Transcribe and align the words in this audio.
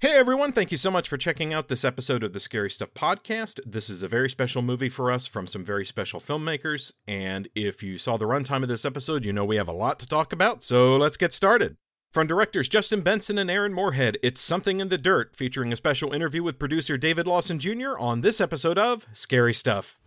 Hey 0.00 0.12
everyone, 0.12 0.52
thank 0.52 0.70
you 0.70 0.76
so 0.76 0.92
much 0.92 1.08
for 1.08 1.16
checking 1.16 1.52
out 1.52 1.66
this 1.66 1.84
episode 1.84 2.22
of 2.22 2.32
the 2.32 2.38
Scary 2.38 2.70
Stuff 2.70 2.94
podcast. 2.94 3.58
This 3.66 3.90
is 3.90 4.00
a 4.00 4.06
very 4.06 4.30
special 4.30 4.62
movie 4.62 4.88
for 4.88 5.10
us 5.10 5.26
from 5.26 5.48
some 5.48 5.64
very 5.64 5.84
special 5.84 6.20
filmmakers, 6.20 6.92
and 7.08 7.48
if 7.56 7.82
you 7.82 7.98
saw 7.98 8.16
the 8.16 8.26
runtime 8.26 8.62
of 8.62 8.68
this 8.68 8.84
episode, 8.84 9.26
you 9.26 9.32
know 9.32 9.44
we 9.44 9.56
have 9.56 9.66
a 9.66 9.72
lot 9.72 9.98
to 9.98 10.06
talk 10.06 10.32
about, 10.32 10.62
so 10.62 10.96
let's 10.96 11.16
get 11.16 11.32
started. 11.32 11.74
From 12.12 12.28
directors 12.28 12.68
Justin 12.68 13.00
Benson 13.00 13.38
and 13.38 13.50
Aaron 13.50 13.74
Moorhead, 13.74 14.18
it's 14.22 14.40
Something 14.40 14.78
in 14.78 14.88
the 14.88 14.98
Dirt, 14.98 15.34
featuring 15.34 15.72
a 15.72 15.76
special 15.76 16.12
interview 16.12 16.44
with 16.44 16.60
producer 16.60 16.96
David 16.96 17.26
Lawson 17.26 17.58
Jr. 17.58 17.98
on 17.98 18.20
this 18.20 18.40
episode 18.40 18.78
of 18.78 19.04
Scary 19.12 19.52
Stuff. 19.52 19.98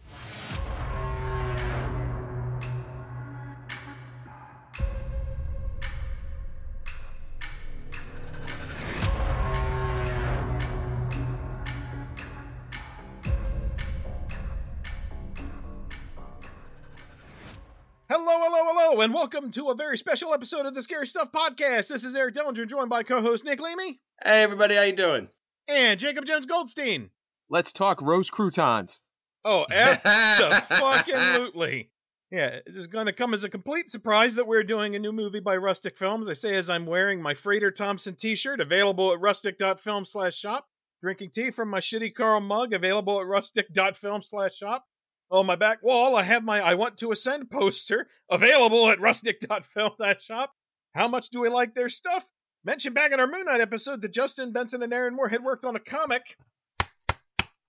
Hello, 18.14 18.25
hello, 18.28 18.65
hello, 18.65 19.00
and 19.00 19.14
welcome 19.14 19.50
to 19.51 19.70
a 19.70 19.74
very 19.74 19.97
special 19.97 20.33
episode 20.33 20.65
of 20.65 20.74
the 20.74 20.82
Scary 20.82 21.07
Stuff 21.07 21.32
podcast. 21.32 21.88
This 21.88 22.04
is 22.04 22.14
Eric 22.14 22.36
Dellinger, 22.36 22.68
joined 22.68 22.89
by 22.89 23.04
co-host 23.04 23.46
Nick 23.46 23.61
Leamy 23.61 24.01
Hey 24.21 24.43
everybody, 24.43 24.75
how 24.75 24.82
you 24.82 24.92
doing? 24.92 25.29
and 25.70 25.97
Jacob 25.97 26.25
Jones 26.25 26.46
Goldstein. 26.46 27.11
Let's 27.50 27.71
talk 27.71 28.01
rose 28.01 28.29
croutons. 28.29 29.00
Oh, 29.46 29.65
absolutely. 29.71 31.89
Yeah, 32.30 32.47
it 32.47 32.64
is 32.66 32.88
going 32.88 33.06
to 33.06 33.14
come 33.14 33.34
as 33.34 33.45
a 33.45 33.50
complete 33.50 33.89
surprise 33.89 34.36
that 34.36 34.45
we're 34.45 34.64
doing 34.64 34.94
a 34.94 35.00
new 35.00 35.14
movie 35.14 35.39
by 35.39 35.56
Rustic 35.56 35.98
Films. 35.98 36.28
I 36.28 36.34
say 36.34 36.58
as 36.58 36.70
I'm 36.70 36.86
wearing 36.86 37.22
my 37.22 37.34
Freighter 37.34 37.72
Thompson 37.72 38.16
t-shirt, 38.16 38.59
available 38.59 39.14
at 39.14 39.22
rustic.film 39.22 40.03
slash 40.03 40.36
shop. 40.36 40.66
Drinking 41.02 41.30
tea 41.30 41.50
from 41.50 41.70
my 41.70 41.80
shitty 41.80 42.14
Carl 42.14 42.42
mug, 42.42 42.73
available 42.73 43.22
at 43.22 43.28
rustic.film 43.28 44.22
slash 44.22 44.58
shop. 44.58 44.84
On 45.32 45.46
my 45.46 45.56
back 45.56 45.82
wall, 45.82 46.18
I 46.18 46.24
have 46.24 46.44
my 46.44 46.60
I 46.60 46.74
Want 46.74 46.98
to 46.98 47.14
Ascend 47.14 47.50
poster, 47.50 48.08
available 48.30 48.90
at 48.90 49.00
rustic.film 49.00 49.94
slash 49.96 50.26
shop. 50.26 50.52
How 50.94 51.08
much 51.08 51.30
do 51.30 51.40
we 51.40 51.48
like 51.48 51.73
their 51.73 51.88
stuff? 51.88 52.30
Mentioned 52.66 52.96
back 52.96 53.14
in 53.14 53.20
our 53.22 53.28
Moon 53.28 53.46
Knight 53.46 53.62
episode 53.62 54.02
that 54.02 54.12
Justin 54.14 54.52
Benson 54.52 54.84
and 54.84 54.94
Aaron 54.94 55.16
Moorhead 55.16 55.42
worked 55.42 55.64
on 55.64 55.78
a 55.78 55.80
comic. 55.80 56.36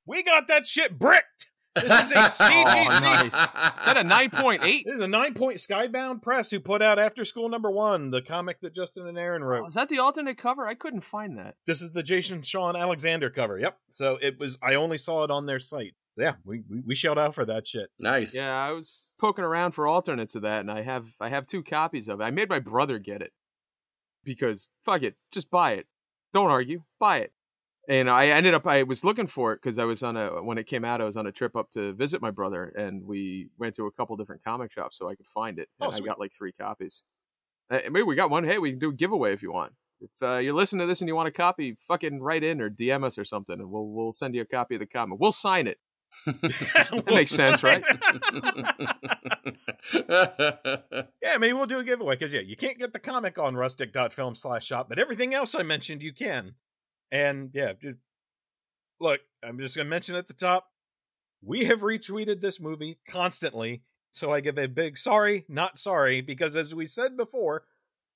We 0.06 0.24
got 0.24 0.48
that 0.48 0.66
shit 0.66 0.98
bricked. 0.98 1.51
This 1.74 1.84
is 1.84 2.10
a 2.12 2.14
CGC. 2.44 2.64
Oh, 2.66 3.00
nice. 3.02 3.24
Is 3.24 3.32
that 3.32 3.96
a 3.96 4.02
9.8? 4.02 4.60
This 4.84 4.94
is 4.94 5.00
a 5.00 5.08
nine 5.08 5.34
point 5.34 5.56
Skybound 5.58 6.22
Press 6.22 6.50
who 6.50 6.60
put 6.60 6.82
out 6.82 6.98
After 6.98 7.24
School 7.24 7.48
Number 7.48 7.70
One, 7.70 8.10
the 8.10 8.20
comic 8.22 8.60
that 8.60 8.74
Justin 8.74 9.06
and 9.06 9.18
Aaron 9.18 9.42
wrote. 9.42 9.64
Oh, 9.64 9.66
is 9.68 9.74
that 9.74 9.88
the 9.88 9.98
alternate 9.98 10.36
cover? 10.38 10.66
I 10.66 10.74
couldn't 10.74 11.02
find 11.04 11.38
that. 11.38 11.54
This 11.66 11.80
is 11.80 11.92
the 11.92 12.02
Jason 12.02 12.42
Shawn 12.42 12.76
Alexander 12.76 13.30
cover. 13.30 13.58
Yep. 13.58 13.78
So 13.90 14.18
it 14.20 14.38
was. 14.38 14.58
I 14.62 14.74
only 14.74 14.98
saw 14.98 15.24
it 15.24 15.30
on 15.30 15.46
their 15.46 15.58
site. 15.58 15.94
So 16.10 16.22
yeah, 16.22 16.34
we 16.44 16.62
we, 16.68 16.82
we 16.88 16.94
shelled 16.94 17.18
out 17.18 17.34
for 17.34 17.44
that 17.46 17.66
shit. 17.66 17.88
nice. 17.98 18.34
Yeah, 18.34 18.52
I 18.52 18.72
was 18.72 19.08
poking 19.18 19.44
around 19.44 19.72
for 19.72 19.86
alternates 19.86 20.34
of 20.34 20.42
that, 20.42 20.60
and 20.60 20.70
I 20.70 20.82
have 20.82 21.06
I 21.20 21.30
have 21.30 21.46
two 21.46 21.62
copies 21.62 22.06
of 22.08 22.20
it. 22.20 22.24
I 22.24 22.30
made 22.30 22.50
my 22.50 22.58
brother 22.58 22.98
get 22.98 23.22
it 23.22 23.32
because 24.24 24.68
fuck 24.84 25.02
it, 25.02 25.16
just 25.30 25.50
buy 25.50 25.72
it. 25.72 25.86
Don't 26.34 26.50
argue, 26.50 26.82
buy 26.98 27.18
it. 27.18 27.32
And 27.88 28.08
I 28.08 28.28
ended 28.28 28.54
up 28.54 28.66
I 28.66 28.84
was 28.84 29.02
looking 29.02 29.26
for 29.26 29.52
it 29.52 29.60
because 29.62 29.76
I 29.78 29.84
was 29.84 30.02
on 30.02 30.16
a 30.16 30.42
when 30.42 30.56
it 30.56 30.68
came 30.68 30.84
out 30.84 31.00
I 31.00 31.04
was 31.04 31.16
on 31.16 31.26
a 31.26 31.32
trip 31.32 31.56
up 31.56 31.72
to 31.72 31.92
visit 31.92 32.22
my 32.22 32.30
brother, 32.30 32.72
and 32.76 33.04
we 33.04 33.48
went 33.58 33.74
to 33.76 33.86
a 33.86 33.90
couple 33.90 34.16
different 34.16 34.44
comic 34.44 34.72
shops 34.72 34.98
so 34.98 35.08
I 35.08 35.16
could 35.16 35.26
find 35.26 35.58
it. 35.58 35.68
Oh, 35.80 35.86
And 35.86 35.94
I 35.94 36.00
got 36.00 36.20
like 36.20 36.32
three 36.32 36.52
copies. 36.52 37.02
Uh, 37.70 37.78
maybe 37.90 38.02
we 38.02 38.14
got 38.14 38.30
one. 38.30 38.44
Hey, 38.44 38.58
we 38.58 38.70
can 38.70 38.78
do 38.78 38.90
a 38.90 38.94
giveaway 38.94 39.32
if 39.32 39.42
you 39.42 39.52
want. 39.52 39.72
If 40.00 40.10
uh, 40.20 40.38
you're 40.38 40.54
listening 40.54 40.80
to 40.80 40.86
this 40.86 41.00
and 41.00 41.08
you 41.08 41.16
want 41.16 41.28
a 41.28 41.32
copy, 41.32 41.76
fucking 41.88 42.20
write 42.20 42.44
in 42.44 42.60
or 42.60 42.70
DM 42.70 43.04
us 43.04 43.18
or 43.18 43.24
something, 43.24 43.58
and 43.58 43.70
we'll 43.70 43.88
we'll 43.88 44.12
send 44.12 44.34
you 44.34 44.42
a 44.42 44.46
copy 44.46 44.74
of 44.74 44.80
the 44.80 44.86
comic. 44.86 45.18
We'll 45.18 45.32
sign 45.32 45.66
it. 45.66 45.78
that 46.26 47.04
makes 47.06 47.30
sense, 47.30 47.62
right? 47.62 47.82
yeah, 51.22 51.38
maybe 51.38 51.52
we'll 51.52 51.66
do 51.66 51.78
a 51.78 51.84
giveaway 51.84 52.16
because 52.16 52.32
yeah, 52.32 52.40
you 52.40 52.56
can't 52.56 52.78
get 52.78 52.92
the 52.92 52.98
comic 52.98 53.38
on 53.38 53.56
rustic.film 53.56 54.34
slash 54.34 54.66
shop, 54.66 54.88
but 54.88 54.98
everything 54.98 55.34
else 55.34 55.54
I 55.54 55.62
mentioned 55.62 56.02
you 56.02 56.12
can. 56.12 56.54
And 57.12 57.50
yeah, 57.52 57.74
just 57.80 57.98
look, 58.98 59.20
I'm 59.44 59.58
just 59.58 59.76
gonna 59.76 59.88
mention 59.88 60.16
at 60.16 60.26
the 60.26 60.34
top. 60.34 60.66
We 61.44 61.66
have 61.66 61.80
retweeted 61.82 62.40
this 62.40 62.58
movie 62.58 62.98
constantly, 63.06 63.82
so 64.12 64.32
I 64.32 64.40
give 64.40 64.58
a 64.58 64.66
big 64.66 64.96
sorry, 64.96 65.44
not 65.48 65.78
sorry, 65.78 66.22
because 66.22 66.56
as 66.56 66.74
we 66.74 66.86
said 66.86 67.16
before, 67.16 67.64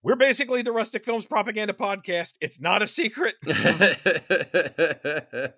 we're 0.02 0.16
basically 0.16 0.62
the 0.62 0.72
Rustic 0.72 1.04
Films 1.04 1.26
propaganda 1.26 1.74
podcast. 1.74 2.34
It's 2.40 2.60
not 2.60 2.80
a 2.80 2.86
secret. 2.86 3.34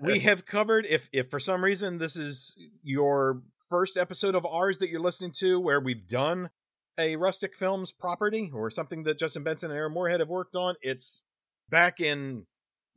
we 0.01 0.19
have 0.25 0.45
covered 0.45 0.85
if 0.87 1.09
if 1.13 1.31
for 1.31 1.39
some 1.39 1.63
reason 1.63 1.99
this 1.99 2.17
is 2.17 2.57
your 2.83 3.43
first 3.69 3.97
episode 3.97 4.35
of 4.35 4.45
ours 4.47 4.79
that 4.79 4.89
you're 4.89 5.01
listening 5.01 5.33
to 5.33 5.61
where 5.61 5.81
we've 5.81 6.09
done 6.09 6.51
a 6.99 7.15
rustic 7.17 7.55
films 7.55 7.93
property 7.93 8.51
or 8.53 8.71
something 8.71 9.03
that 9.03 9.19
justin 9.19 9.43
benson 9.43 9.71
and 9.71 9.77
aaron 9.77 9.93
moorhead 9.93 10.21
have 10.21 10.31
worked 10.31 10.57
on 10.57 10.75
it's 10.81 11.23
back 11.69 12.01
in 12.01 12.47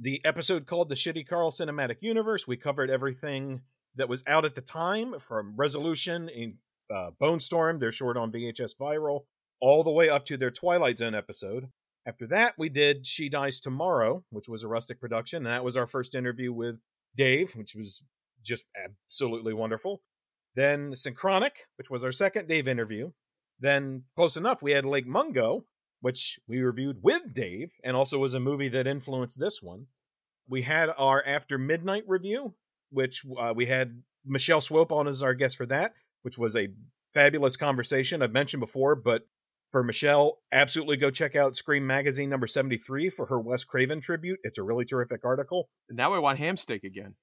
the 0.01 0.23
episode 0.25 0.65
called 0.65 0.89
the 0.89 0.95
shitty 0.95 1.27
carl 1.27 1.51
cinematic 1.51 1.97
universe 2.01 2.47
we 2.47 2.57
covered 2.57 2.89
everything 2.89 3.61
that 3.95 4.09
was 4.09 4.23
out 4.27 4.45
at 4.45 4.55
the 4.55 4.61
time 4.61 5.19
from 5.19 5.53
resolution 5.55 6.27
in 6.29 6.57
uh, 6.93 7.11
bone 7.19 7.39
storm 7.39 7.79
their 7.79 7.91
short 7.91 8.17
on 8.17 8.31
vhs 8.31 8.75
viral 8.79 9.21
all 9.61 9.83
the 9.83 9.91
way 9.91 10.09
up 10.09 10.25
to 10.25 10.37
their 10.37 10.51
twilight 10.51 10.97
zone 10.97 11.15
episode 11.15 11.69
after 12.05 12.25
that, 12.27 12.55
we 12.57 12.69
did 12.69 13.05
She 13.05 13.29
Dies 13.29 13.59
Tomorrow, 13.59 14.23
which 14.31 14.49
was 14.49 14.63
a 14.63 14.67
rustic 14.67 14.99
production. 14.99 15.45
And 15.45 15.53
that 15.53 15.63
was 15.63 15.77
our 15.77 15.85
first 15.85 16.15
interview 16.15 16.51
with 16.51 16.79
Dave, 17.15 17.55
which 17.55 17.75
was 17.75 18.01
just 18.43 18.65
absolutely 18.75 19.53
wonderful. 19.53 20.01
Then 20.55 20.93
Synchronic, 20.93 21.51
which 21.77 21.89
was 21.89 22.03
our 22.03 22.11
second 22.11 22.47
Dave 22.47 22.67
interview. 22.67 23.11
Then 23.59 24.03
Close 24.15 24.35
Enough, 24.35 24.63
we 24.63 24.71
had 24.71 24.85
Lake 24.85 25.05
Mungo, 25.05 25.65
which 26.01 26.39
we 26.47 26.61
reviewed 26.61 26.97
with 27.01 27.33
Dave 27.33 27.73
and 27.83 27.95
also 27.95 28.17
was 28.17 28.33
a 28.33 28.39
movie 28.39 28.69
that 28.69 28.87
influenced 28.87 29.39
this 29.39 29.61
one. 29.61 29.87
We 30.47 30.63
had 30.63 30.89
our 30.97 31.23
After 31.25 31.57
Midnight 31.57 32.03
review, 32.07 32.55
which 32.89 33.23
uh, 33.39 33.53
we 33.55 33.67
had 33.67 34.03
Michelle 34.25 34.61
Swope 34.61 34.91
on 34.91 35.07
as 35.07 35.23
our 35.23 35.33
guest 35.33 35.57
for 35.57 35.65
that, 35.67 35.93
which 36.23 36.37
was 36.37 36.55
a 36.55 36.69
fabulous 37.13 37.55
conversation. 37.55 38.21
I've 38.21 38.33
mentioned 38.33 38.59
before, 38.59 38.95
but 38.95 39.27
for 39.71 39.83
Michelle, 39.83 40.39
absolutely 40.51 40.97
go 40.97 41.09
check 41.09 41.35
out 41.35 41.55
Scream 41.55 41.87
Magazine 41.87 42.29
number 42.29 42.47
73 42.47 43.09
for 43.09 43.27
her 43.27 43.39
Wes 43.39 43.63
Craven 43.63 44.01
tribute. 44.01 44.39
It's 44.43 44.57
a 44.57 44.63
really 44.63 44.85
terrific 44.85 45.23
article. 45.23 45.69
And 45.87 45.97
Now 45.97 46.13
I 46.13 46.19
want 46.19 46.39
ham 46.39 46.57
steak 46.57 46.83
again. 46.83 47.15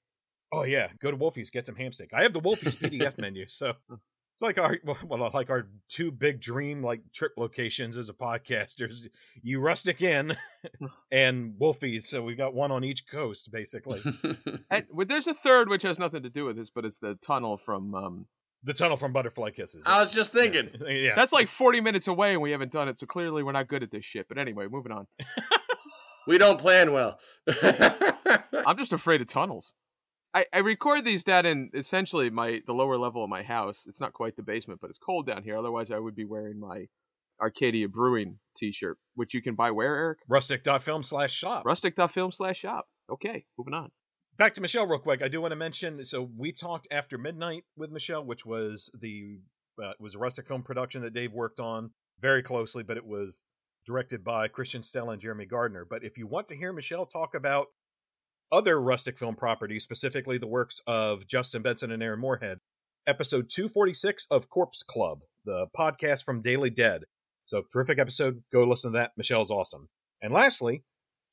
Oh 0.50 0.62
yeah, 0.62 0.88
go 1.02 1.10
to 1.10 1.16
Wolfie's, 1.16 1.50
get 1.50 1.66
some 1.66 1.76
ham 1.76 1.92
steak. 1.92 2.10
I 2.14 2.22
have 2.22 2.32
the 2.32 2.40
Wolfie's 2.40 2.74
PDF 2.74 3.18
menu, 3.18 3.46
so 3.48 3.74
it's 4.38 4.42
like 4.42 4.56
our 4.58 4.76
well, 5.08 5.30
like 5.34 5.50
our 5.50 5.66
two 5.88 6.12
big 6.12 6.40
dream 6.40 6.80
like 6.80 7.00
trip 7.12 7.32
locations 7.36 7.96
as 7.96 8.08
a 8.08 8.12
podcasters. 8.12 9.08
You 9.42 9.58
Rustic 9.58 10.00
Inn 10.00 10.36
and 11.10 11.54
Wolfie's, 11.58 12.08
so 12.08 12.22
we 12.22 12.36
got 12.36 12.54
one 12.54 12.70
on 12.70 12.84
each 12.84 13.08
coast 13.08 13.50
basically. 13.50 14.00
And, 14.70 14.84
well, 14.92 15.06
there's 15.06 15.26
a 15.26 15.34
third 15.34 15.70
which 15.70 15.82
has 15.82 15.98
nothing 15.98 16.22
to 16.22 16.30
do 16.30 16.44
with 16.44 16.56
this, 16.56 16.68
but 16.70 16.84
it's 16.84 16.98
the 16.98 17.18
tunnel 17.22 17.56
from. 17.56 17.94
Um, 17.94 18.26
the 18.62 18.74
tunnel 18.74 18.96
from 18.96 19.12
Butterfly 19.12 19.50
Kisses. 19.50 19.82
I 19.86 20.00
was 20.00 20.10
just 20.10 20.30
thinking. 20.32 20.70
yeah, 20.86 21.14
That's 21.14 21.32
like 21.32 21.48
40 21.48 21.80
minutes 21.80 22.06
away, 22.06 22.32
and 22.32 22.42
we 22.42 22.50
haven't 22.50 22.72
done 22.72 22.88
it. 22.88 22.98
So 22.98 23.06
clearly, 23.06 23.42
we're 23.42 23.52
not 23.52 23.68
good 23.68 23.82
at 23.82 23.90
this 23.90 24.04
shit. 24.04 24.28
But 24.28 24.36
anyway, 24.36 24.66
moving 24.68 24.92
on. 24.92 25.06
We 26.26 26.36
don't 26.36 26.58
plan 26.60 26.92
well. 26.92 27.18
I'm 28.66 28.76
just 28.76 28.92
afraid 28.92 29.20
of 29.22 29.28
tunnels. 29.28 29.74
I, 30.34 30.44
I 30.52 30.58
record 30.58 31.04
these 31.04 31.24
down 31.24 31.46
in 31.46 31.70
essentially 31.74 32.30
my 32.30 32.60
the 32.66 32.74
lower 32.74 32.96
level 32.98 33.24
of 33.24 33.30
my 33.30 33.42
house. 33.42 33.86
It's 33.88 34.00
not 34.00 34.12
quite 34.12 34.36
the 34.36 34.42
basement, 34.42 34.80
but 34.80 34.90
it's 34.90 34.98
cold 34.98 35.26
down 35.26 35.42
here. 35.42 35.56
Otherwise, 35.56 35.90
I 35.90 35.98
would 35.98 36.14
be 36.14 36.24
wearing 36.24 36.60
my 36.60 36.86
Arcadia 37.40 37.88
Brewing 37.88 38.38
T-shirt, 38.56 38.98
which 39.14 39.32
you 39.32 39.40
can 39.40 39.54
buy 39.54 39.70
where 39.70 39.94
Eric 39.94 40.18
rustic.film 40.28 41.02
slash 41.02 41.32
shop. 41.32 41.64
rustic.film 41.64 42.32
slash 42.32 42.58
shop. 42.58 42.88
Okay, 43.10 43.46
moving 43.56 43.74
on. 43.74 43.90
back 44.36 44.54
to 44.54 44.60
Michelle 44.60 44.86
real 44.86 44.98
quick. 44.98 45.22
I 45.22 45.28
do 45.28 45.40
want 45.40 45.52
to 45.52 45.56
mention. 45.56 46.04
So 46.04 46.30
we 46.36 46.52
talked 46.52 46.86
after 46.90 47.16
midnight 47.16 47.64
with 47.76 47.90
Michelle, 47.90 48.24
which 48.24 48.44
was 48.44 48.90
the 49.00 49.40
uh, 49.82 49.92
was 49.98 50.14
a 50.14 50.18
rustic 50.18 50.46
film 50.46 50.62
production 50.62 51.02
that 51.02 51.14
Dave 51.14 51.32
worked 51.32 51.60
on 51.60 51.90
very 52.20 52.42
closely, 52.42 52.82
but 52.82 52.96
it 52.96 53.06
was 53.06 53.44
directed 53.86 54.24
by 54.24 54.48
Christian 54.48 54.82
Stella 54.82 55.12
and 55.12 55.20
Jeremy 55.20 55.46
Gardner. 55.46 55.86
But 55.88 56.04
if 56.04 56.18
you 56.18 56.26
want 56.26 56.48
to 56.48 56.56
hear 56.56 56.72
Michelle 56.72 57.06
talk 57.06 57.34
about 57.34 57.68
other 58.50 58.80
rustic 58.80 59.18
film 59.18 59.36
properties, 59.36 59.82
specifically 59.82 60.38
the 60.38 60.46
works 60.46 60.80
of 60.86 61.26
Justin 61.26 61.62
Benson 61.62 61.90
and 61.90 62.02
Aaron 62.02 62.20
Moorhead, 62.20 62.58
episode 63.06 63.48
246 63.48 64.26
of 64.30 64.48
Corpse 64.48 64.82
Club, 64.82 65.22
the 65.44 65.66
podcast 65.76 66.24
from 66.24 66.42
Daily 66.42 66.70
Dead. 66.70 67.04
So 67.44 67.62
terrific 67.72 67.98
episode. 67.98 68.42
Go 68.52 68.64
listen 68.64 68.92
to 68.92 68.98
that. 68.98 69.12
Michelle's 69.16 69.50
awesome. 69.50 69.88
And 70.20 70.32
lastly, 70.32 70.84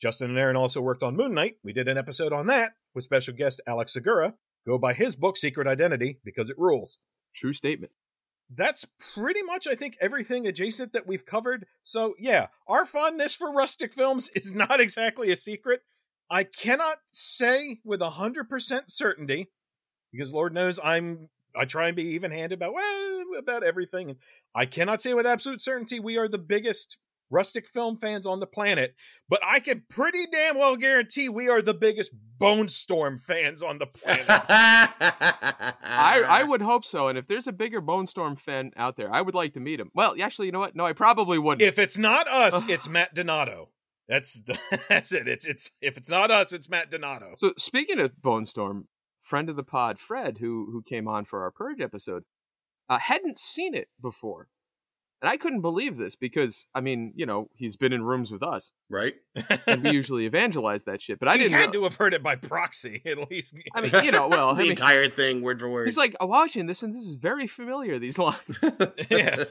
Justin 0.01 0.29
and 0.29 0.39
Aaron 0.39 0.56
also 0.56 0.81
worked 0.81 1.03
on 1.03 1.15
Moon 1.15 1.33
Knight. 1.33 1.56
We 1.63 1.73
did 1.73 1.88
an 1.88 1.97
episode 1.97 2.33
on 2.33 2.47
that 2.47 2.73
with 2.94 3.03
special 3.03 3.33
guest 3.33 3.62
Alex 3.67 3.94
Segura. 3.94 4.33
Go 4.65 4.77
buy 4.77 4.94
his 4.94 5.15
book, 5.15 5.38
Secret 5.38 5.67
Identity, 5.67 6.19
because 6.23 6.50
it 6.50 6.57
rules. 6.57 7.00
True 7.33 7.53
statement. 7.53 7.91
That's 8.53 8.85
pretty 9.13 9.41
much, 9.44 9.67
I 9.67 9.75
think, 9.75 9.97
everything 10.00 10.47
adjacent 10.47 10.94
that 10.94 11.07
we've 11.07 11.25
covered. 11.25 11.65
So, 11.83 12.15
yeah, 12.19 12.47
our 12.67 12.85
fondness 12.85 13.35
for 13.35 13.51
rustic 13.51 13.94
films 13.94 14.29
is 14.35 14.56
not 14.56 14.79
exactly 14.79 15.31
a 15.31 15.35
secret. 15.35 15.81
I 16.30 16.44
cannot 16.44 16.98
say 17.12 17.80
with 17.83 18.01
a 18.01 18.10
hundred 18.10 18.50
percent 18.50 18.92
certainty, 18.92 19.50
because 20.12 20.33
Lord 20.33 20.54
knows 20.54 20.80
I'm 20.83 21.30
I 21.56 21.66
try 21.66 21.88
and 21.88 21.95
be 21.95 22.04
even 22.13 22.31
handed 22.31 22.57
about 22.57 22.74
well 22.74 23.22
about 23.39 23.63
everything. 23.63 24.10
And 24.12 24.19
I 24.54 24.66
cannot 24.66 25.01
say 25.01 25.13
with 25.13 25.25
absolute 25.25 25.62
certainty 25.62 26.00
we 26.00 26.18
are 26.18 26.27
the 26.27 26.38
biggest 26.38 26.98
rustic 27.31 27.68
film 27.68 27.98
fans 27.98 28.25
on 28.25 28.39
the 28.39 28.45
planet, 28.45 28.95
but 29.27 29.39
I 29.44 29.60
can 29.60 29.83
pretty 29.89 30.25
damn 30.31 30.57
well 30.57 30.75
guarantee 30.75 31.30
we 31.30 31.50
are 31.50 31.62
the 31.62 31.74
biggest 31.74 32.12
Bone 32.38 32.69
Storm 32.69 33.18
fans 33.18 33.63
on 33.63 33.80
the 33.80 33.88
planet. 33.88 34.25
I, 34.27 36.24
I 36.27 36.44
would 36.44 36.62
hope 36.62 36.86
so. 36.86 37.07
And 37.07 37.18
if 37.18 37.27
there's 37.27 37.48
a 37.48 37.51
bigger 37.51 37.81
Bone 37.81 38.07
Storm 38.07 38.36
fan 38.36 38.72
out 38.75 38.98
there, 38.98 39.13
I 39.13 39.22
would 39.22 39.36
like 39.36 39.54
to 39.54 39.60
meet 39.60 39.80
him. 39.80 39.89
Well, 39.94 40.16
actually, 40.22 40.48
you 40.48 40.51
know 40.51 40.60
what? 40.60 40.75
No, 40.75 40.86
I 40.86 40.94
probably 40.94 41.39
wouldn't. 41.39 41.62
if 41.62 41.80
it's 41.80 41.98
not 41.98 42.27
us, 42.27 42.63
it's 42.68 42.89
Matt 42.89 43.13
Donato. 43.13 43.69
That's 44.07 44.43
that's 44.89 45.11
it. 45.11 45.27
It's 45.27 45.45
it's 45.45 45.71
if 45.81 45.97
it's 45.97 46.09
not 46.09 46.31
us, 46.31 46.53
it's 46.53 46.69
Matt 46.69 46.91
Donato. 46.91 47.33
So 47.37 47.53
speaking 47.57 47.99
of 47.99 48.21
Bone 48.21 48.45
Storm, 48.45 48.87
friend 49.23 49.49
of 49.49 49.55
the 49.55 49.63
pod, 49.63 49.99
Fred, 49.99 50.37
who 50.39 50.69
who 50.71 50.83
came 50.83 51.07
on 51.07 51.25
for 51.25 51.43
our 51.43 51.51
Purge 51.51 51.81
episode, 51.81 52.23
uh, 52.89 52.99
hadn't 52.99 53.39
seen 53.39 53.73
it 53.73 53.89
before, 54.01 54.47
and 55.25 55.31
I 55.31 55.38
couldn't 55.38 55.62
believe 55.62 55.98
this 55.98 56.16
because 56.16 56.68
I 56.75 56.81
mean, 56.81 57.13
you 57.16 57.25
know, 57.25 57.50
he's 57.56 57.75
been 57.77 57.94
in 57.94 58.04
rooms 58.04 58.31
with 58.31 58.44
us, 58.44 58.72
right? 58.89 59.16
and 59.66 59.83
we 59.83 59.89
usually 60.01 60.27
evangelize 60.27 60.83
that 60.83 61.01
shit. 61.01 61.18
But 61.18 61.27
I 61.30 61.33
he 61.38 61.44
didn't. 61.44 61.54
had 61.54 61.66
know- 61.68 61.80
to 61.80 61.83
have 61.86 61.95
heard 61.95 62.13
it 62.13 62.22
by 62.22 62.36
proxy 62.36 63.01
at 63.07 63.30
least. 63.31 63.56
I 63.74 63.81
mean, 63.81 64.06
you 64.06 64.12
know, 64.12 64.27
well, 64.27 64.50
I 64.51 64.54
the 64.54 64.62
mean, 64.63 64.72
entire 64.74 65.10
thing, 65.10 65.42
word 65.42 65.60
for 65.60 65.68
word. 65.69 65.86
he's 65.86 65.98
like 65.98 66.16
"I'm 66.22 66.30
watching 66.30 66.68
this, 66.68 66.83
and 66.83 66.94
this 66.94 67.01
is 67.01 67.13
very 67.16 67.48
familiar. 67.48 67.98
These 67.98 68.19
lines, 68.19 68.39
Yeah. 69.10 69.44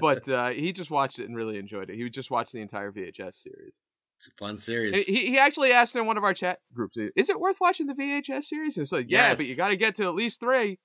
but 0.00 0.28
uh, 0.28 0.50
he 0.50 0.72
just 0.72 0.90
watched 0.90 1.18
it 1.18 1.26
and 1.28 1.36
really 1.36 1.58
enjoyed 1.58 1.90
it. 1.90 1.96
He 1.96 2.08
just 2.08 2.30
watched 2.30 2.52
the 2.52 2.60
entire 2.60 2.92
VHS 2.92 3.34
series. 3.42 3.80
it's 4.16 4.28
a 4.28 4.30
fun 4.38 4.58
series. 4.58 5.02
He, 5.04 5.26
he 5.26 5.38
actually 5.38 5.72
asked 5.72 5.96
in 5.96 6.06
one 6.06 6.16
of 6.16 6.24
our 6.24 6.34
chat 6.34 6.60
groups, 6.72 6.96
"Is 7.16 7.28
it 7.28 7.40
worth 7.40 7.56
watching 7.60 7.86
the 7.86 7.94
VHS 7.94 8.44
series?" 8.44 8.76
And 8.76 8.82
it's 8.84 8.92
like, 8.92 9.06
"Yeah, 9.08 9.34
but 9.34 9.46
you 9.46 9.56
got 9.56 9.68
to 9.68 9.76
get 9.76 9.96
to 9.96 10.04
at 10.04 10.14
least 10.14 10.40
three. 10.40 10.78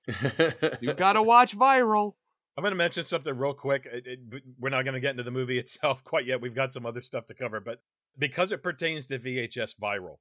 You 0.82 0.94
got 0.94 1.14
to 1.14 1.22
watch 1.22 1.56
Viral." 1.58 2.14
I'm 2.58 2.64
going 2.64 2.72
to 2.72 2.78
mention 2.78 3.04
something 3.06 3.36
real 3.38 3.54
quick. 3.54 3.86
It- 3.92 4.06
it- 4.08 4.44
we're 4.60 4.70
not 4.70 4.84
going 4.84 4.94
to 4.96 5.00
get 5.00 5.12
into 5.12 5.24
the 5.24 5.32
movie 5.32 5.58
itself 5.64 6.04
quite 6.04 6.26
yet. 6.26 6.42
We've 6.42 6.56
got 6.56 6.74
some 6.74 6.86
other 6.86 7.02
stuff 7.02 7.26
to 7.28 7.34
cover, 7.34 7.60
but 7.60 7.80
because 8.18 8.52
it 8.52 8.62
pertains 8.64 9.06
to 9.08 9.20
VHS 9.20 9.76
viral, 9.80 10.18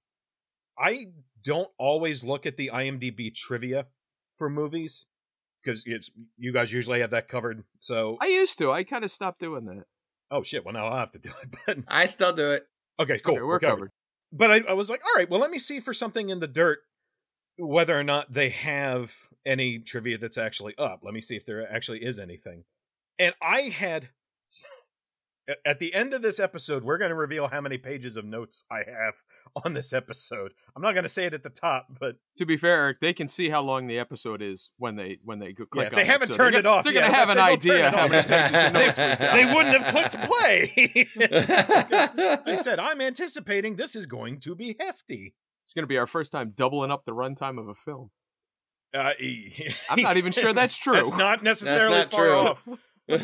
I 0.79 1.07
don't 1.43 1.69
always 1.79 2.23
look 2.25 2.47
at 2.47 2.57
the 2.57 2.71
IMDb 2.73 3.35
trivia 3.35 3.87
for 4.35 4.49
movies 4.49 5.07
because 5.63 5.85
you 6.39 6.53
guys 6.53 6.73
usually 6.73 7.01
have 7.01 7.11
that 7.11 7.29
covered. 7.29 7.65
So, 7.81 8.17
I 8.21 8.27
used 8.29 8.57
to. 8.59 8.71
I 8.73 8.85
kind 8.85 9.05
of 9.05 9.11
stopped 9.11 9.41
doing 9.41 9.65
that. 9.67 9.85
oh 10.31 10.43
shit, 10.43 10.65
well 10.65 10.73
now 10.73 10.87
I'll 10.87 10.99
have 10.99 11.11
to 11.11 11.19
do 11.19 11.31
it. 11.43 11.57
But 11.67 11.79
I 11.89 12.07
still 12.07 12.33
do 12.33 12.53
it. 12.53 12.65
okay, 12.99 13.19
cool, 13.19 13.35
Okay, 13.35 13.43
we're 13.43 13.59
covered. 13.59 13.77
covered. 13.77 13.91
But 14.33 14.51
I, 14.53 14.57
I 14.71 14.73
was 14.75 14.89
like, 14.89 15.03
all 15.05 15.13
right, 15.19 15.29
well 15.29 15.41
let 15.41 15.51
me 15.51 15.59
see 15.59 15.81
for 15.81 15.93
something 15.93 16.31
in 16.31 16.41
the 16.41 16.47
dirt 16.47 16.79
whether 17.61 17.99
or 17.99 18.05
not 18.05 18.33
they 18.33 18.51
have 18.51 19.15
any 19.47 19.79
trivia 19.79 20.19
that's 20.19 20.39
actually 20.39 20.75
up. 20.79 21.01
Let 21.03 21.15
me 21.15 21.21
see 21.21 21.37
if 21.37 21.47
there 21.47 21.71
actually 21.73 22.05
is 22.05 22.19
anything. 22.19 22.65
And 23.19 23.35
I 23.43 23.63
had 23.63 24.09
at- 25.67 25.79
the 25.81 25.93
end 25.95 26.15
of 26.15 26.23
this 26.23 26.39
episode, 26.39 26.85
we're 26.85 26.99
going 26.99 27.09
to 27.11 27.15
reveal 27.17 27.49
how 27.49 27.61
many 27.61 27.77
pages 27.77 28.17
of 28.17 28.25
notes 28.25 28.65
I 28.71 28.79
have 28.89 29.15
on 29.65 29.75
this 29.75 29.93
episode. 29.93 30.55
I'm 30.77 30.83
not 30.83 30.93
going 30.93 31.03
to 31.03 31.09
say 31.09 31.25
it 31.27 31.35
at 31.35 31.43
the 31.43 31.51
top, 31.51 31.89
but 31.99 32.17
To 32.37 32.47
be 32.47 32.57
fair, 32.57 32.77
Eric, 32.77 33.01
they 33.01 33.13
can 33.13 33.27
see 33.27 33.49
how 33.51 33.61
long 33.63 33.89
the 33.89 33.99
episode 33.99 34.43
is 34.43 34.71
when 34.79 34.95
they 34.95 35.19
when 35.25 35.39
they 35.41 35.53
click 35.53 35.69
Yeah, 35.75 35.83
on 35.87 35.95
they 35.97 36.03
it. 36.03 36.07
haven't 36.07 36.33
So 36.33 36.37
turned 36.37 36.55
it 36.55 36.63
gonna- 36.63 36.77
off 36.77 36.85
They're 36.85 36.93
gonna 36.93 37.13
have 37.13 37.31
an 37.31 37.39
I 37.39 37.57
said 37.57 37.61
don't 37.61 37.63
turn 37.63 37.77
idea 37.77 37.91
how 37.91 38.07
many 38.09 38.29
pages 38.29 38.65
of 38.65 38.73
notes 38.73 38.97
they 39.35 39.55
wouldn't 39.55 39.83
have 39.83 39.93
clicked 39.93 40.21
play. 40.31 41.09
I 42.55 42.57
said, 42.63 42.79
I'm 42.79 43.01
anticipating 43.01 43.75
this 43.77 43.97
is 43.97 44.07
going 44.07 44.39
to 44.41 44.55
be 44.55 44.77
hefty. 44.79 45.35
It's 45.65 45.73
going 45.73 45.85
to 45.85 45.89
be 45.89 45.99
our 45.99 46.07
first 46.07 46.33
time 46.33 46.53
doubling 46.57 46.91
up 46.91 47.05
the 47.05 47.13
runtime 47.13 47.59
of 47.59 47.69
a 47.69 47.75
film. 47.75 48.11
Uh, 48.93 49.13
I'm 49.89 50.03
not 50.03 50.17
even 50.17 50.33
sure 50.33 50.53
that's 50.53 50.77
true. 50.79 50.95
That's 50.95 51.15
not 51.15 51.43
necessarily 51.43 51.99
not 51.99 52.11
far 52.11 52.57
true. 53.09 53.19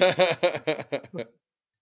off. 1.05 1.17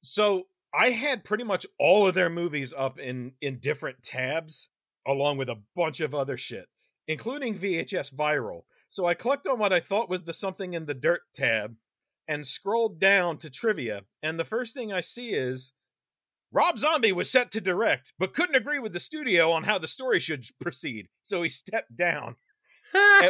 So 0.05 0.49
I 0.75 0.91
had 0.91 1.25
pretty 1.25 1.45
much 1.45 1.65
all 1.79 2.07
of 2.07 2.15
their 2.15 2.29
movies 2.29 2.75
up 2.77 2.99
in 2.99 3.33
in 3.41 3.59
different 3.59 4.03
tabs, 4.03 4.69
along 5.07 5.39
with 5.39 5.49
a 5.49 5.63
bunch 5.75 6.01
of 6.01 6.15
other 6.15 6.37
shit, 6.37 6.67
including 7.09 7.59
VHS 7.59 8.15
Viral. 8.15 8.63
So 8.91 9.07
I 9.07 9.15
clicked 9.15 9.47
on 9.47 9.59
what 9.59 9.73
I 9.73 9.81
thought 9.81 10.11
was 10.11 10.25
the 10.25 10.35
something 10.35 10.75
in 10.75 10.85
the 10.85 10.95
dirt 10.95 11.23
tab, 11.33 11.77
and 12.29 12.47
scrolled 12.47 13.01
down 13.01 13.39
to 13.39 13.51
trivia. 13.51 14.03
And 14.23 14.39
the 14.39 14.45
first 14.45 14.75
thing 14.75 14.93
I 14.93 15.01
see 15.01 15.31
is 15.31 15.73
Rob 16.55 16.79
Zombie 16.79 17.13
was 17.13 17.29
set 17.29 17.51
to 17.51 17.61
direct, 17.61 18.13
but 18.19 18.33
couldn't 18.33 18.55
agree 18.55 18.79
with 18.79 18.93
the 18.93 19.01
studio 19.01 19.51
on 19.51 19.65
how 19.65 19.77
the 19.77 19.89
story 19.89 20.21
should 20.21 20.47
proceed, 20.61 21.09
so 21.23 21.43
he 21.43 21.49
stepped 21.49 21.97
down. 21.97 22.37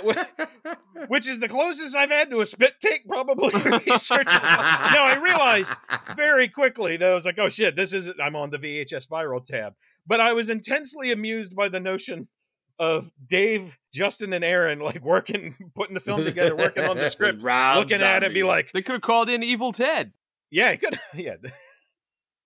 Which 1.08 1.26
is 1.26 1.40
the 1.40 1.48
closest 1.48 1.96
I've 1.96 2.10
had 2.10 2.28
to 2.28 2.42
a 2.42 2.46
spit 2.46 2.74
take, 2.82 3.08
probably 3.08 3.48
researching. 3.86 4.42
now 4.42 5.04
I 5.04 5.18
realized 5.22 5.72
very 6.14 6.48
quickly 6.48 6.98
that 6.98 7.08
I 7.08 7.14
was 7.14 7.24
like, 7.24 7.38
oh 7.38 7.48
shit, 7.48 7.74
this 7.74 7.94
is 7.94 8.10
I'm 8.22 8.36
on 8.36 8.50
the 8.50 8.58
VHS 8.58 9.08
viral 9.08 9.42
tab. 9.42 9.72
But 10.06 10.20
I 10.20 10.34
was 10.34 10.50
intensely 10.50 11.10
amused 11.10 11.56
by 11.56 11.70
the 11.70 11.80
notion 11.80 12.28
of 12.78 13.10
Dave, 13.26 13.78
Justin, 13.90 14.34
and 14.34 14.44
Aaron 14.44 14.80
like 14.80 15.00
working, 15.02 15.54
putting 15.74 15.94
the 15.94 16.00
film 16.00 16.24
together, 16.24 16.54
working 16.54 16.84
on 16.84 16.98
the 16.98 17.08
script, 17.08 17.40
looking 17.42 18.02
at 18.02 18.22
it, 18.22 18.26
and 18.26 18.34
be 18.34 18.42
like, 18.42 18.70
They 18.72 18.82
could 18.82 18.92
have 18.92 19.02
called 19.02 19.30
in 19.30 19.42
Evil 19.42 19.72
Ted. 19.72 20.12
yeah, 20.50 20.70
it 20.72 20.80
could, 20.82 21.00
yeah. 21.14 21.36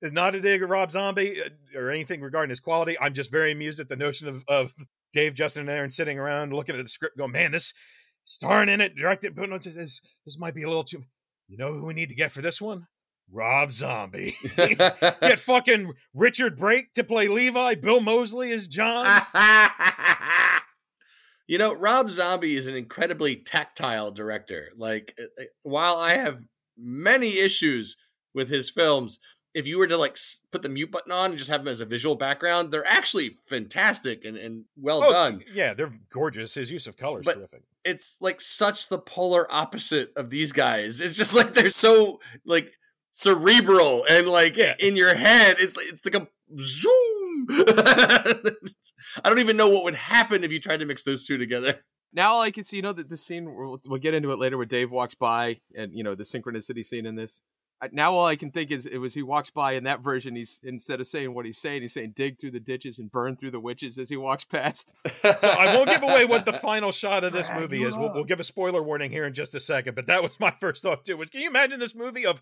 It's 0.01 0.13
not 0.13 0.35
a 0.35 0.41
dig 0.41 0.63
at 0.63 0.69
Rob 0.69 0.91
Zombie 0.93 1.43
uh, 1.43 1.79
or 1.79 1.91
anything 1.91 2.21
regarding 2.21 2.51
his 2.51 2.61
quality. 2.61 2.97
I'm 3.01 3.15
just 3.15 3.31
very 3.31 3.53
amused 3.53 3.81
at 3.81 3.89
the 3.89 3.97
notion 3.97 4.29
of, 4.29 4.45
of 4.47 4.73
Dave, 5.13 5.35
Justin, 5.35 5.63
and 5.63 5.71
Aaron 5.71 5.91
sitting 5.91 6.19
around 6.19 6.53
looking 6.53 6.77
at 6.77 6.83
the 6.83 6.89
script, 6.89 7.19
going, 7.19 7.33
"Man, 7.33 7.53
this 7.53 7.73
starring 8.25 8.69
in 8.69 8.81
it, 8.81 8.95
directed, 8.97 9.37
putting 9.37 9.53
on 9.53 9.61
this, 9.65 10.01
this 10.25 10.39
might 10.39 10.55
be 10.55 10.63
a 10.63 10.69
little 10.69 10.85
too." 10.85 11.03
You 11.49 11.57
know 11.57 11.73
who 11.73 11.87
we 11.87 11.95
need 11.95 12.11
to 12.11 12.15
get 12.15 12.31
for 12.31 12.43
this 12.43 12.61
one? 12.61 12.87
Rob 13.31 13.73
Zombie. 13.73 14.37
get 14.57 15.39
fucking 15.39 15.93
Richard 16.15 16.57
Brake 16.57 16.93
to 16.95 17.05
play 17.05 17.29
Levi, 17.29 17.75
Bill 17.77 18.01
Moseley 18.01 18.51
is 18.51 18.69
John. 18.69 19.07
you 21.47 21.59
know, 21.59 21.75
Rob 21.75 22.11
Zombie 22.11 22.57
is 22.57 22.67
an 22.67 22.77
incredibly 22.77 23.37
tactile 23.37 24.11
director. 24.11 24.71
Like, 24.77 25.15
uh, 25.19 25.43
uh, 25.43 25.47
while 25.63 25.97
I 25.97 26.15
have 26.15 26.43
many 26.77 27.39
issues 27.39 27.97
with 28.35 28.49
his 28.49 28.71
films, 28.71 29.19
if 29.59 29.67
you 29.67 29.77
were 29.79 29.87
to 29.87 29.97
like 29.97 30.17
put 30.53 30.63
the 30.63 30.69
mute 30.69 30.91
button 30.91 31.13
on 31.13 31.31
and 31.31 31.39
just 31.39 31.51
have 31.51 31.61
them 31.65 31.69
as 31.69 31.81
a 31.81 31.85
visual 31.87 32.15
background, 32.15 32.71
they're 32.71 32.87
actually 32.87 33.37
fantastic 33.45 34.25
and, 34.25 34.37
and 34.37 34.65
well 34.77 35.03
Oh, 35.05 35.13
done. 35.13 35.43
Yeah, 35.53 35.75
they're 35.75 35.93
gorgeous. 36.11 36.55
His 36.55 36.71
use 36.71 36.87
of 36.87 36.97
color 36.97 37.21
is 37.21 37.25
But- 37.27 37.35
terrific. 37.37 37.63
It's 37.85 38.19
like 38.21 38.41
such 38.41 38.89
the 38.89 38.99
polar 38.99 39.47
opposite 39.51 40.13
of 40.17 40.31
these 40.31 40.53
guys. 40.53 41.01
It's 41.01 41.17
just 41.17 41.35
like 41.35 41.55
they're 41.55 41.71
so 41.71 42.21
like 42.45 42.73
cerebral 43.13 44.05
and 44.09 44.29
like 44.29 44.57
Yeah. 44.57 44.75
in 44.79 44.95
your 44.97 45.15
head. 45.15 45.57
It's 45.59 45.77
like 45.77 45.87
it's 45.89 46.05
like 46.05 46.15
a 46.17 46.29
zoom. 46.61 47.47
I 47.51 48.75
don't 49.25 49.39
even 49.39 49.57
know 49.57 49.69
what 49.69 49.85
would 49.85 49.95
happen 49.95 50.45
if 50.45 50.53
you 50.53 50.61
tried 50.61 50.79
to 50.79 50.87
mix 50.87 51.03
those 51.03 51.27
two 51.27 51.39
together. 51.39 51.81
Now 52.13 52.33
all 52.35 52.41
I 52.43 52.51
can 52.51 52.65
see, 52.65 52.77
you 52.77 52.83
know, 52.83 52.93
that 52.93 53.09
the 53.09 53.17
scene 53.17 53.55
we'll, 53.55 53.81
we'll 53.87 54.01
get 54.01 54.15
into 54.15 54.31
it 54.33 54.39
later, 54.39 54.57
where 54.57 54.67
Dave 54.67 54.91
walks 54.91 55.15
by, 55.15 55.61
and 55.77 55.93
you 55.93 56.03
know 56.03 56.15
the 56.15 56.25
synchronicity 56.25 56.85
scene 56.85 57.07
in 57.07 57.17
this. 57.17 57.43
I- 57.81 57.89
Now 57.93 58.15
all 58.15 58.27
I 58.27 58.37
can 58.37 58.51
think 58.51 58.71
is 58.71 58.87
it 58.87 58.99
was 58.99 59.15
he 59.15 59.23
walks 59.23 59.51
by 59.51 59.73
in 59.73 59.85
that 59.85 60.01
version. 60.01 60.35
He's 60.35 60.61
instead 60.65 61.01
of 61.01 61.07
saying 61.07 61.35
what 61.35 61.47
he's 61.47 61.59
saying, 61.59 61.83
he's 61.83 61.95
saying 61.95 62.13
dig 62.17 62.41
through 62.41 62.51
the 62.53 62.61
ditches 62.61 62.99
and 62.99 63.11
burn 63.11 63.37
through 63.37 63.53
the 63.53 63.61
witches 63.61 63.99
as 63.99 64.09
he 64.09 64.17
walks 64.17 64.45
past. 64.45 64.95
So 65.41 65.49
I 65.49 65.75
won't 65.77 65.89
give 65.91 66.03
away 66.03 66.25
what 66.25 66.45
the 66.45 66.53
final 66.53 66.91
shot 66.91 67.23
of 67.23 67.33
this 67.33 67.51
movie 67.55 67.83
is. 67.85 67.95
We'll, 67.97 68.13
we'll 68.15 68.25
give 68.25 68.41
a 68.41 68.45
spoiler 68.45 68.83
warning 68.83 69.11
here 69.11 69.27
in 69.27 69.35
just 69.35 69.55
a 69.55 69.61
second. 69.61 69.95
But 69.95 70.07
that 70.07 70.23
was 70.23 70.33
my 70.41 70.53
first 70.61 70.83
thought 70.83 71.05
too. 71.05 71.17
Was 71.17 71.29
can 71.31 71.41
you 71.43 71.49
imagine 71.49 71.79
this 71.79 71.95
movie 71.95 72.25
of 72.27 72.41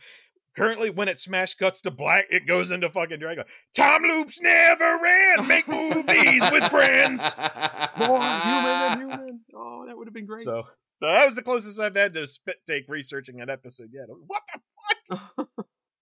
currently 0.56 0.88
when 0.90 1.08
it 1.08 1.18
smash 1.18 1.54
cuts 1.54 1.80
to 1.82 1.90
black, 1.90 2.26
it 2.30 2.46
goes 2.46 2.70
into 2.70 2.88
fucking 2.88 3.18
Dragula. 3.20 3.44
Time 3.74 4.02
loops 4.02 4.40
never 4.40 4.98
end. 5.04 5.46
Make 5.48 5.68
movies 5.68 6.42
with 6.50 6.64
friends. 6.70 7.34
More 7.98 8.18
human 8.18 8.62
than 8.64 8.98
human. 9.00 9.40
Oh, 9.54 9.84
that 9.86 9.96
would 9.96 10.06
have 10.06 10.14
been 10.14 10.26
great. 10.26 10.40
So 10.40 10.62
so 11.00 11.06
that 11.06 11.26
was 11.26 11.34
the 11.34 11.42
closest 11.42 11.78
I've 11.78 11.94
had 11.96 12.14
to 12.14 12.26
spit 12.26 12.56
take 12.66 12.84
researching 12.88 13.40
an 13.42 13.50
episode 13.50 13.90
yet. 13.92 14.06
What 14.08 14.40
the 14.54 14.60
fuck? 14.60 14.95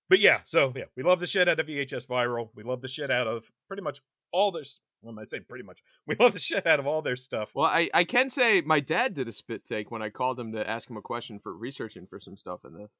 but 0.08 0.18
yeah, 0.18 0.40
so 0.44 0.72
yeah, 0.76 0.84
we 0.96 1.02
love 1.02 1.20
the 1.20 1.26
shit 1.26 1.48
out 1.48 1.60
of 1.60 1.66
VHS 1.66 2.06
Viral. 2.06 2.48
We 2.54 2.62
love 2.62 2.80
the 2.80 2.88
shit 2.88 3.10
out 3.10 3.26
of 3.26 3.50
pretty 3.68 3.82
much 3.82 4.00
all 4.32 4.52
their. 4.52 4.64
When 5.00 5.18
I 5.18 5.24
say 5.24 5.40
pretty 5.40 5.64
much, 5.64 5.82
we 6.06 6.16
love 6.18 6.32
the 6.32 6.38
shit 6.38 6.66
out 6.66 6.80
of 6.80 6.86
all 6.86 7.02
their 7.02 7.16
stuff. 7.16 7.52
Well, 7.54 7.66
I, 7.66 7.90
I 7.92 8.04
can 8.04 8.30
say 8.30 8.62
my 8.62 8.80
dad 8.80 9.14
did 9.14 9.28
a 9.28 9.32
spit 9.32 9.64
take 9.64 9.90
when 9.90 10.02
I 10.02 10.10
called 10.10 10.40
him 10.40 10.52
to 10.52 10.68
ask 10.68 10.88
him 10.88 10.96
a 10.96 11.02
question 11.02 11.38
for 11.38 11.54
researching 11.54 12.06
for 12.06 12.20
some 12.20 12.36
stuff 12.36 12.60
in 12.64 12.74
this. 12.74 12.96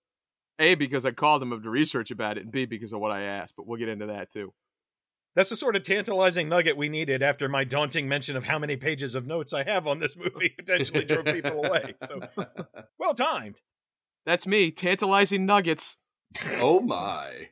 A, 0.61 0.77
because 0.77 1.05
I 1.05 1.11
called 1.11 1.43
him 1.43 1.51
to 1.51 1.71
research 1.71 2.13
about 2.13 2.37
it, 2.39 2.45
and 2.45 2.53
B, 2.53 2.65
because 2.65 2.93
of 2.93 3.01
what 3.01 3.11
I 3.11 3.23
asked. 3.23 3.55
But 3.57 3.67
we'll 3.67 3.79
get 3.79 3.89
into 3.89 4.07
that 4.07 4.31
too. 4.31 4.53
That's 5.35 5.51
the 5.51 5.57
sort 5.57 5.75
of 5.75 5.83
tantalizing 5.83 6.49
nugget 6.49 6.77
we 6.77 6.89
needed 6.89 7.23
after 7.23 7.49
my 7.49 7.65
daunting 7.65 8.07
mention 8.09 8.37
of 8.37 8.45
how 8.45 8.59
many 8.59 8.77
pages 8.77 9.17
of 9.17 9.27
notes 9.27 9.53
I 9.53 9.65
have 9.65 9.87
on 9.87 9.99
this 9.99 10.17
movie 10.17 10.49
potentially 10.57 11.05
drove 11.05 11.25
people 11.25 11.65
away. 11.65 11.95
So 12.05 12.21
well 12.99 13.15
timed. 13.15 13.61
That's 14.27 14.47
me, 14.47 14.71
tantalizing 14.71 15.47
nuggets. 15.47 15.99
oh 16.61 16.81
my. 16.81 17.49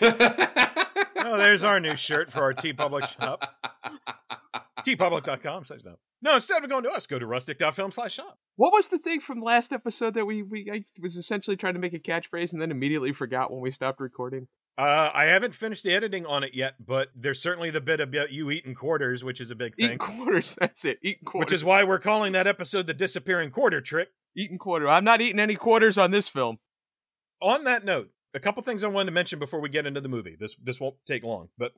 oh, 0.00 1.36
there's 1.36 1.64
our 1.64 1.80
new 1.80 1.96
shirt 1.96 2.30
for 2.30 2.42
our 2.42 2.52
TeePublic 2.52 3.08
shop. 3.20 3.44
teepublic.com 4.80 5.64
slash 5.64 5.80
no. 5.84 5.96
No, 6.22 6.34
instead 6.34 6.62
of 6.62 6.70
going 6.70 6.84
to 6.84 6.90
us, 6.90 7.08
go 7.08 7.18
to 7.18 7.26
rustic.film 7.26 7.90
slash 7.90 8.14
shop. 8.14 8.38
What 8.54 8.72
was 8.72 8.86
the 8.86 8.98
thing 8.98 9.20
from 9.20 9.42
last 9.42 9.72
episode 9.72 10.14
that 10.14 10.24
we 10.24 10.42
we 10.42 10.70
I 10.72 10.84
was 11.00 11.16
essentially 11.16 11.56
trying 11.56 11.74
to 11.74 11.80
make 11.80 11.94
a 11.94 11.98
catchphrase 11.98 12.52
and 12.52 12.62
then 12.62 12.70
immediately 12.70 13.12
forgot 13.12 13.50
when 13.50 13.60
we 13.60 13.72
stopped 13.72 14.00
recording? 14.00 14.46
Uh, 14.78 15.10
I 15.12 15.24
haven't 15.24 15.54
finished 15.54 15.84
the 15.84 15.92
editing 15.92 16.24
on 16.24 16.44
it 16.44 16.54
yet, 16.54 16.74
but 16.84 17.08
there's 17.14 17.40
certainly 17.40 17.70
the 17.70 17.80
bit 17.80 18.00
about 18.00 18.32
you 18.32 18.50
eating 18.50 18.74
quarters, 18.74 19.22
which 19.22 19.40
is 19.40 19.50
a 19.50 19.54
big 19.54 19.76
thing. 19.76 19.84
Eating 19.84 19.98
quarters, 19.98 20.56
that's 20.60 20.84
it. 20.84 20.98
Eating 21.02 21.24
quarters. 21.24 21.46
Which 21.46 21.54
is 21.54 21.64
why 21.64 21.84
we're 21.84 21.98
calling 21.98 22.32
that 22.32 22.46
episode 22.46 22.86
the 22.86 22.94
disappearing 22.94 23.50
quarter 23.50 23.80
trick. 23.80 24.08
eating 24.34 24.58
quarter. 24.58 24.88
I'm 24.88 25.04
not 25.04 25.20
eating 25.20 25.40
any 25.40 25.56
quarters 25.56 25.98
on 25.98 26.10
this 26.10 26.28
film. 26.28 26.58
On 27.42 27.64
that 27.64 27.84
note, 27.84 28.10
a 28.34 28.40
couple 28.40 28.62
things 28.62 28.82
I 28.82 28.88
wanted 28.88 29.06
to 29.06 29.12
mention 29.12 29.38
before 29.38 29.60
we 29.60 29.68
get 29.68 29.84
into 29.84 30.00
the 30.00 30.08
movie. 30.08 30.36
This 30.38 30.56
this 30.62 30.80
won't 30.80 30.96
take 31.06 31.22
long, 31.22 31.48
but 31.58 31.72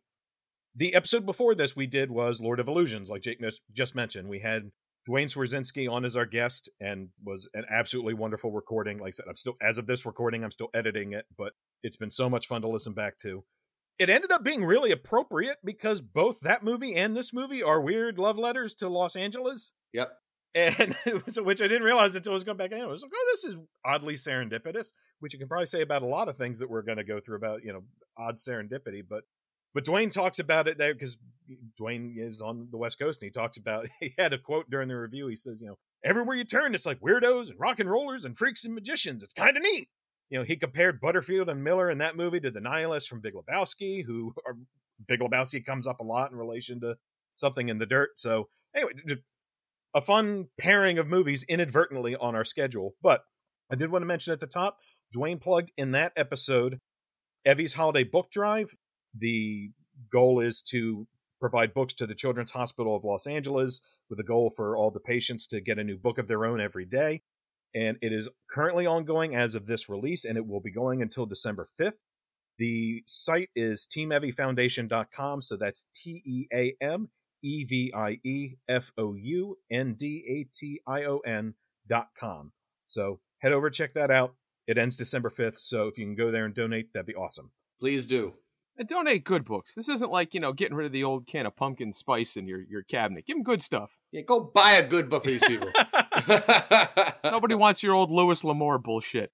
the 0.76 0.94
episode 0.94 1.26
before 1.26 1.54
this 1.54 1.74
we 1.74 1.86
did 1.86 2.10
was 2.10 2.40
Lord 2.40 2.60
of 2.60 2.68
Illusions, 2.68 3.10
like 3.10 3.22
Jake 3.22 3.40
just 3.72 3.94
mentioned. 3.94 4.28
We 4.28 4.40
had 4.40 4.70
Duane 5.04 5.28
Swierczynski 5.28 5.90
on 5.90 6.04
as 6.04 6.16
our 6.16 6.26
guest 6.26 6.68
and 6.80 7.08
was 7.22 7.48
an 7.54 7.64
absolutely 7.70 8.14
wonderful 8.14 8.50
recording. 8.50 8.98
Like 8.98 9.08
I 9.08 9.10
said, 9.10 9.26
I'm 9.28 9.36
still 9.36 9.54
as 9.62 9.78
of 9.78 9.86
this 9.86 10.06
recording, 10.06 10.44
I'm 10.44 10.50
still 10.50 10.70
editing 10.74 11.12
it, 11.12 11.26
but 11.36 11.52
it's 11.82 11.96
been 11.96 12.10
so 12.10 12.30
much 12.30 12.46
fun 12.46 12.62
to 12.62 12.68
listen 12.68 12.94
back 12.94 13.18
to. 13.18 13.44
It 13.98 14.10
ended 14.10 14.32
up 14.32 14.42
being 14.42 14.64
really 14.64 14.90
appropriate 14.90 15.58
because 15.64 16.00
both 16.00 16.40
that 16.40 16.64
movie 16.64 16.96
and 16.96 17.16
this 17.16 17.32
movie 17.32 17.62
are 17.62 17.80
weird 17.80 18.18
love 18.18 18.38
letters 18.38 18.74
to 18.76 18.88
Los 18.88 19.14
Angeles. 19.14 19.72
Yep. 19.92 20.10
And 20.54 20.96
which 21.42 21.60
I 21.60 21.68
didn't 21.68 21.82
realize 21.82 22.16
until 22.16 22.32
I 22.32 22.34
was 22.34 22.44
going 22.44 22.58
back 22.58 22.72
in. 22.72 22.80
I 22.80 22.86
was 22.86 23.02
like, 23.02 23.12
oh, 23.14 23.32
this 23.32 23.44
is 23.44 23.56
oddly 23.84 24.14
serendipitous, 24.14 24.92
which 25.20 25.32
you 25.32 25.38
can 25.38 25.48
probably 25.48 25.66
say 25.66 25.82
about 25.82 26.02
a 26.02 26.06
lot 26.06 26.28
of 26.28 26.36
things 26.36 26.58
that 26.60 26.70
we're 26.70 26.82
going 26.82 26.98
to 26.98 27.04
go 27.04 27.20
through 27.20 27.36
about, 27.36 27.62
you 27.62 27.72
know, 27.72 27.82
odd 28.16 28.36
serendipity. 28.36 29.02
But 29.08 29.24
but 29.74 29.84
Duane 29.84 30.10
talks 30.10 30.38
about 30.38 30.68
it 30.68 30.78
there 30.78 30.94
because 30.94 31.18
Duane 31.76 32.16
is 32.18 32.40
on 32.40 32.68
the 32.70 32.78
West 32.78 32.98
Coast 32.98 33.20
and 33.20 33.26
he 33.26 33.30
talks 33.30 33.56
about 33.56 33.86
he 34.00 34.14
had 34.18 34.32
a 34.32 34.38
quote 34.38 34.70
during 34.70 34.88
the 34.88 34.96
review. 34.96 35.26
He 35.26 35.36
says, 35.36 35.60
you 35.60 35.68
know, 35.68 35.78
everywhere 36.04 36.36
you 36.36 36.44
turn, 36.44 36.74
it's 36.74 36.86
like 36.86 37.00
weirdos 37.00 37.50
and 37.50 37.60
rock 37.60 37.80
and 37.80 37.90
rollers 37.90 38.24
and 38.24 38.36
freaks 38.36 38.64
and 38.64 38.74
magicians. 38.74 39.22
It's 39.22 39.34
kind 39.34 39.56
of 39.56 39.62
neat. 39.62 39.88
You 40.30 40.38
know, 40.38 40.44
he 40.44 40.56
compared 40.56 41.00
Butterfield 41.00 41.48
and 41.48 41.62
Miller 41.62 41.90
in 41.90 41.98
that 41.98 42.16
movie 42.16 42.40
to 42.40 42.50
the 42.50 42.60
nihilists 42.60 43.08
from 43.08 43.20
Big 43.20 43.34
Lebowski, 43.34 44.04
who 44.04 44.32
are 44.46 44.56
Big 45.06 45.20
Lebowski 45.20 45.64
comes 45.64 45.86
up 45.86 46.00
a 46.00 46.04
lot 46.04 46.30
in 46.30 46.38
relation 46.38 46.80
to 46.80 46.96
something 47.34 47.68
in 47.68 47.78
the 47.78 47.86
dirt. 47.86 48.18
So 48.18 48.48
anyway, 48.74 48.92
a 49.94 50.00
fun 50.00 50.48
pairing 50.58 50.98
of 50.98 51.06
movies 51.06 51.44
inadvertently 51.48 52.16
on 52.16 52.34
our 52.34 52.44
schedule. 52.44 52.94
But 53.02 53.24
I 53.70 53.74
did 53.74 53.90
want 53.90 54.02
to 54.02 54.06
mention 54.06 54.32
at 54.32 54.40
the 54.40 54.46
top, 54.46 54.78
Duane 55.12 55.38
plugged 55.38 55.72
in 55.76 55.92
that 55.92 56.12
episode 56.16 56.80
Evie's 57.44 57.74
Holiday 57.74 58.04
Book 58.04 58.30
Drive. 58.30 58.76
The 59.18 59.70
goal 60.10 60.40
is 60.40 60.62
to 60.62 61.06
provide 61.40 61.74
books 61.74 61.94
to 61.94 62.06
the 62.06 62.14
Children's 62.14 62.52
Hospital 62.52 62.96
of 62.96 63.04
Los 63.04 63.26
Angeles 63.26 63.82
with 64.08 64.18
a 64.18 64.24
goal 64.24 64.50
for 64.50 64.76
all 64.76 64.90
the 64.90 65.00
patients 65.00 65.46
to 65.48 65.60
get 65.60 65.78
a 65.78 65.84
new 65.84 65.98
book 65.98 66.18
of 66.18 66.26
their 66.26 66.44
own 66.46 66.60
every 66.60 66.84
day. 66.84 67.22
And 67.74 67.98
it 68.00 68.12
is 68.12 68.28
currently 68.48 68.86
ongoing 68.86 69.34
as 69.34 69.54
of 69.54 69.66
this 69.66 69.88
release, 69.88 70.24
and 70.24 70.38
it 70.38 70.46
will 70.46 70.60
be 70.60 70.70
going 70.70 71.02
until 71.02 71.26
December 71.26 71.66
5th. 71.78 71.98
The 72.56 73.02
site 73.04 73.50
is 73.56 73.86
teameviefoundation.com, 73.86 75.42
so 75.42 75.56
that's 75.56 75.86
T 75.92 76.22
E 76.24 76.46
A 76.52 76.76
M 76.80 77.08
E 77.42 77.64
V 77.64 77.92
I 77.94 78.20
E 78.24 78.54
F 78.68 78.92
O 78.96 79.14
U 79.14 79.58
N 79.70 79.94
D 79.94 80.24
A 80.28 80.56
T 80.56 80.80
I 80.86 81.04
O 81.04 81.18
N 81.18 81.54
dot 81.88 82.08
com. 82.16 82.52
So 82.86 83.20
head 83.38 83.52
over, 83.52 83.70
check 83.70 83.94
that 83.94 84.10
out. 84.10 84.34
It 84.66 84.78
ends 84.78 84.96
December 84.96 85.28
5th, 85.28 85.58
so 85.58 85.88
if 85.88 85.98
you 85.98 86.06
can 86.06 86.14
go 86.14 86.30
there 86.30 86.44
and 86.46 86.54
donate, 86.54 86.92
that'd 86.92 87.06
be 87.06 87.14
awesome. 87.14 87.50
Please 87.80 88.06
do. 88.06 88.34
And 88.76 88.88
donate 88.88 89.24
good 89.24 89.44
books. 89.44 89.74
This 89.74 89.88
isn't 89.88 90.10
like, 90.10 90.34
you 90.34 90.40
know, 90.40 90.52
getting 90.52 90.76
rid 90.76 90.86
of 90.86 90.92
the 90.92 91.04
old 91.04 91.26
can 91.26 91.46
of 91.46 91.54
pumpkin 91.54 91.92
spice 91.92 92.36
in 92.36 92.48
your, 92.48 92.62
your 92.68 92.82
cabinet. 92.82 93.24
Give 93.26 93.36
them 93.36 93.44
good 93.44 93.62
stuff. 93.62 93.92
Yeah, 94.10 94.22
go 94.22 94.40
buy 94.40 94.72
a 94.72 94.86
good 94.86 95.08
book 95.08 95.24
for 95.24 95.30
these 95.30 95.44
people. 95.44 95.70
Nobody 97.24 97.54
wants 97.54 97.82
your 97.82 97.94
old 97.94 98.10
Louis 98.10 98.42
L'Amour 98.42 98.78
bullshit. 98.78 99.30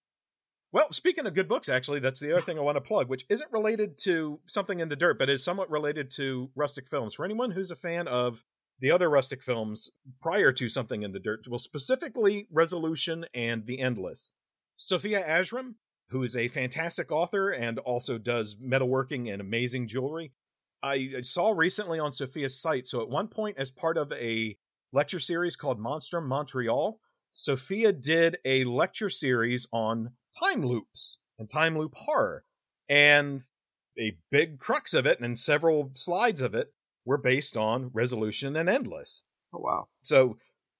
Well, 0.73 0.93
speaking 0.93 1.27
of 1.27 1.35
good 1.35 1.49
books, 1.49 1.69
actually, 1.69 1.99
that's 1.99 2.21
the 2.21 2.33
other 2.33 2.43
thing 2.43 2.57
I 2.57 2.63
want 2.63 2.77
to 2.77 2.81
plug, 2.81 3.09
which 3.09 3.27
isn't 3.29 3.51
related 3.51 3.99
to 4.03 4.39
something 4.47 4.79
in 4.79 4.89
the 4.89 4.97
dirt, 4.97 5.19
but 5.19 5.29
is 5.29 5.43
somewhat 5.43 5.71
related 5.71 6.13
to 6.13 6.51
rustic 6.55 6.87
films. 6.87 7.15
For 7.15 7.25
anyone 7.25 7.51
who's 7.51 7.73
a 7.73 7.77
fan 7.77 8.07
of 8.07 8.45
the 8.79 8.93
other 8.93 9.11
rustic 9.11 9.43
films 9.43 9.91
prior 10.23 10.53
to 10.53 10.69
something 10.69 11.03
in 11.03 11.11
the 11.11 11.19
dirt, 11.19 11.47
well, 11.49 11.59
specifically 11.59 12.47
Resolution 12.53 13.27
and 13.35 13.67
The 13.67 13.81
Endless. 13.81 14.33
Sofia 14.77 15.27
Ajram, 15.27 15.75
who 16.11 16.23
is 16.23 16.37
a 16.37 16.49
fantastic 16.49 17.11
author 17.13 17.51
and 17.51 17.79
also 17.81 18.19
does 18.19 18.57
metalworking 18.57 19.33
and 19.33 19.41
amazing 19.41 19.87
jewelry. 19.87 20.33
I 20.83 21.21
saw 21.23 21.51
recently 21.51 21.99
on 21.99 22.11
Sofia's 22.11 22.61
site. 22.61 22.87
So, 22.87 23.03
at 23.03 23.09
one 23.09 23.29
point, 23.29 23.59
as 23.59 23.71
part 23.71 23.97
of 23.99 24.13
a 24.13 24.57
lecture 24.93 25.21
series 25.21 25.57
called 25.57 25.79
Monstrum 25.79 26.27
Montreal, 26.27 26.99
Sofia 27.33 27.93
did 27.93 28.39
a 28.45 28.65
lecture 28.65 29.11
series 29.11 29.67
on 29.73 30.13
time 30.39 30.65
loops 30.65 31.19
and 31.39 31.49
time 31.49 31.79
loop 31.79 31.95
horror. 31.95 32.45
And 32.89 33.45
a 33.99 34.17
big 34.31 34.59
crux 34.59 34.95
of 34.95 35.07
it 35.07 35.21
and 35.21 35.39
several 35.39 35.91
slides 35.95 36.41
of 36.41 36.55
it 36.55 36.73
were 37.05 37.19
based 37.19 37.57
on 37.57 37.91
Resolution 37.93 38.57
and 38.57 38.69
Endless. 38.69 39.25
Oh, 39.53 39.61
wow. 39.61 39.89
So, 40.03 40.39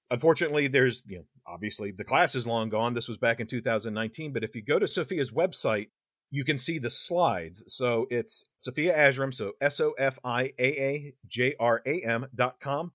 unfortunately, 0.09 0.67
there's, 0.67 1.03
you 1.05 1.19
know, 1.19 1.25
obviously 1.51 1.91
the 1.91 2.03
class 2.03 2.35
is 2.35 2.47
long 2.47 2.69
gone. 2.69 2.93
This 2.93 3.07
was 3.07 3.17
back 3.17 3.39
in 3.39 3.47
2019. 3.47 4.33
But 4.33 4.43
if 4.43 4.55
you 4.55 4.63
go 4.63 4.79
to 4.79 4.87
Sofia's 4.87 5.31
website, 5.31 5.87
you 6.29 6.45
can 6.45 6.57
see 6.57 6.79
the 6.79 6.89
slides. 6.89 7.63
So 7.67 8.07
it's 8.09 8.49
Sofia 8.57 8.97
Ajram, 8.97 9.33
so 9.33 9.53
S 9.59 9.79
O 9.79 9.91
F 9.97 10.17
I 10.23 10.53
A 10.57 10.65
A 10.65 11.13
J 11.27 11.55
R 11.59 11.81
A 11.85 12.01
M 12.01 12.27
dot 12.33 12.59
com. 12.59 12.93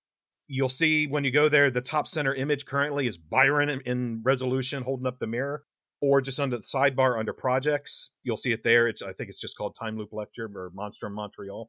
You'll 0.48 0.68
see 0.68 1.06
when 1.06 1.24
you 1.24 1.30
go 1.30 1.48
there, 1.48 1.70
the 1.70 1.80
top 1.80 2.06
center 2.06 2.34
image 2.34 2.66
currently 2.66 3.06
is 3.06 3.18
Byron 3.18 3.68
in, 3.68 3.80
in 3.80 4.20
resolution 4.24 4.84
holding 4.84 5.06
up 5.06 5.18
the 5.18 5.26
mirror, 5.26 5.64
or 6.00 6.20
just 6.20 6.40
under 6.40 6.56
the 6.56 6.62
sidebar 6.62 7.18
under 7.18 7.32
projects. 7.32 8.12
You'll 8.22 8.36
see 8.36 8.52
it 8.52 8.62
there. 8.62 8.88
It's 8.88 9.02
I 9.02 9.12
think 9.12 9.28
it's 9.28 9.40
just 9.40 9.56
called 9.56 9.74
Time 9.74 9.98
Loop 9.98 10.12
Lecture 10.12 10.50
or 10.54 10.70
Monstrum 10.74 11.12
Montreal. 11.12 11.68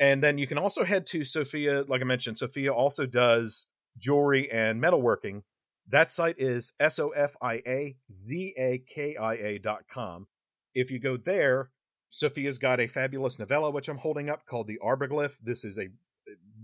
And 0.00 0.22
then 0.22 0.38
you 0.38 0.46
can 0.46 0.58
also 0.58 0.84
head 0.84 1.06
to 1.08 1.24
Sofia, 1.24 1.84
like 1.86 2.00
I 2.00 2.04
mentioned, 2.04 2.38
Sofia 2.38 2.72
also 2.72 3.06
does 3.06 3.66
jewelry 3.98 4.50
and 4.50 4.82
metalworking. 4.82 5.42
That 5.88 6.10
site 6.10 6.36
is 6.38 6.72
S 6.80 6.98
O 6.98 7.10
F 7.10 7.36
I 7.42 7.62
A 7.66 7.96
Z 8.10 8.54
A 8.56 8.78
K 8.78 9.16
I 9.16 9.34
A 9.34 9.58
dot 9.58 9.82
com. 9.90 10.26
If 10.74 10.90
you 10.90 10.98
go 10.98 11.16
there, 11.16 11.70
Sofia's 12.10 12.58
got 12.58 12.80
a 12.80 12.86
fabulous 12.86 13.38
novella, 13.38 13.70
which 13.70 13.88
I'm 13.88 13.98
holding 13.98 14.30
up, 14.30 14.46
called 14.46 14.66
The 14.66 14.78
Arborglyph. 14.82 15.36
This 15.42 15.64
is 15.64 15.78
a 15.78 15.88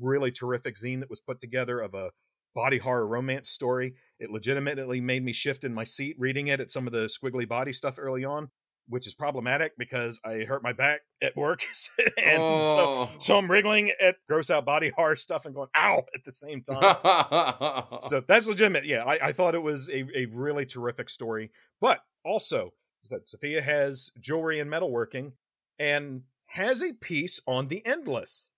really 0.00 0.31
terrific 0.31 0.77
zine 0.77 1.00
that 1.00 1.11
was 1.11 1.21
put 1.21 1.41
together 1.41 1.81
of 1.81 1.95
a 1.95 2.11
body 2.55 2.79
horror 2.79 3.07
romance 3.07 3.50
story. 3.50 3.95
It 4.19 4.31
legitimately 4.31 5.00
made 5.00 5.25
me 5.25 5.33
shift 5.33 5.65
in 5.65 5.75
my 5.75 5.85
seat 5.85 6.17
reading 6.19 6.49
it 6.49 6.61
at 6.61 6.71
some 6.71 6.87
of 6.87 6.93
the 6.93 7.09
squiggly 7.09 7.49
body 7.49 7.73
stuff 7.73 7.99
early 7.99 8.25
on, 8.25 8.49
which 8.90 9.06
is 9.06 9.14
problematic 9.14 9.73
because 9.78 10.20
I 10.25 10.40
hurt 10.40 10.62
my 10.62 10.73
back 10.75 11.00
at 11.23 11.35
work. 11.37 11.62
and 12.18 12.42
Oh. 12.42 13.09
so, 13.14 13.18
so 13.20 13.38
I'm 13.38 13.50
wriggling 13.50 13.92
at 14.02 14.16
gross 14.28 14.50
out 14.50 14.66
body 14.66 14.90
horror 14.90 15.16
stuff 15.16 15.47
and 15.47 15.54
going, 15.54 15.68
ow, 15.76 16.04
at 16.14 16.25
the 16.25 16.32
same 16.32 16.61
time. 16.62 16.97
so 18.09 18.20
that's 18.28 18.47
legitimate. 18.47 18.85
Yeah, 18.85 19.04
I, 19.04 19.28
I 19.28 19.32
thought 19.32 19.54
it 19.54 19.62
was 19.62 19.88
a, 19.88 20.04
a 20.14 20.26
really 20.26 20.66
terrific 20.66 21.09
story. 21.09 21.50
But 21.80 22.00
also, 22.25 22.75
so 23.02 23.20
Sofia 23.25 23.62
has 23.62 24.11
jewelry 24.20 24.61
and 24.61 24.70
metalworking 24.70 25.32
and 25.78 26.23
has 26.47 26.82
a 26.82 26.92
piece 26.92 27.40
on 27.47 27.68
the 27.68 27.85
endless. 27.87 28.52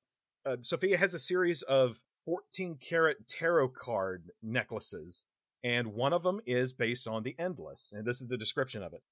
Uh, 0.45 0.57
Sofia 0.63 0.97
has 0.99 1.15
a 1.15 1.19
series 1.21 1.63
of 1.63 2.01
14 2.25 2.79
karat 2.81 3.29
tarot 3.29 3.69
card 3.69 4.31
necklaces, 4.43 5.25
and 5.63 5.89
one 5.95 6.13
of 6.13 6.23
them 6.23 6.41
is 6.47 6.73
based 6.73 7.07
on 7.07 7.23
the 7.23 7.37
endless. 7.39 7.93
And 7.95 8.05
this 8.07 8.21
is 8.21 8.27
the 8.29 8.37
description 8.39 8.83
of 8.83 8.93
it. 8.93 9.03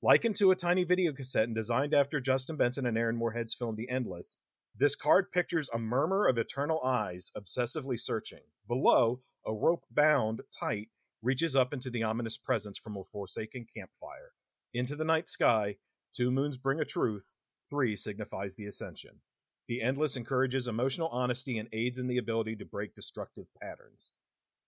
Likened 0.00 0.36
to 0.36 0.52
a 0.52 0.56
tiny 0.56 0.84
video 0.84 1.12
cassette 1.12 1.48
and 1.48 1.56
designed 1.56 1.92
after 1.92 2.20
Justin 2.20 2.56
Benson 2.56 2.86
and 2.86 2.96
Aaron 2.96 3.16
Moorhead's 3.16 3.52
film 3.52 3.74
The 3.74 3.90
Endless, 3.90 4.38
this 4.76 4.94
card 4.94 5.32
pictures 5.32 5.68
a 5.74 5.78
murmur 5.78 6.28
of 6.28 6.38
eternal 6.38 6.80
eyes 6.84 7.32
obsessively 7.36 7.98
searching. 7.98 8.42
Below, 8.68 9.22
a 9.44 9.52
rope 9.52 9.84
bound 9.90 10.42
tight 10.56 10.90
reaches 11.20 11.56
up 11.56 11.72
into 11.72 11.90
the 11.90 12.04
ominous 12.04 12.36
presence 12.36 12.78
from 12.78 12.96
a 12.96 13.02
forsaken 13.02 13.66
campfire. 13.76 14.30
Into 14.72 14.94
the 14.94 15.04
night 15.04 15.28
sky, 15.28 15.78
two 16.14 16.30
moons 16.30 16.58
bring 16.58 16.78
a 16.78 16.84
truth, 16.84 17.32
three 17.68 17.96
signifies 17.96 18.54
the 18.54 18.66
ascension. 18.66 19.16
The 19.66 19.82
endless 19.82 20.16
encourages 20.16 20.68
emotional 20.68 21.08
honesty 21.08 21.58
and 21.58 21.68
aids 21.72 21.98
in 21.98 22.06
the 22.06 22.18
ability 22.18 22.54
to 22.56 22.64
break 22.64 22.94
destructive 22.94 23.46
patterns. 23.60 24.12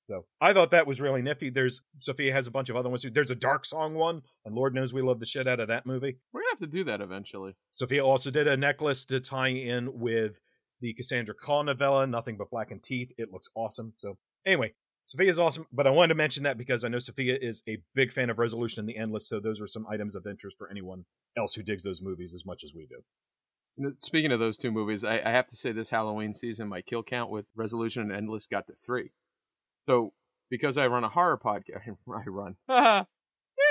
So 0.02 0.24
I 0.40 0.52
thought 0.52 0.70
that 0.70 0.86
was 0.86 1.00
really 1.00 1.22
nifty. 1.22 1.50
There's 1.50 1.82
Sofia 1.98 2.32
has 2.32 2.46
a 2.46 2.50
bunch 2.50 2.68
of 2.68 2.76
other 2.76 2.88
ones. 2.88 3.02
Too. 3.02 3.10
There's 3.10 3.30
a 3.30 3.36
Dark 3.36 3.64
Song 3.64 3.94
one, 3.94 4.22
and 4.44 4.54
Lord 4.54 4.74
knows 4.74 4.92
we 4.92 5.02
love 5.02 5.20
the 5.20 5.26
shit 5.26 5.46
out 5.46 5.60
of 5.60 5.68
that 5.68 5.86
movie. 5.86 6.16
We're 6.32 6.40
gonna 6.40 6.52
have 6.52 6.58
to 6.60 6.66
do 6.66 6.84
that 6.84 7.00
eventually. 7.00 7.54
Sofia 7.70 8.04
also 8.04 8.30
did 8.30 8.48
a 8.48 8.56
necklace 8.56 9.04
to 9.06 9.20
tie 9.20 9.48
in 9.48 10.00
with 10.00 10.40
the 10.80 10.94
Cassandra 10.94 11.34
Khaw 11.34 11.64
novella, 11.64 12.06
Nothing 12.06 12.36
But 12.36 12.50
Blackened 12.50 12.82
Teeth. 12.82 13.12
It 13.18 13.30
looks 13.30 13.48
awesome. 13.54 13.92
So 13.98 14.16
anyway, 14.46 14.72
Sofia's 15.06 15.38
awesome, 15.38 15.66
but 15.72 15.86
I 15.86 15.90
wanted 15.90 16.10
to 16.10 16.14
mention 16.14 16.44
that 16.44 16.56
because 16.56 16.84
I 16.84 16.88
know 16.88 17.00
Sofia 17.00 17.36
is 17.40 17.62
a 17.68 17.78
big 17.94 18.12
fan 18.12 18.30
of 18.30 18.38
Resolution 18.38 18.80
and 18.80 18.88
the 18.88 18.96
Endless, 18.96 19.28
so 19.28 19.40
those 19.40 19.60
were 19.60 19.66
some 19.66 19.86
items 19.90 20.14
of 20.14 20.24
interest 20.26 20.56
for 20.56 20.70
anyone 20.70 21.04
else 21.36 21.54
who 21.54 21.62
digs 21.62 21.82
those 21.82 22.00
movies 22.00 22.32
as 22.32 22.46
much 22.46 22.62
as 22.64 22.72
we 22.74 22.86
do. 22.86 23.92
Speaking 23.98 24.30
of 24.30 24.40
those 24.40 24.56
two 24.56 24.70
movies, 24.70 25.02
I, 25.02 25.20
I 25.24 25.30
have 25.30 25.48
to 25.48 25.56
say 25.56 25.72
this 25.72 25.90
Halloween 25.90 26.34
season, 26.34 26.68
my 26.68 26.80
kill 26.80 27.02
count 27.02 27.30
with 27.30 27.46
Resolution 27.56 28.02
and 28.02 28.12
Endless 28.12 28.46
got 28.46 28.66
to 28.68 28.74
three. 28.74 29.10
So 29.82 30.12
because 30.50 30.76
I 30.76 30.88
run 30.88 31.04
a 31.04 31.08
horror 31.08 31.38
podcast, 31.38 31.80
I 31.86 32.28
run. 32.28 32.56
Uh-huh. 32.68 33.04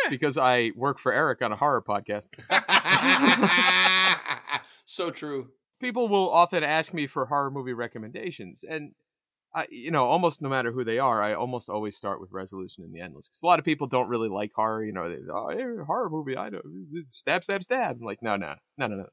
yeah. 0.03 0.09
Because 0.09 0.37
I 0.37 0.71
work 0.75 0.99
for 0.99 1.11
Eric 1.11 1.41
on 1.41 1.51
a 1.51 1.55
horror 1.55 1.83
podcast. 1.87 2.25
so 4.85 5.11
true. 5.11 5.49
People 5.79 6.07
will 6.07 6.29
often 6.29 6.63
ask 6.63 6.93
me 6.93 7.07
for 7.07 7.25
horror 7.25 7.51
movie 7.51 7.73
recommendations, 7.73 8.65
and 8.69 8.91
I, 9.55 9.65
you 9.71 9.91
know, 9.91 10.05
almost 10.05 10.41
no 10.41 10.49
matter 10.49 10.71
who 10.71 10.83
they 10.83 10.99
are, 10.99 11.23
I 11.23 11.33
almost 11.33 11.69
always 11.69 11.95
start 11.95 12.21
with 12.21 12.33
Resolution 12.33 12.83
and 12.83 12.93
the 12.93 12.99
Endless 12.99 13.29
because 13.29 13.41
a 13.41 13.45
lot 13.45 13.59
of 13.59 13.65
people 13.65 13.87
don't 13.87 14.09
really 14.09 14.29
like 14.29 14.51
horror. 14.53 14.83
You 14.83 14.91
know, 14.91 15.09
they 15.09 15.17
oh, 15.31 15.49
hey, 15.49 15.63
horror 15.85 16.09
movie, 16.09 16.37
I 16.37 16.49
know, 16.49 16.61
stab, 17.09 17.43
stab, 17.43 17.63
stab. 17.63 17.97
I'm 17.99 18.05
like, 18.05 18.21
no, 18.21 18.35
no, 18.35 18.55
no, 18.77 18.87
no, 18.87 18.95
no. 18.97 19.09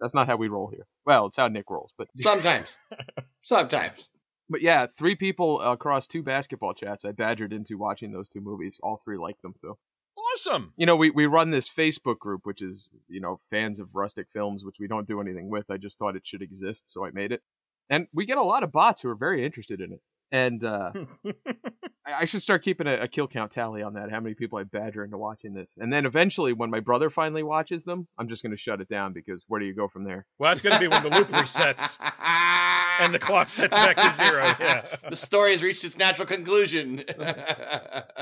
That's 0.00 0.14
not 0.14 0.28
how 0.28 0.36
we 0.36 0.48
roll 0.48 0.68
here. 0.68 0.86
Well, 1.04 1.26
it's 1.26 1.36
how 1.36 1.48
Nick 1.48 1.70
rolls, 1.70 1.92
but 1.98 2.08
sometimes, 2.16 2.76
sometimes. 3.42 4.10
But 4.50 4.62
yeah, 4.62 4.86
three 4.96 5.14
people 5.14 5.60
across 5.60 6.06
two 6.06 6.22
basketball 6.22 6.74
chats 6.74 7.04
I 7.04 7.12
badgered 7.12 7.52
into 7.52 7.76
watching 7.76 8.12
those 8.12 8.28
two 8.28 8.40
movies. 8.40 8.80
All 8.82 9.00
three 9.04 9.18
liked 9.18 9.42
them, 9.42 9.54
so 9.58 9.78
awesome. 10.16 10.72
You 10.76 10.86
know, 10.86 10.96
we 10.96 11.10
we 11.10 11.26
run 11.26 11.50
this 11.50 11.68
Facebook 11.68 12.18
group, 12.18 12.42
which 12.44 12.62
is 12.62 12.88
you 13.08 13.20
know 13.20 13.40
fans 13.50 13.78
of 13.78 13.94
rustic 13.94 14.26
films, 14.32 14.64
which 14.64 14.76
we 14.80 14.88
don't 14.88 15.08
do 15.08 15.20
anything 15.20 15.50
with. 15.50 15.70
I 15.70 15.76
just 15.76 15.98
thought 15.98 16.16
it 16.16 16.26
should 16.26 16.42
exist, 16.42 16.84
so 16.86 17.04
I 17.04 17.10
made 17.10 17.32
it, 17.32 17.42
and 17.90 18.06
we 18.12 18.26
get 18.26 18.38
a 18.38 18.42
lot 18.42 18.62
of 18.62 18.72
bots 18.72 19.02
who 19.02 19.08
are 19.08 19.14
very 19.14 19.44
interested 19.44 19.80
in 19.80 19.92
it. 19.92 20.00
And 20.30 20.62
uh, 20.62 20.92
I 22.06 22.26
should 22.26 22.42
start 22.42 22.62
keeping 22.62 22.86
a, 22.86 22.94
a, 22.94 23.08
kill 23.08 23.26
count 23.28 23.50
tally 23.50 23.82
on 23.82 23.94
that. 23.94 24.10
How 24.10 24.20
many 24.20 24.34
people 24.34 24.58
I 24.58 24.64
badger 24.64 25.02
into 25.02 25.16
watching 25.16 25.54
this, 25.54 25.76
and 25.78 25.90
then 25.92 26.04
eventually, 26.04 26.52
when 26.52 26.70
my 26.70 26.80
brother 26.80 27.08
finally 27.08 27.42
watches 27.42 27.84
them, 27.84 28.08
I'm 28.18 28.28
just 28.28 28.42
going 28.42 28.50
to 28.52 28.58
shut 28.58 28.80
it 28.80 28.88
down 28.88 29.14
because 29.14 29.44
where 29.48 29.58
do 29.58 29.66
you 29.66 29.74
go 29.74 29.88
from 29.88 30.04
there? 30.04 30.26
Well, 30.38 30.50
that's 30.50 30.60
going 30.60 30.74
to 30.74 30.80
be 30.80 30.88
when 30.88 31.02
the 31.02 31.10
loop 31.10 31.28
resets 31.28 31.98
and 33.00 33.14
the 33.14 33.18
clock 33.18 33.48
sets 33.48 33.74
back 33.74 33.96
to 33.96 34.12
zero. 34.12 34.44
Yeah, 34.58 34.84
the 35.08 35.16
story 35.16 35.52
has 35.52 35.62
reached 35.62 35.84
its 35.84 35.96
natural 35.96 36.26
conclusion. 36.26 37.04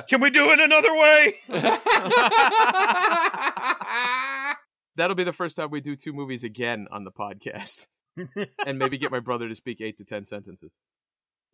Can 0.08 0.20
we 0.20 0.30
do 0.30 0.50
it 0.50 0.60
another 0.60 0.94
way? 0.94 1.34
That'll 4.96 5.16
be 5.16 5.24
the 5.24 5.32
first 5.32 5.56
time 5.56 5.70
we 5.70 5.80
do 5.80 5.96
two 5.96 6.12
movies 6.12 6.44
again 6.44 6.88
on 6.90 7.04
the 7.04 7.10
podcast, 7.10 7.86
and 8.66 8.78
maybe 8.78 8.98
get 8.98 9.10
my 9.10 9.20
brother 9.20 9.48
to 9.48 9.54
speak 9.54 9.80
eight 9.80 9.96
to 9.98 10.04
ten 10.04 10.24
sentences 10.24 10.76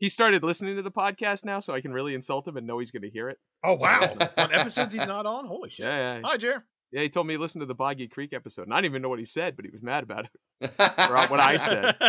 he 0.02 0.08
started 0.08 0.42
listening 0.42 0.74
to 0.74 0.82
the 0.82 0.90
podcast 0.90 1.44
now, 1.44 1.60
so 1.60 1.72
I 1.72 1.80
can 1.80 1.92
really 1.92 2.14
insult 2.16 2.46
him 2.48 2.56
and 2.56 2.66
know 2.66 2.80
he's 2.80 2.90
going 2.90 3.02
to 3.02 3.10
hear 3.10 3.28
it. 3.28 3.38
Oh 3.62 3.74
wow! 3.74 4.00
on 4.36 4.52
episodes 4.52 4.92
he's 4.92 5.06
not 5.06 5.26
on. 5.26 5.46
Holy 5.46 5.70
shit! 5.70 5.86
Yeah, 5.86 6.16
yeah. 6.16 6.20
Hi, 6.24 6.36
Jer. 6.36 6.64
Yeah, 6.90 7.02
he 7.02 7.08
told 7.08 7.28
me 7.28 7.34
he 7.34 7.38
listened 7.38 7.62
to 7.62 7.66
the 7.66 7.74
Boggy 7.74 8.08
Creek 8.08 8.32
episode, 8.32 8.62
and 8.62 8.74
I 8.74 8.78
didn't 8.78 8.86
even 8.86 9.02
know 9.02 9.08
what 9.08 9.20
he 9.20 9.24
said, 9.24 9.54
but 9.54 9.64
he 9.64 9.70
was 9.70 9.80
mad 9.80 10.02
about 10.02 10.26
it 10.60 10.70
for 10.76 11.26
what 11.28 11.38
I 11.38 11.56
said. 11.56 11.94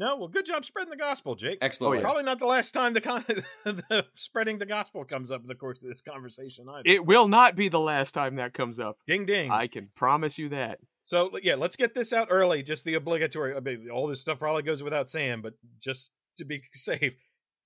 No, 0.00 0.16
well, 0.16 0.28
good 0.28 0.46
job 0.46 0.64
spreading 0.64 0.92
the 0.92 0.96
gospel, 0.96 1.34
Jake. 1.34 1.58
Excellent. 1.60 1.90
Oh, 1.90 1.94
yeah. 1.96 2.02
Probably 2.02 2.22
not 2.22 2.38
the 2.38 2.46
last 2.46 2.70
time 2.70 2.92
the, 2.92 3.00
con- 3.00 3.24
the 3.64 4.06
spreading 4.14 4.58
the 4.58 4.64
gospel 4.64 5.04
comes 5.04 5.32
up 5.32 5.40
in 5.40 5.48
the 5.48 5.56
course 5.56 5.82
of 5.82 5.88
this 5.88 6.00
conversation 6.00 6.66
either. 6.68 6.82
It 6.84 7.04
will 7.04 7.26
not 7.26 7.56
be 7.56 7.68
the 7.68 7.80
last 7.80 8.12
time 8.12 8.36
that 8.36 8.54
comes 8.54 8.78
up. 8.78 8.96
Ding 9.08 9.26
ding. 9.26 9.50
I 9.50 9.66
can 9.66 9.88
promise 9.96 10.38
you 10.38 10.50
that. 10.50 10.78
So 11.02 11.36
yeah, 11.42 11.56
let's 11.56 11.74
get 11.74 11.94
this 11.96 12.12
out 12.12 12.28
early. 12.30 12.62
Just 12.62 12.84
the 12.84 12.94
obligatory. 12.94 13.56
I 13.56 13.58
mean, 13.58 13.88
all 13.92 14.06
this 14.06 14.20
stuff 14.20 14.38
probably 14.38 14.62
goes 14.62 14.84
without 14.84 15.08
saying, 15.08 15.40
but 15.42 15.54
just 15.80 16.12
to 16.38 16.44
be 16.44 16.62
safe, 16.72 17.14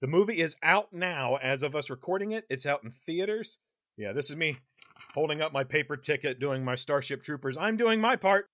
the 0.00 0.08
movie 0.08 0.40
is 0.40 0.56
out 0.62 0.92
now 0.92 1.36
as 1.36 1.62
of 1.62 1.76
us 1.76 1.88
recording 1.88 2.32
it. 2.32 2.44
It's 2.50 2.66
out 2.66 2.82
in 2.84 2.90
theaters. 2.90 3.58
Yeah, 3.96 4.12
this 4.12 4.30
is 4.30 4.36
me 4.36 4.58
holding 5.14 5.40
up 5.40 5.52
my 5.52 5.64
paper 5.64 5.96
ticket, 5.96 6.40
doing 6.40 6.64
my 6.64 6.74
Starship 6.74 7.22
Troopers. 7.22 7.56
I'm 7.56 7.76
doing 7.76 8.00
my 8.00 8.16
part. 8.16 8.46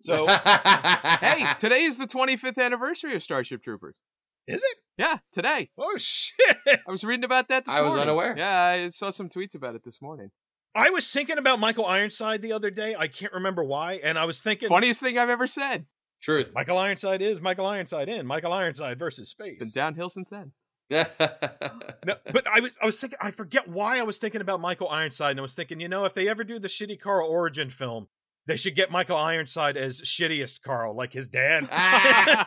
So, 0.00 0.26
hey, 1.20 1.46
today 1.58 1.84
is 1.84 1.98
the 1.98 2.06
25th 2.06 2.58
anniversary 2.58 3.14
of 3.14 3.22
Starship 3.22 3.62
Troopers. 3.62 4.02
Is 4.46 4.62
it? 4.62 4.78
Yeah, 4.96 5.18
today. 5.32 5.70
Oh 5.76 5.96
shit! 5.98 6.56
I 6.66 6.90
was 6.90 7.04
reading 7.04 7.24
about 7.24 7.48
that 7.48 7.66
this 7.66 7.74
I 7.74 7.80
morning. 7.80 7.94
was 7.94 8.02
unaware. 8.02 8.34
Yeah, 8.36 8.64
I 8.86 8.88
saw 8.88 9.10
some 9.10 9.28
tweets 9.28 9.54
about 9.54 9.74
it 9.74 9.84
this 9.84 10.00
morning. 10.00 10.30
I 10.74 10.90
was 10.90 11.10
thinking 11.10 11.38
about 11.38 11.60
Michael 11.60 11.84
Ironside 11.84 12.40
the 12.40 12.52
other 12.52 12.70
day. 12.70 12.96
I 12.98 13.08
can't 13.08 13.32
remember 13.32 13.62
why, 13.62 13.94
and 14.02 14.18
I 14.18 14.24
was 14.24 14.40
thinking 14.40 14.68
funniest 14.68 15.00
thing 15.00 15.18
I've 15.18 15.28
ever 15.28 15.46
said. 15.46 15.86
Truth. 16.22 16.52
Michael 16.54 16.78
Ironside 16.78 17.22
is 17.22 17.40
Michael 17.40 17.66
Ironside 17.66 18.08
in 18.08 18.26
Michael 18.26 18.52
Ironside 18.52 18.98
versus 18.98 19.28
space. 19.28 19.54
It's 19.54 19.72
been 19.72 19.82
downhill 19.82 20.10
since 20.10 20.28
then. 20.28 20.52
no, 20.90 21.04
but 22.32 22.46
I 22.46 22.60
was 22.60 22.76
I 22.80 22.86
was 22.86 22.98
thinking 22.98 23.18
I 23.20 23.30
forget 23.30 23.68
why 23.68 23.98
I 23.98 24.04
was 24.04 24.18
thinking 24.18 24.40
about 24.40 24.60
Michael 24.60 24.88
Ironside 24.88 25.32
and 25.32 25.40
I 25.40 25.42
was 25.42 25.54
thinking, 25.54 25.80
you 25.80 25.88
know, 25.88 26.06
if 26.06 26.14
they 26.14 26.28
ever 26.28 26.44
do 26.44 26.58
the 26.58 26.68
shitty 26.68 26.98
Carl 26.98 27.28
origin 27.28 27.68
film, 27.68 28.08
they 28.48 28.56
should 28.56 28.74
get 28.74 28.90
Michael 28.90 29.18
Ironside 29.18 29.76
as 29.76 30.00
shittiest 30.00 30.62
Carl, 30.62 30.96
like 30.96 31.12
his 31.12 31.28
dad. 31.28 31.68
I 31.70 32.46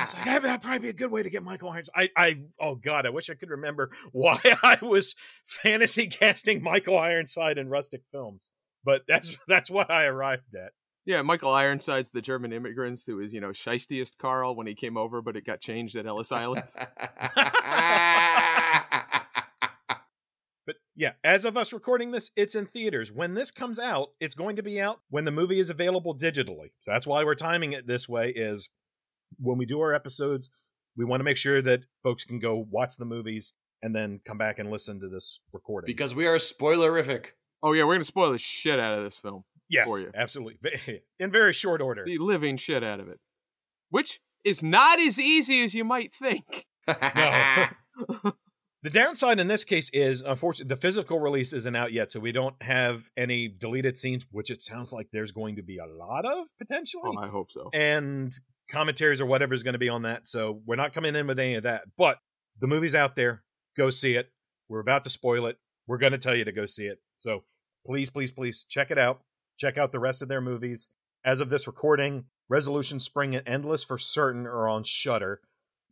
was 0.00 0.14
like, 0.14 0.42
that'd 0.42 0.60
probably 0.60 0.80
be 0.80 0.90
a 0.90 0.92
good 0.92 1.10
way 1.10 1.22
to 1.22 1.30
get 1.30 1.42
Michael 1.42 1.70
Ironside. 1.70 2.10
I, 2.14 2.24
I, 2.26 2.40
oh 2.60 2.74
god, 2.74 3.06
I 3.06 3.10
wish 3.10 3.30
I 3.30 3.34
could 3.34 3.48
remember 3.48 3.90
why 4.12 4.38
I 4.62 4.76
was 4.82 5.14
fantasy 5.44 6.08
casting 6.08 6.62
Michael 6.62 6.98
Ironside 6.98 7.56
in 7.56 7.70
rustic 7.70 8.02
films, 8.12 8.52
but 8.84 9.04
that's 9.08 9.38
that's 9.48 9.70
what 9.70 9.90
I 9.90 10.04
arrived 10.04 10.54
at. 10.54 10.72
Yeah, 11.06 11.20
Michael 11.22 11.52
Ironside's 11.52 12.08
the 12.08 12.22
German 12.22 12.52
immigrants 12.52 13.04
who 13.06 13.16
was, 13.16 13.32
you 13.32 13.40
know, 13.40 13.50
shystiest 13.50 14.16
Carl 14.18 14.56
when 14.56 14.66
he 14.66 14.74
came 14.74 14.96
over, 14.96 15.20
but 15.20 15.36
it 15.36 15.44
got 15.44 15.60
changed 15.60 15.96
at 15.96 16.06
Ellis 16.06 16.32
Island. 16.32 16.64
but 20.66 20.76
yeah, 20.96 21.12
as 21.22 21.44
of 21.44 21.58
us 21.58 21.74
recording 21.74 22.10
this, 22.10 22.30
it's 22.36 22.54
in 22.54 22.64
theaters. 22.64 23.12
When 23.12 23.34
this 23.34 23.50
comes 23.50 23.78
out, 23.78 24.12
it's 24.18 24.34
going 24.34 24.56
to 24.56 24.62
be 24.62 24.80
out 24.80 25.00
when 25.10 25.26
the 25.26 25.30
movie 25.30 25.60
is 25.60 25.68
available 25.68 26.16
digitally. 26.16 26.70
So 26.80 26.92
that's 26.92 27.06
why 27.06 27.22
we're 27.22 27.34
timing 27.34 27.74
it 27.74 27.86
this 27.86 28.08
way 28.08 28.30
is 28.30 28.70
when 29.38 29.58
we 29.58 29.66
do 29.66 29.80
our 29.80 29.92
episodes, 29.92 30.48
we 30.96 31.04
want 31.04 31.20
to 31.20 31.24
make 31.24 31.36
sure 31.36 31.60
that 31.60 31.80
folks 32.02 32.24
can 32.24 32.38
go 32.38 32.66
watch 32.70 32.96
the 32.96 33.04
movies 33.04 33.52
and 33.82 33.94
then 33.94 34.20
come 34.24 34.38
back 34.38 34.58
and 34.58 34.70
listen 34.70 35.00
to 35.00 35.08
this 35.10 35.40
recording. 35.52 35.86
Because 35.86 36.14
we 36.14 36.26
are 36.26 36.36
spoilerific. 36.36 37.26
Oh 37.62 37.72
yeah, 37.72 37.82
we're 37.82 37.94
going 37.94 38.00
to 38.00 38.06
spoil 38.06 38.32
the 38.32 38.38
shit 38.38 38.80
out 38.80 38.98
of 38.98 39.04
this 39.04 39.18
film. 39.18 39.44
Yes, 39.74 40.04
absolutely. 40.14 41.02
In 41.18 41.30
very 41.30 41.52
short 41.52 41.80
order. 41.80 42.04
The 42.04 42.18
living 42.18 42.56
shit 42.56 42.82
out 42.82 43.00
of 43.00 43.08
it. 43.08 43.20
Which 43.90 44.20
is 44.44 44.62
not 44.62 45.00
as 45.00 45.18
easy 45.18 45.64
as 45.64 45.74
you 45.74 45.84
might 45.84 46.14
think. 46.14 46.66
no. 46.86 47.66
the 48.82 48.90
downside 48.90 49.38
in 49.40 49.48
this 49.48 49.64
case 49.64 49.88
is, 49.92 50.20
unfortunately, 50.22 50.74
the 50.74 50.80
physical 50.80 51.18
release 51.18 51.52
isn't 51.52 51.74
out 51.74 51.92
yet, 51.92 52.10
so 52.10 52.20
we 52.20 52.32
don't 52.32 52.60
have 52.62 53.08
any 53.16 53.48
deleted 53.48 53.96
scenes, 53.96 54.26
which 54.30 54.50
it 54.50 54.60
sounds 54.60 54.92
like 54.92 55.08
there's 55.12 55.32
going 55.32 55.56
to 55.56 55.62
be 55.62 55.78
a 55.78 55.86
lot 55.86 56.24
of 56.24 56.46
potentially. 56.58 57.14
Oh, 57.16 57.22
I 57.22 57.28
hope 57.28 57.50
so. 57.52 57.70
And 57.72 58.32
commentaries 58.70 59.20
or 59.20 59.26
whatever 59.26 59.54
is 59.54 59.62
going 59.62 59.74
to 59.74 59.78
be 59.78 59.88
on 59.88 60.02
that. 60.02 60.26
So 60.26 60.60
we're 60.66 60.76
not 60.76 60.92
coming 60.92 61.16
in 61.16 61.26
with 61.26 61.38
any 61.38 61.54
of 61.54 61.62
that. 61.64 61.84
But 61.96 62.18
the 62.60 62.66
movie's 62.66 62.94
out 62.94 63.16
there. 63.16 63.42
Go 63.76 63.90
see 63.90 64.14
it. 64.14 64.30
We're 64.68 64.80
about 64.80 65.04
to 65.04 65.10
spoil 65.10 65.46
it. 65.46 65.56
We're 65.86 65.98
going 65.98 66.12
to 66.12 66.18
tell 66.18 66.34
you 66.34 66.44
to 66.44 66.52
go 66.52 66.66
see 66.66 66.86
it. 66.86 66.98
So 67.16 67.44
please, 67.86 68.10
please, 68.10 68.32
please 68.32 68.64
check 68.68 68.90
it 68.90 68.98
out. 68.98 69.20
Check 69.56 69.78
out 69.78 69.92
the 69.92 70.00
rest 70.00 70.22
of 70.22 70.28
their 70.28 70.40
movies. 70.40 70.88
As 71.24 71.40
of 71.40 71.48
this 71.48 71.66
recording, 71.66 72.24
Resolution 72.48 73.00
Spring 73.00 73.34
and 73.34 73.46
Endless 73.48 73.84
for 73.84 73.98
certain 73.98 74.46
are 74.46 74.68
on 74.68 74.84
Shudder. 74.84 75.40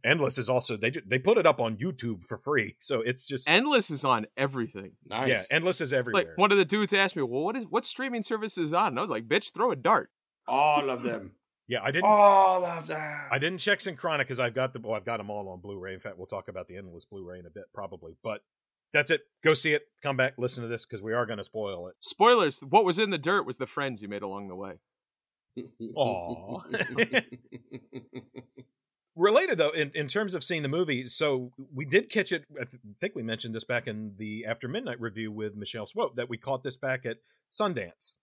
Endless 0.04 0.36
is 0.36 0.48
also 0.48 0.76
they 0.76 0.90
they 0.90 1.18
put 1.18 1.38
it 1.38 1.46
up 1.46 1.60
on 1.60 1.76
YouTube 1.76 2.24
for 2.24 2.36
free, 2.36 2.74
so 2.80 3.02
it's 3.02 3.24
just 3.26 3.48
Endless 3.48 3.90
is 3.90 4.04
on 4.04 4.26
everything. 4.36 4.92
Nice. 5.08 5.28
Yeah, 5.28 5.56
Endless 5.56 5.80
is 5.80 5.92
everywhere. 5.92 6.24
Like 6.24 6.38
one 6.38 6.50
of 6.50 6.58
the 6.58 6.64
dudes 6.64 6.92
asked 6.92 7.14
me, 7.14 7.22
"Well, 7.22 7.42
what 7.42 7.56
is 7.56 7.66
what 7.70 7.84
streaming 7.84 8.24
service 8.24 8.58
is 8.58 8.72
on?" 8.72 8.88
And 8.88 8.98
I 8.98 9.02
was 9.02 9.10
like, 9.10 9.28
"Bitch, 9.28 9.52
throw 9.52 9.70
a 9.70 9.76
dart." 9.76 10.10
All 10.48 10.90
of 10.90 11.02
them. 11.02 11.32
Yeah, 11.68 11.78
I 11.82 11.90
didn't. 11.92 12.06
All 12.06 12.64
of 12.64 12.86
them. 12.88 13.20
I 13.30 13.38
didn't 13.38 13.58
check 13.58 13.80
Synchronic 13.80 14.26
because 14.26 14.40
I've 14.40 14.52
got 14.52 14.74
the. 14.74 14.80
Well, 14.80 14.94
I've 14.94 15.06
got 15.06 15.18
them 15.18 15.30
all 15.30 15.48
on 15.48 15.60
Blu-ray. 15.60 15.94
In 15.94 16.00
fact, 16.00 16.18
we'll 16.18 16.26
talk 16.26 16.48
about 16.48 16.66
the 16.68 16.76
Endless 16.76 17.06
Blu-ray 17.06 17.38
in 17.38 17.46
a 17.46 17.50
bit, 17.50 17.64
probably. 17.72 18.16
But 18.22 18.42
that's 18.92 19.10
it. 19.10 19.22
Go 19.44 19.54
see 19.54 19.72
it. 19.72 19.82
Come 20.02 20.16
back, 20.16 20.34
listen 20.38 20.62
to 20.62 20.68
this 20.68 20.86
because 20.86 21.02
we 21.02 21.12
are 21.12 21.26
going 21.26 21.38
to 21.38 21.44
spoil 21.44 21.88
it. 21.88 21.94
Spoilers. 22.00 22.60
What 22.60 22.84
was 22.84 22.98
in 22.98 23.10
the 23.10 23.18
dirt 23.18 23.46
was 23.46 23.56
the 23.56 23.66
friends 23.66 24.02
you 24.02 24.08
made 24.08 24.22
along 24.22 24.48
the 24.48 24.54
way. 24.54 24.74
Aww. 25.96 26.62
Related 29.14 29.58
though, 29.58 29.70
in, 29.70 29.90
in 29.94 30.06
terms 30.06 30.32
of 30.34 30.42
seeing 30.42 30.62
the 30.62 30.68
movie, 30.68 31.06
so 31.06 31.52
we 31.74 31.84
did 31.84 32.08
catch 32.08 32.32
it. 32.32 32.44
I 32.58 32.64
think 32.98 33.14
we 33.14 33.22
mentioned 33.22 33.54
this 33.54 33.64
back 33.64 33.86
in 33.86 34.14
the 34.16 34.46
After 34.46 34.68
Midnight 34.68 35.00
review 35.00 35.30
with 35.30 35.54
Michelle 35.54 35.86
Swope 35.86 36.16
that 36.16 36.30
we 36.30 36.38
caught 36.38 36.62
this 36.62 36.76
back 36.76 37.04
at 37.04 37.18
Sundance. 37.50 38.14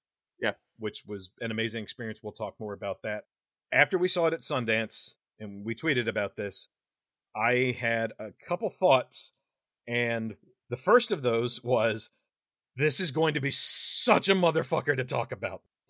Yeah, 0.41 0.53
which 0.79 1.03
was 1.05 1.29
an 1.41 1.51
amazing 1.51 1.83
experience. 1.83 2.21
We'll 2.23 2.31
talk 2.31 2.55
more 2.59 2.73
about 2.73 3.03
that 3.03 3.25
after 3.71 3.97
we 3.97 4.07
saw 4.07 4.27
it 4.27 4.33
at 4.33 4.41
Sundance, 4.41 5.15
and 5.39 5.65
we 5.65 5.75
tweeted 5.75 6.07
about 6.07 6.35
this. 6.35 6.69
I 7.35 7.75
had 7.79 8.13
a 8.19 8.31
couple 8.47 8.69
thoughts, 8.69 9.33
and 9.87 10.35
the 10.69 10.77
first 10.77 11.11
of 11.11 11.21
those 11.21 11.63
was, 11.63 12.09
"This 12.75 12.99
is 12.99 13.11
going 13.11 13.33
to 13.33 13.41
be 13.41 13.51
such 13.51 14.29
a 14.29 14.35
motherfucker 14.35 14.95
to 14.95 15.03
talk 15.03 15.31
about." 15.31 15.61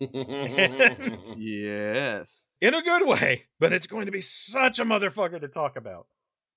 yes. 1.36 2.46
In 2.60 2.74
a 2.74 2.82
good 2.82 3.06
way, 3.06 3.46
but 3.58 3.72
it's 3.72 3.86
going 3.86 4.06
to 4.06 4.12
be 4.12 4.22
such 4.22 4.78
a 4.78 4.84
motherfucker 4.84 5.40
to 5.40 5.48
talk 5.48 5.76
about. 5.76 6.06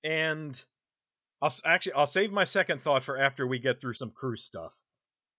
And 0.02 0.62
I'll 1.42 1.52
actually 1.64 1.92
I'll 1.92 2.06
save 2.06 2.32
my 2.32 2.44
second 2.44 2.80
thought 2.80 3.02
for 3.02 3.18
after 3.18 3.46
we 3.46 3.58
get 3.58 3.80
through 3.80 3.94
some 3.94 4.10
crew 4.10 4.36
stuff. 4.36 4.80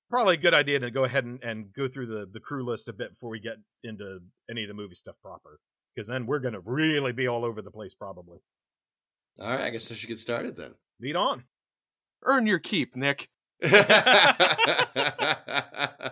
probably 0.10 0.36
a 0.36 0.38
good 0.38 0.54
idea 0.54 0.80
to 0.80 0.92
go 0.92 1.04
ahead 1.04 1.26
and, 1.26 1.42
and 1.44 1.74
go 1.74 1.88
through 1.88 2.06
the, 2.06 2.28
the 2.32 2.40
crew 2.40 2.64
list 2.64 2.88
a 2.88 2.94
bit 2.94 3.14
before 3.14 3.32
we 3.32 3.40
get 3.40 3.58
into 3.84 4.20
any 4.50 4.64
of 4.64 4.68
the 4.68 4.76
movie 4.76 4.96
stuff 4.96 5.16
proper. 5.22 5.60
Because 5.96 6.08
then 6.08 6.28
we're 6.28 6.40
going 6.40 6.54
to 6.54 6.60
really 6.60 7.12
be 7.12 7.28
all 7.28 7.44
over 7.44 7.62
the 7.62 7.72
place, 7.72 7.96
probably. 7.96 8.40
All 9.40 9.48
right, 9.48 9.62
I 9.62 9.70
guess 9.72 9.92
I 9.92 9.96
should 9.96 10.10
get 10.10 10.20
started 10.20 10.56
then. 10.56 10.76
Lead 11.02 11.16
on. 11.16 11.46
Earn 12.26 12.48
your 12.48 12.60
keep, 12.60 12.96
Nick. 12.96 13.30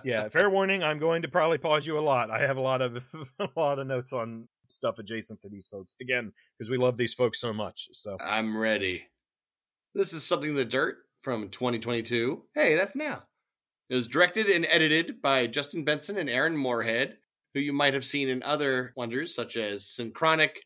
Yeah, 0.04 0.28
fair 0.30 0.50
warning. 0.50 0.84
I'm 0.84 1.00
going 1.00 1.22
to 1.22 1.28
probably 1.28 1.58
pause 1.58 1.88
you 1.88 1.98
a 1.98 2.02
lot. 2.02 2.30
I 2.30 2.40
have 2.40 2.58
a 2.58 2.62
lot 2.62 2.82
of 2.82 3.02
a 3.40 3.48
lot 3.56 3.80
of 3.80 3.88
notes 3.88 4.12
on 4.14 4.48
stuff 4.68 5.00
adjacent 5.00 5.42
to 5.42 5.50
these 5.50 5.68
folks 5.68 5.96
again 6.02 6.34
because 6.58 6.70
we 6.70 6.78
love 6.78 6.98
these 6.98 7.14
folks 7.14 7.40
so 7.40 7.54
much. 7.54 7.88
So 7.94 8.18
I'm 8.20 8.58
ready. 8.58 9.08
This 9.96 10.14
is 10.14 10.26
Something 10.26 10.50
in 10.50 10.56
the 10.56 10.66
Dirt 10.66 10.98
from 11.22 11.50
2022. 11.50 12.44
Hey, 12.54 12.76
that's 12.76 12.96
now. 12.96 13.24
It 13.90 13.96
was 13.96 14.08
directed 14.08 14.48
and 14.48 14.66
edited 14.70 15.22
by 15.22 15.48
Justin 15.48 15.84
Benson 15.84 16.18
and 16.18 16.30
Aaron 16.30 16.58
Moorhead, 16.58 17.18
who 17.54 17.60
you 17.60 17.74
might 17.74 17.94
have 17.94 18.06
seen 18.06 18.28
in 18.28 18.42
other 18.44 18.94
wonders 18.98 19.36
such 19.36 19.56
as 19.56 19.86
Synchronic, 19.86 20.64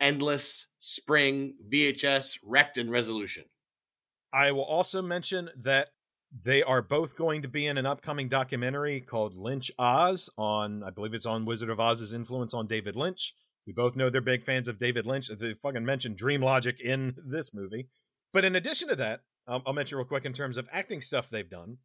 Endless, 0.00 0.66
Spring, 0.80 1.54
VHS, 1.72 2.38
Wrecked, 2.42 2.78
and 2.78 2.90
Resolution. 2.90 3.44
I 4.34 4.50
will 4.50 4.64
also 4.64 5.00
mention 5.00 5.48
that 5.62 5.90
they 6.42 6.64
are 6.64 6.82
both 6.82 7.16
going 7.16 7.42
to 7.42 7.48
be 7.48 7.66
in 7.66 7.78
an 7.78 7.86
upcoming 7.86 8.28
documentary 8.28 9.00
called 9.00 9.36
Lynch 9.36 9.70
Oz 9.78 10.28
on, 10.36 10.82
I 10.82 10.90
believe 10.90 11.14
it's 11.14 11.24
on 11.24 11.44
Wizard 11.44 11.70
of 11.70 11.78
Oz's 11.78 12.12
influence 12.12 12.52
on 12.52 12.66
David 12.66 12.96
Lynch. 12.96 13.32
We 13.64 13.72
both 13.72 13.94
know 13.94 14.10
they're 14.10 14.20
big 14.20 14.42
fans 14.42 14.66
of 14.66 14.76
David 14.76 15.06
Lynch. 15.06 15.28
They 15.28 15.54
fucking 15.54 15.84
mentioned 15.84 16.16
Dream 16.16 16.42
Logic 16.42 16.78
in 16.80 17.14
this 17.24 17.54
movie. 17.54 17.88
But 18.32 18.44
in 18.44 18.56
addition 18.56 18.88
to 18.88 18.96
that, 18.96 19.20
I'll 19.46 19.72
mention 19.72 19.98
real 19.98 20.06
quick 20.06 20.24
in 20.24 20.32
terms 20.32 20.58
of 20.58 20.68
acting 20.72 21.00
stuff 21.00 21.30
they've 21.30 21.48
done. 21.48 21.78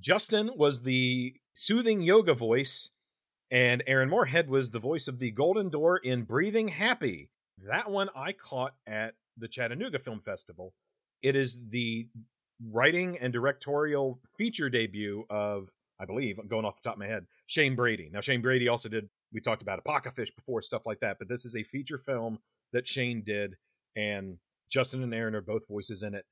Justin 0.00 0.52
was 0.56 0.82
the 0.82 1.34
soothing 1.52 2.00
yoga 2.00 2.32
voice, 2.32 2.92
and 3.50 3.82
Aaron 3.86 4.08
Moorhead 4.08 4.48
was 4.48 4.70
the 4.70 4.78
voice 4.78 5.06
of 5.06 5.18
the 5.18 5.32
Golden 5.32 5.68
Door 5.68 5.98
in 5.98 6.22
Breathing 6.22 6.68
Happy. 6.68 7.28
That 7.68 7.90
one 7.90 8.08
I 8.16 8.32
caught 8.32 8.74
at 8.86 9.16
the 9.36 9.48
Chattanooga 9.48 9.98
Film 9.98 10.20
Festival. 10.20 10.72
It 11.24 11.36
is 11.36 11.68
the 11.70 12.06
writing 12.70 13.18
and 13.18 13.32
directorial 13.32 14.20
feature 14.36 14.68
debut 14.68 15.24
of, 15.30 15.70
I 15.98 16.04
believe, 16.04 16.38
I'm 16.38 16.48
going 16.48 16.66
off 16.66 16.76
the 16.76 16.82
top 16.82 16.96
of 16.96 17.00
my 17.00 17.06
head, 17.06 17.24
Shane 17.46 17.74
Brady. 17.74 18.10
Now, 18.12 18.20
Shane 18.20 18.42
Brady 18.42 18.68
also 18.68 18.90
did, 18.90 19.08
we 19.32 19.40
talked 19.40 19.62
about 19.62 19.78
Apocalypse 19.78 20.30
before, 20.30 20.60
stuff 20.60 20.84
like 20.84 21.00
that, 21.00 21.18
but 21.18 21.28
this 21.28 21.46
is 21.46 21.56
a 21.56 21.62
feature 21.62 21.96
film 21.96 22.40
that 22.74 22.86
Shane 22.86 23.22
did, 23.24 23.56
and 23.96 24.36
Justin 24.70 25.02
and 25.02 25.14
Aaron 25.14 25.34
are 25.34 25.40
both 25.40 25.66
voices 25.66 26.02
in 26.02 26.14
it. 26.14 26.26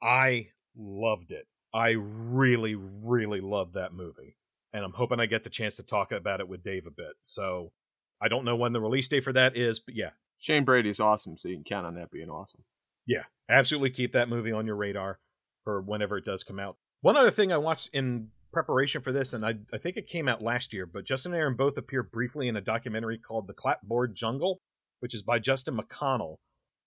I 0.00 0.50
loved 0.76 1.32
it. 1.32 1.48
I 1.74 1.96
really, 1.98 2.76
really 2.76 3.40
loved 3.40 3.74
that 3.74 3.92
movie. 3.92 4.36
And 4.72 4.84
I'm 4.84 4.92
hoping 4.92 5.18
I 5.18 5.26
get 5.26 5.42
the 5.42 5.50
chance 5.50 5.74
to 5.76 5.82
talk 5.82 6.12
about 6.12 6.38
it 6.38 6.48
with 6.48 6.62
Dave 6.62 6.86
a 6.86 6.92
bit. 6.92 7.14
So 7.24 7.72
I 8.20 8.28
don't 8.28 8.44
know 8.44 8.54
when 8.54 8.72
the 8.72 8.80
release 8.80 9.08
date 9.08 9.24
for 9.24 9.32
that 9.32 9.56
is, 9.56 9.80
but 9.80 9.96
yeah, 9.96 10.10
Shane 10.38 10.64
Brady's 10.64 11.00
awesome, 11.00 11.36
so 11.36 11.48
you 11.48 11.56
can 11.56 11.64
count 11.64 11.86
on 11.86 11.96
that 11.96 12.12
being 12.12 12.30
awesome. 12.30 12.62
Yeah, 13.10 13.24
absolutely 13.48 13.90
keep 13.90 14.12
that 14.12 14.28
movie 14.28 14.52
on 14.52 14.66
your 14.66 14.76
radar 14.76 15.18
for 15.64 15.82
whenever 15.82 16.16
it 16.16 16.24
does 16.24 16.44
come 16.44 16.60
out. 16.60 16.76
One 17.00 17.16
other 17.16 17.32
thing 17.32 17.52
I 17.52 17.56
watched 17.56 17.90
in 17.92 18.28
preparation 18.52 19.02
for 19.02 19.10
this, 19.10 19.32
and 19.32 19.44
I, 19.44 19.54
I 19.74 19.78
think 19.78 19.96
it 19.96 20.06
came 20.06 20.28
out 20.28 20.42
last 20.42 20.72
year, 20.72 20.86
but 20.86 21.04
Justin 21.04 21.32
and 21.32 21.40
Aaron 21.40 21.56
both 21.56 21.76
appear 21.76 22.04
briefly 22.04 22.46
in 22.46 22.56
a 22.56 22.60
documentary 22.60 23.18
called 23.18 23.48
The 23.48 23.52
Clapboard 23.52 24.14
Jungle, 24.14 24.60
which 25.00 25.12
is 25.12 25.22
by 25.22 25.40
Justin 25.40 25.76
McConnell. 25.76 26.36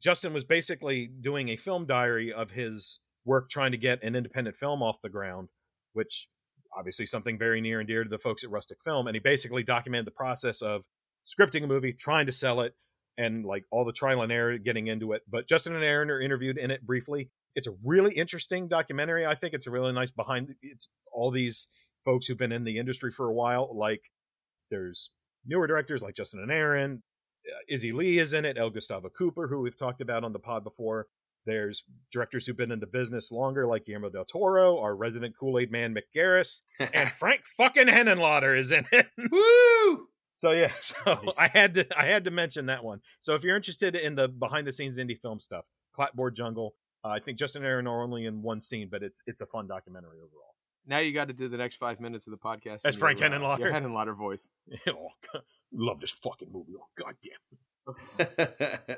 Justin 0.01 0.33
was 0.33 0.45
basically 0.45 1.07
doing 1.07 1.49
a 1.49 1.57
film 1.57 1.85
diary 1.85 2.31
of 2.31 2.51
his 2.51 3.01
work 3.25 3.49
trying 3.49 3.71
to 3.71 3.77
get 3.77 4.01
an 4.01 4.15
independent 4.15 4.55
film 4.55 4.81
off 4.81 5.01
the 5.01 5.09
ground, 5.09 5.49
which 5.91 6.29
obviously 6.77 7.05
something 7.05 7.37
very 7.37 7.59
near 7.59 7.79
and 7.79 7.87
dear 7.87 8.03
to 8.03 8.09
the 8.09 8.17
folks 8.17 8.45
at 8.45 8.49
Rustic 8.49 8.81
Film. 8.81 9.07
And 9.07 9.15
he 9.15 9.19
basically 9.19 9.63
documented 9.63 10.07
the 10.07 10.11
process 10.11 10.61
of 10.61 10.83
scripting 11.27 11.65
a 11.65 11.67
movie, 11.67 11.91
trying 11.91 12.27
to 12.27 12.31
sell 12.31 12.61
it, 12.61 12.75
and 13.17 13.45
like 13.45 13.63
all 13.71 13.85
the 13.85 13.93
trial 13.93 14.21
and 14.21 14.31
error 14.31 14.57
getting 14.57 14.87
into 14.87 15.13
it. 15.13 15.21
But 15.29 15.47
Justin 15.47 15.75
and 15.75 15.83
Aaron 15.83 16.09
are 16.09 16.21
interviewed 16.21 16.57
in 16.57 16.71
it 16.71 16.85
briefly. 16.85 17.29
It's 17.55 17.67
a 17.67 17.75
really 17.83 18.13
interesting 18.13 18.67
documentary. 18.67 19.25
I 19.25 19.35
think 19.35 19.53
it's 19.53 19.67
a 19.67 19.71
really 19.71 19.91
nice 19.93 20.11
behind 20.11 20.55
it's 20.61 20.89
all 21.11 21.31
these 21.31 21.67
folks 22.03 22.25
who've 22.25 22.37
been 22.37 22.51
in 22.51 22.63
the 22.63 22.77
industry 22.77 23.11
for 23.11 23.27
a 23.27 23.33
while. 23.33 23.69
Like 23.75 24.01
there's 24.71 25.11
newer 25.45 25.67
directors 25.67 26.01
like 26.01 26.15
Justin 26.15 26.41
and 26.41 26.51
Aaron. 26.51 27.03
Uh, 27.47 27.59
Izzy 27.67 27.91
Lee 27.91 28.19
is 28.19 28.33
in 28.33 28.45
it. 28.45 28.57
El 28.57 28.69
Gustavo 28.69 29.09
Cooper, 29.09 29.47
who 29.47 29.61
we've 29.61 29.77
talked 29.77 30.01
about 30.01 30.23
on 30.23 30.33
the 30.33 30.39
pod 30.39 30.63
before. 30.63 31.07
There's 31.45 31.83
directors 32.11 32.45
who've 32.45 32.57
been 32.57 32.71
in 32.71 32.79
the 32.79 32.87
business 32.87 33.31
longer, 33.31 33.67
like 33.67 33.85
Guillermo 33.85 34.09
del 34.09 34.23
Toro, 34.23 34.79
our 34.79 34.95
resident 34.95 35.35
Kool 35.37 35.59
Aid 35.59 35.71
man 35.71 35.93
Mick 35.93 36.03
Garris, 36.15 36.61
and 36.79 37.09
Frank 37.19 37.41
fucking 37.57 37.87
Henenlotter 37.87 38.57
is 38.57 38.71
in 38.71 38.85
it. 38.91 39.07
Woo! 39.29 40.07
So 40.35 40.51
yeah, 40.51 40.71
so 40.79 40.95
Nice. 41.05 41.37
I 41.37 41.47
had 41.47 41.73
to 41.75 41.87
I 41.99 42.05
had 42.05 42.23
to 42.25 42.31
mention 42.31 42.67
that 42.67 42.83
one. 42.83 43.01
So 43.19 43.35
if 43.35 43.43
you're 43.43 43.55
interested 43.55 43.95
in 43.95 44.15
the 44.15 44.27
behind 44.27 44.67
the 44.67 44.71
scenes 44.71 44.97
indie 44.97 45.19
film 45.19 45.39
stuff, 45.39 45.65
Clapboard 45.93 46.35
Jungle. 46.35 46.75
Uh, 47.05 47.09
I 47.09 47.19
think 47.19 47.37
Justin 47.37 47.63
and 47.63 47.69
Aaron 47.69 47.87
are 47.87 48.01
only 48.01 48.25
in 48.25 48.41
one 48.41 48.59
scene, 48.61 48.87
but 48.89 49.03
it's 49.03 49.21
it's 49.27 49.41
a 49.41 49.45
fun 49.45 49.67
documentary 49.67 50.19
overall. 50.19 50.55
Now 50.85 50.99
you 50.99 51.13
got 51.13 51.27
to 51.29 51.33
do 51.33 51.47
the 51.47 51.57
next 51.57 51.77
five 51.77 51.99
minutes 51.99 52.27
of 52.27 52.31
the 52.31 52.37
podcast. 52.37 52.81
as 52.85 52.95
Frank 52.95 53.19
your, 53.19 53.29
uh, 53.29 53.31
Henenlotter. 53.31 53.59
Your 53.59 53.71
Henenlotter 53.71 54.17
voice. 54.17 54.49
oh, 54.89 55.09
God, 55.31 55.43
love 55.71 55.99
this 56.01 56.11
fucking 56.11 56.49
movie. 56.51 56.73
Oh 56.77 56.87
god 56.95 57.15
damn. 57.23 58.97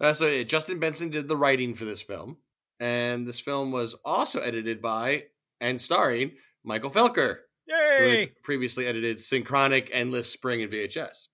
uh, 0.00 0.12
so 0.12 0.26
yeah, 0.26 0.42
Justin 0.42 0.78
Benson 0.78 1.10
did 1.10 1.28
the 1.28 1.36
writing 1.36 1.74
for 1.74 1.84
this 1.84 2.02
film, 2.02 2.38
and 2.80 3.26
this 3.26 3.40
film 3.40 3.72
was 3.72 3.94
also 4.04 4.40
edited 4.40 4.82
by 4.82 5.24
and 5.60 5.80
starring 5.80 6.32
Michael 6.62 6.90
Felker, 6.90 7.38
who 7.53 7.53
Yay! 7.66 8.32
previously 8.42 8.86
edited 8.86 9.18
Synchronic, 9.18 9.88
Endless, 9.92 10.30
Spring, 10.30 10.62
and 10.62 10.72
VHS. 10.72 11.28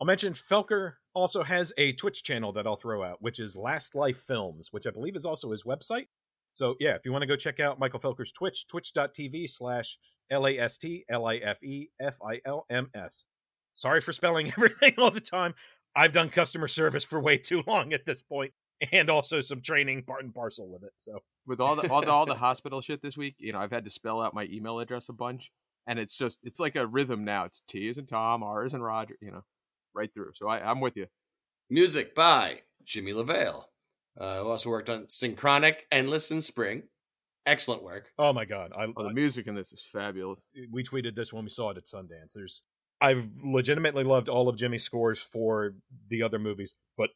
I'll 0.00 0.06
mention 0.06 0.34
Felker 0.34 0.94
also 1.14 1.42
has 1.42 1.72
a 1.78 1.92
Twitch 1.94 2.22
channel 2.22 2.52
that 2.52 2.66
I'll 2.66 2.76
throw 2.76 3.02
out, 3.02 3.22
which 3.22 3.38
is 3.38 3.56
Last 3.56 3.94
Life 3.94 4.18
Films, 4.18 4.68
which 4.70 4.86
I 4.86 4.90
believe 4.90 5.16
is 5.16 5.24
also 5.24 5.52
his 5.52 5.64
website. 5.64 6.08
So 6.52 6.74
yeah, 6.80 6.94
if 6.94 7.04
you 7.04 7.12
want 7.12 7.22
to 7.22 7.26
go 7.26 7.36
check 7.36 7.60
out 7.60 7.78
Michael 7.78 8.00
Felker's 8.00 8.32
Twitch, 8.32 8.66
twitch.tv 8.66 9.48
slash 9.48 9.98
L 10.30 10.46
A 10.46 10.58
S 10.58 10.78
T 10.78 11.04
L 11.08 11.26
I 11.26 11.36
F 11.36 11.62
E 11.62 11.88
F 12.00 12.18
I 12.26 12.40
L 12.44 12.66
M 12.70 12.90
S. 12.94 13.26
Sorry 13.74 14.00
for 14.00 14.12
spelling 14.12 14.48
everything 14.56 14.94
all 14.98 15.10
the 15.10 15.20
time. 15.20 15.54
I've 15.94 16.12
done 16.12 16.28
customer 16.28 16.68
service 16.68 17.04
for 17.04 17.20
way 17.20 17.38
too 17.38 17.62
long 17.66 17.92
at 17.92 18.04
this 18.04 18.20
point, 18.20 18.52
and 18.92 19.08
also 19.08 19.40
some 19.40 19.62
training 19.62 20.02
part 20.02 20.24
and 20.24 20.34
parcel 20.34 20.70
with 20.70 20.82
it. 20.82 20.92
So 20.98 21.20
With 21.46 21.60
all 21.60 21.76
the 21.76 21.88
all 21.90 22.02
the 22.02 22.10
all 22.10 22.26
the 22.26 22.34
hospital 22.46 22.80
shit 22.80 23.00
this 23.02 23.16
week, 23.16 23.36
you 23.38 23.52
know, 23.52 23.58
I've 23.58 23.72
had 23.72 23.84
to 23.84 23.90
spell 23.90 24.20
out 24.20 24.34
my 24.34 24.44
email 24.50 24.78
address 24.80 25.08
a 25.08 25.12
bunch, 25.14 25.50
and 25.86 25.98
it's 25.98 26.16
just 26.16 26.38
it's 26.42 26.60
like 26.60 26.76
a 26.76 26.86
rhythm 26.86 27.24
now. 27.24 27.44
It's 27.44 27.62
T 27.68 27.88
is 27.88 27.98
and 27.98 28.08
Tom, 28.08 28.42
R 28.42 28.64
is 28.64 28.74
and 28.74 28.82
Roger, 28.84 29.16
you 29.20 29.30
know, 29.30 29.44
right 29.94 30.12
through. 30.12 30.32
So 30.34 30.48
I, 30.48 30.58
I'm 30.68 30.80
with 30.80 30.96
you. 30.96 31.06
Music 31.70 32.14
by 32.14 32.60
Jimmy 32.84 33.12
LaValle, 33.12 33.64
uh, 34.20 34.42
who 34.42 34.48
also 34.48 34.70
worked 34.70 34.88
on 34.90 35.08
Synchronic, 35.08 35.86
Endless, 35.90 36.30
and 36.30 36.42
Spring. 36.44 36.84
Excellent 37.44 37.84
work. 37.84 38.10
oh 38.18 38.32
my 38.32 38.44
god, 38.44 38.72
I, 38.76 38.86
Oh, 38.96 39.04
the 39.04 39.10
I 39.10 39.12
music 39.12 39.46
in 39.46 39.54
this 39.54 39.72
is 39.72 39.84
fabulous. 39.92 40.40
we 40.72 40.82
tweeted 40.82 41.14
this 41.14 41.32
when 41.32 41.44
we 41.44 41.50
saw 41.50 41.70
it 41.70 41.76
at 41.76 41.84
Sundance. 41.86 42.32
There's 42.34 42.62
I've 43.00 43.28
legitimately 43.44 44.04
loved 44.04 44.28
all 44.28 44.48
of 44.48 44.56
Jimmy's 44.56 44.82
scores 44.84 45.20
for 45.20 45.74
the 46.08 46.22
other 46.22 46.38
movies, 46.38 46.74
but 46.96 47.10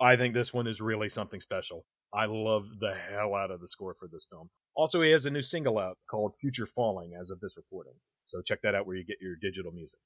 I 0.00 0.16
think 0.16 0.34
this 0.34 0.52
one 0.52 0.66
is 0.66 0.80
really 0.80 1.08
something 1.08 1.40
special. 1.40 1.84
I 2.12 2.26
love 2.26 2.64
the 2.80 2.94
hell 2.94 3.34
out 3.34 3.50
of 3.50 3.60
the 3.60 3.68
score 3.68 3.94
for 3.94 4.08
this 4.10 4.26
film. 4.30 4.48
Also, 4.74 5.02
he 5.02 5.10
has 5.10 5.26
a 5.26 5.30
new 5.30 5.42
single 5.42 5.78
out 5.78 5.98
called 6.10 6.34
Future 6.34 6.66
Falling 6.66 7.12
as 7.18 7.30
of 7.30 7.40
this 7.40 7.56
recording. 7.56 7.94
So 8.26 8.42
check 8.42 8.62
that 8.62 8.74
out 8.74 8.86
where 8.86 8.96
you 8.96 9.04
get 9.04 9.20
your 9.20 9.36
digital 9.40 9.72
music. 9.72 10.00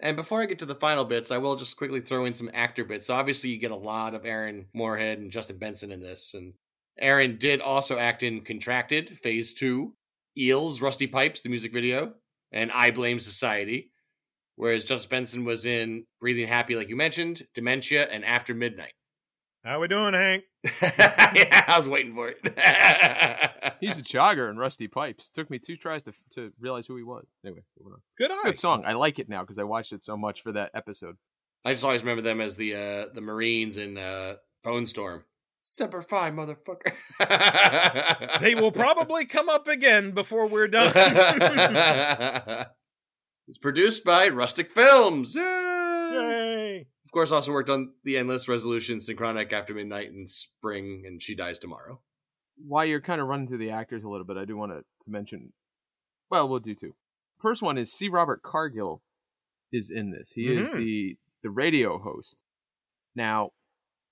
And 0.00 0.16
before 0.16 0.42
I 0.42 0.46
get 0.46 0.58
to 0.60 0.66
the 0.66 0.74
final 0.74 1.04
bits, 1.04 1.30
I 1.30 1.38
will 1.38 1.56
just 1.56 1.76
quickly 1.76 2.00
throw 2.00 2.24
in 2.24 2.34
some 2.34 2.50
actor 2.52 2.84
bits. 2.84 3.06
So 3.06 3.14
obviously, 3.14 3.50
you 3.50 3.58
get 3.58 3.70
a 3.70 3.76
lot 3.76 4.14
of 4.14 4.26
Aaron 4.26 4.66
Moorhead 4.74 5.18
and 5.18 5.30
Justin 5.30 5.58
Benson 5.58 5.92
in 5.92 6.00
this. 6.00 6.34
And 6.34 6.54
Aaron 6.98 7.36
did 7.38 7.60
also 7.60 7.98
act 7.98 8.22
in 8.22 8.42
Contracted, 8.42 9.18
Phase 9.18 9.54
2, 9.54 9.94
Eels, 10.36 10.80
Rusty 10.80 11.06
Pipes, 11.06 11.42
the 11.42 11.48
music 11.48 11.72
video, 11.72 12.14
and 12.52 12.72
I 12.72 12.90
Blame 12.90 13.20
Society. 13.20 13.90
Whereas 14.56 14.84
Justin 14.84 15.10
Benson 15.10 15.44
was 15.44 15.64
in 15.64 16.06
Breathing 16.20 16.48
Happy, 16.48 16.76
like 16.76 16.88
you 16.88 16.96
mentioned, 16.96 17.42
Dementia, 17.54 18.04
and 18.04 18.24
After 18.24 18.54
Midnight. 18.54 18.94
How 19.64 19.80
we 19.80 19.88
doing, 19.88 20.12
Hank? 20.12 20.44
yeah, 20.82 21.64
I 21.66 21.74
was 21.78 21.88
waiting 21.88 22.14
for 22.14 22.28
it. 22.28 22.36
He's 23.80 23.98
a 23.98 24.02
chogger 24.02 24.50
and 24.50 24.58
Rusty 24.58 24.88
Pipes. 24.88 25.30
Took 25.32 25.50
me 25.50 25.58
two 25.58 25.76
tries 25.76 26.02
to 26.02 26.12
to 26.32 26.52
realize 26.60 26.86
who 26.86 26.96
he 26.96 27.02
was. 27.02 27.24
Anyway, 27.44 27.62
on. 27.82 28.02
Good 28.18 28.30
eye. 28.30 28.42
good 28.44 28.58
song. 28.58 28.84
I 28.84 28.92
like 28.92 29.18
it 29.18 29.30
now 29.30 29.40
because 29.40 29.58
I 29.58 29.62
watched 29.62 29.94
it 29.94 30.04
so 30.04 30.18
much 30.18 30.42
for 30.42 30.52
that 30.52 30.70
episode. 30.74 31.16
I 31.64 31.72
just 31.72 31.82
always 31.82 32.02
remember 32.02 32.20
them 32.20 32.42
as 32.42 32.56
the 32.56 32.74
uh, 32.74 33.06
the 33.14 33.22
Marines 33.22 33.78
in 33.78 33.96
uh, 33.96 34.34
Bone 34.62 34.84
Storm. 34.84 35.24
Semper 35.58 36.02
Fi, 36.02 36.30
motherfucker. 36.30 36.92
They 38.40 38.54
will 38.54 38.72
probably 38.72 39.24
come 39.24 39.48
up 39.48 39.66
again 39.66 40.10
before 40.10 40.46
we're 40.46 40.68
done. 40.68 40.92
it's 43.48 43.58
produced 43.62 44.04
by 44.04 44.28
Rustic 44.28 44.70
Films. 44.70 45.34
Yay! 45.34 45.42
Yay! 45.42 46.53
Of 47.14 47.16
course, 47.16 47.30
also 47.30 47.52
worked 47.52 47.70
on 47.70 47.92
The 48.02 48.18
Endless 48.18 48.48
Resolution, 48.48 48.98
Synchronic 48.98 49.52
After 49.52 49.72
Midnight, 49.72 50.10
and 50.10 50.28
Spring, 50.28 51.04
and 51.06 51.22
She 51.22 51.36
Dies 51.36 51.60
Tomorrow. 51.60 52.00
While 52.66 52.86
you're 52.86 53.00
kind 53.00 53.20
of 53.20 53.28
running 53.28 53.46
through 53.46 53.58
the 53.58 53.70
actors 53.70 54.02
a 54.02 54.08
little 54.08 54.26
bit, 54.26 54.36
I 54.36 54.44
do 54.44 54.56
want 54.56 54.72
to, 54.72 54.78
to 54.78 55.10
mention 55.12 55.52
Well, 56.28 56.48
we'll 56.48 56.58
do 56.58 56.74
two. 56.74 56.96
First 57.40 57.62
one 57.62 57.78
is 57.78 57.92
C. 57.92 58.08
Robert 58.08 58.42
Cargill 58.42 59.00
is 59.70 59.92
in 59.92 60.10
this. 60.10 60.32
He 60.32 60.48
is 60.48 60.68
Mhm. 60.70 60.76
the 60.76 61.16
the 61.44 61.50
radio 61.50 61.98
host. 62.00 62.42
Now, 63.14 63.52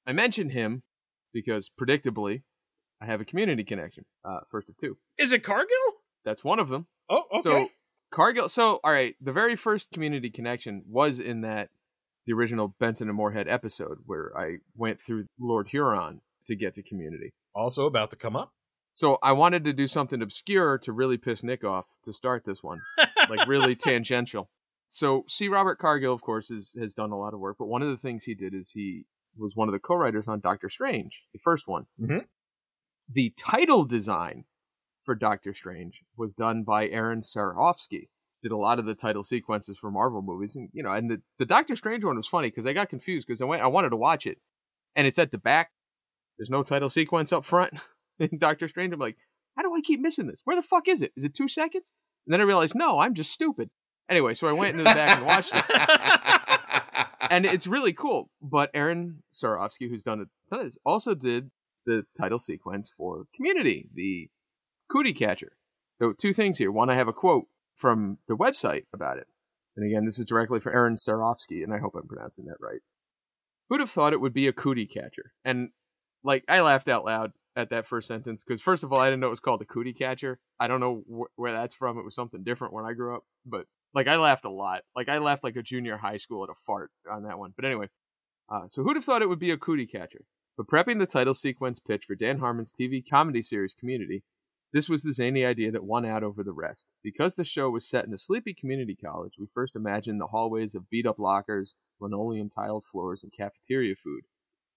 I 0.06 0.12
mentioned 0.12 0.52
him 0.52 0.84
because 1.32 1.72
predictably, 1.76 2.44
I 3.00 3.06
have 3.06 3.20
a 3.20 3.24
community 3.24 3.64
connection. 3.64 4.04
Uh, 4.24 4.42
first 4.48 4.68
of 4.68 4.76
two. 4.78 4.96
Is 5.18 5.32
it 5.32 5.42
Cargill? 5.42 6.04
That's 6.24 6.44
one 6.44 6.60
of 6.60 6.68
them. 6.68 6.86
Oh, 7.10 7.24
okay. 7.32 7.50
So 7.50 7.70
Cargill. 8.12 8.48
So 8.48 8.78
all 8.84 8.92
right, 8.92 9.16
the 9.20 9.32
very 9.32 9.56
first 9.56 9.90
community 9.90 10.30
connection 10.30 10.84
was 10.86 11.18
in 11.18 11.40
that 11.40 11.70
the 12.26 12.32
original 12.32 12.74
Benson 12.78 13.08
and 13.08 13.16
Moorhead 13.16 13.48
episode 13.48 13.98
where 14.06 14.32
I 14.36 14.58
went 14.76 15.00
through 15.00 15.26
Lord 15.38 15.68
Huron 15.68 16.20
to 16.46 16.54
get 16.56 16.74
to 16.74 16.82
community. 16.82 17.30
also 17.54 17.86
about 17.86 18.10
to 18.10 18.16
come 18.16 18.36
up. 18.36 18.52
So 18.94 19.18
I 19.22 19.32
wanted 19.32 19.64
to 19.64 19.72
do 19.72 19.88
something 19.88 20.20
obscure 20.20 20.76
to 20.78 20.92
really 20.92 21.16
piss 21.16 21.42
Nick 21.42 21.64
off 21.64 21.86
to 22.04 22.12
start 22.12 22.44
this 22.44 22.62
one, 22.62 22.80
like 23.30 23.46
really 23.48 23.74
tangential. 23.88 24.50
So 24.88 25.24
C. 25.28 25.48
Robert 25.48 25.78
Cargill, 25.78 26.12
of 26.12 26.20
course, 26.20 26.50
is, 26.50 26.74
has 26.78 26.92
done 26.92 27.10
a 27.10 27.18
lot 27.18 27.32
of 27.32 27.40
work, 27.40 27.56
but 27.58 27.66
one 27.68 27.80
of 27.82 27.88
the 27.88 27.96
things 27.96 28.24
he 28.24 28.34
did 28.34 28.52
is 28.54 28.70
he 28.70 29.04
was 29.36 29.52
one 29.54 29.66
of 29.68 29.72
the 29.72 29.78
co-writers 29.78 30.24
on 30.28 30.40
Doctor 30.40 30.68
Strange, 30.68 31.22
the 31.32 31.38
first 31.42 31.66
one. 31.66 31.86
Mhm. 32.00 32.26
The 33.10 33.32
title 33.36 33.84
design 33.84 34.44
for 35.04 35.14
Doctor 35.14 35.54
Strange 35.54 36.02
was 36.16 36.34
done 36.34 36.62
by 36.62 36.86
Erin 36.88 37.22
Sarofsky. 37.22 38.08
Did 38.42 38.52
a 38.52 38.56
lot 38.56 38.78
of 38.78 38.86
the 38.86 38.94
title 38.94 39.22
sequences 39.22 39.78
for 39.78 39.90
Marvel 39.90 40.22
movies, 40.22 40.56
and 40.56 40.68
you 40.72 40.82
know, 40.82 40.90
and 40.90 41.10
the, 41.10 41.22
the 41.38 41.46
Doctor 41.46 41.76
Strange 41.76 42.04
one 42.04 42.16
was 42.16 42.26
funny 42.26 42.48
because 42.48 42.66
I 42.66 42.72
got 42.72 42.88
confused 42.88 43.26
because 43.26 43.40
I 43.40 43.44
went, 43.44 43.62
I 43.62 43.68
wanted 43.68 43.90
to 43.90 43.96
watch 43.96 44.26
it, 44.26 44.38
and 44.96 45.06
it's 45.06 45.18
at 45.18 45.30
the 45.30 45.38
back. 45.38 45.70
There's 46.38 46.50
no 46.50 46.62
title 46.62 46.90
sequence 46.90 47.32
up 47.32 47.44
front 47.44 47.74
in 48.18 48.38
Doctor 48.38 48.68
Strange. 48.68 48.92
I'm 48.92 48.98
like, 48.98 49.16
how 49.56 49.62
do 49.62 49.74
I 49.74 49.80
keep 49.80 50.00
missing 50.00 50.26
this? 50.26 50.40
Where 50.44 50.56
the 50.56 50.62
fuck 50.62 50.88
is 50.88 51.02
it? 51.02 51.12
Is 51.16 51.24
it 51.24 51.34
two 51.34 51.48
seconds? 51.48 51.92
And 52.26 52.32
then 52.32 52.40
I 52.40 52.44
realized, 52.44 52.74
no, 52.74 52.98
I'm 52.98 53.14
just 53.14 53.32
stupid. 53.32 53.70
Anyway, 54.08 54.34
so 54.34 54.48
I 54.48 54.52
went 54.52 54.72
into 54.72 54.84
the 54.84 54.94
back 54.94 55.16
and 55.18 55.26
watched 55.26 55.52
it 55.54 55.64
and 57.32 57.46
it's 57.46 57.66
really 57.66 57.92
cool. 57.92 58.30
But 58.40 58.70
Erin 58.74 59.22
Sarofsky, 59.32 59.88
who's 59.88 60.02
done 60.02 60.26
it, 60.52 60.76
also 60.84 61.14
did 61.14 61.50
the 61.86 62.04
title 62.16 62.38
sequence 62.38 62.90
for 62.96 63.24
Community, 63.34 63.88
the 63.94 64.28
Cootie 64.90 65.14
Catcher. 65.14 65.52
So 65.98 66.12
two 66.12 66.34
things 66.34 66.58
here. 66.58 66.70
One, 66.70 66.90
I 66.90 66.94
have 66.94 67.08
a 67.08 67.12
quote 67.12 67.46
from 67.82 68.18
the 68.28 68.36
website 68.36 68.84
about 68.94 69.18
it, 69.18 69.26
and 69.76 69.84
again, 69.84 70.06
this 70.06 70.18
is 70.18 70.26
directly 70.26 70.60
for 70.60 70.72
Erin 70.72 70.96
Sarofsky, 70.96 71.62
and 71.62 71.74
I 71.74 71.78
hope 71.78 71.94
I'm 71.94 72.06
pronouncing 72.06 72.46
that 72.46 72.60
right. 72.60 72.80
Who'd 73.68 73.80
have 73.80 73.90
thought 73.90 74.12
it 74.12 74.20
would 74.20 74.32
be 74.32 74.46
a 74.46 74.52
cootie 74.52 74.86
catcher? 74.86 75.32
And 75.44 75.70
like, 76.22 76.44
I 76.48 76.60
laughed 76.60 76.88
out 76.88 77.04
loud 77.04 77.32
at 77.56 77.70
that 77.70 77.86
first 77.86 78.08
sentence 78.08 78.44
because 78.44 78.62
first 78.62 78.84
of 78.84 78.92
all, 78.92 79.00
I 79.00 79.06
didn't 79.06 79.20
know 79.20 79.26
it 79.28 79.30
was 79.30 79.40
called 79.40 79.62
a 79.62 79.66
cootie 79.66 79.92
catcher. 79.92 80.38
I 80.60 80.68
don't 80.68 80.80
know 80.80 81.02
wh- 81.10 81.38
where 81.38 81.52
that's 81.52 81.74
from. 81.74 81.98
It 81.98 82.04
was 82.04 82.14
something 82.14 82.44
different 82.44 82.72
when 82.72 82.84
I 82.84 82.92
grew 82.92 83.16
up, 83.16 83.24
but 83.44 83.66
like 83.94 84.08
I 84.08 84.16
laughed 84.16 84.44
a 84.44 84.50
lot. 84.50 84.82
Like 84.94 85.08
I 85.08 85.18
laughed 85.18 85.44
like 85.44 85.56
a 85.56 85.62
junior 85.62 85.96
high 85.96 86.18
school 86.18 86.44
at 86.44 86.50
a 86.50 86.54
fart 86.66 86.90
on 87.10 87.24
that 87.24 87.38
one. 87.38 87.52
But 87.56 87.64
anyway, 87.64 87.88
uh, 88.48 88.68
so 88.68 88.82
who'd 88.82 88.96
have 88.96 89.04
thought 89.04 89.22
it 89.22 89.28
would 89.28 89.38
be 89.38 89.50
a 89.50 89.58
cootie 89.58 89.86
catcher? 89.86 90.24
But 90.56 90.66
prepping 90.66 90.98
the 90.98 91.06
title 91.06 91.34
sequence 91.34 91.78
pitch 91.78 92.04
for 92.06 92.14
Dan 92.14 92.38
Harmon's 92.38 92.72
TV 92.72 93.02
comedy 93.08 93.42
series 93.42 93.74
Community, 93.74 94.22
this 94.72 94.88
was 94.88 95.02
the 95.02 95.12
zany 95.12 95.44
idea 95.44 95.70
that 95.70 95.84
won 95.84 96.06
out 96.06 96.22
over 96.22 96.42
the 96.42 96.52
rest. 96.52 96.86
Because 97.02 97.34
the 97.34 97.44
show 97.44 97.68
was 97.70 97.88
set 97.88 98.06
in 98.06 98.14
a 98.14 98.18
sleepy 98.18 98.54
community 98.54 98.96
college, 98.96 99.34
we 99.38 99.46
first 99.52 99.76
imagined 99.76 100.20
the 100.20 100.28
hallways 100.28 100.74
of 100.74 100.88
beat 100.88 101.06
up 101.06 101.18
lockers, 101.18 101.76
linoleum 102.00 102.50
tiled 102.50 102.86
floors, 102.86 103.22
and 103.22 103.32
cafeteria 103.36 103.94
food. 104.02 104.22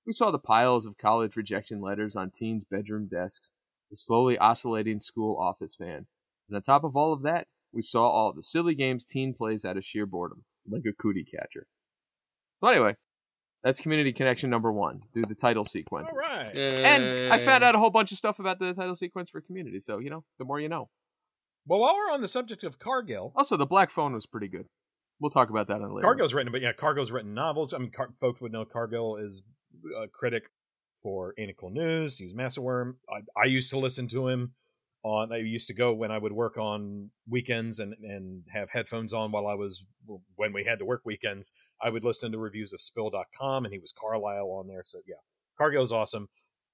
We 0.06 0.14
saw 0.14 0.32
the 0.32 0.40
piles 0.40 0.86
of 0.86 0.98
college 0.98 1.36
rejection 1.36 1.82
letters 1.82 2.16
on 2.16 2.32
teens' 2.32 2.66
bedroom 2.70 3.08
desks, 3.08 3.54
the 3.90 3.96
slowly 3.96 4.38
oscillating 4.38 5.00
school 5.00 5.38
office 5.40 5.76
fan. 5.76 6.08
And 6.48 6.56
on 6.56 6.62
top 6.62 6.84
of 6.84 6.96
all 6.96 7.14
of 7.14 7.24
that, 7.24 7.48
we 7.72 7.82
saw 7.82 8.08
all 8.08 8.34
the 8.34 8.44
silly 8.44 8.76
games 8.76 9.06
teen 9.06 9.34
plays 9.34 9.66
out 9.66 9.78
of 9.78 9.86
sheer 9.86 10.06
boredom, 10.06 10.44
like 10.70 10.84
a 10.86 10.94
cootie 10.94 11.26
catcher. 11.26 11.68
So 12.60 12.68
anyway, 12.68 12.96
that's 13.66 13.82
community 13.82 14.14
connection 14.14 14.52
number 14.52 14.72
one. 14.72 15.02
Do 15.16 15.24
the 15.28 15.34
title 15.34 15.66
sequence. 15.66 16.08
All 16.10 16.16
right. 16.16 16.58
And 16.58 17.34
I 17.34 17.40
found 17.40 17.64
out 17.64 17.76
a 17.76 17.80
whole 17.80 17.90
bunch 17.90 18.12
of 18.12 18.18
stuff 18.20 18.38
about 18.38 18.60
the 18.60 18.74
title 18.74 18.96
sequence 18.96 19.32
for 19.32 19.42
community, 19.42 19.80
so 19.80 19.98
you 19.98 20.12
know, 20.12 20.24
the 20.38 20.46
more 20.46 20.60
you 20.60 20.70
know. 20.70 20.88
Well, 21.66 21.80
while 21.80 21.96
we're 21.96 22.14
on 22.14 22.22
the 22.22 22.28
subject 22.28 22.64
of 22.64 22.78
Cargill, 22.78 23.34
Also, 23.36 23.58
the 23.58 23.66
black 23.66 23.90
phone 23.90 24.14
was 24.14 24.28
pretty 24.28 24.48
good. 24.48 24.68
We'll 25.20 25.32
talk 25.32 25.50
about 25.50 25.68
that 25.70 25.82
on 25.82 25.92
later. 25.96 26.06
Cargill's 26.06 26.34
written, 26.36 26.52
but 26.52 26.62
yeah, 26.62 26.74
Cargill's 26.74 27.10
written 27.12 27.34
novels. 27.34 27.74
I 27.74 27.80
mean, 27.80 27.90
Car- 27.90 28.14
folks 28.22 28.40
would 28.40 28.52
know 28.52 28.66
Cargill 28.66 29.18
is 29.18 29.42
a 30.00 30.08
critic 30.08 30.44
for 31.02 31.34
Ain't 31.40 31.50
It 31.50 31.58
Cool 31.58 31.72
News. 31.72 32.20
He's 32.20 32.36
Massawyrm. 32.36 32.96
I, 33.10 33.42
I 33.42 33.46
used 33.46 33.72
to 33.72 33.80
listen 33.80 34.08
to 34.10 34.28
him 34.28 34.54
on. 35.06 35.32
I 35.32 35.38
used 35.38 35.68
to 35.68 35.74
go 35.74 35.94
when 35.94 36.12
I 36.12 36.18
would 36.18 36.34
work 36.34 36.58
on 36.58 37.12
weekends 37.30 37.80
and 37.80 37.94
and 38.04 38.44
have 38.52 38.72
headphones 38.72 39.14
on 39.14 39.32
while 39.32 39.48
I 39.48 39.54
was 39.54 39.86
when 40.36 40.52
we 40.52 40.64
had 40.64 40.80
to 40.80 40.86
work 40.86 41.02
weekends. 41.06 41.54
I 41.82 41.90
would 41.90 42.04
listen 42.04 42.32
to 42.32 42.38
reviews 42.40 42.74
of 42.74 42.82
Spill.com, 42.82 43.66
and 43.66 43.74
he 43.74 43.80
was 43.80 43.94
Carlisle 43.98 44.50
on 44.50 44.68
there. 44.68 44.84
So 44.84 45.00
yeah, 45.08 45.16
Cargill's 45.58 45.92
awesome. 45.92 46.28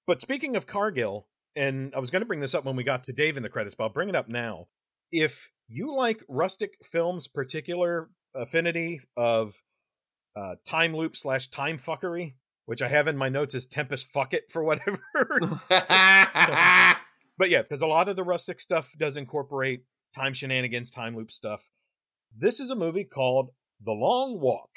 But 0.07 0.21
speaking 0.21 0.55
of 0.55 0.65
Cargill, 0.65 1.27
and 1.55 1.93
I 1.93 1.99
was 1.99 2.09
going 2.09 2.21
to 2.21 2.25
bring 2.25 2.39
this 2.39 2.55
up 2.55 2.65
when 2.65 2.75
we 2.75 2.83
got 2.83 3.03
to 3.05 3.13
Dave 3.13 3.37
in 3.37 3.43
the 3.43 3.49
credits, 3.49 3.75
but 3.75 3.83
I'll 3.83 3.89
bring 3.89 4.09
it 4.09 4.15
up 4.15 4.29
now. 4.29 4.67
If 5.11 5.49
you 5.67 5.93
like 5.95 6.23
rustic 6.29 6.75
films, 6.83 7.27
particular 7.27 8.09
affinity 8.33 9.01
of 9.17 9.61
uh, 10.37 10.55
time 10.65 10.95
loop 10.95 11.17
slash 11.17 11.49
time 11.49 11.77
fuckery, 11.77 12.35
which 12.65 12.81
I 12.81 12.87
have 12.87 13.07
in 13.07 13.17
my 13.17 13.27
notes 13.27 13.55
as 13.55 13.65
Tempest 13.65 14.11
fuck 14.13 14.33
it 14.33 14.45
for 14.49 14.63
whatever. 14.63 15.01
but 17.41 17.49
yeah, 17.49 17.63
because 17.63 17.81
a 17.81 17.87
lot 17.87 18.07
of 18.07 18.15
the 18.15 18.23
rustic 18.23 18.59
stuff 18.59 18.93
does 18.99 19.17
incorporate 19.17 19.81
time 20.15 20.31
shenanigans, 20.31 20.91
time 20.91 21.15
loop 21.15 21.31
stuff. 21.31 21.69
This 22.37 22.59
is 22.59 22.69
a 22.69 22.75
movie 22.75 23.03
called 23.03 23.49
The 23.83 23.93
Long 23.93 24.39
Walk, 24.39 24.69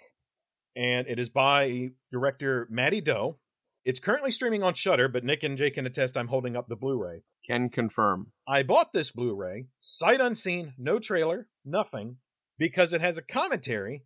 and 0.74 1.07
it 1.07 1.18
is 1.18 1.29
by 1.29 1.90
director 2.11 2.66
Mattie 2.70 3.03
Do. 3.03 3.37
It's 3.85 4.00
currently 4.00 4.31
streaming 4.31 4.62
on 4.62 4.72
Shudder, 4.72 5.09
but 5.09 5.24
Nick 5.24 5.42
and 5.42 5.59
Jake 5.59 5.74
can 5.74 5.85
attest 5.85 6.16
I'm 6.16 6.29
holding 6.29 6.57
up 6.57 6.68
the 6.68 6.74
Blu-ray. 6.74 7.24
Can 7.46 7.68
confirm. 7.68 8.29
I 8.48 8.62
bought 8.62 8.94
this 8.94 9.11
Blu-ray, 9.11 9.66
sight 9.79 10.22
unseen, 10.22 10.72
no 10.79 10.98
trailer, 10.98 11.48
nothing, 11.66 12.16
because 12.57 12.94
it 12.94 13.03
has 13.03 13.18
a 13.18 13.22
commentary 13.22 14.05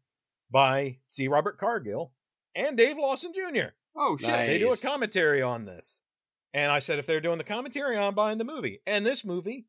by 0.50 0.96
C. 1.06 1.28
Robert 1.28 1.58
Cargill 1.60 2.12
and 2.56 2.76
Dave 2.76 2.96
Lawson 2.98 3.32
Jr. 3.32 3.68
Oh 3.96 4.16
shit! 4.18 4.28
Nice. 4.28 4.48
They 4.48 4.58
do 4.58 4.72
a 4.72 4.76
commentary 4.76 5.42
on 5.42 5.64
this. 5.64 6.02
And 6.58 6.72
I 6.72 6.80
said 6.80 6.98
if 6.98 7.06
they're 7.06 7.20
doing 7.20 7.38
the 7.38 7.44
commentary, 7.44 7.96
I'm 7.96 8.16
buying 8.16 8.38
the 8.38 8.44
movie. 8.44 8.80
And 8.84 9.06
this 9.06 9.24
movie 9.24 9.66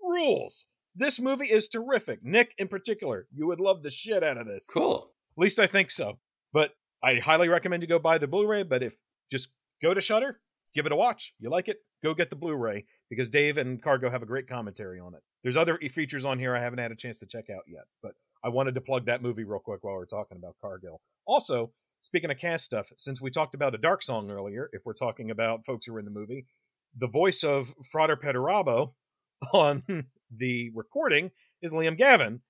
rules. 0.00 0.64
This 0.94 1.20
movie 1.20 1.44
is 1.44 1.68
terrific. 1.68 2.20
Nick, 2.22 2.54
in 2.56 2.66
particular, 2.66 3.26
you 3.30 3.46
would 3.46 3.60
love 3.60 3.82
the 3.82 3.90
shit 3.90 4.24
out 4.24 4.38
of 4.38 4.46
this. 4.46 4.66
cool. 4.72 5.12
At 5.36 5.42
least 5.42 5.58
I 5.58 5.66
think 5.66 5.90
so. 5.90 6.18
But 6.50 6.72
I 7.04 7.16
highly 7.16 7.50
recommend 7.50 7.82
you 7.82 7.88
go 7.88 7.98
buy 7.98 8.16
the 8.16 8.26
Blu-ray. 8.26 8.62
But 8.62 8.82
if 8.82 8.94
just 9.30 9.50
go 9.82 9.92
to 9.92 10.00
Shudder, 10.00 10.40
give 10.74 10.86
it 10.86 10.92
a 10.92 10.96
watch. 10.96 11.34
You 11.38 11.50
like 11.50 11.68
it? 11.68 11.80
Go 12.02 12.14
get 12.14 12.30
the 12.30 12.36
Blu-ray 12.36 12.86
because 13.10 13.28
Dave 13.28 13.58
and 13.58 13.82
Cargo 13.82 14.08
have 14.08 14.22
a 14.22 14.26
great 14.26 14.48
commentary 14.48 14.98
on 14.98 15.14
it. 15.14 15.20
There's 15.42 15.58
other 15.58 15.78
features 15.92 16.24
on 16.24 16.38
here 16.38 16.56
I 16.56 16.60
haven't 16.60 16.78
had 16.78 16.90
a 16.90 16.96
chance 16.96 17.18
to 17.18 17.26
check 17.26 17.50
out 17.54 17.64
yet, 17.68 17.84
but 18.02 18.12
I 18.42 18.48
wanted 18.48 18.74
to 18.76 18.80
plug 18.80 19.04
that 19.06 19.22
movie 19.22 19.44
real 19.44 19.60
quick 19.60 19.84
while 19.84 19.94
we're 19.94 20.06
talking 20.06 20.38
about 20.38 20.56
Cargill. 20.62 21.02
Also, 21.26 21.72
speaking 22.02 22.30
of 22.30 22.38
cast 22.38 22.64
stuff, 22.64 22.92
since 22.98 23.20
we 23.20 23.30
talked 23.30 23.54
about 23.54 23.74
a 23.74 23.78
dark 23.78 24.02
song 24.02 24.30
earlier, 24.30 24.68
if 24.72 24.82
we're 24.84 24.94
talking 24.94 25.30
about 25.30 25.64
folks 25.66 25.86
who 25.86 25.94
are 25.94 25.98
in 25.98 26.04
the 26.04 26.10
movie, 26.10 26.46
the 26.96 27.08
voice 27.08 27.42
of 27.42 27.74
Frater 27.90 28.16
Perdurabo 28.16 28.94
on 29.52 29.82
the 30.34 30.70
recording 30.74 31.30
is 31.62 31.72
Liam 31.72 31.96
Gavin, 31.96 32.40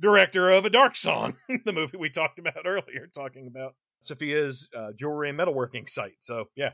director 0.00 0.50
of 0.50 0.64
A 0.64 0.70
Dark 0.70 0.96
Song, 0.96 1.36
the 1.64 1.72
movie 1.72 1.96
we 1.96 2.10
talked 2.10 2.38
about 2.38 2.66
earlier, 2.66 3.08
talking 3.14 3.46
about 3.46 3.74
Sofia's 4.04 4.68
uh, 4.76 4.92
jewelry 4.96 5.30
and 5.30 5.38
metalworking 5.38 5.88
site. 5.88 6.16
So, 6.20 6.46
yeah. 6.56 6.70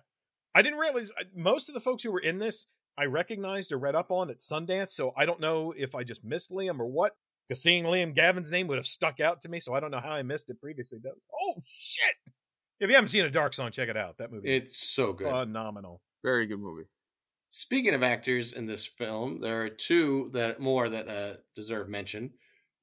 I 0.55 0.63
didn't 0.63 0.79
realize 0.79 1.11
I- 1.19 1.25
most 1.35 1.69
of 1.69 1.75
the 1.75 1.81
folks 1.81 2.03
who 2.03 2.13
were 2.13 2.21
in 2.21 2.39
this, 2.39 2.67
I 2.97 3.07
recognized 3.07 3.73
or 3.73 3.79
read 3.79 3.97
up 3.97 4.11
on 4.11 4.31
at 4.31 4.39
Sundance. 4.39 4.91
So, 4.91 5.13
I 5.17 5.27
don't 5.27 5.41
know 5.41 5.73
if 5.77 5.95
I 5.95 6.05
just 6.05 6.25
missed 6.25 6.51
Liam 6.51 6.79
or 6.79 6.87
what, 6.87 7.13
because 7.49 7.63
seeing 7.63 7.85
Liam 7.85 8.15
Gavin's 8.15 8.51
name 8.51 8.67
would 8.69 8.79
have 8.79 8.87
stuck 8.87 9.21
out 9.21 9.43
to 9.43 9.49
me. 9.49 9.61
So, 9.61 9.75
I 9.75 9.81
don't 9.81 9.91
know 9.91 10.01
how 10.01 10.13
I 10.13 10.23
missed 10.23 10.51
it 10.51 10.61
previously. 10.61 10.99
That 11.03 11.15
was, 11.15 11.27
oh, 11.35 11.63
shit. 11.67 12.15
If 12.81 12.89
you 12.89 12.95
haven't 12.95 13.09
seen 13.09 13.25
A 13.25 13.31
Dark 13.31 13.55
Song, 13.55 13.71
check 13.71 13.89
it 13.89 13.97
out. 13.97 14.19
That 14.19 14.33
movie 14.33 14.51
It's 14.55 14.77
so 14.77 15.13
good. 15.13 15.31
phenomenal. 15.31 16.03
Very 16.23 16.47
good 16.47 16.59
movie. 16.61 16.85
Speaking 17.51 17.95
of 17.95 18.03
actors 18.03 18.53
in 18.53 18.67
this 18.67 18.85
film, 18.87 19.41
there 19.41 19.63
are 19.63 19.69
two 19.69 20.31
that 20.33 20.59
more 20.61 20.89
that 20.89 21.09
uh, 21.09 21.35
deserve 21.55 21.89
mention. 21.89 22.33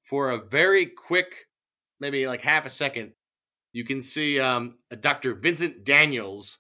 For 0.04 0.32
a 0.32 0.38
very 0.38 0.86
quick, 0.86 1.48
maybe 2.00 2.26
like 2.26 2.42
half 2.42 2.66
a 2.66 2.70
second, 2.70 3.12
you 3.74 3.84
can 3.84 4.02
see 4.02 4.40
um, 4.40 4.76
a 4.90 4.96
Dr. 4.96 5.36
Vincent 5.36 5.84
Daniels 5.84 6.60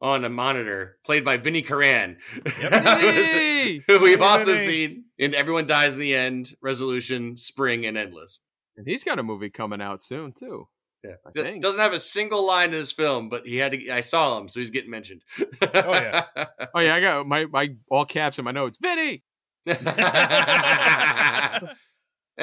on 0.00 0.24
a 0.24 0.30
monitor, 0.30 0.96
played 1.04 1.24
by 1.24 1.36
Vinny 1.36 1.60
Curran, 1.60 2.16
Hey! 2.46 3.82
who 3.86 4.00
we've 4.00 4.22
also 4.22 4.54
seen 4.54 5.04
in 5.20 5.34
Everyone 5.34 5.66
Dies 5.66 5.94
in 5.94 6.00
the 6.00 6.14
End, 6.16 6.54
Resolution, 6.60 7.36
Spring, 7.36 7.86
and 7.86 7.96
Endless. 7.96 8.40
and 8.76 8.88
he's 8.88 9.04
got 9.04 9.20
a 9.20 9.22
movie 9.22 9.50
coming 9.50 9.80
out 9.80 10.02
soon 10.02 10.32
too. 10.32 10.66
Yeah, 11.04 11.12
I 11.26 11.30
D- 11.34 11.42
think. 11.42 11.62
doesn't 11.62 11.80
have 11.80 11.92
a 11.92 12.00
single 12.00 12.44
line 12.46 12.66
in 12.70 12.72
this 12.72 12.90
film, 12.92 13.28
but 13.28 13.46
he 13.46 13.56
had 13.58 13.72
to. 13.72 13.90
I 13.90 14.00
saw 14.00 14.36
him, 14.38 14.48
so 14.48 14.58
he's 14.60 14.70
getting 14.70 14.90
mentioned. 14.90 15.22
Oh, 15.38 15.46
yeah. 15.94 16.22
Oh 16.74 16.80
yeah, 16.80 16.94
I 16.94 17.00
got 17.00 17.26
my 17.26 17.46
my 17.46 17.68
all 17.90 18.04
caps 18.04 18.38
in 18.38 18.44
my 18.44 18.50
notes. 18.50 18.78
Vinny. 18.82 19.22
and 19.66 19.78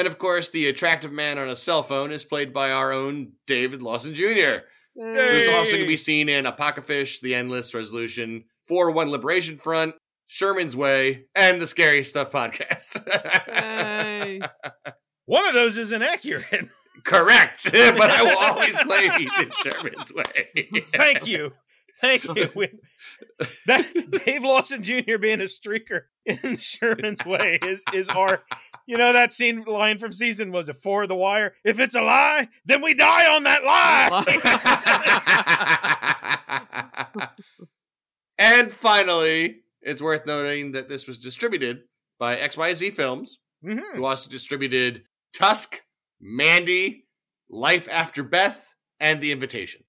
of 0.07 0.17
course, 0.17 0.49
the 0.49 0.67
attractive 0.67 1.11
man 1.11 1.37
on 1.37 1.49
a 1.49 1.55
cell 1.55 1.83
phone 1.83 2.11
is 2.11 2.25
played 2.25 2.53
by 2.53 2.71
our 2.71 2.91
own 2.91 3.33
David 3.47 3.81
Lawson 3.81 4.13
Jr., 4.13 4.63
who's 4.95 5.47
also 5.47 5.71
going 5.73 5.83
to 5.83 5.87
be 5.87 5.97
seen 5.97 6.29
in 6.29 6.45
Apocalypse, 6.45 7.19
The 7.19 7.35
Endless 7.35 7.73
Resolution, 7.73 8.45
4 8.67 8.91
1 8.91 9.09
Liberation 9.11 9.57
Front, 9.57 9.95
Sherman's 10.27 10.75
Way, 10.75 11.25
and 11.33 11.59
the 11.61 11.67
Scary 11.67 12.03
Stuff 12.03 12.31
podcast. 12.31 13.01
Hey. 13.49 14.41
One 15.25 15.47
of 15.47 15.53
those 15.53 15.77
is 15.77 15.91
inaccurate. 15.91 16.69
Correct, 17.03 17.63
but 17.71 18.09
I 18.11 18.23
will 18.23 18.37
always 18.37 18.77
claim 18.79 19.11
he's 19.13 19.39
in 19.39 19.51
Sherman's 19.51 20.13
Way. 20.13 20.23
Thank 20.81 21.27
you. 21.27 21.53
Thank 22.01 22.23
you. 22.25 22.49
We- 22.55 22.77
that 23.65 23.85
Dave 24.25 24.43
Lawson 24.43 24.83
Jr. 24.83 25.17
being 25.19 25.41
a 25.41 25.45
streaker 25.45 26.01
in 26.25 26.57
Sherman's 26.57 27.25
Way 27.25 27.57
is 27.63 27.83
is 27.93 28.09
our 28.09 28.43
you 28.85 28.97
know 28.97 29.13
that 29.13 29.33
scene 29.33 29.63
line 29.65 29.97
from 29.97 30.11
season 30.11 30.51
was 30.51 30.69
it 30.69 30.75
for 30.75 31.07
the 31.07 31.15
wire? 31.15 31.53
If 31.63 31.79
it's 31.79 31.95
a 31.95 32.01
lie, 32.01 32.49
then 32.65 32.81
we 32.83 32.93
die 32.93 33.33
on 33.35 33.43
that 33.43 33.63
lie. 33.63 34.25
and 38.37 38.71
finally, 38.71 39.61
it's 39.87 40.01
worth 40.01 40.25
noting 40.25 40.73
that 40.73 40.89
this 40.89 41.07
was 41.07 41.17
distributed 41.17 41.83
by 42.19 42.35
XYZ 42.37 42.91
Films, 42.91 43.39
Mhm. 43.63 43.95
who 43.95 44.05
also 44.05 44.29
distributed 44.29 45.03
Tusk, 45.33 45.81
Mandy, 46.19 47.07
Life 47.49 47.87
After 47.91 48.23
Beth, 48.23 48.73
and 48.99 49.21
The 49.21 49.31
Invitation. 49.31 49.83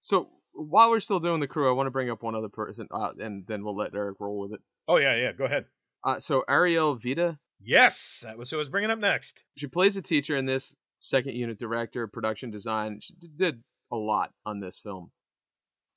So 0.00 0.30
while 0.52 0.90
we're 0.90 1.00
still 1.00 1.20
doing 1.20 1.40
the 1.40 1.46
crew, 1.46 1.68
I 1.68 1.72
want 1.72 1.86
to 1.86 1.90
bring 1.90 2.10
up 2.10 2.22
one 2.22 2.34
other 2.34 2.48
person, 2.48 2.86
uh, 2.90 3.12
and 3.18 3.46
then 3.46 3.64
we'll 3.64 3.76
let 3.76 3.94
Eric 3.94 4.16
roll 4.20 4.38
with 4.38 4.52
it. 4.52 4.60
Oh 4.88 4.96
yeah, 4.96 5.16
yeah. 5.16 5.32
Go 5.32 5.44
ahead. 5.44 5.66
Uh, 6.04 6.20
so 6.20 6.44
Ariel 6.48 6.94
Vida, 6.96 7.38
Yes, 7.64 8.20
that 8.24 8.36
was 8.36 8.50
who 8.50 8.56
I 8.56 8.58
was 8.58 8.68
bringing 8.68 8.90
up 8.90 8.98
next. 8.98 9.44
she 9.56 9.68
plays 9.68 9.96
a 9.96 10.02
teacher 10.02 10.36
in 10.36 10.46
this, 10.46 10.74
second 11.00 11.34
unit 11.36 11.58
director, 11.58 12.06
production 12.08 12.50
design. 12.50 13.00
She 13.00 13.14
did 13.14 13.62
a 13.90 13.96
lot 13.96 14.32
on 14.44 14.58
this 14.60 14.78
film. 14.80 15.12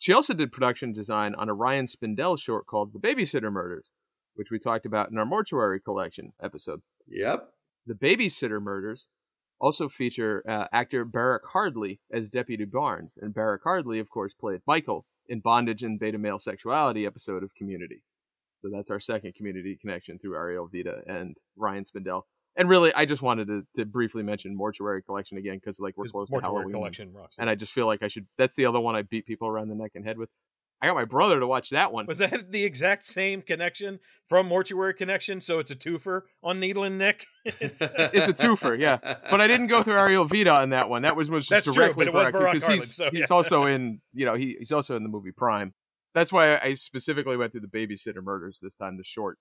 She 0.06 0.14
also 0.14 0.36
did 0.36 0.52
production 0.52 0.94
design 0.94 1.34
on 1.34 1.50
a 1.50 1.56
Ryan 1.56 1.88
Spindell 1.88 2.38
short 2.38 2.68
called 2.68 2.94
The 2.94 3.00
Babysitter 3.00 3.52
Murders, 3.52 3.90
which 4.36 4.52
we 4.52 4.60
talked 4.60 4.86
about 4.86 5.10
in 5.10 5.18
our 5.18 5.26
Mortuary 5.26 5.80
Collection 5.80 6.34
episode. 6.40 6.84
Yep. 7.08 7.50
The 7.88 7.96
Babysitter 7.96 8.62
Murders 8.62 9.08
also 9.60 9.90
feature 9.90 10.44
uh, 10.48 10.68
actor 10.72 11.06
Barak 11.06 11.46
Hardley 11.54 12.02
as 12.14 12.30
Deputy 12.30 12.66
Barnes, 12.66 13.18
and 13.20 13.34
Barak 13.34 13.64
Hardley, 13.64 13.98
of 13.98 14.12
course, 14.12 14.36
played 14.40 14.62
Michael 14.68 15.08
in 15.28 15.40
Bondage 15.40 15.82
and 15.82 16.00
Beta 16.00 16.20
Male 16.20 16.38
Sexuality 16.38 17.08
episode 17.08 17.42
of 17.42 17.56
Community. 17.56 18.04
So 18.60 18.70
that's 18.72 18.92
our 18.92 19.00
second 19.00 19.34
Community 19.34 19.76
connection 19.76 20.20
through 20.20 20.36
Ariel 20.36 20.70
Vida 20.72 21.02
and 21.08 21.36
Ryan 21.58 21.84
Spindell. 21.84 22.28
And 22.58 22.70
really, 22.70 22.94
I 22.94 23.06
just 23.06 23.22
wanted 23.22 23.48
to, 23.48 23.64
to 23.76 23.86
briefly 23.86 24.24
mention 24.24 24.56
Mortuary 24.56 25.04
Collection 25.04 25.38
again 25.38 25.56
because 25.56 25.80
like 25.80 25.96
we're 25.98 26.06
close 26.06 26.30
to 26.30 26.40
Halloween, 26.40 26.72
collection 26.72 27.14
rocks. 27.14 27.36
and 27.38 27.50
I 27.50 27.56
just 27.56 27.74
feel 27.74 27.86
like 27.86 28.02
I 28.02 28.08
should. 28.08 28.28
That's 28.38 28.56
the 28.56 28.66
other 28.66 28.80
one 28.80 28.96
I 28.96 29.02
beat 29.02 29.26
people 29.26 29.48
around 29.48 29.70
the 29.70 29.76
neck 29.76 29.92
and 29.96 30.06
head 30.06 30.18
with. 30.18 30.30
I 30.82 30.88
got 30.88 30.96
my 30.96 31.06
brother 31.06 31.40
to 31.40 31.48
watch 31.48 31.70
that 31.70 31.94
one. 31.94 32.06
was 32.06 32.18
that 32.18 32.52
the 32.52 32.64
exact 32.64 33.06
same 33.06 33.42
connection 33.42 34.00
from 34.28 34.48
Mortuary 34.48 34.94
Connection? 34.94 35.40
So 35.42 35.60
it's 35.60 35.72
a 35.72 35.76
twofer 35.76 36.22
on 36.44 36.60
Needle 36.60 36.84
and 36.84 36.98
Nick. 36.98 37.26
It's 37.46 37.82
a 37.82 38.34
twofer, 38.34 38.78
yeah. 38.78 38.98
But 39.02 39.40
I 39.40 39.48
didn't 39.48 39.68
go 39.68 39.82
through 39.82 39.98
Ariel 39.98 40.26
Vida 40.26 40.52
on 40.52 40.72
that 40.72 40.90
one. 40.90 41.04
That 41.04 41.16
was 41.16 41.30
was 41.30 41.48
That's 41.48 41.66
just 41.66 41.76
true, 41.76 41.86
directly 41.86 42.06
but 42.06 42.10
it 42.10 42.14
was 42.14 42.30
Barak 42.32 42.54
because 42.54 42.64
Harlan, 42.64 42.80
he's 42.82 42.96
so, 42.96 43.10
he's 43.12 43.32
also 43.32 43.66
in 43.66 44.02
you 44.14 44.26
know 44.26 44.36
he, 44.36 44.56
he's 44.60 44.72
also 44.72 44.96
in 44.96 45.04
the 45.04 45.10
movie 45.10 45.32
Prime. 45.32 45.74
That's 46.14 46.32
why 46.32 46.58
I 46.58 46.76
specifically 46.76 47.36
went 47.36 47.52
through 47.52 47.62
the 47.62 47.68
Babysitter 47.68 48.24
Murders 48.24 48.60
this 48.62 48.76
time, 48.76 48.98
the 48.98 49.04
short. 49.04 49.38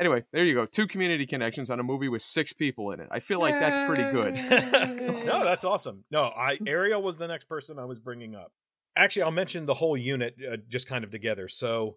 Anyway, 0.00 0.24
there 0.32 0.44
you 0.44 0.54
go. 0.54 0.64
Two 0.64 0.86
community 0.86 1.26
connections 1.26 1.70
on 1.70 1.80
a 1.80 1.82
movie 1.82 2.08
with 2.08 2.22
six 2.22 2.52
people 2.52 2.92
in 2.92 3.00
it. 3.00 3.08
I 3.10 3.18
feel 3.18 3.40
like 3.40 3.58
that's 3.58 3.78
pretty 3.88 4.10
good. 4.12 4.34
no, 5.26 5.44
that's 5.44 5.64
awesome. 5.64 6.04
No, 6.10 6.24
I 6.24 6.58
Ariel 6.66 7.02
was 7.02 7.18
the 7.18 7.26
next 7.26 7.48
person 7.48 7.78
I 7.78 7.84
was 7.84 7.98
bringing 7.98 8.34
up. 8.34 8.52
Actually, 8.96 9.22
I'll 9.22 9.32
mention 9.32 9.66
the 9.66 9.74
whole 9.74 9.96
unit 9.96 10.36
uh, 10.40 10.56
just 10.68 10.86
kind 10.86 11.04
of 11.04 11.10
together. 11.10 11.48
So 11.48 11.96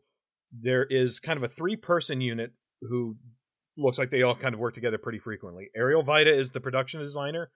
there 0.52 0.84
is 0.84 1.20
kind 1.20 1.38
of 1.38 1.44
a 1.44 1.48
three-person 1.48 2.22
unit 2.22 2.54
who 2.82 3.18
looks 3.78 3.98
like 3.98 4.10
they 4.10 4.24
all 4.24 4.36
kind 4.36 4.54
of 4.54 4.60
work 4.60 4.74
together 4.74 4.98
pretty 4.98 5.20
frequently. 5.20 5.70
Ariel 5.76 6.04
Vida 6.04 6.36
is 6.36 6.52
the 6.52 6.60
production 6.60 7.00
designer. 7.00 7.52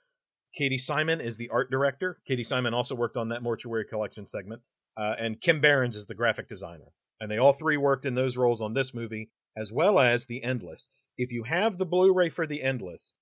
Katie 0.55 0.77
Simon 0.77 1.21
is 1.21 1.37
the 1.37 1.49
art 1.49 1.69
director. 1.69 2.19
Katie 2.25 2.43
Simon 2.43 2.73
also 2.73 2.95
worked 2.95 3.17
on 3.17 3.29
that 3.29 3.43
mortuary 3.43 3.85
collection 3.85 4.27
segment. 4.27 4.61
Uh, 4.97 5.15
and 5.19 5.41
Kim 5.41 5.59
Behrens 5.59 5.95
is 5.95 6.05
the 6.05 6.15
graphic 6.15 6.47
designer. 6.47 6.93
And 7.19 7.29
they 7.29 7.37
all 7.37 7.53
three 7.53 7.77
worked 7.77 8.05
in 8.05 8.15
those 8.15 8.37
roles 8.37 8.61
on 8.61 8.73
this 8.73 8.93
movie, 8.93 9.29
as 9.57 9.71
well 9.71 9.99
as 9.99 10.25
The 10.25 10.43
Endless. 10.43 10.89
If 11.17 11.31
you 11.31 11.43
have 11.43 11.77
the 11.77 11.85
Blu 11.85 12.13
ray 12.13 12.29
for 12.29 12.45
The 12.45 12.61
Endless, 12.61 13.13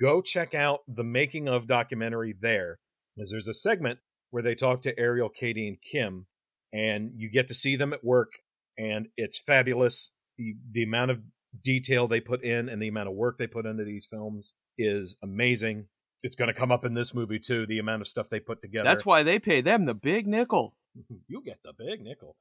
go 0.00 0.20
check 0.20 0.54
out 0.54 0.80
the 0.86 1.04
making 1.04 1.48
of 1.48 1.66
documentary 1.66 2.34
there, 2.38 2.78
as 3.20 3.30
there's 3.30 3.48
a 3.48 3.54
segment 3.54 3.98
where 4.30 4.42
they 4.42 4.54
talk 4.54 4.82
to 4.82 4.98
Ariel, 4.98 5.28
Katie, 5.28 5.68
and 5.68 5.78
Kim, 5.80 6.26
and 6.72 7.12
you 7.16 7.30
get 7.30 7.48
to 7.48 7.54
see 7.54 7.76
them 7.76 7.92
at 7.92 8.04
work, 8.04 8.32
and 8.78 9.08
it's 9.16 9.38
fabulous. 9.38 10.12
The, 10.38 10.56
the 10.70 10.82
amount 10.82 11.10
of 11.10 11.20
detail 11.62 12.08
they 12.08 12.20
put 12.20 12.42
in 12.42 12.68
and 12.68 12.80
the 12.80 12.88
amount 12.88 13.08
of 13.08 13.14
work 13.14 13.38
they 13.38 13.46
put 13.46 13.66
into 13.66 13.84
these 13.84 14.06
films 14.06 14.54
is 14.78 15.16
amazing. 15.22 15.86
It's 16.22 16.36
going 16.36 16.48
to 16.48 16.54
come 16.54 16.72
up 16.72 16.84
in 16.84 16.94
this 16.94 17.14
movie 17.14 17.38
too. 17.38 17.66
The 17.66 17.78
amount 17.78 18.00
of 18.00 18.08
stuff 18.08 18.28
they 18.30 18.40
put 18.40 18.60
together. 18.60 18.88
That's 18.88 19.04
why 19.04 19.22
they 19.22 19.38
pay 19.38 19.60
them 19.60 19.84
the 19.84 19.94
big 19.94 20.26
nickel. 20.26 20.74
you 21.28 21.42
get 21.44 21.58
the 21.64 21.72
big 21.76 22.02
nickel. 22.02 22.36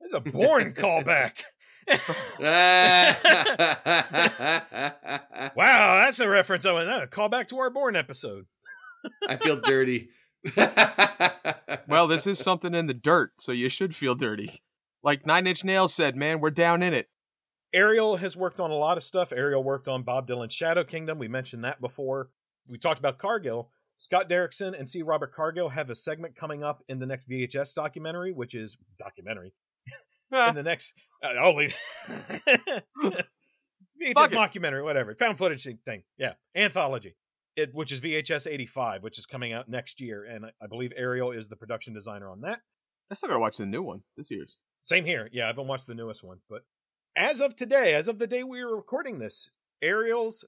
It's 0.00 0.14
a 0.14 0.20
boring 0.20 0.72
callback. 0.74 1.42
wow, 5.56 5.56
that's 5.56 6.20
a 6.20 6.28
reference. 6.28 6.66
I 6.66 6.72
went, 6.72 6.88
oh, 6.88 7.06
call 7.08 7.28
back 7.28 7.48
to 7.48 7.58
our 7.58 7.70
born 7.70 7.94
episode. 7.94 8.46
I 9.28 9.36
feel 9.36 9.56
dirty. 9.56 10.08
Well, 11.88 12.08
this 12.08 12.26
is 12.26 12.38
something 12.38 12.74
in 12.74 12.86
the 12.86 12.94
dirt, 12.94 13.32
so 13.38 13.52
you 13.52 13.68
should 13.68 13.94
feel 13.94 14.14
dirty. 14.14 14.62
Like 15.02 15.26
Nine 15.26 15.46
Inch 15.46 15.62
Nails 15.62 15.94
said, 15.94 16.16
man, 16.16 16.40
we're 16.40 16.50
down 16.50 16.82
in 16.82 16.94
it. 16.94 17.08
Ariel 17.72 18.16
has 18.16 18.36
worked 18.36 18.58
on 18.58 18.70
a 18.70 18.74
lot 18.74 18.96
of 18.96 19.04
stuff. 19.04 19.32
Ariel 19.32 19.62
worked 19.62 19.86
on 19.86 20.02
Bob 20.02 20.26
Dylan's 20.26 20.52
Shadow 20.52 20.82
Kingdom. 20.82 21.18
We 21.18 21.28
mentioned 21.28 21.64
that 21.64 21.80
before. 21.80 22.30
We 22.68 22.78
talked 22.78 22.98
about 22.98 23.18
Cargill. 23.18 23.70
Scott 23.96 24.28
Derrickson 24.28 24.78
and 24.78 24.90
C. 24.90 25.02
Robert 25.02 25.32
Cargill 25.32 25.68
have 25.68 25.90
a 25.90 25.94
segment 25.94 26.36
coming 26.36 26.64
up 26.64 26.82
in 26.88 26.98
the 26.98 27.06
next 27.06 27.30
VHS 27.30 27.74
documentary, 27.74 28.32
which 28.32 28.54
is 28.54 28.76
documentary 28.98 29.52
in 30.32 30.54
the 30.54 30.62
next. 30.62 30.94
Uh, 31.22 31.28
I'll 31.40 31.56
leave. 31.56 31.74
VHS 34.00 34.14
Fuck 34.14 34.32
it. 34.32 34.36
mockumentary, 34.36 34.84
whatever, 34.84 35.14
found 35.14 35.38
footage 35.38 35.66
thing. 35.84 36.02
Yeah, 36.18 36.34
anthology. 36.54 37.16
It, 37.56 37.74
which 37.74 37.90
is 37.90 38.00
VHS 38.02 38.46
85, 38.46 39.02
which 39.02 39.18
is 39.18 39.24
coming 39.24 39.54
out 39.54 39.66
next 39.68 40.00
year, 40.00 40.24
and 40.24 40.44
I, 40.44 40.50
I 40.62 40.66
believe 40.66 40.92
Ariel 40.94 41.30
is 41.32 41.48
the 41.48 41.56
production 41.56 41.94
designer 41.94 42.28
on 42.28 42.42
that. 42.42 42.60
I 43.10 43.14
still 43.14 43.28
gotta 43.30 43.40
watch 43.40 43.56
the 43.56 43.64
new 43.64 43.82
one 43.82 44.02
this 44.16 44.30
year's. 44.30 44.56
Same 44.82 45.06
here. 45.06 45.30
Yeah, 45.32 45.44
I 45.44 45.46
haven't 45.48 45.66
watched 45.66 45.86
the 45.86 45.94
newest 45.94 46.22
one, 46.22 46.38
but 46.50 46.62
as 47.16 47.40
of 47.40 47.56
today, 47.56 47.94
as 47.94 48.08
of 48.08 48.18
the 48.18 48.26
day 48.26 48.42
we 48.42 48.62
were 48.62 48.76
recording 48.76 49.18
this, 49.18 49.50
Ariel's 49.80 50.44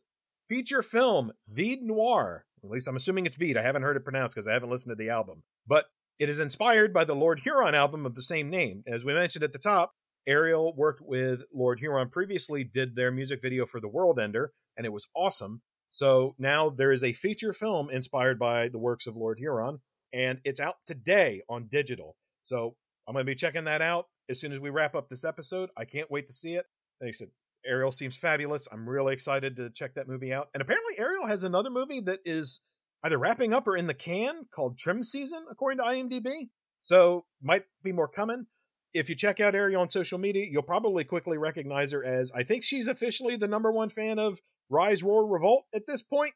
feature 0.49 0.83
film, 0.83 1.33
Vide 1.49 1.83
Noir, 1.83 2.45
at 2.63 2.71
least 2.71 2.89
I'm 2.89 2.97
assuming 2.97 3.25
it's 3.25 3.37
Vide. 3.37 3.57
I 3.57 3.63
haven't 3.63 3.83
heard 3.83 3.97
it 3.97 4.05
pronounced 4.05 4.35
because 4.35 4.47
I 4.49 4.53
haven't 4.53 4.71
listened 4.71 4.93
to 4.93 5.03
the 5.03 5.11
album, 5.11 5.43
but 5.67 5.87
it 6.19 6.29
is 6.29 6.41
inspired 6.41 6.93
by 6.93 7.05
the 7.05 7.15
Lord 7.15 7.41
Huron 7.41 7.75
album 7.75 8.05
of 8.05 8.15
the 8.15 8.23
same 8.23 8.51
name. 8.51 8.83
As 8.87 9.05
we 9.05 9.15
mentioned 9.15 9.45
at 9.45 9.53
the 9.53 9.59
top, 9.59 9.93
Ariel 10.27 10.75
worked 10.75 11.01
with 11.01 11.43
Lord 11.55 11.79
Huron 11.81 12.11
previously, 12.11 12.65
did 12.65 12.95
their 12.95 13.11
music 13.11 13.41
video 13.41 13.65
for 13.65 13.81
The 13.81 13.89
World 13.89 14.19
Ender, 14.19 14.53
and 14.77 14.85
it 14.85 14.93
was 14.93 15.09
awesome. 15.15 15.63
So 15.91 16.35
now 16.39 16.69
there 16.71 16.93
is 16.93 17.03
a 17.03 17.13
feature 17.13 17.53
film 17.53 17.89
inspired 17.89 18.39
by 18.39 18.69
the 18.69 18.79
works 18.79 19.07
of 19.07 19.17
Lord 19.17 19.39
Huron, 19.39 19.81
and 20.13 20.41
it's 20.45 20.61
out 20.61 20.77
today 20.87 21.43
on 21.49 21.69
digital. 21.71 22.17
So 22.43 22.77
I'm 23.07 23.15
going 23.15 23.25
to 23.25 23.31
be 23.31 23.35
checking 23.35 23.65
that 23.65 23.81
out 23.81 24.07
as 24.29 24.41
soon 24.41 24.53
as 24.53 24.61
we 24.61 24.71
wrap 24.71 24.95
up 24.95 25.09
this 25.09 25.25
episode. 25.25 25.71
I 25.77 25.85
can't 25.85 26.11
wait 26.11 26.27
to 26.27 26.33
see 26.35 26.55
it. 26.55 26.67
Like 27.01 27.09
I 27.09 27.13
said, 27.13 27.29
Ariel 27.65 27.93
seems 27.93 28.17
fabulous. 28.17 28.69
I'm 28.71 28.89
really 28.89 29.13
excited 29.13 29.57
to 29.57 29.71
check 29.71 29.95
that 29.95 30.09
movie 30.09 30.33
out. 30.33 30.49
And 30.53 30.61
apparently, 30.61 30.99
Ariel 30.99 31.27
has 31.27 31.43
another 31.43 31.71
movie 31.71 32.01
that 32.03 32.21
is 32.25 32.61
either 33.03 33.19
wrapping 33.19 33.53
up 33.53 33.67
or 33.67 33.77
in 33.77 33.87
the 33.87 33.95
can 33.95 34.47
called 34.55 34.79
Trim 34.79 35.03
Season, 35.03 35.47
according 35.51 35.79
to 35.79 35.85
IMDb. 35.85 36.49
So 36.81 37.25
might 37.43 37.65
be 37.83 37.93
more 37.93 38.09
coming. 38.09 38.47
If 38.95 39.09
you 39.09 39.15
check 39.15 39.41
out 39.41 39.55
Ariel 39.55 39.83
on 39.83 39.91
social 39.91 40.19
media, 40.19 40.47
you'll 40.51 40.63
probably 40.63 41.05
quickly 41.05 41.37
recognize 41.37 41.93
her 41.93 42.05
as 42.05 42.33
I 42.33 42.43
think 42.43 42.65
she's 42.65 42.87
officially 42.87 43.37
the 43.37 43.49
number 43.49 43.71
one 43.71 43.91
fan 43.91 44.19
of 44.19 44.41
Rise, 44.71 45.03
Roar, 45.03 45.27
Revolt 45.27 45.67
at 45.75 45.87
this 45.87 46.03
point. 46.03 46.35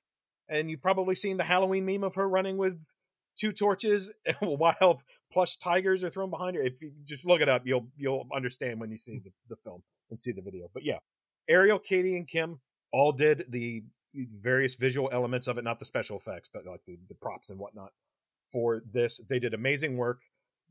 And 0.49 0.71
you've 0.71 0.83
probably 0.83 1.15
seen 1.15 1.39
the 1.39 1.45
Halloween 1.45 1.87
meme 1.87 2.05
of 2.05 2.17
her 2.17 2.29
running 2.29 2.59
with 2.59 2.85
two 3.39 3.53
torches 3.53 4.13
while 4.41 5.01
plush 5.33 5.57
tigers 5.57 6.05
are 6.05 6.11
thrown 6.11 6.31
behind 6.31 6.57
her. 6.57 6.63
If 6.63 6.75
you 6.81 6.93
just 7.05 7.25
look 7.25 7.41
it 7.41 7.49
up, 7.49 7.63
you'll 7.65 7.89
you'll 7.97 8.27
understand 8.35 8.81
when 8.81 8.91
you 8.91 8.97
see 8.97 9.21
the, 9.25 9.31
the 9.49 9.57
film 9.65 9.83
and 10.11 10.21
see 10.21 10.33
the 10.33 10.43
video. 10.43 10.69
But 10.75 10.85
yeah, 10.85 10.99
Ariel, 11.49 11.79
Katie, 11.79 12.17
and 12.17 12.29
Kim 12.29 12.61
all 12.93 13.13
did 13.13 13.47
the 13.49 13.83
various 14.15 14.75
visual 14.75 15.09
elements 15.13 15.47
of 15.47 15.59
it, 15.59 15.65
not 15.65 15.79
the 15.79 15.85
special 15.85 16.19
effects, 16.19 16.49
but 16.53 16.67
like 16.67 16.81
the, 16.87 16.99
the 17.09 17.15
props 17.15 17.51
and 17.51 17.59
whatnot 17.59 17.93
for 18.51 18.83
this. 18.93 19.21
They 19.29 19.39
did 19.39 19.55
amazing 19.55 19.97
work. 19.97 20.21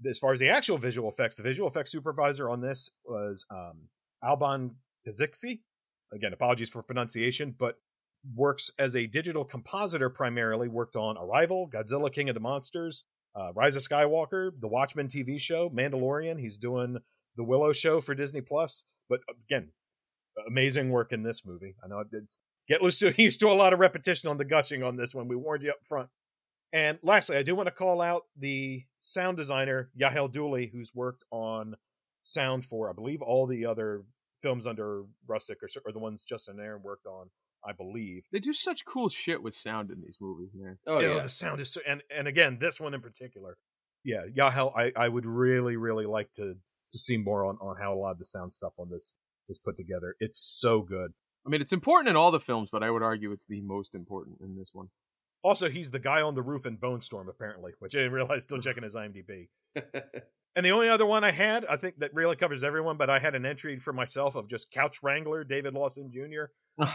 As 0.08 0.20
far 0.20 0.34
as 0.34 0.40
the 0.40 0.50
actual 0.50 0.78
visual 0.78 1.10
effects, 1.10 1.36
the 1.36 1.44
visual 1.44 1.70
effects 1.70 1.92
supervisor 1.92 2.50
on 2.50 2.62
this 2.62 2.90
was 3.06 3.46
um, 3.52 3.88
Alban 4.24 4.76
Kazixi. 5.08 5.62
again, 6.14 6.34
apologies 6.34 6.70
for 6.70 6.82
pronunciation, 6.82 7.56
but 7.58 7.76
works 8.36 8.72
as 8.80 8.96
a 8.96 9.08
digital 9.08 9.44
compositor 9.44 10.10
primarily. 10.10 10.68
Worked 10.68 10.96
on 10.96 11.18
Arrival, 11.18 11.70
Godzilla 11.70 12.12
King 12.12 12.30
of 12.30 12.36
the 12.36 12.40
Monsters, 12.40 13.06
uh, 13.36 13.52
Rise 13.54 13.76
of 13.76 13.84
Skywalker, 13.84 14.52
the 14.60 14.68
Watchmen 14.68 15.08
TV 15.08 15.40
show, 15.40 15.70
Mandalorian. 15.70 16.40
He's 16.40 16.58
doing 16.58 16.98
the 17.36 17.44
Willow 17.44 17.74
show 17.74 18.02
for 18.02 18.14
Disney 18.14 18.42
Plus. 18.42 18.84
But 19.10 19.22
again, 19.46 19.70
amazing 20.48 20.90
work 20.90 21.12
in 21.12 21.24
this 21.24 21.46
movie. 21.46 21.76
I 21.84 21.88
know 21.88 22.04
it's 22.12 22.40
get 22.68 22.82
used 22.82 23.00
to 23.00 23.14
used 23.22 23.40
to 23.42 23.48
a 23.50 23.54
lot 23.54 23.74
of 23.74 23.80
repetition 23.80 24.30
on 24.30 24.38
the 24.38 24.46
gushing 24.46 24.84
on 24.84 24.96
this 24.96 25.14
one. 25.14 25.28
We 25.28 25.36
warned 25.36 25.64
you 25.64 25.72
up 25.72 25.84
front. 25.84 26.10
And 26.74 27.00
lastly, 27.04 27.36
I 27.36 27.44
do 27.44 27.54
want 27.54 27.68
to 27.68 27.72
call 27.72 28.02
out 28.02 28.24
the 28.38 28.84
sound 29.00 29.36
designer 29.36 29.90
Yahel 29.94 30.30
Dooley, 30.30 30.70
who's 30.72 30.96
worked 30.96 31.26
on 31.30 31.76
sound 32.24 32.64
for, 32.64 32.90
I 32.90 32.94
believe, 32.94 33.22
all 33.22 33.46
the 33.46 33.66
other 33.66 34.04
films 34.42 34.66
under 34.66 35.04
Rustic 35.28 35.58
or, 35.62 35.68
or 35.86 35.92
the 35.92 36.00
ones 36.00 36.24
Justin 36.24 36.58
and 36.58 36.66
Aaron 36.66 36.82
worked 36.84 37.06
on. 37.06 37.30
I 37.64 37.74
believe 37.74 38.24
They 38.32 38.40
do 38.40 38.54
such 38.54 38.86
cool 38.86 39.08
shit 39.08 39.44
with 39.44 39.54
sound 39.54 39.92
in 39.92 40.02
these 40.02 40.18
movies, 40.20 40.50
man. 40.56 40.80
Oh 40.88 41.00
you 41.00 41.08
know, 41.08 41.16
yeah. 41.18 41.24
the 41.24 41.30
sound 41.30 41.60
is 41.60 41.72
so, 41.72 41.82
and 41.88 42.02
and 42.10 42.28
again 42.28 42.58
this 42.60 42.80
one 42.80 42.96
in 42.96 43.02
particular 43.02 43.56
yeah 44.04 44.24
yahel 44.34 44.74
i 44.76 44.92
i 44.96 45.08
would 45.08 45.26
really 45.26 45.78
really 45.78 46.06
like 46.06 46.32
to 46.34 46.56
to 46.90 46.98
see 46.98 47.18
more 47.18 47.46
on 47.46 47.58
on 47.62 47.76
how 47.80 47.94
a 47.94 47.96
lot 47.96 48.12
of 48.12 48.18
the 48.18 48.26
sound 48.26 48.54
stuff 48.54 48.74
on 48.80 48.90
this 48.90 49.16
is 49.48 49.60
put 49.60 49.78
together 49.78 50.16
it's 50.20 50.40
so 50.40 50.82
good 50.82 51.14
I 51.46 51.50
mean, 51.50 51.62
it's 51.62 51.74
important 51.74 52.10
in 52.10 52.16
all 52.16 52.32
the 52.32 52.40
films, 52.40 52.70
but 52.72 52.84
I 52.84 52.92
would 52.92 53.02
argue 53.04 53.32
it's 53.32 53.46
the 53.48 53.62
most 53.62 53.96
important 53.96 54.38
in 54.42 54.56
this 54.58 54.70
one. 54.74 54.90
also 55.44 55.70
he's 55.70 55.90
the 55.92 56.00
guy 56.00 56.22
on 56.22 56.36
the 56.36 56.42
roof 56.44 56.66
in 56.68 56.76
bone 56.76 57.02
storm 57.02 57.28
apparently 57.28 57.72
which 57.80 57.96
i 57.96 57.98
didn't 58.00 58.14
realize 58.14 58.44
still 58.44 58.60
checking 58.60 58.84
his 58.84 58.94
imdb 58.94 59.48
and 60.56 60.64
the 60.66 60.70
only 60.70 60.88
other 60.88 61.06
one 61.06 61.24
i 61.24 61.32
had 61.32 61.66
i 61.66 61.76
think 61.76 61.98
that 61.98 62.14
really 62.14 62.36
covers 62.36 62.64
everyone 62.64 62.96
but 62.96 63.10
i 63.10 63.18
had 63.18 63.34
an 63.34 63.44
entry 63.44 63.80
for 63.80 63.92
myself 63.92 64.36
of 64.36 64.48
just 64.48 64.70
couch 64.70 65.00
wrangler 65.02 65.44
david 65.44 65.74
lawson 65.74 66.12
jr 66.12 66.44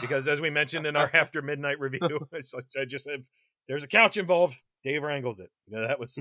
because 0.00 0.28
as 0.28 0.40
we 0.40 0.48
mentioned 0.48 0.86
in 0.86 0.94
our 0.94 1.10
after 1.22 1.42
midnight 1.42 1.80
review 1.80 2.20
i 2.34 2.84
just 2.84 3.04
said 3.04 3.24
there's 3.68 3.82
a 3.82 3.88
couch 3.88 4.16
involved 4.16 4.54
dave 4.84 5.02
wrangles 5.02 5.40
it 5.40 5.50
you 5.66 5.76
know 5.76 5.84
that 5.88 5.98
was 5.98 6.16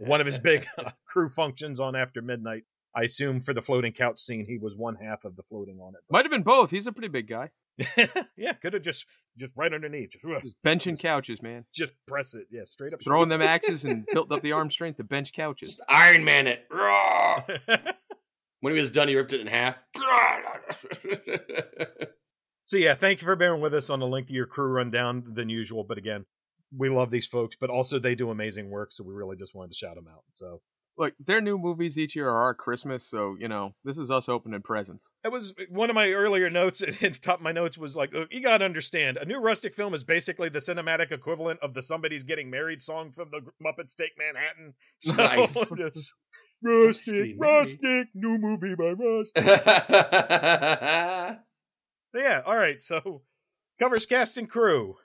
one 0.00 0.20
of 0.20 0.26
his 0.26 0.38
big 0.38 0.66
uh, 0.76 0.90
crew 1.06 1.28
functions 1.28 1.78
on 1.78 1.94
After 1.94 2.20
Midnight. 2.20 2.64
I 2.96 3.02
assume 3.02 3.40
for 3.40 3.52
the 3.52 3.62
floating 3.62 3.92
couch 3.92 4.20
scene, 4.20 4.44
he 4.46 4.58
was 4.58 4.76
one 4.76 4.94
half 4.96 5.24
of 5.24 5.36
the 5.36 5.42
floating 5.42 5.80
on 5.80 5.94
it. 5.94 6.00
Might 6.10 6.24
have 6.24 6.30
been 6.30 6.42
both. 6.42 6.70
He's 6.70 6.86
a 6.86 6.92
pretty 6.92 7.08
big 7.08 7.28
guy. 7.28 7.50
yeah, 8.36 8.52
could 8.62 8.72
have 8.74 8.82
just 8.82 9.04
just 9.36 9.50
right 9.56 9.74
underneath, 9.74 10.10
just, 10.12 10.24
Just 10.44 10.54
benching 10.64 10.98
couches, 10.98 11.42
man. 11.42 11.64
just 11.74 11.92
press 12.06 12.34
it. 12.34 12.46
Yeah, 12.50 12.62
straight 12.64 12.92
up. 12.92 13.00
Just 13.00 13.04
throwing 13.04 13.28
them 13.28 13.42
axes 13.42 13.84
and 13.84 14.06
built 14.12 14.30
up 14.30 14.42
the 14.42 14.52
arm 14.52 14.70
strength 14.70 14.98
to 14.98 15.04
bench 15.04 15.32
couches. 15.32 15.76
Just 15.76 15.82
Iron 15.88 16.24
Man 16.24 16.46
it. 16.46 16.66
Raw. 16.70 17.42
When 18.60 18.72
he 18.72 18.80
was 18.80 18.90
done, 18.90 19.08
he 19.08 19.16
ripped 19.16 19.34
it 19.34 19.42
in 19.42 19.46
half. 19.46 19.76
so 22.62 22.78
yeah, 22.78 22.94
thank 22.94 23.20
you 23.20 23.26
for 23.26 23.36
bearing 23.36 23.60
with 23.60 23.74
us 23.74 23.90
on 23.90 24.00
a 24.00 24.06
lengthier 24.06 24.46
crew 24.46 24.68
rundown 24.68 25.22
than 25.34 25.50
usual. 25.50 25.84
But 25.84 25.98
again, 25.98 26.24
we 26.74 26.88
love 26.88 27.10
these 27.10 27.26
folks, 27.26 27.56
but 27.60 27.68
also 27.68 27.98
they 27.98 28.14
do 28.14 28.30
amazing 28.30 28.70
work, 28.70 28.90
so 28.90 29.04
we 29.04 29.12
really 29.12 29.36
just 29.36 29.54
wanted 29.54 29.72
to 29.72 29.76
shout 29.76 29.96
them 29.96 30.08
out. 30.10 30.22
So 30.32 30.62
Look, 30.96 31.14
their 31.18 31.40
new 31.40 31.58
movies 31.58 31.98
each 31.98 32.14
year 32.14 32.28
are 32.28 32.42
our 32.42 32.54
Christmas, 32.54 33.04
so 33.04 33.36
you 33.38 33.48
know 33.48 33.74
this 33.84 33.98
is 33.98 34.10
us 34.10 34.28
opening 34.28 34.62
presents. 34.62 35.10
That 35.24 35.32
was 35.32 35.52
eh, 35.58 35.64
one 35.68 35.90
of 35.90 35.94
my 35.94 36.10
earlier 36.10 36.48
notes. 36.50 36.82
At 36.82 37.00
the 37.00 37.10
top 37.10 37.38
of 37.38 37.42
my 37.42 37.50
notes 37.52 37.76
was 37.76 37.96
like, 37.96 38.12
"Look, 38.12 38.28
you 38.32 38.40
got 38.40 38.58
to 38.58 38.64
understand, 38.64 39.16
a 39.16 39.24
new 39.24 39.38
rustic 39.38 39.74
film 39.74 39.92
is 39.94 40.04
basically 40.04 40.48
the 40.50 40.60
cinematic 40.60 41.10
equivalent 41.10 41.58
of 41.62 41.74
the 41.74 41.82
"Somebody's 41.82 42.22
Getting 42.22 42.48
Married" 42.48 42.80
song 42.80 43.10
from 43.10 43.30
the 43.32 43.40
Muppets 43.64 43.94
Take 43.96 44.12
Manhattan. 44.18 44.74
So, 45.00 45.16
Nice. 45.16 45.70
just, 45.76 46.14
rustic, 46.62 47.34
rustic, 47.38 48.08
new 48.14 48.38
movie 48.38 48.74
by 48.74 48.92
Rustic. 48.92 49.44
yeah, 52.14 52.42
all 52.46 52.56
right. 52.56 52.80
So 52.80 53.22
covers 53.78 54.06
cast 54.06 54.38
and 54.38 54.48
crew. 54.48 54.96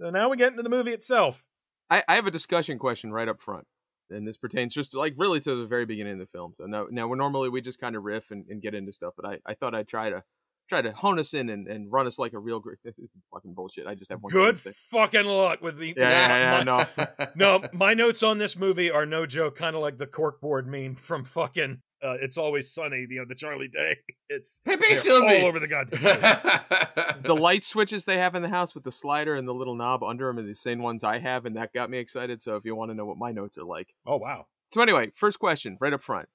So 0.00 0.10
now 0.10 0.28
we 0.28 0.36
get 0.36 0.52
into 0.52 0.62
the 0.62 0.68
movie 0.70 0.92
itself. 0.92 1.44
I, 1.90 2.02
I 2.08 2.14
have 2.14 2.26
a 2.26 2.30
discussion 2.30 2.78
question 2.78 3.12
right 3.12 3.28
up 3.28 3.40
front, 3.40 3.66
and 4.10 4.26
this 4.26 4.36
pertains 4.36 4.74
just 4.74 4.94
like 4.94 5.14
really 5.16 5.40
to 5.40 5.54
the 5.54 5.66
very 5.66 5.84
beginning 5.86 6.14
of 6.14 6.18
the 6.18 6.26
film. 6.26 6.52
So 6.54 6.64
now, 6.66 6.86
now 6.90 7.08
we're 7.08 7.16
normally 7.16 7.48
we 7.48 7.60
just 7.60 7.80
kind 7.80 7.96
of 7.96 8.02
riff 8.04 8.30
and, 8.30 8.44
and 8.48 8.62
get 8.62 8.74
into 8.74 8.92
stuff, 8.92 9.14
but 9.16 9.26
I, 9.26 9.38
I 9.46 9.54
thought 9.54 9.74
I'd 9.74 9.88
try 9.88 10.10
to 10.10 10.22
try 10.68 10.82
to 10.82 10.92
hone 10.92 11.18
us 11.18 11.32
in 11.34 11.48
and, 11.48 11.66
and 11.66 11.90
run 11.90 12.06
us 12.06 12.18
like 12.18 12.32
a 12.34 12.38
real 12.38 12.60
great. 12.60 12.78
It's 12.84 13.16
fucking 13.32 13.54
bullshit. 13.54 13.86
I 13.86 13.94
just 13.94 14.10
have 14.10 14.20
one. 14.22 14.32
Good 14.32 14.58
thing 14.58 14.72
to 14.72 14.78
say. 14.78 14.98
fucking 14.98 15.24
luck 15.24 15.62
with 15.62 15.78
the. 15.78 15.94
Yeah, 15.96 16.08
yeah, 16.10 16.58
yeah, 16.58 16.64
my- 16.64 17.04
no. 17.04 17.26
no, 17.60 17.68
my 17.72 17.94
notes 17.94 18.22
on 18.22 18.38
this 18.38 18.56
movie 18.56 18.90
are 18.90 19.06
no 19.06 19.26
joke, 19.26 19.56
kind 19.56 19.74
of 19.74 19.82
like 19.82 19.98
the 19.98 20.06
corkboard 20.06 20.66
meme 20.66 20.94
from 20.96 21.24
fucking 21.24 21.78
uh, 22.02 22.16
"It's 22.20 22.38
Always 22.38 22.70
Sunny," 22.70 23.06
you 23.08 23.18
know, 23.18 23.24
the 23.26 23.34
Charlie 23.34 23.68
Day. 23.68 23.96
It's 24.30 24.60
Hey, 24.66 24.76
they're 24.76 25.40
all 25.40 25.46
over 25.46 25.58
the 25.58 25.66
goddamn. 25.66 26.02
the 27.22 27.34
light 27.34 27.64
switches 27.64 28.04
they 28.04 28.18
have 28.18 28.34
in 28.34 28.42
the 28.42 28.50
house 28.50 28.74
with 28.74 28.84
the 28.84 28.92
slider 28.92 29.34
and 29.36 29.48
the 29.48 29.54
little 29.54 29.74
knob 29.74 30.02
under 30.02 30.26
them 30.26 30.38
are 30.38 30.42
the 30.42 30.54
same 30.54 30.80
ones 30.80 31.02
I 31.02 31.18
have, 31.18 31.46
and 31.46 31.56
that 31.56 31.72
got 31.72 31.88
me 31.88 31.96
excited. 31.96 32.42
So 32.42 32.56
if 32.56 32.66
you 32.66 32.76
want 32.76 32.90
to 32.90 32.94
know 32.94 33.06
what 33.06 33.16
my 33.16 33.32
notes 33.32 33.56
are 33.56 33.64
like, 33.64 33.94
oh 34.06 34.18
wow, 34.18 34.44
so 34.70 34.82
anyway, 34.82 35.12
first 35.16 35.38
question 35.38 35.78
right 35.80 35.94
up 35.94 36.02
front, 36.02 36.28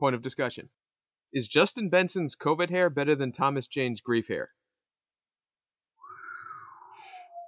point 0.00 0.16
of 0.16 0.22
discussion: 0.22 0.70
Is 1.32 1.46
Justin 1.46 1.88
Benson's 1.88 2.34
COVID 2.34 2.70
hair 2.70 2.90
better 2.90 3.14
than 3.14 3.30
Thomas 3.30 3.68
Jane's 3.68 4.00
grief 4.00 4.26
hair? 4.26 4.50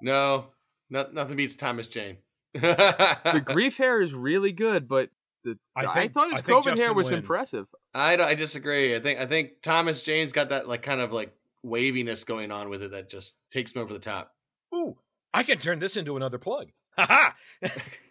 no, 0.01 0.47
no, 0.91 1.09
nothing 1.13 1.37
beats 1.37 1.57
Thomas 1.57 1.89
Jane. 1.89 2.19
The 2.55 3.43
grief 3.45 3.79
hair 3.79 4.01
is 4.01 4.13
really 4.15 4.53
good, 4.53 4.89
but 4.89 5.11
the 5.47 5.59
I 5.75 5.85
I, 5.85 6.09
thought 6.09 6.31
his 6.31 6.41
I 6.41 6.45
COVID 6.45 6.77
hair 6.77 6.93
was 6.93 7.11
wins. 7.11 7.23
impressive. 7.23 7.67
I, 7.95 8.17
I 8.17 8.35
disagree. 8.35 8.95
I 8.95 9.01
think 9.01 9.21
I 9.21 9.27
think 9.27 9.63
Thomas 9.63 10.03
Jane's 10.03 10.33
got 10.33 10.51
that 10.51 10.69
like 10.69 10.83
kind 10.83 11.01
of 11.01 11.13
like 11.13 11.33
waviness 11.63 12.25
going 12.25 12.51
on 12.51 12.69
with 12.69 12.83
it 12.83 12.91
that 12.91 13.09
just 13.09 13.39
takes 13.51 13.73
him 13.73 13.83
over 13.83 13.93
the 13.93 13.99
top. 13.99 14.35
ooh, 14.75 14.97
I 15.33 15.43
can 15.43 15.59
turn 15.59 15.79
this 15.79 15.97
into 15.97 16.17
another 16.17 16.39
plug. 16.39 16.69
Ha 16.99 17.35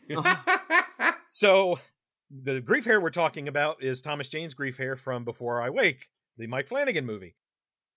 ha. 0.09 0.45
So 1.27 1.79
the 2.31 2.61
grief 2.61 2.85
hair 2.85 3.01
we're 3.01 3.09
talking 3.09 3.49
about 3.49 3.83
is 3.83 4.01
Thomas 4.01 4.29
Jane's 4.29 4.53
grief 4.53 4.77
hair 4.77 4.95
from 4.95 5.25
Before 5.25 5.61
I 5.61 5.69
Wake, 5.69 6.07
the 6.37 6.47
Mike 6.47 6.69
Flanagan 6.69 7.05
movie. 7.05 7.35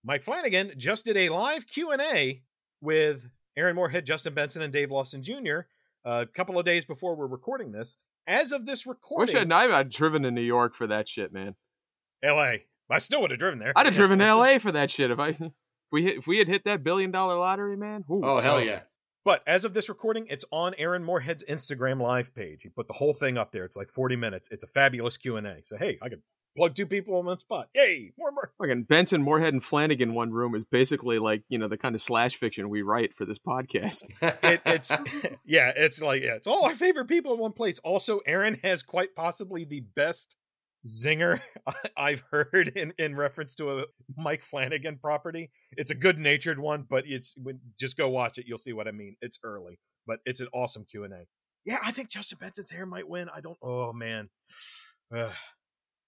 Mike 0.05 0.25
Flanagan 0.25 0.73
just 0.77 1.05
did 1.05 1.17
a 1.17 1.29
live 1.29 1.65
Q&A 1.69 2.43
with 2.81 3.29
Aaron 3.57 3.77
Moorhead, 3.77 4.07
Justin 4.07 4.35
Benson, 4.35 4.63
and 4.63 4.73
Dave 4.73 4.91
Lawson 4.91 5.23
Jr. 5.23 5.61
a 6.05 6.09
uh, 6.09 6.25
couple 6.35 6.59
of 6.59 6.65
days 6.65 6.85
before 6.85 7.15
we're 7.15 7.29
recording 7.29 7.71
this. 7.71 7.97
As 8.29 8.53
of 8.53 8.67
this 8.67 8.85
Wish 8.85 8.95
recording, 8.95 9.51
I'd, 9.51 9.71
I'd 9.71 9.89
driven 9.89 10.23
to 10.23 10.31
New 10.31 10.43
York 10.43 10.77
for 10.77 10.87
that 10.89 11.09
shit, 11.09 11.33
man. 11.33 11.55
L.A. 12.23 12.65
I 12.91 12.99
still 12.99 13.23
would 13.23 13.31
have 13.31 13.41
driven 13.41 13.59
there. 13.59 13.73
I'd 13.75 13.87
have 13.87 13.95
driven 13.95 14.19
to 14.19 14.25
L.A. 14.27 14.59
for 14.59 14.71
that 14.73 14.91
shit 14.91 15.11
if 15.11 15.19
I. 15.19 15.37
If 15.91 15.93
we, 15.93 16.03
hit, 16.03 16.19
if 16.19 16.27
we 16.27 16.37
had 16.37 16.49
hit 16.49 16.65
that 16.67 16.85
billion 16.85 17.11
dollar 17.11 17.39
lottery, 17.39 17.75
man. 17.75 18.05
Ooh. 18.11 18.21
oh 18.23 18.41
hell 18.41 18.61
yeah! 18.61 18.81
But 19.25 19.43
as 19.47 19.65
of 19.65 19.73
this 19.73 19.89
recording, 19.89 20.27
it's 20.29 20.45
on 20.53 20.75
Aaron 20.77 21.03
Moorhead's 21.03 21.43
Instagram 21.49 21.99
live 21.99 22.35
page. 22.35 22.63
He 22.63 22.69
put 22.69 22.89
the 22.89 22.93
whole 22.93 23.15
thing 23.15 23.39
up 23.39 23.53
there. 23.53 23.65
It's 23.65 23.75
like 23.75 23.89
40 23.89 24.15
minutes. 24.17 24.51
It's 24.51 24.65
a 24.65 24.67
fabulous 24.67 25.17
Q&A. 25.17 25.61
So, 25.65 25.79
hey, 25.79 25.97
I 26.03 26.11
could 26.11 26.21
plug 26.57 26.75
two 26.75 26.87
people 26.87 27.17
on 27.17 27.27
one 27.27 27.39
spot. 27.39 27.69
Yay, 27.75 28.13
more, 28.19 28.33
more. 28.33 28.53
Fucking 28.59 28.85
Benson, 28.85 29.23
Moorhead, 29.23 29.53
and 29.53 29.63
Flanagan 29.63 30.11
in 30.11 30.15
one 30.15 30.33
room 30.33 30.55
is 30.55 30.65
basically 30.65 31.19
like 31.19 31.43
you 31.49 31.59
know 31.59 31.69
the 31.69 31.77
kind 31.77 31.95
of 31.95 32.03
slash 32.03 32.37
fiction 32.37 32.69
we 32.69 32.83
write 32.83 33.15
for 33.15 33.25
this 33.25 33.39
podcast. 33.39 34.05
It, 34.43 34.61
it's, 34.65 34.93
yeah, 35.45 35.73
it's 35.75 36.01
like, 36.01 36.23
yeah, 36.23 36.35
it's 36.35 36.47
all 36.47 36.65
our 36.65 36.75
favorite 36.75 37.07
people 37.07 37.33
in 37.35 37.39
one 37.39 37.53
place. 37.53 37.79
Also, 37.81 38.21
Aaron 38.25 38.59
has 38.63 38.83
quite 38.83 39.15
possibly 39.15 39.65
the 39.65 39.81
best 39.81 40.37
zinger 40.87 41.41
I've 41.97 42.23
heard 42.31 42.73
in, 42.75 42.93
in 42.99 43.17
reference 43.17 43.55
to 43.57 43.81
a 43.81 43.85
Mike 44.17 44.43
Flanagan 44.43 44.99
property. 44.99 45.51
It's 45.73 45.91
a 45.91 45.95
good 45.95 46.19
natured 46.19 46.59
one, 46.59 46.87
but 46.89 47.05
it's 47.07 47.35
when 47.37 47.61
just 47.79 47.97
go 47.97 48.09
watch 48.09 48.39
it. 48.39 48.47
You'll 48.47 48.59
see 48.59 48.73
what 48.73 48.89
I 48.89 48.93
mean. 48.93 49.17
It's 49.21 49.39
early, 49.43 49.79
but 50.07 50.21
it's 50.25 50.41
an 50.41 50.49
awesome 50.53 50.85
Q 50.89 51.05
and 51.05 51.13
A. 51.13 51.25
Yeah, 51.65 51.79
I 51.85 51.91
think 51.91 52.11
Justin 52.11 52.39
Benson's 52.41 52.71
hair 52.71 52.87
might 52.87 53.09
win. 53.09 53.29
I 53.35 53.41
don't. 53.41 53.59
Oh 53.63 53.93
man, 53.93 54.31
Ugh. 55.15 55.33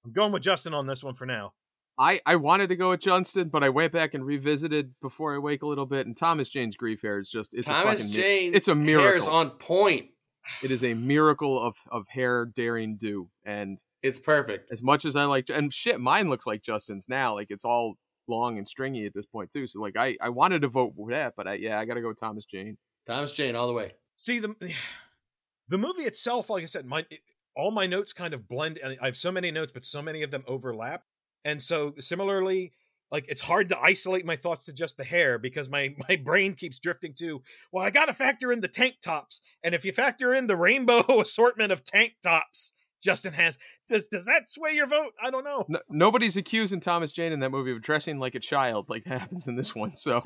I'm 0.05 0.13
going 0.13 0.33
with 0.33 0.43
Justin 0.43 0.75
on 0.75 0.87
this 0.87 1.03
one 1.05 1.15
for 1.15 1.27
now. 1.27 1.53
I, 1.99 2.21
I 2.25 2.37
wanted 2.37 2.69
to 2.71 2.77
go 2.77 2.91
with 2.91 3.01
Johnston, 3.01 3.49
but 3.51 3.63
I 3.63 3.69
went 3.69 3.93
back 3.93 4.15
and 4.15 4.25
revisited 4.25 4.95
before 5.03 5.35
I 5.35 5.39
wake 5.39 5.63
a 5.63 5.67
little 5.67 5.85
bit, 5.85 6.07
and 6.07 6.17
Thomas 6.17 6.49
Jane's 6.49 6.75
grief 6.77 7.03
hair 7.03 7.19
is 7.19 7.29
just 7.29 7.53
it's 7.53 7.67
a 7.67 7.71
Thomas 7.71 8.01
fucking 8.01 8.07
mi- 8.07 8.17
Jane, 8.17 8.55
it's 8.55 8.69
a 8.69 8.75
hair 8.75 8.81
is 8.83 8.87
miracle. 8.87 9.29
on 9.31 9.51
point. 9.51 10.07
It 10.63 10.71
is 10.71 10.83
a 10.83 10.95
miracle 10.95 11.63
of 11.63 11.77
of 11.93 12.09
hair 12.09 12.47
daring 12.47 12.97
do, 12.97 13.29
and 13.45 13.79
It's 14.03 14.19
perfect. 14.19 14.73
as 14.73 14.83
much 14.83 15.05
as 15.05 15.15
I 15.15 15.25
like, 15.27 15.51
and 15.51 15.73
shit, 15.73 16.01
mine 16.01 16.31
looks 16.31 16.47
like 16.47 16.63
Justin's 16.63 17.09
now. 17.11 17.35
Like 17.35 17.49
it's 17.51 17.65
all 17.67 17.99
long 18.27 18.57
and 18.57 18.67
stringy 18.67 19.05
at 19.05 19.13
this 19.13 19.27
point 19.27 19.51
too. 19.53 19.67
So 19.67 19.81
like 19.83 19.97
I 19.99 20.17
I 20.23 20.31
wanted 20.31 20.63
to 20.63 20.69
vote 20.69 20.95
for 20.97 21.11
that, 21.11 21.35
but 21.37 21.47
I, 21.47 21.55
yeah, 21.55 21.79
I 21.79 21.85
got 21.85 21.95
to 21.95 22.01
go 22.01 22.09
with 22.09 22.19
Thomas 22.19 22.47
Jane. 22.47 22.79
Thomas 23.07 23.33
Jane 23.33 23.55
all 23.55 23.67
the 23.67 23.75
way. 23.75 23.93
See 24.17 24.39
the 24.39 24.55
the 25.69 25.77
movie 25.79 26.03
itself, 26.05 26.49
like 26.49 26.63
I 26.63 26.67
said, 26.67 26.87
my 26.87 27.01
it, 27.11 27.21
all 27.57 27.71
my 27.71 27.87
notes 27.87 28.13
kind 28.13 28.35
of 28.35 28.49
blend, 28.49 28.79
and 28.79 28.97
I 29.01 29.07
have 29.07 29.17
so 29.17 29.33
many 29.33 29.51
notes, 29.51 29.73
but 29.73 29.85
so 29.85 30.03
many 30.03 30.23
of 30.23 30.31
them 30.31 30.45
overlap. 30.47 31.03
And 31.45 31.63
so 31.63 31.95
similarly, 31.99 32.73
like 33.11 33.25
it's 33.29 33.41
hard 33.41 33.71
to 33.71 33.79
isolate 33.79 34.25
my 34.25 34.37
thoughts 34.37 34.67
to 34.67 34.73
just 34.73 34.97
the 34.97 35.05
hair 35.05 35.39
because 35.39 35.69
my 35.69 35.95
my 36.09 36.17
brain 36.17 36.55
keeps 36.55 36.79
drifting 36.79 37.15
to, 37.19 37.43
well, 37.73 37.85
I 37.85 37.91
got 37.91 38.07
to 38.07 38.13
factor 38.13 38.53
in 38.53 38.61
the 38.61 38.69
tank 38.69 38.97
tops, 39.03 39.41
and 39.63 39.75
if 39.75 39.85
you 39.85 39.93
factor 39.93 40.35
in 40.35 40.47
the 40.47 40.57
rainbow 40.57 41.05
assortment 41.21 41.73
of 41.73 41.85
tank 41.85 42.15
tops 42.23 42.73
Justin 43.01 43.33
has, 43.33 43.59
does 43.89 44.07
does 44.07 44.27
that 44.27 44.49
sway 44.49 44.73
your 44.73 44.87
vote? 44.87 45.13
I 45.23 45.31
don't 45.31 45.45
know. 45.45 45.65
No, 45.69 45.81
nobody's 45.89 46.37
accusing 46.37 46.81
Thomas 46.81 47.13
Jane 47.13 47.33
in 47.33 47.41
that 47.41 47.51
movie 47.51 47.73
of 47.73 47.83
dressing 47.83 48.19
like 48.19 48.35
a 48.35 48.41
child, 48.41 48.87
like 48.89 49.05
that 49.07 49.21
happens 49.21 49.47
in 49.47 49.57
this 49.57 49.75
one. 49.75 49.97
So 49.97 50.23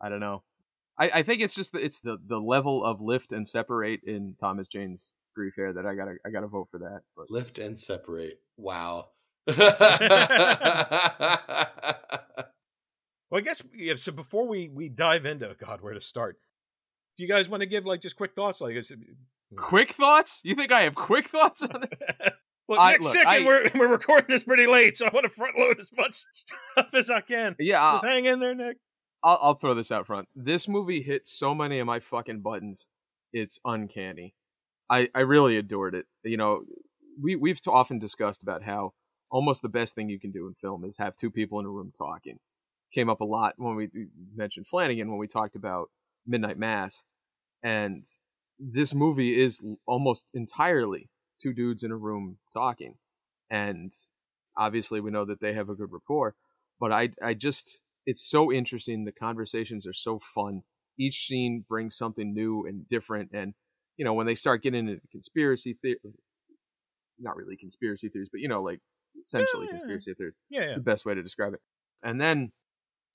I 0.00 0.08
don't 0.08 0.20
know. 0.20 0.42
I, 0.98 1.10
I 1.14 1.22
think 1.22 1.40
it's 1.40 1.54
just 1.54 1.72
the, 1.72 1.78
it's 1.78 2.00
the 2.00 2.18
the 2.24 2.38
level 2.38 2.84
of 2.84 3.00
lift 3.00 3.32
and 3.32 3.48
separate 3.48 4.02
in 4.04 4.36
Thomas 4.40 4.68
Jane's 4.68 5.14
Grief 5.34 5.54
Hair 5.56 5.74
that 5.74 5.86
I 5.86 5.94
gotta 5.94 6.16
I 6.26 6.30
gotta 6.30 6.46
vote 6.48 6.68
for 6.70 6.78
that. 6.78 7.00
But 7.16 7.30
Lift 7.30 7.58
and 7.58 7.78
separate. 7.78 8.40
Wow. 8.56 9.08
Well, 13.30 13.38
I 13.38 13.42
guess 13.42 13.62
yeah, 13.74 13.94
so. 13.96 14.10
Before 14.12 14.48
we 14.48 14.68
we 14.68 14.88
dive 14.88 15.24
into 15.24 15.54
God, 15.64 15.80
where 15.82 15.94
to 15.94 16.00
start? 16.00 16.36
Do 17.16 17.22
you 17.24 17.30
guys 17.30 17.48
want 17.48 17.60
to 17.60 17.66
give 17.66 17.86
like 17.86 18.00
just 18.00 18.16
quick 18.16 18.34
thoughts? 18.34 18.60
Like, 18.60 18.74
is 18.74 18.90
it, 18.90 18.98
quick 19.56 19.92
thoughts? 19.92 20.40
You 20.42 20.56
think 20.56 20.72
I 20.72 20.82
have 20.82 20.96
quick 20.96 21.28
thoughts 21.28 21.62
on 21.62 21.82
it? 21.84 21.92
look, 22.68 22.80
I- 22.80 22.92
Nick's 22.92 23.04
look, 23.04 23.12
sick, 23.12 23.26
I- 23.26 23.44
we're 23.46 23.70
we're 23.76 23.86
recording 23.88 24.26
this 24.28 24.42
pretty 24.42 24.66
late, 24.66 24.96
so 24.96 25.06
I 25.06 25.10
want 25.14 25.24
to 25.24 25.30
front 25.30 25.56
load 25.56 25.78
as 25.78 25.90
much 25.96 26.24
stuff 26.32 26.88
as 26.92 27.08
I 27.08 27.20
can. 27.20 27.54
Yeah, 27.60 27.80
I'll, 27.80 27.94
Just 27.96 28.06
hang 28.06 28.24
in 28.24 28.40
there, 28.40 28.54
Nick. 28.54 28.78
I'll, 29.22 29.38
I'll 29.40 29.54
throw 29.54 29.74
this 29.74 29.92
out 29.92 30.08
front. 30.08 30.28
This 30.34 30.66
movie 30.66 31.02
hit 31.02 31.28
so 31.28 31.54
many 31.54 31.78
of 31.78 31.86
my 31.86 32.00
fucking 32.00 32.40
buttons. 32.40 32.86
It's 33.32 33.60
uncanny. 33.64 34.34
I, 34.90 35.08
I 35.14 35.20
really 35.20 35.56
adored 35.56 35.94
it. 35.94 36.06
You 36.24 36.36
know, 36.38 36.64
we 37.22 37.36
we've 37.36 37.60
often 37.68 37.98
discussed 37.98 38.42
about 38.42 38.64
how 38.64 38.94
almost 39.30 39.62
the 39.62 39.68
best 39.70 39.94
thing 39.94 40.08
you 40.10 40.20
can 40.20 40.32
do 40.32 40.48
in 40.48 40.54
film 40.54 40.84
is 40.84 40.96
have 40.98 41.16
two 41.16 41.30
people 41.30 41.60
in 41.60 41.66
a 41.66 41.70
room 41.70 41.92
talking. 41.96 42.38
Came 42.94 43.08
up 43.10 43.20
a 43.20 43.24
lot 43.26 43.54
when 43.56 43.76
we 43.76 43.88
mentioned 44.34 44.66
Flanagan 44.68 45.10
when 45.10 45.18
we 45.18 45.28
talked 45.28 45.56
about 45.56 45.90
Midnight 46.26 46.58
Mass, 46.58 47.04
and 47.62 48.06
this 48.58 48.94
movie 48.94 49.40
is 49.40 49.60
almost 49.86 50.26
entirely 50.34 51.10
two 51.42 51.52
dudes 51.54 51.82
in 51.84 51.92
a 51.92 51.96
room 51.96 52.38
talking, 52.52 52.96
and 53.50 53.92
obviously 54.56 55.00
we 55.00 55.10
know 55.10 55.24
that 55.24 55.40
they 55.40 55.54
have 55.54 55.68
a 55.68 55.74
good 55.74 55.92
rapport. 55.92 56.34
But 56.80 56.92
I 56.92 57.10
I 57.22 57.34
just 57.34 57.80
it's 58.06 58.22
so 58.28 58.52
interesting. 58.52 59.04
The 59.04 59.12
conversations 59.12 59.86
are 59.86 59.92
so 59.94 60.20
fun. 60.34 60.62
Each 60.98 61.26
scene 61.26 61.64
brings 61.68 61.96
something 61.96 62.34
new 62.34 62.66
and 62.66 62.88
different. 62.88 63.30
And 63.32 63.54
you 64.00 64.04
know, 64.06 64.14
when 64.14 64.24
they 64.26 64.34
start 64.34 64.62
getting 64.62 64.88
into 64.88 64.98
conspiracy 65.12 65.74
theory, 65.82 65.98
not 67.18 67.36
really 67.36 67.54
conspiracy 67.54 68.08
theories, 68.08 68.30
but 68.32 68.40
you 68.40 68.48
know, 68.48 68.62
like 68.62 68.80
essentially 69.20 69.66
Yeah, 69.66 69.72
yeah, 69.72 69.74
yeah. 69.74 69.78
conspiracy 69.80 70.14
theories, 70.14 70.36
Yeah, 70.48 70.60
yeah. 70.62 70.74
the 70.76 70.80
best 70.80 71.04
way 71.04 71.12
to 71.12 71.22
describe 71.22 71.52
it. 71.52 71.60
And 72.02 72.18
then, 72.18 72.52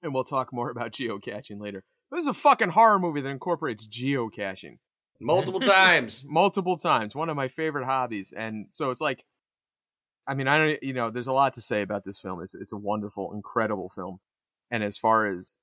and 0.03 0.13
we'll 0.13 0.23
talk 0.25 0.53
more 0.53 0.69
about 0.75 0.91
geocaching 0.91 1.59
later. 1.59 1.83
But 2.11 2.17
this 2.17 2.25
is 2.25 2.27
a 2.27 2.33
fucking 2.35 2.69
horror 2.69 2.99
movie 2.99 3.21
that 3.21 3.29
incorporates 3.29 3.87
geocaching 3.87 4.77
Multiple 5.19 5.59
times. 5.79 6.23
multiple 6.27 6.77
times. 6.77 7.15
One 7.15 7.29
of 7.29 7.35
my 7.35 7.47
favorite 7.47 7.85
hobbies, 7.85 8.31
and 8.37 8.67
so 8.71 8.91
it's 8.91 9.01
like, 9.01 9.23
I 10.27 10.35
mean, 10.35 10.47
I 10.47 10.57
don't, 10.59 10.83
you 10.83 10.93
know, 10.93 11.09
there's 11.09 11.25
a 11.25 11.33
lot 11.33 11.55
to 11.55 11.61
say 11.61 11.81
about 11.81 12.03
this 12.05 12.19
film. 12.19 12.43
It's 12.43 12.53
it's 12.53 12.73
a 12.73 12.77
wonderful, 12.77 13.33
incredible 13.33 13.91
film, 13.95 14.19
and 14.69 14.83
as 14.83 14.99
far 14.99 15.25
as 15.25 15.57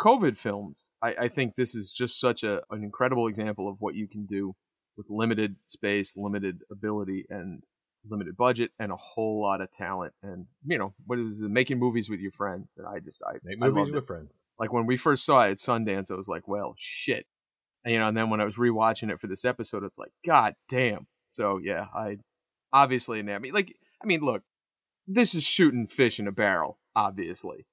COVID 0.00 0.36
films, 0.36 0.92
I, 1.02 1.14
I 1.22 1.28
think 1.28 1.54
this 1.56 1.74
is 1.74 1.92
just 1.92 2.20
such 2.20 2.42
a 2.42 2.62
an 2.70 2.82
incredible 2.82 3.26
example 3.28 3.68
of 3.68 3.76
what 3.78 3.94
you 3.94 4.08
can 4.08 4.26
do 4.26 4.54
with 4.96 5.06
limited 5.08 5.56
space, 5.66 6.14
limited 6.16 6.60
ability, 6.70 7.26
and 7.28 7.62
limited 8.08 8.36
budget, 8.36 8.70
and 8.78 8.92
a 8.92 8.96
whole 8.96 9.42
lot 9.42 9.60
of 9.60 9.72
talent. 9.72 10.12
And 10.22 10.46
you 10.66 10.78
know, 10.78 10.94
what 11.06 11.18
is 11.18 11.40
it, 11.40 11.50
making 11.50 11.78
movies 11.78 12.08
with 12.08 12.20
your 12.20 12.32
friends? 12.32 12.68
And 12.76 12.86
I 12.86 12.98
just 13.00 13.22
I 13.26 13.34
Make 13.42 13.58
I 13.60 13.66
movies 13.66 13.76
loved 13.76 13.90
it 13.90 13.94
with 13.96 14.06
friends. 14.06 14.42
like 14.58 14.72
when 14.72 14.86
we 14.86 14.96
first 14.96 15.24
saw 15.24 15.42
it 15.42 15.52
at 15.52 15.58
Sundance, 15.58 16.10
I 16.10 16.14
was 16.14 16.28
like, 16.28 16.46
well, 16.46 16.74
shit. 16.78 17.26
And, 17.84 17.92
you 17.92 18.00
know, 18.00 18.08
and 18.08 18.16
then 18.16 18.30
when 18.30 18.40
I 18.40 18.44
was 18.44 18.56
rewatching 18.56 19.12
it 19.12 19.20
for 19.20 19.28
this 19.28 19.44
episode, 19.44 19.84
it's 19.84 19.98
like, 19.98 20.10
god 20.26 20.54
damn. 20.68 21.06
So 21.28 21.58
yeah, 21.62 21.86
I 21.94 22.18
obviously, 22.72 23.20
I 23.20 23.38
mean, 23.38 23.52
like, 23.52 23.74
I 24.02 24.06
mean, 24.06 24.20
look, 24.20 24.42
this 25.06 25.34
is 25.34 25.44
shooting 25.44 25.86
fish 25.86 26.18
in 26.18 26.26
a 26.26 26.32
barrel, 26.32 26.78
obviously. 26.94 27.66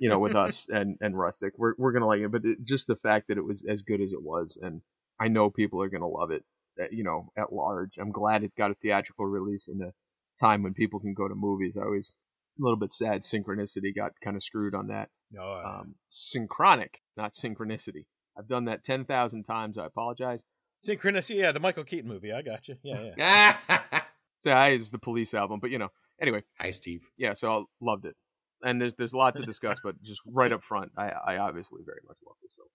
You 0.00 0.08
know, 0.08 0.18
with 0.18 0.34
us 0.34 0.68
and 0.68 0.96
and 1.00 1.18
Rustic, 1.18 1.54
we're 1.56 1.74
we're 1.78 1.92
gonna 1.92 2.06
like 2.06 2.20
it, 2.20 2.30
but 2.32 2.44
it, 2.44 2.64
just 2.64 2.86
the 2.86 2.96
fact 2.96 3.28
that 3.28 3.38
it 3.38 3.44
was 3.44 3.64
as 3.68 3.82
good 3.82 4.00
as 4.00 4.12
it 4.12 4.22
was, 4.22 4.58
and 4.60 4.82
I 5.20 5.28
know 5.28 5.50
people 5.50 5.82
are 5.82 5.88
gonna 5.88 6.08
love 6.08 6.30
it. 6.30 6.44
uh, 6.80 6.84
You 6.90 7.04
know, 7.04 7.30
at 7.36 7.52
large, 7.52 7.98
I'm 7.98 8.10
glad 8.12 8.44
it 8.44 8.52
got 8.56 8.70
a 8.70 8.74
theatrical 8.74 9.26
release 9.26 9.68
in 9.68 9.80
a 9.82 9.92
time 10.40 10.62
when 10.62 10.74
people 10.74 11.00
can 11.00 11.14
go 11.14 11.26
to 11.28 11.34
movies. 11.34 11.74
I 11.76 11.86
was 11.86 12.14
a 12.58 12.62
little 12.62 12.78
bit 12.78 12.92
sad 12.92 13.22
synchronicity 13.22 13.94
got 13.94 14.12
kind 14.22 14.36
of 14.36 14.42
screwed 14.44 14.74
on 14.74 14.88
that 14.88 15.08
No, 15.30 15.42
uh, 15.42 15.78
um, 15.80 15.94
synchronic, 16.10 17.00
not 17.16 17.32
synchronicity. 17.32 18.06
I've 18.36 18.48
done 18.48 18.66
that 18.66 18.84
10,000 18.84 19.42
times. 19.44 19.78
I 19.78 19.86
apologize. 19.86 20.42
synchronicity. 20.80 21.36
Yeah, 21.40 21.52
the 21.52 21.60
Michael 21.60 21.84
Keaton 21.84 22.08
movie. 22.08 22.32
I 22.32 22.42
got 22.42 22.68
you. 22.68 22.76
Yeah, 22.82 23.10
yeah. 23.16 23.56
So 24.40 24.52
I 24.52 24.70
is 24.70 24.90
the 24.90 24.98
police 25.00 25.34
album, 25.34 25.58
but 25.60 25.70
you 25.70 25.78
know, 25.78 25.88
anyway, 26.22 26.44
Hi, 26.60 26.70
Steve. 26.70 27.08
yeah, 27.16 27.34
so 27.34 27.50
I 27.52 27.62
loved 27.84 28.04
it. 28.04 28.14
And 28.62 28.80
there's 28.80 28.94
there's 28.94 29.12
a 29.12 29.16
lot 29.16 29.36
to 29.36 29.42
discuss, 29.46 29.78
but 29.82 30.02
just 30.02 30.20
right 30.26 30.52
up 30.52 30.64
front, 30.64 30.92
I, 30.96 31.10
I 31.10 31.36
obviously 31.38 31.82
very 31.84 32.00
much 32.06 32.18
love 32.26 32.36
this 32.42 32.52
film. 32.56 32.68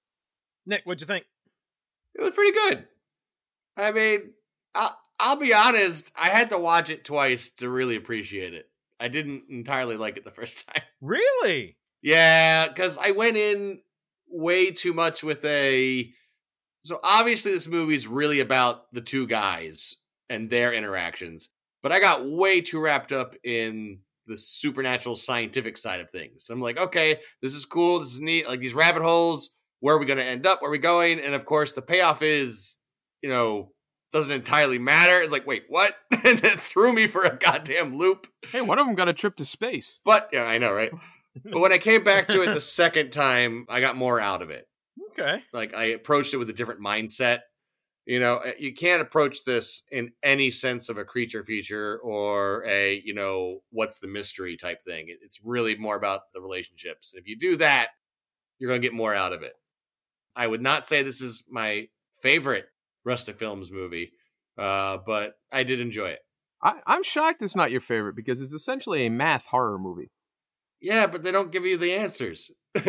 Nick, 0.66 0.84
what'd 0.86 1.02
you 1.02 1.08
think? 1.08 1.26
It 2.16 2.22
was 2.22 2.32
pretty 2.32 2.52
good. 2.52 2.88
I 3.78 3.92
mean, 3.92 4.34
I'll, 4.76 4.98
I'll 5.20 5.36
be 5.36 5.54
honest. 5.54 6.12
I 6.20 6.30
had 6.30 6.50
to 6.52 6.58
watch 6.58 6.90
it 6.90 7.06
twice 7.06 7.50
to 7.56 7.70
really 7.70 7.96
appreciate 7.96 8.54
it. 8.54 8.70
I 9.00 9.08
didn't 9.08 9.46
entirely 9.50 9.98
like 9.98 10.18
it 10.18 10.24
the 10.24 10.32
first 10.32 10.68
time. 10.74 10.84
Really? 11.02 11.78
Yeah, 12.02 12.68
because 12.68 12.98
I 12.98 13.12
went 13.12 13.38
in 13.38 13.82
way 14.30 14.72
too 14.72 14.94
much 14.94 15.24
with 15.24 15.44
a. 15.46 16.12
So 16.84 17.00
obviously, 17.04 17.52
this 17.52 17.70
movie 17.70 17.96
is 17.96 18.08
really 18.08 18.42
about 18.42 18.92
the 18.92 19.02
two 19.02 19.26
guys 19.26 19.96
and 20.30 20.50
their 20.50 20.74
interactions, 20.74 21.50
but 21.82 21.92
I 21.92 22.00
got 22.00 22.30
way 22.30 22.62
too 22.62 22.82
wrapped 22.82 23.12
up 23.12 23.36
in 23.44 24.00
the 24.28 24.38
supernatural 24.38 25.15
scientific 25.15 25.78
side 25.78 25.99
of 25.99 26.09
things. 26.09 26.49
I'm 26.49 26.61
like, 26.61 26.78
okay, 26.78 27.17
this 27.41 27.55
is 27.55 27.65
cool, 27.65 27.99
this 27.99 28.13
is 28.13 28.21
neat. 28.21 28.47
Like 28.47 28.59
these 28.59 28.74
rabbit 28.74 29.03
holes, 29.03 29.51
where 29.80 29.95
are 29.95 29.99
we 29.99 30.05
going 30.05 30.19
to 30.19 30.26
end 30.26 30.45
up? 30.45 30.61
Where 30.61 30.69
are 30.69 30.71
we 30.71 30.78
going? 30.78 31.19
And 31.19 31.36
of 31.36 31.45
course, 31.45 31.74
the 31.74 31.82
payoff 31.82 32.21
is, 32.21 32.78
you 33.21 33.30
know, 33.30 33.71
doesn't 34.13 34.32
entirely 34.32 34.78
matter. 34.78 35.21
It's 35.21 35.32
like, 35.32 35.47
wait, 35.47 35.63
what? 35.67 35.95
and 36.11 36.43
it 36.43 36.59
threw 36.59 36.93
me 36.93 37.07
for 37.07 37.24
a 37.24 37.36
goddamn 37.36 37.97
loop. 37.97 38.28
Hey, 38.49 38.61
one 38.61 38.80
of 38.80 38.86
them 38.86 38.95
got 38.95 39.09
a 39.09 39.13
trip 39.13 39.36
to 39.38 39.45
space. 39.45 39.99
But 40.05 40.30
yeah, 40.32 40.43
I 40.43 40.57
know, 40.57 40.71
right? 40.71 40.91
but 41.43 41.59
when 41.59 41.74
I 41.74 41.80
came 41.80 42.03
back 42.03 42.28
to 42.30 42.43
it 42.43 42.53
the 42.53 42.61
second 42.61 43.11
time, 43.11 43.65
I 43.67 43.82
got 43.82 43.97
more 43.97 44.19
out 44.19 44.41
of 44.41 44.49
it. 44.51 44.67
Okay. 45.11 45.43
Like 45.51 45.74
I 45.74 45.86
approached 45.86 46.34
it 46.34 46.38
with 46.38 46.49
a 46.49 46.53
different 46.53 46.82
mindset. 46.82 47.39
You 48.06 48.20
know, 48.20 48.36
uh, 48.38 48.51
you 48.60 48.74
can't 48.74 49.01
approach 49.01 49.45
this 49.45 49.84
in 49.91 50.12
any 50.22 50.51
sense 50.51 50.89
of 50.89 50.97
a 50.97 51.06
creature 51.06 51.43
feature 51.43 51.99
or 52.04 52.66
a, 52.66 53.01
you 53.06 53.14
know, 53.14 53.60
what's 53.72 53.99
the 53.99 54.08
mystery 54.08 54.58
type 54.58 54.82
thing. 54.84 55.08
It's 55.08 55.39
really 55.43 55.78
more 55.78 55.95
about 55.95 56.22
the 56.34 56.41
relationships. 56.41 57.14
And 57.14 57.22
if 57.22 57.28
you 57.28 57.38
do 57.38 57.56
that, 57.58 57.89
you're 58.60 58.70
going 58.70 58.82
to 58.82 58.86
get 58.86 58.95
more 58.95 59.16
out 59.16 59.32
of 59.32 59.41
it. 59.41 59.54
I 60.36 60.47
would 60.47 60.62
not 60.62 60.84
say 60.84 61.01
this 61.01 61.22
is 61.22 61.45
my 61.49 61.88
favorite 62.16 62.66
Rustic 63.06 63.39
Films 63.39 63.72
movie, 63.72 64.12
uh, 64.58 64.97
but 65.06 65.36
I 65.51 65.64
did 65.64 65.80
enjoy 65.80 66.08
it. 66.10 66.20
I, 66.62 66.80
I'm 66.86 67.04
shocked 67.04 67.41
it's 67.41 67.56
not 67.56 67.72
your 67.72 67.82
favorite 67.82 68.16
because 68.16 68.41
it's 68.41 68.54
essentially 68.54 69.06
a 69.06 69.12
math 69.12 69.43
horror 69.49 69.78
movie. 69.78 70.12
Yeah, 70.82 71.08
but 71.08 71.24
they 71.24 71.32
don't 71.32 71.51
give 71.51 71.66
you 71.66 71.78
the 71.78 71.93
answers. 71.93 72.51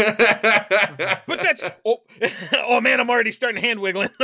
But 1.26 1.42
that's 1.42 1.62
oh, 1.84 1.98
oh 2.66 2.80
man, 2.80 3.00
I'm 3.00 3.10
already 3.10 3.30
starting 3.30 3.62
hand 3.62 3.80
wiggling. 3.80 4.10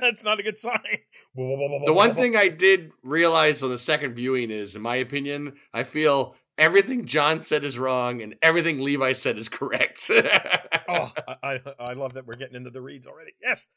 that's 0.00 0.24
not 0.24 0.40
a 0.40 0.42
good 0.42 0.58
sign. 0.58 0.98
The 1.36 1.92
one 1.92 2.14
thing 2.14 2.36
I 2.36 2.48
did 2.48 2.92
realize 3.02 3.62
on 3.62 3.70
the 3.70 3.78
second 3.78 4.14
viewing 4.14 4.50
is, 4.50 4.76
in 4.76 4.82
my 4.82 4.96
opinion, 4.96 5.54
I 5.72 5.82
feel 5.82 6.36
everything 6.58 7.06
John 7.06 7.40
said 7.40 7.64
is 7.64 7.78
wrong 7.78 8.22
and 8.22 8.36
everything 8.42 8.80
Levi 8.80 9.12
said 9.12 9.38
is 9.38 9.48
correct. 9.48 10.10
oh, 10.88 11.12
I, 11.28 11.36
I 11.42 11.60
I 11.78 11.92
love 11.94 12.14
that 12.14 12.26
we're 12.26 12.34
getting 12.34 12.56
into 12.56 12.70
the 12.70 12.80
reads 12.80 13.06
already. 13.06 13.32
Yes. 13.42 13.68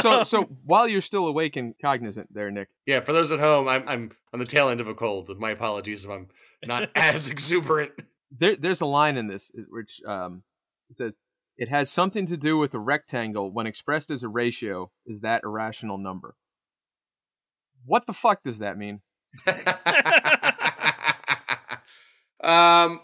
So, 0.00 0.24
so 0.24 0.42
while 0.64 0.88
you're 0.88 1.02
still 1.02 1.26
awake 1.26 1.56
and 1.56 1.74
cognizant, 1.80 2.32
there, 2.32 2.50
Nick, 2.50 2.68
yeah, 2.86 3.00
for 3.00 3.12
those 3.12 3.32
at 3.32 3.40
home, 3.40 3.68
I'm 3.68 3.88
I'm 3.88 4.10
on 4.32 4.40
the 4.40 4.46
tail 4.46 4.68
end 4.68 4.80
of 4.80 4.88
a 4.88 4.94
cold. 4.94 5.30
My 5.38 5.50
apologies 5.50 6.04
if 6.04 6.10
I'm 6.10 6.28
not 6.64 6.90
as 6.94 7.28
exuberant. 7.28 7.92
there, 8.36 8.56
there's 8.56 8.80
a 8.80 8.86
line 8.86 9.16
in 9.16 9.26
this 9.26 9.50
which 9.68 10.00
um, 10.06 10.42
it 10.92 10.96
says 10.96 11.16
it 11.56 11.68
has 11.68 11.90
something 11.90 12.26
to 12.26 12.36
do 12.36 12.56
with 12.56 12.74
a 12.74 12.78
rectangle 12.78 13.50
when 13.50 13.66
expressed 13.66 14.10
as 14.10 14.22
a 14.22 14.28
ratio 14.28 14.90
is 15.06 15.20
that 15.20 15.42
irrational 15.44 15.98
number. 15.98 16.34
What 17.84 18.06
the 18.06 18.12
fuck 18.12 18.42
does 18.44 18.58
that 18.58 18.78
mean? 18.78 19.00
um, 19.46 19.56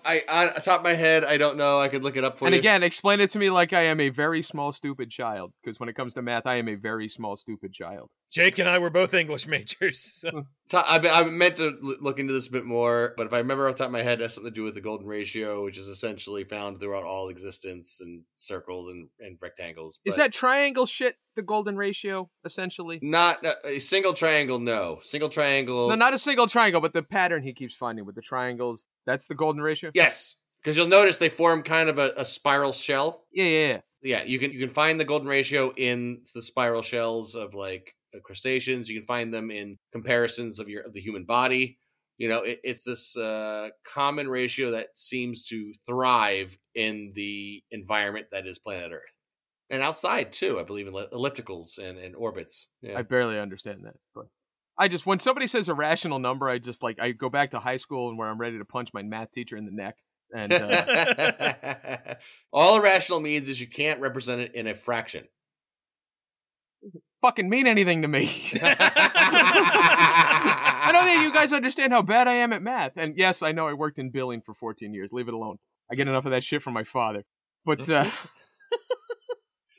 I 0.04 0.22
on 0.28 0.54
top 0.60 0.80
of 0.80 0.84
my 0.84 0.94
head, 0.94 1.24
I 1.24 1.36
don't 1.36 1.56
know. 1.56 1.80
I 1.80 1.88
could 1.88 2.04
look 2.04 2.16
it 2.16 2.24
up 2.24 2.38
for 2.38 2.46
and 2.46 2.52
you. 2.52 2.58
And 2.58 2.64
again, 2.64 2.82
explain 2.82 3.20
it 3.20 3.30
to 3.30 3.38
me 3.38 3.50
like 3.50 3.72
I 3.72 3.84
am 3.84 4.00
a 4.00 4.10
very 4.10 4.42
small, 4.42 4.72
stupid 4.72 5.10
child. 5.10 5.52
Because 5.62 5.80
when 5.80 5.88
it 5.88 5.94
comes 5.94 6.14
to 6.14 6.22
math, 6.22 6.46
I 6.46 6.56
am 6.56 6.68
a 6.68 6.74
very 6.74 7.08
small, 7.08 7.36
stupid 7.36 7.72
child. 7.72 8.10
Jake 8.30 8.58
and 8.58 8.68
I 8.68 8.78
were 8.78 8.90
both 8.90 9.14
English 9.14 9.46
majors. 9.46 10.24
So. 10.28 10.46
I, 10.74 10.98
I 10.98 11.24
meant 11.24 11.56
to 11.56 11.78
look 11.80 12.18
into 12.18 12.34
this 12.34 12.48
a 12.48 12.52
bit 12.52 12.66
more, 12.66 13.14
but 13.16 13.26
if 13.26 13.32
I 13.32 13.38
remember 13.38 13.68
off 13.68 13.76
the 13.76 13.78
top 13.78 13.86
of 13.86 13.92
my 13.92 14.02
head, 14.02 14.20
it 14.20 14.24
has 14.24 14.34
something 14.34 14.52
to 14.52 14.54
do 14.54 14.64
with 14.64 14.74
the 14.74 14.82
golden 14.82 15.06
ratio, 15.06 15.64
which 15.64 15.78
is 15.78 15.88
essentially 15.88 16.44
found 16.44 16.78
throughout 16.78 17.04
all 17.04 17.30
existence 17.30 18.02
and 18.02 18.24
circles 18.34 18.90
and, 18.90 19.08
and 19.18 19.38
rectangles. 19.40 19.98
Is 20.04 20.16
that 20.16 20.32
triangle 20.32 20.84
shit 20.84 21.16
the 21.36 21.42
golden 21.42 21.76
ratio, 21.76 22.28
essentially? 22.44 22.98
Not 23.00 23.46
uh, 23.46 23.54
a 23.64 23.78
single 23.78 24.12
triangle, 24.12 24.58
no. 24.58 24.98
Single 25.00 25.30
triangle. 25.30 25.88
No, 25.88 25.94
not 25.94 26.12
a 26.12 26.18
single 26.18 26.46
triangle, 26.46 26.82
but 26.82 26.92
the 26.92 27.02
pattern 27.02 27.42
he 27.42 27.54
keeps 27.54 27.74
finding 27.74 28.04
with 28.04 28.14
the 28.14 28.22
triangles, 28.22 28.84
that's 29.06 29.26
the 29.26 29.34
golden 29.34 29.62
ratio? 29.62 29.90
Yes. 29.94 30.34
Because 30.60 30.76
you'll 30.76 30.88
notice 30.88 31.16
they 31.16 31.30
form 31.30 31.62
kind 31.62 31.88
of 31.88 31.98
a, 31.98 32.12
a 32.16 32.26
spiral 32.26 32.72
shell. 32.72 33.24
Yeah, 33.32 33.44
yeah, 33.44 33.68
yeah. 33.68 33.80
Yeah, 34.00 34.22
you 34.22 34.38
can 34.38 34.52
you 34.52 34.60
can 34.60 34.70
find 34.70 35.00
the 35.00 35.04
golden 35.04 35.28
ratio 35.28 35.72
in 35.76 36.20
the 36.34 36.42
spiral 36.42 36.82
shells 36.82 37.34
of 37.34 37.54
like 37.54 37.96
crustaceans. 38.22 38.88
You 38.88 39.00
can 39.00 39.06
find 39.06 39.32
them 39.32 39.50
in 39.50 39.78
comparisons 39.92 40.58
of 40.58 40.68
your 40.68 40.82
of 40.82 40.92
the 40.92 41.00
human 41.00 41.24
body. 41.24 41.78
You 42.16 42.28
know, 42.28 42.42
it, 42.42 42.60
it's 42.64 42.82
this 42.82 43.16
uh, 43.16 43.68
common 43.86 44.28
ratio 44.28 44.72
that 44.72 44.88
seems 44.96 45.44
to 45.44 45.72
thrive 45.86 46.58
in 46.74 47.12
the 47.14 47.62
environment 47.70 48.26
that 48.32 48.46
is 48.46 48.58
planet 48.58 48.90
Earth, 48.92 49.16
and 49.70 49.82
outside 49.82 50.32
too. 50.32 50.58
I 50.58 50.64
believe 50.64 50.88
in 50.88 50.94
ellipticals 50.94 51.78
and, 51.78 51.98
and 51.98 52.16
orbits. 52.16 52.68
Yeah. 52.82 52.98
I 52.98 53.02
barely 53.02 53.38
understand 53.38 53.84
that, 53.84 53.94
but 54.14 54.26
I 54.78 54.88
just 54.88 55.06
when 55.06 55.18
somebody 55.18 55.46
says 55.46 55.68
a 55.68 55.74
rational 55.74 56.18
number, 56.18 56.48
I 56.48 56.58
just 56.58 56.82
like 56.82 56.98
I 57.00 57.10
go 57.12 57.28
back 57.28 57.50
to 57.50 57.58
high 57.58 57.76
school 57.78 58.08
and 58.08 58.18
where 58.18 58.28
I'm 58.28 58.38
ready 58.38 58.58
to 58.58 58.64
punch 58.64 58.90
my 58.94 59.02
math 59.02 59.32
teacher 59.32 59.56
in 59.56 59.64
the 59.64 59.72
neck. 59.72 59.96
And 60.34 60.52
uh... 60.52 62.14
all 62.52 62.78
irrational 62.78 63.20
means 63.20 63.48
is 63.48 63.60
you 63.60 63.66
can't 63.66 64.00
represent 64.00 64.40
it 64.40 64.54
in 64.54 64.66
a 64.66 64.74
fraction. 64.74 65.24
Fucking 67.20 67.48
mean 67.48 67.66
anything 67.66 68.02
to 68.02 68.08
me. 68.08 68.30
I 70.88 70.90
don't 70.92 71.04
think 71.04 71.22
you 71.22 71.32
guys 71.32 71.52
understand 71.52 71.92
how 71.92 72.02
bad 72.02 72.28
I 72.28 72.34
am 72.34 72.52
at 72.52 72.62
math. 72.62 72.92
And 72.96 73.14
yes, 73.16 73.42
I 73.42 73.50
know 73.52 73.66
I 73.66 73.72
worked 73.72 73.98
in 73.98 74.10
billing 74.10 74.40
for 74.40 74.54
14 74.54 74.94
years. 74.94 75.12
Leave 75.12 75.26
it 75.28 75.34
alone. 75.34 75.58
I 75.90 75.96
get 75.96 76.06
enough 76.06 76.26
of 76.26 76.30
that 76.30 76.44
shit 76.44 76.62
from 76.62 76.74
my 76.74 76.84
father. 76.84 77.24
But 77.64 77.90
uh, 77.90 78.08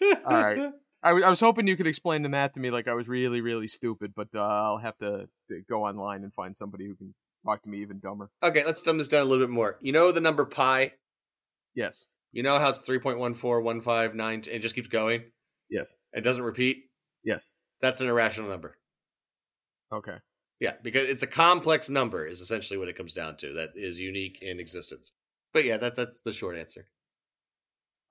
all 0.25 0.43
right. 0.43 0.71
I, 1.03 1.11
I 1.11 1.29
was 1.29 1.39
hoping 1.39 1.65
you 1.65 1.77
could 1.77 1.87
explain 1.87 2.23
the 2.23 2.29
math 2.29 2.53
to 2.53 2.59
me 2.59 2.71
like 2.71 2.89
I 2.89 2.93
was 2.93 3.07
really, 3.07 3.39
really 3.39 3.69
stupid, 3.69 4.11
but 4.13 4.27
uh, 4.35 4.41
I'll 4.41 4.79
have 4.79 4.97
to, 4.97 5.29
to 5.47 5.61
go 5.69 5.85
online 5.85 6.23
and 6.23 6.33
find 6.33 6.57
somebody 6.57 6.87
who 6.87 6.95
can 6.95 7.15
talk 7.45 7.63
to 7.63 7.69
me 7.69 7.81
even 7.81 7.99
dumber. 7.99 8.29
Okay, 8.43 8.65
let's 8.65 8.83
dumb 8.83 8.97
this 8.97 9.07
down 9.07 9.21
a 9.21 9.25
little 9.25 9.47
bit 9.47 9.51
more. 9.51 9.77
You 9.79 9.93
know 9.93 10.11
the 10.11 10.19
number 10.19 10.43
pi? 10.43 10.91
Yes. 11.73 12.05
You 12.33 12.43
know 12.43 12.59
how 12.59 12.67
it's 12.69 12.81
3.14159 12.81 14.47
it 14.47 14.59
just 14.59 14.75
keeps 14.75 14.89
going? 14.89 15.23
Yes. 15.69 15.95
It 16.11 16.21
doesn't 16.21 16.43
repeat? 16.43 16.88
Yes. 17.23 17.53
That's 17.81 18.01
an 18.01 18.07
irrational 18.07 18.49
number. 18.49 18.77
Okay. 19.93 20.17
Yeah, 20.59 20.73
because 20.83 21.07
it's 21.07 21.23
a 21.23 21.27
complex 21.27 21.89
number 21.89 22.25
is 22.25 22.41
essentially 22.41 22.77
what 22.77 22.89
it 22.89 22.97
comes 22.97 23.13
down 23.13 23.37
to 23.37 23.53
that 23.53 23.69
is 23.75 23.99
unique 23.99 24.39
in 24.41 24.59
existence. 24.59 25.13
But 25.53 25.63
yeah, 25.63 25.77
that 25.77 25.95
that's 25.95 26.19
the 26.19 26.33
short 26.33 26.57
answer. 26.57 26.87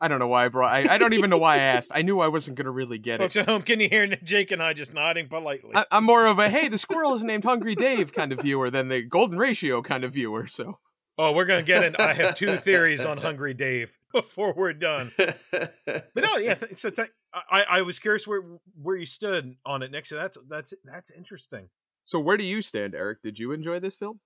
I 0.00 0.08
don't 0.08 0.20
know 0.20 0.28
why 0.28 0.44
I 0.44 0.48
brought. 0.48 0.72
I, 0.72 0.94
I 0.94 0.98
don't 0.98 1.12
even 1.12 1.28
know 1.28 1.38
why 1.38 1.56
I 1.56 1.58
asked. 1.58 1.90
I 1.92 2.02
knew 2.02 2.20
I 2.20 2.28
wasn't 2.28 2.56
going 2.56 2.66
to 2.66 2.70
really 2.70 2.98
get 2.98 3.18
Folks 3.18 3.34
it. 3.34 3.40
Folks 3.40 3.48
at 3.48 3.52
home, 3.52 3.62
can 3.62 3.80
you 3.80 3.88
hear 3.88 4.06
Jake 4.06 4.52
and 4.52 4.62
I 4.62 4.72
just 4.72 4.94
nodding 4.94 5.28
politely? 5.28 5.72
I, 5.74 5.84
am 5.90 6.04
more 6.04 6.26
of 6.26 6.38
a 6.38 6.48
"Hey, 6.48 6.68
the 6.68 6.78
squirrel 6.78 7.14
is 7.14 7.24
named 7.24 7.44
Hungry 7.44 7.74
Dave" 7.74 8.12
kind 8.12 8.32
of 8.32 8.40
viewer 8.40 8.70
than 8.70 8.88
the 8.88 9.02
Golden 9.02 9.38
Ratio 9.38 9.82
kind 9.82 10.04
of 10.04 10.12
viewer. 10.12 10.46
So. 10.46 10.78
Oh, 11.18 11.32
we're 11.32 11.46
gonna 11.46 11.62
get 11.62 11.84
in. 11.84 11.96
I 11.96 12.14
have 12.14 12.36
two 12.36 12.56
theories 12.58 13.04
on 13.04 13.18
Hungry 13.18 13.52
Dave 13.52 13.98
before 14.12 14.54
we're 14.54 14.72
done. 14.72 15.12
but 15.16 16.14
no, 16.16 16.36
yeah. 16.36 16.54
Th- 16.54 16.76
so 16.76 16.90
th- 16.90 17.10
I 17.34 17.64
I 17.68 17.82
was 17.82 17.98
curious 17.98 18.26
where 18.26 18.42
where 18.80 18.96
you 18.96 19.06
stood 19.06 19.56
on 19.66 19.82
it, 19.82 19.90
Nick. 19.90 20.06
So 20.06 20.14
that's 20.16 20.38
that's 20.48 20.72
that's 20.84 21.10
interesting. 21.10 21.68
So 22.04 22.20
where 22.20 22.36
do 22.36 22.44
you 22.44 22.62
stand, 22.62 22.94
Eric? 22.94 23.22
Did 23.22 23.38
you 23.38 23.52
enjoy 23.52 23.80
this 23.80 23.96
film? 23.96 24.20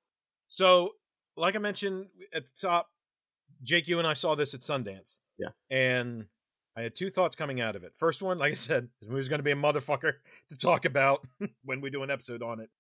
So, 0.49 0.91
like 1.37 1.57
I 1.57 1.59
mentioned 1.59 2.07
at 2.33 2.47
the 2.47 2.53
top, 2.55 2.91
Jake, 3.63 3.89
you 3.89 3.99
and 3.99 4.07
I 4.07 4.13
saw 4.13 4.35
this 4.35 4.55
at 4.55 4.61
Sundance. 4.61 5.19
Yeah. 5.39 5.49
And 5.71 6.27
I 6.77 6.83
had 6.83 6.95
two 6.95 7.11
thoughts 7.11 7.35
coming 7.35 7.61
out 7.61 7.75
of 7.75 7.85
it. 7.85 7.93
First 7.97 8.23
one, 8.23 8.39
like 8.39 8.53
I 8.53 8.57
said, 8.57 8.89
this 9.01 9.11
movie's 9.11 9.29
going 9.29 9.41
to 9.41 9.45
be 9.45 9.51
a 9.51 9.57
motherfucker 9.57 10.13
to 10.51 10.57
talk 10.57 10.85
about 10.85 11.27
when 11.65 11.81
we 11.81 11.91
do 11.91 12.03
an 12.03 12.11
episode 12.11 12.43
on 12.43 12.61
it. 12.61 12.71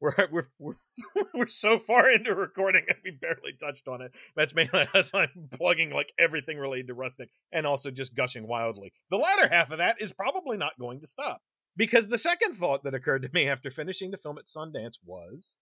We're 0.00 0.28
we're 0.30 0.48
we're, 0.58 0.74
we're 1.34 1.46
so 1.46 1.78
far 1.78 2.10
into 2.10 2.34
recording 2.34 2.84
and 2.88 2.98
we 3.04 3.12
barely 3.12 3.52
touched 3.60 3.88
on 3.88 4.02
it. 4.02 4.12
That's 4.36 4.54
mainly 4.54 4.86
as 4.94 5.10
I'm 5.14 5.48
plugging 5.52 5.90
like 5.90 6.12
everything 6.18 6.58
related 6.58 6.88
to 6.88 6.94
Rustic 6.94 7.30
and 7.52 7.66
also 7.66 7.90
just 7.90 8.14
gushing 8.14 8.46
wildly. 8.46 8.92
The 9.10 9.16
latter 9.16 9.48
half 9.48 9.70
of 9.70 9.78
that 9.78 10.00
is 10.00 10.12
probably 10.12 10.56
not 10.56 10.78
going 10.78 11.00
to 11.00 11.06
stop 11.06 11.40
because 11.76 12.08
the 12.08 12.18
second 12.18 12.54
thought 12.54 12.84
that 12.84 12.94
occurred 12.94 13.22
to 13.22 13.30
me 13.32 13.48
after 13.48 13.70
finishing 13.70 14.10
the 14.10 14.16
film 14.16 14.38
at 14.38 14.46
Sundance 14.46 14.98
was, 15.04 15.56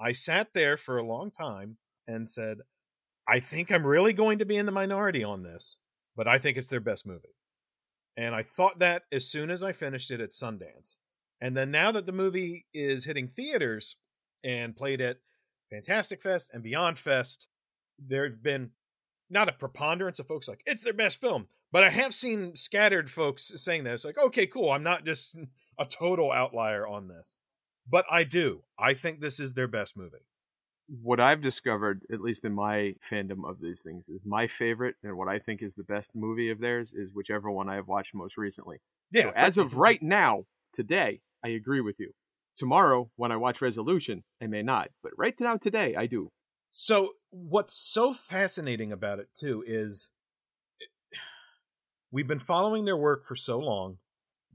I 0.00 0.12
sat 0.12 0.48
there 0.54 0.76
for 0.76 0.98
a 0.98 1.06
long 1.06 1.30
time 1.30 1.78
and 2.06 2.28
said, 2.28 2.58
I 3.26 3.40
think 3.40 3.70
I'm 3.70 3.86
really 3.86 4.12
going 4.12 4.38
to 4.40 4.44
be 4.44 4.56
in 4.56 4.66
the 4.66 4.72
minority 4.72 5.24
on 5.24 5.42
this, 5.42 5.78
but 6.16 6.28
I 6.28 6.38
think 6.38 6.58
it's 6.58 6.68
their 6.68 6.80
best 6.80 7.06
movie. 7.06 7.34
And 8.16 8.34
I 8.34 8.42
thought 8.42 8.78
that 8.80 9.02
as 9.10 9.30
soon 9.30 9.50
as 9.50 9.62
I 9.62 9.72
finished 9.72 10.10
it 10.10 10.20
at 10.20 10.32
Sundance. 10.32 10.98
And 11.44 11.54
then 11.54 11.70
now 11.70 11.92
that 11.92 12.06
the 12.06 12.12
movie 12.12 12.64
is 12.72 13.04
hitting 13.04 13.28
theaters 13.28 13.96
and 14.42 14.74
played 14.74 15.02
at 15.02 15.18
Fantastic 15.68 16.22
Fest 16.22 16.50
and 16.54 16.62
Beyond 16.62 16.98
Fest, 16.98 17.48
there 17.98 18.24
have 18.24 18.42
been 18.42 18.70
not 19.28 19.50
a 19.50 19.52
preponderance 19.52 20.18
of 20.18 20.26
folks 20.26 20.48
like 20.48 20.62
it's 20.64 20.84
their 20.84 20.94
best 20.94 21.20
film, 21.20 21.48
but 21.70 21.84
I 21.84 21.90
have 21.90 22.14
seen 22.14 22.56
scattered 22.56 23.10
folks 23.10 23.52
saying 23.56 23.84
this 23.84 24.06
like, 24.06 24.16
okay, 24.16 24.46
cool, 24.46 24.70
I'm 24.70 24.82
not 24.82 25.04
just 25.04 25.36
a 25.78 25.84
total 25.84 26.32
outlier 26.32 26.86
on 26.86 27.08
this. 27.08 27.40
But 27.86 28.06
I 28.10 28.24
do. 28.24 28.62
I 28.78 28.94
think 28.94 29.20
this 29.20 29.38
is 29.38 29.52
their 29.52 29.68
best 29.68 29.98
movie 29.98 30.24
what 31.02 31.18
I've 31.18 31.40
discovered, 31.40 32.02
at 32.12 32.20
least 32.20 32.44
in 32.44 32.52
my 32.52 32.94
fandom 33.10 33.48
of 33.48 33.58
these 33.58 33.80
things, 33.80 34.10
is 34.10 34.26
my 34.26 34.46
favorite 34.46 34.96
and 35.02 35.16
what 35.16 35.28
I 35.28 35.38
think 35.38 35.62
is 35.62 35.72
the 35.74 35.82
best 35.82 36.10
movie 36.14 36.50
of 36.50 36.60
theirs 36.60 36.92
is 36.92 37.10
whichever 37.14 37.50
one 37.50 37.70
I 37.70 37.76
have 37.76 37.88
watched 37.88 38.14
most 38.14 38.36
recently. 38.36 38.78
Yeah. 39.10 39.22
So 39.22 39.32
as 39.34 39.56
of 39.58 39.74
right 39.78 40.02
now, 40.02 40.44
today, 40.74 41.20
I 41.44 41.48
agree 41.48 41.80
with 41.80 41.96
you. 41.98 42.12
Tomorrow, 42.56 43.10
when 43.16 43.32
I 43.32 43.36
watch 43.36 43.60
Resolution, 43.60 44.24
I 44.42 44.46
may 44.46 44.62
not, 44.62 44.88
but 45.02 45.12
right 45.18 45.38
now, 45.38 45.56
today, 45.56 45.94
I 45.96 46.06
do. 46.06 46.30
So, 46.70 47.12
what's 47.30 47.74
so 47.74 48.12
fascinating 48.12 48.92
about 48.92 49.18
it 49.18 49.28
too 49.34 49.62
is 49.66 50.10
eh, 50.80 51.18
we've 52.10 52.26
been 52.26 52.38
following 52.38 52.84
their 52.84 52.96
work 52.96 53.24
for 53.24 53.36
so 53.36 53.58
long. 53.58 53.98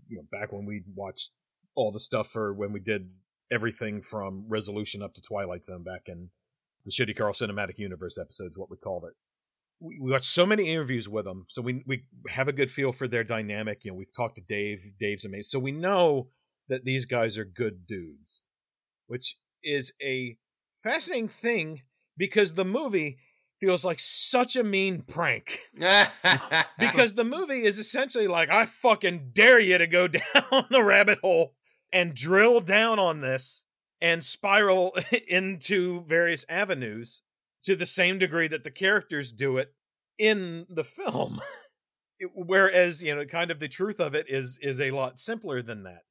You 0.08 0.18
know, 0.18 0.24
back 0.32 0.52
when 0.52 0.66
we 0.66 0.84
watched 0.96 1.32
all 1.76 1.92
the 1.92 2.00
stuff 2.00 2.30
for 2.30 2.54
when 2.54 2.74
we 2.74 2.80
did 2.80 3.10
everything 3.52 4.02
from 4.02 4.46
Resolution 4.48 5.02
up 5.02 5.14
to 5.14 5.22
Twilight 5.22 5.66
Zone 5.66 5.84
back 5.84 6.04
in 6.08 6.30
the 6.86 6.92
Shitty 6.92 7.16
Carl 7.16 7.34
Cinematic 7.34 7.78
Universe 7.78 8.18
episodes, 8.18 8.58
what 8.58 8.70
we 8.70 8.78
called 8.78 9.04
it. 9.06 9.14
We, 9.80 10.00
we 10.02 10.12
watched 10.12 10.26
so 10.26 10.46
many 10.46 10.72
interviews 10.72 11.08
with 11.08 11.26
them, 11.26 11.46
so 11.50 11.62
we 11.62 11.84
we 11.86 12.06
have 12.30 12.48
a 12.48 12.54
good 12.54 12.72
feel 12.72 12.92
for 12.92 13.08
their 13.08 13.24
dynamic. 13.24 13.84
You 13.84 13.92
know, 13.92 13.96
we've 13.96 14.14
talked 14.14 14.36
to 14.36 14.42
Dave. 14.42 14.94
Dave's 15.00 15.26
amazing, 15.26 15.44
so 15.44 15.60
we 15.60 15.72
know 15.72 16.30
that 16.70 16.86
these 16.86 17.06
guys 17.06 17.38
are 17.38 17.46
good 17.46 17.86
dudes, 17.88 18.42
which 19.08 19.38
is 19.64 19.92
a 20.02 20.38
fascinating 20.82 21.28
thing 21.28 21.82
because 22.18 22.54
the 22.54 22.66
movie 22.66 23.18
feels 23.60 23.84
like 23.84 24.00
such 24.00 24.56
a 24.56 24.64
mean 24.64 25.02
prank. 25.02 25.62
because 26.80 27.16
the 27.16 27.26
movie 27.26 27.64
is 27.64 27.78
essentially 27.78 28.28
like, 28.28 28.50
I 28.50 28.66
fucking 28.66 29.32
dare 29.34 29.60
you 29.60 29.78
to 29.78 29.88
go 29.88 30.08
down 30.08 30.66
the 30.70 30.84
rabbit 30.84 31.20
hole 31.20 31.56
and 31.92 32.14
drill 32.14 32.62
down 32.62 33.00
on 33.00 33.22
this 33.22 33.64
and 34.02 34.24
spiral 34.24 34.96
into 35.28 36.04
various 36.04 36.46
avenues 36.48 37.24
to 37.64 37.76
the 37.76 37.86
same 37.86 38.20
degree 38.20 38.48
that 38.48 38.64
the 38.64 38.72
characters 38.72 39.32
do 39.32 39.58
it 39.58 39.74
in 40.18 40.66
the 40.70 40.84
film. 40.84 41.42
Whereas, 42.34 43.02
you 43.02 43.16
know, 43.16 43.26
kind 43.26 43.52
of 43.52 43.60
the 43.60 43.68
truth 43.70 44.00
of 44.00 44.14
it 44.14 44.26
is 44.28 44.60
is 44.62 44.82
a 44.82 44.92
lot 44.92 45.20
simpler 45.20 45.62
than 45.62 45.84
that. 45.84 46.04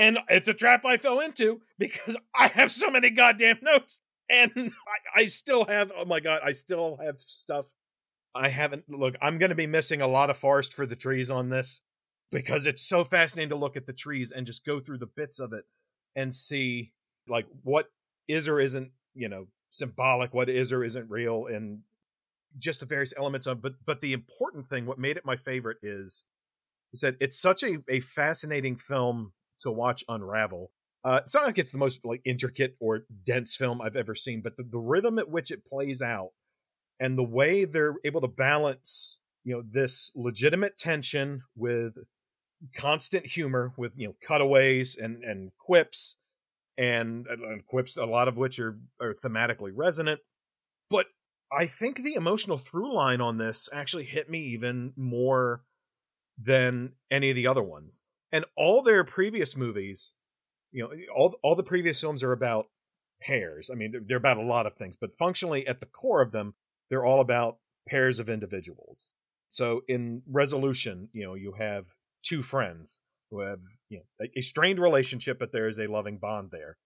And 0.00 0.18
it's 0.30 0.48
a 0.48 0.54
trap 0.54 0.86
I 0.86 0.96
fell 0.96 1.20
into 1.20 1.60
because 1.78 2.16
I 2.34 2.48
have 2.48 2.72
so 2.72 2.90
many 2.90 3.10
goddamn 3.10 3.58
notes. 3.62 4.00
And 4.30 4.50
I, 4.56 5.22
I 5.22 5.26
still 5.26 5.66
have 5.66 5.92
oh 5.96 6.04
my 6.06 6.20
god, 6.20 6.40
I 6.44 6.52
still 6.52 6.98
have 7.04 7.20
stuff 7.20 7.66
I 8.34 8.48
haven't 8.48 8.84
look, 8.88 9.16
I'm 9.20 9.38
gonna 9.38 9.54
be 9.54 9.66
missing 9.66 10.00
a 10.00 10.08
lot 10.08 10.30
of 10.30 10.38
forest 10.38 10.72
for 10.72 10.86
the 10.86 10.96
trees 10.96 11.30
on 11.30 11.50
this 11.50 11.82
because 12.30 12.66
it's 12.66 12.82
so 12.82 13.04
fascinating 13.04 13.50
to 13.50 13.56
look 13.56 13.76
at 13.76 13.86
the 13.86 13.92
trees 13.92 14.32
and 14.32 14.46
just 14.46 14.64
go 14.64 14.80
through 14.80 14.98
the 14.98 15.06
bits 15.06 15.38
of 15.38 15.52
it 15.52 15.64
and 16.16 16.34
see 16.34 16.92
like 17.28 17.46
what 17.62 17.86
is 18.26 18.48
or 18.48 18.60
isn't 18.60 18.92
you 19.14 19.28
know 19.28 19.48
symbolic 19.70 20.32
what 20.32 20.48
is 20.48 20.72
or 20.72 20.82
isn't 20.82 21.10
real 21.10 21.46
and 21.46 21.80
just 22.58 22.80
the 22.80 22.86
various 22.86 23.12
elements 23.16 23.46
of 23.46 23.60
but 23.60 23.74
but 23.84 24.00
the 24.00 24.12
important 24.12 24.68
thing 24.68 24.86
what 24.86 24.98
made 24.98 25.16
it 25.16 25.26
my 25.26 25.36
favorite 25.36 25.78
is 25.82 26.26
is 26.92 27.00
that 27.00 27.16
it's 27.20 27.40
such 27.40 27.62
a, 27.62 27.78
a 27.88 28.00
fascinating 28.00 28.76
film 28.76 29.32
to 29.60 29.70
watch 29.70 30.04
unravel. 30.08 30.70
Uh 31.04 31.20
it's 31.22 31.34
not 31.34 31.46
like 31.46 31.58
it's 31.58 31.70
the 31.70 31.78
most 31.78 32.00
like 32.04 32.20
intricate 32.24 32.76
or 32.80 33.06
dense 33.24 33.56
film 33.56 33.80
i've 33.80 33.96
ever 33.96 34.14
seen 34.14 34.42
but 34.42 34.56
the, 34.56 34.64
the 34.64 34.78
rhythm 34.78 35.18
at 35.18 35.30
which 35.30 35.50
it 35.50 35.64
plays 35.64 36.02
out 36.02 36.30
and 37.00 37.16
the 37.16 37.24
way 37.24 37.64
they're 37.64 37.94
able 38.04 38.20
to 38.20 38.28
balance 38.28 39.20
you 39.44 39.54
know 39.54 39.62
this 39.68 40.12
legitimate 40.14 40.76
tension 40.76 41.42
with 41.56 41.96
constant 42.76 43.26
humor 43.26 43.72
with 43.76 43.92
you 43.96 44.06
know 44.06 44.14
cutaways 44.26 44.96
and 44.96 45.24
and 45.24 45.50
quips 45.58 46.16
and, 46.76 47.26
and 47.26 47.66
quips 47.66 47.96
a 47.96 48.04
lot 48.04 48.28
of 48.28 48.36
which 48.36 48.58
are 48.58 48.78
are 49.00 49.14
thematically 49.14 49.72
resonant. 49.74 50.20
But 50.88 51.06
i 51.52 51.66
think 51.66 52.02
the 52.02 52.14
emotional 52.14 52.58
through 52.58 52.94
line 52.94 53.20
on 53.20 53.38
this 53.38 53.68
actually 53.72 54.04
hit 54.04 54.30
me 54.30 54.40
even 54.40 54.92
more 54.96 55.62
than 56.38 56.92
any 57.10 57.30
of 57.30 57.36
the 57.36 57.46
other 57.46 57.62
ones 57.62 58.02
and 58.32 58.44
all 58.56 58.82
their 58.82 59.04
previous 59.04 59.56
movies 59.56 60.14
you 60.72 60.82
know 60.82 60.90
all 61.14 61.34
all 61.42 61.56
the 61.56 61.62
previous 61.62 62.00
films 62.00 62.22
are 62.22 62.32
about 62.32 62.66
pairs 63.22 63.70
i 63.72 63.74
mean 63.74 63.92
they're, 63.92 64.02
they're 64.06 64.16
about 64.16 64.38
a 64.38 64.42
lot 64.42 64.66
of 64.66 64.74
things 64.74 64.96
but 65.00 65.16
functionally 65.18 65.66
at 65.66 65.80
the 65.80 65.86
core 65.86 66.22
of 66.22 66.32
them 66.32 66.54
they're 66.88 67.04
all 67.04 67.20
about 67.20 67.58
pairs 67.88 68.18
of 68.18 68.28
individuals 68.28 69.10
so 69.50 69.82
in 69.88 70.22
resolution 70.26 71.08
you 71.12 71.24
know 71.24 71.34
you 71.34 71.52
have 71.58 71.86
two 72.22 72.42
friends 72.42 73.00
who 73.30 73.40
have 73.40 73.60
you 73.88 73.98
know 73.98 74.26
a, 74.36 74.40
strained 74.42 74.78
relationship, 74.78 75.38
but 75.38 75.52
there 75.52 75.68
is 75.68 75.78
a 75.78 75.86
loving 75.86 76.18
bond 76.18 76.50
there. 76.50 76.76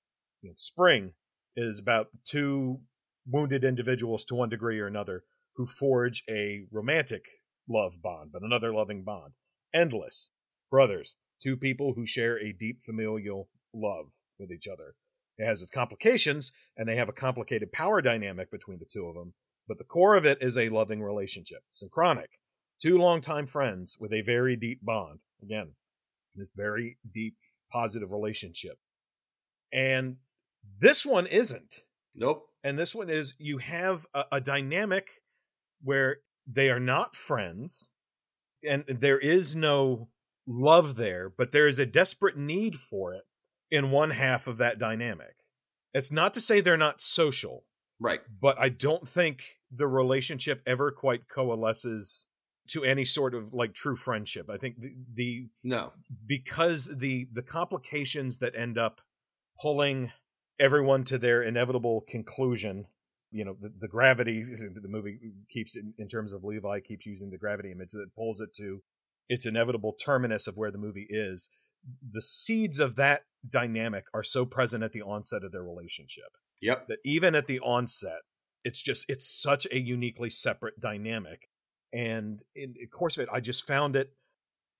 You 0.42 0.50
know, 0.50 0.54
Spring 0.56 1.12
is 1.56 1.78
about 1.78 2.08
two 2.24 2.80
wounded 3.26 3.64
individuals 3.64 4.24
to 4.26 4.34
one 4.34 4.50
degree 4.50 4.78
or 4.78 4.86
another 4.86 5.24
who 5.56 5.66
forge 5.66 6.24
a 6.28 6.66
romantic 6.70 7.24
love 7.68 8.02
bond, 8.02 8.30
but 8.32 8.42
another 8.42 8.74
loving 8.74 9.04
bond. 9.04 9.32
Endless 9.74 10.30
brothers, 10.70 11.16
two 11.42 11.56
people 11.56 11.94
who 11.94 12.06
share 12.06 12.38
a 12.38 12.52
deep 12.52 12.82
familial 12.82 13.48
love 13.72 14.06
with 14.38 14.50
each 14.50 14.68
other. 14.68 14.94
It 15.36 15.46
has 15.46 15.62
its 15.62 15.70
complications, 15.70 16.52
and 16.76 16.88
they 16.88 16.96
have 16.96 17.08
a 17.08 17.12
complicated 17.12 17.72
power 17.72 18.00
dynamic 18.00 18.50
between 18.50 18.78
the 18.78 18.86
two 18.90 19.06
of 19.06 19.14
them, 19.14 19.34
but 19.66 19.78
the 19.78 19.84
core 19.84 20.16
of 20.16 20.24
it 20.24 20.38
is 20.40 20.56
a 20.56 20.68
loving 20.68 21.02
relationship. 21.02 21.62
Synchronic, 21.72 22.30
two 22.80 22.98
longtime 22.98 23.46
friends 23.46 23.96
with 23.98 24.12
a 24.12 24.22
very 24.22 24.56
deep 24.56 24.80
bond. 24.82 25.20
Again, 25.42 25.72
this 26.34 26.50
very 26.54 26.98
deep, 27.12 27.36
positive 27.70 28.10
relationship. 28.10 28.78
And 29.72 30.16
this 30.78 31.04
one 31.04 31.26
isn't. 31.26 31.74
Nope. 32.14 32.46
And 32.62 32.78
this 32.78 32.94
one 32.94 33.10
is 33.10 33.34
you 33.38 33.58
have 33.58 34.06
a, 34.14 34.24
a 34.32 34.40
dynamic 34.40 35.08
where 35.82 36.18
they 36.46 36.70
are 36.70 36.80
not 36.80 37.16
friends 37.16 37.90
and 38.66 38.84
there 38.88 39.18
is 39.18 39.54
no 39.54 40.08
love 40.46 40.96
there, 40.96 41.30
but 41.36 41.52
there 41.52 41.66
is 41.66 41.78
a 41.78 41.86
desperate 41.86 42.36
need 42.36 42.76
for 42.76 43.14
it 43.14 43.22
in 43.70 43.90
one 43.90 44.10
half 44.10 44.46
of 44.46 44.58
that 44.58 44.78
dynamic. 44.78 45.36
It's 45.92 46.12
not 46.12 46.34
to 46.34 46.40
say 46.40 46.60
they're 46.60 46.76
not 46.76 47.00
social. 47.00 47.64
Right. 48.00 48.20
But 48.40 48.58
I 48.58 48.68
don't 48.68 49.08
think 49.08 49.58
the 49.70 49.86
relationship 49.86 50.62
ever 50.66 50.90
quite 50.90 51.28
coalesces 51.28 52.26
to 52.68 52.84
any 52.84 53.04
sort 53.04 53.34
of 53.34 53.52
like 53.52 53.74
true 53.74 53.96
friendship. 53.96 54.48
I 54.50 54.56
think 54.56 54.80
the, 54.80 54.94
the 55.14 55.48
no 55.62 55.92
because 56.26 56.96
the 56.96 57.28
the 57.32 57.42
complications 57.42 58.38
that 58.38 58.56
end 58.56 58.78
up 58.78 59.00
pulling 59.60 60.12
everyone 60.58 61.04
to 61.04 61.18
their 61.18 61.42
inevitable 61.42 62.04
conclusion. 62.08 62.86
You 63.30 63.44
know, 63.44 63.56
the, 63.60 63.72
the 63.80 63.88
gravity 63.88 64.44
the 64.44 64.88
movie 64.88 65.18
keeps 65.50 65.76
in, 65.76 65.92
in 65.98 66.08
terms 66.08 66.32
of 66.32 66.44
Levi 66.44 66.80
keeps 66.80 67.04
using 67.04 67.30
the 67.30 67.38
gravity 67.38 67.72
image 67.72 67.90
that 67.90 68.14
pulls 68.14 68.40
it 68.40 68.54
to 68.54 68.80
its 69.28 69.46
inevitable 69.46 69.92
terminus 69.92 70.46
of 70.46 70.56
where 70.56 70.70
the 70.70 70.78
movie 70.78 71.06
is. 71.08 71.48
The 72.12 72.22
seeds 72.22 72.80
of 72.80 72.96
that 72.96 73.22
dynamic 73.48 74.06
are 74.14 74.22
so 74.22 74.46
present 74.46 74.82
at 74.82 74.92
the 74.92 75.02
onset 75.02 75.44
of 75.44 75.52
their 75.52 75.62
relationship. 75.62 76.36
Yep. 76.62 76.88
That 76.88 76.98
even 77.04 77.34
at 77.34 77.46
the 77.46 77.60
onset, 77.60 78.22
it's 78.64 78.80
just 78.80 79.04
it's 79.08 79.28
such 79.28 79.66
a 79.70 79.78
uniquely 79.78 80.30
separate 80.30 80.80
dynamic 80.80 81.48
and 81.94 82.42
in, 82.56 82.74
the 82.78 82.86
course 82.88 83.16
of 83.16 83.22
it, 83.22 83.28
I 83.32 83.40
just 83.40 83.66
found 83.66 83.94
it. 83.94 84.12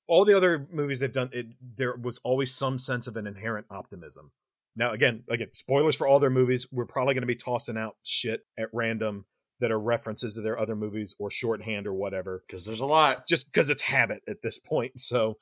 All 0.07 0.25
the 0.27 0.37
other 0.37 0.67
movies 0.71 0.99
they've 0.99 1.13
done, 1.13 1.31
it, 1.33 1.55
there 1.77 1.97
was 1.97 2.19
always 2.25 2.53
some 2.53 2.79
sense 2.79 3.07
of 3.07 3.17
an 3.17 3.27
inherent 3.27 3.67
optimism. 3.71 4.33
Now, 4.77 4.93
again, 4.93 5.23
again, 5.31 5.49
spoilers 5.55 5.95
for 5.95 6.07
all 6.07 6.19
their 6.19 6.29
movies. 6.29 6.67
We're 6.71 6.85
probably 6.85 7.15
going 7.15 7.23
to 7.23 7.27
be 7.27 7.37
tossing 7.37 7.79
out 7.79 7.97
shit 8.03 8.41
at 8.59 8.69
random 8.73 9.25
that 9.61 9.71
are 9.71 9.79
references 9.79 10.35
to 10.35 10.41
their 10.41 10.59
other 10.59 10.77
movies 10.77 11.15
or 11.19 11.31
shorthand 11.31 11.87
or 11.87 11.95
whatever. 11.95 12.43
Because 12.47 12.67
there's 12.67 12.81
a 12.81 12.87
lot. 12.87 13.27
Just 13.27 13.53
because 13.53 13.71
it's 13.71 13.83
habit 13.83 14.23
at 14.29 14.43
this 14.43 14.59
point. 14.59 15.01
So, 15.01 15.39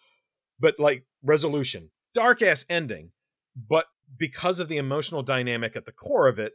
but 0.61 0.79
like 0.79 1.05
resolution, 1.23 1.91
dark 2.15 2.43
ass 2.43 2.65
ending, 2.69 3.11
but 3.57 3.87
because 4.17 4.61
of 4.61 4.69
the 4.69 4.77
emotional 4.77 5.23
dynamic 5.23 5.77
at 5.77 5.87
the 5.87 5.93
core 5.93 6.29
of 6.29 6.39
it, 6.39 6.53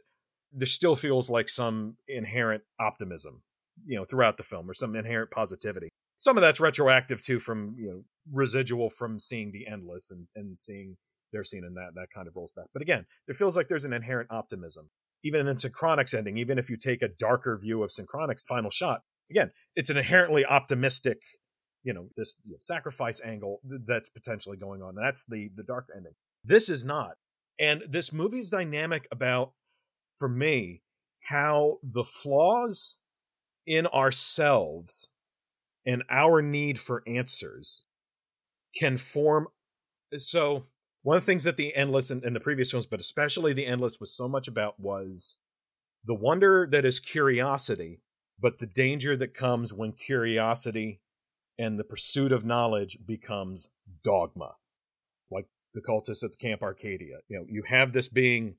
there 0.52 0.66
still 0.66 0.96
feels 0.96 1.28
like 1.28 1.48
some 1.48 1.96
inherent 2.06 2.62
optimism 2.78 3.42
you 3.86 3.96
know 3.96 4.04
throughout 4.04 4.36
the 4.36 4.42
film 4.42 4.68
or 4.68 4.74
some 4.74 4.96
inherent 4.96 5.30
positivity 5.30 5.88
some 6.18 6.36
of 6.36 6.40
that's 6.40 6.60
retroactive 6.60 7.22
too 7.22 7.38
from 7.38 7.74
you 7.78 7.88
know 7.88 8.02
residual 8.32 8.90
from 8.90 9.18
seeing 9.18 9.52
the 9.52 9.66
endless 9.66 10.10
and 10.10 10.28
and 10.36 10.58
seeing 10.58 10.96
their 11.32 11.44
scene 11.44 11.64
in 11.64 11.74
that 11.74 11.90
that 11.94 12.08
kind 12.12 12.26
of 12.26 12.36
rolls 12.36 12.52
back 12.52 12.66
but 12.72 12.82
again 12.82 13.06
it 13.26 13.36
feels 13.36 13.56
like 13.56 13.68
there's 13.68 13.84
an 13.84 13.92
inherent 13.92 14.30
optimism 14.30 14.88
even 15.24 15.46
in 15.46 15.58
synchronic's 15.58 16.14
ending 16.14 16.38
even 16.38 16.58
if 16.58 16.70
you 16.70 16.76
take 16.76 17.02
a 17.02 17.08
darker 17.08 17.58
view 17.58 17.82
of 17.82 17.92
synchronic's 17.92 18.42
final 18.42 18.70
shot 18.70 19.02
again 19.30 19.50
it's 19.76 19.90
an 19.90 19.96
inherently 19.96 20.44
optimistic 20.44 21.18
you 21.88 21.94
know 21.94 22.08
this 22.16 22.34
you 22.44 22.52
know, 22.52 22.58
sacrifice 22.60 23.20
angle 23.24 23.60
that's 23.86 24.08
potentially 24.08 24.56
going 24.56 24.82
on. 24.82 24.94
That's 24.94 25.24
the 25.24 25.50
the 25.54 25.62
dark 25.62 25.88
ending. 25.96 26.12
This 26.44 26.68
is 26.68 26.84
not. 26.84 27.12
And 27.58 27.82
this 27.88 28.12
movie's 28.12 28.50
dynamic 28.50 29.08
about 29.10 29.52
for 30.18 30.28
me 30.28 30.82
how 31.22 31.78
the 31.82 32.04
flaws 32.04 32.98
in 33.66 33.86
ourselves 33.86 35.08
and 35.86 36.02
our 36.10 36.42
need 36.42 36.78
for 36.78 37.02
answers 37.06 37.84
can 38.78 38.96
form 38.96 39.48
so 40.16 40.66
one 41.08 41.16
of 41.16 41.22
the 41.22 41.26
things 41.26 41.44
that 41.44 41.56
the 41.56 41.74
endless 41.74 42.10
and, 42.10 42.36
the 42.36 42.38
previous 42.38 42.70
films 42.70 42.84
but 42.84 43.00
especially 43.00 43.54
the 43.54 43.64
endless 43.64 43.98
was 43.98 44.14
so 44.14 44.28
much 44.28 44.46
about 44.46 44.78
was 44.78 45.38
the 46.04 46.12
wonder 46.14 46.68
that 46.70 46.84
is 46.84 47.00
curiosity 47.00 48.02
but 48.38 48.58
the 48.58 48.66
danger 48.66 49.16
that 49.16 49.32
comes 49.32 49.72
when 49.72 49.92
curiosity 49.92 51.00
and 51.58 51.78
the 51.78 51.84
pursuit 51.84 52.30
of 52.30 52.44
knowledge 52.44 52.98
becomes 53.04 53.68
dogma. 54.04 54.56
Like 55.30 55.46
the 55.72 55.80
cultists 55.80 56.22
at 56.22 56.38
camp 56.38 56.62
arcadia 56.62 57.20
you 57.26 57.38
know 57.38 57.46
you 57.48 57.62
have 57.66 57.94
this 57.94 58.08
being 58.08 58.56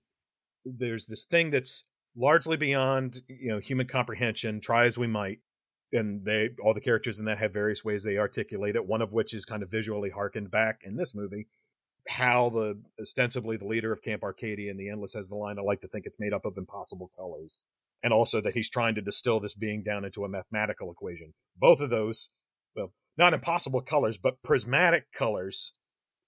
there's 0.66 1.06
this 1.06 1.26
thing 1.26 1.52
that's 1.52 1.84
largely 2.18 2.58
beyond 2.58 3.22
you 3.28 3.52
know 3.52 3.60
human 3.60 3.86
comprehension 3.86 4.60
try 4.60 4.88
as 4.88 4.98
we 4.98 5.06
might 5.06 5.38
and 5.94 6.26
they 6.26 6.50
all 6.64 6.74
the 6.74 6.82
characters 6.82 7.20
in 7.20 7.26
that 7.26 7.38
have 7.38 7.54
various 7.54 7.86
ways 7.86 8.04
they 8.04 8.18
articulate 8.18 8.76
it 8.76 8.88
one 8.88 9.04
of 9.04 9.14
which 9.14 9.36
is 9.36 9.46
kind 9.46 9.62
of 9.62 9.70
visually 9.70 10.10
harkened 10.10 10.50
back 10.50 10.82
in 10.84 10.96
this 10.96 11.14
movie 11.14 11.48
how 12.10 12.50
the 12.50 12.80
ostensibly 13.00 13.56
the 13.56 13.68
leader 13.68 13.92
of 13.92 14.02
camp 14.02 14.24
arcadia 14.24 14.72
and 14.72 14.80
the 14.80 14.90
endless 14.90 15.14
has 15.14 15.30
the 15.30 15.36
line 15.36 15.60
i 15.60 15.62
like 15.62 15.80
to 15.80 15.88
think 15.88 16.06
it's 16.06 16.20
made 16.20 16.34
up 16.34 16.46
of 16.46 16.58
impossible 16.58 17.10
colors. 17.16 17.64
And 18.02 18.14
also 18.14 18.40
that 18.42 18.54
he's 18.54 18.70
trying 18.70 18.96
to 18.96 19.02
distill 19.02 19.42
this 19.42 19.54
being 19.54 19.84
down 19.84 20.06
into 20.06 20.24
a 20.24 20.30
mathematical 20.30 20.90
equation. 20.90 21.34
Both 21.58 21.82
of 21.82 21.90
those 21.90 22.30
well 22.76 22.94
not 23.18 23.34
impossible 23.34 23.82
colors 23.82 24.18
but 24.18 24.42
prismatic 24.42 25.12
colors 25.14 25.74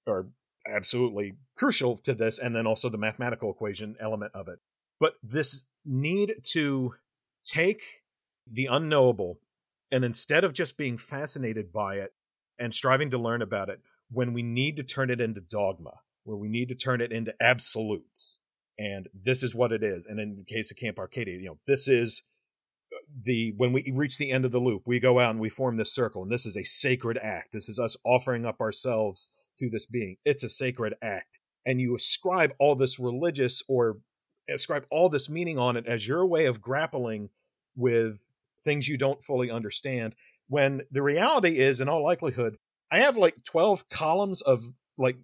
are 0.07 0.27
absolutely 0.67 1.34
crucial 1.55 1.97
to 1.97 2.13
this 2.13 2.38
and 2.39 2.55
then 2.55 2.67
also 2.67 2.89
the 2.89 2.97
mathematical 2.97 3.49
equation 3.49 3.95
element 3.99 4.34
of 4.36 4.47
it. 4.47 4.59
But 4.99 5.13
this 5.23 5.65
need 5.86 6.36
to 6.51 6.95
take 7.43 7.82
the 8.51 8.67
unknowable 8.67 9.39
and 9.91 10.05
instead 10.05 10.43
of 10.43 10.53
just 10.53 10.77
being 10.77 10.97
fascinated 10.97 11.71
by 11.73 11.95
it 11.95 12.13
and 12.59 12.73
striving 12.73 13.09
to 13.09 13.17
learn 13.17 13.41
about 13.41 13.69
it, 13.69 13.79
when 14.12 14.34
we 14.34 14.43
need 14.43 14.78
to 14.78 14.84
turn 14.84 15.09
it 15.09 15.22
into 15.22 15.41
dogma, 15.41 15.99
where 16.24 16.38
we 16.38 16.49
need 16.49 16.70
to 16.70 16.76
turn 16.76 17.01
it 17.01 17.12
into 17.12 17.34
absolutes, 17.41 18.39
and 18.78 19.07
this 19.14 19.43
is 19.43 19.55
what 19.55 19.72
it 19.72 19.84
is. 19.84 20.05
And 20.05 20.20
in 20.20 20.38
the 20.38 20.43
case 20.43 20.72
of 20.72 20.78
Camp 20.78 20.99
Arcadia, 20.99 21.38
you 21.38 21.45
know, 21.45 21.59
this 21.68 21.88
is 21.88 22.24
uh, 22.93 22.97
the 23.24 23.53
when 23.57 23.74
we 23.74 23.91
reach 23.95 24.18
the 24.18 24.32
end 24.32 24.45
of 24.45 24.51
the 24.51 24.59
loop, 24.59 24.84
we 24.86 24.99
go 24.99 25.20
out 25.20 25.32
and 25.32 25.39
we 25.39 25.49
form 25.49 25.78
this 25.78 25.93
circle, 25.93 26.24
and 26.24 26.32
this 26.32 26.45
is 26.45 26.57
a 26.57 26.64
sacred 26.64 27.18
act. 27.18 27.53
This 27.53 27.70
is 27.70 27.80
us 27.80 27.97
offering 28.03 28.45
up 28.45 28.59
ourselves 28.59 29.30
to 29.59 29.70
this 29.70 29.86
being. 29.86 30.18
It's 30.26 30.43
a 30.43 30.49
sacred 30.49 30.95
act. 31.01 31.39
And 31.66 31.80
you 31.80 31.95
ascribe 31.95 32.53
all 32.59 32.76
this 32.76 32.99
religious 32.99 33.62
or 33.68 33.99
ascribe 34.49 34.86
all 34.89 35.09
this 35.09 35.30
meaning 35.30 35.57
on 35.57 35.78
it 35.78 35.86
as 35.86 36.07
your 36.07 36.26
way 36.26 36.45
of 36.45 36.62
grappling 36.62 37.30
with 37.76 38.26
things 38.64 38.88
you 38.88 38.97
don't 38.97 39.24
fully 39.24 39.49
understand 39.49 40.16
when 40.47 40.82
the 40.91 41.01
reality 41.01 41.59
is 41.59 41.80
in 41.80 41.88
all 41.88 42.03
likelihood 42.03 42.57
i 42.91 42.99
have 42.99 43.17
like 43.17 43.43
12 43.45 43.89
columns 43.89 44.41
of 44.41 44.71
like 44.97 45.17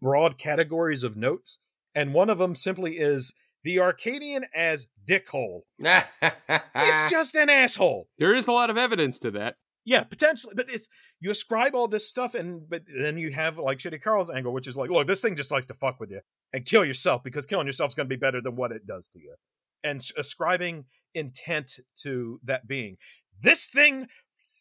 broad 0.00 0.38
categories 0.38 1.02
of 1.02 1.16
notes 1.16 1.58
and 1.94 2.14
one 2.14 2.30
of 2.30 2.38
them 2.38 2.54
simply 2.54 2.98
is 2.98 3.34
the 3.62 3.80
arcadian 3.80 4.46
as 4.54 4.86
dickhole. 5.06 5.62
It's 5.82 7.10
just 7.10 7.34
an 7.34 7.50
asshole. 7.50 8.08
There 8.18 8.34
is 8.34 8.48
a 8.48 8.52
lot 8.52 8.70
of 8.70 8.76
evidence 8.76 9.18
to 9.20 9.32
that. 9.32 9.56
Yeah, 9.84 10.04
potentially, 10.04 10.52
but 10.54 10.68
it's 10.68 10.88
you 11.20 11.30
ascribe 11.30 11.74
all 11.74 11.88
this 11.88 12.08
stuff, 12.08 12.34
and 12.34 12.68
but 12.68 12.82
then 12.86 13.16
you 13.16 13.32
have 13.32 13.58
like 13.58 13.78
Shitty 13.78 14.02
Carl's 14.02 14.30
angle, 14.30 14.52
which 14.52 14.66
is 14.66 14.76
like, 14.76 14.90
look, 14.90 15.06
this 15.06 15.22
thing 15.22 15.36
just 15.36 15.50
likes 15.50 15.66
to 15.66 15.74
fuck 15.74 15.98
with 15.98 16.10
you 16.10 16.20
and 16.52 16.66
kill 16.66 16.84
yourself 16.84 17.22
because 17.22 17.46
killing 17.46 17.66
yourself 17.66 17.88
is 17.88 17.94
going 17.94 18.08
to 18.08 18.14
be 18.14 18.20
better 18.20 18.40
than 18.42 18.56
what 18.56 18.72
it 18.72 18.86
does 18.86 19.08
to 19.10 19.20
you, 19.20 19.34
and 19.82 20.06
ascribing 20.18 20.84
intent 21.14 21.80
to 22.02 22.40
that 22.44 22.68
being. 22.68 22.98
This 23.42 23.66
thing 23.66 24.08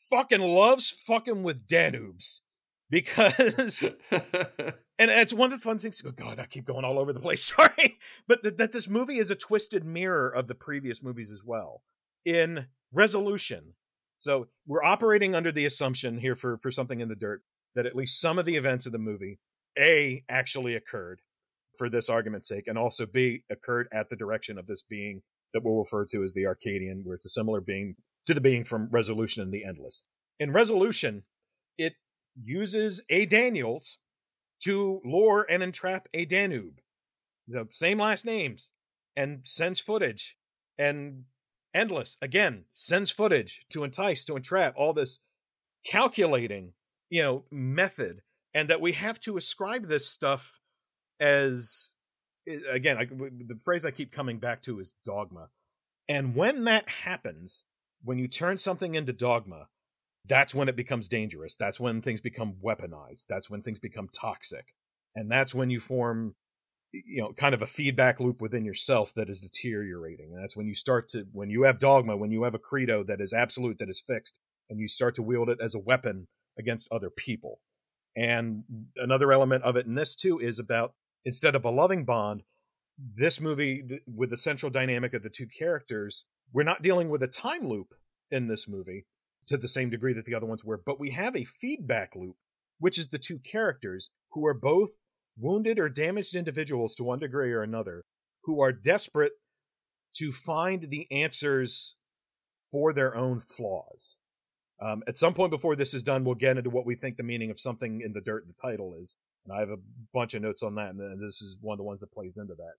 fucking 0.09 0.41
loves 0.41 0.89
fucking 0.89 1.43
with 1.43 1.67
Danubes. 1.67 2.41
because 2.89 3.83
and 4.11 5.11
it's 5.11 5.33
one 5.33 5.51
of 5.53 5.59
the 5.59 5.63
fun 5.63 5.77
things. 5.77 6.01
Oh 6.05 6.11
God, 6.11 6.39
I 6.39 6.45
keep 6.45 6.65
going 6.65 6.85
all 6.85 6.99
over 6.99 7.13
the 7.13 7.19
place. 7.19 7.43
Sorry, 7.55 7.97
but 8.27 8.43
th- 8.43 8.57
that 8.57 8.71
this 8.71 8.89
movie 8.89 9.19
is 9.19 9.31
a 9.31 9.35
twisted 9.35 9.83
mirror 9.85 10.29
of 10.29 10.47
the 10.47 10.55
previous 10.55 11.03
movies 11.03 11.31
as 11.31 11.43
well. 11.43 11.83
In 12.25 12.67
resolution, 12.91 13.75
so 14.19 14.47
we're 14.67 14.83
operating 14.83 15.35
under 15.35 15.51
the 15.51 15.65
assumption 15.65 16.17
here 16.17 16.35
for 16.35 16.57
for 16.57 16.71
something 16.71 16.99
in 16.99 17.09
the 17.09 17.15
dirt 17.15 17.43
that 17.75 17.85
at 17.85 17.95
least 17.95 18.19
some 18.19 18.39
of 18.39 18.45
the 18.45 18.55
events 18.55 18.85
of 18.85 18.91
the 18.91 18.97
movie 18.97 19.39
a 19.77 20.23
actually 20.27 20.75
occurred 20.75 21.21
for 21.77 21.89
this 21.89 22.09
argument's 22.09 22.47
sake, 22.47 22.67
and 22.67 22.77
also 22.77 23.05
b 23.05 23.43
occurred 23.49 23.87
at 23.93 24.09
the 24.09 24.15
direction 24.15 24.57
of 24.57 24.67
this 24.67 24.81
being 24.81 25.21
that 25.53 25.63
we'll 25.63 25.77
refer 25.77 26.05
to 26.05 26.23
as 26.23 26.33
the 26.33 26.45
Arcadian, 26.45 27.01
where 27.03 27.15
it's 27.15 27.25
a 27.25 27.29
similar 27.29 27.61
being 27.61 27.95
to 28.29 28.35
the 28.35 28.41
being 28.41 28.63
from 28.63 28.87
Resolution 28.91 29.41
and 29.41 29.51
the 29.51 29.65
Endless. 29.65 30.05
In 30.39 30.53
Resolution, 30.53 31.23
it 31.79 31.95
uses 32.39 33.01
a 33.09 33.25
Daniels 33.25 33.97
to 34.61 35.01
lure 35.03 35.47
and 35.49 35.63
entrap 35.63 36.07
a 36.13 36.25
Danube. 36.25 36.79
The 37.47 37.67
same 37.71 37.97
last 37.97 38.25
names 38.25 38.71
and 39.15 39.39
sends 39.45 39.79
footage. 39.79 40.37
And 40.77 41.23
Endless, 41.73 42.17
again, 42.21 42.65
sends 42.71 43.09
footage 43.09 43.65
to 43.71 43.83
entice, 43.83 44.23
to 44.25 44.35
entrap, 44.35 44.75
all 44.77 44.93
this 44.93 45.21
calculating, 45.83 46.73
you 47.09 47.23
know, 47.23 47.45
method. 47.49 48.21
And 48.53 48.69
that 48.69 48.79
we 48.79 48.91
have 48.91 49.19
to 49.21 49.37
ascribe 49.37 49.87
this 49.87 50.07
stuff 50.07 50.59
as, 51.19 51.95
again, 52.69 52.97
I, 52.97 53.05
the 53.05 53.59
phrase 53.63 53.85
I 53.85 53.91
keep 53.91 54.11
coming 54.11 54.37
back 54.37 54.61
to 54.63 54.79
is 54.79 54.93
dogma. 55.03 55.49
And 56.07 56.35
when 56.35 56.65
that 56.65 56.87
happens, 56.89 57.65
when 58.03 58.17
you 58.17 58.27
turn 58.27 58.57
something 58.57 58.95
into 58.95 59.13
dogma, 59.13 59.67
that's 60.25 60.53
when 60.53 60.69
it 60.69 60.75
becomes 60.75 61.07
dangerous. 61.07 61.55
That's 61.55 61.79
when 61.79 62.01
things 62.01 62.21
become 62.21 62.55
weaponized. 62.63 63.25
That's 63.27 63.49
when 63.49 63.61
things 63.61 63.79
become 63.79 64.09
toxic. 64.09 64.73
And 65.15 65.29
that's 65.31 65.55
when 65.55 65.69
you 65.69 65.79
form 65.79 66.35
you 66.91 67.21
know 67.21 67.33
kind 67.33 67.53
of 67.53 67.61
a 67.61 67.67
feedback 67.67 68.19
loop 68.19 68.41
within 68.41 68.65
yourself 68.65 69.13
that 69.13 69.29
is 69.29 69.41
deteriorating 69.41 70.33
and 70.33 70.41
that's 70.41 70.57
when 70.57 70.67
you 70.67 70.73
start 70.73 71.07
to 71.07 71.25
when 71.31 71.49
you 71.49 71.63
have 71.63 71.77
dogma 71.77 72.17
when 72.17 72.31
you 72.31 72.43
have 72.43 72.55
a 72.55 72.59
credo 72.59 73.03
that 73.03 73.21
is 73.21 73.33
absolute 73.33 73.77
that 73.77 73.89
is 73.89 74.01
fixed 74.05 74.39
and 74.69 74.79
you 74.79 74.87
start 74.87 75.13
to 75.15 75.21
wield 75.21 75.49
it 75.49 75.59
as 75.61 75.75
a 75.75 75.79
weapon 75.79 76.27
against 76.57 76.91
other 76.91 77.09
people 77.09 77.59
and 78.15 78.63
another 78.97 79.31
element 79.31 79.63
of 79.63 79.75
it 79.75 79.85
in 79.85 79.95
this 79.95 80.15
too 80.15 80.39
is 80.39 80.57
about 80.57 80.93
instead 81.25 81.55
of 81.55 81.63
a 81.63 81.69
loving 81.69 82.05
bond 82.05 82.43
this 82.97 83.39
movie 83.39 84.01
with 84.07 84.29
the 84.29 84.37
central 84.37 84.69
dynamic 84.69 85.13
of 85.13 85.21
the 85.21 85.29
two 85.29 85.47
characters 85.47 86.25
we're 86.53 86.63
not 86.63 86.81
dealing 86.81 87.09
with 87.09 87.23
a 87.23 87.27
time 87.27 87.67
loop 87.67 87.93
in 88.31 88.47
this 88.47 88.67
movie 88.67 89.05
to 89.47 89.57
the 89.57 89.67
same 89.67 89.89
degree 89.89 90.13
that 90.13 90.25
the 90.25 90.35
other 90.35 90.45
ones 90.45 90.63
were, 90.63 90.81
but 90.83 90.99
we 90.99 91.11
have 91.11 91.35
a 91.35 91.43
feedback 91.43 92.15
loop, 92.15 92.35
which 92.79 92.97
is 92.97 93.09
the 93.09 93.17
two 93.17 93.39
characters 93.39 94.11
who 94.31 94.45
are 94.45 94.53
both 94.53 94.89
wounded 95.37 95.79
or 95.79 95.89
damaged 95.89 96.35
individuals 96.35 96.93
to 96.95 97.03
one 97.03 97.19
degree 97.19 97.51
or 97.51 97.63
another, 97.63 98.03
who 98.43 98.61
are 98.61 98.71
desperate 98.71 99.33
to 100.15 100.31
find 100.31 100.89
the 100.89 101.07
answers 101.11 101.95
for 102.71 102.93
their 102.93 103.15
own 103.15 103.39
flaws. 103.39 104.19
Um, 104.81 105.03
at 105.07 105.17
some 105.17 105.33
point 105.33 105.51
before 105.51 105.75
this 105.75 105.93
is 105.93 106.03
done, 106.03 106.23
we'll 106.23 106.35
get 106.35 106.57
into 106.57 106.69
what 106.69 106.85
we 106.85 106.95
think 106.95 107.17
the 107.17 107.23
meaning 107.23 107.51
of 107.51 107.59
something 107.59 108.01
in 108.01 108.13
the 108.13 108.21
dirt, 108.21 108.45
the 108.47 108.53
title 108.53 108.95
is. 109.01 109.17
And 109.45 109.55
I 109.55 109.59
have 109.59 109.69
a 109.69 109.79
bunch 110.13 110.33
of 110.33 110.41
notes 110.41 110.63
on 110.63 110.75
that, 110.75 110.91
and 110.91 111.21
this 111.21 111.41
is 111.41 111.57
one 111.59 111.73
of 111.73 111.77
the 111.77 111.83
ones 111.83 112.01
that 112.01 112.11
plays 112.11 112.37
into 112.37 112.55
that 112.55 112.73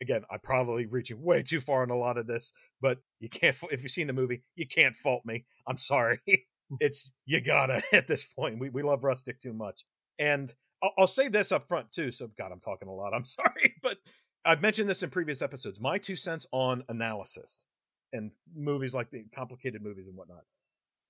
again, 0.00 0.22
I'm 0.30 0.40
probably 0.40 0.86
reaching 0.86 1.22
way 1.22 1.42
too 1.42 1.60
far 1.60 1.82
on 1.82 1.90
a 1.90 1.96
lot 1.96 2.18
of 2.18 2.26
this, 2.26 2.52
but 2.80 2.98
you 3.18 3.28
can't. 3.28 3.56
If 3.70 3.82
you've 3.82 3.92
seen 3.92 4.06
the 4.06 4.12
movie, 4.12 4.42
you 4.56 4.66
can't 4.66 4.96
fault 4.96 5.22
me. 5.24 5.44
I'm 5.66 5.78
sorry. 5.78 6.20
Mm. 6.70 6.76
it's 6.80 7.10
you 7.26 7.40
gotta 7.40 7.82
at 7.92 8.06
this 8.06 8.24
point. 8.24 8.58
We 8.58 8.68
we 8.70 8.82
love 8.82 9.04
Rustic 9.04 9.40
too 9.40 9.52
much, 9.52 9.84
and 10.18 10.52
I'll, 10.82 10.92
I'll 10.98 11.06
say 11.06 11.28
this 11.28 11.52
up 11.52 11.68
front 11.68 11.92
too. 11.92 12.12
So 12.12 12.28
God, 12.38 12.52
I'm 12.52 12.60
talking 12.60 12.88
a 12.88 12.92
lot. 12.92 13.12
I'm 13.14 13.24
sorry, 13.24 13.74
but 13.82 13.98
I've 14.44 14.62
mentioned 14.62 14.88
this 14.88 15.02
in 15.02 15.10
previous 15.10 15.42
episodes. 15.42 15.80
My 15.80 15.98
two 15.98 16.16
cents 16.16 16.46
on 16.52 16.84
analysis 16.88 17.66
and 18.12 18.32
movies 18.54 18.94
like 18.94 19.10
the 19.10 19.24
complicated 19.34 19.82
movies 19.82 20.06
and 20.08 20.16
whatnot. 20.16 20.44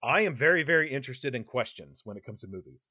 I 0.03 0.22
am 0.22 0.34
very 0.34 0.62
very 0.62 0.91
interested 0.91 1.34
in 1.34 1.45
questions 1.45 2.03
when 2.05 2.16
it 2.16 2.24
comes 2.24 2.41
to 2.41 2.47
movies. 2.47 2.88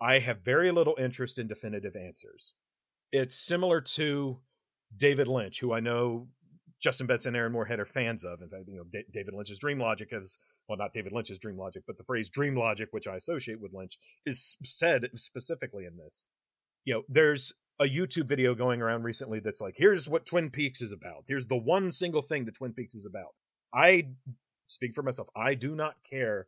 I 0.00 0.18
have 0.18 0.44
very 0.44 0.70
little 0.70 0.96
interest 0.98 1.38
in 1.38 1.46
definitive 1.46 1.96
answers. 1.96 2.52
It's 3.12 3.36
similar 3.36 3.80
to 3.80 4.40
David 4.96 5.28
Lynch, 5.28 5.60
who 5.60 5.72
I 5.72 5.80
know 5.80 6.28
Justin 6.80 7.06
Benson 7.06 7.30
and 7.30 7.36
Aaron 7.36 7.52
Moorhead 7.52 7.80
are 7.80 7.86
fans 7.86 8.24
of. 8.24 8.42
In 8.42 8.48
fact, 8.48 8.64
you 8.68 8.76
know, 8.76 8.84
D- 8.92 9.04
David 9.12 9.34
Lynch's 9.34 9.58
dream 9.58 9.78
logic 9.78 10.08
is 10.12 10.38
well, 10.68 10.78
not 10.78 10.92
David 10.92 11.12
Lynch's 11.12 11.38
dream 11.38 11.58
logic, 11.58 11.82
but 11.86 11.96
the 11.96 12.04
phrase 12.04 12.28
dream 12.28 12.56
logic, 12.56 12.88
which 12.90 13.06
I 13.06 13.16
associate 13.16 13.60
with 13.60 13.72
Lynch, 13.72 13.98
is 14.26 14.56
said 14.62 15.08
specifically 15.16 15.84
in 15.84 15.96
this. 15.96 16.26
You 16.84 16.94
know, 16.94 17.02
there's 17.08 17.52
a 17.80 17.84
YouTube 17.84 18.28
video 18.28 18.54
going 18.54 18.80
around 18.80 19.02
recently 19.02 19.40
that's 19.40 19.60
like, 19.60 19.74
here's 19.76 20.08
what 20.08 20.26
Twin 20.26 20.50
Peaks 20.50 20.80
is 20.80 20.92
about. 20.92 21.24
Here's 21.26 21.46
the 21.46 21.56
one 21.56 21.90
single 21.90 22.22
thing 22.22 22.44
that 22.44 22.56
Twin 22.56 22.72
Peaks 22.72 22.94
is 22.94 23.06
about. 23.06 23.34
I 23.74 24.08
speak 24.66 24.94
for 24.94 25.02
myself. 25.02 25.28
I 25.34 25.54
do 25.54 25.74
not 25.74 25.96
care 26.08 26.46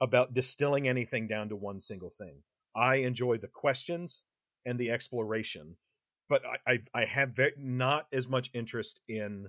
about 0.00 0.34
distilling 0.34 0.86
anything 0.86 1.26
down 1.26 1.48
to 1.48 1.56
one 1.56 1.80
single 1.80 2.10
thing. 2.10 2.42
I 2.76 2.96
enjoy 2.96 3.38
the 3.38 3.48
questions 3.48 4.24
and 4.66 4.78
the 4.78 4.90
exploration 4.90 5.76
but 6.28 6.42
I, 6.44 6.72
I, 6.72 6.78
I 6.94 7.04
have 7.04 7.30
very, 7.30 7.52
not 7.58 8.06
as 8.12 8.28
much 8.28 8.50
interest 8.54 9.00
in 9.08 9.48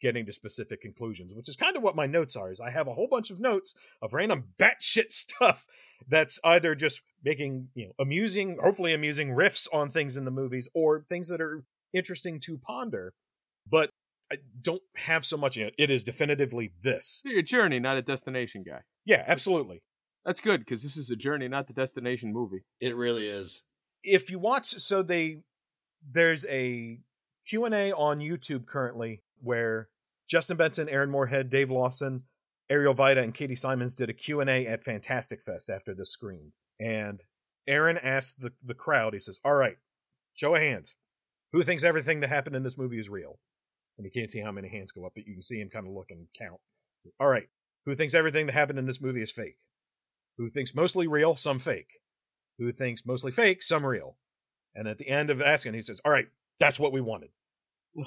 getting 0.00 0.26
to 0.26 0.32
specific 0.32 0.80
conclusions, 0.82 1.34
which 1.34 1.48
is 1.48 1.56
kind 1.56 1.76
of 1.76 1.82
what 1.82 1.96
my 1.96 2.06
notes 2.06 2.36
are. 2.36 2.50
Is 2.50 2.60
I 2.60 2.70
have 2.70 2.88
a 2.88 2.94
whole 2.94 3.08
bunch 3.08 3.30
of 3.30 3.40
notes 3.40 3.74
of 4.02 4.14
random 4.14 4.44
batshit 4.58 5.12
stuff 5.12 5.66
that's 6.08 6.38
either 6.44 6.74
just 6.74 7.02
making 7.24 7.68
you 7.74 7.86
know 7.86 7.92
amusing, 7.98 8.58
hopefully 8.62 8.92
amusing 8.92 9.30
riffs 9.30 9.66
on 9.72 9.90
things 9.90 10.16
in 10.16 10.24
the 10.24 10.30
movies, 10.30 10.68
or 10.74 11.04
things 11.08 11.28
that 11.28 11.40
are 11.40 11.64
interesting 11.94 12.40
to 12.40 12.58
ponder. 12.58 13.14
But 13.68 13.90
I 14.30 14.36
don't 14.60 14.82
have 14.96 15.24
so 15.24 15.36
much 15.36 15.56
in 15.56 15.64
it. 15.64 15.74
It 15.78 15.90
is 15.90 16.02
definitively 16.02 16.72
this. 16.82 17.20
You're 17.24 17.40
a 17.40 17.42
journey, 17.42 17.78
not 17.78 17.98
a 17.98 18.02
destination 18.02 18.64
guy. 18.66 18.80
Yeah, 19.04 19.24
absolutely. 19.26 19.82
That's 20.24 20.40
good 20.40 20.60
because 20.60 20.82
this 20.82 20.96
is 20.96 21.10
a 21.10 21.16
journey, 21.16 21.48
not 21.48 21.66
the 21.66 21.72
destination 21.72 22.32
movie. 22.32 22.64
It 22.80 22.96
really 22.96 23.26
is. 23.26 23.62
If 24.04 24.30
you 24.30 24.38
watch, 24.38 24.66
so 24.66 25.02
they 25.02 25.38
there's 26.10 26.44
a 26.46 27.00
Q&A 27.48 27.92
on 27.92 28.20
YouTube 28.20 28.66
currently 28.66 29.22
where 29.40 29.88
Justin 30.28 30.56
Benson, 30.56 30.88
Aaron 30.88 31.10
Moorhead, 31.10 31.50
Dave 31.50 31.70
Lawson, 31.70 32.22
Ariel 32.70 32.94
Vida, 32.94 33.20
and 33.20 33.34
Katie 33.34 33.54
Simons 33.54 33.94
did 33.94 34.08
a 34.08 34.14
Q&A 34.14 34.66
at 34.66 34.84
Fantastic 34.84 35.42
Fest 35.42 35.68
after 35.68 35.94
this 35.94 36.10
screen. 36.10 36.52
And 36.80 37.20
Aaron 37.66 37.98
asked 37.98 38.40
the, 38.40 38.52
the 38.64 38.74
crowd, 38.74 39.14
he 39.14 39.20
says, 39.20 39.38
all 39.44 39.54
right, 39.54 39.76
show 40.34 40.54
of 40.54 40.60
hands. 40.60 40.94
Who 41.52 41.62
thinks 41.62 41.84
everything 41.84 42.20
that 42.20 42.30
happened 42.30 42.56
in 42.56 42.62
this 42.62 42.78
movie 42.78 42.98
is 42.98 43.10
real? 43.10 43.38
And 43.98 44.06
you 44.06 44.10
can't 44.10 44.30
see 44.30 44.40
how 44.40 44.52
many 44.52 44.68
hands 44.68 44.90
go 44.90 45.04
up, 45.04 45.12
but 45.14 45.26
you 45.26 45.34
can 45.34 45.42
see 45.42 45.60
him 45.60 45.68
kind 45.68 45.86
of 45.86 45.92
look 45.92 46.06
and 46.10 46.26
count. 46.38 46.60
All 47.20 47.28
right. 47.28 47.48
Who 47.84 47.94
thinks 47.94 48.14
everything 48.14 48.46
that 48.46 48.52
happened 48.52 48.78
in 48.78 48.86
this 48.86 49.02
movie 49.02 49.22
is 49.22 49.32
fake? 49.32 49.56
Who 50.38 50.48
thinks 50.48 50.74
mostly 50.74 51.06
real, 51.06 51.36
some 51.36 51.58
fake? 51.58 52.00
Who 52.58 52.72
thinks 52.72 53.04
mostly 53.04 53.32
fake, 53.32 53.62
some 53.62 53.84
real? 53.84 54.16
And 54.74 54.88
at 54.88 54.98
the 54.98 55.08
end 55.08 55.30
of 55.30 55.40
asking, 55.40 55.74
he 55.74 55.82
says, 55.82 56.00
"All 56.04 56.12
right, 56.12 56.28
that's 56.58 56.80
what 56.80 56.92
we 56.92 57.00
wanted." 57.00 57.30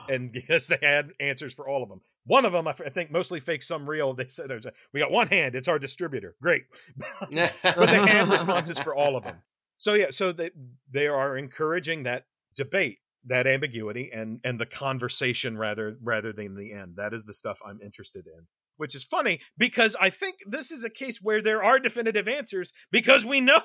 and 0.10 0.32
because 0.32 0.68
they 0.68 0.80
had 0.82 1.12
answers 1.20 1.54
for 1.54 1.68
all 1.68 1.84
of 1.84 1.90
them, 1.90 2.02
one 2.26 2.46
of 2.46 2.54
them 2.54 2.68
I 2.68 2.74
think 2.74 3.12
mostly 3.12 3.40
fake, 3.40 3.62
some 3.62 3.90
real. 3.90 4.14
They 4.14 4.28
said, 4.28 4.50
"We 4.94 5.00
got 5.00 5.12
one 5.12 5.28
hand; 5.28 5.56
it's 5.56 5.68
our 5.68 5.80
distributor." 5.80 6.36
Great, 6.42 6.64
but 6.98 7.30
they 7.30 8.08
had 8.08 8.28
responses 8.28 8.80
for 8.80 8.96
all 8.96 9.16
of 9.16 9.24
them. 9.24 9.38
So 9.78 9.94
yeah, 9.94 10.10
so 10.10 10.32
they 10.32 10.52
they 10.92 11.08
are 11.08 11.38
encouraging 11.38 12.04
that 12.04 12.26
debate, 12.56 13.00
that 13.26 13.48
ambiguity, 13.48 14.10
and 14.14 14.40
and 14.44 14.60
the 14.60 14.66
conversation 14.66 15.58
rather 15.58 15.98
rather 16.02 16.34
than 16.34 16.56
the 16.56 16.74
end. 16.74 16.96
That 16.98 17.14
is 17.14 17.26
the 17.26 17.34
stuff 17.34 17.60
I'm 17.66 17.82
interested 17.82 18.26
in 18.28 18.48
which 18.78 18.96
is 18.96 19.04
funny 19.04 19.40
because 19.58 19.96
I 20.00 20.10
think 20.10 20.38
this 20.46 20.72
is 20.72 20.84
a 20.84 20.90
case 20.90 21.22
where 21.22 21.42
there 21.42 21.64
are 21.64 21.80
definitive 21.80 22.28
answers 22.28 22.74
because 22.92 23.26
we 23.26 23.42
know 23.42 23.62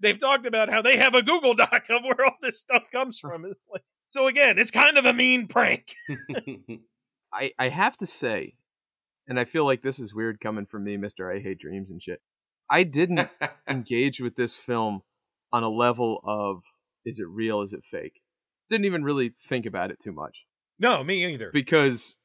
they've 0.00 0.18
talked 0.18 0.46
about 0.46 0.70
how 0.70 0.82
they 0.82 0.96
have 0.96 1.14
a 1.14 1.22
Google 1.22 1.54
Doc 1.54 1.84
of 1.90 2.04
where 2.04 2.24
all 2.24 2.36
this 2.42 2.58
stuff 2.58 2.90
comes 2.90 3.18
from. 3.18 3.44
It's 3.44 3.66
like, 3.70 3.82
so 4.08 4.26
again, 4.26 4.58
it's 4.58 4.70
kind 4.70 4.98
of 4.98 5.06
a 5.06 5.12
mean 5.12 5.46
prank. 5.46 5.94
I 7.32 7.52
I 7.58 7.68
have 7.68 7.96
to 7.98 8.06
say, 8.06 8.54
and 9.28 9.38
I 9.38 9.44
feel 9.44 9.64
like 9.64 9.82
this 9.82 9.98
is 10.00 10.14
weird 10.14 10.40
coming 10.40 10.66
from 10.66 10.84
me, 10.84 10.96
Mister 10.96 11.30
I 11.30 11.40
Hate 11.40 11.58
Dreams 11.58 11.90
and 11.90 12.02
shit. 12.02 12.20
I 12.70 12.82
didn't 12.84 13.28
engage 13.68 14.20
with 14.20 14.36
this 14.36 14.56
film 14.56 15.02
on 15.52 15.62
a 15.62 15.68
level 15.68 16.20
of 16.24 16.62
is 17.04 17.18
it 17.18 17.28
real, 17.28 17.62
is 17.62 17.72
it 17.72 17.84
fake? 17.84 18.20
Didn't 18.68 18.84
even 18.84 19.02
really 19.02 19.34
think 19.48 19.66
about 19.66 19.90
it 19.90 19.98
too 20.02 20.12
much. 20.12 20.44
No, 20.78 21.02
me 21.02 21.26
either. 21.26 21.50
Because 21.52 22.18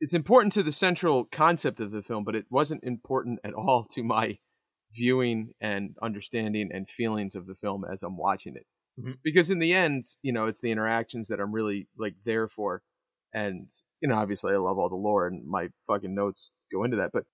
it's 0.00 0.14
important 0.14 0.52
to 0.54 0.62
the 0.62 0.72
central 0.72 1.24
concept 1.24 1.80
of 1.80 1.90
the 1.90 2.02
film, 2.02 2.24
but 2.24 2.34
it 2.34 2.46
wasn't 2.50 2.84
important 2.84 3.38
at 3.44 3.54
all 3.54 3.84
to 3.92 4.02
my 4.02 4.38
viewing 4.96 5.50
and 5.60 5.94
understanding 6.02 6.70
and 6.72 6.88
feelings 6.88 7.34
of 7.34 7.46
the 7.46 7.54
film 7.54 7.84
as 7.90 8.02
I'm 8.02 8.16
watching 8.16 8.54
it. 8.56 8.66
Mm-hmm. 9.00 9.12
Because 9.22 9.50
in 9.50 9.58
the 9.58 9.74
end, 9.74 10.04
you 10.22 10.32
know, 10.32 10.46
it's 10.46 10.60
the 10.60 10.70
interactions 10.70 11.28
that 11.28 11.40
I'm 11.40 11.52
really 11.52 11.88
like 11.98 12.14
there 12.24 12.48
for. 12.48 12.82
And, 13.34 13.68
you 14.00 14.08
know, 14.08 14.14
obviously 14.16 14.54
I 14.54 14.56
love 14.56 14.78
all 14.78 14.88
the 14.88 14.94
lore 14.96 15.26
and 15.26 15.46
my 15.46 15.68
fucking 15.86 16.14
notes 16.14 16.52
go 16.72 16.84
into 16.84 16.96
that, 16.96 17.10
but 17.12 17.24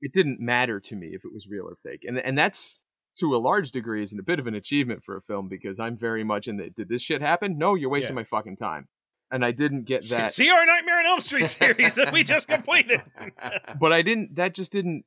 it 0.00 0.12
didn't 0.12 0.38
matter 0.40 0.78
to 0.78 0.94
me 0.94 1.08
if 1.08 1.24
it 1.24 1.32
was 1.34 1.46
real 1.50 1.64
or 1.64 1.76
fake. 1.82 2.04
And 2.06 2.18
and 2.18 2.38
that's 2.38 2.82
to 3.18 3.34
a 3.34 3.38
large 3.38 3.72
degree 3.72 4.04
is 4.04 4.12
a 4.12 4.22
bit 4.22 4.38
of 4.38 4.46
an 4.46 4.54
achievement 4.54 5.02
for 5.04 5.16
a 5.16 5.22
film 5.22 5.48
because 5.48 5.80
I'm 5.80 5.96
very 5.96 6.22
much 6.22 6.46
in 6.46 6.56
the 6.56 6.70
did 6.70 6.88
this 6.88 7.02
shit 7.02 7.20
happen? 7.20 7.58
No, 7.58 7.74
you're 7.74 7.90
wasting 7.90 8.10
Yeah. 8.14 8.20
my 8.20 8.24
fucking 8.24 8.56
time. 8.56 8.86
And 9.30 9.44
I 9.44 9.50
didn't 9.50 9.84
get 9.84 10.08
that. 10.08 10.32
See 10.32 10.48
our 10.48 10.64
Nightmare 10.64 11.00
on 11.00 11.06
Elm 11.06 11.20
Street 11.20 11.50
series 11.50 11.96
that 11.96 12.12
we 12.12 12.22
just 12.22 12.48
completed. 12.48 13.02
but 13.80 13.92
I 13.92 14.02
didn't. 14.02 14.36
That 14.36 14.54
just 14.54 14.72
didn't 14.72 15.04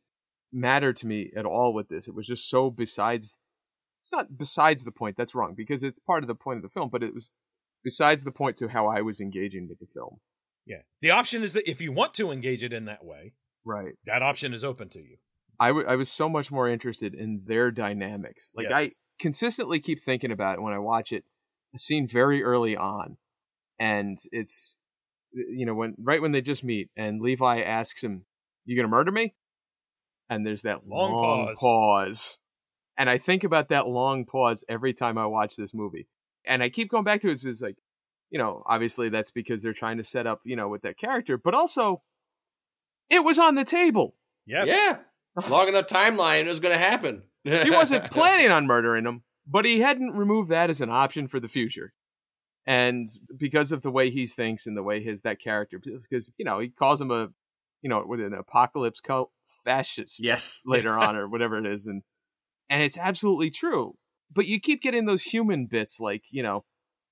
matter 0.51 0.93
to 0.93 1.07
me 1.07 1.31
at 1.35 1.45
all 1.45 1.73
with 1.73 1.89
this. 1.89 2.07
It 2.07 2.15
was 2.15 2.27
just 2.27 2.49
so 2.49 2.69
besides. 2.69 3.39
It's 3.99 4.11
not 4.11 4.37
besides 4.37 4.83
the 4.83 4.91
point. 4.91 5.15
That's 5.17 5.35
wrong 5.35 5.53
because 5.55 5.83
it's 5.83 5.99
part 5.99 6.23
of 6.23 6.27
the 6.27 6.35
point 6.35 6.57
of 6.57 6.63
the 6.63 6.69
film. 6.69 6.89
But 6.89 7.03
it 7.03 7.13
was 7.13 7.31
besides 7.83 8.23
the 8.23 8.31
point 8.31 8.57
to 8.57 8.67
how 8.69 8.87
I 8.87 9.01
was 9.01 9.19
engaging 9.19 9.67
with 9.69 9.79
the 9.79 9.87
film. 9.93 10.17
yeah. 10.65 10.81
The 11.01 11.11
option 11.11 11.43
is 11.43 11.53
that 11.53 11.69
if 11.69 11.81
you 11.81 11.91
want 11.91 12.13
to 12.15 12.31
engage 12.31 12.63
it 12.63 12.73
in 12.73 12.85
that 12.85 13.03
way, 13.05 13.33
Right. 13.65 13.93
that 14.05 14.21
option 14.23 14.53
is 14.53 14.63
open 14.63 14.89
to 14.89 14.99
you. 14.99 15.17
I, 15.59 15.67
w- 15.67 15.85
I 15.87 15.95
was 15.95 16.11
so 16.11 16.27
much 16.27 16.49
more 16.51 16.67
interested 16.67 17.13
in 17.13 17.43
their 17.45 17.69
dynamics. 17.69 18.51
Like 18.55 18.67
I 18.73 18.87
consistently 19.19 19.79
keep 19.79 20.03
thinking 20.03 20.31
about 20.31 20.55
it 20.57 20.61
when 20.61 20.73
I 20.73 20.79
watch 20.79 21.11
it. 21.11 21.23
A 21.75 21.77
scene 21.77 22.07
very 22.07 22.41
early 22.43 22.75
on, 22.75 23.17
and 23.79 24.17
it's 24.31 24.77
you 25.33 25.65
know 25.65 25.73
when 25.75 25.95
right 25.99 26.21
when 26.21 26.31
they 26.33 26.41
just 26.41 26.63
meet, 26.63 26.89
and 26.97 27.21
Levi 27.21 27.61
asks 27.61 28.03
him, 28.03 28.25
"You 28.65 28.75
gonna 28.75 28.87
murder 28.89 29.11
me?" 29.11 29.35
And 30.31 30.45
there's 30.47 30.61
that 30.61 30.87
Long 30.87 31.11
long, 31.11 31.45
pause. 31.47 31.59
pause. 31.59 32.39
and 32.97 33.09
I 33.09 33.17
think 33.17 33.43
about 33.43 33.67
that 33.69 33.87
long 33.87 34.25
pause 34.25 34.63
every 34.69 34.93
time 34.93 35.17
I 35.17 35.25
watch 35.25 35.57
this 35.57 35.73
movie, 35.73 36.07
and 36.45 36.63
I 36.63 36.69
keep 36.69 36.89
going 36.89 37.03
back 37.03 37.19
to 37.21 37.29
it. 37.29 37.43
It's 37.43 37.61
like, 37.61 37.75
you 38.29 38.39
know, 38.39 38.63
obviously 38.65 39.09
that's 39.09 39.29
because 39.31 39.61
they're 39.61 39.73
trying 39.73 39.97
to 39.97 40.05
set 40.05 40.25
up, 40.25 40.39
you 40.45 40.55
know, 40.55 40.69
with 40.69 40.83
that 40.83 40.97
character, 40.97 41.37
but 41.37 41.53
also, 41.53 42.01
it 43.09 43.25
was 43.25 43.37
on 43.39 43.55
the 43.55 43.65
table. 43.65 44.15
Yes. 44.47 44.69
Yeah. 44.69 44.99
Long 45.49 45.67
enough 45.67 45.87
timeline, 45.87 46.41
it 46.43 46.47
was 46.47 46.61
going 46.61 46.73
to 46.73 46.79
happen. 46.83 47.23
he 47.43 47.69
wasn't 47.69 48.09
planning 48.11 48.51
on 48.51 48.67
murdering 48.67 49.05
him, 49.05 49.23
but 49.45 49.65
he 49.65 49.81
hadn't 49.81 50.11
removed 50.11 50.49
that 50.49 50.69
as 50.69 50.79
an 50.79 50.89
option 50.89 51.27
for 51.27 51.41
the 51.41 51.49
future. 51.49 51.93
And 52.65 53.09
because 53.37 53.71
of 53.73 53.81
the 53.81 53.91
way 53.91 54.11
he 54.11 54.27
thinks 54.27 54.65
and 54.65 54.77
the 54.77 54.83
way 54.83 55.03
his 55.03 55.23
that 55.23 55.41
character, 55.41 55.77
because 55.79 56.31
you 56.37 56.45
know 56.45 56.59
he 56.59 56.69
calls 56.69 57.01
him 57.01 57.11
a, 57.11 57.27
you 57.81 57.89
know, 57.89 58.03
with 58.07 58.21
an 58.21 58.33
apocalypse 58.33 59.01
cult 59.01 59.31
fascist 59.63 60.23
Yes. 60.23 60.59
later 60.65 60.97
on 60.97 61.15
or 61.15 61.27
whatever 61.27 61.57
it 61.57 61.65
is, 61.65 61.85
and 61.85 62.03
and 62.69 62.81
it's 62.81 62.97
absolutely 62.97 63.49
true. 63.51 63.95
But 64.33 64.45
you 64.45 64.59
keep 64.59 64.81
getting 64.81 65.05
those 65.05 65.23
human 65.23 65.65
bits, 65.65 65.99
like 65.99 66.23
you 66.29 66.43
know, 66.43 66.63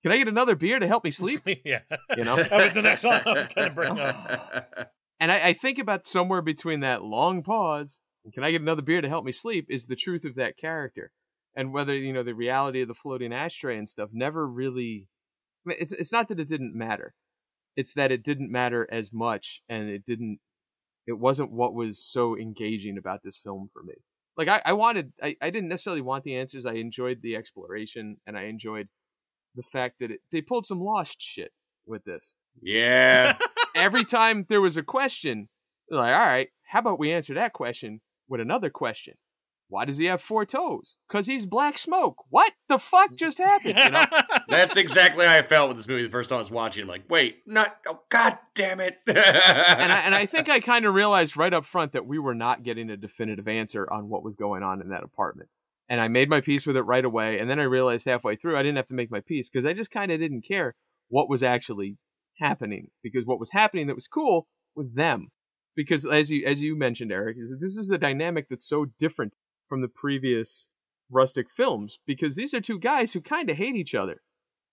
can 0.04 0.12
I 0.12 0.18
get 0.18 0.28
another 0.28 0.56
beer 0.56 0.80
to 0.80 0.88
help 0.88 1.04
me 1.04 1.12
sleep? 1.22 1.42
yeah. 1.66 1.82
You 2.16 2.24
know, 2.24 2.42
That 2.42 2.64
was 2.64 2.74
the 2.74 2.82
next 2.82 3.02
song 3.02 3.22
I 3.26 3.30
was 3.32 3.48
going 3.48 3.68
to 3.70 3.74
bring 3.74 4.00
up. 4.00 4.92
And 5.22 5.34
I, 5.34 5.48
I 5.50 5.54
think 5.54 5.80
about 5.80 6.06
somewhere 6.06 6.42
between 6.42 6.80
that 6.80 7.04
long 7.04 7.44
pause 7.44 8.00
and 8.24 8.34
can 8.34 8.46
I 8.46 8.52
get 8.52 8.62
another 8.62 8.82
beer 8.82 9.02
to 9.02 9.10
help 9.10 9.26
me 9.26 9.34
sleep 9.34 9.66
is 9.70 9.86
the 9.88 9.98
truth 9.98 10.24
of 10.24 10.36
that 10.36 10.56
character. 10.58 11.12
And 11.58 11.74
whether, 11.74 11.94
you 11.94 12.14
know, 12.14 12.24
the 12.24 12.34
reality 12.34 12.82
of 12.82 12.88
the 12.88 12.94
floating 12.94 13.34
ashtray 13.34 13.78
and 13.78 13.90
stuff 13.90 14.12
never 14.14 14.48
really 14.48 15.10
I 15.66 15.70
mean, 15.70 15.78
it's 15.82 15.92
it's 15.92 16.14
not 16.14 16.30
that 16.30 16.40
it 16.40 16.48
didn't 16.48 16.74
matter. 16.74 17.16
It's 17.76 17.94
that 17.96 18.14
it 18.14 18.24
didn't 18.24 18.50
matter 18.50 18.88
as 18.90 19.10
much 19.12 19.62
and 19.68 19.90
it 19.90 20.06
didn't 20.06 20.40
it 21.10 21.20
wasn't 21.20 21.52
what 21.52 21.74
was 21.74 22.04
so 22.04 22.38
engaging 22.38 22.98
about 22.98 23.22
this 23.24 23.38
film 23.38 23.70
for 23.74 23.84
me. 23.84 23.96
Like 24.38 24.48
I, 24.48 24.62
I 24.66 24.74
wanted 24.74 25.12
I, 25.22 25.36
I 25.42 25.50
didn't 25.50 25.70
necessarily 25.70 26.02
want 26.02 26.24
the 26.24 26.38
answers. 26.38 26.66
I 26.66 26.74
enjoyed 26.74 27.22
the 27.22 27.36
exploration 27.36 28.18
and 28.26 28.38
I 28.38 28.44
enjoyed 28.44 28.88
the 29.56 29.64
fact 29.64 29.96
that 30.00 30.12
it, 30.12 30.20
they 30.32 30.42
pulled 30.42 30.66
some 30.66 30.80
lost 30.80 31.18
shit 31.20 31.52
with 31.86 32.06
this 32.06 32.36
yeah. 32.62 33.38
every 33.76 34.06
time 34.06 34.46
there 34.50 34.62
was 34.62 34.78
a 34.78 34.84
question, 34.84 35.50
like, 35.90 36.14
all 36.14 36.20
right, 36.20 36.50
how 36.68 36.80
about 36.80 37.00
we 37.00 37.12
answer 37.12 37.34
that 37.36 37.54
question 37.54 38.02
with 38.28 38.42
another 38.42 38.70
question? 38.70 39.16
Why 39.70 39.86
does 39.86 39.98
he 39.98 40.06
have 40.06 40.20
four 40.20 40.48
toes? 40.48 40.98
Because 41.08 41.28
he's 41.28 41.46
black 41.46 41.78
smoke. 41.78 42.24
What 42.30 42.54
the 42.68 42.80
fuck 42.80 43.16
just 43.16 43.38
happened? 43.38 43.78
You 43.78 43.92
know? 43.92 44.06
That's 44.50 44.76
exactly 44.76 45.28
how 45.28 45.38
I 45.38 45.44
felt 45.44 45.68
with 45.68 45.78
this 45.78 45.88
movie 45.88 46.02
the 46.02 46.10
first 46.10 46.32
time 46.32 46.38
I 46.38 46.40
was 46.40 46.50
watching. 46.50 46.82
I'm 46.82 46.90
like, 46.90 47.04
wait, 47.08 47.44
not, 47.46 47.78
oh, 47.88 48.02
god 48.10 48.40
damn 48.56 48.80
it. 48.80 48.98
and 49.08 49.18
I, 49.18 50.02
and 50.06 50.16
I 50.16 50.26
think 50.26 50.50
I 50.50 50.60
kind 50.60 50.86
of 50.86 50.96
realized 50.96 51.38
right 51.38 51.54
up 51.54 51.68
front 51.68 51.94
that 51.94 52.08
we 52.08 52.18
were 52.18 52.34
not 52.34 52.64
getting 52.64 52.90
a 52.90 52.98
definitive 52.98 53.48
answer 53.48 53.88
on 53.94 54.10
what 54.10 54.24
was 54.24 54.36
going 54.36 54.64
on 54.64 54.82
in 54.82 54.90
that 54.90 55.04
apartment. 55.04 55.50
And 55.88 56.02
I 56.02 56.08
made 56.08 56.30
my 56.30 56.42
peace 56.42 56.66
with 56.66 56.76
it 56.76 56.82
right 56.82 57.06
away. 57.06 57.40
And 57.40 57.48
then 57.48 57.60
I 57.60 57.64
realized 57.64 58.06
halfway 58.06 58.36
through 58.36 58.58
I 58.58 58.64
didn't 58.64 58.78
have 58.78 58.88
to 58.88 58.96
make 58.96 59.12
my 59.12 59.22
peace 59.22 59.52
because 59.52 59.68
I 59.68 59.74
just 59.74 59.92
kind 59.92 60.12
of 60.12 60.20
didn't 60.20 60.48
care 60.48 60.76
what 61.10 61.30
was 61.30 61.44
actually 61.44 61.98
happening. 62.40 62.88
Because 63.04 63.26
what 63.26 63.40
was 63.40 63.52
happening 63.52 63.86
that 63.86 63.96
was 63.96 64.08
cool 64.08 64.48
was 64.76 64.94
them. 64.94 65.28
Because 65.76 66.06
as 66.06 66.32
you 66.32 66.46
as 66.46 66.60
you 66.60 66.76
mentioned, 66.76 67.12
Eric, 67.12 67.38
this 67.60 67.78
is 67.78 67.92
a 67.92 68.00
dynamic 68.00 68.48
that's 68.50 68.68
so 68.68 68.88
different 68.98 69.34
from 69.70 69.82
the 69.82 69.88
previous 69.88 70.70
rustic 71.10 71.48
films 71.50 72.00
because 72.06 72.36
these 72.36 72.54
are 72.54 72.62
two 72.62 72.80
guys 72.80 73.14
who 73.14 73.22
kind 73.22 73.50
of 73.50 73.58
hate 73.58 73.76
each 73.76 73.96
other. 73.96 74.22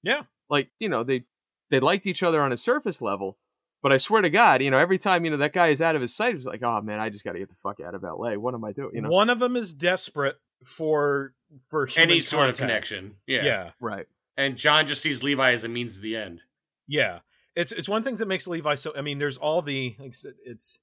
Yeah. 0.03 0.22
Like, 0.51 0.70
you 0.78 0.88
know, 0.88 1.03
they 1.03 1.24
they 1.70 1.80
liked 1.80 2.07
each 2.07 2.22
other 2.22 2.42
on 2.42 2.53
a 2.53 2.57
surface 2.57 3.03
level, 3.03 3.38
but 3.82 3.92
I 3.92 3.99
swear 3.99 4.22
to 4.22 4.30
God, 4.30 4.62
you 4.62 4.70
know, 4.70 4.78
every 4.78 4.99
time 4.99 5.24
you 5.24 5.30
know 5.30 5.36
that 5.36 5.53
guy 5.53 5.68
is 5.68 5.80
out 5.80 5.97
of 5.97 6.03
his 6.03 6.14
sight, 6.14 6.34
it's 6.34 6.44
like, 6.44 6.62
oh 6.62 6.80
man, 6.80 7.01
I 7.01 7.11
just 7.11 7.24
got 7.24 7.32
to 7.32 7.38
get 7.38 7.49
the 7.49 7.57
fuck 7.62 7.78
out 7.80 7.94
of 7.94 8.05
L.A. 8.05 8.38
What 8.38 8.55
am 8.55 8.64
I 8.64 8.72
doing? 8.72 8.90
You 8.94 9.03
know, 9.03 9.11
One 9.11 9.30
of 9.30 9.38
them 9.38 9.57
is 9.57 9.72
desperate 9.72 10.36
for 10.64 11.34
for 11.68 11.86
human 11.86 12.11
Any 12.11 12.20
sort 12.20 12.49
of 12.49 12.57
connection. 12.57 13.16
Yeah. 13.26 13.44
Yeah. 13.44 13.70
right? 13.80 14.07
And 14.36 14.57
John 14.57 14.86
just 14.86 15.03
sees 15.03 15.22
Levi 15.22 15.53
as 15.53 15.64
a 15.64 15.68
means 15.68 15.97
to 15.97 16.01
the 16.01 16.16
end. 16.16 16.42
Yeah. 16.86 17.20
It's 17.55 17.72
it's 17.72 17.88
one 17.88 17.99
of 17.99 18.05
the 18.05 18.09
things 18.09 18.18
that 18.18 18.28
makes 18.28 18.47
Levi 18.47 18.74
so 18.74 18.92
I 18.97 19.01
mean 19.01 19.18
there's 19.18 19.38
all 19.38 19.62
the 19.62 19.97
like 19.99 20.11
I 20.11 20.12
said 20.12 20.34
it's 20.44 20.78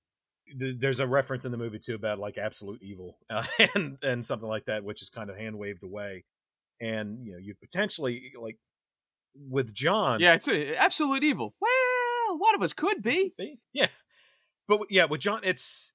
th- 0.59 0.75
there's 0.79 0.99
a 0.99 1.07
reference 1.07 1.45
in 1.45 1.51
the 1.51 1.57
movie 1.57 1.79
too 1.79 1.95
about 1.95 2.19
like 2.19 2.37
absolute 2.37 2.81
evil 2.81 3.17
uh, 3.29 3.43
and 3.75 3.97
and 4.03 4.25
something 4.25 4.47
like 4.47 4.65
that 4.65 4.83
which 4.83 5.01
is 5.01 5.09
kind 5.09 5.29
of 5.29 5.37
hand 5.37 5.57
waved 5.57 5.83
away 5.83 6.23
and 6.81 7.25
you 7.25 7.31
know 7.33 7.37
you 7.37 7.53
potentially 7.59 8.33
like 8.39 8.57
with 9.49 9.73
John 9.73 10.19
Yeah, 10.19 10.33
it's 10.35 10.47
a, 10.47 10.75
absolute 10.75 11.23
evil. 11.23 11.55
Well, 11.59 12.37
one 12.37 12.55
of 12.55 12.61
us 12.61 12.73
could 12.73 13.01
be. 13.01 13.33
yeah 13.73 13.87
but 14.67 14.79
yeah 14.89 15.05
with 15.05 15.21
John 15.21 15.39
it's 15.43 15.93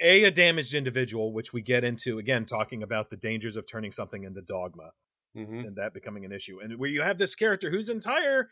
a 0.00 0.24
a 0.24 0.30
damaged 0.30 0.74
individual 0.74 1.32
which 1.32 1.52
we 1.52 1.60
get 1.62 1.82
into 1.84 2.18
again 2.18 2.46
talking 2.46 2.82
about 2.82 3.10
the 3.10 3.16
dangers 3.16 3.56
of 3.56 3.66
turning 3.66 3.92
something 3.92 4.24
into 4.24 4.40
dogma 4.42 4.90
Mm-hmm. 5.36 5.58
and 5.60 5.76
that 5.76 5.92
becoming 5.92 6.24
an 6.24 6.32
issue. 6.32 6.58
And 6.58 6.78
where 6.78 6.88
you 6.88 7.02
have 7.02 7.18
this 7.18 7.34
character 7.36 7.70
whose 7.70 7.90
entire, 7.90 8.48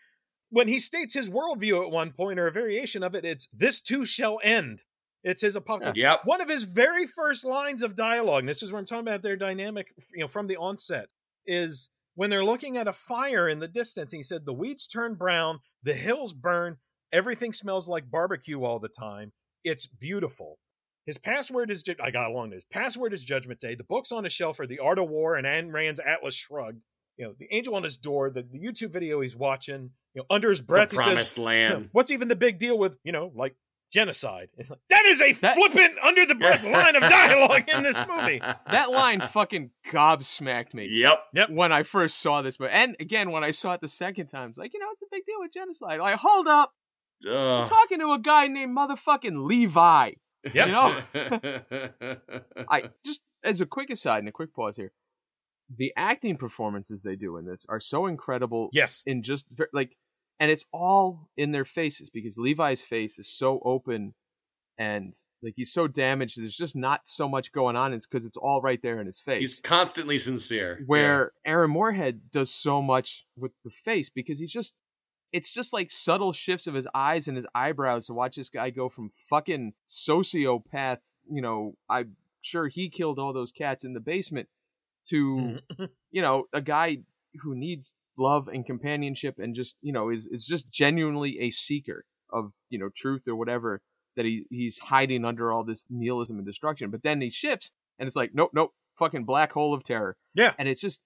when 0.51 0.69
he 0.69 0.79
states 0.79 1.15
his 1.15 1.29
worldview 1.31 1.83
at 1.85 1.91
one 1.91 2.13
point 2.13 2.39
or 2.39 2.47
a 2.47 2.53
variation 2.53 3.03
of 3.03 3.15
it, 3.15 3.25
it's 3.25 3.49
this 3.53 3.81
too 3.81 4.05
shall 4.05 4.39
end. 4.45 4.83
It's 5.27 5.43
his 5.43 5.57
apocalypse. 5.57 5.99
Yep. 5.99 6.21
One 6.25 6.41
of 6.41 6.49
his 6.49 6.63
very 6.63 7.05
first 7.05 7.45
lines 7.45 7.83
of 7.83 7.97
dialogue, 7.97 8.47
this 8.47 8.63
is 8.63 8.71
where 8.71 8.79
I'm 8.79 8.87
talking 8.87 9.09
about 9.09 9.23
their 9.23 9.37
dynamic, 9.37 9.89
you 10.15 10.21
know, 10.21 10.29
from 10.29 10.47
the 10.47 10.57
onset, 10.57 11.09
is 11.49 11.91
when 12.15 12.31
they're 12.31 12.45
looking 12.45 12.77
at 12.77 12.87
a 12.87 12.93
fire 12.93 13.49
in 13.49 13.59
the 13.59 13.67
distance. 13.67 14.13
And 14.13 14.21
he 14.21 14.23
said, 14.23 14.47
The 14.47 14.55
weeds 14.55 14.87
turn 14.87 15.15
brown, 15.15 15.59
the 15.83 15.95
hills 15.95 16.33
burn, 16.33 16.77
everything 17.13 17.53
smells 17.53 17.89
like 17.89 18.09
barbecue 18.09 18.63
all 18.63 18.79
the 18.79 18.89
time. 18.89 19.33
It's 19.65 19.85
beautiful. 19.85 20.61
His 21.07 21.19
password 21.19 21.73
is, 21.73 21.83
I 22.01 22.13
got 22.13 22.31
along 22.31 22.51
this. 22.51 22.63
Password 22.71 23.13
is 23.13 23.25
Judgment 23.25 23.59
Day. 23.59 23.75
The 23.75 23.83
books 23.83 24.13
on 24.13 24.23
his 24.23 24.33
shelf 24.33 24.61
are 24.61 24.67
The 24.69 24.79
Art 24.79 25.01
of 25.01 25.09
War 25.09 25.35
and 25.35 25.45
Ayn 25.45 25.73
Rand's 25.73 26.01
Atlas 26.01 26.37
Shrugged. 26.37 26.83
You 27.17 27.27
know, 27.27 27.35
the 27.37 27.49
angel 27.51 27.75
on 27.75 27.83
his 27.83 27.97
door, 27.97 28.31
the, 28.31 28.43
the 28.43 28.61
YouTube 28.61 28.93
video 28.93 29.23
he's 29.23 29.35
watching, 29.35 29.91
you 30.15 30.23
know, 30.23 30.27
under 30.31 30.51
his 30.51 30.61
breath, 30.61 30.91
the 30.91 30.99
he 30.99 31.03
promised 31.03 31.35
says, 31.35 31.39
land. 31.39 31.73
you 31.73 31.81
know, 31.81 31.89
what's 31.93 32.13
even 32.13 32.29
the 32.29 32.37
big 32.37 32.59
deal 32.59 32.79
with, 32.79 32.97
you 33.03 33.11
know, 33.11 33.33
like 33.35 33.57
genocide? 33.93 34.49
It's 34.57 34.71
like, 34.71 34.81
that 34.91 35.05
is 35.07 35.21
a 35.21 35.33
That- 35.33 35.55
flippant 35.57 35.95
under 36.03 36.27
the 36.27 36.35
breath 36.35 36.65
line 36.77 36.97
of 36.97 37.03
dialogue 37.03 37.69
in 37.69 37.83
this 37.83 37.99
movie. 38.09 38.41
That 38.41 38.91
line 38.91 39.21
fucking 39.21 39.71
gobsmacked 39.91 40.75
me. 40.75 40.89
Yep. 40.91 41.51
When 41.51 41.73
I 41.73 41.83
first 41.83 42.19
saw 42.21 42.43
this 42.43 42.59
movie, 42.61 42.73
and 42.73 42.97
again 43.01 43.31
when 43.31 43.45
I 43.45 43.51
saw 43.51 43.73
it 43.75 43.81
the 43.81 43.89
second 43.89 44.29
time, 44.29 44.51
it's 44.51 44.59
like 44.59 44.73
you 44.75 44.81
know 44.81 44.87
it's 44.93 45.03
a 45.03 45.07
big 45.11 45.25
deal 45.27 45.37
with 45.41 45.53
genocide. 45.53 46.01
Like, 46.01 46.17
hold 46.19 46.49
up, 46.49 46.73
I'm 47.27 47.67
talking 47.67 48.01
to 48.01 48.13
a 48.13 48.19
guy 48.19 48.47
named 48.49 48.77
motherfucking 48.77 49.47
Levi. 49.47 50.13
Yep. 50.55 50.67
You 50.67 50.73
know, 50.73 51.03
I 52.69 52.91
just 53.05 53.23
as 53.43 53.61
a 53.61 53.67
quick 53.67 53.91
aside 53.91 54.19
and 54.21 54.29
a 54.29 54.33
quick 54.33 54.55
pause 54.55 54.77
here, 54.77 54.93
the 55.75 55.93
acting 55.97 56.37
performances 56.37 57.03
they 57.03 57.17
do 57.17 57.37
in 57.37 57.47
this 57.47 57.65
are 57.69 57.81
so 57.81 58.07
incredible. 58.07 58.69
Yes. 58.73 59.03
in 59.07 59.23
just 59.23 59.47
like, 59.73 59.97
and 60.39 60.51
it's 60.51 60.65
all 60.73 61.29
in 61.37 61.53
their 61.53 61.65
faces 61.65 62.11
because 62.11 62.37
Levi's 62.37 62.83
face 62.83 63.19
is 63.19 63.29
so 63.29 63.61
open 63.65 64.15
and 64.79 65.15
like 65.43 65.55
he's 65.57 65.73
so 65.73 65.87
damaged. 65.87 66.39
There's 66.39 66.57
just 66.57 66.77
not 66.77 67.03
so 67.05 67.29
much 67.29 67.53
going 67.53 67.77
on. 67.77 67.93
It's 67.93 68.07
because 68.07 68.27
it's 68.27 68.37
all 68.37 68.61
right 68.61 68.81
there 68.83 69.01
in 69.01 69.07
his 69.07 69.21
face. 69.21 69.41
He's 69.41 69.61
constantly 69.61 70.19
sincere. 70.19 70.83
where 70.87 71.33
Aaron 71.45 71.71
Moorhead 71.71 72.31
does 72.31 72.53
so 72.53 72.83
much 72.83 73.25
with 73.37 73.53
the 73.65 73.71
face 73.71 74.09
because 74.11 74.39
he's 74.39 74.53
just 74.53 74.75
it's 75.33 75.51
just 75.51 75.73
like 75.73 75.91
subtle 75.91 76.33
shifts 76.33 76.67
of 76.67 76.75
his 76.75 76.87
eyes 76.95 77.27
and 77.27 77.37
his 77.37 77.47
eyebrows 77.55 78.07
to 78.07 78.15
watch 78.15 78.37
this 78.37 78.51
guy 78.51 78.71
go 78.71 78.89
from 78.89 79.11
fucking 79.29 79.73
sociopath, 79.89 80.99
you 81.31 81.43
know, 81.43 81.75
I'm 81.89 82.17
sure 82.43 82.69
he 82.69 82.89
killed 82.89 83.19
all 83.19 83.33
those 83.33 83.53
cats 83.53 83.85
in 83.85 83.93
the 83.93 84.01
basement 84.01 84.49
to 85.09 85.61
mm-hmm. 85.79 85.85
you 86.11 86.23
know, 86.23 86.45
a 86.53 86.61
guy 86.61 86.99
who 87.41 87.55
needs 87.55 87.95
love 88.19 88.49
and 88.49 88.65
companionship 88.65 89.39
and 89.39 89.55
just, 89.55 89.77
you 89.83 89.93
know, 89.93 90.11
is 90.11 90.27
is 90.27 90.45
just 90.45 90.73
genuinely 90.73 91.39
a 91.41 91.51
seeker 91.51 92.05
of, 92.31 92.53
you 92.71 92.79
know, 92.79 92.89
truth 92.95 93.23
or 93.27 93.37
whatever 93.37 93.83
that 94.17 94.25
he 94.25 94.47
he's 94.51 94.79
hiding 94.79 95.25
under 95.25 95.53
all 95.53 95.65
this 95.65 95.87
nihilism 95.91 96.37
and 96.37 96.47
destruction. 96.47 96.91
But 96.91 97.03
then 97.03 97.21
he 97.21 97.31
shifts 97.31 97.73
and 97.99 98.07
it's 98.07 98.17
like, 98.17 98.35
nope, 98.35 98.51
nope, 98.55 98.73
fucking 98.99 99.25
black 99.25 99.53
hole 99.53 99.75
of 99.75 99.85
terror. 99.85 100.17
Yeah. 100.35 100.55
And 100.59 100.69
it's 100.69 100.81
just 100.81 101.03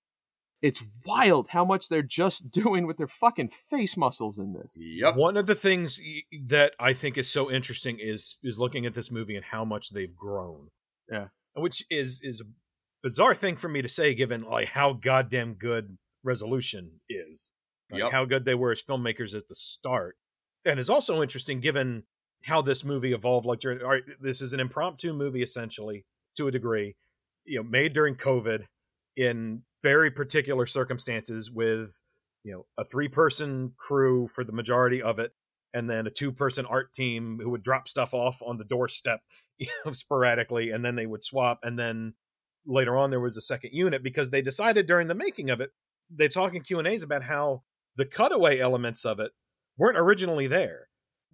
it's 0.63 0.83
wild 1.07 1.49
how 1.51 1.65
much 1.65 1.89
they're 1.89 2.03
just 2.03 2.51
doing 2.53 2.87
with 2.87 2.97
their 2.97 3.09
fucking 3.09 3.51
face 3.71 3.97
muscles 3.97 4.39
in 4.39 4.53
this. 4.53 4.79
Yep. 4.81 5.17
One 5.17 5.37
of 5.37 5.47
the 5.47 5.55
things 5.55 6.01
that 6.47 6.73
I 6.79 6.93
think 6.93 7.19
is 7.19 7.31
so 7.31 7.51
interesting 7.51 7.99
is 8.01 8.39
is 8.43 8.59
looking 8.59 8.87
at 8.87 8.95
this 8.95 9.11
movie 9.11 9.37
and 9.37 9.45
how 9.45 9.65
much 9.65 9.91
they've 9.91 10.15
grown. 10.15 10.69
Yeah. 11.11 11.29
Which 11.55 11.85
is 11.91 12.21
is 12.23 12.41
a 12.41 12.45
bizarre 13.03 13.35
thing 13.35 13.57
for 13.57 13.69
me 13.69 13.83
to 13.83 13.89
say 13.89 14.15
given 14.15 14.43
like 14.43 14.69
how 14.69 14.93
goddamn 14.93 15.55
good 15.55 15.97
resolution 16.23 17.01
is. 17.09 17.53
Like 17.91 18.03
Yep. 18.03 18.13
how 18.13 18.25
good 18.25 18.45
they 18.45 18.55
were 18.55 18.71
as 18.71 18.83
filmmakers 18.83 19.35
at 19.35 19.49
the 19.49 19.55
start. 19.55 20.17
And 20.65 20.79
is 20.79 20.91
also 20.91 21.23
interesting 21.23 21.61
given 21.61 22.05
how 22.45 22.63
this 22.63 22.85
movie 22.85 23.13
evolved 23.13 23.47
like 23.47 23.61
during 23.61 23.83
all 23.83 23.89
right, 23.89 24.03
this 24.21 24.41
is 24.41 24.53
an 24.53 24.61
impromptu 24.61 25.13
movie 25.13 25.43
essentially 25.43 26.05
to 26.37 26.47
a 26.47 26.51
degree, 26.51 26.95
you 27.45 27.57
know, 27.59 27.63
made 27.65 27.93
during 27.93 28.15
COVID 28.15 28.67
in 29.17 29.63
very 29.83 30.11
particular 30.11 30.67
circumstances 30.67 31.51
with 31.51 32.01
you 32.45 32.53
know 32.53 32.67
a 32.79 32.85
three 32.85 33.09
person 33.09 33.73
crew 33.77 34.29
for 34.29 34.45
the 34.45 34.53
majority 34.53 35.03
of 35.03 35.19
it 35.19 35.33
and 35.75 35.89
then 35.89 36.07
a 36.07 36.11
two 36.11 36.33
person 36.33 36.67
art 36.67 36.93
team 36.93 37.39
who 37.43 37.51
would 37.51 37.63
drop 37.63 37.89
stuff 37.89 38.15
off 38.15 38.43
on 38.43 38.57
the 38.57 38.65
doorstep 38.65 39.21
you 39.59 39.69
know 39.85 39.93
sporadically 39.93 40.71
and 40.71 40.85
then 40.85 40.97
they 40.97 41.07
would 41.07 41.25
swap 41.25 41.61
and 41.63 41.79
then 41.79 42.15
later 42.67 42.97
on 42.97 43.11
there 43.11 43.21
was 43.21 43.37
a 43.37 43.43
second 43.43 43.71
unit 43.73 44.03
because 44.03 44.31
they 44.31 44.43
decided 44.43 44.87
during 44.87 45.09
the 45.09 45.15
making 45.15 45.51
of 45.51 45.61
it 45.61 45.71
they 46.15 46.29
talk 46.29 46.55
in 46.55 46.63
q&a's 46.63 47.03
about 47.03 47.23
how 47.23 47.63
the 47.97 48.05
cutaway 48.05 48.59
elements 48.59 49.05
of 49.05 49.21
it 49.21 49.33
weren't 49.77 49.99
originally 49.99 50.47
there. 50.47 50.89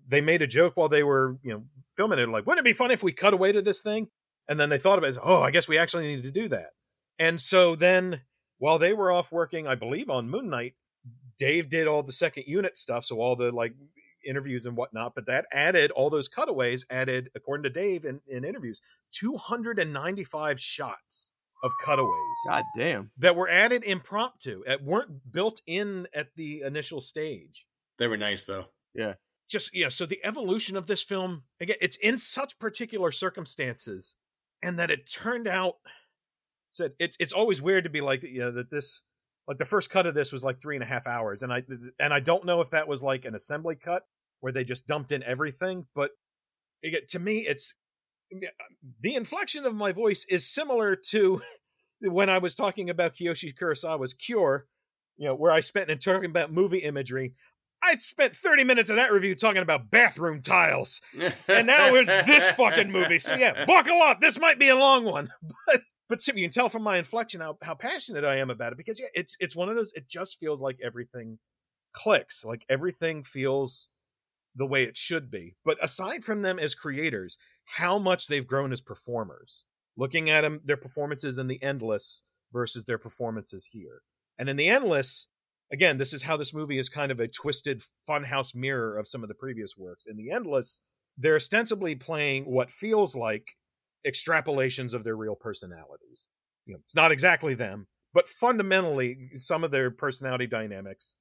They 0.08 0.20
made 0.20 0.42
a 0.42 0.46
joke 0.46 0.76
while 0.76 0.88
they 0.88 1.02
were 1.02 1.38
you 1.42 1.52
know 1.52 1.64
filming 1.96 2.18
it 2.18 2.28
like 2.28 2.46
wouldn't 2.46 2.66
it 2.66 2.68
be 2.68 2.76
funny 2.76 2.94
if 2.94 3.02
we 3.02 3.12
cut 3.12 3.34
away 3.34 3.52
to 3.52 3.62
this 3.62 3.82
thing? 3.82 4.08
And 4.48 4.60
then 4.60 4.68
they 4.68 4.78
thought 4.78 4.98
about 4.98 5.10
it 5.10 5.18
oh 5.22 5.42
i 5.42 5.50
guess 5.50 5.68
we 5.68 5.78
actually 5.78 6.06
need 6.08 6.22
to 6.22 6.30
do 6.30 6.48
that. 6.48 6.70
And 7.18 7.40
so 7.40 7.76
then 7.76 8.22
while 8.58 8.78
they 8.78 8.92
were 8.92 9.12
off 9.12 9.32
working 9.32 9.66
i 9.66 9.74
believe 9.74 10.10
on 10.10 10.30
moon 10.30 10.48
knight 10.48 10.74
dave 11.38 11.68
did 11.68 11.86
all 11.86 12.02
the 12.02 12.12
second 12.12 12.44
unit 12.46 12.76
stuff 12.76 13.04
so 13.04 13.20
all 13.20 13.36
the 13.36 13.52
like 13.52 13.74
interviews 14.26 14.66
and 14.66 14.76
whatnot 14.76 15.14
but 15.14 15.26
that 15.26 15.46
added 15.52 15.90
all 15.92 16.10
those 16.10 16.26
cutaways 16.26 16.84
added 16.90 17.30
according 17.36 17.62
to 17.62 17.70
dave 17.70 18.04
in, 18.04 18.20
in 18.26 18.44
interviews 18.44 18.80
295 19.12 20.58
shots 20.58 21.32
of 21.62 21.72
cutaways 21.84 22.38
God 22.48 22.64
damn. 22.76 23.10
that 23.18 23.36
were 23.36 23.48
added 23.48 23.84
impromptu 23.84 24.62
that 24.66 24.82
weren't 24.82 25.32
built 25.32 25.60
in 25.66 26.06
at 26.14 26.28
the 26.36 26.62
initial 26.62 27.00
stage 27.00 27.66
They 27.98 28.06
were 28.06 28.16
nice 28.16 28.46
though. 28.46 28.66
Yeah. 28.94 29.14
Just 29.48 29.74
yeah 29.74 29.88
so 29.88 30.06
the 30.06 30.20
evolution 30.24 30.76
of 30.76 30.86
this 30.86 31.02
film 31.02 31.44
again 31.60 31.76
it's 31.80 31.96
in 31.96 32.18
such 32.18 32.58
particular 32.58 33.10
circumstances 33.12 34.16
and 34.62 34.78
that 34.78 34.90
it 34.90 35.10
turned 35.10 35.46
out 35.46 35.74
said 36.70 36.92
it's 36.98 37.16
it's 37.20 37.32
always 37.32 37.62
weird 37.62 37.84
to 37.84 37.90
be 37.90 38.00
like 38.00 38.22
you 38.22 38.40
know 38.40 38.50
that 38.50 38.70
this 38.70 39.02
like 39.48 39.58
the 39.58 39.64
first 39.64 39.90
cut 39.90 40.06
of 40.06 40.14
this 40.14 40.32
was 40.32 40.44
like 40.44 40.60
three 40.60 40.76
and 40.76 40.82
a 40.82 40.86
half 40.86 41.06
hours 41.06 41.42
and 41.42 41.52
i 41.52 41.62
and 42.00 42.12
i 42.12 42.20
don't 42.20 42.44
know 42.44 42.60
if 42.60 42.70
that 42.70 42.88
was 42.88 43.02
like 43.02 43.24
an 43.24 43.34
assembly 43.34 43.76
cut 43.76 44.02
where 44.40 44.52
they 44.52 44.64
just 44.64 44.86
dumped 44.86 45.12
in 45.12 45.22
everything 45.22 45.86
but 45.94 46.10
again, 46.84 47.02
to 47.08 47.18
me 47.18 47.46
it's 47.46 47.74
the 49.00 49.14
inflection 49.14 49.64
of 49.64 49.74
my 49.74 49.92
voice 49.92 50.24
is 50.28 50.46
similar 50.46 50.96
to 50.96 51.40
when 52.02 52.28
i 52.28 52.38
was 52.38 52.54
talking 52.54 52.90
about 52.90 53.14
kiyoshi 53.14 53.52
kurosawa's 53.56 54.14
cure 54.14 54.66
you 55.16 55.26
know 55.26 55.34
where 55.34 55.52
i 55.52 55.60
spent 55.60 55.90
and 55.90 56.00
talking 56.00 56.30
about 56.30 56.52
movie 56.52 56.78
imagery 56.78 57.34
I 57.82 57.96
spent 57.96 58.34
30 58.34 58.64
minutes 58.64 58.90
of 58.90 58.96
that 58.96 59.12
review 59.12 59.34
talking 59.34 59.62
about 59.62 59.90
bathroom 59.90 60.42
tiles. 60.42 61.00
And 61.48 61.66
now 61.66 61.94
it's 61.94 62.08
this 62.26 62.50
fucking 62.56 62.90
movie. 62.90 63.18
So 63.18 63.34
yeah, 63.34 63.64
buckle 63.64 64.00
up. 64.02 64.20
This 64.20 64.38
might 64.38 64.58
be 64.58 64.68
a 64.68 64.76
long 64.76 65.04
one. 65.04 65.30
But 65.66 65.82
but 66.08 66.20
Sim, 66.20 66.36
you 66.36 66.44
can 66.44 66.52
tell 66.52 66.68
from 66.68 66.84
my 66.84 66.98
inflection 66.98 67.40
how, 67.40 67.58
how 67.62 67.74
passionate 67.74 68.24
I 68.24 68.36
am 68.36 68.48
about 68.48 68.72
it 68.72 68.78
because 68.78 69.00
yeah, 69.00 69.08
it's 69.14 69.36
it's 69.40 69.56
one 69.56 69.68
of 69.68 69.74
those 69.74 69.92
it 69.94 70.08
just 70.08 70.38
feels 70.38 70.60
like 70.60 70.78
everything 70.82 71.38
clicks. 71.92 72.44
Like 72.44 72.64
everything 72.68 73.24
feels 73.24 73.88
the 74.54 74.66
way 74.66 74.84
it 74.84 74.96
should 74.96 75.30
be. 75.30 75.56
But 75.64 75.78
aside 75.82 76.24
from 76.24 76.42
them 76.42 76.58
as 76.58 76.74
creators, 76.74 77.38
how 77.66 77.98
much 77.98 78.28
they've 78.28 78.46
grown 78.46 78.72
as 78.72 78.80
performers. 78.80 79.64
Looking 79.96 80.30
at 80.30 80.42
them, 80.42 80.60
their 80.64 80.76
performances 80.76 81.38
in 81.38 81.46
the 81.46 81.62
endless 81.62 82.22
versus 82.52 82.84
their 82.84 82.98
performances 82.98 83.68
here. 83.72 84.02
And 84.38 84.48
in 84.48 84.56
the 84.56 84.68
endless, 84.68 85.28
again, 85.72 85.98
this 85.98 86.12
is 86.12 86.22
how 86.22 86.36
this 86.36 86.54
movie 86.54 86.78
is 86.78 86.88
kind 86.88 87.10
of 87.10 87.20
a 87.20 87.28
twisted 87.28 87.82
funhouse 88.08 88.54
mirror 88.54 88.98
of 88.98 89.08
some 89.08 89.22
of 89.22 89.28
the 89.28 89.34
previous 89.34 89.76
works. 89.76 90.06
In 90.06 90.16
the 90.16 90.30
Endless, 90.30 90.82
they're 91.16 91.36
ostensibly 91.36 91.94
playing 91.94 92.44
what 92.44 92.70
feels 92.70 93.16
like 93.16 93.56
extrapolations 94.06 94.94
of 94.94 95.04
their 95.04 95.16
real 95.16 95.34
personalities. 95.34 96.28
You 96.66 96.74
know, 96.74 96.80
it's 96.84 96.94
not 96.94 97.12
exactly 97.12 97.54
them, 97.54 97.86
but 98.12 98.28
fundamentally, 98.28 99.30
some 99.34 99.64
of 99.64 99.70
their 99.70 99.90
personality 99.90 100.46
dynamics, 100.46 101.16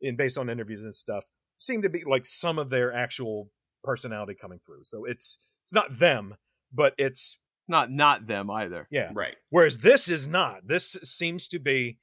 in 0.00 0.16
based 0.16 0.38
on 0.38 0.50
interviews 0.50 0.84
and 0.84 0.94
stuff, 0.94 1.24
seem 1.58 1.82
to 1.82 1.88
be 1.88 2.04
like 2.04 2.26
some 2.26 2.58
of 2.58 2.70
their 2.70 2.92
actual 2.92 3.50
personality 3.82 4.34
coming 4.40 4.60
through. 4.64 4.84
So 4.84 5.04
it's 5.04 5.38
it's 5.68 5.74
not 5.74 5.98
them, 5.98 6.34
but 6.72 6.94
it's 6.96 7.38
It's 7.60 7.68
not 7.68 7.90
not 7.90 8.26
them 8.26 8.50
either. 8.50 8.88
yeah. 8.90 9.10
right. 9.12 9.36
Whereas 9.50 9.78
this 9.80 10.08
is 10.08 10.26
not. 10.26 10.66
This 10.66 10.96
seems 11.04 11.46
to 11.48 11.58
be 11.58 11.98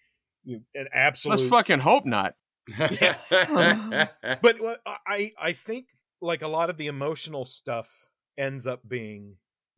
an 0.75 0.87
absolute 0.93 1.39
Let's 1.39 1.49
fucking 1.49 1.79
hope 1.79 2.05
not. 2.05 2.35
yeah. 2.77 3.15
but 4.41 4.57
I 5.07 5.31
I 5.41 5.53
think 5.53 5.87
like 6.21 6.43
a 6.43 6.47
lot 6.47 6.69
of 6.69 6.77
the 6.77 6.85
emotional 6.87 7.43
stuff 7.45 7.89
ends 8.37 8.67
up 8.67 8.81
being 8.87 9.37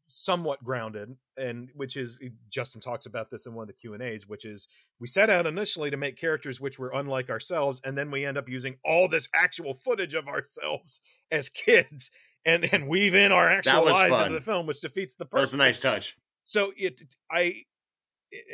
somewhat 0.09 0.63
grounded 0.63 1.15
and 1.37 1.69
which 1.75 1.97
is 1.97 2.17
eh, 2.23 2.29
Justin 2.49 2.79
talks 2.79 3.05
about 3.05 3.29
this 3.29 3.45
in 3.45 3.53
one 3.53 3.63
of 3.63 3.67
the 3.67 3.73
Q&As 3.73 4.25
which 4.25 4.45
is 4.45 4.67
we 5.01 5.07
set 5.07 5.29
out 5.29 5.45
initially 5.45 5.91
to 5.91 5.97
make 5.97 6.17
characters 6.17 6.61
which 6.61 6.79
were 6.79 6.91
unlike 6.93 7.29
ourselves 7.29 7.81
and 7.83 7.97
then 7.97 8.09
we 8.09 8.25
end 8.25 8.37
up 8.37 8.47
using 8.47 8.77
all 8.85 9.09
this 9.09 9.27
actual 9.35 9.73
footage 9.73 10.13
of 10.13 10.27
ourselves 10.29 11.01
as 11.29 11.49
kids 11.49 12.09
and 12.45 12.63
and 12.73 12.87
weave 12.87 13.15
in 13.15 13.31
our 13.31 13.49
actual 13.49 13.85
lives 13.85 14.15
fun. 14.17 14.27
into 14.27 14.39
the 14.39 14.45
film 14.45 14.65
which 14.65 14.81
defeats 14.81 15.15
the 15.15 15.25
purpose. 15.25 15.37
that 15.37 15.41
was 15.41 15.53
a 15.53 15.57
nice 15.57 15.79
touch. 15.81 16.17
so 16.45 16.71
it 16.77 17.01
i 17.31 17.53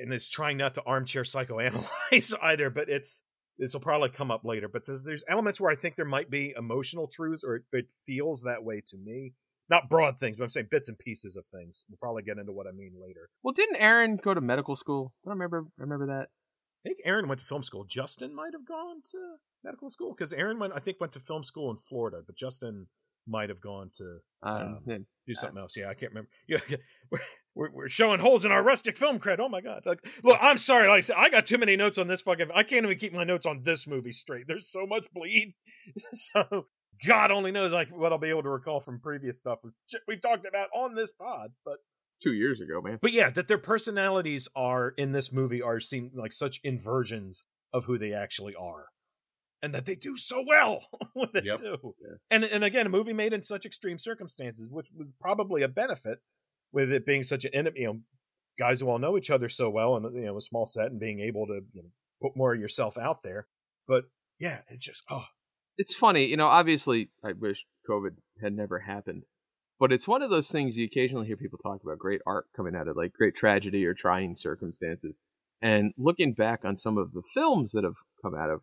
and 0.02 0.14
it's 0.14 0.30
trying 0.30 0.58
not 0.58 0.76
to 0.76 0.84
armchair 0.86 1.24
psychoanalyze 1.24 2.34
either 2.44 2.70
but 2.70 2.90
it's 2.90 3.22
this 3.58 3.74
will 3.74 3.82
probably 3.82 4.10
come 4.10 4.32
up 4.32 4.44
later 4.44 4.68
but 4.68 4.86
there's, 4.86 5.04
there's 5.04 5.24
elements 5.28 5.60
where 5.60 5.72
i 5.72 5.76
think 5.76 5.96
there 5.96 6.06
might 6.06 6.30
be 6.30 6.54
emotional 6.58 7.08
truths 7.08 7.44
or 7.44 7.58
it, 7.58 7.64
it 7.72 7.86
feels 8.06 8.44
that 8.44 8.64
way 8.64 8.82
to 8.86 8.98
me 8.98 9.34
not 9.70 9.90
broad 9.90 10.20
things 10.20 10.38
but 10.38 10.44
i'm 10.44 10.50
saying 10.50 10.68
bits 10.70 10.90
and 10.90 11.00
pieces 11.00 11.36
of 11.36 11.44
things 11.48 11.86
we'll 11.90 11.98
probably 11.98 12.24
get 12.24 12.38
into 12.38 12.52
what 12.52 12.68
i 12.68 12.72
mean 12.72 12.94
later 13.02 13.30
Well, 13.44 13.54
didn't 13.54 13.78
Aaron 13.78 14.18
go 14.18 14.34
to 14.34 14.42
medical 14.42 14.76
school? 14.76 15.14
I 15.26 15.30
don't 15.30 15.38
remember. 15.40 15.66
Remember 15.78 16.08
that? 16.08 16.28
i 16.86 16.90
think 16.90 17.00
aaron 17.06 17.28
went 17.28 17.40
to 17.40 17.46
film 17.46 17.64
school 17.64 17.86
justin 17.86 18.36
might 18.36 18.54
have 18.54 18.66
gone 18.68 19.02
to 19.04 19.18
medical 19.64 19.90
school 19.90 20.14
because 20.14 20.34
aaron 20.34 20.60
went 20.60 20.74
i 20.76 20.80
think 20.80 21.00
went 21.00 21.14
to 21.14 21.20
film 21.20 21.44
school 21.44 21.72
in 21.72 21.78
florida 21.78 22.22
but 22.26 22.36
justin 22.36 22.88
might 23.28 23.50
have 23.50 23.62
gone 23.62 23.90
to 23.98 24.18
Um, 24.42 24.56
Um, 24.62 24.80
yeah. 24.86 24.98
do 25.28 25.34
something 25.34 25.58
else. 25.58 25.76
Yeah, 25.78 25.90
I 25.90 25.94
can't 25.94 26.12
remember. 26.12 26.30
Yeah, 26.48 26.60
we're, 27.12 27.20
we're, 27.56 27.72
we're 27.72 27.90
showing 27.90 28.20
holes 28.20 28.46
in 28.46 28.52
our 28.52 28.64
rustic 28.64 28.98
film 28.98 29.20
cred. 29.20 29.40
Oh 29.40 29.48
my 29.50 29.62
god! 29.62 29.84
Like, 29.86 30.00
look, 30.24 30.38
I'm 30.42 30.58
sorry. 30.58 30.88
Like 30.88 30.98
I 30.98 31.02
said, 31.02 31.16
I 31.20 31.30
got 31.30 31.46
too 31.46 31.58
many 31.58 31.76
notes 31.76 31.98
on 31.98 32.08
this 32.08 32.22
fucking. 32.22 32.50
I 32.54 32.64
can't 32.64 32.86
even 32.86 32.98
keep 32.98 33.14
my 33.14 33.24
notes 33.24 33.46
on 33.46 33.62
this 33.64 33.86
movie 33.88 34.12
straight. 34.12 34.46
There's 34.48 34.70
so 34.72 34.86
much 34.88 35.06
bleed. 35.14 35.54
so 36.14 36.66
God 37.06 37.32
only 37.32 37.52
knows 37.52 37.72
like 37.72 37.90
what 37.96 38.12
I'll 38.12 38.18
be 38.18 38.30
able 38.30 38.44
to 38.44 38.50
recall 38.50 38.80
from 38.82 39.00
previous 39.00 39.40
stuff 39.40 39.60
we've 40.08 40.22
talked 40.22 40.46
about 40.48 40.70
on 40.76 40.96
this 40.96 41.12
pod. 41.12 41.52
But 41.64 41.78
two 42.22 42.34
years 42.34 42.60
ago, 42.60 42.82
man. 42.82 42.98
but 43.02 43.12
yeah, 43.12 43.30
that 43.30 43.48
their 43.48 43.58
personalities 43.60 44.48
are 44.56 44.90
in 44.98 45.12
this 45.12 45.32
movie 45.32 45.62
are 45.62 45.80
seem 45.80 46.12
like 46.16 46.34
such 46.34 46.60
inversions 46.64 47.46
of 47.72 47.86
who 47.86 47.98
they 47.98 48.14
actually 48.14 48.56
are. 48.56 48.86
And 49.64 49.74
that 49.74 49.86
they 49.88 49.96
do 49.96 50.18
so 50.18 50.44
well 50.46 50.86
with 51.16 51.34
it 51.36 51.46
Yep. 51.46 51.58
too. 51.60 51.96
Yeah. 52.02 52.16
And 52.30 52.44
and 52.44 52.64
again, 52.64 52.86
a 52.86 52.90
movie 52.90 53.14
made 53.14 53.34
in 53.34 53.42
such 53.42 53.66
extreme 53.66 53.98
circumstances, 53.98 54.68
which 54.70 54.90
was 54.96 55.10
probably 55.20 55.64
a 55.64 55.68
benefit 55.70 56.20
with 56.72 56.92
it 56.92 57.06
being 57.06 57.24
such 57.24 57.46
an 57.46 57.52
enemy, 57.56 57.80
you 57.82 57.88
know, 57.88 58.00
guys 58.60 58.82
who 58.82 58.90
all 58.90 59.00
know 59.00 59.18
each 59.18 59.30
other 59.32 59.48
so 59.50 59.70
well 59.70 59.96
and 59.96 60.14
you 60.16 60.26
know, 60.26 60.38
a 60.38 60.42
small 60.42 60.66
set 60.68 60.92
and 60.92 61.00
being 61.00 61.22
able 61.22 61.48
to 61.48 61.62
you 61.74 61.82
know, 61.82 61.90
put 62.22 62.36
more 62.38 62.54
of 62.54 62.60
yourself 62.60 62.98
out 62.98 63.24
there. 63.24 63.48
But 63.88 64.04
yeah, 64.40 64.60
it's 64.70 64.84
just 64.84 65.02
oh 65.10 65.26
It's 65.78 65.96
funny, 65.96 66.26
you 66.26 66.36
know. 66.38 66.48
Obviously, 66.48 67.10
I 67.24 67.32
wish 67.32 67.66
COVID 67.90 68.16
had 68.42 68.54
never 68.54 68.80
happened, 68.80 69.24
but 69.80 69.94
it's 69.94 70.08
one 70.10 70.22
of 70.22 70.30
those 70.30 70.52
things 70.52 70.76
you 70.78 70.86
occasionally 70.86 71.28
hear 71.28 71.38
people 71.38 71.60
talk 71.60 71.82
about 71.84 72.00
great 72.00 72.22
art 72.28 72.48
coming 72.56 72.76
out 72.76 72.88
of 72.90 72.98
like 72.98 73.14
great 73.14 73.36
tragedy 73.36 73.86
or 73.86 73.94
trying 73.94 74.36
circumstances. 74.36 75.20
And 75.62 75.94
looking 75.98 76.34
back 76.34 76.66
on 76.66 76.76
some 76.76 76.98
of 76.98 77.14
the 77.14 77.24
films 77.34 77.72
that 77.72 77.86
have 77.86 77.96
come 78.22 78.36
out 78.36 78.50
of 78.50 78.60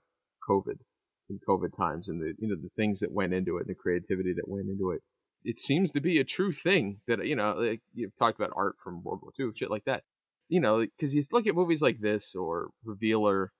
COVID 0.48 0.80
in 1.30 1.38
COVID 1.48 1.74
times 1.74 2.08
and 2.08 2.20
the 2.20 2.34
you 2.38 2.48
know 2.48 2.56
the 2.60 2.70
things 2.76 3.00
that 3.00 3.12
went 3.12 3.32
into 3.32 3.56
it 3.56 3.60
and 3.60 3.70
the 3.70 3.74
creativity 3.74 4.32
that 4.34 4.48
went 4.48 4.68
into 4.68 4.90
it, 4.90 5.02
it 5.44 5.58
seems 5.58 5.90
to 5.92 6.00
be 6.00 6.18
a 6.18 6.24
true 6.24 6.52
thing 6.52 7.00
that 7.06 7.24
you 7.26 7.36
know 7.36 7.54
like 7.54 7.80
you've 7.94 8.16
talked 8.16 8.38
about 8.38 8.52
art 8.54 8.76
from 8.82 9.02
World 9.02 9.20
War 9.22 9.32
II, 9.38 9.52
shit 9.56 9.70
like 9.70 9.84
that. 9.84 10.02
You 10.48 10.60
know, 10.60 10.80
because 10.80 11.14
you 11.14 11.24
look 11.30 11.46
at 11.46 11.54
movies 11.54 11.80
like 11.80 12.00
this 12.00 12.34
or 12.34 12.70
Revealer 12.84 13.52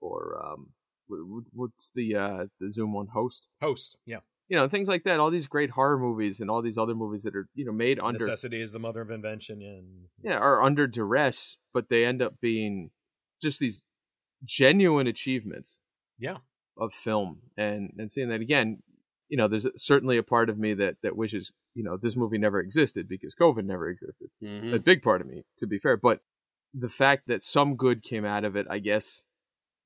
or 0.00 0.38
um, 0.44 0.68
wh- 1.08 1.26
wh- 1.26 1.56
what's 1.56 1.90
the 1.94 2.14
uh 2.14 2.44
the 2.60 2.70
Zoom 2.70 2.92
one 2.92 3.08
host? 3.08 3.46
host, 3.62 3.96
yeah. 4.04 4.18
you 4.48 4.56
know 4.56 4.68
things 4.68 4.86
like 4.86 5.04
that. 5.04 5.18
All 5.18 5.30
these 5.30 5.46
great 5.46 5.70
horror 5.70 5.98
movies 5.98 6.40
and 6.40 6.50
all 6.50 6.60
these 6.60 6.78
other 6.78 6.94
movies 6.94 7.22
that 7.22 7.34
are 7.34 7.48
you 7.54 7.64
know 7.64 7.72
made 7.72 7.98
under 7.98 8.18
Necessity 8.18 8.60
is 8.60 8.72
the 8.72 8.78
mother 8.78 9.00
of 9.00 9.10
invention. 9.10 9.62
And 9.62 10.08
yeah 10.22 10.36
are 10.36 10.62
under 10.62 10.86
duress, 10.86 11.56
but 11.72 11.88
they 11.88 12.04
end 12.04 12.20
up 12.20 12.34
being 12.40 12.90
just 13.42 13.58
these 13.58 13.86
genuine 14.44 15.06
achievements. 15.06 15.80
Yeah. 16.18 16.38
Of 16.76 16.92
film 16.94 17.40
and 17.56 17.92
and 17.98 18.10
seeing 18.10 18.28
that 18.28 18.40
again, 18.40 18.82
you 19.28 19.36
know, 19.36 19.48
there's 19.48 19.66
certainly 19.76 20.16
a 20.18 20.22
part 20.22 20.48
of 20.50 20.58
me 20.58 20.74
that 20.74 20.96
that 21.02 21.16
wishes 21.16 21.50
you 21.74 21.82
know 21.84 21.96
this 21.96 22.16
movie 22.16 22.38
never 22.38 22.60
existed 22.60 23.08
because 23.08 23.34
COVID 23.34 23.64
never 23.64 23.88
existed. 23.88 24.28
Mhm. 24.42 24.74
A 24.74 24.78
big 24.78 25.02
part 25.02 25.20
of 25.20 25.26
me, 25.26 25.44
to 25.58 25.66
be 25.66 25.78
fair, 25.78 25.96
but 25.96 26.20
the 26.72 26.88
fact 26.88 27.28
that 27.28 27.42
some 27.44 27.76
good 27.76 28.02
came 28.02 28.24
out 28.24 28.44
of 28.44 28.56
it, 28.56 28.66
I 28.70 28.78
guess. 28.80 29.24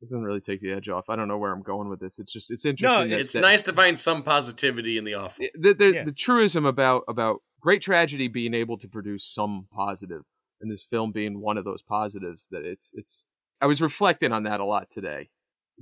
It 0.00 0.04
doesn't 0.10 0.22
really 0.22 0.40
take 0.40 0.60
the 0.60 0.70
edge 0.70 0.88
off. 0.88 1.06
I 1.10 1.16
don't 1.16 1.26
know 1.26 1.38
where 1.38 1.52
I'm 1.52 1.62
going 1.62 1.88
with 1.88 1.98
this. 1.98 2.20
It's 2.20 2.32
just 2.32 2.52
it's 2.52 2.64
interesting. 2.64 3.10
that- 3.10 3.18
It's 3.20 3.32
that- 3.32 3.40
nice 3.40 3.64
to 3.64 3.72
find 3.72 3.98
some 3.98 4.22
positivity 4.22 4.96
in 4.96 5.02
the 5.04 5.14
awful. 5.14 5.44
the, 5.54 5.74
the, 5.74 5.92
Yeah. 5.92 6.04
the 6.04 6.12
truism 6.12 6.64
about 6.64 7.02
about 7.08 7.42
great 7.60 7.82
tragedy 7.82 8.28
being 8.28 8.54
able 8.54 8.78
to 8.78 8.86
produce 8.88 9.24
some 9.26 9.66
positive 9.72 10.22
and 10.60 10.70
this 10.70 10.84
film 10.84 11.10
being 11.10 11.40
one 11.40 11.58
of 11.58 11.64
those 11.64 11.82
positives 11.82 12.46
that 12.52 12.64
it's 12.64 12.92
it's 12.94 13.26
i 13.60 13.66
was 13.66 13.82
reflecting 13.82 14.30
on 14.32 14.44
that 14.44 14.60
a 14.60 14.64
lot 14.64 14.88
today 14.90 15.30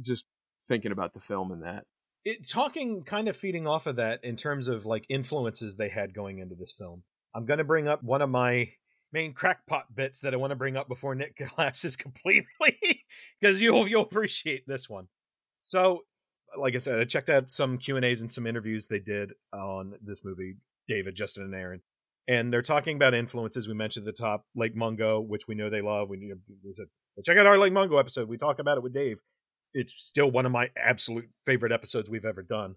just 0.01 0.25
thinking 0.67 0.93
about 0.93 1.15
the 1.15 1.21
film 1.21 1.53
and 1.53 1.63
that 1.63 1.85
it 2.27 2.47
talking 2.47 3.05
kind 3.05 3.29
of 3.29 3.37
feeding 3.37 3.69
off 3.69 3.87
of 3.87 3.97
that 3.97 4.25
in 4.25 4.35
terms 4.37 4.67
of 4.67 4.85
like 4.85 5.07
influences 5.09 5.77
they 5.77 5.89
had 5.89 6.13
going 6.13 6.41
into 6.41 6.57
this 6.57 6.73
film. 6.73 7.05
I'm 7.33 7.47
going 7.47 7.59
to 7.59 7.65
bring 7.65 7.87
up 7.87 8.03
one 8.03 8.21
of 8.21 8.29
my 8.29 8.71
main 9.13 9.33
crackpot 9.33 9.95
bits 9.95 10.23
that 10.23 10.35
I 10.35 10.37
want 10.37 10.51
to 10.51 10.57
bring 10.57 10.77
up 10.77 10.89
before 10.89 11.15
Nick 11.15 11.37
collapses 11.57 11.97
completely 11.97 12.45
because 13.41 13.63
you'll 13.63 13.87
you'll 13.87 14.03
appreciate 14.03 14.65
this 14.67 14.91
one. 14.91 15.07
So, 15.61 16.01
like 16.59 16.75
I 16.75 16.79
said, 16.79 16.99
I 16.99 17.05
checked 17.05 17.31
out 17.31 17.51
some 17.51 17.79
Q 17.79 17.95
and 17.95 18.05
A's 18.05 18.23
and 18.23 18.31
some 18.31 18.47
interviews 18.47 18.89
they 18.89 18.99
did 18.99 19.33
on 19.53 19.95
this 20.03 20.25
movie. 20.25 20.57
David, 20.89 21.15
Justin, 21.15 21.45
and 21.45 21.55
Aaron, 21.55 21.81
and 22.27 22.53
they're 22.53 22.63
talking 22.63 22.97
about 22.97 23.15
influences. 23.15 23.69
We 23.69 23.75
mentioned 23.75 24.07
at 24.09 24.17
the 24.17 24.21
top 24.21 24.47
Lake 24.57 24.75
Mungo, 24.75 25.21
which 25.21 25.47
we 25.47 25.55
know 25.55 25.71
they 25.71 25.81
love. 25.81 26.09
We, 26.09 26.33
we 26.65 26.73
said 26.73 26.87
check 27.25 27.39
out 27.39 27.47
our 27.47 27.59
Lake 27.59 27.73
Mungo 27.73 27.99
episode. 27.99 28.29
We 28.29 28.37
talk 28.37 28.59
about 28.59 28.79
it 28.79 28.83
with 28.83 28.95
Dave 28.95 29.21
it's 29.77 29.93
still 29.95 30.31
one 30.31 30.47
of 30.47 30.53
my 30.53 30.71
absolute 30.77 31.29
favorite 31.45 31.73
episodes 31.73 32.09
we've 32.11 32.25
ever 32.25 32.43
done. 32.43 32.77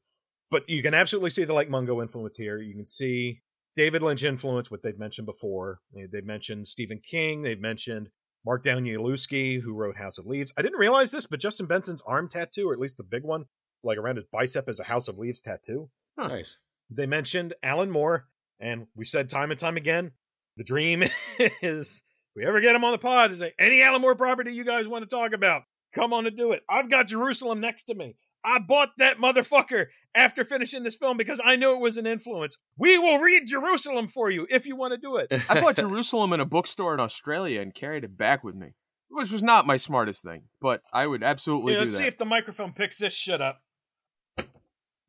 But 0.52 0.68
you 0.70 0.82
can 0.84 0.94
absolutely 0.94 1.30
see 1.30 1.46
the 1.46 1.54
Lake 1.54 1.70
Mungo 1.70 2.02
influence 2.02 2.36
here. 2.38 2.58
You 2.60 2.74
can 2.76 2.86
see 2.86 3.42
David 3.76 4.02
Lynch 4.04 4.24
influence, 4.24 4.70
what 4.70 4.82
they've 4.84 4.98
mentioned 5.00 5.26
before. 5.28 5.80
They- 5.94 6.06
They've 6.08 6.26
mentioned 6.26 6.68
Stephen 6.68 7.00
King. 7.00 7.42
They've 7.44 7.60
mentioned 7.60 8.10
Mark 8.46 8.64
Danielewski, 8.64 9.62
who 9.62 9.74
wrote 9.74 9.98
House 9.98 10.18
of 10.18 10.26
Leaves. 10.26 10.54
I 10.58 10.62
didn't 10.62 10.80
realize 10.80 11.12
this, 11.12 11.26
but 11.26 11.40
Justin 11.40 11.68
Benson's 11.68 12.02
arm 12.02 12.28
tattoo, 12.30 12.70
or 12.70 12.74
at 12.74 12.80
least 12.80 12.98
the 12.98 13.04
big 13.04 13.24
one, 13.24 13.46
like 13.84 13.98
around 13.98 14.16
his 14.18 14.26
bicep, 14.32 14.68
is 14.70 14.80
a 14.80 14.86
House 14.86 15.08
of 15.08 15.18
Leaves 15.18 15.42
tattoo. 15.42 15.90
Nice. 16.18 16.60
They 16.90 17.06
mentioned 17.06 17.54
Alan 17.64 17.92
Moore, 17.92 18.26
and 18.60 18.88
we 18.96 19.06
said 19.06 19.30
time 19.30 19.52
and 19.52 19.60
time 19.60 19.78
again, 19.78 20.12
the 20.58 20.64
dream 20.64 21.04
is 21.62 22.04
if 22.32 22.36
we 22.36 22.46
ever 22.46 22.60
get 22.62 22.76
him 22.76 22.84
on 22.84 22.92
the 22.92 22.98
pod, 22.98 23.32
is 23.32 23.40
like 23.40 23.56
any 23.60 23.82
Alan 23.84 24.02
Moore 24.02 24.16
property 24.16 24.54
you 24.54 24.64
guys 24.66 24.88
want 24.88 25.08
to 25.08 25.16
talk 25.16 25.34
about, 25.34 25.64
come 25.94 26.14
on 26.14 26.28
and 26.28 26.38
do 26.38 26.52
it. 26.52 26.64
I've 26.70 26.90
got 26.90 27.08
Jerusalem 27.08 27.60
next 27.60 27.84
to 27.86 27.96
me. 27.96 28.16
I 28.44 28.60
bought 28.60 28.92
that 28.98 29.18
motherfucker 29.18 29.88
after 30.16 30.44
finishing 30.44 30.84
this 30.84 30.96
film 30.96 31.18
because 31.18 31.42
I 31.44 31.56
knew 31.56 31.74
it 31.74 31.82
was 31.82 31.98
an 31.98 32.08
influence. 32.08 32.58
We 32.78 32.98
will 32.98 33.20
read 33.20 33.48
Jerusalem 33.48 34.08
for 34.08 34.30
you 34.30 34.48
if 34.50 34.66
you 34.66 34.76
want 34.76 34.94
to 34.94 34.98
do 34.98 35.18
it. 35.18 35.32
i 35.50 35.60
bought 35.60 35.76
jerusalem 35.76 36.34
in 36.34 36.40
a 36.40 36.46
bookstore 36.46 36.94
in 36.94 37.00
australia 37.00 37.62
and 37.62 37.74
carried 37.74 38.04
it 38.04 38.18
back 38.18 38.44
with 38.44 38.56
me 38.56 38.70
which 39.10 39.32
was 39.32 39.44
not 39.44 39.68
my 39.68 39.78
smartest 39.78 40.24
thing 40.24 40.44
but 40.62 40.82
i 40.94 41.06
would 41.06 41.24
absolutely 41.24 41.74
do 41.74 41.80
let's 41.80 41.92
that 41.92 41.98
see 41.98 42.08
if 42.08 42.18
the 42.18 42.26
microphone 42.26 42.74
picks 42.74 42.98
this 42.98 43.14
shit 43.14 43.42
up. 43.42 43.62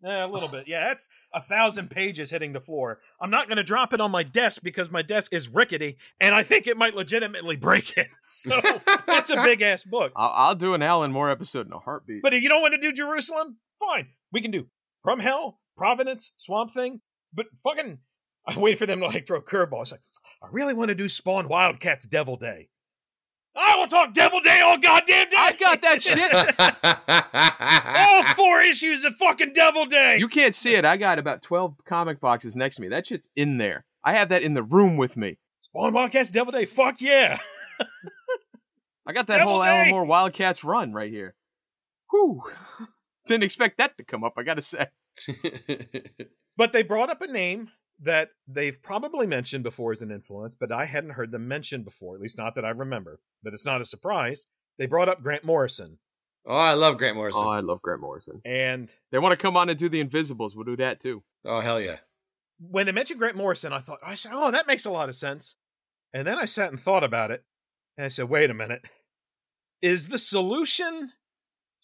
Yeah, 0.03 0.25
a 0.25 0.29
little 0.29 0.49
bit. 0.49 0.67
Yeah, 0.67 0.89
that's 0.89 1.09
a 1.35 1.43
thousand 1.43 1.91
pages 1.91 2.31
hitting 2.31 2.53
the 2.53 2.61
floor. 2.61 3.01
I'm 3.21 3.31
not 3.31 3.49
going 3.49 3.59
to 3.59 3.63
drop 3.63 3.93
it 3.93 4.01
on 4.01 4.11
my 4.11 4.23
desk 4.23 4.63
because 4.63 4.91
my 4.91 5.03
desk 5.03 5.33
is 5.35 5.49
rickety, 5.49 5.99
and 6.21 6.35
I 6.35 6.43
think 6.43 6.67
it 6.67 6.77
might 6.77 6.95
legitimately 6.95 7.57
break 7.57 7.97
it. 7.97 8.09
So 8.27 8.61
that's 9.07 9.29
a 9.31 9.43
big 9.43 9.61
ass 9.61 9.83
book. 9.83 10.13
I'll, 10.15 10.33
I'll 10.35 10.55
do 10.55 10.75
an 10.75 10.83
alan 10.83 11.11
moore 11.11 11.31
episode 11.31 11.67
in 11.67 11.73
a 11.73 11.81
heartbeat 11.81 12.23
But 12.23 12.33
if 12.33 12.43
you 12.45 12.49
don't 12.49 12.63
want 12.63 12.75
to 12.75 12.81
do 12.81 12.93
Jerusalem, 12.93 13.57
fine. 13.81 14.09
We 14.33 14.41
can 14.41 14.53
do 14.53 14.69
From 15.03 15.19
Hell, 15.19 15.59
Providence, 15.77 16.33
Swamp 16.37 16.71
Thing. 16.71 17.01
But 17.35 17.47
fucking, 17.65 17.99
I 18.47 18.59
wait 18.59 18.79
for 18.79 18.87
them 18.87 19.01
to 19.01 19.07
like 19.07 19.27
throw 19.27 19.43
curveballs. 19.43 19.91
Like, 19.91 20.01
I 20.43 20.47
really 20.51 20.75
want 20.75 20.89
to 20.91 20.95
do 20.95 21.09
Spawn 21.09 21.49
Wildcats 21.49 22.07
Devil 22.07 22.37
Day. 22.37 22.69
I 23.57 23.77
will 23.77 23.87
talk 23.87 24.15
Devil 24.15 24.41
Day 24.41 24.61
all 24.61 24.79
goddamn 24.79 25.29
day. 25.29 25.37
i 25.37 25.53
got 25.53 25.83
that 25.83 26.03
shit 26.03 26.33
all 27.97 28.35
four 28.35 28.61
issues 28.61 29.05
of 29.05 29.15
fucking 29.17 29.53
Devil 29.53 29.87
Day. 29.87 30.17
You 30.19 30.29
can't 30.29 30.55
see 30.55 30.75
it. 30.75 30.85
I 30.85 30.97
got 30.97 31.19
about 31.19 31.43
12 31.43 31.75
comic 31.85 32.21
boxes 32.21 32.57
next 32.57 32.77
to 32.77 32.83
me. 32.83 32.89
That 32.89 33.07
shit's 33.07 33.29
in 33.35 33.59
there. 33.59 33.85
I 34.05 34.13
have 34.13 34.29
that 34.31 34.43
in 34.43 34.55
the 34.55 34.63
room 34.63 34.97
with 34.97 35.17
me. 35.17 35.39
Spawn 35.59 35.93
Wildcats 35.93 36.31
Devil 36.31 36.53
Day. 36.53 36.65
Fuck 36.65 37.01
yeah. 37.01 37.39
I 39.07 39.13
got 39.13 39.27
that 39.27 39.39
Devil 39.39 39.55
whole 39.55 39.63
Day! 39.63 39.69
Alan 39.69 39.91
Moore 39.91 40.05
Wildcats 40.05 40.63
run 40.63 40.93
right 40.93 41.11
here. 41.11 41.35
Whew. 42.11 42.43
Didn't 43.27 43.45
expect 43.45 43.79
that 43.79 43.97
to 43.97 44.05
come 44.05 44.25
up, 44.25 44.35
I 44.37 44.43
gotta 44.43 44.63
say. 44.63 44.87
But 46.57 46.73
they 46.73 46.83
brought 46.83 47.11
up 47.11 47.23
a 47.23 47.27
name 47.27 47.71
that 48.03 48.31
they've 48.49 48.83
probably 48.83 49.27
mentioned 49.27 49.63
before 49.63 49.93
as 49.93 50.03
an 50.03 50.11
influence, 50.11 50.55
but 50.55 50.73
I 50.73 50.87
hadn't 50.87 51.11
heard 51.11 51.31
them 51.31 51.49
mentioned 51.49 51.85
before, 51.85 52.15
at 52.15 52.21
least 52.21 52.39
not 52.39 52.55
that 52.55 52.65
I 52.65 52.71
remember. 52.71 53.21
But 53.43 53.53
it's 53.53 53.67
not 53.67 53.81
a 53.81 53.85
surprise. 53.85 54.47
They 54.79 54.87
brought 54.87 55.09
up 55.09 55.23
Grant 55.23 55.45
Morrison. 55.45 55.99
oh, 56.47 56.55
I 56.55 56.75
love 56.75 56.97
Grant 56.97 57.15
oh, 57.15 57.19
Morrison. 57.19 57.43
Oh, 57.45 57.51
I 57.51 57.61
love 57.61 57.83
Grant 57.83 58.01
Morrison. 58.01 58.41
And 58.45 58.91
They 59.13 59.19
want 59.19 59.39
to 59.39 59.43
come 59.43 59.57
on 59.57 59.69
and 59.69 59.79
do 59.79 59.89
the 59.89 60.01
Invisibles. 60.01 60.57
We'll 60.57 60.65
do 60.65 60.77
that 60.79 61.01
too. 61.01 61.23
oh, 61.45 61.61
hell 61.61 61.81
yeah. 61.81 61.97
when 62.59 62.87
they 62.87 62.93
mentioned 62.93 63.19
Grant 63.19 63.37
Morrison, 63.37 63.73
I 63.73 63.81
thought, 63.81 63.99
I 64.05 64.15
said, 64.15 64.33
oh, 64.35 64.51
that 64.51 64.67
makes 64.67 64.87
a 64.87 64.91
lot 64.91 65.09
of 65.09 65.17
sense. 65.17 65.57
And 66.15 66.27
then 66.27 66.39
I 66.39 66.47
sat 66.47 66.71
and 66.71 66.81
thought 66.81 67.05
about 67.05 67.31
it. 67.31 67.45
And 67.97 68.07
I 68.07 68.09
said, 68.09 68.29
wait 68.29 68.51
a 68.51 68.55
minute. 68.55 68.83
Is 69.83 70.09
the 70.09 70.19
solution 70.19 71.13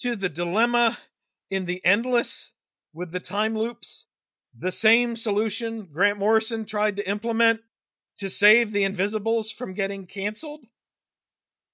to 0.00 0.16
the 0.16 0.28
dilemma 0.28 0.98
in 1.50 1.64
the 1.66 1.84
endless 1.84 2.52
with 2.92 3.12
the 3.12 3.20
time 3.20 3.56
loops 3.56 4.05
the 4.58 4.72
same 4.72 5.16
solution 5.16 5.88
Grant 5.92 6.18
Morrison 6.18 6.64
tried 6.64 6.96
to 6.96 7.08
implement 7.08 7.60
to 8.16 8.30
save 8.30 8.72
the 8.72 8.84
Invisibles 8.84 9.50
from 9.50 9.74
getting 9.74 10.06
canceled? 10.06 10.66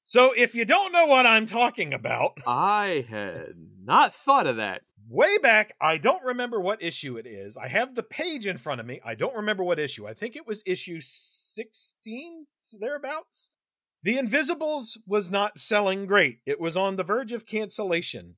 So 0.04 0.32
if 0.36 0.54
you 0.54 0.64
don't 0.64 0.92
know 0.92 1.06
what 1.06 1.26
I'm 1.26 1.46
talking 1.46 1.92
about, 1.94 2.32
I 2.46 3.06
had 3.08 3.54
not 3.84 4.14
thought 4.14 4.46
of 4.46 4.56
that. 4.56 4.82
way 5.08 5.38
back, 5.38 5.74
I 5.80 5.98
don't 5.98 6.24
remember 6.24 6.60
what 6.60 6.82
issue 6.82 7.16
it 7.16 7.26
is. 7.26 7.56
I 7.56 7.68
have 7.68 7.94
the 7.94 8.02
page 8.02 8.46
in 8.46 8.56
front 8.56 8.80
of 8.80 8.86
me. 8.86 9.00
I 9.04 9.14
don't 9.14 9.36
remember 9.36 9.62
what 9.62 9.78
issue. 9.78 10.06
I 10.06 10.14
think 10.14 10.34
it 10.34 10.46
was 10.46 10.62
issue 10.66 11.00
16, 11.00 12.46
thereabouts. 12.80 13.52
The 14.02 14.18
Invisibles 14.18 14.98
was 15.06 15.30
not 15.30 15.60
selling 15.60 16.06
great. 16.06 16.40
It 16.44 16.60
was 16.60 16.76
on 16.76 16.96
the 16.96 17.04
verge 17.04 17.30
of 17.32 17.46
cancellation. 17.46 18.34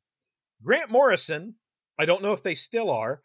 Grant 0.62 0.91
Morrison, 0.91 1.55
I 1.99 2.05
don't 2.05 2.23
know 2.23 2.35
if 2.35 2.43
they 2.43 2.55
still 2.55 2.91
are, 2.91 3.23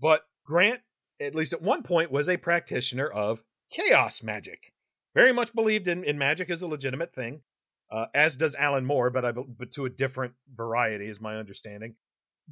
but 0.00 0.22
Grant, 0.50 0.80
at 1.20 1.34
least 1.34 1.52
at 1.52 1.62
one 1.62 1.82
point, 1.82 2.10
was 2.10 2.28
a 2.28 2.36
practitioner 2.36 3.06
of 3.06 3.42
chaos 3.70 4.22
magic. 4.22 4.72
Very 5.14 5.32
much 5.32 5.54
believed 5.54 5.86
in, 5.88 6.04
in 6.04 6.18
magic 6.18 6.50
as 6.50 6.60
a 6.60 6.66
legitimate 6.66 7.14
thing, 7.14 7.42
uh, 7.90 8.06
as 8.14 8.36
does 8.36 8.54
Alan 8.56 8.84
Moore, 8.84 9.10
but 9.10 9.24
I, 9.24 9.32
but 9.32 9.70
to 9.72 9.84
a 9.84 9.90
different 9.90 10.34
variety, 10.52 11.08
is 11.08 11.20
my 11.20 11.36
understanding 11.36 11.94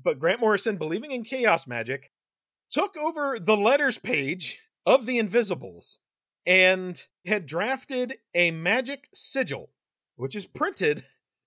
but 0.02 0.18
Grant 0.18 0.40
Morrison, 0.40 0.76
believing 0.76 1.10
in 1.10 1.24
chaos 1.24 1.66
magic, 1.66 2.10
took 2.70 2.96
over 2.96 3.38
the 3.38 3.56
letters 3.56 3.98
page 3.98 4.60
of 4.86 5.06
the 5.06 5.18
Invisibles 5.18 5.98
and 6.46 7.02
had 7.26 7.46
drafted 7.46 8.14
a 8.34 8.50
magic 8.50 9.08
sigil, 9.14 9.70
which 10.16 10.34
is 10.34 10.46
printed 10.46 11.04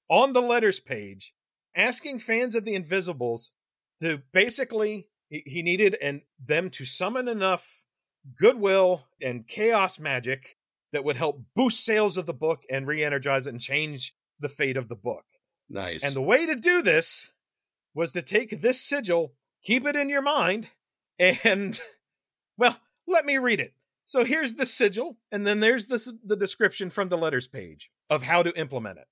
on 0.10 0.34
the 0.34 0.42
letters 0.42 0.80
page, 0.80 1.34
asking 1.76 2.20
fans 2.20 2.56
of 2.56 2.66
the 2.66 2.76
Invisibles 2.76 3.54
to 4.00 4.22
basically 4.32 5.08
he 5.32 5.42
he 5.48 5.64
needed 5.64 5.98
and 6.00 6.22
them 6.40 6.70
to 6.70 6.86
summon 6.86 7.28
enough 7.28 7.82
goodwill 8.38 9.08
and 9.20 9.48
chaos 9.48 9.98
magic 9.98 10.58
that 10.94 11.04
would 11.04 11.16
help 11.16 11.42
boost 11.56 11.84
sales 11.84 12.18
of 12.18 12.28
the 12.28 12.34
book 12.34 12.62
and 12.70 12.86
re-energize 12.86 13.48
it 13.48 13.52
and 13.52 13.62
change 13.62 14.14
the 14.40 14.50
fate 14.50 14.78
of 14.78 14.90
the 14.90 14.96
book. 14.96 15.24
Nice. 15.70 16.04
And 16.04 16.14
the 16.14 16.22
way 16.22 16.46
to 16.46 16.56
do 16.56 16.82
this 16.82 17.32
was 17.96 18.12
to 18.12 18.22
take 18.22 18.62
this 18.62 18.80
sigil, 18.82 19.34
keep 19.64 19.88
it 19.88 19.96
in 19.96 20.10
your 20.10 20.22
mind, 20.22 20.68
and, 21.18 21.80
well, 22.58 22.78
let 23.08 23.26
me 23.26 23.38
read 23.38 23.60
it. 23.60 23.74
So 24.06 24.26
here's 24.26 24.56
the 24.56 24.66
sigil, 24.66 25.18
and 25.32 25.48
then 25.48 25.62
there's 25.62 25.88
the, 25.88 26.20
the 26.26 26.36
description 26.36 26.90
from 26.90 27.08
the 27.08 27.18
letters 27.18 27.48
page 27.48 27.90
of 28.10 28.24
how 28.24 28.44
to 28.44 28.52
implement 28.60 29.00
it. 29.00 29.08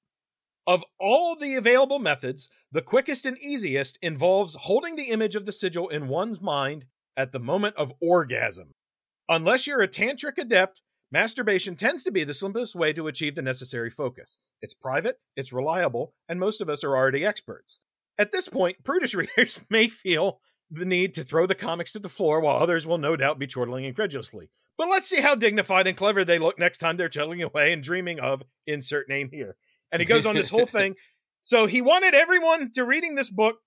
Of 0.70 0.86
all 1.00 1.36
the 1.36 1.56
available 1.56 1.98
methods, 1.98 2.48
the 2.72 2.84
quickest 2.84 3.26
and 3.26 3.36
easiest 3.40 3.98
involves 4.04 4.54
holding 4.54 4.96
the 4.96 5.10
image 5.10 5.34
of 5.34 5.48
the 5.48 5.52
sigil 5.52 5.88
in 5.88 6.08
one's 6.08 6.40
mind 6.40 6.86
at 7.18 7.32
the 7.32 7.40
moment 7.40 7.76
of 7.76 7.92
orgasm. 8.00 8.76
Unless 9.28 9.66
you're 9.66 9.82
a 9.82 9.88
tantric 9.88 10.38
adept, 10.38 10.84
masturbation 11.12 11.76
tends 11.76 12.04
to 12.04 12.12
be 12.12 12.24
the 12.24 12.36
simplest 12.36 12.76
way 12.76 12.94
to 12.94 13.08
achieve 13.08 13.34
the 13.34 13.42
necessary 13.42 13.90
focus. 13.90 14.38
It's 14.62 14.76
private, 14.76 15.20
it's 15.36 15.52
reliable, 15.52 16.14
and 16.28 16.40
most 16.40 16.62
of 16.62 16.70
us 16.70 16.84
are 16.84 16.96
already 16.96 17.26
experts. 17.26 17.80
At 18.20 18.32
this 18.32 18.48
point, 18.48 18.84
prudish 18.84 19.16
readers 19.16 19.66
may 19.72 19.88
feel 19.88 20.40
the 20.70 20.86
need 20.86 21.16
to 21.16 21.24
throw 21.24 21.48
the 21.48 21.56
comics 21.56 21.94
to 21.94 22.00
the 22.00 22.10
floor 22.10 22.42
while 22.42 22.58
others 22.58 22.86
will 22.86 23.00
no 23.00 23.16
doubt 23.16 23.40
be 23.40 23.48
chortling 23.48 23.86
incredulously. 23.86 24.52
But 24.78 24.90
let's 24.90 25.10
see 25.10 25.22
how 25.22 25.34
dignified 25.34 25.88
and 25.88 25.98
clever 25.98 26.24
they 26.24 26.38
look 26.38 26.60
next 26.60 26.78
time 26.78 26.96
they're 26.96 27.10
chugging 27.10 27.42
away 27.42 27.74
and 27.74 27.82
dreaming 27.82 28.20
of 28.20 28.44
insert 28.68 29.10
name 29.10 29.32
here. 29.34 29.58
And 29.92 30.02
he 30.02 30.06
goes 30.06 30.26
on 30.26 30.36
this 30.36 30.50
whole 30.50 30.66
thing. 30.68 30.96
So 31.42 31.66
he 31.66 31.82
wanted 31.82 32.14
everyone 32.14 32.72
to 32.74 32.84
reading 32.84 33.16
this 33.16 33.30
book 33.30 33.58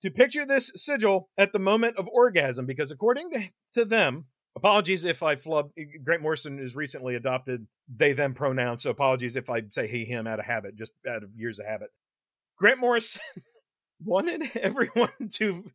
to 0.00 0.10
picture 0.10 0.44
this 0.44 0.72
sigil 0.74 1.28
at 1.38 1.52
the 1.52 1.58
moment 1.58 1.96
of 1.96 2.08
orgasm 2.08 2.66
because 2.66 2.90
according 2.90 3.30
to, 3.30 3.48
to 3.74 3.84
them, 3.84 4.26
apologies 4.56 5.04
if 5.04 5.22
I 5.22 5.36
flub 5.36 5.70
Grant 6.04 6.22
Morrison 6.22 6.58
has 6.58 6.74
recently 6.74 7.14
adopted 7.14 7.66
they 7.88 8.12
them 8.12 8.34
pronouns, 8.34 8.82
so 8.82 8.90
apologies 8.90 9.36
if 9.36 9.48
I 9.48 9.62
say 9.70 9.86
he 9.86 10.04
him 10.04 10.26
out 10.26 10.40
of 10.40 10.44
habit, 10.44 10.76
just 10.76 10.92
out 11.08 11.22
of 11.22 11.30
years 11.36 11.58
of 11.58 11.66
habit. 11.66 11.88
Grant 12.58 12.80
Morrison 12.80 13.22
wanted 14.04 14.50
everyone 14.56 15.10
to 15.34 15.70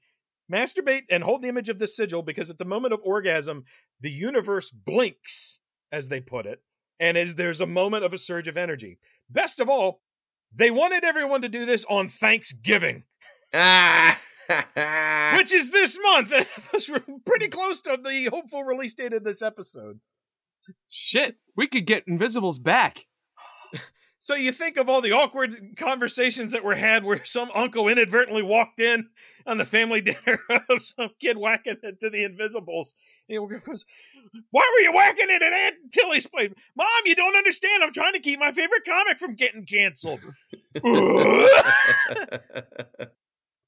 masturbate 0.51 1.03
and 1.09 1.23
hold 1.23 1.41
the 1.41 1.49
image 1.49 1.69
of 1.69 1.79
the 1.79 1.87
sigil 1.87 2.21
because 2.21 2.49
at 2.49 2.57
the 2.57 2.65
moment 2.65 2.93
of 2.93 3.01
orgasm, 3.03 3.63
the 3.99 4.11
universe 4.11 4.69
blinks, 4.69 5.59
as 5.91 6.09
they 6.09 6.21
put 6.21 6.45
it, 6.45 6.59
and 6.99 7.17
as 7.17 7.35
there's 7.35 7.61
a 7.61 7.67
moment 7.67 8.03
of 8.03 8.13
a 8.13 8.17
surge 8.17 8.47
of 8.47 8.57
energy. 8.57 8.99
Best 9.29 9.59
of 9.59 9.69
all, 9.69 10.01
they 10.53 10.71
wanted 10.71 11.03
everyone 11.03 11.41
to 11.41 11.49
do 11.49 11.65
this 11.65 11.85
on 11.89 12.07
Thanksgiving. 12.07 13.03
Ah. 13.53 14.19
which 15.37 15.51
is 15.51 15.71
this 15.71 15.97
month. 16.01 16.31
It 16.37 16.47
was 16.73 16.89
pretty 17.25 17.47
close 17.47 17.81
to 17.81 17.97
the 18.01 18.29
hopeful 18.31 18.63
release 18.63 18.93
date 18.93 19.13
of 19.13 19.23
this 19.23 19.41
episode. 19.41 19.99
Shit, 20.89 21.37
we 21.55 21.67
could 21.67 21.85
get 21.85 22.07
Invisibles 22.07 22.59
back. 22.59 23.05
So 24.19 24.35
you 24.35 24.51
think 24.51 24.77
of 24.77 24.89
all 24.89 25.01
the 25.01 25.11
awkward 25.11 25.77
conversations 25.77 26.51
that 26.51 26.63
were 26.63 26.75
had 26.75 27.03
where 27.03 27.23
some 27.23 27.49
uncle 27.53 27.87
inadvertently 27.87 28.41
walked 28.41 28.79
in 28.79 29.07
on 29.45 29.57
the 29.57 29.65
family 29.65 30.01
dinner 30.01 30.39
of 30.69 30.81
some 30.81 31.09
kid 31.19 31.37
whacking 31.37 31.77
it 31.83 31.99
to 31.99 32.09
the 32.09 32.23
Invisibles. 32.23 32.95
Goes, 33.29 33.85
"Why 34.51 34.71
were 34.73 34.83
you 34.83 34.93
whacking 34.93 35.27
it 35.29 35.41
at 35.41 35.53
Aunt 35.53 35.75
Tilly's 35.91 36.27
place, 36.27 36.51
Mom? 36.75 36.87
You 37.05 37.15
don't 37.15 37.35
understand. 37.35 37.83
I'm 37.83 37.93
trying 37.93 38.13
to 38.13 38.19
keep 38.19 38.39
my 38.39 38.51
favorite 38.51 38.85
comic 38.85 39.19
from 39.19 39.35
getting 39.35 39.65
canceled." 39.65 40.21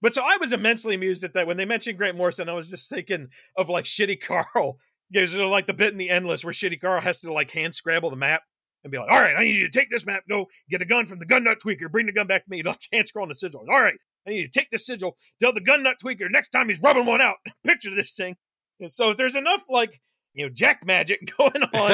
But 0.02 0.14
so 0.14 0.24
I 0.24 0.38
was 0.38 0.54
immensely 0.54 0.96
amused 0.96 1.24
at 1.24 1.34
that 1.34 1.48
when 1.48 1.58
they 1.58 1.66
mentioned 1.66 1.98
Grant 1.98 2.18
Morrison. 2.18 2.50
I 2.50 2.54
was 2.54 2.70
just 2.70 2.90
thinking 2.90 3.28
of 3.58 3.70
like 3.70 3.86
Shitty 3.86 4.22
Carl. 4.22 4.78
There's 5.12 5.36
like 5.36 5.66
the 5.66 5.74
bit 5.74 5.92
in 5.92 5.98
the 5.98 6.10
Endless 6.10 6.44
where 6.44 6.54
Shitty 6.54 6.80
Carl 6.80 7.02
has 7.02 7.22
to 7.22 7.34
like 7.34 7.52
hand 7.52 7.74
scrabble 7.74 8.12
the 8.12 8.16
map 8.16 8.44
and 8.84 8.91
be 8.91 8.97
like, 8.97 9.11
"All 9.11 9.19
right, 9.19 9.35
I 9.35 9.43
need 9.43 9.56
you 9.56 9.69
to 9.69 9.80
take 9.80 9.89
this 9.89 10.06
map, 10.06 10.23
go 10.30 10.47
get 10.69 10.81
a 10.81 10.85
gun 10.85 11.06
from 11.06 11.19
the 11.19 11.26
gun 11.26 11.43
nut 11.43 11.57
tweaker, 11.65 11.91
bring 11.91 12.06
the 12.06 12.11
gun 12.11 12.27
back 12.27 12.45
to 12.45 12.49
me." 12.49 12.61
Don't 12.64 12.84
hand 12.91 13.07
scroll 13.07 13.23
on 13.23 13.30
the 13.30 13.35
sigil. 13.35 13.65
All 13.69 13.81
right, 13.81 13.95
I 14.27 14.31
need 14.31 14.41
you 14.41 14.47
to 14.49 14.60
take 14.60 14.72
this 14.72 14.85
sigil, 14.85 15.15
tell 15.39 15.53
the 15.53 15.61
gun 15.61 15.84
nut 15.84 15.97
tweaker 16.03 16.27
next 16.30 16.49
time 16.49 16.69
he's 16.69 16.81
rubbing 16.81 17.06
one 17.06 17.22
out. 17.22 17.38
Picture 17.64 17.93
this 17.93 18.14
thing. 18.14 18.35
And 18.80 18.91
so 18.91 19.11
if 19.11 19.18
there's 19.18 19.35
enough 19.35 19.65
like 19.69 19.99
you 20.34 20.45
know 20.45 20.51
jack 20.53 20.85
magic 20.85 21.34
going 21.38 21.64
on 21.64 21.91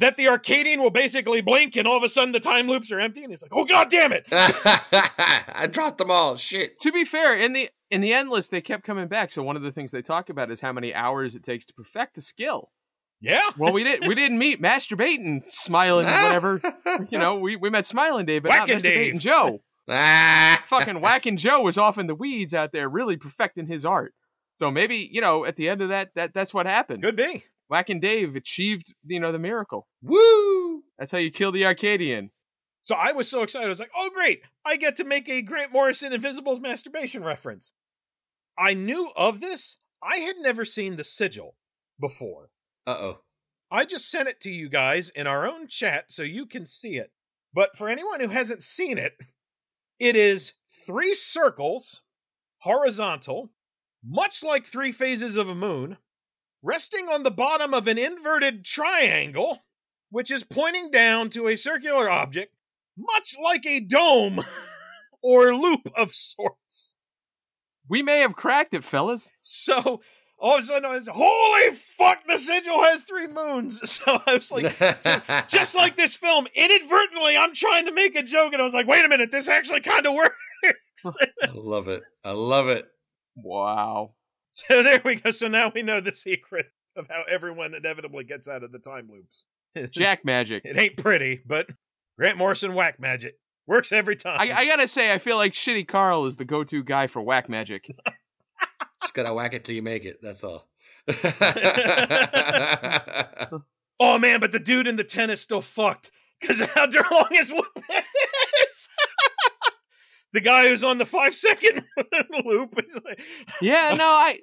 that 0.00 0.16
the 0.16 0.28
Arcadian 0.28 0.80
will 0.80 0.90
basically 0.90 1.40
blink 1.40 1.76
and 1.76 1.86
all 1.86 1.96
of 1.96 2.02
a 2.02 2.08
sudden 2.08 2.32
the 2.32 2.40
time 2.40 2.68
loops 2.68 2.92
are 2.92 3.00
empty 3.00 3.22
and 3.22 3.32
he's 3.32 3.42
like, 3.42 3.52
"Oh 3.54 3.64
god 3.64 3.90
damn 3.90 4.12
it!" 4.12 4.24
I 4.30 5.68
dropped 5.70 5.98
them 5.98 6.10
all. 6.10 6.36
Shit. 6.36 6.78
To 6.80 6.92
be 6.92 7.04
fair, 7.04 7.38
in 7.38 7.52
the 7.52 7.70
in 7.90 8.00
the 8.00 8.12
endless, 8.12 8.48
they 8.48 8.60
kept 8.60 8.84
coming 8.84 9.08
back. 9.08 9.32
So 9.32 9.42
one 9.42 9.56
of 9.56 9.62
the 9.62 9.72
things 9.72 9.90
they 9.90 10.02
talk 10.02 10.30
about 10.30 10.50
is 10.50 10.60
how 10.60 10.72
many 10.72 10.94
hours 10.94 11.34
it 11.34 11.42
takes 11.42 11.66
to 11.66 11.74
perfect 11.74 12.14
the 12.14 12.22
skill. 12.22 12.70
Yeah. 13.20 13.42
Well, 13.58 13.72
we 13.72 13.84
did 13.84 14.06
we 14.06 14.14
didn't 14.14 14.38
meet 14.38 14.62
masturbating, 14.62 15.42
smiling, 15.44 16.06
or 16.06 16.10
whatever. 16.10 16.60
You 17.10 17.18
know, 17.18 17.38
we, 17.38 17.56
we 17.56 17.68
met 17.68 17.84
smiling 17.84 18.26
Dave, 18.26 18.42
but 18.42 18.50
Whacking 18.50 18.76
not 18.76 18.82
Dave. 18.82 19.18
Joe. 19.18 19.60
Ah. 19.88 20.62
Fucking 20.68 21.00
whacking 21.00 21.36
Joe 21.36 21.60
was 21.60 21.76
off 21.76 21.98
in 21.98 22.06
the 22.06 22.14
weeds 22.14 22.54
out 22.54 22.72
there, 22.72 22.88
really 22.88 23.16
perfecting 23.16 23.66
his 23.66 23.84
art. 23.84 24.14
So 24.54 24.70
maybe 24.70 25.08
you 25.10 25.20
know, 25.20 25.44
at 25.44 25.56
the 25.56 25.68
end 25.68 25.82
of 25.82 25.88
that, 25.90 26.10
that 26.14 26.32
that's 26.32 26.54
what 26.54 26.66
happened. 26.66 27.02
Could 27.02 27.16
be. 27.16 27.44
Whacking 27.68 28.00
Dave 28.00 28.34
achieved, 28.34 28.94
you 29.06 29.20
know, 29.20 29.32
the 29.32 29.38
miracle. 29.38 29.86
Woo. 30.02 30.82
That's 30.98 31.12
how 31.12 31.18
you 31.18 31.30
kill 31.30 31.52
the 31.52 31.66
Arcadian. 31.66 32.30
So 32.82 32.94
I 32.94 33.12
was 33.12 33.28
so 33.28 33.42
excited. 33.42 33.66
I 33.66 33.68
was 33.68 33.80
like, 33.80 33.92
"Oh 33.96 34.10
great! 34.14 34.40
I 34.64 34.76
get 34.76 34.96
to 34.96 35.04
make 35.04 35.28
a 35.28 35.42
Grant 35.42 35.72
Morrison 35.72 36.12
Invisibles 36.12 36.60
masturbation 36.60 37.22
reference." 37.22 37.72
I 38.58 38.74
knew 38.74 39.10
of 39.16 39.40
this. 39.40 39.78
I 40.02 40.16
had 40.18 40.36
never 40.38 40.64
seen 40.64 40.96
the 40.96 41.04
sigil 41.04 41.56
before. 42.00 42.50
Uh 42.90 42.98
oh. 43.00 43.18
I 43.70 43.84
just 43.84 44.10
sent 44.10 44.28
it 44.28 44.40
to 44.40 44.50
you 44.50 44.68
guys 44.68 45.10
in 45.10 45.28
our 45.28 45.46
own 45.46 45.68
chat 45.68 46.06
so 46.08 46.24
you 46.24 46.44
can 46.44 46.66
see 46.66 46.96
it. 46.96 47.12
But 47.54 47.76
for 47.78 47.88
anyone 47.88 48.18
who 48.18 48.26
hasn't 48.26 48.64
seen 48.64 48.98
it, 48.98 49.12
it 50.00 50.16
is 50.16 50.54
three 50.88 51.14
circles, 51.14 52.02
horizontal, 52.62 53.50
much 54.04 54.42
like 54.42 54.66
three 54.66 54.90
phases 54.90 55.36
of 55.36 55.48
a 55.48 55.54
moon, 55.54 55.98
resting 56.64 57.06
on 57.06 57.22
the 57.22 57.30
bottom 57.30 57.74
of 57.74 57.86
an 57.86 57.96
inverted 57.96 58.64
triangle, 58.64 59.60
which 60.10 60.32
is 60.32 60.42
pointing 60.42 60.90
down 60.90 61.30
to 61.30 61.46
a 61.46 61.56
circular 61.56 62.10
object, 62.10 62.56
much 62.98 63.36
like 63.40 63.64
a 63.66 63.78
dome 63.78 64.40
or 65.22 65.54
loop 65.54 65.92
of 65.96 66.12
sorts. 66.12 66.96
We 67.88 68.02
may 68.02 68.18
have 68.18 68.34
cracked 68.34 68.74
it, 68.74 68.82
fellas. 68.82 69.30
So 69.42 70.00
all 70.40 70.56
of 70.56 70.62
a 70.62 70.66
sudden, 70.66 70.84
I 70.86 70.98
was, 70.98 71.08
holy 71.12 71.76
fuck, 71.76 72.26
the 72.26 72.38
sigil 72.38 72.82
has 72.82 73.04
three 73.04 73.26
moons. 73.26 73.80
So 74.00 74.20
I 74.26 74.34
was 74.34 74.50
like, 74.50 74.74
so 75.02 75.20
just 75.48 75.74
like 75.74 75.96
this 75.96 76.16
film, 76.16 76.46
inadvertently, 76.54 77.36
I'm 77.36 77.54
trying 77.54 77.86
to 77.86 77.92
make 77.92 78.16
a 78.16 78.22
joke, 78.22 78.52
and 78.52 78.60
I 78.60 78.64
was 78.64 78.72
like, 78.72 78.86
wait 78.86 79.04
a 79.04 79.08
minute, 79.08 79.30
this 79.30 79.48
actually 79.48 79.80
kind 79.80 80.06
of 80.06 80.14
works. 80.14 81.16
I 81.42 81.50
love 81.52 81.88
it. 81.88 82.02
I 82.24 82.32
love 82.32 82.68
it. 82.68 82.86
Wow. 83.36 84.14
so 84.52 84.82
there 84.82 85.00
we 85.04 85.16
go. 85.16 85.30
So 85.30 85.48
now 85.48 85.70
we 85.74 85.82
know 85.82 86.00
the 86.00 86.12
secret 86.12 86.66
of 86.96 87.08
how 87.08 87.22
everyone 87.28 87.74
inevitably 87.74 88.24
gets 88.24 88.48
out 88.48 88.62
of 88.62 88.72
the 88.72 88.78
time 88.78 89.08
loops. 89.10 89.46
Jack 89.90 90.24
magic. 90.24 90.62
it 90.64 90.76
ain't 90.78 90.96
pretty, 90.96 91.40
but 91.46 91.68
Grant 92.18 92.38
Morrison 92.38 92.74
whack 92.74 92.98
magic 92.98 93.34
works 93.66 93.92
every 93.92 94.16
time. 94.16 94.40
I, 94.40 94.52
I 94.52 94.66
gotta 94.66 94.88
say, 94.88 95.12
I 95.12 95.18
feel 95.18 95.36
like 95.36 95.52
Shitty 95.52 95.86
Carl 95.86 96.26
is 96.26 96.36
the 96.36 96.44
go-to 96.44 96.82
guy 96.82 97.06
for 97.06 97.22
whack 97.22 97.48
magic. 97.48 97.88
Just 99.02 99.14
gotta 99.14 99.32
whack 99.32 99.54
it 99.54 99.64
till 99.64 99.74
you 99.74 99.82
make 99.82 100.04
it. 100.04 100.20
That's 100.22 100.44
all. 100.44 100.68
oh 104.00 104.18
man, 104.18 104.40
but 104.40 104.52
the 104.52 104.60
dude 104.62 104.86
in 104.86 104.96
the 104.96 105.04
tent 105.04 105.32
is 105.32 105.40
still 105.40 105.60
fucked 105.62 106.10
because 106.40 106.60
how 106.74 106.86
long 107.10 107.26
his 107.30 107.52
loop 107.52 107.84
is. 108.70 108.88
the 110.32 110.40
guy 110.40 110.68
who's 110.68 110.84
on 110.84 110.98
the 110.98 111.06
five 111.06 111.34
second 111.34 111.84
loop 112.44 112.74
is 112.86 113.00
like, 113.04 113.20
Yeah, 113.60 113.94
no, 113.96 114.04
I. 114.04 114.38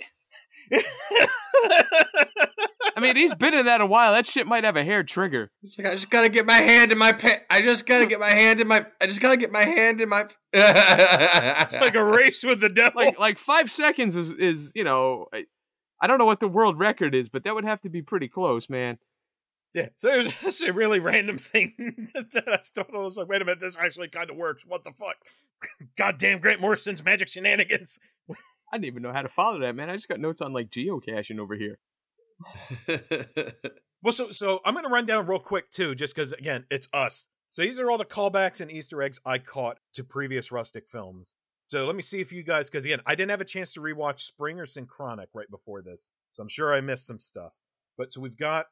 I 2.96 3.00
mean, 3.00 3.16
he's 3.16 3.36
been 3.36 3.54
in 3.54 3.66
that 3.68 3.80
a 3.82 3.86
while. 3.86 4.14
That 4.14 4.26
shit 4.26 4.48
might 4.48 4.64
have 4.64 4.76
a 4.76 4.84
hair 4.84 5.04
trigger. 5.04 5.52
it's 5.62 5.78
like 5.78 5.88
I 5.88 5.94
just 5.94 6.10
gotta 6.10 6.30
get 6.30 6.46
my 6.46 6.58
hand 6.58 6.92
in 6.92 6.98
my 6.98 7.12
pa- 7.14 7.42
I 7.50 7.62
just 7.62 7.86
gotta 7.86 8.06
get 8.08 8.20
my 8.20 8.30
hand 8.30 8.60
in 8.60 8.68
my. 8.68 8.86
I 9.00 9.06
just 9.06 9.22
gotta 9.22 9.38
get 9.38 9.52
my 9.52 9.64
hand 9.64 10.02
in 10.02 10.10
my. 10.10 10.22
it's 10.54 11.74
it's 11.74 11.82
like 11.82 11.96
a 11.96 12.04
race 12.04 12.44
with 12.44 12.60
the 12.60 12.70
devil. 12.70 13.02
Like, 13.02 13.20
like 13.20 13.38
five 13.38 13.70
seconds 13.70 14.16
is 14.16 14.32
is 14.32 14.72
you 14.74 14.84
know, 14.84 15.28
I, 15.34 15.46
I 16.02 16.08
don't 16.08 16.18
know 16.18 16.26
what 16.26 16.40
the 16.40 16.48
world 16.48 16.80
record 16.80 17.14
is, 17.14 17.30
but 17.30 17.44
that 17.44 17.54
would 17.54 17.66
have 17.66 17.82
to 17.82 17.90
be 17.90 18.02
pretty 18.02 18.28
close, 18.28 18.68
man. 18.70 18.98
yeah, 19.76 19.90
so 19.98 20.10
it 20.12 20.18
was 20.26 20.34
just 20.42 20.64
a 20.64 20.74
really 20.74 21.00
random 21.00 21.38
thing 21.38 21.74
that 22.34 22.44
I 22.48 22.60
still 22.62 22.86
I 22.94 22.98
was 22.98 23.18
like, 23.18 23.28
wait 23.28 23.42
a 23.42 23.46
minute, 23.46 23.60
this 23.60 23.78
actually 23.78 24.08
kind 24.08 24.30
of 24.32 24.38
works. 24.38 24.64
What 24.66 24.84
the 24.84 24.92
fuck? 24.92 25.18
Goddamn 25.98 26.40
Grant 26.40 26.62
Morrison's 26.62 27.04
magic 27.04 27.28
shenanigans. 27.28 28.00
I 28.72 28.78
didn't 28.78 28.86
even 28.86 29.04
know 29.04 29.14
how 29.14 29.22
to 29.22 29.30
follow 29.30 29.60
that, 29.60 29.76
man. 29.76 29.90
I 29.90 29.96
just 29.96 30.10
got 30.10 30.20
notes 30.20 30.42
on 30.42 30.54
like 30.54 30.70
geocaching 30.70 31.40
over 31.40 31.56
here. 31.56 31.80
Well, 34.04 34.12
so 34.12 34.32
so 34.32 34.62
I'm 34.64 34.76
gonna 34.76 34.90
run 34.90 35.06
down 35.06 35.26
real 35.26 35.40
quick 35.40 35.72
too, 35.72 35.96
just 35.96 36.16
because 36.16 36.34
again, 36.34 36.66
it's 36.70 36.88
us. 36.94 37.28
So 37.50 37.62
these 37.62 37.80
are 37.80 37.90
all 37.90 37.98
the 37.98 38.06
callbacks 38.06 38.62
and 38.62 38.72
Easter 38.72 39.02
eggs 39.02 39.20
I 39.26 39.40
caught 39.40 39.80
to 39.94 40.04
previous 40.04 40.52
rustic 40.52 40.88
films. 40.88 41.36
So 41.68 41.86
let 41.86 41.96
me 41.96 42.02
see 42.02 42.22
if 42.22 42.32
you 42.32 42.44
guys, 42.44 42.70
because 42.70 42.86
again, 42.86 43.02
I 43.06 43.16
didn't 43.16 43.32
have 43.32 43.42
a 43.42 43.46
chance 43.46 43.74
to 43.74 43.82
rewatch 43.82 44.20
Spring 44.20 44.60
or 44.60 44.66
Synchronic 44.66 45.30
right 45.34 45.50
before 45.50 45.82
this, 45.82 46.10
so 46.32 46.42
I'm 46.42 46.50
sure 46.50 46.74
I 46.74 46.82
missed 46.82 47.08
some 47.08 47.20
stuff. 47.20 47.56
But 47.98 48.14
so 48.14 48.22
we've 48.22 48.38
got 48.38 48.68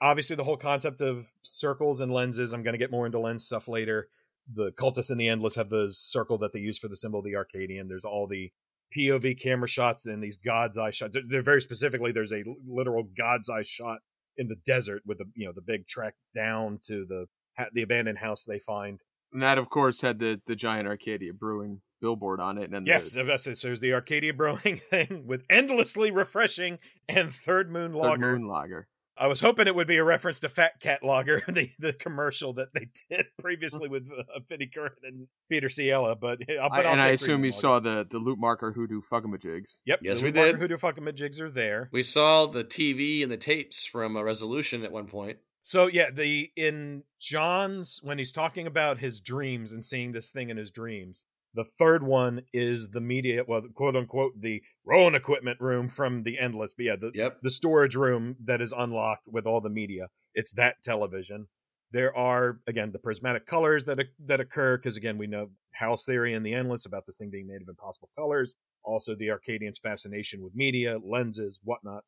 obviously 0.00 0.36
the 0.36 0.44
whole 0.44 0.56
concept 0.56 1.00
of 1.00 1.32
circles 1.42 2.00
and 2.00 2.12
lenses. 2.12 2.52
I'm 2.52 2.62
gonna 2.62 2.78
get 2.78 2.92
more 2.92 3.06
into 3.06 3.18
lens 3.18 3.44
stuff 3.44 3.66
later. 3.66 4.08
The 4.52 4.70
cultists 4.72 5.10
in 5.10 5.18
the 5.18 5.28
endless 5.28 5.56
have 5.56 5.68
the 5.68 5.90
circle 5.92 6.38
that 6.38 6.52
they 6.52 6.60
use 6.60 6.78
for 6.78 6.88
the 6.88 6.96
symbol 6.96 7.18
of 7.18 7.24
the 7.24 7.36
Arcadian. 7.36 7.88
There's 7.88 8.04
all 8.04 8.26
the 8.26 8.52
POV 8.96 9.40
camera 9.40 9.68
shots 9.68 10.06
and 10.06 10.22
these 10.22 10.36
God's 10.36 10.76
eye 10.78 10.90
shots. 10.90 11.14
They're- 11.14 11.22
They're 11.26 11.42
very 11.42 11.60
specifically. 11.60 12.12
There's 12.12 12.32
a 12.32 12.44
literal 12.66 13.04
God's 13.16 13.48
eye 13.50 13.62
shot 13.62 13.98
in 14.36 14.48
the 14.48 14.56
desert 14.66 15.02
with 15.06 15.18
the 15.18 15.26
you 15.34 15.46
know 15.46 15.52
the 15.54 15.62
big 15.62 15.86
trek 15.86 16.14
down 16.34 16.78
to 16.84 17.04
the 17.06 17.26
the 17.74 17.82
abandoned 17.82 18.18
house 18.18 18.44
they 18.44 18.58
find. 18.58 19.00
And 19.32 19.42
that, 19.42 19.58
of 19.58 19.68
course, 19.70 20.00
had 20.00 20.18
the 20.18 20.40
the 20.46 20.56
giant 20.56 20.88
Arcadia 20.88 21.32
Brewing 21.32 21.82
billboard 22.00 22.40
on 22.40 22.56
it. 22.58 22.64
And 22.64 22.72
then 22.74 22.86
Yes, 22.86 23.12
the 23.12 23.22
that's. 23.24 23.44
So 23.44 23.68
there's 23.68 23.80
the 23.80 23.92
Arcadia 23.92 24.32
Brewing 24.34 24.80
thing 24.90 25.24
with 25.26 25.44
endlessly 25.50 26.10
refreshing 26.10 26.78
and 27.08 27.30
Third 27.32 27.70
Moon 27.70 27.92
Third 27.92 28.20
Moon 28.20 28.48
Lager. 28.48 28.88
I 29.20 29.26
was 29.26 29.40
hoping 29.40 29.66
it 29.66 29.74
would 29.74 29.86
be 29.86 29.98
a 29.98 30.04
reference 30.04 30.40
to 30.40 30.48
Fat 30.48 30.80
Cat 30.80 31.02
Lager, 31.02 31.42
the, 31.48 31.70
the 31.78 31.92
commercial 31.92 32.54
that 32.54 32.72
they 32.72 32.88
did 33.10 33.26
previously 33.38 33.86
with 33.86 34.10
uh, 34.10 34.40
Vinny 34.48 34.66
Curran 34.66 34.92
and 35.04 35.28
Peter 35.50 35.68
Cilella, 35.68 36.18
but, 36.18 36.40
uh, 36.42 36.68
but 36.70 36.86
I, 36.86 36.88
I'll 36.88 36.92
and 36.94 37.02
I 37.02 37.08
assume 37.10 37.44
you 37.44 37.52
saw 37.52 37.80
the 37.80 38.06
the 38.10 38.18
loop 38.18 38.38
marker 38.38 38.72
hoodoo 38.72 39.02
fuckamajigs. 39.02 39.80
Yep. 39.84 40.00
Yes, 40.02 40.20
the 40.20 40.24
we 40.24 40.32
Lou 40.32 40.36
Martin 40.36 40.54
did. 40.54 40.60
Hoodoo 40.62 40.78
fucking 40.78 41.06
jigs 41.14 41.38
are 41.38 41.50
there. 41.50 41.90
We 41.92 42.02
saw 42.02 42.46
the 42.46 42.64
TV 42.64 43.22
and 43.22 43.30
the 43.30 43.36
tapes 43.36 43.84
from 43.84 44.16
a 44.16 44.24
resolution 44.24 44.84
at 44.84 44.92
one 44.92 45.06
point. 45.06 45.36
So 45.62 45.86
yeah, 45.86 46.10
the 46.10 46.50
in 46.56 47.02
John's 47.20 48.00
when 48.02 48.16
he's 48.16 48.32
talking 48.32 48.66
about 48.66 48.98
his 48.98 49.20
dreams 49.20 49.72
and 49.72 49.84
seeing 49.84 50.12
this 50.12 50.30
thing 50.30 50.48
in 50.48 50.56
his 50.56 50.70
dreams, 50.70 51.24
the 51.54 51.64
third 51.64 52.02
one 52.02 52.42
is 52.52 52.90
the 52.90 53.00
media, 53.00 53.44
well, 53.46 53.62
quote 53.74 53.96
unquote, 53.96 54.40
the 54.40 54.62
Rowan 54.84 55.14
equipment 55.14 55.60
room 55.60 55.88
from 55.88 56.22
the 56.22 56.38
Endless. 56.38 56.74
But 56.74 56.84
yeah, 56.86 56.96
the 56.96 57.10
Yep. 57.14 57.38
the 57.42 57.50
storage 57.50 57.96
room 57.96 58.36
that 58.44 58.60
is 58.60 58.72
unlocked 58.76 59.26
with 59.26 59.46
all 59.46 59.60
the 59.60 59.70
media. 59.70 60.08
It's 60.34 60.52
that 60.54 60.76
television. 60.82 61.48
There 61.92 62.16
are 62.16 62.60
again 62.68 62.92
the 62.92 63.00
prismatic 63.00 63.46
colors 63.46 63.84
that 63.86 63.98
that 64.26 64.40
occur 64.40 64.76
because 64.76 64.96
again 64.96 65.18
we 65.18 65.26
know 65.26 65.50
house 65.72 66.04
theory 66.04 66.34
in 66.34 66.42
the 66.42 66.54
endless 66.54 66.86
about 66.86 67.04
this 67.06 67.18
thing 67.18 67.30
being 67.30 67.48
made 67.48 67.62
of 67.62 67.68
impossible 67.68 68.10
colors. 68.16 68.54
Also 68.84 69.14
the 69.16 69.30
Arcadians' 69.30 69.78
fascination 69.78 70.42
with 70.42 70.54
media, 70.54 70.98
lenses, 71.04 71.58
whatnot. 71.64 72.04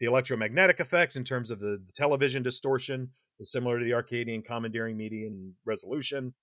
The 0.00 0.06
electromagnetic 0.06 0.80
effects 0.80 1.16
in 1.16 1.24
terms 1.24 1.50
of 1.50 1.60
the, 1.60 1.82
the 1.84 1.92
television 1.94 2.42
distortion 2.42 3.10
is 3.38 3.52
similar 3.52 3.78
to 3.78 3.84
the 3.84 3.94
Arcadian 3.94 4.42
commandeering 4.42 4.96
media 4.96 5.26
and 5.26 5.52
resolution. 5.64 6.34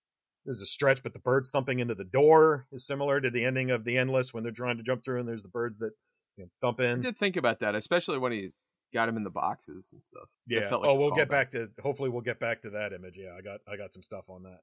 There's 0.45 0.61
a 0.61 0.65
stretch, 0.65 1.03
but 1.03 1.13
the 1.13 1.19
birds 1.19 1.49
thumping 1.49 1.79
into 1.79 1.95
the 1.95 2.03
door 2.03 2.67
is 2.71 2.85
similar 2.85 3.21
to 3.21 3.29
the 3.29 3.45
ending 3.45 3.71
of 3.71 3.85
the 3.85 3.97
endless 3.97 4.33
when 4.33 4.43
they're 4.43 4.51
trying 4.51 4.77
to 4.77 4.83
jump 4.83 5.03
through 5.03 5.19
and 5.19 5.27
there's 5.27 5.43
the 5.43 5.49
birds 5.49 5.79
that 5.79 5.91
you 6.37 6.43
know, 6.43 6.49
thump 6.61 6.79
in. 6.79 6.99
I 6.99 7.03
did 7.03 7.17
think 7.17 7.37
about 7.37 7.59
that, 7.61 7.75
especially 7.75 8.17
when 8.17 8.31
he 8.31 8.49
got 8.93 9.09
him 9.09 9.17
in 9.17 9.23
the 9.23 9.29
boxes 9.29 9.89
and 9.93 10.03
stuff. 10.03 10.29
Yeah. 10.47 10.69
felt 10.69 10.81
like 10.81 10.91
oh, 10.91 10.95
we'll 10.95 11.11
get 11.11 11.29
back 11.29 11.51
to. 11.51 11.69
Hopefully, 11.81 12.09
we'll 12.09 12.21
get 12.21 12.39
back 12.39 12.61
to 12.61 12.71
that 12.71 12.93
image. 12.93 13.17
Yeah, 13.17 13.35
I 13.37 13.41
got 13.41 13.59
I 13.71 13.77
got 13.77 13.93
some 13.93 14.03
stuff 14.03 14.29
on 14.29 14.43
that. 14.43 14.59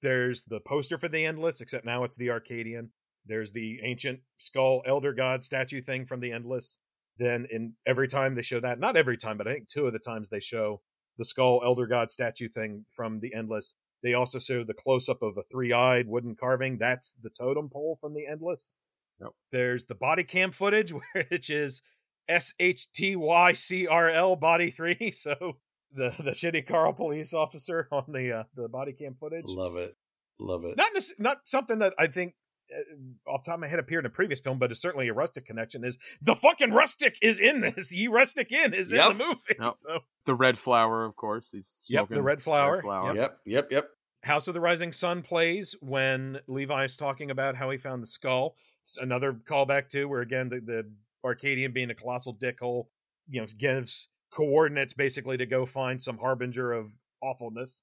There's 0.00 0.44
the 0.44 0.60
poster 0.60 0.98
for 0.98 1.08
the 1.08 1.24
Endless, 1.24 1.60
except 1.60 1.84
now 1.84 2.04
it's 2.04 2.16
the 2.16 2.30
Arcadian. 2.30 2.90
There's 3.26 3.52
the 3.52 3.80
ancient 3.82 4.20
skull 4.38 4.82
elder 4.86 5.12
god 5.12 5.44
statue 5.44 5.82
thing 5.82 6.06
from 6.06 6.20
the 6.20 6.32
Endless. 6.32 6.78
Then 7.18 7.46
in 7.50 7.74
every 7.84 8.08
time 8.08 8.34
they 8.34 8.42
show 8.42 8.60
that, 8.60 8.78
not 8.78 8.96
every 8.96 9.16
time, 9.16 9.36
but 9.38 9.48
I 9.48 9.54
think 9.54 9.68
two 9.68 9.86
of 9.86 9.92
the 9.92 9.98
times 9.98 10.28
they 10.28 10.40
show 10.40 10.80
the 11.18 11.24
skull 11.24 11.60
elder 11.64 11.86
god 11.86 12.10
statue 12.10 12.48
thing 12.48 12.84
from 12.90 13.20
the 13.20 13.34
Endless. 13.34 13.74
They 14.02 14.14
also 14.14 14.38
show 14.38 14.64
the 14.64 14.74
close 14.74 15.08
up 15.08 15.22
of 15.22 15.36
a 15.36 15.42
three 15.42 15.72
eyed 15.72 16.06
wooden 16.06 16.36
carving. 16.36 16.78
That's 16.78 17.14
the 17.14 17.30
totem 17.30 17.68
pole 17.68 17.96
from 18.00 18.14
the 18.14 18.26
Endless. 18.26 18.76
Yep. 19.20 19.30
There's 19.50 19.84
the 19.86 19.94
body 19.94 20.24
cam 20.24 20.52
footage, 20.52 20.92
which 21.30 21.50
is 21.50 21.82
S 22.28 22.54
H 22.60 22.90
T 22.92 23.16
Y 23.16 23.52
C 23.52 23.86
R 23.86 24.08
L 24.08 24.36
body 24.36 24.70
three. 24.70 25.12
So 25.12 25.58
the 25.92 26.10
the 26.18 26.32
shitty 26.32 26.66
Carl 26.66 26.92
police 26.92 27.32
officer 27.32 27.88
on 27.90 28.04
the 28.12 28.40
uh, 28.40 28.44
the 28.54 28.68
body 28.68 28.92
cam 28.92 29.14
footage. 29.14 29.44
Love 29.46 29.76
it. 29.76 29.96
Love 30.38 30.64
it. 30.64 30.76
Not 30.76 30.90
not 31.18 31.38
something 31.44 31.80
that 31.80 31.94
I 31.98 32.06
think 32.06 32.34
Uh, 32.76 33.30
off 33.30 33.44
the 33.44 33.50
top 33.50 33.54
of 33.54 33.60
my 33.60 33.68
head 33.68 33.78
appeared 33.78 34.04
in 34.04 34.10
a 34.10 34.14
previous 34.14 34.40
film, 34.40 34.58
but 34.58 34.70
it's 34.70 34.80
certainly 34.80 35.08
a 35.08 35.12
rustic 35.14 35.46
connection. 35.46 35.84
Is 35.84 35.98
the 36.20 36.34
fucking 36.34 36.72
rustic 36.72 37.16
is 37.22 37.40
in 37.40 37.60
this? 37.60 37.92
Ye 37.94 38.08
rustic 38.08 38.52
in 38.52 38.74
is 38.74 38.92
Yep. 38.92 39.10
in 39.12 39.18
the 39.18 39.24
movie. 39.24 39.40
Yep. 39.60 39.72
So 39.76 39.98
The 40.26 40.34
red 40.34 40.58
flower, 40.58 41.04
of 41.04 41.16
course. 41.16 41.50
He's 41.52 41.86
Yep, 41.88 42.00
smoking 42.00 42.16
the 42.16 42.22
red 42.22 42.42
flower. 42.42 42.82
flower. 42.82 43.14
Yep. 43.14 43.38
Yep. 43.46 43.68
Yep. 43.70 43.88
House 44.24 44.48
of 44.48 44.54
the 44.54 44.60
Rising 44.60 44.92
Sun 44.92 45.22
plays 45.22 45.74
when 45.80 46.40
Levi 46.48 46.84
is 46.84 46.96
talking 46.96 47.30
about 47.30 47.54
how 47.56 47.70
he 47.70 47.78
found 47.78 48.02
the 48.02 48.06
skull. 48.06 48.56
It's 48.82 48.98
another 48.98 49.32
callback 49.32 49.88
to 49.90 50.06
where 50.06 50.20
again 50.22 50.48
the, 50.48 50.60
the 50.60 50.90
Arcadian 51.24 51.72
being 51.72 51.90
a 51.90 51.94
colossal 51.94 52.34
dickhole, 52.34 52.86
you 53.28 53.40
know, 53.40 53.46
gives 53.58 54.08
coordinates 54.30 54.92
basically 54.92 55.36
to 55.38 55.46
go 55.46 55.64
find 55.64 56.02
some 56.02 56.18
harbinger 56.18 56.72
of 56.72 56.90
awfulness 57.22 57.80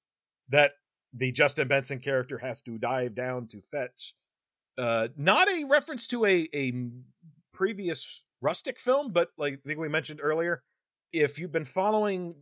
that 0.48 0.72
the 1.12 1.32
Justin 1.32 1.66
Benson 1.68 1.98
character 1.98 2.38
has 2.38 2.60
to 2.62 2.78
dive 2.78 3.14
down 3.14 3.46
to 3.48 3.60
fetch. 3.70 4.14
Uh, 4.78 5.08
not 5.16 5.48
a 5.48 5.64
reference 5.64 6.06
to 6.08 6.24
a 6.26 6.48
a 6.54 6.72
previous 7.52 8.22
rustic 8.40 8.78
film, 8.78 9.12
but 9.12 9.28
like 9.38 9.54
I 9.54 9.68
think 9.68 9.80
we 9.80 9.88
mentioned 9.88 10.20
earlier, 10.22 10.62
if 11.12 11.38
you've 11.38 11.52
been 11.52 11.64
following 11.64 12.34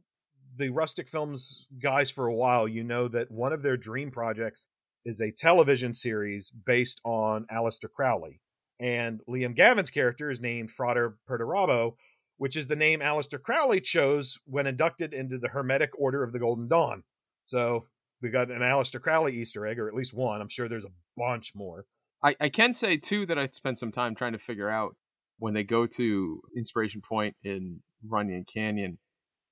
the 0.57 0.69
rustic 0.71 1.09
films 1.09 1.69
guys 1.81 2.11
for 2.11 2.27
a 2.27 2.35
while, 2.35 2.67
you 2.69 2.85
know 2.85 3.09
that 3.09 3.31
one 3.31 3.53
of 3.53 3.63
their 3.63 3.77
dream 3.77 4.11
projects 4.11 4.69
is 5.05 5.21
a 5.21 5.31
television 5.31 5.95
series 5.95 6.51
based 6.51 7.01
on 7.05 7.47
Aleister 7.53 7.91
Crowley. 7.91 8.41
And 8.81 9.21
Liam 9.29 9.55
Gavin's 9.55 9.91
character 9.91 10.31
is 10.31 10.41
named 10.41 10.71
Frater 10.71 11.17
Perdurabo, 11.29 11.95
which 12.39 12.57
is 12.57 12.67
the 12.67 12.77
name 12.77 13.01
Aleister 13.01 13.41
Crowley 13.41 13.81
chose 13.81 14.39
when 14.47 14.67
inducted 14.67 15.15
into 15.15 15.39
the 15.39 15.49
Hermetic 15.49 15.91
Order 15.99 16.23
of 16.23 16.33
the 16.33 16.39
Golden 16.39 16.69
Dawn. 16.69 17.05
So 17.43 17.87
we 18.21 18.31
got 18.31 18.51
an 18.51 18.61
Aleister 18.61 19.01
Crowley 19.01 19.37
Easter 19.37 19.67
egg, 19.67 19.79
or 19.79 19.89
at 19.89 19.95
least 19.95 20.15
one. 20.15 20.41
I'm 20.41 20.49
sure 20.49 20.69
there's 20.69 20.85
a 20.85 20.93
bunch 21.17 21.55
more. 21.55 21.85
I, 22.25 22.35
I 22.41 22.49
can 22.49 22.73
say 22.73 22.97
too 22.97 23.27
that 23.27 23.39
I 23.39 23.49
spent 23.49 23.79
some 23.79 23.93
time 23.93 24.15
trying 24.15 24.33
to 24.33 24.39
figure 24.39 24.71
out 24.71 24.97
when 25.39 25.53
they 25.55 25.63
go 25.63 25.87
to 25.87 26.41
Inspiration 26.57 27.03
Point 27.07 27.37
in 27.45 27.81
Runyon 28.09 28.45
Canyon. 28.53 28.99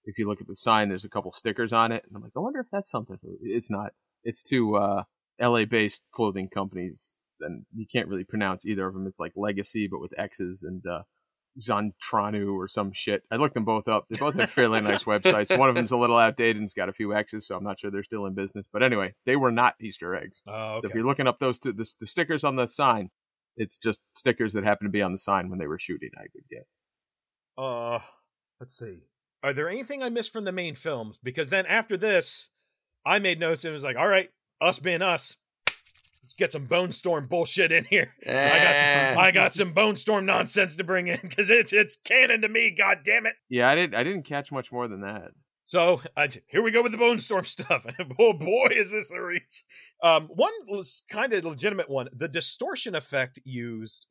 If 0.05 0.19
you 0.19 0.27
look 0.27 0.41
at 0.41 0.47
the 0.49 0.57
sign, 0.57 0.89
there's 0.89 1.05
a 1.05 1.09
couple 1.09 1.33
stickers 1.33 1.73
on 1.73 1.93
it, 1.93 2.03
and 2.07 2.17
I'm 2.17 2.23
like, 2.23 2.33
I 2.37 2.41
wonder 2.41 2.61
if 2.61 2.67
that's 2.73 2.91
something. 2.91 3.19
It's 3.43 3.71
not. 3.71 3.93
It's 4.25 4.43
two 4.43 4.75
uh, 4.75 5.05
L.A.-based 5.39 6.01
clothing 6.13 6.49
companies, 6.49 7.15
and 7.41 7.67
you 7.73 7.87
can't 7.93 8.09
really 8.09 8.25
pronounce 8.25 8.65
either 8.65 8.87
of 8.89 8.95
them. 8.95 9.07
It's 9.07 9.21
like 9.21 9.33
Legacy, 9.37 9.87
but 9.87 10.01
with 10.01 10.19
X's 10.19 10.65
and 10.65 10.83
uh, 10.87 11.03
Zontranu 11.61 12.55
or 12.55 12.69
some 12.69 12.93
shit. 12.93 13.23
I 13.31 13.37
looked 13.37 13.55
them 13.55 13.65
both 13.65 13.89
up. 13.89 14.07
They 14.09 14.19
both 14.19 14.35
have 14.35 14.51
fairly 14.51 14.81
nice 14.83 15.05
websites. 15.05 15.57
One 15.59 15.69
of 15.69 15.75
them's 15.75 15.93
a 15.93 15.97
little 15.97 16.17
outdated 16.17 16.57
and 16.57 16.65
it's 16.65 16.75
got 16.75 16.89
a 16.89 16.93
few 16.93 17.15
X's, 17.15 17.47
so 17.47 17.57
I'm 17.57 17.65
not 17.65 17.79
sure 17.81 17.91
they're 17.91 18.03
still 18.05 18.27
in 18.27 18.35
business. 18.35 18.67
But 18.73 18.83
anyway, 18.83 19.15
they 19.27 19.37
were 19.37 19.53
not 19.53 19.75
Easter 19.81 20.15
eggs. 20.15 20.41
Oh, 20.47 20.81
So 20.81 20.89
if 20.89 20.95
you're 20.95 21.07
looking 21.07 21.27
up 21.27 21.39
those 21.39 21.59
two, 21.59 21.73
the, 21.73 21.91
the 22.01 22.07
stickers 22.07 22.45
on 22.45 22.57
the 22.57 22.67
sign, 22.67 23.11
it's 23.57 23.77
just 23.77 24.01
stickers 24.15 24.55
that 24.55 24.65
happen 24.65 24.87
to 24.87 24.91
be 24.91 25.03
on 25.03 25.13
the 25.13 25.19
sign 25.19 25.51
when 25.51 25.59
they 25.59 25.67
were 25.67 25.79
shooting. 25.79 26.11
I 26.17 26.27
would 26.35 26.45
guess. 26.51 26.77
Uh, 27.59 27.99
let's 28.61 28.79
see. 28.79 29.01
Are 29.43 29.53
there 29.53 29.69
anything 29.69 30.03
I 30.03 30.09
missed 30.09 30.33
from 30.33 30.45
the 30.45 30.53
main 30.53 30.75
films? 30.75 31.19
Because 31.23 31.51
then 31.51 31.67
after 31.67 31.97
this, 31.97 32.49
I 33.05 33.19
made 33.19 33.41
notes 33.41 33.65
and 33.65 33.71
it 33.71 33.75
was 33.75 33.85
like, 33.85 33.97
all 33.97 34.09
right, 34.09 34.31
us 34.61 34.79
being 34.79 35.03
let's 35.03 35.37
get 36.37 36.53
some 36.53 36.67
Bone 36.67 36.93
Storm 36.93 37.27
bullshit 37.29 37.73
in 37.73 37.85
here. 37.85 38.13
I 38.27 38.33
got 38.33 38.77
some, 38.77 39.19
I 39.19 39.31
got 39.31 39.55
some 39.55 39.73
Bone 39.73 39.97
Storm 39.97 40.27
nonsense 40.27 40.77
to 40.77 40.85
bring 40.85 41.09
in 41.09 41.19
because 41.23 41.51
it's 41.51 41.73
it's 41.73 41.97
canon 41.97 42.43
to 42.43 42.49
me. 42.49 42.75
God 42.77 42.99
damn 43.05 43.27
it! 43.27 43.35
Yeah, 43.49 43.69
I 43.69 43.75
didn't. 43.75 43.95
I 43.95 44.03
didn't 44.05 44.25
catch 44.25 44.53
much 44.53 44.73
more 44.73 44.89
than 44.89 45.01
that. 45.03 45.33
So 45.65 46.03
I, 46.17 46.29
here 46.49 46.63
we 46.63 46.71
go 46.71 46.83
with 46.83 46.93
the 46.93 46.99
Bone 46.99 47.19
Storm 47.19 47.45
stuff. 47.47 47.87
oh 48.19 48.33
boy, 48.33 48.69
is 48.73 48.93
this 48.93 49.13
a 49.13 49.23
reach! 49.23 49.65
Um, 50.03 50.29
one 50.29 50.53
was 50.69 51.03
kind 51.09 51.33
of 51.33 51.45
legitimate 51.45 51.89
one. 51.89 52.09
The 52.13 52.29
distortion 52.29 52.95
effect 52.95 53.39
used 53.45 54.07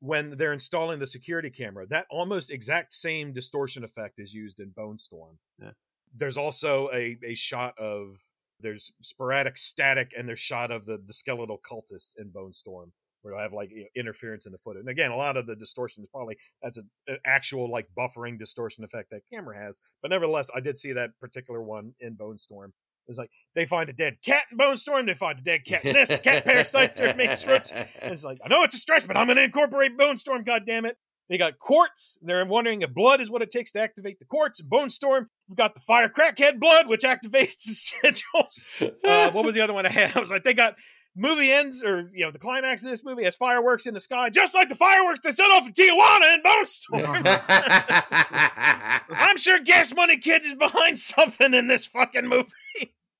when 0.00 0.36
they're 0.36 0.52
installing 0.52 0.98
the 0.98 1.06
security 1.06 1.50
camera, 1.50 1.86
that 1.88 2.06
almost 2.10 2.50
exact 2.50 2.92
same 2.92 3.32
distortion 3.32 3.82
effect 3.84 4.18
is 4.18 4.32
used 4.32 4.60
in 4.60 4.70
Bone 4.70 4.98
Storm. 4.98 5.38
Yeah. 5.60 5.70
There's 6.16 6.38
also 6.38 6.88
a 6.92 7.18
a 7.24 7.34
shot 7.34 7.74
of 7.78 8.18
there's 8.60 8.90
sporadic 9.02 9.56
static 9.56 10.12
and 10.16 10.28
there's 10.28 10.40
shot 10.40 10.70
of 10.70 10.86
the 10.86 10.98
the 11.04 11.12
skeletal 11.12 11.58
cultist 11.58 12.18
in 12.18 12.30
Bone 12.30 12.52
Storm 12.52 12.92
where 13.22 13.34
I 13.34 13.42
have 13.42 13.52
like 13.52 13.70
you 13.70 13.80
know, 13.80 13.86
interference 13.96 14.46
in 14.46 14.52
the 14.52 14.58
footage. 14.58 14.80
And 14.80 14.88
again, 14.88 15.10
a 15.10 15.16
lot 15.16 15.36
of 15.36 15.46
the 15.46 15.56
distortion 15.56 16.02
is 16.02 16.08
probably 16.08 16.36
that's 16.62 16.78
a, 16.78 16.82
an 17.06 17.18
actual 17.26 17.70
like 17.70 17.88
buffering 17.96 18.38
distortion 18.38 18.84
effect 18.84 19.10
that 19.10 19.22
camera 19.32 19.58
has. 19.58 19.80
But 20.02 20.10
nevertheless, 20.10 20.50
I 20.54 20.60
did 20.60 20.78
see 20.78 20.92
that 20.92 21.10
particular 21.20 21.62
one 21.62 21.94
in 22.00 22.14
Bone 22.14 22.38
Storm. 22.38 22.72
It 23.06 23.12
was 23.12 23.18
like 23.18 23.30
they 23.54 23.64
find 23.64 23.88
a 23.88 23.94
dead 23.94 24.18
cat 24.22 24.44
in 24.50 24.58
Bone 24.58 24.76
Storm, 24.76 25.06
they 25.06 25.14
find 25.14 25.38
a 25.38 25.42
dead 25.42 25.64
cat 25.64 25.84
in 25.84 25.94
this, 25.94 26.10
the 26.10 26.18
cat 26.18 26.44
parasites 26.44 27.00
are 27.00 27.14
making 27.14 27.48
it's 28.02 28.24
like, 28.24 28.38
I 28.44 28.48
know 28.48 28.62
it's 28.64 28.74
a 28.74 28.78
stretch, 28.78 29.06
but 29.06 29.16
I'm 29.16 29.26
gonna 29.26 29.40
incorporate 29.40 29.96
Bone 29.96 30.18
Storm, 30.18 30.44
god 30.44 30.64
damn 30.66 30.84
it. 30.84 30.98
They 31.28 31.36
got 31.38 31.58
quartz. 31.58 32.18
They're 32.22 32.44
wondering 32.46 32.82
if 32.82 32.94
blood 32.94 33.20
is 33.20 33.30
what 33.30 33.42
it 33.42 33.50
takes 33.50 33.72
to 33.72 33.80
activate 33.80 34.18
the 34.18 34.24
quartz. 34.24 34.62
Bone 34.62 34.90
Storm. 34.90 35.28
We've 35.48 35.56
got 35.56 35.74
the 35.74 35.80
fire 35.80 36.08
crackhead 36.08 36.58
blood, 36.58 36.88
which 36.88 37.02
activates 37.02 37.64
the 37.64 37.72
sigils. 38.32 38.68
Uh, 39.04 39.30
what 39.32 39.44
was 39.44 39.54
the 39.54 39.60
other 39.60 39.74
one 39.74 39.86
I 39.86 39.90
had? 39.90 40.12
I 40.16 40.20
was 40.20 40.30
like, 40.30 40.44
they 40.44 40.54
got 40.54 40.76
movie 41.14 41.52
ends, 41.52 41.84
or 41.84 42.08
you 42.12 42.24
know, 42.24 42.30
the 42.30 42.38
climax 42.38 42.82
of 42.82 42.90
this 42.90 43.04
movie 43.04 43.24
has 43.24 43.36
fireworks 43.36 43.86
in 43.86 43.94
the 43.94 44.00
sky, 44.00 44.30
just 44.30 44.54
like 44.54 44.68
the 44.68 44.74
fireworks 44.74 45.20
they 45.20 45.32
set 45.32 45.50
off 45.50 45.66
in 45.66 45.72
Tijuana 45.72 46.34
in 46.34 46.42
Bone 46.42 46.66
Storm. 46.66 47.22
I'm 49.10 49.36
sure 49.36 49.58
Gas 49.60 49.94
Money 49.94 50.16
Kids 50.18 50.46
is 50.46 50.54
behind 50.54 50.98
something 50.98 51.52
in 51.52 51.66
this 51.66 51.86
fucking 51.86 52.26
movie. 52.26 52.48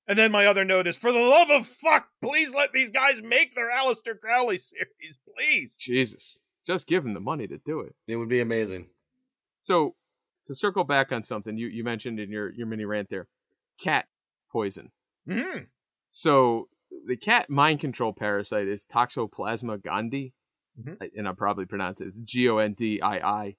And 0.06 0.18
then 0.18 0.32
my 0.32 0.46
other 0.46 0.64
note 0.64 0.86
is, 0.86 0.96
for 0.96 1.12
the 1.12 1.18
love 1.18 1.50
of 1.50 1.66
fuck, 1.66 2.08
please 2.22 2.54
let 2.54 2.72
these 2.72 2.88
guys 2.88 3.20
make 3.20 3.54
their 3.54 3.70
Aleister 3.70 4.18
Crowley 4.18 4.56
series, 4.56 5.18
please. 5.36 5.76
Jesus, 5.78 6.40
just 6.68 6.86
give 6.86 7.02
them 7.02 7.14
the 7.14 7.20
money 7.20 7.46
to 7.48 7.58
do 7.66 7.80
it. 7.80 7.96
it 8.06 8.16
would 8.16 8.28
be 8.28 8.40
amazing. 8.40 8.86
So 9.60 9.96
to 10.46 10.54
circle 10.54 10.84
back 10.84 11.10
on 11.10 11.22
something 11.24 11.56
you 11.58 11.66
you 11.66 11.82
mentioned 11.82 12.20
in 12.20 12.30
your 12.30 12.52
your 12.54 12.66
mini 12.68 12.84
rant 12.84 13.08
there, 13.10 13.26
cat 13.80 14.06
poison. 14.52 14.92
hmm 15.26 15.64
So 16.08 16.68
the 17.06 17.16
cat 17.16 17.50
mind 17.50 17.80
control 17.80 18.12
parasite 18.12 18.68
is 18.68 18.86
Toxoplasma 18.86 19.78
gondii, 19.82 20.32
Mhm. 20.80 20.96
I- 21.02 21.10
and 21.16 21.26
I 21.28 21.32
probably 21.32 21.66
pronounce 21.66 22.00
it. 22.00 22.08
It's 22.08 22.20
G 22.20 22.48
O 22.48 22.58
N 22.58 22.74
D 22.74 23.00
I 23.02 23.16
I. 23.18 23.56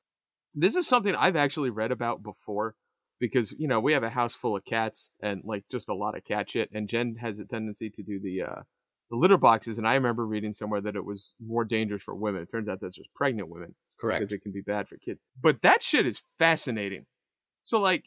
This 0.55 0.75
is 0.75 0.87
something 0.87 1.13
I've 1.15 1.35
actually 1.35 1.69
read 1.69 1.91
about 1.91 2.23
before. 2.23 2.75
because 3.21 3.51
you 3.59 3.67
know 3.67 3.81
we 3.81 3.91
have 3.91 4.01
a 4.03 4.09
house 4.11 4.33
full 4.33 4.55
of 4.55 4.63
cats 4.63 5.11
and 5.19 5.41
like 5.43 5.65
just 5.69 5.89
a 5.89 5.93
lot 5.93 6.15
of 6.17 6.23
cat 6.23 6.49
shit. 6.49 6.69
And 6.71 6.87
Jen 6.87 7.15
has 7.19 7.37
a 7.37 7.43
tendency 7.43 7.89
to 7.89 8.01
do 8.01 8.17
the 8.17 8.35
uh, 8.43 8.61
the 9.09 9.17
litter 9.17 9.37
boxes. 9.37 9.77
And 9.77 9.87
I 9.87 9.93
remember 9.95 10.25
reading 10.25 10.53
somewhere 10.53 10.81
that 10.81 10.95
it 10.95 11.05
was 11.05 11.35
more 11.45 11.65
dangerous 11.65 12.03
for 12.03 12.15
women. 12.15 12.41
It 12.41 12.51
turns 12.51 12.67
out 12.67 12.79
that's 12.81 12.95
just 12.95 13.13
pregnant 13.15 13.49
women 13.49 13.75
Correct. 13.99 14.19
because 14.19 14.31
it 14.31 14.41
can 14.41 14.51
be 14.51 14.61
bad 14.61 14.87
for 14.87 14.97
kids. 14.97 15.19
But 15.41 15.61
that 15.63 15.83
shit 15.83 16.05
is 16.05 16.21
fascinating. 16.37 17.05
So 17.63 17.79
like, 17.79 18.05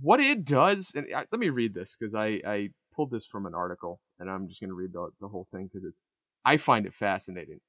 what 0.00 0.20
it 0.20 0.44
does, 0.44 0.92
and 0.94 1.06
I, 1.14 1.24
let 1.30 1.38
me 1.38 1.50
read 1.50 1.74
this 1.74 1.96
because 1.98 2.14
I 2.14 2.40
I 2.46 2.70
pulled 2.94 3.10
this 3.10 3.26
from 3.26 3.46
an 3.46 3.54
article, 3.54 4.00
and 4.18 4.30
I'm 4.30 4.48
just 4.48 4.60
gonna 4.60 4.74
read 4.74 4.92
the 4.92 5.10
the 5.20 5.28
whole 5.28 5.46
thing 5.52 5.68
because 5.70 5.86
it's 5.86 6.04
I 6.44 6.56
find 6.56 6.86
it 6.86 6.94
fascinating. 6.94 7.60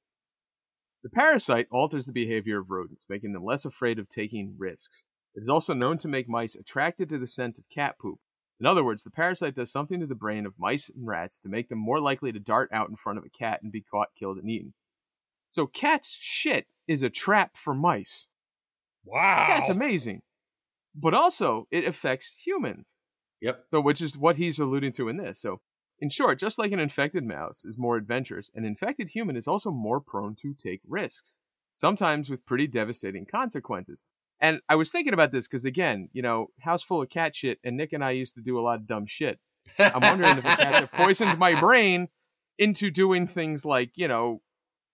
The 1.02 1.10
parasite 1.10 1.66
alters 1.70 2.06
the 2.06 2.12
behavior 2.12 2.60
of 2.60 2.70
rodents, 2.70 3.06
making 3.10 3.34
them 3.34 3.44
less 3.44 3.66
afraid 3.66 3.98
of 3.98 4.08
taking 4.08 4.54
risks. 4.56 5.04
It 5.34 5.42
is 5.42 5.48
also 5.50 5.74
known 5.74 5.98
to 5.98 6.08
make 6.08 6.28
mice 6.28 6.54
attracted 6.54 7.10
to 7.10 7.18
the 7.18 7.26
scent 7.26 7.58
of 7.58 7.64
cat 7.68 7.96
poop. 7.98 8.20
In 8.60 8.66
other 8.66 8.84
words, 8.84 9.02
the 9.02 9.10
parasite 9.10 9.56
does 9.56 9.72
something 9.72 10.00
to 10.00 10.06
the 10.06 10.14
brain 10.14 10.46
of 10.46 10.58
mice 10.58 10.88
and 10.88 11.06
rats 11.06 11.38
to 11.40 11.48
make 11.48 11.68
them 11.68 11.78
more 11.78 12.00
likely 12.00 12.32
to 12.32 12.38
dart 12.38 12.70
out 12.72 12.88
in 12.88 12.96
front 12.96 13.18
of 13.18 13.24
a 13.24 13.28
cat 13.28 13.62
and 13.62 13.72
be 13.72 13.82
caught, 13.82 14.08
killed, 14.18 14.38
and 14.38 14.48
eaten. 14.48 14.74
So 15.50 15.66
cats' 15.66 16.16
shit 16.18 16.66
is 16.86 17.02
a 17.02 17.10
trap 17.10 17.56
for 17.56 17.74
mice. 17.74 18.28
Wow. 19.04 19.46
That's 19.48 19.68
amazing. 19.68 20.22
But 20.94 21.14
also, 21.14 21.66
it 21.70 21.84
affects 21.84 22.42
humans. 22.44 22.96
Yep. 23.40 23.64
So, 23.68 23.80
which 23.80 24.00
is 24.00 24.16
what 24.16 24.36
he's 24.36 24.58
alluding 24.58 24.92
to 24.94 25.08
in 25.08 25.16
this. 25.16 25.40
So, 25.40 25.60
in 25.98 26.08
short, 26.08 26.38
just 26.38 26.58
like 26.58 26.72
an 26.72 26.80
infected 26.80 27.24
mouse 27.24 27.64
is 27.64 27.76
more 27.76 27.96
adventurous, 27.96 28.50
an 28.54 28.64
infected 28.64 29.10
human 29.10 29.36
is 29.36 29.46
also 29.46 29.70
more 29.70 30.00
prone 30.00 30.34
to 30.36 30.54
take 30.54 30.80
risks, 30.86 31.38
sometimes 31.72 32.30
with 32.30 32.46
pretty 32.46 32.66
devastating 32.66 33.26
consequences. 33.26 34.04
And 34.44 34.60
I 34.68 34.74
was 34.74 34.90
thinking 34.90 35.14
about 35.14 35.32
this 35.32 35.48
because, 35.48 35.64
again, 35.64 36.10
you 36.12 36.20
know, 36.20 36.48
house 36.60 36.82
full 36.82 37.00
of 37.00 37.08
cat 37.08 37.34
shit, 37.34 37.58
and 37.64 37.78
Nick 37.78 37.94
and 37.94 38.04
I 38.04 38.10
used 38.10 38.34
to 38.34 38.42
do 38.42 38.58
a 38.58 38.60
lot 38.60 38.74
of 38.74 38.86
dumb 38.86 39.06
shit. 39.06 39.38
I'm 39.78 40.02
wondering 40.02 40.36
if 40.36 40.44
the 40.44 40.50
cats 40.50 40.80
have 40.80 40.92
poisoned 40.92 41.38
my 41.38 41.58
brain 41.58 42.08
into 42.58 42.90
doing 42.90 43.26
things 43.26 43.64
like, 43.64 43.92
you 43.94 44.06
know, 44.06 44.42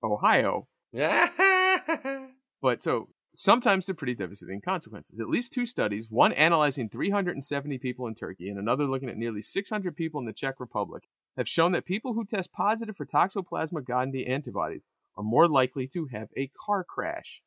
Ohio. 0.04 0.68
But 2.62 2.84
so 2.84 3.08
sometimes 3.34 3.86
they're 3.86 3.94
pretty 3.94 4.14
devastating 4.14 4.60
consequences. 4.60 5.18
At 5.18 5.28
least 5.28 5.52
two 5.52 5.66
studies, 5.66 6.06
one 6.08 6.32
analyzing 6.34 6.88
370 6.88 7.78
people 7.78 8.06
in 8.06 8.14
Turkey 8.14 8.50
and 8.50 8.58
another 8.58 8.84
looking 8.84 9.08
at 9.08 9.16
nearly 9.16 9.42
600 9.42 9.96
people 9.96 10.20
in 10.20 10.26
the 10.26 10.32
Czech 10.32 10.60
Republic, 10.60 11.08
have 11.36 11.48
shown 11.48 11.72
that 11.72 11.86
people 11.86 12.12
who 12.14 12.24
test 12.24 12.52
positive 12.52 12.96
for 12.96 13.06
Toxoplasma 13.06 13.82
gondii 13.82 14.28
antibodies 14.28 14.86
are 15.16 15.24
more 15.24 15.48
likely 15.48 15.88
to 15.88 16.06
have 16.12 16.28
a 16.36 16.52
car 16.66 16.84
crash. 16.84 17.42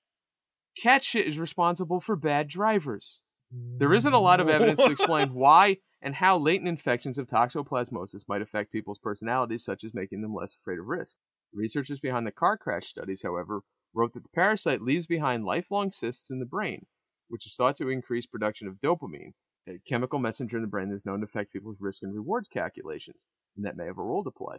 Cat 0.77 1.03
shit 1.03 1.27
is 1.27 1.37
responsible 1.37 2.01
for 2.01 2.15
bad 2.15 2.47
drivers. 2.47 3.21
There 3.51 3.93
isn't 3.93 4.13
a 4.13 4.19
lot 4.19 4.39
of 4.39 4.49
evidence 4.49 4.79
to 4.79 4.89
explain 4.89 5.29
why 5.33 5.77
and 6.01 6.15
how 6.15 6.37
latent 6.37 6.67
infections 6.67 7.17
of 7.17 7.27
toxoplasmosis 7.27 8.27
might 8.27 8.41
affect 8.41 8.71
people's 8.71 8.97
personalities, 8.97 9.63
such 9.63 9.83
as 9.83 9.93
making 9.93 10.21
them 10.21 10.33
less 10.33 10.55
afraid 10.55 10.79
of 10.79 10.87
risk. 10.87 11.15
Researchers 11.53 11.99
behind 11.99 12.25
the 12.25 12.31
car 12.31 12.57
crash 12.57 12.87
studies, 12.87 13.21
however, 13.23 13.61
wrote 13.93 14.13
that 14.13 14.23
the 14.23 14.29
parasite 14.29 14.81
leaves 14.81 15.05
behind 15.05 15.45
lifelong 15.45 15.91
cysts 15.91 16.31
in 16.31 16.39
the 16.39 16.45
brain, 16.45 16.87
which 17.29 17.45
is 17.45 17.55
thought 17.55 17.77
to 17.77 17.89
increase 17.89 18.25
production 18.25 18.67
of 18.67 18.81
dopamine, 18.81 19.33
a 19.67 19.79
chemical 19.87 20.19
messenger 20.19 20.57
in 20.57 20.63
the 20.63 20.67
brain 20.67 20.89
that 20.89 20.95
is 20.95 21.05
known 21.05 21.19
to 21.19 21.25
affect 21.25 21.53
people's 21.53 21.77
risk 21.79 22.01
and 22.01 22.13
rewards 22.13 22.47
calculations, 22.47 23.27
and 23.55 23.63
that 23.63 23.77
may 23.77 23.85
have 23.85 23.99
a 23.99 24.03
role 24.03 24.23
to 24.23 24.31
play. 24.31 24.57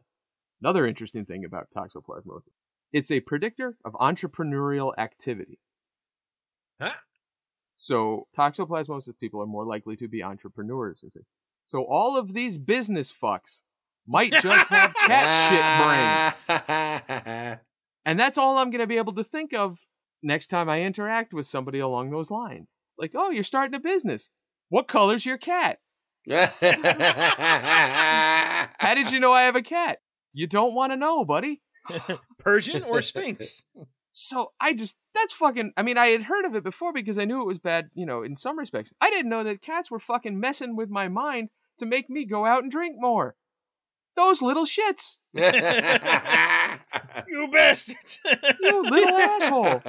Another 0.62 0.86
interesting 0.86 1.24
thing 1.24 1.44
about 1.44 1.68
toxoplasmosis 1.76 2.52
it's 2.92 3.10
a 3.10 3.20
predictor 3.20 3.76
of 3.84 3.94
entrepreneurial 3.94 4.92
activity. 4.96 5.58
Huh? 6.80 6.92
So, 7.74 8.28
toxoplasmosis 8.36 9.18
people 9.18 9.42
are 9.42 9.46
more 9.46 9.66
likely 9.66 9.96
to 9.96 10.08
be 10.08 10.22
entrepreneurs. 10.22 11.04
So, 11.66 11.84
all 11.84 12.16
of 12.16 12.34
these 12.34 12.58
business 12.58 13.12
fucks 13.12 13.62
might 14.06 14.32
just 14.32 14.68
have 14.68 14.94
cat 15.06 16.36
shit 16.46 16.58
brain. 16.58 17.58
And 18.06 18.20
that's 18.20 18.36
all 18.36 18.58
I'm 18.58 18.68
going 18.70 18.82
to 18.82 18.86
be 18.86 18.98
able 18.98 19.14
to 19.14 19.24
think 19.24 19.54
of 19.54 19.78
next 20.22 20.48
time 20.48 20.68
I 20.68 20.82
interact 20.82 21.32
with 21.32 21.46
somebody 21.46 21.78
along 21.78 22.10
those 22.10 22.30
lines. 22.30 22.68
Like, 22.98 23.12
oh, 23.14 23.30
you're 23.30 23.44
starting 23.44 23.74
a 23.74 23.80
business. 23.80 24.28
What 24.68 24.88
color's 24.88 25.24
your 25.24 25.38
cat? 25.38 25.78
How 26.30 26.50
did 28.94 29.10
you 29.10 29.20
know 29.20 29.32
I 29.32 29.42
have 29.42 29.56
a 29.56 29.62
cat? 29.62 29.98
You 30.32 30.46
don't 30.46 30.74
want 30.74 30.92
to 30.92 30.96
know, 30.96 31.24
buddy. 31.24 31.62
Persian 32.38 32.82
or 32.82 33.02
Sphynx? 33.02 33.64
So 34.16 34.52
I 34.60 34.74
just, 34.74 34.94
that's 35.12 35.32
fucking, 35.32 35.72
I 35.76 35.82
mean, 35.82 35.98
I 35.98 36.06
had 36.06 36.22
heard 36.22 36.44
of 36.44 36.54
it 36.54 36.62
before 36.62 36.92
because 36.92 37.18
I 37.18 37.24
knew 37.24 37.40
it 37.40 37.48
was 37.48 37.58
bad, 37.58 37.90
you 37.94 38.06
know, 38.06 38.22
in 38.22 38.36
some 38.36 38.56
respects. 38.56 38.92
I 39.00 39.10
didn't 39.10 39.28
know 39.28 39.42
that 39.42 39.60
cats 39.60 39.90
were 39.90 39.98
fucking 39.98 40.38
messing 40.38 40.76
with 40.76 40.88
my 40.88 41.08
mind 41.08 41.48
to 41.78 41.86
make 41.86 42.08
me 42.08 42.24
go 42.24 42.46
out 42.46 42.62
and 42.62 42.70
drink 42.70 42.94
more. 42.96 43.34
Those 44.14 44.40
little 44.40 44.66
shits. 44.66 45.16
you 45.34 45.42
bastards! 47.52 48.20
You 48.60 48.82
little 48.88 49.16
asshole. 49.16 49.82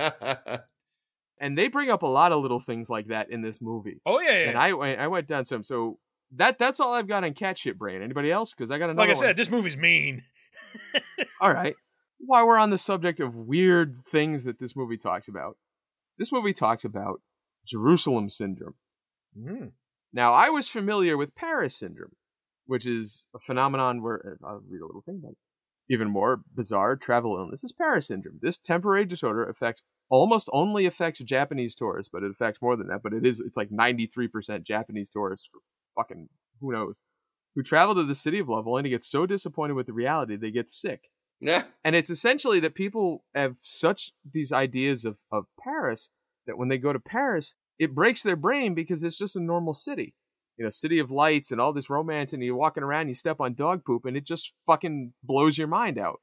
And 1.40 1.56
they 1.56 1.68
bring 1.68 1.92
up 1.92 2.02
a 2.02 2.08
lot 2.08 2.32
of 2.32 2.42
little 2.42 2.60
things 2.60 2.90
like 2.90 3.10
that 3.10 3.30
in 3.30 3.44
this 3.44 3.62
movie. 3.62 4.02
oh 4.08 4.20
yeah, 4.20 4.32
yeah. 4.32 4.50
And 4.50 4.58
I 4.58 4.74
went, 4.74 5.00
I 5.00 5.08
went 5.08 5.28
down 5.28 5.46
some. 5.46 5.64
So 5.64 6.00
that 6.36 6.58
that's 6.58 6.80
all 6.80 6.96
I've 6.96 7.08
got 7.08 7.24
on 7.24 7.36
cat 7.36 7.60
shit 7.60 7.78
brain. 7.78 8.02
Anybody 8.02 8.32
else? 8.32 8.56
Because 8.56 8.72
I 8.72 8.80
got 8.80 8.90
another. 8.90 9.08
like 9.08 9.16
I 9.16 9.20
one. 9.20 9.24
said, 9.24 9.38
this 9.38 9.52
movie's 9.52 9.78
mean. 9.78 10.24
All 11.42 11.54
right. 11.54 11.76
While 12.18 12.48
we're 12.48 12.58
on 12.58 12.70
the 12.70 12.78
subject 12.78 13.20
of 13.20 13.36
weird 13.36 14.02
things 14.12 14.44
that 14.46 14.60
this 14.60 14.76
movie 14.76 14.98
talks 14.98 15.28
about, 15.28 15.58
this 16.18 16.32
movie 16.32 16.54
talks 16.54 16.86
about 16.86 17.22
Jerusalem 17.66 18.30
syndrome. 18.30 18.76
Mm. 19.38 19.72
Now, 20.14 20.34
I 20.34 20.50
was 20.50 20.70
familiar 20.70 21.18
with 21.18 21.36
Paris 21.36 21.78
syndrome, 21.78 22.16
which 22.66 22.88
is 22.88 23.28
a 23.36 23.40
phenomenon 23.40 24.02
where 24.02 24.38
I'll 24.44 24.62
read 24.68 24.82
a 24.82 24.86
little 24.86 25.04
thing 25.06 25.20
about 25.22 25.34
it. 25.34 25.38
Even 25.94 26.10
more 26.10 26.42
bizarre 26.56 26.96
travel 26.96 27.38
illness 27.38 27.64
is 27.64 27.72
Paris 27.72 28.08
syndrome. 28.08 28.40
This 28.42 28.58
temporary 28.58 29.06
disorder 29.06 29.48
affects 29.48 29.84
almost 30.10 30.50
only 30.52 30.86
affects 30.86 31.20
Japanese 31.20 31.76
tourists, 31.76 32.10
but 32.12 32.24
it 32.24 32.32
affects 32.32 32.62
more 32.62 32.76
than 32.76 32.88
that. 32.88 33.02
But 33.04 33.14
it 33.14 33.26
is 33.26 33.40
it's 33.40 33.58
like 33.58 33.70
93% 33.70 34.64
Japanese 34.64 35.12
tourists 35.12 35.48
for 35.52 35.60
fucking 35.96 36.30
who 36.60 36.72
knows 36.72 37.02
who 37.56 37.64
travel 37.64 37.96
to 37.96 38.04
the 38.04 38.16
city 38.16 38.40
of 38.40 38.50
love 38.50 38.68
only 38.68 38.84
to 38.84 38.90
get 38.90 39.04
so 39.04 39.26
disappointed 39.26 39.74
with 39.74 39.88
the 39.88 39.94
reality 39.94 40.36
they 40.36 40.52
get 40.52 40.70
sick. 40.70 41.10
Yeah. 41.40 41.64
And 41.84 41.96
it's 41.96 42.10
essentially 42.10 42.60
that 42.62 42.76
people 42.76 43.24
have 43.34 43.58
such 43.62 44.14
these 44.30 44.52
ideas 44.52 45.06
of, 45.06 45.18
of 45.32 45.46
Paris 45.60 46.10
that 46.48 46.58
when 46.58 46.70
they 46.70 46.78
go 46.78 46.94
to 46.94 47.00
Paris, 47.00 47.56
it 47.80 47.96
breaks 47.96 48.24
their 48.24 48.36
brain 48.36 48.74
because 48.74 49.04
it's 49.04 49.18
just 49.18 49.36
a 49.36 49.42
normal 49.42 49.74
city. 49.74 50.16
You 50.58 50.64
know, 50.64 50.70
city 50.70 51.00
of 51.00 51.12
lights 51.12 51.52
and 51.52 51.60
all 51.60 51.74
this 51.74 51.90
romance, 51.90 52.32
and 52.32 52.42
you're 52.42 52.56
walking 52.56 52.84
around, 52.84 53.02
and 53.02 53.10
you 53.10 53.16
step 53.16 53.42
on 53.42 53.56
dog 53.56 53.84
poop, 53.84 54.06
and 54.06 54.16
it 54.16 54.26
just 54.26 54.54
fucking 54.66 55.12
blows 55.22 55.58
your 55.58 55.68
mind 55.68 55.98
out. 55.98 56.22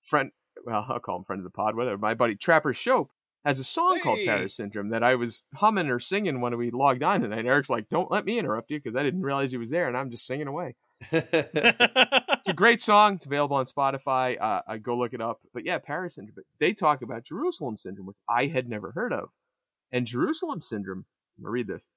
Friend, 0.00 0.30
well, 0.64 0.86
I'll 0.88 1.00
call 1.00 1.18
him 1.18 1.24
friend 1.24 1.40
of 1.40 1.44
the 1.44 1.50
pod, 1.50 1.76
whatever. 1.76 1.98
My 1.98 2.14
buddy 2.14 2.34
Trapper 2.34 2.72
Shope 2.72 3.10
has 3.44 3.58
a 3.58 3.64
song 3.64 4.00
called 4.00 4.20
Paris 4.24 4.56
Syndrome 4.56 4.88
that 4.88 5.02
I 5.02 5.16
was 5.16 5.44
humming 5.54 5.90
or 5.90 6.00
singing 6.00 6.40
when 6.40 6.56
we 6.56 6.70
logged 6.70 7.02
on 7.02 7.20
tonight. 7.20 7.44
Eric's 7.44 7.68
like, 7.68 7.90
"Don't 7.90 8.10
let 8.10 8.24
me 8.24 8.38
interrupt 8.38 8.70
you," 8.70 8.80
because 8.80 8.96
I 8.96 9.02
didn't 9.02 9.20
realize 9.20 9.50
he 9.50 9.58
was 9.58 9.70
there, 9.70 9.86
and 9.86 9.96
I'm 9.98 10.10
just 10.10 10.26
singing 10.26 10.46
away. 10.46 10.76
It's 11.12 12.48
a 12.48 12.54
great 12.54 12.80
song. 12.80 13.14
It's 13.14 13.26
available 13.26 13.56
on 13.56 13.66
Spotify. 13.66 14.40
Uh, 14.40 14.62
I 14.66 14.78
go 14.78 14.96
look 14.96 15.12
it 15.12 15.20
up. 15.20 15.40
But 15.52 15.64
yeah, 15.64 15.78
Paris 15.78 16.16
syndrome. 16.16 16.34
But 16.36 16.44
they 16.60 16.72
talk 16.72 17.02
about 17.02 17.24
Jerusalem 17.24 17.76
syndrome, 17.76 18.06
which 18.06 18.16
I 18.28 18.46
had 18.46 18.68
never 18.68 18.92
heard 18.92 19.12
of. 19.12 19.30
And 19.92 20.06
Jerusalem 20.06 20.60
syndrome. 20.60 21.06
I'm 21.38 21.44
gonna 21.44 21.52
read 21.52 21.68
this. 21.68 21.88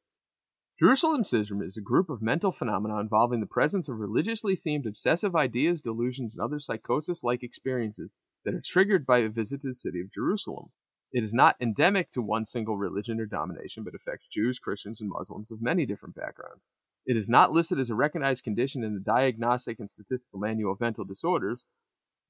Jerusalem 0.80 1.24
syndrome 1.24 1.64
is 1.64 1.76
a 1.76 1.82
group 1.82 2.10
of 2.10 2.22
mental 2.22 2.52
phenomena 2.52 3.00
involving 3.00 3.40
the 3.40 3.48
presence 3.48 3.90
of 3.90 3.98
religiously 3.98 4.56
themed 4.56 4.86
obsessive 4.86 5.36
ideas, 5.36 5.82
delusions, 5.82 6.36
and 6.36 6.44
other 6.44 6.60
psychosis-like 6.60 7.42
experiences 7.42 8.14
that 8.46 8.54
are 8.54 8.62
triggered 8.64 9.06
by 9.06 9.20
a 9.20 9.30
visit 9.30 9.64
to 9.64 9.70
the 9.70 9.74
city 9.74 10.02
of 10.02 10.14
Jerusalem. 10.14 10.68
It 11.12 11.24
is 11.24 11.34
not 11.34 11.56
endemic 11.60 12.12
to 12.12 12.22
one 12.22 12.46
single 12.46 12.78
religion 12.78 13.20
or 13.20 13.26
domination, 13.26 13.84
but 13.84 13.96
affects 13.96 14.28
Jews, 14.32 14.60
Christians, 14.60 15.02
and 15.02 15.10
Muslims 15.10 15.52
of 15.52 15.62
many 15.62 15.88
different 15.88 16.14
backgrounds. 16.16 16.68
It 17.08 17.16
is 17.16 17.30
not 17.30 17.54
listed 17.54 17.80
as 17.80 17.90
a 17.90 17.96
recognized 17.96 18.44
condition 18.44 18.84
in 18.84 18.94
the 18.94 19.00
Diagnostic 19.00 19.80
and 19.80 19.90
Statistical 19.90 20.40
Manual 20.40 20.74
of 20.74 20.82
Mental 20.82 21.06
Disorders, 21.06 21.66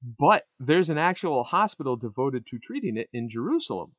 but 0.02 0.44
there's 0.60 0.88
an 0.88 0.98
actual 0.98 1.44
hospital 1.44 1.96
devoted 1.96 2.46
to 2.46 2.58
treating 2.58 2.96
it 2.96 3.08
in 3.12 3.28
Jerusalem. 3.28 3.92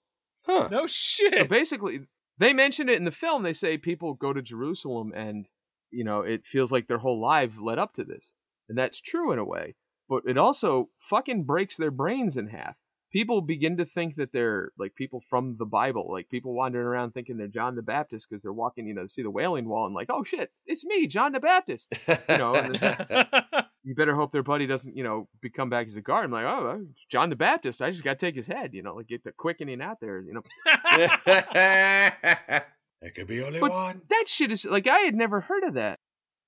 huh. 0.46 0.70
no 0.72 0.88
shit. 0.88 1.34
So 1.34 1.40
shit. 1.40 1.50
basically, 1.50 2.00
they 2.38 2.54
mention 2.54 2.88
it 2.88 2.96
in 2.96 3.04
the 3.04 3.12
film. 3.12 3.44
They 3.44 3.54
say 3.54 3.78
people 3.78 4.14
go 4.14 4.32
to 4.32 4.42
Jerusalem 4.42 5.12
and, 5.14 5.50
you 5.92 6.06
know, 6.06 6.22
it 6.22 6.48
feels 6.48 6.72
like 6.72 6.88
their 6.88 7.00
whole 7.00 7.22
life 7.22 7.52
led 7.62 7.78
up 7.78 7.94
to 7.96 8.06
this. 8.06 8.36
And 8.70 8.78
that's 8.78 9.02
true 9.02 9.34
in 9.34 9.40
a 9.40 9.46
way. 9.46 9.76
But 10.08 10.24
it 10.26 10.38
also 10.38 10.90
fucking 11.02 11.44
breaks 11.44 11.76
their 11.76 11.92
brains 11.92 12.38
in 12.38 12.48
half. 12.48 12.76
People 13.12 13.42
begin 13.42 13.78
to 13.78 13.86
think 13.86 14.16
that 14.18 14.32
they're 14.32 14.72
like 14.78 14.94
people 14.96 15.22
from 15.30 15.56
the 15.58 15.66
Bible, 15.66 16.08
like 16.12 16.30
people 16.30 16.54
wandering 16.54 16.86
around 16.86 17.12
thinking 17.12 17.38
they're 17.38 17.48
John 17.48 17.76
the 17.76 17.82
Baptist 17.82 18.28
because 18.30 18.44
they're 18.44 18.54
walking, 18.54 18.86
you 18.88 18.94
know, 18.94 19.04
to 19.04 19.10
see 19.10 19.24
the 19.24 19.32
Wailing 19.32 19.68
Wall 19.68 19.86
and 19.88 19.96
like, 19.96 20.10
oh 20.12 20.24
shit, 20.24 20.52
it's 20.68 20.86
me, 20.86 21.08
John 21.08 21.32
the 21.32 21.40
Baptist. 21.40 21.94
You 22.08 22.38
know, 22.38 22.54
and 22.54 22.76
you 23.84 23.96
better 23.96 24.14
hope 24.16 24.32
their 24.32 24.44
buddy 24.44 24.68
doesn't, 24.68 24.96
you 24.96 25.04
know, 25.04 25.28
become 25.42 25.70
back 25.72 25.88
as 25.88 25.96
a 25.96 26.02
guard. 26.02 26.26
I'm 26.26 26.32
like, 26.32 26.46
oh, 26.46 26.86
John 27.12 27.30
the 27.32 27.36
Baptist. 27.36 27.82
I 27.82 27.90
just 27.90 28.04
got 28.04 28.20
to 28.20 28.26
take 28.26 28.36
his 28.36 28.46
head, 28.48 28.74
you 28.74 28.84
know, 28.84 28.94
like 28.96 29.08
get 29.08 29.24
the 29.24 29.32
quickening 29.32 29.82
out 29.82 29.98
there, 30.02 30.22
you 30.22 30.34
know. 30.34 30.42
There 33.02 33.12
could 33.16 33.28
be 33.28 33.42
only 33.42 33.60
But- 33.62 33.72
one. 33.72 34.02
That 34.10 34.26
shit 34.28 34.52
is 34.52 34.66
like 34.66 34.86
I 34.86 35.00
had 35.00 35.16
never 35.16 35.40
heard 35.42 35.64
of 35.64 35.74
that. 35.76 36.00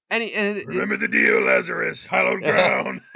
And, 0.10 0.22
it- 0.22 0.34
and 0.34 0.58
it- 0.58 0.68
Remember 0.68 0.98
the 0.98 1.08
deal, 1.08 1.42
Lazarus. 1.42 2.04
Hallowed 2.04 2.42
ground. 2.42 3.00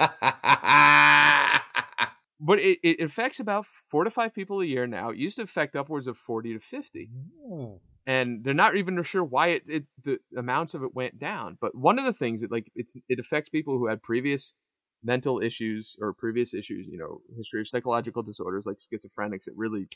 but 2.38 2.58
it, 2.58 2.78
it 2.82 3.00
affects 3.00 3.40
about 3.40 3.66
four 3.90 4.04
to 4.04 4.10
five 4.10 4.34
people 4.34 4.60
a 4.60 4.66
year 4.66 4.86
now. 4.86 5.10
It 5.10 5.16
used 5.16 5.36
to 5.36 5.42
affect 5.42 5.76
upwards 5.76 6.06
of 6.06 6.18
forty 6.18 6.52
to 6.52 6.60
fifty, 6.60 7.10
and 8.06 8.44
they're 8.44 8.54
not 8.54 8.76
even 8.76 9.02
sure 9.02 9.24
why 9.24 9.48
it, 9.48 9.62
it 9.66 9.84
the 10.04 10.18
amounts 10.36 10.74
of 10.74 10.82
it 10.82 10.94
went 10.94 11.18
down. 11.18 11.58
But 11.60 11.74
one 11.74 11.98
of 11.98 12.04
the 12.04 12.12
things 12.12 12.40
that 12.42 12.52
like 12.52 12.70
it's 12.74 12.94
it 13.08 13.18
affects 13.18 13.48
people 13.48 13.78
who 13.78 13.86
had 13.86 14.02
previous 14.02 14.54
mental 15.02 15.40
issues 15.40 15.96
or 16.00 16.12
previous 16.12 16.52
issues, 16.52 16.86
you 16.88 16.98
know, 16.98 17.20
history 17.36 17.60
of 17.60 17.68
psychological 17.68 18.22
disorders 18.22 18.66
like 18.66 18.78
schizophrenics. 18.78 19.46
It 19.46 19.54
really 19.56 19.88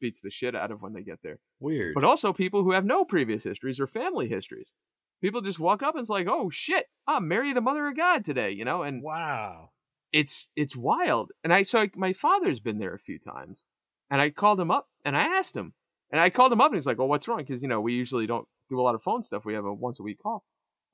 beats 0.00 0.20
the 0.20 0.30
shit 0.30 0.54
out 0.54 0.70
of 0.70 0.82
when 0.82 0.92
they 0.92 1.02
get 1.02 1.20
there. 1.22 1.38
Weird. 1.60 1.94
But 1.94 2.04
also 2.04 2.32
people 2.32 2.64
who 2.64 2.72
have 2.72 2.84
no 2.84 3.04
previous 3.04 3.44
histories 3.44 3.80
or 3.80 3.86
family 3.86 4.28
histories. 4.28 4.74
People 5.22 5.40
just 5.40 5.60
walk 5.60 5.82
up 5.84 5.94
and 5.94 6.02
it's 6.02 6.10
like, 6.10 6.26
oh 6.28 6.50
shit, 6.50 6.86
I'm 7.06 7.28
married 7.28 7.56
a 7.56 7.60
mother 7.60 7.86
of 7.86 7.96
God 7.96 8.24
today, 8.24 8.50
you 8.50 8.64
know, 8.64 8.82
and 8.82 9.02
wow. 9.02 9.70
It's 10.12 10.50
it's 10.56 10.76
wild. 10.76 11.32
And 11.42 11.52
I 11.52 11.62
so 11.62 11.78
like, 11.80 11.96
my 11.96 12.12
father's 12.12 12.60
been 12.60 12.78
there 12.78 12.94
a 12.94 12.98
few 12.98 13.18
times, 13.18 13.64
and 14.10 14.20
I 14.20 14.30
called 14.30 14.60
him 14.60 14.70
up 14.70 14.88
and 15.04 15.16
I 15.16 15.22
asked 15.22 15.56
him, 15.56 15.72
and 16.10 16.20
I 16.20 16.30
called 16.30 16.52
him 16.52 16.60
up 16.60 16.68
and 16.68 16.76
he's 16.76 16.86
like, 16.86 16.98
"Well, 16.98 17.08
what's 17.08 17.26
wrong?" 17.26 17.38
Because 17.38 17.62
you 17.62 17.68
know 17.68 17.80
we 17.80 17.94
usually 17.94 18.26
don't 18.26 18.46
do 18.68 18.78
a 18.78 18.82
lot 18.82 18.94
of 18.94 19.02
phone 19.02 19.22
stuff. 19.22 19.44
We 19.44 19.54
have 19.54 19.64
a 19.64 19.72
once 19.72 19.98
a 19.98 20.02
week 20.02 20.18
call. 20.22 20.44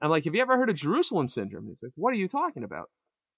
I'm 0.00 0.10
like, 0.10 0.24
"Have 0.24 0.34
you 0.34 0.42
ever 0.42 0.56
heard 0.56 0.70
of 0.70 0.76
Jerusalem 0.76 1.28
syndrome?" 1.28 1.64
And 1.64 1.70
he's 1.72 1.82
like, 1.82 1.92
"What 1.96 2.12
are 2.12 2.16
you 2.16 2.28
talking 2.28 2.62
about?" 2.64 2.90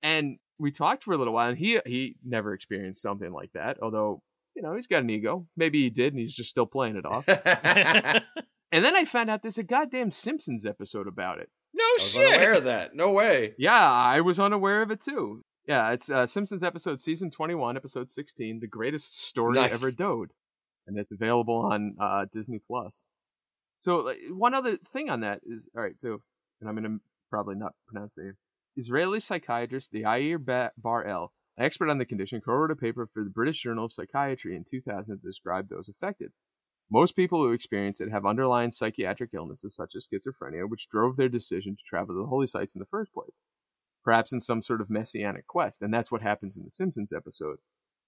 And 0.02 0.38
we 0.58 0.70
talked 0.70 1.04
for 1.04 1.12
a 1.14 1.18
little 1.18 1.32
while, 1.32 1.48
and 1.48 1.58
he 1.58 1.80
he 1.86 2.16
never 2.24 2.52
experienced 2.52 3.02
something 3.02 3.32
like 3.32 3.52
that. 3.54 3.78
Although 3.82 4.22
you 4.54 4.62
know 4.62 4.74
he's 4.74 4.86
got 4.86 5.02
an 5.02 5.10
ego. 5.10 5.46
Maybe 5.56 5.82
he 5.82 5.90
did, 5.90 6.12
and 6.12 6.20
he's 6.20 6.34
just 6.34 6.50
still 6.50 6.66
playing 6.66 6.96
it 6.96 7.06
off. 7.06 7.24
and 7.28 8.84
then 8.84 8.94
I 8.96 9.04
found 9.06 9.30
out 9.30 9.42
there's 9.42 9.58
a 9.58 9.62
goddamn 9.62 10.10
Simpsons 10.10 10.66
episode 10.66 11.06
about 11.06 11.38
it. 11.38 11.48
no 11.72 11.82
I 11.84 11.96
was 11.98 12.10
shit. 12.10 12.28
unaware 12.28 12.54
of 12.54 12.64
that. 12.64 12.94
No 12.94 13.12
way. 13.12 13.54
Yeah, 13.58 13.90
I 13.90 14.20
was 14.20 14.38
unaware 14.38 14.82
of 14.82 14.90
it 14.90 15.00
too. 15.00 15.42
Yeah, 15.70 15.92
it's 15.92 16.10
uh, 16.10 16.26
Simpsons 16.26 16.64
episode 16.64 17.00
season 17.00 17.30
21, 17.30 17.76
episode 17.76 18.10
16, 18.10 18.58
the 18.58 18.66
greatest 18.66 19.20
story 19.20 19.54
Nice. 19.54 19.70
ever 19.70 19.92
doed, 19.92 20.32
and 20.88 20.98
it's 20.98 21.12
available 21.12 21.70
on 21.70 21.94
uh, 22.00 22.24
Disney 22.32 22.58
Plus. 22.58 23.06
So 23.76 23.98
like, 23.98 24.18
one 24.30 24.52
other 24.52 24.78
thing 24.92 25.10
on 25.10 25.20
that 25.20 25.42
is 25.46 25.70
all 25.76 25.82
right. 25.84 25.94
So, 26.00 26.22
and 26.60 26.68
I'm 26.68 26.74
gonna 26.74 26.98
probably 27.30 27.54
not 27.54 27.74
pronounce 27.86 28.16
the 28.16 28.22
name. 28.24 28.36
Israeli 28.76 29.20
psychiatrist 29.20 29.92
Yair 29.92 30.44
Ba- 30.44 30.72
Bar 30.76 31.04
El, 31.04 31.32
an 31.56 31.66
expert 31.66 31.88
on 31.88 31.98
the 31.98 32.04
condition, 32.04 32.40
co-wrote 32.40 32.72
a 32.72 32.74
paper 32.74 33.08
for 33.14 33.22
the 33.22 33.30
British 33.30 33.62
Journal 33.62 33.84
of 33.84 33.92
Psychiatry 33.92 34.56
in 34.56 34.64
2000 34.68 35.20
that 35.22 35.22
described 35.24 35.70
those 35.70 35.88
affected. 35.88 36.32
Most 36.90 37.14
people 37.14 37.44
who 37.44 37.52
experience 37.52 38.00
it 38.00 38.10
have 38.10 38.26
underlying 38.26 38.72
psychiatric 38.72 39.30
illnesses 39.34 39.76
such 39.76 39.94
as 39.94 40.08
schizophrenia, 40.08 40.68
which 40.68 40.88
drove 40.88 41.14
their 41.14 41.28
decision 41.28 41.76
to 41.76 41.82
travel 41.86 42.16
to 42.16 42.22
the 42.22 42.26
holy 42.26 42.48
sites 42.48 42.74
in 42.74 42.80
the 42.80 42.86
first 42.86 43.12
place 43.14 43.40
perhaps 44.04 44.32
in 44.32 44.40
some 44.40 44.62
sort 44.62 44.80
of 44.80 44.90
messianic 44.90 45.46
quest. 45.46 45.82
And 45.82 45.92
that's 45.92 46.10
what 46.10 46.22
happens 46.22 46.56
in 46.56 46.64
the 46.64 46.70
Simpsons 46.70 47.12
episode. 47.12 47.58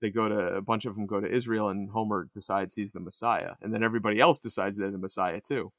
They 0.01 0.11
go 0.11 0.29
to 0.29 0.57
a 0.57 0.61
bunch 0.61 0.85
of 0.85 0.97
them 0.97 1.07
go 1.07 1.21
to 1.21 1.33
Israel, 1.33 1.69
and 1.69 1.91
Homer 1.91 2.29
decides 2.35 2.75
he's 2.75 2.91
the 2.91 3.01
Messiah, 3.01 3.53
and 3.63 3.73
then 3.73 3.85
everybody 3.85 4.21
else 4.21 4.41
decides 4.41 4.77
they're 4.77 4.91
the 4.91 4.99
Messiah 4.99 5.41
too, 5.41 5.73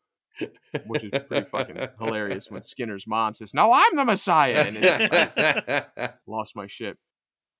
which 0.87 1.03
is 1.03 1.19
pretty 1.27 1.49
fucking 1.49 1.89
hilarious. 1.99 2.49
When 2.49 2.63
Skinner's 2.63 3.05
mom 3.05 3.35
says, 3.35 3.53
"No, 3.53 3.73
I'm 3.73 3.97
the 3.97 4.05
Messiah," 4.05 4.63
and 4.65 4.77
it's 4.79 5.37
like, 5.37 6.15
lost 6.25 6.55
my 6.55 6.67
shit. 6.67 6.97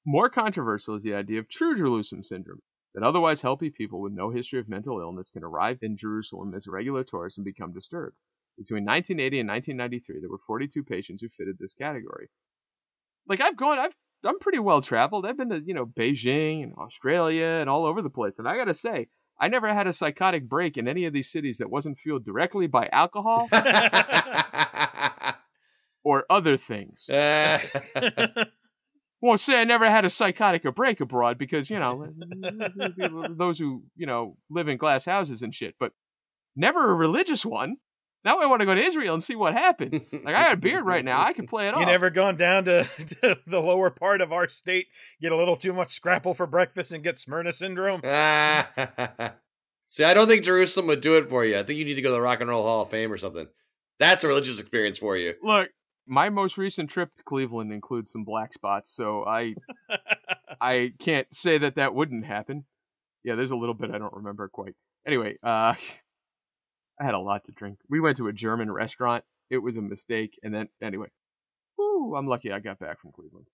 More 0.05 0.29
controversial 0.29 0.95
is 0.95 1.03
the 1.03 1.13
idea 1.13 1.39
of 1.39 1.49
true 1.49 1.75
Jerusalem 1.75 2.23
syndrome. 2.23 2.61
That 2.95 3.03
otherwise 3.03 3.41
healthy 3.41 3.69
people 3.69 3.99
with 3.99 4.13
no 4.13 4.29
history 4.29 4.59
of 4.59 4.69
mental 4.69 5.01
illness 5.01 5.31
can 5.31 5.43
arrive 5.43 5.79
in 5.81 5.97
Jerusalem 5.97 6.53
as 6.55 6.67
regular 6.67 7.03
tourists 7.03 7.37
and 7.37 7.43
become 7.43 7.73
disturbed. 7.73 8.15
Between 8.57 8.85
1980 8.85 9.39
and 9.39 9.49
1993, 9.49 10.21
there 10.21 10.29
were 10.29 10.37
42 10.45 10.83
patients 10.83 11.21
who 11.21 11.29
fitted 11.29 11.57
this 11.59 11.73
category. 11.73 12.29
Like 13.27 13.41
I've 13.41 13.57
gone, 13.57 13.79
I've 13.79 13.93
I'm 14.25 14.39
pretty 14.39 14.59
well 14.59 14.81
traveled. 14.81 15.25
I've 15.25 15.37
been 15.37 15.49
to 15.49 15.61
you 15.65 15.73
know 15.73 15.85
Beijing 15.85 16.63
and 16.63 16.73
Australia 16.75 17.45
and 17.45 17.69
all 17.69 17.85
over 17.85 18.01
the 18.01 18.09
place, 18.09 18.39
and 18.39 18.47
I 18.47 18.55
gotta 18.55 18.73
say, 18.73 19.07
I 19.39 19.47
never 19.47 19.73
had 19.73 19.87
a 19.87 19.93
psychotic 19.93 20.47
break 20.47 20.77
in 20.77 20.87
any 20.87 21.05
of 21.05 21.13
these 21.13 21.29
cities 21.31 21.57
that 21.57 21.69
wasn't 21.69 21.99
fueled 21.99 22.25
directly 22.25 22.67
by 22.67 22.87
alcohol 22.91 23.49
or 26.03 26.25
other 26.29 26.57
things. 26.57 27.09
Well, 29.23 29.37
say 29.37 29.61
I 29.61 29.63
never 29.63 29.89
had 29.89 30.03
a 30.03 30.09
psychotic 30.09 30.63
break 30.75 30.99
abroad 30.99 31.37
because 31.37 31.69
you 31.69 31.79
know 31.79 32.05
those 33.37 33.57
who 33.57 33.83
you 33.95 34.05
know 34.05 34.35
live 34.49 34.67
in 34.67 34.75
glass 34.75 35.05
houses 35.05 35.41
and 35.41 35.55
shit, 35.55 35.75
but 35.79 35.93
never 36.57 36.91
a 36.91 36.93
religious 36.93 37.45
one. 37.45 37.77
Now 38.25 38.39
I 38.39 38.45
want 38.45 38.61
to 38.61 38.65
go 38.65 38.73
to 38.73 38.81
Israel 38.81 39.13
and 39.13 39.23
see 39.23 39.35
what 39.35 39.53
happens. 39.53 40.01
Like 40.23 40.35
I 40.35 40.43
got 40.43 40.53
a 40.53 40.57
beard 40.57 40.85
right 40.85 41.03
now, 41.03 41.21
I 41.21 41.33
can 41.33 41.47
play 41.47 41.67
it 41.67 41.73
off. 41.73 41.81
You 41.81 41.85
never 41.85 42.09
gone 42.09 42.37
down 42.37 42.65
to, 42.65 42.83
to 43.21 43.37
the 43.45 43.59
lower 43.59 43.89
part 43.89 44.21
of 44.21 44.31
our 44.31 44.47
state, 44.47 44.87
get 45.21 45.33
a 45.33 45.35
little 45.35 45.57
too 45.57 45.73
much 45.73 45.89
scrapple 45.89 46.33
for 46.33 46.47
breakfast, 46.47 46.93
and 46.93 47.03
get 47.03 47.17
Smyrna 47.17 47.51
syndrome? 47.51 48.01
See, 49.89 50.03
I 50.03 50.13
don't 50.13 50.27
think 50.27 50.43
Jerusalem 50.43 50.87
would 50.87 51.01
do 51.01 51.17
it 51.17 51.29
for 51.29 51.43
you. 51.43 51.57
I 51.57 51.63
think 51.63 51.77
you 51.77 51.85
need 51.85 51.95
to 51.95 52.01
go 52.01 52.09
to 52.09 52.13
the 52.13 52.21
Rock 52.21 52.39
and 52.39 52.49
Roll 52.49 52.63
Hall 52.63 52.81
of 52.81 52.89
Fame 52.89 53.11
or 53.11 53.17
something. 53.17 53.47
That's 53.99 54.23
a 54.23 54.27
religious 54.27 54.59
experience 54.59 54.97
for 54.97 55.17
you. 55.17 55.33
Look, 55.43 55.71
my 56.07 56.29
most 56.29 56.57
recent 56.57 56.89
trip 56.89 57.15
to 57.15 57.23
Cleveland 57.23 57.73
includes 57.73 58.11
some 58.11 58.23
black 58.23 58.53
spots, 58.53 58.95
so 58.95 59.25
I 59.25 59.55
I 60.61 60.93
can't 60.99 61.33
say 61.33 61.57
that 61.57 61.75
that 61.75 61.93
wouldn't 61.93 62.25
happen. 62.25 62.65
Yeah, 63.23 63.35
there's 63.35 63.51
a 63.51 63.57
little 63.57 63.75
bit 63.75 63.91
I 63.91 63.97
don't 63.97 64.13
remember 64.13 64.47
quite. 64.47 64.75
Anyway, 65.05 65.37
uh, 65.43 65.75
I 66.99 67.05
had 67.05 67.13
a 67.13 67.19
lot 67.19 67.45
to 67.45 67.51
drink. 67.51 67.79
We 67.89 67.99
went 67.99 68.17
to 68.17 68.27
a 68.27 68.33
German 68.33 68.71
restaurant. 68.71 69.23
It 69.49 69.57
was 69.57 69.77
a 69.77 69.81
mistake, 69.81 70.39
and 70.43 70.53
then 70.53 70.69
anyway, 70.81 71.07
whoo, 71.77 72.15
I'm 72.15 72.27
lucky 72.27 72.51
I 72.51 72.59
got 72.59 72.79
back 72.79 72.99
from 72.99 73.11
Cleveland. 73.11 73.47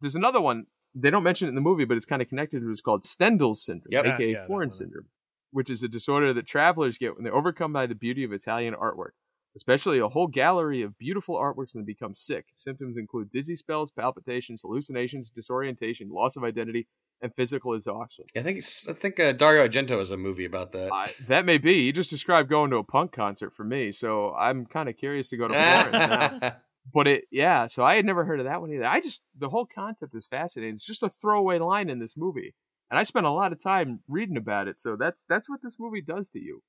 There's 0.00 0.16
another 0.16 0.40
one 0.40 0.66
they 0.94 1.10
don't 1.10 1.24
mention 1.24 1.46
it 1.46 1.50
in 1.50 1.54
the 1.54 1.60
movie, 1.60 1.84
but 1.84 1.96
it's 1.96 2.06
kind 2.06 2.22
of 2.22 2.28
connected. 2.28 2.60
To 2.60 2.66
it 2.66 2.70
was 2.70 2.80
called 2.80 3.04
Stendhal's 3.04 3.64
syndrome, 3.64 3.88
Yep. 3.90 4.04
aka 4.04 4.30
Yeah, 4.30 4.38
yeah, 4.38 4.44
Florence 4.44 4.78
syndrome, 4.78 5.06
which 5.50 5.68
is 5.68 5.82
a 5.82 5.88
disorder 5.88 6.32
that 6.32 6.46
travelers 6.46 6.98
get 6.98 7.14
when 7.16 7.24
they're 7.24 7.34
overcome 7.34 7.72
by 7.72 7.86
the 7.86 7.94
beauty 7.94 8.24
of 8.24 8.32
Italian 8.32 8.74
artwork 8.74 9.10
especially 9.56 9.98
a 9.98 10.08
whole 10.08 10.26
gallery 10.26 10.82
of 10.82 10.98
beautiful 10.98 11.36
artworks 11.36 11.74
and 11.74 11.86
become 11.86 12.14
sick. 12.14 12.46
Symptoms 12.54 12.96
include 12.96 13.30
dizzy 13.30 13.56
spells, 13.56 13.90
palpitations, 13.90 14.62
hallucinations, 14.62 15.30
disorientation, 15.30 16.08
loss 16.10 16.36
of 16.36 16.44
identity, 16.44 16.86
and 17.22 17.34
physical 17.34 17.74
exhaustion. 17.74 18.24
I 18.36 18.40
think 18.40 18.58
I 18.88 18.92
think 18.92 19.20
uh, 19.20 19.32
Dario 19.32 19.66
Argento 19.66 19.98
has 19.98 20.10
a 20.10 20.16
movie 20.16 20.44
about 20.44 20.72
that. 20.72 20.92
I, 20.92 21.12
that 21.28 21.44
may 21.44 21.58
be. 21.58 21.74
You 21.82 21.92
just 21.92 22.10
described 22.10 22.48
going 22.48 22.70
to 22.70 22.76
a 22.76 22.84
punk 22.84 23.12
concert 23.12 23.54
for 23.54 23.64
me, 23.64 23.92
so 23.92 24.34
I'm 24.34 24.66
kind 24.66 24.88
of 24.88 24.96
curious 24.96 25.30
to 25.30 25.36
go 25.36 25.48
to 25.48 25.54
Florence 25.54 26.40
now. 26.40 26.52
But 26.92 27.08
it, 27.08 27.24
yeah. 27.30 27.66
So 27.66 27.82
I 27.82 27.94
had 27.94 28.04
never 28.04 28.24
heard 28.24 28.40
of 28.40 28.46
that 28.46 28.60
one 28.60 28.70
either. 28.70 28.86
I 28.86 29.00
just 29.00 29.22
the 29.38 29.48
whole 29.48 29.66
concept 29.66 30.14
is 30.14 30.26
fascinating. 30.26 30.74
It's 30.74 30.84
just 30.84 31.02
a 31.02 31.08
throwaway 31.08 31.58
line 31.58 31.88
in 31.88 31.98
this 31.98 32.14
movie, 32.16 32.54
and 32.90 32.98
I 32.98 33.04
spent 33.04 33.24
a 33.24 33.30
lot 33.30 33.52
of 33.52 33.62
time 33.62 34.00
reading 34.06 34.36
about 34.36 34.68
it. 34.68 34.78
So 34.78 34.96
that's 34.96 35.24
that's 35.28 35.48
what 35.48 35.60
this 35.62 35.78
movie 35.80 36.02
does 36.02 36.28
to 36.30 36.38
you, 36.38 36.62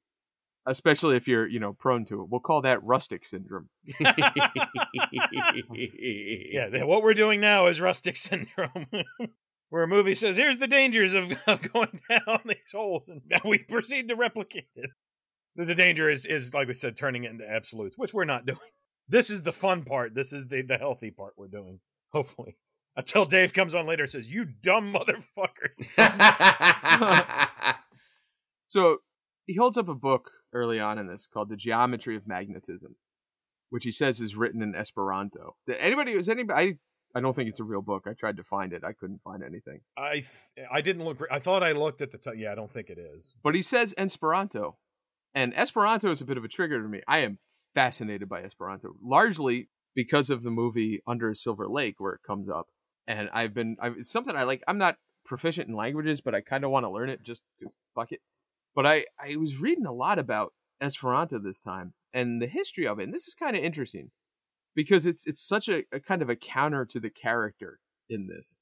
especially 0.65 1.15
if 1.15 1.27
you're 1.27 1.47
you 1.47 1.59
know 1.59 1.73
prone 1.73 2.05
to 2.05 2.21
it. 2.21 2.29
We'll 2.29 2.41
call 2.41 2.61
that 2.61 2.83
rustic 2.83 3.25
syndrome. 3.25 3.69
Yeah, 5.73 6.83
what 6.85 7.03
we're 7.03 7.13
doing 7.13 7.41
now 7.41 7.67
is 7.67 7.79
rustic 7.81 8.15
syndrome, 8.17 8.87
where 9.69 9.83
a 9.83 9.87
movie 9.87 10.15
says, 10.15 10.37
"Here's 10.37 10.57
the 10.57 10.67
dangers 10.67 11.13
of, 11.13 11.31
of 11.47 11.61
going 11.73 11.99
down 12.09 12.41
these 12.45 12.71
holes," 12.71 13.09
and 13.09 13.21
now 13.29 13.41
we 13.43 13.59
proceed 13.59 14.07
to 14.09 14.15
replicate 14.15 14.69
it. 14.75 14.89
The, 15.55 15.65
the 15.65 15.75
danger 15.75 16.09
is, 16.09 16.25
is 16.25 16.53
like 16.53 16.67
we 16.67 16.73
said, 16.73 16.95
turning 16.95 17.23
it 17.23 17.31
into 17.31 17.49
absolutes, 17.49 17.97
which 17.97 18.13
we're 18.13 18.25
not 18.25 18.45
doing. 18.45 18.59
This 19.07 19.29
is 19.29 19.43
the 19.43 19.53
fun 19.53 19.83
part. 19.83 20.15
This 20.15 20.33
is 20.33 20.47
the 20.47 20.61
the 20.61 20.77
healthy 20.77 21.11
part 21.11 21.33
we're 21.37 21.47
doing. 21.47 21.79
Hopefully, 22.11 22.57
until 22.95 23.25
Dave 23.25 23.53
comes 23.53 23.75
on 23.75 23.85
later 23.85 24.03
and 24.03 24.11
says, 24.11 24.27
"You 24.27 24.45
dumb 24.45 24.93
motherfuckers." 24.93 25.81
So 28.65 28.97
he 29.45 29.55
holds 29.55 29.77
up 29.77 29.87
a 29.87 29.95
book 29.95 30.31
early 30.55 30.79
on 30.79 30.97
in 30.97 31.07
this 31.07 31.27
called 31.31 31.49
The 31.49 31.55
Geometry 31.55 32.15
of 32.15 32.25
Magnetism, 32.25 32.95
which 33.69 33.83
he 33.83 33.91
says 33.91 34.21
is 34.21 34.35
written 34.35 34.63
in 34.63 34.73
Esperanto. 34.73 35.55
Did 35.67 35.77
anybody 35.77 36.13
is 36.13 36.29
anybody 36.29 36.79
I 37.13 37.17
I 37.17 37.21
don't 37.21 37.33
think 37.33 37.49
it's 37.49 37.61
a 37.61 37.63
real 37.63 37.81
book. 37.81 38.03
I 38.07 38.13
tried 38.13 38.37
to 38.37 38.43
find 38.43 38.73
it. 38.73 38.83
I 38.83 38.91
couldn't 38.91 39.21
find 39.23 39.41
anything. 39.41 39.79
I 39.97 40.15
th- 40.15 40.67
I 40.69 40.81
didn't 40.81 41.05
look. 41.05 41.19
I 41.31 41.39
thought 41.39 41.63
I 41.63 41.71
looked 41.71 42.01
at 42.01 42.11
the 42.11 42.17
time. 42.17 42.37
Yeah, 42.37 42.51
I 42.51 42.55
don't 42.55 42.71
think 42.71 42.89
it 42.89 42.97
is. 42.97 43.35
But 43.41 43.55
he 43.55 43.61
says 43.61 43.93
Esperanto. 43.97 44.77
And 45.33 45.53
Esperanto 45.53 46.11
is 46.11 46.21
a 46.21 46.25
bit 46.25 46.37
of 46.37 46.43
a 46.43 46.49
trigger 46.49 46.81
to 46.81 46.87
me. 46.87 47.01
I 47.07 47.19
am 47.19 47.39
fascinated 47.73 48.27
by 48.27 48.41
Esperanto, 48.41 48.95
largely 49.01 49.69
because 49.93 50.29
of 50.29 50.43
the 50.43 50.51
movie 50.51 51.01
Under 51.07 51.29
a 51.29 51.35
Silver 51.35 51.67
Lake, 51.67 51.95
where 51.99 52.13
it 52.13 52.21
comes 52.25 52.49
up. 52.49 52.67
And 53.07 53.29
I've 53.33 53.53
been, 53.53 53.77
I've, 53.81 53.97
it's 53.97 54.11
something 54.11 54.35
I 54.35 54.43
like. 54.43 54.63
I'm 54.67 54.77
not 54.77 54.97
proficient 55.25 55.67
in 55.67 55.75
languages, 55.75 56.21
but 56.21 56.35
I 56.35 56.41
kind 56.41 56.63
of 56.63 56.71
want 56.71 56.85
to 56.85 56.89
learn 56.89 57.09
it 57.09 57.23
just 57.23 57.43
because 57.59 57.77
fuck 57.93 58.11
it. 58.11 58.21
But 58.75 58.85
I, 58.85 59.05
I 59.19 59.37
was 59.37 59.57
reading 59.57 59.85
a 59.85 59.93
lot 59.93 60.19
about 60.19 60.53
Esperanto 60.81 61.39
this 61.39 61.59
time 61.59 61.93
and 62.13 62.41
the 62.41 62.47
history 62.47 62.85
of 62.85 62.99
it. 62.99 63.03
And 63.03 63.13
this 63.13 63.27
is 63.27 63.35
kind 63.35 63.55
of 63.55 63.63
interesting 63.63 64.11
because 64.75 65.05
it's 65.05 65.25
it's 65.25 65.41
such 65.41 65.69
a, 65.69 65.83
a 65.91 65.99
kind 65.99 66.21
of 66.21 66.29
a 66.29 66.35
counter 66.35 66.85
to 66.85 66.99
the 66.99 67.09
character 67.09 67.79
in 68.09 68.27
this. 68.27 68.59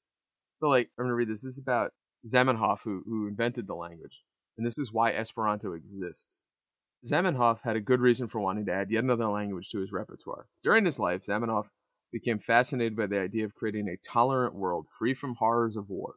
So 0.60 0.68
like 0.68 0.90
I'm 0.98 1.04
gonna 1.04 1.14
read 1.14 1.28
this. 1.28 1.42
This 1.42 1.54
is 1.54 1.58
about 1.58 1.92
Zamenhof 2.26 2.78
who 2.84 3.02
who 3.06 3.26
invented 3.26 3.66
the 3.66 3.74
language. 3.74 4.22
And 4.56 4.64
this 4.64 4.78
is 4.78 4.92
why 4.92 5.12
Esperanto 5.12 5.72
exists. 5.72 6.44
Zamenhof 7.04 7.58
had 7.64 7.76
a 7.76 7.80
good 7.80 8.00
reason 8.00 8.28
for 8.28 8.40
wanting 8.40 8.66
to 8.66 8.72
add 8.72 8.90
yet 8.90 9.04
another 9.04 9.26
language 9.26 9.68
to 9.70 9.80
his 9.80 9.92
repertoire. 9.92 10.46
During 10.62 10.86
his 10.86 10.98
life, 10.98 11.22
Zamenhof 11.28 11.66
became 12.12 12.38
fascinated 12.38 12.96
by 12.96 13.06
the 13.06 13.20
idea 13.20 13.44
of 13.44 13.54
creating 13.54 13.88
a 13.88 14.08
tolerant 14.08 14.54
world 14.54 14.86
free 14.96 15.12
from 15.12 15.34
horrors 15.34 15.76
of 15.76 15.90
war. 15.90 16.14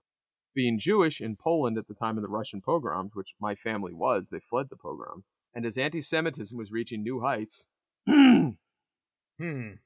Being 0.58 0.80
Jewish 0.80 1.22
in 1.22 1.36
Poland 1.36 1.78
at 1.78 1.88
the 1.88 1.94
time 1.94 2.18
of 2.18 2.24
the 2.24 2.30
Russian 2.30 2.62
pogroms, 2.62 3.12
which 3.14 3.36
my 3.40 3.54
family 3.54 3.94
was, 3.94 4.30
they 4.32 4.40
fled 4.40 4.70
the 4.72 4.76
pogroms, 4.76 5.26
and 5.54 5.68
as 5.68 5.78
anti 5.78 6.02
Semitism 6.02 6.58
was 6.58 6.72
reaching 6.72 7.04
new 7.04 7.20
heights, 7.22 7.68
Hmm. 8.08 8.56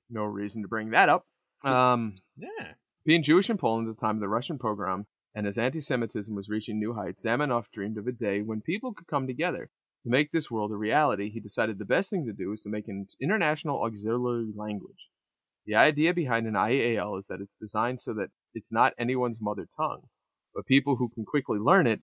no 0.10 0.24
reason 0.24 0.62
to 0.62 0.70
bring 0.70 0.92
that 0.92 1.10
up. 1.10 1.26
Um, 1.66 2.16
Yeah. 2.38 2.76
being 3.04 3.22
Jewish 3.22 3.50
in 3.50 3.58
Poland 3.58 3.90
at 3.90 3.98
the 3.98 4.00
time 4.00 4.16
of 4.16 4.22
the 4.22 4.30
Russian 4.30 4.58
pogrom, 4.58 5.08
and 5.36 5.46
as 5.46 5.58
anti 5.58 5.82
Semitism 5.82 6.34
was 6.34 6.48
reaching 6.48 6.80
new 6.80 6.94
heights, 6.94 7.26
Zamenhof 7.26 7.66
dreamed 7.74 7.98
of 7.98 8.08
a 8.08 8.14
day 8.14 8.42
when 8.42 8.62
people 8.62 8.94
could 8.94 9.08
come 9.08 9.28
together. 9.28 9.70
To 10.04 10.10
make 10.10 10.32
this 10.32 10.50
world 10.50 10.72
a 10.72 10.78
reality, 10.78 11.30
he 11.30 11.42
decided 11.42 11.80
the 11.80 11.86
best 11.86 12.10
thing 12.10 12.26
to 12.28 12.32
do 12.34 12.54
is 12.54 12.62
to 12.62 12.70
make 12.70 12.88
an 12.88 13.08
international 13.20 13.84
auxiliary 13.84 14.54
language. 14.56 15.10
The 15.66 15.76
idea 15.76 16.14
behind 16.14 16.48
an 16.48 16.54
IAL 16.54 17.20
is 17.20 17.28
that 17.28 17.42
it's 17.42 17.56
designed 17.60 18.02
so 18.02 18.14
that 18.14 18.30
it's 18.54 18.72
not 18.72 18.94
anyone's 18.98 19.42
mother 19.42 19.68
tongue, 19.76 20.04
but 20.54 20.66
people 20.66 20.96
who 20.98 21.10
can 21.10 21.26
quickly 21.26 21.60
learn 21.60 21.88
it 21.88 22.02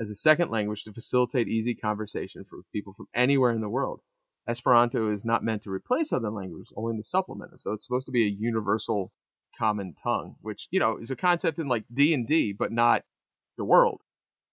as 0.00 0.10
a 0.10 0.14
second 0.14 0.50
language 0.50 0.84
to 0.84 0.92
facilitate 0.92 1.48
easy 1.48 1.74
conversation 1.74 2.44
for 2.48 2.60
people 2.72 2.94
from 2.96 3.06
anywhere 3.14 3.50
in 3.50 3.60
the 3.60 3.68
world. 3.68 4.00
Esperanto 4.48 5.12
is 5.12 5.24
not 5.24 5.44
meant 5.44 5.62
to 5.62 5.70
replace 5.70 6.12
other 6.12 6.30
languages, 6.30 6.72
only 6.76 6.96
to 6.96 7.02
supplement 7.02 7.50
them. 7.50 7.60
So 7.60 7.72
it's 7.72 7.86
supposed 7.86 8.06
to 8.06 8.12
be 8.12 8.24
a 8.24 8.36
universal 8.36 9.12
common 9.58 9.94
tongue, 10.02 10.36
which 10.40 10.66
you 10.70 10.80
know 10.80 10.96
is 10.96 11.10
a 11.10 11.16
concept 11.16 11.58
in 11.58 11.68
like 11.68 11.84
D 11.92 12.14
and 12.14 12.26
D, 12.26 12.52
but 12.52 12.72
not 12.72 13.02
the 13.58 13.64
world. 13.64 14.00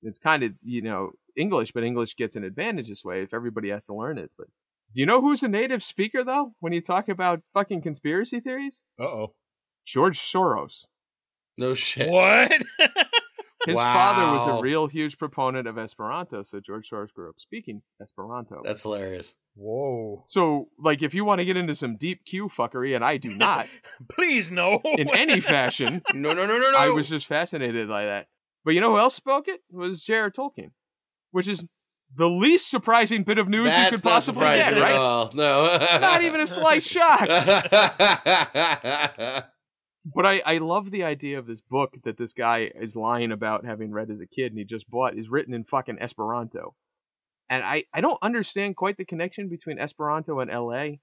It's 0.03 0.19
kind 0.19 0.43
of 0.43 0.51
you 0.61 0.81
know 0.81 1.11
English, 1.35 1.71
but 1.71 1.83
English 1.83 2.15
gets 2.17 2.35
an 2.35 2.43
advantage 2.43 2.89
this 2.89 3.05
way 3.05 3.21
if 3.21 3.33
everybody 3.33 3.69
has 3.69 3.85
to 3.85 3.95
learn 3.95 4.17
it. 4.17 4.31
But 4.37 4.47
do 4.93 4.99
you 4.99 5.05
know 5.05 5.21
who's 5.21 5.43
a 5.43 5.47
native 5.47 5.83
speaker 5.83 6.23
though? 6.23 6.53
When 6.59 6.73
you 6.73 6.81
talk 6.81 7.07
about 7.07 7.41
fucking 7.53 7.81
conspiracy 7.81 8.41
theories, 8.41 8.83
Uh 8.99 9.03
oh. 9.03 9.33
George 9.85 10.19
Soros. 10.19 10.87
No 11.57 11.73
shit. 11.73 12.09
What? 12.09 12.51
His 13.67 13.79
father 13.79 14.31
was 14.33 14.47
a 14.47 14.61
real 14.61 14.87
huge 14.87 15.17
proponent 15.17 15.67
of 15.67 15.77
Esperanto, 15.77 16.43
so 16.43 16.59
George 16.59 16.89
Soros 16.89 17.13
grew 17.13 17.29
up 17.29 17.35
speaking 17.37 17.81
Esperanto. 18.01 18.61
That's 18.63 18.81
hilarious. 18.83 19.35
Whoa. 19.55 20.23
so, 20.27 20.69
like, 20.77 21.01
if 21.01 21.13
you 21.15 21.25
want 21.25 21.39
to 21.39 21.45
get 21.45 21.57
into 21.57 21.73
some 21.75 21.95
deep 21.97 22.25
Q 22.25 22.47
fuckery, 22.47 22.95
and 22.95 23.03
I 23.03 23.17
do 23.17 23.29
not 23.35 23.67
Please 24.09 24.51
no. 24.51 24.79
in 24.97 25.09
any 25.09 25.39
fashion, 25.55 26.01
No, 26.13 26.33
no, 26.33 26.45
no, 26.45 26.57
no, 26.59 26.71
no. 26.71 26.77
I 26.77 26.89
was 26.89 27.09
just 27.09 27.25
fascinated 27.27 27.87
by 27.87 28.05
that. 28.05 28.27
But 28.65 28.73
you 28.75 28.81
know 28.81 28.91
who 28.91 28.99
else 28.99 29.15
spoke 29.15 29.47
it? 29.47 29.61
Was 29.71 30.03
J.R. 30.03 30.29
Tolkien, 30.29 30.71
which 31.31 31.47
is 31.47 31.63
the 32.15 32.29
least 32.29 32.69
surprising 32.69 33.23
bit 33.23 33.37
of 33.37 33.49
news 33.49 33.67
That's 33.69 33.91
you 33.91 33.97
could 33.97 34.03
possibly 34.03 34.41
get, 34.45 34.73
at 34.73 34.81
right? 34.81 34.93
all. 34.95 35.31
No, 35.33 35.77
It's 35.81 35.99
not 35.99 36.21
even 36.23 36.39
a 36.41 36.47
slight 36.47 36.83
shock. 36.83 37.27
But 40.15 40.25
I, 40.25 40.41
I 40.45 40.57
love 40.59 40.91
the 40.91 41.03
idea 41.03 41.37
of 41.39 41.47
this 41.47 41.61
book 41.61 41.95
that 42.03 42.17
this 42.17 42.33
guy 42.33 42.71
is 42.79 42.95
lying 42.95 43.31
about 43.31 43.65
having 43.65 43.91
read 43.91 44.09
as 44.09 44.19
a 44.21 44.25
kid 44.27 44.51
and 44.51 44.57
he 44.57 44.63
just 44.63 44.89
bought 44.89 45.17
is 45.17 45.29
written 45.29 45.53
in 45.53 45.63
fucking 45.65 45.97
Esperanto. 45.99 46.75
And 47.49 47.63
I, 47.63 47.85
I 47.93 48.01
don't 48.01 48.17
understand 48.21 48.75
quite 48.75 48.97
the 48.97 49.05
connection 49.05 49.49
between 49.49 49.79
Esperanto 49.79 50.39
and 50.39 50.49
LA. 50.51 50.97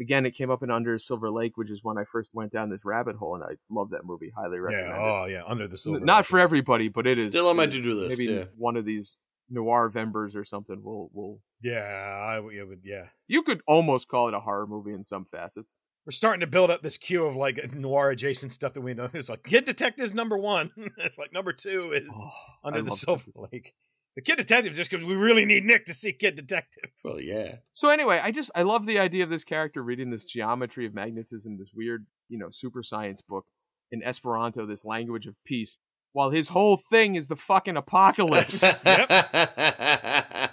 Again, 0.00 0.24
it 0.24 0.34
came 0.34 0.50
up 0.50 0.62
in 0.62 0.70
Under 0.70 0.98
Silver 0.98 1.30
Lake, 1.30 1.56
which 1.56 1.70
is 1.70 1.80
when 1.82 1.98
I 1.98 2.04
first 2.10 2.30
went 2.32 2.52
down 2.52 2.70
this 2.70 2.84
rabbit 2.84 3.16
hole, 3.16 3.34
and 3.34 3.44
I 3.44 3.56
love 3.70 3.90
that 3.90 4.04
movie. 4.04 4.32
Highly 4.34 4.58
recommend 4.58 4.88
Yeah. 4.88 4.96
it. 4.96 5.00
Oh 5.22 5.24
yeah. 5.26 5.42
Under 5.46 5.68
the 5.68 5.76
silver. 5.76 6.00
Not 6.00 6.24
for 6.26 6.38
is- 6.38 6.44
everybody, 6.44 6.88
but 6.88 7.06
it 7.06 7.18
is 7.18 7.26
Still 7.26 7.48
on 7.48 7.56
my 7.56 7.66
to-do 7.66 7.94
list, 7.94 8.18
Maybe 8.18 8.32
yeah. 8.32 8.44
one 8.56 8.76
of 8.76 8.84
these 8.86 9.18
noir 9.50 9.90
vembers 9.90 10.34
or 10.34 10.44
something 10.46 10.82
will 10.82 11.10
will. 11.12 11.40
Yeah. 11.60 11.80
I 11.82 12.40
would. 12.40 12.54
Yeah, 12.54 12.62
would- 12.64 12.80
yeah. 12.84 13.04
You 13.28 13.42
could 13.42 13.60
almost 13.66 14.08
call 14.08 14.28
it 14.28 14.34
a 14.34 14.40
horror 14.40 14.66
movie 14.66 14.92
in 14.94 15.04
some 15.04 15.26
facets. 15.30 15.78
We're 16.04 16.12
starting 16.12 16.40
to 16.40 16.46
build 16.48 16.70
up 16.70 16.82
this 16.82 16.98
queue 16.98 17.24
of 17.26 17.36
like 17.36 17.72
noir 17.74 18.10
adjacent 18.10 18.52
stuff 18.52 18.72
that 18.74 18.80
we 18.80 18.92
know. 18.94 19.08
It's 19.12 19.28
like 19.28 19.44
Kid 19.44 19.64
Detective's 19.64 20.14
number 20.14 20.36
one. 20.36 20.70
it's 20.98 21.16
like 21.18 21.32
number 21.32 21.52
two 21.52 21.92
is 21.92 22.12
Oh, 22.12 22.30
Under 22.64 22.80
I 22.80 22.82
the 22.82 22.90
love 22.90 22.98
Silver 22.98 23.30
Lake. 23.52 23.74
The 24.16 24.22
Kid 24.22 24.36
Detective 24.36 24.74
just 24.74 24.90
because 24.90 25.04
we 25.04 25.14
really 25.14 25.44
need 25.46 25.64
Nick 25.64 25.86
to 25.86 25.94
see 25.94 26.12
Kid 26.12 26.34
Detective. 26.34 26.90
well, 27.04 27.20
yeah. 27.20 27.56
So 27.72 27.88
anyway, 27.88 28.20
I 28.22 28.30
just 28.30 28.50
I 28.54 28.62
love 28.62 28.84
the 28.84 28.98
idea 28.98 29.24
of 29.24 29.30
this 29.30 29.44
character 29.44 29.82
reading 29.82 30.10
this 30.10 30.24
geometry 30.26 30.86
of 30.86 30.94
magnetism, 30.94 31.56
this 31.56 31.70
weird, 31.74 32.06
you 32.28 32.36
know, 32.36 32.50
super 32.50 32.82
science 32.82 33.22
book 33.22 33.46
in 33.90 34.02
Esperanto, 34.02 34.66
this 34.66 34.84
language 34.84 35.26
of 35.26 35.36
peace, 35.44 35.78
while 36.12 36.30
his 36.30 36.48
whole 36.48 36.76
thing 36.76 37.14
is 37.14 37.28
the 37.28 37.36
fucking 37.36 37.76
apocalypse. 37.76 38.62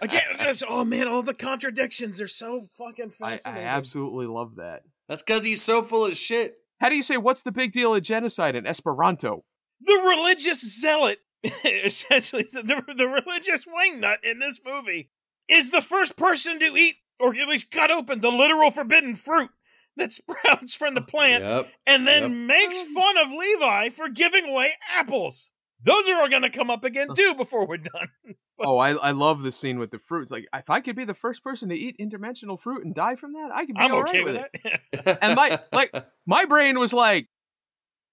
Again, 0.02 0.22
that's, 0.38 0.64
oh 0.68 0.86
man, 0.86 1.08
all 1.08 1.24
the 1.24 1.34
contradictions. 1.34 2.20
They're 2.20 2.28
so 2.28 2.68
fucking 2.78 3.14
I, 3.22 3.36
fascinating. 3.36 3.68
I 3.68 3.72
absolutely 3.72 4.28
love 4.28 4.56
that. 4.58 4.84
That's 5.10 5.22
because 5.24 5.44
he's 5.44 5.62
so 5.62 5.82
full 5.82 6.06
of 6.06 6.16
shit. 6.16 6.56
How 6.80 6.88
do 6.88 6.96
you 6.96 7.04
say 7.04 7.18
what's 7.18 7.42
the 7.42 7.52
big 7.52 7.74
deal 7.74 7.94
of 7.94 8.04
genocide 8.04 8.56
in 8.56 8.66
Esperanto? 8.66 9.44
the 9.82 9.94
religious 9.94 10.60
zealot, 10.80 11.20
essentially 11.66 12.44
the, 12.44 12.84
the 12.98 13.08
religious 13.08 13.66
wingnut 13.66 14.18
in 14.24 14.40
this 14.40 14.60
movie, 14.66 15.10
is 15.50 15.72
the 15.72 15.82
first 15.82 16.16
person 16.18 16.60
to 16.60 16.66
eat 16.78 16.96
or 17.20 17.36
at 17.36 17.48
least 17.48 17.72
cut 17.72 17.90
open 17.92 18.22
the 18.22 18.30
literal 18.30 18.72
forbidden 18.72 19.16
fruit 19.16 19.50
that 19.98 20.12
sprouts 20.14 20.76
from 20.76 20.96
the 20.96 21.02
plant 21.02 21.44
Yep. 21.44 21.68
and 21.88 22.06
then 22.08 22.24
Yep. 22.24 22.32
makes 22.32 22.84
um. 22.84 22.94
fun 22.94 23.18
of 23.18 23.30
Levi 23.32 23.90
for 23.90 24.10
giving 24.10 24.46
away 24.50 24.72
apples. 24.98 25.50
Those 25.84 26.08
are 26.10 26.20
all 26.22 26.30
going 26.30 26.42
to 26.44 26.50
come 26.50 26.70
up 26.70 26.84
again 26.84 27.08
too 27.16 27.34
before 27.36 27.66
we're 27.68 27.78
done. 27.78 28.10
Oh, 28.62 28.78
I 28.78 28.92
I 28.92 29.12
love 29.12 29.42
the 29.44 29.52
scene 29.52 29.80
with 29.80 29.92
the 29.92 30.00
fruits. 30.00 30.32
Like 30.32 30.48
if 30.54 30.70
I 30.70 30.80
could 30.82 30.96
be 30.96 31.06
the 31.06 31.14
first 31.14 31.44
person 31.44 31.70
to 31.70 31.76
eat 31.76 31.98
interdimensional 32.00 32.60
fruit 32.60 32.84
and 32.86 32.94
die 32.94 33.16
from 33.16 33.34
that, 33.34 33.50
I 33.54 33.66
could 33.66 33.76
be 33.76 33.82
I'm 33.82 33.94
all 33.94 34.02
okay 34.02 34.24
right 34.24 34.26
with 34.26 34.36
it. 34.36 34.82
that. 35.06 35.20
And 35.22 35.36
my- 35.36 35.60
like- 35.72 35.94
My 36.28 36.46
brain 36.46 36.78
was 36.80 36.94
like, 36.94 37.28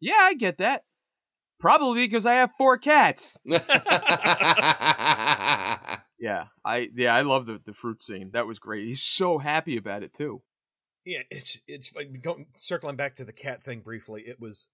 "Yeah, 0.00 0.18
I 0.18 0.34
get 0.34 0.58
that." 0.58 0.84
Probably 1.58 2.06
because 2.06 2.26
I 2.26 2.34
have 2.34 2.50
four 2.58 2.76
cats. 2.78 3.38
Yeah, 6.18 6.44
I 6.64 6.88
yeah 6.96 7.14
I 7.14 7.20
love 7.22 7.44
the 7.44 7.60
the 7.64 7.74
fruit 7.74 8.00
scene. 8.02 8.30
That 8.32 8.46
was 8.46 8.58
great. 8.58 8.86
He's 8.86 9.02
so 9.02 9.36
happy 9.36 9.76
about 9.76 10.02
it 10.02 10.14
too. 10.14 10.40
yeah, 11.04 11.20
it's 11.30 11.58
it's 11.68 11.94
like 11.94 12.22
going 12.22 12.46
circling 12.56 12.96
back 12.96 13.16
to 13.16 13.24
the 13.24 13.34
cat 13.34 13.62
thing 13.62 13.80
briefly. 13.80 14.22
It 14.26 14.40
was 14.40 14.70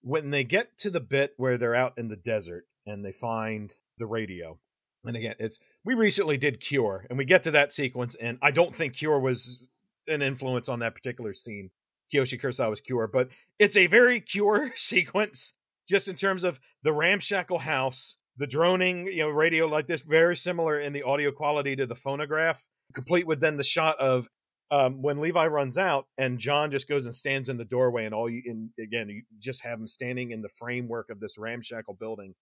when 0.00 0.30
they 0.30 0.42
get 0.42 0.76
to 0.78 0.90
the 0.90 1.00
bit 1.00 1.34
where 1.36 1.56
they're 1.56 1.76
out 1.76 1.96
in 1.96 2.08
the 2.08 2.16
desert 2.16 2.64
and 2.84 3.04
they 3.04 3.12
find 3.12 3.72
the 3.98 4.06
radio. 4.06 4.58
And 5.04 5.16
again, 5.16 5.34
it's 5.38 5.58
we 5.84 5.94
recently 5.94 6.36
did 6.36 6.60
Cure, 6.60 7.06
and 7.08 7.18
we 7.18 7.24
get 7.24 7.42
to 7.44 7.50
that 7.52 7.72
sequence, 7.72 8.14
and 8.14 8.38
I 8.40 8.50
don't 8.50 8.74
think 8.74 8.94
Cure 8.94 9.18
was 9.18 9.66
an 10.06 10.22
influence 10.22 10.68
on 10.68 10.78
that 10.80 10.94
particular 10.94 11.34
scene. 11.34 11.70
Kiyoshi 12.12 12.40
Kurosawa's 12.40 12.80
Cure, 12.80 13.08
but 13.08 13.28
it's 13.58 13.76
a 13.76 13.86
very 13.86 14.20
Cure 14.20 14.72
sequence, 14.76 15.54
just 15.88 16.08
in 16.08 16.14
terms 16.14 16.44
of 16.44 16.60
the 16.82 16.92
ramshackle 16.92 17.60
house, 17.60 18.18
the 18.36 18.46
droning, 18.46 19.06
you 19.06 19.22
know, 19.22 19.28
radio 19.28 19.66
like 19.66 19.86
this, 19.86 20.02
very 20.02 20.36
similar 20.36 20.78
in 20.78 20.92
the 20.92 21.02
audio 21.02 21.32
quality 21.32 21.74
to 21.76 21.86
the 21.86 21.96
phonograph, 21.96 22.64
complete 22.94 23.26
with 23.26 23.40
then 23.40 23.56
the 23.56 23.64
shot 23.64 23.98
of 23.98 24.28
um, 24.70 25.02
when 25.02 25.18
Levi 25.18 25.46
runs 25.48 25.76
out 25.76 26.06
and 26.16 26.38
John 26.38 26.70
just 26.70 26.88
goes 26.88 27.04
and 27.04 27.14
stands 27.14 27.48
in 27.48 27.58
the 27.58 27.64
doorway, 27.64 28.04
and 28.04 28.14
all 28.14 28.30
you, 28.30 28.42
and 28.46 28.70
again, 28.80 29.08
you 29.08 29.22
just 29.38 29.64
have 29.64 29.78
him 29.78 29.88
standing 29.88 30.30
in 30.30 30.42
the 30.42 30.48
framework 30.48 31.10
of 31.10 31.20
this 31.20 31.36
ramshackle 31.38 31.94
building. 31.94 32.34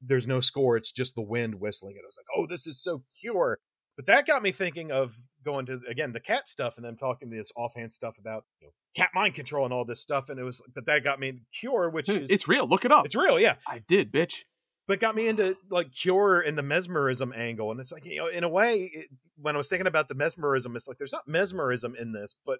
There's 0.00 0.26
no 0.26 0.40
score; 0.40 0.76
it's 0.76 0.92
just 0.92 1.14
the 1.14 1.22
wind 1.22 1.56
whistling. 1.56 1.96
And 1.96 2.04
I 2.04 2.08
was 2.08 2.18
like, 2.18 2.26
"Oh, 2.36 2.46
this 2.46 2.66
is 2.66 2.82
so 2.82 3.02
Cure." 3.20 3.58
But 3.96 4.06
that 4.06 4.26
got 4.26 4.42
me 4.42 4.50
thinking 4.50 4.90
of 4.90 5.16
going 5.44 5.66
to 5.66 5.80
again 5.88 6.12
the 6.12 6.20
cat 6.20 6.48
stuff, 6.48 6.76
and 6.76 6.84
then 6.84 6.96
talking 6.96 7.30
to 7.30 7.36
this 7.36 7.52
offhand 7.56 7.92
stuff 7.92 8.18
about 8.18 8.44
you 8.60 8.66
know, 8.66 8.72
cat 8.96 9.10
mind 9.14 9.34
control 9.34 9.64
and 9.64 9.72
all 9.72 9.84
this 9.84 10.00
stuff. 10.00 10.28
And 10.28 10.40
it 10.40 10.42
was, 10.42 10.60
but 10.74 10.86
that 10.86 11.04
got 11.04 11.20
me 11.20 11.40
Cure, 11.58 11.90
which 11.90 12.08
hmm, 12.08 12.18
is 12.18 12.30
It's 12.30 12.48
real. 12.48 12.66
Look 12.66 12.84
it 12.84 12.92
up. 12.92 13.06
it's 13.06 13.14
real, 13.16 13.38
yeah 13.38 13.56
I 13.68 13.82
did, 13.86 14.12
bitch. 14.12 14.42
but 14.86 15.00
got 15.00 15.14
me 15.14 15.28
into 15.28 15.56
like 15.70 15.92
cure 15.92 16.40
and 16.40 16.58
the 16.58 16.62
mesmerism 16.62 17.32
angle 17.34 17.70
and 17.70 17.80
it's 17.80 17.92
like 17.92 18.04
you 18.04 18.18
know 18.18 18.26
in 18.26 18.44
a 18.44 18.48
way 18.48 18.90
it, 18.92 19.06
when 19.38 19.54
i 19.54 19.58
was 19.58 19.68
thinking 19.68 19.86
about 19.86 20.08
the 20.08 20.14
mesmerism 20.14 20.76
it's 20.76 20.86
like 20.86 20.98
there's 20.98 21.12
not 21.12 21.26
mesmerism 21.26 21.94
in 21.98 22.12
this 22.12 22.34
but 22.44 22.58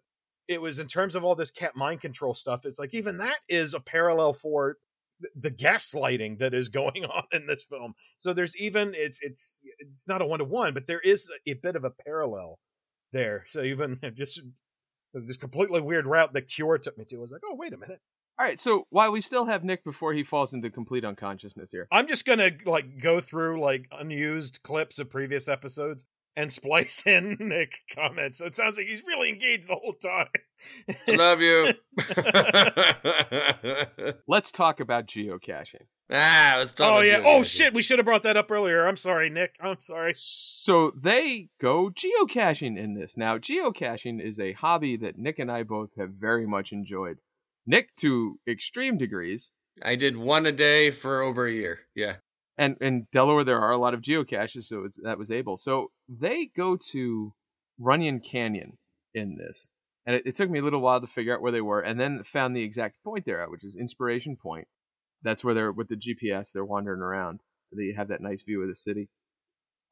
it 0.48 0.60
was 0.60 0.78
in 0.78 0.86
terms 0.86 1.14
of 1.14 1.22
all 1.24 1.34
this 1.34 1.50
cat 1.50 1.76
mind 1.76 2.00
control 2.00 2.32
stuff 2.32 2.64
it's 2.64 2.78
like 2.78 2.94
even 2.94 3.18
that 3.18 3.36
is 3.48 3.74
a 3.74 3.80
parallel 3.80 4.32
for 4.32 4.76
the 5.34 5.50
gaslighting 5.50 6.38
that 6.38 6.54
is 6.54 6.68
going 6.80 7.04
on 7.04 7.24
in 7.32 7.46
this 7.46 7.64
film. 7.64 7.94
So 8.18 8.32
there's 8.32 8.56
even 8.56 8.92
it's 8.94 9.18
it's 9.22 9.60
it's 9.78 10.08
not 10.08 10.22
a 10.22 10.26
one-to-one 10.26 10.74
but 10.74 10.86
there 10.86 11.00
is 11.00 11.30
a 11.46 11.54
bit 11.54 11.76
of 11.76 11.84
a 11.84 11.90
parallel 11.90 12.58
there. 13.12 13.44
So 13.48 13.62
even 13.62 13.98
just 14.14 14.40
this 15.12 15.36
completely 15.36 15.80
weird 15.80 16.06
route 16.06 16.32
that 16.32 16.48
cure 16.48 16.78
took 16.78 16.98
me 16.98 17.04
to. 17.06 17.16
I 17.16 17.20
was 17.20 17.32
like 17.32 17.42
oh 17.44 17.56
wait 17.56 17.72
a 17.72 17.78
minute. 17.78 18.00
All 18.36 18.44
right. 18.44 18.58
So 18.58 18.86
while 18.90 19.12
we 19.12 19.20
still 19.20 19.44
have 19.44 19.62
Nick 19.62 19.84
before 19.84 20.12
he 20.12 20.24
falls 20.24 20.52
into 20.52 20.68
complete 20.68 21.04
unconsciousness 21.04 21.70
here, 21.70 21.86
I'm 21.92 22.08
just 22.08 22.26
gonna 22.26 22.50
like 22.64 23.00
go 23.00 23.20
through 23.20 23.60
like 23.60 23.86
unused 23.92 24.60
clips 24.64 24.98
of 24.98 25.08
previous 25.08 25.48
episodes 25.48 26.04
and 26.36 26.52
splice 26.52 27.02
in 27.06 27.36
Nick 27.40 27.80
comments. 27.94 28.38
So 28.38 28.46
it 28.46 28.56
sounds 28.56 28.76
like 28.76 28.86
he's 28.86 29.02
really 29.06 29.28
engaged 29.28 29.68
the 29.68 29.74
whole 29.76 29.94
time. 29.94 30.28
I 31.08 31.12
love 31.12 31.40
you. 31.40 31.74
let's 34.28 34.52
talk 34.52 34.80
about 34.80 35.06
geocaching. 35.06 35.86
Ah, 36.12 36.56
let's 36.58 36.72
talk 36.72 36.92
Oh 36.92 37.00
yeah. 37.00 37.20
geocaching. 37.20 37.22
Oh 37.38 37.42
shit. 37.42 37.74
We 37.74 37.82
should 37.82 37.98
have 37.98 38.06
brought 38.06 38.22
that 38.24 38.36
up 38.36 38.50
earlier. 38.50 38.86
I'm 38.86 38.96
sorry, 38.96 39.30
Nick. 39.30 39.54
I'm 39.60 39.80
sorry. 39.80 40.12
So 40.14 40.92
they 41.00 41.48
go 41.60 41.90
geocaching 41.90 42.78
in 42.78 42.94
this. 42.94 43.16
Now, 43.16 43.38
geocaching 43.38 44.20
is 44.20 44.38
a 44.38 44.52
hobby 44.52 44.96
that 44.98 45.18
Nick 45.18 45.38
and 45.38 45.50
I 45.50 45.62
both 45.62 45.90
have 45.98 46.10
very 46.10 46.46
much 46.46 46.72
enjoyed. 46.72 47.18
Nick 47.66 47.96
to 47.96 48.38
extreme 48.46 48.98
degrees, 48.98 49.50
I 49.82 49.96
did 49.96 50.16
one 50.16 50.44
a 50.46 50.52
day 50.52 50.90
for 50.90 51.22
over 51.22 51.46
a 51.46 51.52
year. 51.52 51.80
Yeah. 51.94 52.16
and 52.58 52.76
in 52.80 53.06
Delaware 53.12 53.44
there 53.44 53.60
are 53.60 53.72
a 53.72 53.78
lot 53.78 53.94
of 53.94 54.02
geocaches, 54.02 54.64
so 54.64 54.84
it's, 54.84 55.00
that 55.02 55.18
was 55.18 55.30
able. 55.30 55.56
So 55.56 55.90
they 56.08 56.50
go 56.56 56.76
to 56.92 57.34
Runyon 57.78 58.20
Canyon 58.20 58.78
in 59.14 59.36
this, 59.36 59.70
and 60.06 60.16
it, 60.16 60.26
it 60.26 60.36
took 60.36 60.50
me 60.50 60.58
a 60.58 60.62
little 60.62 60.80
while 60.80 61.00
to 61.00 61.06
figure 61.06 61.34
out 61.34 61.42
where 61.42 61.52
they 61.52 61.60
were, 61.60 61.80
and 61.80 62.00
then 62.00 62.22
found 62.24 62.54
the 62.54 62.62
exact 62.62 63.02
point 63.02 63.24
they're 63.24 63.42
at, 63.42 63.50
which 63.50 63.64
is 63.64 63.76
Inspiration 63.76 64.36
Point. 64.36 64.68
That's 65.22 65.42
where 65.42 65.54
they're 65.54 65.72
with 65.72 65.88
the 65.88 65.96
GPS. 65.96 66.52
They're 66.52 66.64
wandering 66.64 67.00
around. 67.00 67.40
They 67.72 67.94
have 67.96 68.08
that 68.08 68.20
nice 68.20 68.42
view 68.42 68.62
of 68.62 68.68
the 68.68 68.76
city. 68.76 69.08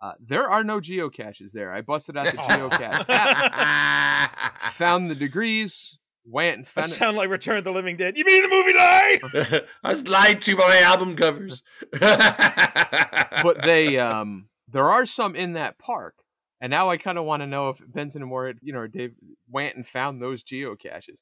Uh, 0.00 0.12
there 0.20 0.50
are 0.50 0.64
no 0.64 0.80
geocaches 0.80 1.52
there. 1.52 1.72
I 1.72 1.80
busted 1.80 2.16
out 2.16 2.26
the 2.26 2.32
geocache 2.36 3.06
app, 3.08 4.58
found 4.72 5.08
the 5.08 5.14
degrees, 5.14 5.96
went 6.24 6.56
and 6.56 6.66
I 6.66 6.82
found 6.82 6.86
it. 6.86 6.90
sound 6.90 7.16
like 7.16 7.30
Return 7.30 7.58
of 7.58 7.64
the 7.64 7.72
Living 7.72 7.96
Dead. 7.96 8.16
You 8.16 8.24
mean 8.24 8.42
the 8.42 8.48
movie 8.48 8.72
Die? 8.72 9.62
I 9.84 9.88
was 9.88 10.06
lied 10.08 10.42
to 10.42 10.56
by 10.56 10.68
my 10.68 10.80
album 10.80 11.16
covers. 11.16 11.62
but 12.00 13.62
they 13.64 13.98
um 13.98 14.48
there 14.72 14.90
are 14.90 15.06
some 15.06 15.34
in 15.36 15.52
that 15.52 15.78
park 15.78 16.14
and 16.60 16.70
now 16.70 16.90
i 16.90 16.96
kind 16.96 17.18
of 17.18 17.24
want 17.24 17.42
to 17.42 17.46
know 17.46 17.68
if 17.68 17.78
benson 17.86 18.22
and 18.22 18.28
moore 18.28 18.54
you 18.62 18.72
know 18.72 18.80
or 18.80 18.88
dave 18.88 19.14
went 19.50 19.76
and 19.76 19.86
found 19.86 20.20
those 20.20 20.42
geocaches. 20.42 21.18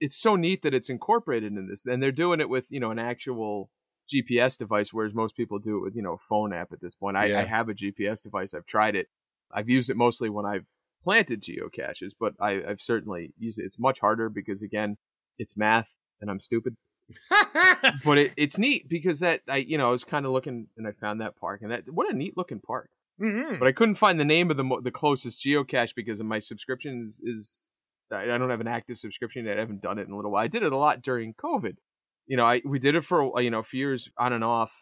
It's 0.00 0.16
so 0.16 0.36
neat 0.36 0.62
that 0.62 0.74
it's 0.74 0.90
incorporated 0.90 1.52
in 1.52 1.68
this 1.68 1.84
and 1.86 2.02
they're 2.02 2.12
doing 2.12 2.40
it 2.40 2.48
with 2.48 2.66
you 2.68 2.80
know 2.80 2.90
an 2.90 2.98
actual 2.98 3.70
gps 4.12 4.58
device 4.58 4.92
whereas 4.92 5.14
most 5.14 5.36
people 5.36 5.58
do 5.58 5.78
it 5.78 5.80
with 5.80 5.96
you 5.96 6.02
know 6.02 6.14
a 6.14 6.18
phone 6.18 6.52
app 6.52 6.72
at 6.72 6.80
this 6.80 6.94
point. 6.94 7.16
I, 7.16 7.26
Yeah. 7.26 7.40
I 7.40 7.44
have 7.44 7.68
a 7.68 7.74
gps 7.74 8.22
device. 8.22 8.54
I've 8.54 8.66
tried 8.66 8.96
it. 8.96 9.08
I've 9.52 9.68
used 9.68 9.90
it 9.90 9.96
mostly 9.96 10.28
when 10.28 10.46
i've 10.46 10.66
planted 11.02 11.42
geocaches 11.42 12.12
but 12.18 12.34
I, 12.40 12.62
i've 12.68 12.80
certainly 12.80 13.32
used 13.38 13.58
it. 13.58 13.64
It's 13.64 13.78
much 13.78 14.00
harder 14.00 14.28
because 14.28 14.62
again 14.62 14.96
it's 15.38 15.56
math 15.56 15.88
and 16.20 16.30
i'm 16.30 16.40
stupid 16.40 16.76
but 18.04 18.18
it, 18.18 18.34
it's 18.36 18.58
neat 18.58 18.88
because 18.88 19.20
that 19.20 19.42
I 19.48 19.56
you 19.58 19.78
know 19.78 19.88
I 19.88 19.92
was 19.92 20.04
kind 20.04 20.26
of 20.26 20.32
looking 20.32 20.68
and 20.76 20.86
I 20.86 20.92
found 20.92 21.20
that 21.20 21.36
park 21.36 21.60
and 21.62 21.70
that 21.70 21.84
what 21.88 22.10
a 22.10 22.16
neat 22.16 22.36
looking 22.36 22.60
park. 22.60 22.90
Mhm. 23.20 23.58
But 23.58 23.68
I 23.68 23.72
couldn't 23.72 23.94
find 23.96 24.18
the 24.18 24.24
name 24.24 24.50
of 24.50 24.56
the 24.56 24.64
mo- 24.64 24.80
the 24.80 24.90
closest 24.90 25.40
geocache 25.40 25.94
because 25.94 26.18
of 26.18 26.26
my 26.26 26.40
subscription 26.40 27.06
is, 27.08 27.20
is 27.20 27.68
I 28.10 28.22
I 28.22 28.38
don't 28.38 28.50
have 28.50 28.60
an 28.60 28.68
active 28.68 28.98
subscription. 28.98 29.48
I 29.48 29.56
haven't 29.56 29.82
done 29.82 29.98
it 29.98 30.06
in 30.06 30.12
a 30.12 30.16
little 30.16 30.30
while. 30.32 30.42
I 30.44 30.48
did 30.48 30.62
it 30.62 30.72
a 30.72 30.76
lot 30.76 31.02
during 31.02 31.34
COVID. 31.34 31.76
You 32.26 32.36
know, 32.36 32.44
I 32.46 32.62
we 32.64 32.78
did 32.78 32.94
it 32.94 33.04
for 33.04 33.40
you 33.40 33.50
know 33.50 33.60
a 33.60 33.64
few 33.64 33.80
years 33.80 34.08
on 34.18 34.32
and 34.32 34.42
off, 34.42 34.72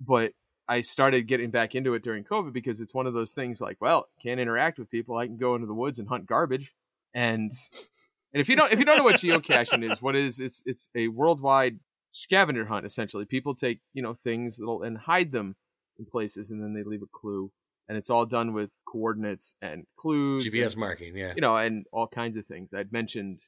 but 0.00 0.32
I 0.66 0.80
started 0.80 1.28
getting 1.28 1.50
back 1.50 1.74
into 1.74 1.92
it 1.92 2.02
during 2.02 2.24
COVID 2.24 2.54
because 2.54 2.80
it's 2.80 2.94
one 2.94 3.06
of 3.06 3.12
those 3.12 3.32
things 3.32 3.60
like, 3.60 3.76
well, 3.80 4.06
can't 4.22 4.40
interact 4.40 4.78
with 4.78 4.88
people. 4.90 5.18
I 5.18 5.26
can 5.26 5.36
go 5.36 5.54
into 5.54 5.66
the 5.66 5.74
woods 5.74 5.98
and 5.98 6.08
hunt 6.08 6.26
garbage, 6.26 6.72
and 7.12 7.52
and 8.34 8.40
if 8.40 8.48
you 8.48 8.56
don't 8.56 8.72
if 8.72 8.78
you 8.80 8.84
don't 8.84 8.98
know 8.98 9.04
what 9.04 9.16
geocaching 9.16 9.90
is, 9.90 10.02
what 10.02 10.16
is 10.16 10.40
it 10.40 10.46
is 10.46 10.62
it's 10.62 10.62
it's 10.66 10.90
a 10.96 11.08
worldwide 11.08 11.78
scavenger 12.10 12.66
hunt 12.66 12.84
essentially. 12.84 13.24
People 13.24 13.54
take 13.54 13.80
you 13.92 14.02
know 14.02 14.18
things 14.24 14.56
that'll 14.56 14.82
and 14.82 14.98
hide 14.98 15.32
them 15.32 15.54
in 15.98 16.04
places, 16.04 16.50
and 16.50 16.60
then 16.60 16.74
they 16.74 16.82
leave 16.82 17.02
a 17.02 17.18
clue, 17.18 17.52
and 17.88 17.96
it's 17.96 18.10
all 18.10 18.26
done 18.26 18.52
with 18.52 18.70
coordinates 18.88 19.54
and 19.62 19.84
clues, 19.96 20.44
GPS 20.44 20.72
and, 20.72 20.80
marking, 20.80 21.16
yeah. 21.16 21.32
you 21.36 21.40
know, 21.40 21.56
and 21.56 21.86
all 21.92 22.08
kinds 22.08 22.36
of 22.36 22.44
things. 22.46 22.74
I'd 22.74 22.92
mentioned, 22.92 23.40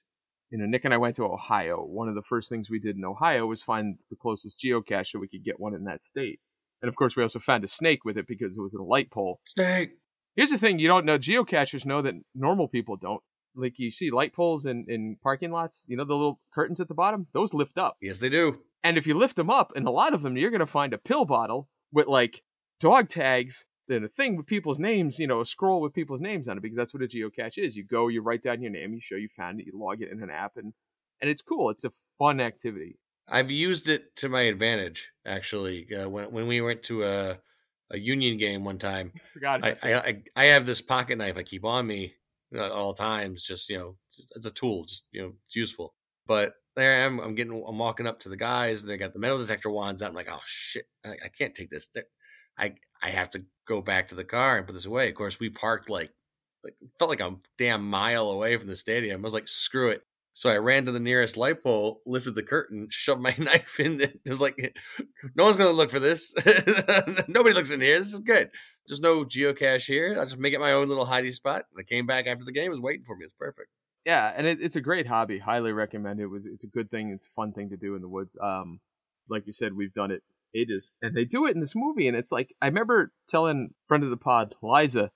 you 0.51 0.59
know, 0.59 0.67
Nick 0.67 0.85
and 0.85 0.95
I 0.95 0.99
went 0.99 1.17
to 1.17 1.25
Ohio. 1.25 1.79
One 1.79 2.09
of 2.09 2.15
the 2.15 2.23
first 2.23 2.49
things 2.49 2.71
we 2.71 2.79
did 2.79 2.97
in 2.97 3.05
Ohio 3.05 3.47
was 3.47 3.63
find 3.63 3.99
the 4.11 4.17
closest 4.17 4.61
geocache 4.61 5.09
so 5.09 5.19
we 5.19 5.29
could 5.29 5.45
get 5.45 5.59
one 5.59 5.75
in 5.75 5.85
that 5.85 6.03
state. 6.03 6.39
And 6.81 6.89
of 6.89 6.95
course, 6.95 7.17
we 7.17 7.23
also 7.23 7.39
found 7.39 7.65
a 7.65 7.69
snake 7.69 8.05
with 8.05 8.17
it 8.17 8.29
because 8.29 8.53
it 8.53 8.61
was 8.61 8.75
in 8.75 8.81
a 8.81 8.85
light 8.85 9.11
pole. 9.11 9.41
Snake. 9.45 9.93
Here's 10.37 10.51
the 10.51 10.59
thing 10.59 10.79
you 10.79 10.89
don't 10.89 11.07
know 11.07 11.19
geocachers 11.19 11.87
know 11.87 12.03
that 12.03 12.15
normal 12.35 12.69
people 12.69 12.97
don't. 12.97 13.23
Like 13.57 13.79
you 13.79 13.91
see 13.91 14.11
light 14.11 14.35
poles 14.35 14.67
in, 14.67 14.85
in 14.89 15.17
parking 15.23 15.51
lots, 15.51 15.87
you 15.89 15.97
know, 15.97 16.05
the 16.05 16.15
little 16.15 16.41
curtains 16.55 16.81
at 16.81 16.89
the 16.89 16.95
bottom? 16.95 17.27
Those 17.33 17.55
lift 17.55 17.79
up. 17.79 17.97
Yes, 18.01 18.19
they 18.19 18.29
do. 18.29 18.59
And 18.85 18.97
if 18.97 19.07
you 19.07 19.15
lift 19.15 19.37
them 19.37 19.51
up, 19.51 19.73
and 19.75 19.87
a 19.89 19.91
lot 19.91 20.15
of 20.15 20.23
them, 20.23 20.37
you're 20.37 20.51
going 20.51 20.61
to 20.61 20.67
find 20.67 20.93
a 20.93 20.99
pill 20.99 21.25
bottle 21.25 21.69
with 21.93 22.07
like 22.07 22.43
dog 22.79 23.09
tags 23.09 23.65
and 23.89 24.05
a 24.05 24.09
thing 24.09 24.37
with 24.37 24.47
people's 24.47 24.79
names, 24.79 25.19
you 25.19 25.27
know, 25.27 25.41
a 25.41 25.47
scroll 25.47 25.81
with 25.81 25.95
people's 25.95 26.21
names 26.21 26.49
on 26.49 26.57
it, 26.57 26.61
because 26.61 26.77
that's 26.77 26.93
what 26.93 27.03
a 27.03 27.07
geocache 27.07 27.59
is. 27.59 27.77
You 27.77 27.85
go, 27.85 28.09
you 28.09 28.21
write 28.21 28.43
down 28.43 28.63
your 28.63 28.71
name, 28.71 28.93
you 28.93 29.01
show 29.01 29.17
you 29.17 29.29
found 29.29 29.61
it, 29.61 29.67
you 29.67 29.73
log 29.75 30.03
it 30.03 30.11
in 30.11 30.23
an 30.23 30.31
app, 30.31 30.57
and, 30.57 30.73
and 31.21 31.31
it's 31.31 31.43
cool. 31.43 31.71
It's 31.71 31.85
a 31.85 31.93
fun 32.19 32.41
activity. 32.41 32.99
I've 33.29 33.51
used 33.51 33.89
it 33.89 34.15
to 34.17 34.29
my 34.29 34.43
advantage, 34.43 35.11
actually. 35.25 35.93
Uh, 35.93 36.09
when 36.09 36.31
when 36.31 36.47
we 36.47 36.61
went 36.61 36.85
to 36.85 37.03
a 37.03 37.39
a 37.91 37.99
union 37.99 38.37
game 38.37 38.65
one 38.65 38.79
time, 38.79 39.13
I. 39.45 39.77
I 39.83 39.95
I 39.95 40.23
I 40.37 40.45
have 40.47 40.67
this 40.67 40.81
pocket 40.81 41.19
knife 41.19 41.37
I 41.37 41.43
keep 41.43 41.65
on 41.65 41.87
me 41.87 42.15
at 42.55 42.71
all 42.71 42.95
times. 42.95 43.43
Just 43.43 43.69
you 43.69 43.79
know, 43.79 43.97
it's, 44.09 44.27
it's 44.37 44.47
a 44.47 44.51
tool. 44.51 44.85
Just 44.85 45.05
you 45.13 45.23
know, 45.23 45.33
it's 45.47 45.57
useful. 45.57 45.95
But 46.27 46.55
there 46.75 46.93
I 46.93 46.99
am. 47.07 47.19
I'm 47.21 47.35
getting. 47.35 47.65
I'm 47.67 47.79
walking 47.79 48.07
up 48.07 48.21
to 48.21 48.29
the 48.29 48.37
guys. 48.37 48.83
and 48.83 48.91
They 48.91 48.97
got 48.97 49.13
the 49.13 49.19
metal 49.19 49.39
detector 49.39 49.71
wands 49.71 50.03
out. 50.03 50.11
I'm 50.11 50.15
like, 50.15 50.29
oh 50.31 50.41
shit, 50.45 50.87
I, 51.05 51.11
I 51.25 51.29
can't 51.29 51.55
take 51.55 51.71
this. 51.71 51.89
There- 51.95 52.05
I 52.59 52.75
I 53.03 53.11
have 53.11 53.31
to 53.33 53.45
go 53.67 53.83
back 53.83 54.09
to 54.09 54.15
the 54.15 54.25
car 54.25 54.57
and 54.57 54.67
put 54.67 54.73
this 54.73 54.87
away. 54.87 55.09
Of 55.11 55.15
course, 55.15 55.39
we 55.39 55.51
parked 55.51 55.91
like 55.91 56.11
like 56.65 56.75
felt 56.99 57.11
like 57.11 57.21
a 57.21 57.37
damn 57.59 57.89
mile 57.89 58.31
away 58.31 58.57
from 58.57 58.69
the 58.69 58.77
stadium. 58.77 59.21
I 59.21 59.25
was 59.25 59.35
like, 59.35 59.47
screw 59.49 59.91
it. 59.91 60.03
So 60.37 60.51
I 60.51 60.59
ran 60.59 60.85
to 60.85 60.93
the 60.93 61.01
nearest 61.01 61.39
light 61.39 61.63
pole, 61.63 62.03
lifted 62.05 62.35
the 62.35 62.43
curtain, 62.43 62.89
shoved 62.91 63.23
my 63.23 63.35
knife 63.39 63.81
in. 63.81 63.99
It 64.03 64.21
was 64.27 64.41
like, 64.43 64.77
no 65.35 65.45
one's 65.45 65.57
going 65.57 65.71
to 65.71 65.75
look 65.75 65.89
for 65.91 65.99
this. 65.99 66.35
Nobody 67.27 67.55
looks 67.55 67.71
in 67.71 67.81
here. 67.81 67.99
This 67.99 68.13
is 68.13 68.21
good. 68.21 68.51
There's 68.87 69.01
no 69.01 69.25
geocache 69.25 69.87
here. 69.87 70.15
I'll 70.19 70.27
just 70.27 70.37
make 70.37 70.53
it 70.53 70.61
my 70.61 70.73
own 70.73 70.89
little 70.89 71.07
hiding 71.07 71.33
spot. 71.33 71.65
And 71.73 71.81
I 71.81 71.85
came 71.85 72.05
back 72.05 72.27
after 72.27 72.45
the 72.45 72.53
game. 72.53 72.67
It 72.67 72.75
was 72.75 72.83
waiting 72.83 73.07
for 73.07 73.17
me. 73.17 73.25
It's 73.25 73.33
perfect. 73.33 73.71
yeah, 74.05 74.31
and 74.37 74.47
it, 74.47 74.59
it's 74.61 74.77
a 74.77 74.83
great 74.83 75.07
hobby. 75.07 75.39
Highly 75.39 75.73
recommend 75.73 76.21
it. 76.21 76.25
it. 76.25 76.27
Was 76.27 76.45
it's 76.45 76.65
a 76.65 76.69
good 76.69 76.91
thing. 76.91 77.13
It's 77.13 77.29
a 77.29 77.31
fun 77.31 77.55
thing 77.55 77.71
to 77.71 77.79
do 77.79 77.95
in 77.95 78.03
the 78.03 78.09
woods. 78.09 78.37
Um, 78.39 78.81
like 79.31 79.47
you 79.47 79.55
said, 79.55 79.73
we've 79.73 79.95
done 79.95 80.11
it 80.11 80.23
ages, 80.55 80.95
and 81.01 81.17
they 81.17 81.25
do 81.25 81.47
it 81.47 81.55
in 81.55 81.61
this 81.61 81.75
movie, 81.75 82.09
and 82.09 82.17
it's 82.17 82.31
like 82.31 82.55
I 82.61 82.67
remember 82.67 83.11
telling 83.27 83.71
friend 83.89 84.05
of 84.05 84.11
the 84.11 84.19
pod, 84.19 84.55
Liza, 84.63 85.11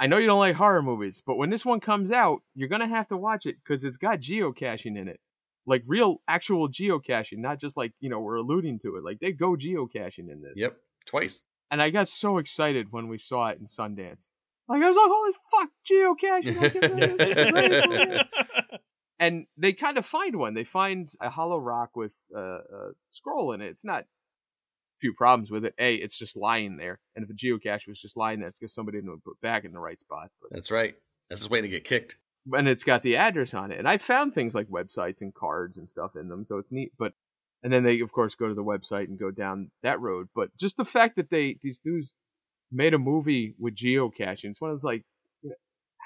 I 0.00 0.06
know 0.06 0.18
you 0.18 0.26
don't 0.26 0.38
like 0.38 0.56
horror 0.56 0.82
movies, 0.82 1.22
but 1.26 1.36
when 1.36 1.50
this 1.50 1.64
one 1.64 1.80
comes 1.80 2.10
out, 2.10 2.42
you're 2.54 2.68
gonna 2.68 2.88
have 2.88 3.08
to 3.08 3.16
watch 3.16 3.46
it 3.46 3.56
because 3.62 3.84
it's 3.84 3.96
got 3.96 4.20
geocaching 4.20 4.96
in 4.96 5.08
it, 5.08 5.20
like 5.66 5.82
real 5.86 6.22
actual 6.28 6.68
geocaching, 6.68 7.38
not 7.38 7.60
just 7.60 7.76
like 7.76 7.92
you 8.00 8.08
know 8.08 8.20
we're 8.20 8.36
alluding 8.36 8.78
to 8.80 8.96
it. 8.96 9.04
Like 9.04 9.18
they 9.20 9.32
go 9.32 9.56
geocaching 9.56 10.30
in 10.30 10.42
this. 10.42 10.54
Yep. 10.56 10.76
Twice. 11.06 11.42
And 11.70 11.82
I 11.82 11.90
got 11.90 12.08
so 12.08 12.38
excited 12.38 12.92
when 12.92 13.08
we 13.08 13.18
saw 13.18 13.48
it 13.48 13.58
in 13.58 13.66
Sundance. 13.66 14.30
Like 14.68 14.82
I 14.82 14.88
was 14.88 14.96
like, 14.96 15.10
holy 15.10 15.32
fuck, 15.50 15.70
geocaching! 15.90 16.60
Like, 16.60 16.74
it's 17.20 17.36
the 17.36 17.50
greatest 17.50 17.88
movie 17.88 18.78
and 19.18 19.46
they 19.56 19.72
kind 19.72 19.98
of 19.98 20.06
find 20.06 20.36
one. 20.36 20.54
They 20.54 20.64
find 20.64 21.10
a 21.20 21.30
hollow 21.30 21.58
rock 21.58 21.96
with 21.96 22.12
uh, 22.34 22.58
a 22.58 22.90
scroll 23.10 23.52
in 23.52 23.60
it. 23.60 23.66
It's 23.66 23.84
not 23.84 24.04
few 25.00 25.14
problems 25.14 25.50
with 25.50 25.64
it. 25.64 25.74
A, 25.78 25.94
it's 25.94 26.18
just 26.18 26.36
lying 26.36 26.76
there, 26.76 26.98
and 27.14 27.24
if 27.24 27.30
a 27.30 27.34
geocache 27.34 27.86
was 27.88 28.00
just 28.00 28.16
lying 28.16 28.40
there, 28.40 28.48
it's 28.48 28.58
because 28.58 28.74
somebody 28.74 28.98
didn't 28.98 29.24
put 29.24 29.40
back 29.40 29.64
in 29.64 29.72
the 29.72 29.80
right 29.80 29.98
spot. 30.00 30.30
But, 30.40 30.52
That's 30.52 30.70
right. 30.70 30.94
That's 31.28 31.42
just 31.42 31.50
waiting 31.50 31.70
to 31.70 31.76
get 31.76 31.84
kicked. 31.84 32.16
and 32.52 32.68
it's 32.68 32.84
got 32.84 33.02
the 33.02 33.16
address 33.16 33.54
on 33.54 33.70
it. 33.70 33.78
And 33.78 33.88
I 33.88 33.98
found 33.98 34.34
things 34.34 34.54
like 34.54 34.68
websites 34.68 35.20
and 35.20 35.34
cards 35.34 35.76
and 35.76 35.88
stuff 35.88 36.16
in 36.16 36.28
them, 36.28 36.44
so 36.44 36.58
it's 36.58 36.72
neat. 36.72 36.92
But 36.98 37.12
and 37.62 37.72
then 37.72 37.84
they 37.84 38.00
of 38.00 38.12
course 38.12 38.34
go 38.34 38.48
to 38.48 38.54
the 38.54 38.64
website 38.64 39.08
and 39.08 39.18
go 39.18 39.30
down 39.30 39.70
that 39.82 40.00
road. 40.00 40.28
But 40.34 40.56
just 40.56 40.76
the 40.76 40.84
fact 40.84 41.16
that 41.16 41.30
they 41.30 41.58
these 41.62 41.78
dudes 41.78 42.14
made 42.70 42.94
a 42.94 42.98
movie 42.98 43.54
with 43.58 43.76
geocaching, 43.76 44.50
it's 44.50 44.60
one 44.60 44.70
of 44.70 44.74
those 44.74 44.84
like, 44.84 45.04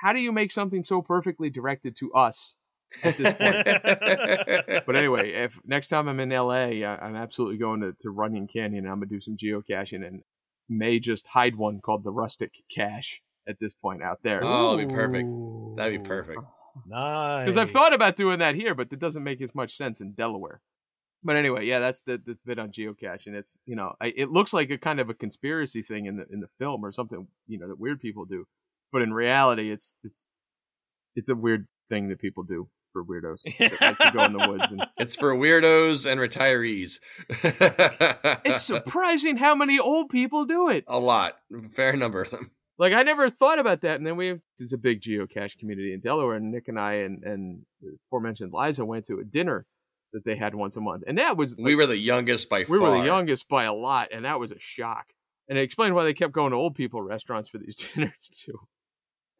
how 0.03 0.13
do 0.13 0.21
you 0.21 0.33
make 0.33 0.53
something 0.53 0.83
so 0.83 1.03
perfectly 1.03 1.51
directed 1.51 1.97
to 1.99 2.13
us? 2.13 2.57
At 3.03 3.17
this 3.17 3.33
point. 3.35 4.83
But 4.87 4.97
anyway, 4.97 5.33
if 5.33 5.59
next 5.65 5.89
time 5.89 6.09
I'm 6.09 6.21
in 6.21 6.31
LA, 6.31 6.83
I, 6.85 6.99
I'm 7.01 7.17
absolutely 7.17 7.59
going 7.59 7.81
to, 7.81 7.95
to 8.01 8.11
Runyon 8.11 8.49
Canyon. 8.49 8.85
And 8.85 8.93
I'm 8.93 8.99
gonna 8.99 9.07
do 9.07 9.21
some 9.21 9.37
geocaching 9.37 10.07
and 10.07 10.23
may 10.69 10.99
just 10.99 11.27
hide 11.27 11.57
one 11.57 11.81
called 11.81 12.05
the 12.05 12.11
Rustic 12.11 12.53
Cache 12.75 13.23
at 13.49 13.59
this 13.61 13.73
point 13.75 14.03
out 14.03 14.21
there. 14.23 14.41
Oh, 14.43 14.77
that'd 14.77 14.89
be 14.89 14.95
perfect. 14.95 15.29
That'd 15.77 16.03
be 16.03 16.09
perfect. 16.09 16.41
Nice. 16.87 17.45
Because 17.45 17.57
I've 17.57 17.71
thought 17.71 17.93
about 17.93 18.17
doing 18.17 18.39
that 18.39 18.55
here, 18.55 18.75
but 18.75 18.89
it 18.93 18.99
doesn't 18.99 19.23
make 19.23 19.41
as 19.41 19.55
much 19.55 19.77
sense 19.77 20.01
in 20.01 20.13
Delaware. 20.13 20.61
But 21.25 21.37
anyway, 21.37 21.67
yeah, 21.67 21.79
that's 21.79 22.01
the, 22.01 22.21
the 22.25 22.37
bit 22.45 22.59
on 22.59 22.73
geocaching. 22.73 23.35
It's 23.35 23.59
you 23.67 23.77
know, 23.77 23.95
I, 24.01 24.13
it 24.17 24.31
looks 24.31 24.53
like 24.53 24.71
a 24.71 24.79
kind 24.79 24.99
of 24.99 25.09
a 25.09 25.15
conspiracy 25.15 25.83
thing 25.83 26.07
in 26.07 26.17
the 26.17 26.27
in 26.33 26.41
the 26.41 26.49
film 26.59 26.85
or 26.85 26.91
something 26.91 27.29
you 27.47 27.59
know 27.59 27.69
that 27.69 27.79
weird 27.79 28.01
people 28.01 28.25
do, 28.25 28.47
but 28.91 29.03
in 29.03 29.13
reality, 29.13 29.71
it's 29.71 29.95
it's 30.03 30.27
it's 31.15 31.29
a 31.29 31.37
weird 31.37 31.69
thing 31.89 32.09
that 32.09 32.19
people 32.19 32.43
do 32.43 32.69
for 32.93 33.05
weirdos 33.05 33.39
that 33.59 33.81
like 33.81 33.99
to 33.99 34.11
go 34.13 34.25
in 34.25 34.33
the 34.33 34.49
woods 34.49 34.71
and 34.71 34.87
It's 34.99 35.17
for 35.17 35.35
weirdos 35.35 36.11
and 36.11 36.21
retirees. 36.21 36.99
it's 38.45 38.63
surprising 38.63 39.37
how 39.39 39.55
many 39.55 39.79
old 39.79 40.11
people 40.11 40.45
do 40.45 40.69
it. 40.69 40.85
a 40.87 40.99
lot. 40.99 41.37
Fair 41.73 41.97
number 41.97 42.23
of 42.23 42.31
them. 42.31 42.51
Like 42.79 42.93
I 42.93 43.03
never 43.03 43.31
thought 43.31 43.59
about 43.59 43.83
that, 43.83 43.97
and 43.99 44.07
then 44.07 44.17
we 44.17 44.29
have 44.29 44.41
there's 44.59 44.73
a 44.73 44.79
big 44.79 45.03
geocache 45.03 45.59
community 45.59 45.93
in 45.93 46.01
Delaware, 46.01 46.37
and 46.37 46.51
Nick 46.51 46.69
and 46.69 46.81
I 46.81 46.95
and 46.95 47.23
and 47.23 47.63
the 47.81 47.97
aforementioned 48.09 48.53
Liza 48.53 48.85
went 48.85 49.05
to 49.07 49.19
a 49.19 49.25
dinner 49.25 49.67
that 50.13 50.25
they 50.25 50.37
had 50.37 50.55
once 50.55 50.77
a 50.77 50.81
month, 50.81 51.05
and 51.07 51.19
that 51.19 51.37
was 51.37 51.55
we 51.57 51.75
were 51.75 51.87
the 51.87 51.99
youngest 51.99 52.49
by 52.49 52.61
we 52.61 52.79
far. 52.79 52.81
were 52.81 52.99
the 52.99 53.05
youngest 53.05 53.49
by 53.49 53.65
a 53.65 53.73
lot, 53.75 54.09
and 54.13 54.25
that 54.25 54.41
was 54.41 54.53
a 54.53 54.59
shock. 54.59 55.07
And 55.49 55.59
it 55.59 55.63
explained 55.63 55.95
why 55.95 56.05
they 56.05 56.15
kept 56.15 56.33
going 56.33 56.53
to 56.53 56.57
old 56.57 56.75
people 56.75 57.03
restaurants 57.03 57.49
for 57.49 57.59
these 57.59 57.77
dinners 57.95 58.13
too. 58.31 58.59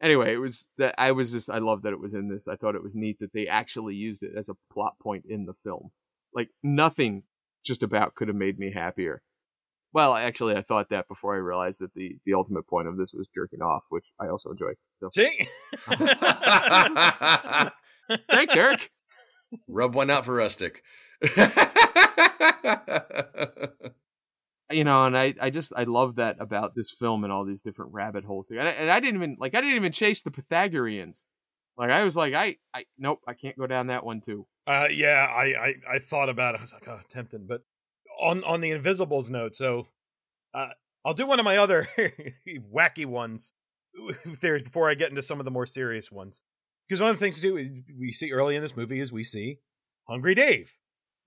Anyway, 0.03 0.33
it 0.33 0.37
was 0.37 0.67
that 0.77 0.93
I 0.97 1.13
was 1.13 1.31
just 1.31 1.49
I 1.49 1.59
love 1.59 1.83
that 1.83 1.93
it 1.93 1.99
was 1.99 2.13
in 2.13 2.27
this. 2.27 2.49
I 2.49 2.57
thought 2.57 2.75
it 2.75 2.83
was 2.83 2.93
neat 2.93 3.19
that 3.19 3.31
they 3.31 3.47
actually 3.47 3.95
used 3.95 4.21
it 4.21 4.33
as 4.35 4.49
a 4.49 4.57
plot 4.71 4.99
point 4.99 5.23
in 5.29 5.45
the 5.45 5.53
film. 5.63 5.91
Like 6.35 6.49
nothing 6.61 7.23
just 7.65 7.83
about 7.83 8.13
could 8.13 8.27
have 8.27 8.35
made 8.35 8.59
me 8.59 8.73
happier. 8.73 9.21
Well, 9.93 10.13
actually, 10.13 10.55
I 10.55 10.61
thought 10.61 10.89
that 10.89 11.07
before 11.07 11.35
I 11.35 11.37
realized 11.37 11.79
that 11.79 11.93
the 11.93 12.17
the 12.25 12.33
ultimate 12.33 12.67
point 12.67 12.89
of 12.89 12.97
this 12.97 13.13
was 13.13 13.29
jerking 13.33 13.61
off, 13.61 13.83
which 13.89 14.07
I 14.19 14.27
also 14.27 14.51
enjoy. 14.51 14.73
So 14.97 15.09
See? 15.13 15.47
thanks, 18.29 18.57
Eric. 18.57 18.91
Rub 19.69 19.95
one 19.95 20.09
out 20.09 20.25
for 20.25 20.35
Rustic. 20.35 20.83
you 24.71 24.83
know, 24.83 25.05
and 25.05 25.17
I, 25.17 25.33
I 25.41 25.49
just 25.49 25.73
I 25.75 25.83
love 25.83 26.15
that 26.15 26.37
about 26.39 26.75
this 26.75 26.91
film 26.91 27.23
and 27.23 27.33
all 27.33 27.45
these 27.45 27.61
different 27.61 27.93
rabbit 27.93 28.23
holes. 28.23 28.49
And 28.49 28.61
I, 28.61 28.71
and 28.71 28.91
I 28.91 28.99
didn't 28.99 29.15
even 29.15 29.37
like 29.39 29.55
I 29.55 29.61
didn't 29.61 29.75
even 29.75 29.91
chase 29.91 30.21
the 30.21 30.31
Pythagoreans. 30.31 31.25
Like 31.77 31.89
I 31.89 32.03
was 32.03 32.15
like 32.15 32.33
I 32.33 32.57
I 32.73 32.85
nope 32.97 33.19
I 33.27 33.33
can't 33.33 33.57
go 33.57 33.67
down 33.67 33.87
that 33.87 34.05
one 34.05 34.21
too. 34.21 34.45
Uh, 34.65 34.87
yeah, 34.89 35.27
I, 35.29 35.43
I, 35.43 35.75
I 35.95 35.99
thought 35.99 36.29
about 36.29 36.55
it. 36.55 36.59
I 36.59 36.61
was 36.61 36.73
like, 36.73 36.87
oh, 36.87 37.01
tempting. 37.09 37.45
But 37.47 37.63
on 38.21 38.43
on 38.43 38.61
the 38.61 38.71
Invisibles 38.71 39.29
note, 39.29 39.55
so 39.55 39.87
uh, 40.53 40.69
I'll 41.03 41.13
do 41.13 41.27
one 41.27 41.39
of 41.39 41.45
my 41.45 41.57
other 41.57 41.87
wacky 42.73 43.05
ones 43.05 43.53
there 44.41 44.59
before 44.59 44.89
I 44.89 44.93
get 44.93 45.09
into 45.09 45.21
some 45.21 45.39
of 45.39 45.45
the 45.45 45.51
more 45.51 45.65
serious 45.65 46.11
ones. 46.11 46.43
Because 46.87 47.01
one 47.01 47.09
of 47.09 47.17
the 47.17 47.19
things 47.25 47.37
to 47.37 47.41
do 47.41 47.57
is 47.57 47.71
we 47.97 48.11
see 48.11 48.31
early 48.31 48.55
in 48.55 48.61
this 48.61 48.75
movie 48.75 48.99
is 48.99 49.11
we 49.11 49.23
see 49.23 49.59
Hungry 50.07 50.35
Dave, 50.35 50.73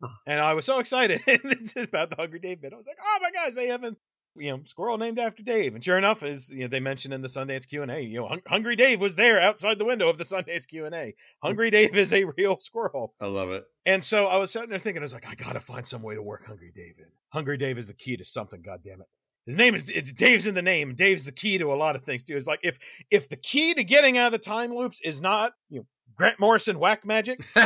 Uh-huh. 0.02 0.14
and 0.26 0.40
I 0.40 0.54
was 0.54 0.66
so 0.66 0.78
excited 0.78 1.20
about 1.76 2.10
the 2.10 2.16
Hungry 2.16 2.38
Dave 2.38 2.60
bit. 2.60 2.72
I 2.72 2.76
was 2.76 2.86
like, 2.86 2.98
oh 3.02 3.18
my 3.22 3.30
gosh, 3.30 3.54
they 3.54 3.68
have 3.68 3.84
a 3.84 3.96
you 4.38 4.50
know 4.50 4.60
squirrel 4.66 4.98
named 4.98 5.18
after 5.18 5.42
Dave, 5.42 5.74
and 5.74 5.82
sure 5.82 5.96
enough, 5.96 6.22
as 6.22 6.50
you 6.50 6.60
know, 6.60 6.68
they 6.68 6.80
mentioned 6.80 7.14
in 7.14 7.22
the 7.22 7.28
Sundance 7.28 7.66
Q 7.66 7.82
and 7.82 7.90
A, 7.90 8.00
you 8.02 8.18
know, 8.20 8.28
Hung- 8.28 8.42
Hungry 8.46 8.76
Dave 8.76 9.00
was 9.00 9.14
there 9.14 9.40
outside 9.40 9.78
the 9.78 9.84
window 9.86 10.08
of 10.08 10.18
the 10.18 10.24
Sundance 10.24 10.66
Q 10.66 10.84
and 10.84 10.94
A. 10.94 11.14
Hungry 11.42 11.70
Dave 11.70 11.96
is 11.96 12.12
a 12.12 12.24
real 12.24 12.58
squirrel. 12.60 13.14
I 13.20 13.26
love 13.26 13.50
it. 13.50 13.64
And 13.86 14.04
so 14.04 14.26
I 14.26 14.36
was 14.36 14.50
sitting 14.52 14.68
there 14.68 14.78
thinking, 14.78 15.02
I 15.02 15.04
was 15.04 15.14
like, 15.14 15.28
I 15.28 15.34
gotta 15.34 15.60
find 15.60 15.86
some 15.86 16.02
way 16.02 16.14
to 16.14 16.22
work 16.22 16.44
Hungry 16.46 16.72
Dave 16.74 16.96
in. 16.98 17.06
Hungry 17.30 17.56
Dave 17.56 17.78
is 17.78 17.86
the 17.86 17.94
key 17.94 18.16
to 18.18 18.24
something. 18.24 18.60
God 18.60 18.80
damn 18.84 19.00
it! 19.00 19.06
His 19.46 19.56
name 19.56 19.74
is 19.74 19.88
it's 19.88 20.12
Dave's 20.12 20.46
in 20.46 20.54
the 20.54 20.60
name. 20.62 20.94
Dave's 20.94 21.24
the 21.24 21.32
key 21.32 21.56
to 21.56 21.72
a 21.72 21.74
lot 21.76 21.96
of 21.96 22.02
things 22.04 22.22
too. 22.22 22.36
It's 22.36 22.46
like 22.46 22.60
if 22.62 22.78
if 23.10 23.28
the 23.30 23.36
key 23.36 23.72
to 23.74 23.84
getting 23.84 24.18
out 24.18 24.26
of 24.26 24.32
the 24.32 24.38
time 24.38 24.74
loops 24.74 25.00
is 25.00 25.22
not 25.22 25.52
you 25.70 25.78
know 25.78 25.86
Grant 26.14 26.38
Morrison 26.40 26.78
whack 26.78 27.06
magic, 27.06 27.40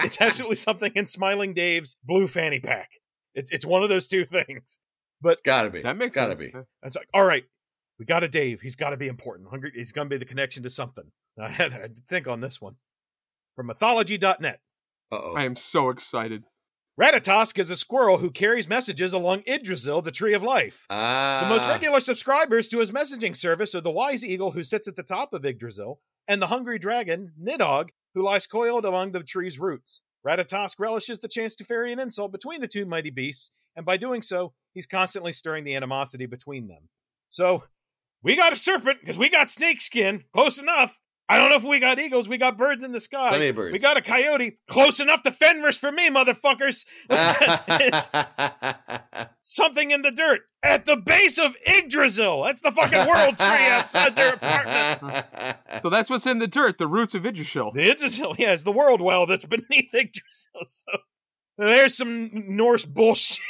it's 0.04 0.20
absolutely 0.20 0.56
something 0.56 0.92
in 0.94 1.06
Smiling 1.06 1.54
Dave's 1.54 1.96
blue 2.04 2.28
fanny 2.28 2.60
pack. 2.60 2.90
It's 3.34 3.50
it's 3.50 3.66
one 3.66 3.82
of 3.82 3.88
those 3.88 4.08
two 4.08 4.24
things. 4.26 4.78
But 5.22 5.32
it's 5.32 5.42
gotta 5.42 5.70
be. 5.70 5.82
That 5.82 5.96
makes 5.96 6.12
gotta 6.12 6.36
sense. 6.36 6.52
be. 6.52 6.60
It's 6.82 6.96
like, 6.96 7.08
all 7.12 7.24
right, 7.24 7.44
we 8.00 8.06
got 8.06 8.24
a 8.24 8.28
Dave. 8.28 8.62
He's 8.62 8.76
got 8.76 8.90
to 8.90 8.96
be 8.96 9.08
important. 9.08 9.50
Hungry. 9.50 9.72
He's 9.74 9.92
going 9.92 10.06
to 10.06 10.10
be 10.12 10.18
the 10.18 10.24
connection 10.24 10.62
to 10.62 10.70
something. 10.70 11.04
I 11.40 11.48
had 11.48 11.72
to 11.72 11.90
think 12.08 12.26
on 12.26 12.40
this 12.40 12.60
one 12.60 12.76
from 13.54 13.66
Mythology.net. 13.66 14.60
Uh 15.12 15.18
oh. 15.22 15.34
I 15.36 15.44
am 15.44 15.54
so 15.54 15.90
excited. 15.90 16.44
Ratatosk 16.98 17.58
is 17.58 17.70
a 17.70 17.76
squirrel 17.76 18.18
who 18.18 18.30
carries 18.30 18.68
messages 18.68 19.12
along 19.12 19.42
Yggdrasil, 19.46 20.02
the 20.02 20.10
Tree 20.10 20.34
of 20.34 20.42
Life. 20.42 20.86
Ah. 20.90 21.40
The 21.42 21.48
most 21.48 21.66
regular 21.68 22.00
subscribers 22.00 22.68
to 22.70 22.78
his 22.78 22.90
messaging 22.90 23.36
service 23.36 23.74
are 23.74 23.80
the 23.80 23.90
wise 23.90 24.24
eagle 24.24 24.50
who 24.50 24.64
sits 24.64 24.88
at 24.88 24.96
the 24.96 25.02
top 25.02 25.32
of 25.32 25.44
Yggdrasil 25.44 26.00
and 26.28 26.42
the 26.42 26.48
hungry 26.48 26.78
dragon, 26.78 27.32
Nidhogg, 27.42 27.90
who 28.14 28.22
lies 28.22 28.46
coiled 28.46 28.84
among 28.84 29.12
the 29.12 29.22
tree's 29.22 29.58
roots. 29.58 30.02
Ratatosk 30.26 30.78
relishes 30.78 31.20
the 31.20 31.28
chance 31.28 31.54
to 31.56 31.64
ferry 31.64 31.92
an 31.92 31.98
insult 31.98 32.32
between 32.32 32.60
the 32.60 32.68
two 32.68 32.84
mighty 32.84 33.10
beasts, 33.10 33.50
and 33.74 33.86
by 33.86 33.96
doing 33.96 34.22
so, 34.22 34.52
he's 34.72 34.86
constantly 34.86 35.32
stirring 35.32 35.64
the 35.64 35.74
animosity 35.74 36.26
between 36.26 36.68
them. 36.68 36.88
So, 37.28 37.64
we 38.22 38.36
got 38.36 38.52
a 38.52 38.56
serpent 38.56 39.00
because 39.00 39.16
we 39.16 39.30
got 39.30 39.48
snake 39.48 39.80
skin. 39.80 40.24
Close 40.32 40.58
enough. 40.58 40.98
I 41.28 41.38
don't 41.38 41.48
know 41.48 41.56
if 41.56 41.62
we 41.62 41.78
got 41.78 42.00
eagles. 42.00 42.28
We 42.28 42.38
got 42.38 42.58
birds 42.58 42.82
in 42.82 42.90
the 42.90 43.00
sky. 43.00 43.28
Plenty 43.28 43.48
of 43.48 43.56
birds. 43.56 43.72
We 43.72 43.78
got 43.78 43.96
a 43.96 44.02
coyote. 44.02 44.58
Close 44.68 44.98
enough 44.98 45.22
to 45.22 45.30
Fenris 45.30 45.78
for 45.78 45.92
me, 45.92 46.10
motherfuckers. 46.10 46.84
Something 49.40 49.92
in 49.92 50.02
the 50.02 50.10
dirt 50.10 50.40
at 50.62 50.86
the 50.86 50.96
base 50.96 51.38
of 51.38 51.56
Yggdrasil. 51.66 52.44
That's 52.44 52.60
the 52.60 52.70
fucking 52.70 53.08
world 53.08 53.38
tree 53.38 53.66
outside 53.68 54.16
their 54.16 54.34
apartment. 54.34 55.56
So 55.82 55.90
that's 55.90 56.10
what's 56.10 56.26
in 56.26 56.38
the 56.38 56.46
dirt, 56.46 56.78
the 56.78 56.86
roots 56.86 57.14
of 57.14 57.24
Yggdrasil. 57.24 57.72
The 57.72 57.90
Yggdrasil, 57.90 58.36
yeah, 58.38 58.52
it's 58.52 58.62
the 58.62 58.72
world 58.72 59.00
well 59.00 59.26
that's 59.26 59.44
beneath 59.44 59.92
Yggdrasil. 59.94 60.50
So 61.56 61.66
there's 61.66 61.94
some 61.94 62.30
Norse 62.32 62.86
bullshit. 62.86 63.44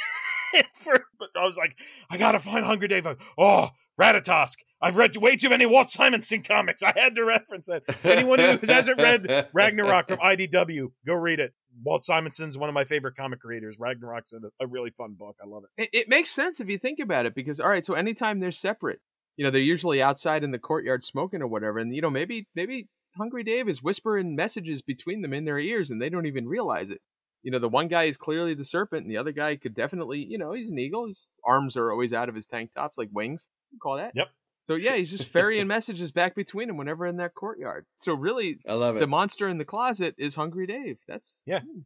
For, 0.75 1.05
but 1.17 1.29
I 1.39 1.45
was 1.45 1.55
like, 1.55 1.77
I 2.09 2.17
gotta 2.17 2.39
find 2.39 2.65
Hunger 2.65 2.87
Dave. 2.87 3.07
Oh, 3.37 3.69
Ratatosk. 4.01 4.55
I've 4.81 4.97
read 4.97 5.15
way 5.15 5.35
too 5.35 5.49
many 5.49 5.65
Walt 5.65 5.89
Simonson 5.89 6.41
comics. 6.41 6.81
I 6.81 6.93
had 6.95 7.15
to 7.15 7.23
reference 7.23 7.67
that. 7.67 7.83
Anyone 8.03 8.39
who 8.39 8.57
hasn't 8.65 8.99
read 8.99 9.47
Ragnarok 9.53 10.07
from 10.07 10.17
IDW, 10.17 10.87
go 11.05 11.13
read 11.13 11.39
it. 11.39 11.53
Walt 11.83 12.03
Simonson's 12.03 12.57
one 12.57 12.67
of 12.67 12.73
my 12.73 12.83
favorite 12.83 13.15
comic 13.15 13.41
creators. 13.41 13.77
Ragnarok's 13.79 14.33
a, 14.33 14.39
a 14.59 14.67
really 14.67 14.89
fun 14.89 15.15
book. 15.17 15.35
I 15.41 15.47
love 15.47 15.63
it. 15.63 15.83
It, 15.83 15.89
it 16.01 16.09
makes 16.09 16.31
sense 16.31 16.59
if 16.59 16.67
you 16.67 16.79
think 16.79 16.99
about 16.99 17.27
it, 17.27 17.35
because 17.35 17.59
all 17.59 17.69
right, 17.69 17.85
so 17.85 17.93
anytime 17.93 18.39
they're 18.39 18.51
separate, 18.51 18.99
you 19.37 19.45
know, 19.45 19.51
they're 19.51 19.61
usually 19.61 20.01
outside 20.01 20.43
in 20.43 20.51
the 20.51 20.59
courtyard 20.59 21.03
smoking 21.03 21.41
or 21.41 21.47
whatever, 21.47 21.77
and 21.77 21.95
you 21.95 22.01
know, 22.01 22.09
maybe 22.09 22.47
maybe 22.55 22.89
Hungry 23.17 23.43
Dave 23.43 23.69
is 23.69 23.83
whispering 23.83 24.35
messages 24.35 24.81
between 24.81 25.21
them 25.21 25.33
in 25.33 25.45
their 25.45 25.59
ears, 25.59 25.91
and 25.91 26.01
they 26.01 26.09
don't 26.09 26.25
even 26.25 26.47
realize 26.47 26.89
it. 26.89 27.01
You 27.43 27.51
know, 27.51 27.59
the 27.59 27.69
one 27.69 27.87
guy 27.87 28.03
is 28.03 28.17
clearly 28.17 28.53
the 28.53 28.65
serpent, 28.65 29.03
and 29.03 29.11
the 29.11 29.17
other 29.17 29.31
guy 29.31 29.55
could 29.55 29.73
definitely, 29.73 30.19
you 30.19 30.37
know, 30.37 30.53
he's 30.53 30.69
an 30.69 30.77
eagle. 30.77 31.07
His 31.07 31.29
arms 31.45 31.75
are 31.75 31.91
always 31.91 32.13
out 32.13 32.29
of 32.29 32.35
his 32.35 32.45
tank 32.45 32.71
tops, 32.75 32.97
like 32.97 33.09
wings. 33.11 33.47
You 33.71 33.79
call 33.79 33.97
that? 33.97 34.11
Yep. 34.15 34.29
So 34.63 34.75
yeah, 34.75 34.95
he's 34.95 35.09
just 35.09 35.25
ferrying 35.27 35.65
messages 35.75 36.11
back 36.11 36.35
between 36.35 36.67
them 36.67 36.77
whenever 36.77 37.07
in 37.07 37.17
that 37.17 37.33
courtyard. 37.33 37.85
So 37.99 38.13
really, 38.13 38.59
I 38.67 38.73
love 38.73 38.95
it. 38.95 38.99
the 38.99 39.07
monster 39.07 39.47
in 39.47 39.57
the 39.57 39.65
closet 39.65 40.13
is 40.19 40.35
Hungry 40.35 40.67
Dave. 40.67 40.97
That's 41.07 41.41
Yeah. 41.47 41.61
hmm, 41.61 41.79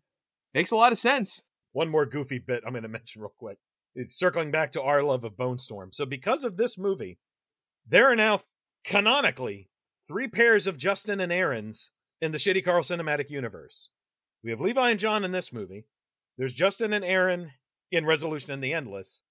makes 0.53 0.71
a 0.71 0.75
lot 0.75 0.91
of 0.91 0.97
sense. 0.97 1.41
one 1.71 1.87
more 1.89 2.05
goofy 2.05 2.39
bit 2.39 2.63
I'm 2.65 2.73
going 2.73 2.83
to 2.89 2.89
mention 2.89 3.21
real 3.21 3.33
quick. 3.37 3.59
It's 3.95 4.13
circling 4.13 4.51
back 4.51 4.73
to 4.73 4.81
our 4.81 5.03
love 5.03 5.23
of 5.23 5.37
Bone 5.37 5.57
Storm. 5.57 5.91
So, 5.93 6.05
because 6.05 6.43
of 6.43 6.57
this 6.57 6.77
movie, 6.77 7.17
there 7.87 8.11
are 8.11 8.15
now 8.15 8.41
canonically 8.83 9.69
three 10.07 10.27
pairs 10.27 10.67
of 10.67 10.77
Justin 10.77 11.19
and 11.21 11.31
Aaron's 11.31 11.91
in 12.21 12.31
the 12.31 12.37
Shitty 12.37 12.63
Carl 12.63 12.83
cinematic 12.83 13.29
universe. 13.29 13.89
We 14.45 14.51
have 14.51 14.61
Levi 14.61 14.91
and 14.91 14.99
John 14.99 15.25
in 15.25 15.31
this 15.31 15.51
movie. 15.51 15.85
There's 16.37 16.53
Justin 16.53 16.93
and 16.93 17.03
Aaron 17.03 17.53
in 17.91 18.05
Resolution 18.05 18.51
and 18.51 18.63
the 18.63 18.73
Endless. 18.73 19.23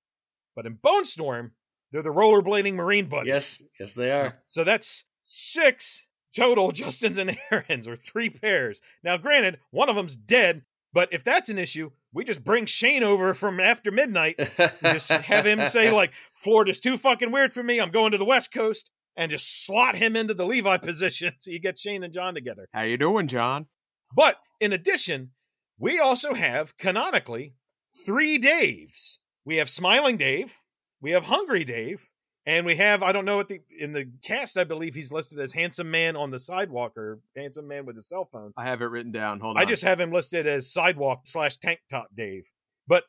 But 0.56 0.66
in 0.66 0.74
Bone 0.82 1.04
Storm, 1.04 1.52
they're 1.92 2.02
the 2.02 2.08
rollerblading 2.08 2.74
Marine 2.74 3.06
buddies. 3.06 3.28
yes, 3.28 3.62
yes, 3.78 3.94
they 3.94 4.10
are. 4.10 4.42
So 4.48 4.64
that's 4.64 5.04
six 5.22 6.08
total 6.36 6.72
Justins 6.72 7.16
and 7.16 7.38
Aarons, 7.52 7.86
or 7.86 7.94
three 7.94 8.28
pairs. 8.28 8.80
Now, 9.04 9.16
granted, 9.16 9.60
one 9.70 9.88
of 9.88 9.94
them's 9.94 10.16
dead, 10.16 10.62
but 10.92 11.10
if 11.12 11.22
that's 11.22 11.48
an 11.48 11.58
issue, 11.58 11.92
we 12.12 12.24
just 12.24 12.42
bring 12.42 12.66
Shane 12.66 13.04
over 13.04 13.34
from 13.34 13.60
after 13.60 13.92
midnight. 13.92 14.40
just 14.82 15.12
have 15.12 15.46
him 15.46 15.68
say, 15.68 15.90
like, 15.92 16.12
Florida's 16.34 16.80
too 16.80 16.96
fucking 16.96 17.30
weird 17.30 17.54
for 17.54 17.62
me. 17.62 17.80
I'm 17.80 17.92
going 17.92 18.10
to 18.10 18.18
the 18.18 18.24
West 18.24 18.52
Coast. 18.52 18.90
And 19.16 19.30
just 19.30 19.64
slot 19.64 19.94
him 19.94 20.16
into 20.16 20.34
the 20.34 20.44
Levi 20.44 20.76
position 20.78 21.34
so 21.38 21.52
you 21.52 21.60
get 21.60 21.78
Shane 21.78 22.02
and 22.02 22.12
John 22.12 22.34
together. 22.34 22.66
How 22.72 22.82
you 22.82 22.96
doing, 22.96 23.28
John? 23.28 23.66
But 24.12 24.38
in 24.60 24.72
addition, 24.72 25.30
we 25.78 25.98
also 25.98 26.34
have 26.34 26.76
canonically 26.76 27.54
three 28.06 28.38
Daves. 28.38 29.18
We 29.44 29.56
have 29.56 29.68
Smiling 29.68 30.16
Dave, 30.16 30.54
we 31.00 31.10
have 31.12 31.24
Hungry 31.24 31.64
Dave, 31.64 32.08
and 32.46 32.66
we 32.66 32.76
have 32.76 33.02
I 33.02 33.12
don't 33.12 33.24
know 33.24 33.36
what 33.36 33.48
the 33.48 33.60
in 33.78 33.92
the 33.92 34.10
cast 34.22 34.56
I 34.56 34.64
believe 34.64 34.94
he's 34.94 35.12
listed 35.12 35.38
as 35.38 35.52
handsome 35.52 35.90
man 35.90 36.16
on 36.16 36.30
the 36.30 36.38
sidewalk 36.38 36.96
or 36.96 37.20
handsome 37.36 37.68
man 37.68 37.86
with 37.86 37.96
a 37.96 38.02
cell 38.02 38.28
phone. 38.30 38.52
I 38.56 38.64
have 38.64 38.82
it 38.82 38.86
written 38.86 39.12
down. 39.12 39.40
Hold 39.40 39.56
on. 39.56 39.62
I 39.62 39.66
just 39.66 39.84
have 39.84 40.00
him 40.00 40.10
listed 40.10 40.46
as 40.46 40.72
sidewalk 40.72 41.22
slash 41.24 41.56
tank 41.56 41.80
top 41.90 42.08
Dave. 42.16 42.44
But 42.86 43.04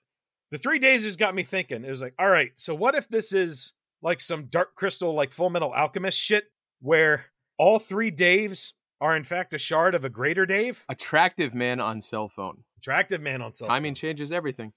the 0.52 0.58
three 0.58 0.80
Daves 0.80 1.04
has 1.04 1.16
got 1.16 1.36
me 1.36 1.44
thinking. 1.44 1.84
It 1.84 1.90
was 1.90 2.02
like, 2.02 2.14
all 2.20 2.30
right, 2.30 2.52
so 2.56 2.74
what 2.76 2.96
if 2.96 3.08
this 3.10 3.34
is 3.34 3.74
like 4.02 4.20
some 4.20 4.46
Dark 4.46 4.76
Crystal, 4.76 5.14
like 5.14 5.32
Full 5.32 5.50
Metal 5.50 5.72
Alchemist 5.72 6.20
shit, 6.20 6.46
where 6.82 7.26
all 7.58 7.80
three 7.80 8.12
Daves 8.12 8.74
are 9.02 9.16
in 9.16 9.24
fact 9.24 9.54
a 9.54 9.58
shard 9.58 9.96
of 9.96 10.04
a 10.06 10.10
greater 10.10 10.46
Dave? 10.46 10.84
attractive 10.90 11.54
man 11.54 11.80
on 11.80 12.02
cell 12.02 12.30
phone. 12.30 12.64
Attractive 12.78 13.22
man 13.22 13.42
on 13.42 13.54
cell 13.54 13.68
phone. 13.68 13.76
Timing 13.76 13.92
phone. 13.92 13.96
changes 13.96 14.32
everything. 14.32 14.74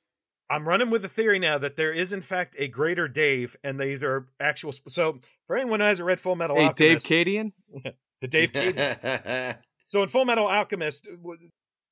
I'm 0.51 0.67
running 0.67 0.89
with 0.91 1.03
the 1.03 1.09
theory 1.09 1.39
now 1.39 1.59
that 1.59 1.77
there 1.77 1.93
is 1.93 2.13
in 2.13 2.23
fact 2.23 2.57
a 2.59 2.69
greater 2.69 3.07
Dave, 3.07 3.55
and 3.63 3.79
these 3.79 4.03
are 4.03 4.29
actual. 4.41 4.73
Sp- 4.73 4.89
so 4.89 5.19
for 5.47 5.57
anyone 5.57 5.81
who 5.81 5.87
hasn't 5.87 6.07
read 6.07 6.21
Full 6.21 6.37
Metal 6.37 6.57
Hey, 6.57 6.73
Dave 6.75 6.97
Alchemist, 6.97 7.07
Cadian. 7.07 7.53
the 8.21 8.29
Dave 8.29 8.53
Cade. 8.53 9.57
So 9.85 10.03
in 10.03 10.11
Full 10.11 10.27
Metal 10.27 10.47
Alchemist, 10.47 11.09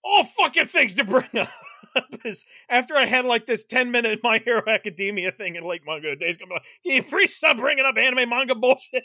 all 0.04 0.24
fucking 0.24 0.66
things 0.66 0.96
to 0.96 1.04
bring 1.04 1.30
up 1.38 1.48
is 2.26 2.44
after 2.68 2.94
I 2.94 3.06
had 3.06 3.24
like 3.24 3.46
this 3.46 3.64
10 3.64 3.90
minute 3.90 4.20
My 4.22 4.36
Hero 4.36 4.62
Academia 4.68 5.32
thing 5.32 5.56
in 5.56 5.64
late 5.64 5.80
manga 5.86 6.14
days, 6.14 6.36
gonna 6.36 6.50
be 6.50 6.54
like, 6.56 6.62
can 6.84 6.92
you 6.92 7.02
please 7.02 7.34
stop 7.34 7.56
bringing 7.56 7.86
up 7.86 7.96
anime 7.96 8.28
manga 8.28 8.54
bullshit? 8.54 9.02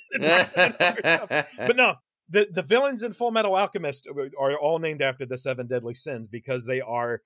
but 1.57 1.76
no, 1.77 1.93
the 2.32 2.48
the 2.52 2.64
villains 2.64 3.03
in 3.03 3.14
Full 3.14 3.32
Metal 3.32 3.56
Alchemist 3.56 4.08
are 4.40 4.58
all 4.58 4.80
named 4.80 5.02
after 5.02 5.26
the 5.26 5.38
seven 5.38 5.68
deadly 5.68 5.94
sins 5.94 6.28
because 6.28 6.66
they 6.66 6.82
are 6.82 7.22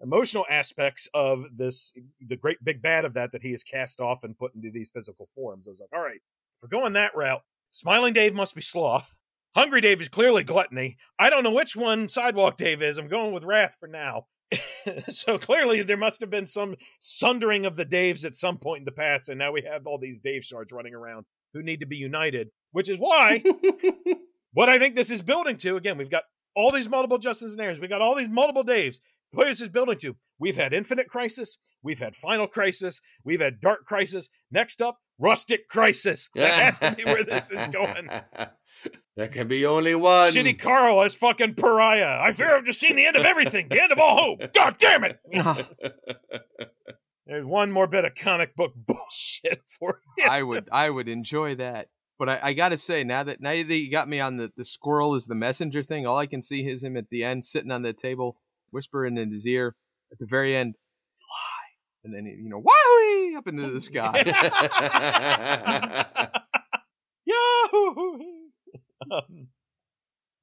emotional 0.00 0.44
aspects 0.50 1.08
of 1.14 1.44
this 1.56 1.92
the 2.20 2.36
great 2.36 2.58
big 2.64 2.82
bad 2.82 3.04
of 3.04 3.14
that 3.14 3.32
that 3.32 3.42
he 3.42 3.52
is 3.52 3.62
cast 3.62 4.00
off 4.00 4.24
and 4.24 4.38
put 4.38 4.54
into 4.54 4.70
these 4.70 4.90
physical 4.90 5.28
forms. 5.34 5.66
I 5.66 5.70
was 5.70 5.80
like, 5.80 5.90
all 5.94 6.04
right, 6.04 6.16
if 6.16 6.62
we're 6.62 6.80
going 6.80 6.94
that 6.94 7.16
route, 7.16 7.42
Smiling 7.70 8.14
Dave 8.14 8.34
must 8.34 8.54
be 8.54 8.62
sloth. 8.62 9.14
Hungry 9.54 9.80
Dave 9.80 10.00
is 10.00 10.08
clearly 10.08 10.44
gluttony. 10.44 10.96
I 11.18 11.30
don't 11.30 11.44
know 11.44 11.52
which 11.52 11.76
one 11.76 12.08
Sidewalk 12.08 12.56
Dave 12.56 12.82
is. 12.82 12.98
I'm 12.98 13.08
going 13.08 13.32
with 13.32 13.44
Wrath 13.44 13.76
for 13.80 13.88
now. 13.88 14.26
so 15.08 15.38
clearly 15.38 15.82
there 15.82 15.96
must 15.96 16.20
have 16.20 16.30
been 16.30 16.46
some 16.46 16.76
sundering 17.00 17.66
of 17.66 17.76
the 17.76 17.86
Daves 17.86 18.24
at 18.24 18.36
some 18.36 18.58
point 18.58 18.80
in 18.80 18.84
the 18.84 18.92
past, 18.92 19.28
and 19.28 19.38
now 19.38 19.52
we 19.52 19.62
have 19.62 19.86
all 19.86 19.98
these 19.98 20.20
Dave 20.20 20.44
shards 20.44 20.72
running 20.72 20.94
around 20.94 21.24
who 21.54 21.62
need 21.62 21.80
to 21.80 21.86
be 21.86 21.96
united, 21.96 22.50
which 22.72 22.88
is 22.88 22.98
why 22.98 23.42
what 24.56 24.70
I 24.70 24.78
think 24.78 24.94
this 24.94 25.10
is 25.10 25.20
building 25.20 25.58
to. 25.58 25.76
Again, 25.76 25.98
we've 25.98 26.10
got 26.10 26.24
all 26.54 26.72
these 26.72 26.88
multiple 26.88 27.18
Justins 27.18 27.52
and 27.52 27.60
Aarons, 27.60 27.78
we've 27.78 27.90
got 27.90 28.00
all 28.00 28.14
these 28.14 28.30
multiple 28.30 28.64
Daves. 28.64 29.00
What 29.32 29.50
is 29.50 29.58
this 29.58 29.68
building 29.68 29.98
to? 29.98 30.16
We've 30.38 30.56
had 30.56 30.72
Infinite 30.72 31.08
Crisis, 31.08 31.58
we've 31.82 31.98
had 31.98 32.16
Final 32.16 32.46
Crisis, 32.46 33.02
we've 33.22 33.40
had 33.40 33.60
Dark 33.60 33.84
Crisis. 33.84 34.30
Next 34.50 34.80
up, 34.80 34.98
Rustic 35.18 35.68
Crisis. 35.68 36.30
That 36.34 36.52
has 36.52 36.78
to 36.78 36.96
be 36.96 37.04
where 37.04 37.22
this 37.22 37.50
is 37.50 37.66
going. 37.66 38.08
There 39.16 39.28
can 39.28 39.48
be 39.48 39.64
only 39.64 39.94
one. 39.94 40.30
Shitty 40.30 40.58
Carl 40.58 41.00
as 41.00 41.14
fucking 41.14 41.54
pariah. 41.54 42.20
I 42.20 42.32
fear 42.32 42.54
I've 42.54 42.66
just 42.66 42.78
seen 42.78 42.96
the 42.96 43.06
end 43.06 43.16
of 43.16 43.24
everything. 43.24 43.68
The 43.70 43.82
end 43.82 43.90
of 43.90 43.98
all 43.98 44.18
hope. 44.18 44.40
God 44.54 44.76
damn 44.78 45.04
it. 45.04 45.18
There's 47.26 47.46
one 47.46 47.72
more 47.72 47.86
bit 47.86 48.04
of 48.04 48.14
comic 48.14 48.54
book 48.54 48.74
bullshit 48.76 49.62
for 49.66 50.02
you. 50.18 50.26
I 50.28 50.42
would 50.42 50.68
I 50.70 50.90
would 50.90 51.08
enjoy 51.08 51.54
that. 51.54 51.88
But 52.18 52.28
I, 52.30 52.38
I 52.42 52.52
gotta 52.54 52.78
say, 52.78 53.04
now 53.04 53.22
that 53.24 53.40
now 53.40 53.50
that 53.50 53.74
you 53.74 53.90
got 53.90 54.08
me 54.08 54.20
on 54.20 54.38
the, 54.38 54.50
the 54.56 54.64
squirrel 54.64 55.14
is 55.14 55.26
the 55.26 55.34
messenger 55.34 55.82
thing, 55.82 56.06
all 56.06 56.18
I 56.18 56.26
can 56.26 56.42
see 56.42 56.66
is 56.66 56.82
him 56.82 56.96
at 56.96 57.10
the 57.10 57.24
end 57.24 57.44
sitting 57.44 57.70
on 57.70 57.82
the 57.82 57.92
table, 57.92 58.38
whispering 58.70 59.18
in 59.18 59.32
his 59.32 59.46
ear 59.46 59.76
at 60.10 60.18
the 60.18 60.26
very 60.26 60.56
end, 60.56 60.76
fly. 61.18 62.04
And 62.04 62.14
then 62.14 62.24
you 62.26 62.48
know, 62.48 62.62
wahoo 62.64 63.36
up 63.36 63.46
into 63.48 63.70
the 63.70 63.80
sky. 63.80 64.22
Yahoo! 67.26 68.18
Um, 69.10 69.48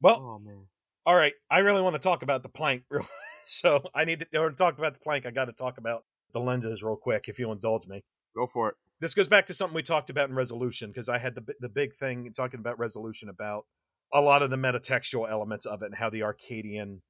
well, 0.01 0.17
oh 0.21 0.39
man. 0.39 0.65
all 1.05 1.15
right. 1.15 1.33
I 1.49 1.59
really 1.59 1.81
want 1.81 1.95
to 1.95 1.99
talk 1.99 2.23
about 2.23 2.43
the 2.43 2.49
plank. 2.49 2.83
real- 2.89 3.07
So 3.45 3.83
I 3.93 4.05
need 4.05 4.19
to, 4.19 4.25
to 4.25 4.51
talk 4.51 4.77
about 4.77 4.93
the 4.93 4.99
plank. 4.99 5.25
I 5.25 5.31
got 5.31 5.45
to 5.45 5.53
talk 5.53 5.77
about 5.77 6.03
the 6.33 6.39
lenses 6.39 6.81
real 6.81 6.95
quick, 6.95 7.25
if 7.27 7.39
you'll 7.39 7.51
indulge 7.51 7.87
me. 7.87 8.03
Go 8.35 8.47
for 8.47 8.69
it. 8.69 8.75
This 9.03 9.13
goes 9.13 9.27
back 9.27 9.45
to 9.47 9.53
something 9.53 9.75
we 9.75 9.84
talked 9.84 10.09
about 10.09 10.30
in 10.30 10.35
resolution 10.35 10.89
because 10.89 11.09
I 11.09 11.17
had 11.17 11.35
the 11.35 11.43
the 11.59 11.67
big 11.67 11.93
thing 11.95 12.31
talking 12.34 12.61
about 12.61 12.80
resolution 12.80 13.27
about 13.27 13.65
a 14.13 14.21
lot 14.21 14.41
of 14.41 14.49
the 14.49 14.55
metatextual 14.55 15.30
elements 15.30 15.65
of 15.65 15.81
it 15.81 15.88
and 15.88 15.95
how 15.95 16.09
the 16.09 16.23
Arcadian 16.23 17.01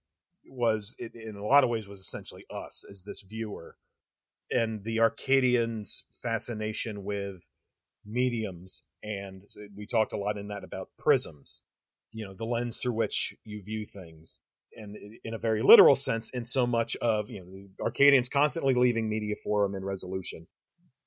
was 0.48 0.96
it, 0.98 1.14
in 1.14 1.36
a 1.36 1.46
lot 1.46 1.64
of 1.64 1.70
ways 1.70 1.88
was 1.88 2.00
essentially 2.00 2.46
us 2.50 2.84
as 2.90 3.04
this 3.04 3.22
viewer. 3.22 3.78
And 4.50 4.84
the 4.84 5.00
Arcadians 5.00 6.06
fascination 6.12 7.04
with 7.04 7.50
mediums 8.06 8.84
and 9.04 9.44
we 9.76 9.86
talked 9.86 10.14
a 10.14 10.18
lot 10.18 10.38
in 10.38 10.48
that 10.48 10.64
about 10.64 10.90
prisms 10.98 11.62
you 12.12 12.26
know 12.26 12.34
the 12.34 12.46
lens 12.46 12.80
through 12.80 12.94
which 12.94 13.36
you 13.44 13.62
view 13.62 13.86
things. 13.86 14.42
And 14.76 14.98
in 15.24 15.36
a 15.36 15.38
very 15.38 15.62
literal 15.62 15.96
sense 15.96 16.32
in 16.32 16.46
so 16.46 16.66
much 16.66 16.96
of 16.96 17.30
you 17.30 17.42
know 17.42 17.46
the 17.46 17.70
arcadians 17.84 18.30
constantly 18.30 18.74
leaving 18.74 19.08
media 19.08 19.36
forum 19.36 19.76
in 19.76 19.86
resolution 19.86 20.48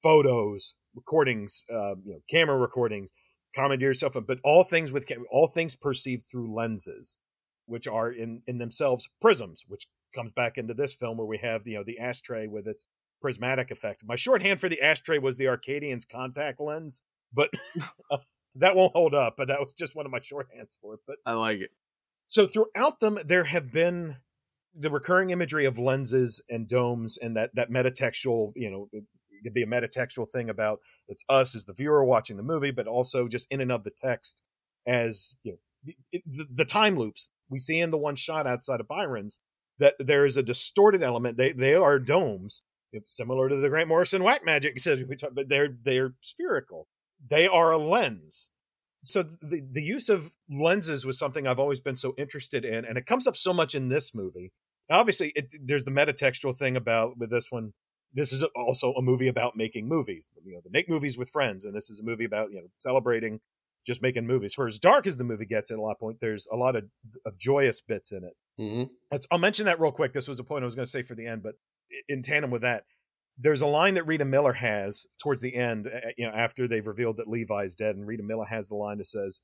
photos 0.02 0.74
recordings 0.94 1.62
uh 1.70 1.94
you 2.04 2.12
know 2.12 2.20
camera 2.28 2.56
recordings 2.56 3.10
commandeer 3.54 3.94
stuff 3.94 4.16
but 4.26 4.38
all 4.44 4.64
things 4.64 4.92
with 4.92 5.06
cam- 5.06 5.24
all 5.30 5.46
things 5.46 5.74
perceived 5.74 6.24
through 6.30 6.54
lenses 6.54 7.20
which 7.66 7.86
are 7.86 8.10
in 8.10 8.42
in 8.46 8.58
themselves 8.58 9.08
prisms 9.20 9.64
which 9.66 9.86
comes 10.14 10.30
back 10.34 10.56
into 10.56 10.74
this 10.74 10.94
film 10.94 11.16
where 11.16 11.26
we 11.26 11.38
have 11.38 11.66
you 11.66 11.74
know 11.74 11.84
the 11.84 11.98
ashtray 11.98 12.46
with 12.46 12.66
its 12.66 12.86
prismatic 13.20 13.70
effect 13.70 14.02
my 14.06 14.16
shorthand 14.16 14.60
for 14.60 14.68
the 14.68 14.80
ashtray 14.82 15.18
was 15.18 15.36
the 15.36 15.48
arcadians 15.48 16.04
contact 16.04 16.60
lens 16.60 17.02
but 17.32 17.50
that 18.54 18.76
won't 18.76 18.92
hold 18.92 19.14
up 19.14 19.34
but 19.36 19.48
that 19.48 19.60
was 19.60 19.72
just 19.74 19.94
one 19.94 20.06
of 20.06 20.12
my 20.12 20.18
shorthands 20.18 20.76
for 20.80 20.94
it 20.94 21.00
but 21.06 21.16
I 21.24 21.32
like 21.32 21.60
it. 21.60 21.70
so 22.26 22.46
throughout 22.46 23.00
them, 23.00 23.18
there 23.24 23.44
have 23.44 23.72
been 23.72 24.16
the 24.78 24.90
recurring 24.90 25.30
imagery 25.30 25.64
of 25.64 25.78
lenses 25.78 26.42
and 26.50 26.68
domes 26.68 27.16
and 27.16 27.36
that 27.36 27.54
that 27.54 27.70
metatextual, 27.70 28.52
you 28.54 28.70
know, 28.70 28.88
it 29.38 29.44
could 29.44 29.54
be 29.54 29.62
a 29.62 29.66
metatextual 29.66 30.30
thing 30.30 30.50
about 30.50 30.80
it's 31.08 31.24
us 31.28 31.54
as 31.54 31.64
the 31.64 31.72
viewer 31.72 32.04
watching 32.04 32.36
the 32.36 32.42
movie, 32.42 32.70
but 32.70 32.86
also 32.86 33.28
just 33.28 33.46
in 33.50 33.60
and 33.60 33.72
of 33.72 33.84
the 33.84 33.90
text 33.90 34.42
as 34.86 35.36
you 35.42 35.52
know 35.52 35.92
the, 36.24 36.46
the, 36.52 36.64
time 36.64 36.96
loops 36.96 37.30
we 37.48 37.58
see 37.58 37.78
in 37.78 37.90
the 37.90 37.98
one 37.98 38.16
shot 38.16 38.46
outside 38.46 38.80
of 38.80 38.88
Byron's 38.88 39.40
that 39.78 39.94
there 39.98 40.24
is 40.24 40.36
a 40.36 40.42
distorted 40.42 41.02
element. 41.02 41.36
They 41.36 41.52
they 41.52 41.74
are 41.74 41.98
domes, 41.98 42.62
similar 43.06 43.48
to 43.48 43.56
the 43.56 43.68
Grant 43.68 43.88
Morrison 43.88 44.22
whack 44.22 44.44
magic. 44.44 44.72
He 44.74 44.78
says 44.80 45.04
but 45.32 45.48
they're 45.48 45.76
they're 45.84 46.14
spherical. 46.20 46.88
They 47.28 47.46
are 47.46 47.72
a 47.72 47.78
lens 47.78 48.50
so 49.06 49.22
the 49.22 49.62
the 49.70 49.82
use 49.82 50.08
of 50.08 50.34
lenses 50.50 51.06
was 51.06 51.18
something 51.18 51.46
I've 51.46 51.60
always 51.60 51.80
been 51.80 51.96
so 51.96 52.14
interested 52.18 52.64
in, 52.64 52.84
and 52.84 52.98
it 52.98 53.06
comes 53.06 53.26
up 53.26 53.36
so 53.36 53.52
much 53.52 53.74
in 53.74 53.88
this 53.88 54.14
movie. 54.14 54.52
Now, 54.90 54.98
obviously, 54.98 55.32
it, 55.36 55.52
there's 55.62 55.84
the 55.84 55.92
metatextual 55.92 56.56
thing 56.56 56.76
about 56.76 57.16
with 57.16 57.30
this 57.30 57.50
one. 57.50 57.72
This 58.16 58.32
is 58.32 58.42
also 58.56 58.92
a 58.94 59.02
movie 59.02 59.28
about 59.28 59.56
making 59.56 59.86
movies. 59.86 60.30
You 60.44 60.54
know, 60.54 60.60
to 60.60 60.70
make 60.70 60.88
movies 60.88 61.16
with 61.16 61.28
friends, 61.30 61.64
and 61.64 61.74
this 61.74 61.90
is 61.90 62.00
a 62.00 62.04
movie 62.04 62.24
about 62.24 62.50
you 62.50 62.60
know 62.60 62.66
celebrating 62.80 63.40
just 63.86 64.02
making 64.02 64.26
movies. 64.26 64.52
For 64.52 64.66
as 64.66 64.80
dark 64.80 65.06
as 65.06 65.16
the 65.16 65.24
movie 65.24 65.46
gets 65.46 65.70
at 65.70 65.78
a 65.78 65.80
lot 65.80 65.92
of 65.92 66.00
point, 66.00 66.18
there's 66.20 66.48
a 66.50 66.56
lot 66.56 66.74
of, 66.74 66.84
of 67.24 67.38
joyous 67.38 67.80
bits 67.80 68.10
in 68.10 68.24
it. 68.24 68.34
hmm 68.58 68.84
Let's, 69.12 69.28
I'll 69.30 69.38
mention 69.38 69.66
that 69.66 69.78
real 69.78 69.92
quick. 69.92 70.12
This 70.12 70.26
was 70.26 70.40
a 70.40 70.44
point 70.44 70.64
I 70.64 70.64
was 70.64 70.74
going 70.74 70.86
to 70.86 70.90
say 70.90 71.02
for 71.02 71.14
the 71.14 71.26
end, 71.26 71.44
but 71.44 71.54
in 72.08 72.22
tandem 72.22 72.50
with 72.50 72.62
that, 72.62 72.82
there's 73.38 73.62
a 73.62 73.66
line 73.66 73.94
that 73.94 74.06
Rita 74.06 74.24
Miller 74.24 74.54
has 74.54 75.06
towards 75.22 75.40
the 75.40 75.54
end, 75.54 75.88
you 76.16 76.26
know, 76.26 76.32
after 76.32 76.66
they've 76.66 76.86
revealed 76.86 77.18
that 77.18 77.28
Levi's 77.28 77.76
dead, 77.76 77.94
and 77.94 78.06
Rita 78.06 78.22
Miller 78.24 78.46
has 78.46 78.68
the 78.68 78.74
line 78.74 78.98
that 78.98 79.06
says, 79.06 79.40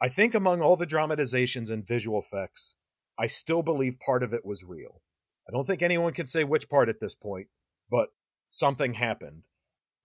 "I 0.00 0.08
think 0.08 0.34
among 0.34 0.62
all 0.62 0.76
the 0.76 0.86
dramatizations 0.86 1.70
and 1.70 1.86
visual 1.86 2.18
effects, 2.18 2.76
I 3.18 3.26
still 3.26 3.62
believe 3.62 4.00
part 4.00 4.22
of 4.22 4.32
it 4.32 4.44
was 4.44 4.64
real. 4.64 5.02
I 5.48 5.52
don't 5.52 5.66
think 5.66 5.82
anyone 5.82 6.12
can 6.12 6.26
say 6.26 6.44
which 6.44 6.68
part 6.68 6.88
at 6.88 6.98
this 6.98 7.14
point, 7.14 7.48
but 7.90 8.08
something 8.50 8.94
happened." 8.94 9.42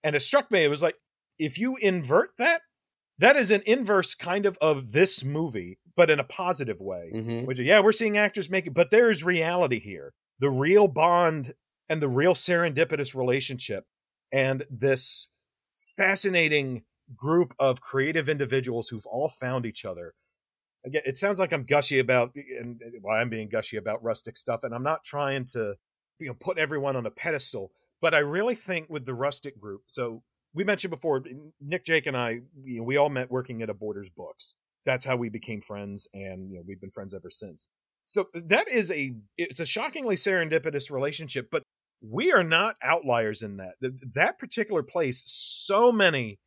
And 0.03 0.15
it 0.15 0.21
struck 0.21 0.51
me, 0.51 0.63
it 0.63 0.69
was 0.69 0.81
like, 0.81 0.97
if 1.37 1.59
you 1.59 1.75
invert 1.77 2.31
that, 2.37 2.61
that 3.19 3.35
is 3.35 3.51
an 3.51 3.61
inverse 3.65 4.15
kind 4.15 4.45
of 4.45 4.57
of 4.61 4.91
this 4.91 5.23
movie, 5.23 5.77
but 5.95 6.09
in 6.09 6.19
a 6.19 6.23
positive 6.23 6.79
way. 6.81 7.09
Hmm 7.11 7.45
which 7.45 7.59
yeah 7.59 7.79
we're 7.79 7.91
seeing 7.91 8.17
actors 8.17 8.49
make 8.49 8.67
it 8.67 8.73
but 8.73 8.91
there 8.91 9.09
is 9.09 9.23
reality 9.23 9.79
here. 9.79 10.13
The 10.39 10.49
real 10.49 10.87
bond 10.87 11.53
and 11.89 12.01
the 12.01 12.07
real 12.09 12.33
serendipitous 12.33 13.13
relationship 13.15 13.85
and 14.31 14.65
this 14.69 15.29
fascinating 15.97 16.83
group 17.15 17.53
of 17.59 17.81
creative 17.81 18.29
individuals 18.29 18.87
who've 18.89 19.05
all 19.05 19.27
found 19.29 19.65
each 19.65 19.85
other. 19.85 20.15
Again 20.85 21.03
it 21.05 21.17
sounds 21.17 21.39
like 21.39 21.51
i'm 21.53 21.63
gushy 21.65 21.99
about 21.99 22.33
and 22.35 22.81
well 23.03 23.15
i'm 23.15 23.29
being 23.29 23.49
gushy 23.49 23.77
about 23.77 24.03
rustic 24.03 24.35
stuff 24.37 24.63
and 24.63 24.73
i'm 24.73 24.83
not 24.83 25.03
trying 25.03 25.45
to 25.53 25.75
you 26.21 26.27
know 26.27 26.33
put 26.39 26.57
everyone 26.57 26.95
on 26.95 27.05
a 27.05 27.11
pedestal 27.11 27.71
but 28.01 28.13
i 28.13 28.19
really 28.19 28.55
think 28.55 28.89
with 28.89 29.05
the 29.05 29.13
rustic 29.13 29.59
group 29.59 29.81
so 29.87 30.23
we 30.53 30.63
mentioned 30.63 30.91
before 30.91 31.17
eh, 31.17 31.33
nick 31.59 31.83
jake 31.85 32.05
and 32.07 32.15
i 32.15 32.39
you 32.63 32.77
know, 32.77 32.83
we 32.83 32.95
all 32.97 33.09
met 33.09 33.29
working 33.29 33.61
at 33.61 33.69
a 33.69 33.73
borders 33.73 34.09
books 34.09 34.55
that's 34.85 35.05
how 35.05 35.15
we 35.15 35.29
became 35.29 35.61
friends 35.61 36.07
and 36.13 36.49
you 36.51 36.57
know 36.57 36.63
we've 36.67 36.79
been 36.81 36.91
friends 36.91 37.13
ever 37.13 37.29
since 37.29 37.67
so 38.05 38.21
uh, 38.35 38.39
that 38.45 38.69
is 38.69 38.91
a 38.91 39.13
it's 39.37 39.59
a 39.59 39.65
shockingly 39.65 40.15
serendipitous 40.15 40.89
relationship 40.89 41.49
but 41.51 41.63
we 42.03 42.31
are 42.31 42.43
not 42.43 42.77
outliers 42.83 43.43
in 43.43 43.57
that. 43.57 43.75
That 44.15 44.39
particular 44.39 44.81
place 44.81 45.21
so 45.27 45.91
many 45.91 46.39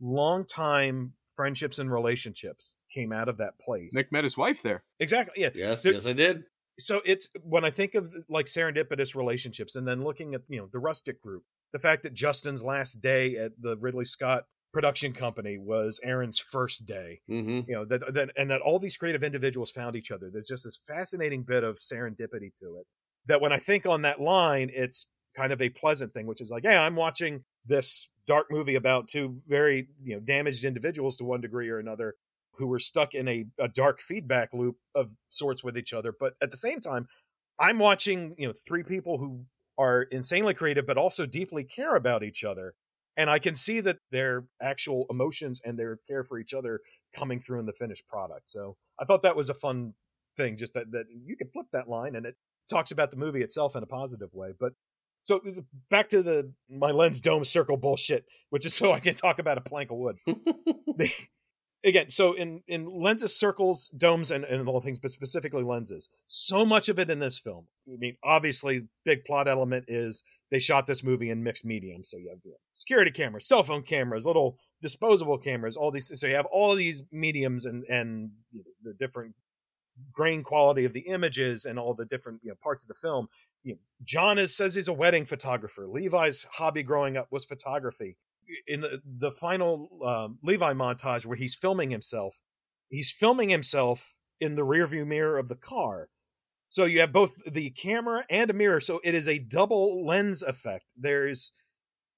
long 0.00 0.46
time 0.46 1.12
friendships 1.36 1.78
and 1.78 1.92
relationships 1.92 2.78
came 2.92 3.12
out 3.12 3.28
of 3.28 3.36
that 3.38 3.58
place 3.58 3.92
Nick 3.94 4.10
met 4.10 4.24
his 4.24 4.36
wife 4.36 4.62
there. 4.62 4.82
exactly 4.98 5.42
yeah 5.42 5.50
Yes, 5.54 5.82
There- 5.82 5.92
yes, 5.92 6.06
I 6.06 6.12
did. 6.14 6.44
So 6.82 7.00
it's 7.04 7.28
when 7.42 7.64
I 7.64 7.70
think 7.70 7.94
of 7.94 8.14
like 8.28 8.46
serendipitous 8.46 9.14
relationships, 9.14 9.76
and 9.76 9.86
then 9.86 10.04
looking 10.04 10.34
at 10.34 10.42
you 10.48 10.60
know 10.60 10.68
the 10.72 10.78
rustic 10.78 11.20
group, 11.22 11.44
the 11.72 11.78
fact 11.78 12.02
that 12.02 12.14
Justin's 12.14 12.62
last 12.62 13.00
day 13.00 13.36
at 13.36 13.52
the 13.60 13.76
Ridley 13.76 14.04
Scott 14.04 14.44
production 14.72 15.12
company 15.12 15.58
was 15.58 16.00
Aaron's 16.02 16.38
first 16.38 16.86
day, 16.86 17.20
hmm 17.28 17.60
you 17.66 17.74
know 17.74 17.84
that, 17.84 18.14
that 18.14 18.30
and 18.36 18.50
that 18.50 18.60
all 18.60 18.78
these 18.78 18.96
creative 18.96 19.22
individuals 19.22 19.70
found 19.70 19.96
each 19.96 20.10
other. 20.10 20.30
There's 20.32 20.48
just 20.48 20.64
this 20.64 20.80
fascinating 20.86 21.42
bit 21.42 21.64
of 21.64 21.78
serendipity 21.78 22.54
to 22.60 22.76
it. 22.78 22.86
That 23.26 23.40
when 23.40 23.52
I 23.52 23.58
think 23.58 23.86
on 23.86 24.02
that 24.02 24.20
line, 24.20 24.70
it's 24.72 25.06
kind 25.36 25.52
of 25.52 25.62
a 25.62 25.68
pleasant 25.68 26.12
thing, 26.12 26.26
which 26.26 26.40
is 26.40 26.50
like, 26.50 26.64
yeah, 26.64 26.82
I'm 26.82 26.96
watching 26.96 27.44
this 27.64 28.10
dark 28.26 28.46
movie 28.50 28.74
about 28.74 29.08
two 29.08 29.40
very 29.46 29.88
you 30.02 30.14
know 30.14 30.20
damaged 30.20 30.64
individuals 30.64 31.16
to 31.16 31.24
one 31.24 31.40
degree 31.40 31.68
or 31.68 31.78
another 31.78 32.14
who 32.56 32.66
were 32.66 32.78
stuck 32.78 33.14
in 33.14 33.28
a, 33.28 33.46
a 33.58 33.68
dark 33.68 34.00
feedback 34.00 34.52
loop 34.52 34.76
of 34.94 35.10
sorts 35.28 35.64
with 35.64 35.76
each 35.76 35.92
other. 35.92 36.14
But 36.18 36.34
at 36.42 36.50
the 36.50 36.56
same 36.56 36.80
time, 36.80 37.06
I'm 37.58 37.78
watching, 37.78 38.34
you 38.38 38.48
know, 38.48 38.54
three 38.66 38.82
people 38.82 39.18
who 39.18 39.44
are 39.78 40.02
insanely 40.02 40.54
creative, 40.54 40.86
but 40.86 40.98
also 40.98 41.26
deeply 41.26 41.64
care 41.64 41.96
about 41.96 42.22
each 42.22 42.44
other 42.44 42.74
and 43.16 43.28
I 43.28 43.38
can 43.38 43.54
see 43.54 43.80
that 43.80 43.98
their 44.10 44.44
actual 44.60 45.06
emotions 45.10 45.60
and 45.64 45.78
their 45.78 45.98
care 46.08 46.24
for 46.24 46.38
each 46.38 46.54
other 46.54 46.80
coming 47.14 47.40
through 47.40 47.60
in 47.60 47.66
the 47.66 47.72
finished 47.72 48.06
product. 48.08 48.50
So 48.50 48.76
I 48.98 49.04
thought 49.04 49.22
that 49.22 49.36
was 49.36 49.50
a 49.50 49.54
fun 49.54 49.94
thing, 50.36 50.56
just 50.56 50.74
that 50.74 50.90
that 50.92 51.04
you 51.10 51.36
can 51.36 51.48
flip 51.48 51.66
that 51.72 51.88
line 51.88 52.16
and 52.16 52.24
it 52.24 52.36
talks 52.70 52.90
about 52.90 53.10
the 53.10 53.16
movie 53.16 53.42
itself 53.42 53.76
in 53.76 53.82
a 53.82 53.86
positive 53.86 54.32
way. 54.32 54.52
But 54.58 54.72
so 55.20 55.40
back 55.90 56.08
to 56.10 56.22
the 56.22 56.52
my 56.70 56.90
lens 56.90 57.20
dome 57.20 57.44
circle 57.44 57.76
bullshit, 57.76 58.24
which 58.50 58.64
is 58.64 58.74
so 58.74 58.92
I 58.92 59.00
can 59.00 59.14
talk 59.14 59.38
about 59.38 59.58
a 59.58 59.62
plank 59.62 59.90
of 59.90 59.98
wood. 59.98 60.16
again, 61.84 62.10
so 62.10 62.32
in 62.32 62.62
in 62.66 62.86
lenses, 62.86 63.36
circles, 63.38 63.88
domes, 63.88 64.30
and, 64.30 64.44
and 64.44 64.68
all 64.68 64.80
things, 64.80 64.98
but 64.98 65.10
specifically 65.10 65.62
lenses. 65.62 66.08
So 66.26 66.64
much 66.64 66.88
of 66.88 66.98
it 66.98 67.10
in 67.10 67.18
this 67.18 67.38
film. 67.38 67.66
I 67.88 67.96
mean, 67.98 68.16
obviously, 68.22 68.88
big 69.04 69.24
plot 69.24 69.48
element 69.48 69.86
is 69.88 70.22
they 70.50 70.58
shot 70.58 70.86
this 70.86 71.02
movie 71.02 71.30
in 71.30 71.42
mixed 71.42 71.64
medium. 71.64 72.04
So 72.04 72.16
you 72.16 72.30
have 72.30 72.38
security 72.72 73.10
cameras, 73.10 73.46
cell 73.46 73.62
phone 73.62 73.82
cameras, 73.82 74.26
little 74.26 74.58
disposable 74.80 75.38
cameras, 75.38 75.76
all 75.76 75.90
these. 75.90 76.10
So 76.18 76.26
you 76.26 76.34
have 76.34 76.46
all 76.46 76.74
these 76.74 77.02
mediums 77.10 77.64
and 77.64 77.84
and 77.84 78.30
you 78.52 78.62
know, 78.64 78.92
the 78.92 78.94
different 78.94 79.34
grain 80.12 80.42
quality 80.42 80.84
of 80.84 80.92
the 80.92 81.00
images 81.00 81.64
and 81.64 81.78
all 81.78 81.94
the 81.94 82.06
different 82.06 82.40
you 82.42 82.50
know, 82.50 82.56
parts 82.62 82.84
of 82.84 82.88
the 82.88 82.94
film. 82.94 83.28
You 83.62 83.74
know, 83.74 83.78
John 84.04 84.38
is 84.38 84.56
says 84.56 84.74
he's 84.74 84.88
a 84.88 84.92
wedding 84.92 85.26
photographer. 85.26 85.86
Levi's 85.86 86.46
hobby 86.52 86.82
growing 86.82 87.16
up 87.16 87.28
was 87.30 87.44
photography 87.44 88.16
in 88.66 88.80
the, 88.80 89.00
the 89.04 89.30
final 89.30 89.88
um, 90.04 90.38
Levi 90.42 90.72
montage 90.72 91.26
where 91.26 91.36
he's 91.36 91.54
filming 91.54 91.90
himself, 91.90 92.40
he's 92.88 93.10
filming 93.10 93.48
himself 93.48 94.14
in 94.40 94.54
the 94.56 94.62
rearview 94.62 95.06
mirror 95.06 95.38
of 95.38 95.48
the 95.48 95.56
car. 95.56 96.08
So 96.68 96.84
you 96.84 97.00
have 97.00 97.12
both 97.12 97.32
the 97.44 97.70
camera 97.70 98.24
and 98.30 98.50
a 98.50 98.54
mirror. 98.54 98.80
So 98.80 99.00
it 99.04 99.14
is 99.14 99.28
a 99.28 99.38
double 99.38 100.06
lens 100.06 100.42
effect. 100.42 100.86
There's 100.96 101.52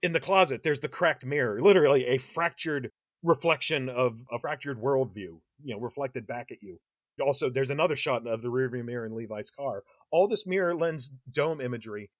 in 0.03 0.13
the 0.13 0.21
closet, 0.21 0.63
there's 0.63 0.81
the 0.81 0.89
cracked 0.89 1.25
mirror, 1.25 1.61
literally 1.63 2.07
a 2.07 2.19
fractured 2.19 2.91
reflection 3.23 3.89
of 3.89 4.21
a 4.31 4.39
fractured 4.39 4.79
worldview, 4.81 5.41
you 5.63 5.75
know, 5.75 5.81
reflected 5.81 6.27
back 6.27 6.53
at 6.53 6.63
you. 6.63 6.79
Also, 7.21 7.49
there's 7.49 7.71
another 7.71 7.97
shot 7.97 8.27
of 8.27 8.43
the 8.43 8.49
rearview 8.49 8.85
mirror 8.85 9.07
in 9.07 9.17
Levi's 9.17 9.51
car. 9.51 9.83
All 10.11 10.29
this 10.29 10.47
mirror 10.47 10.77
lens 10.77 11.11
dome 11.31 11.61
imagery. 11.61 12.11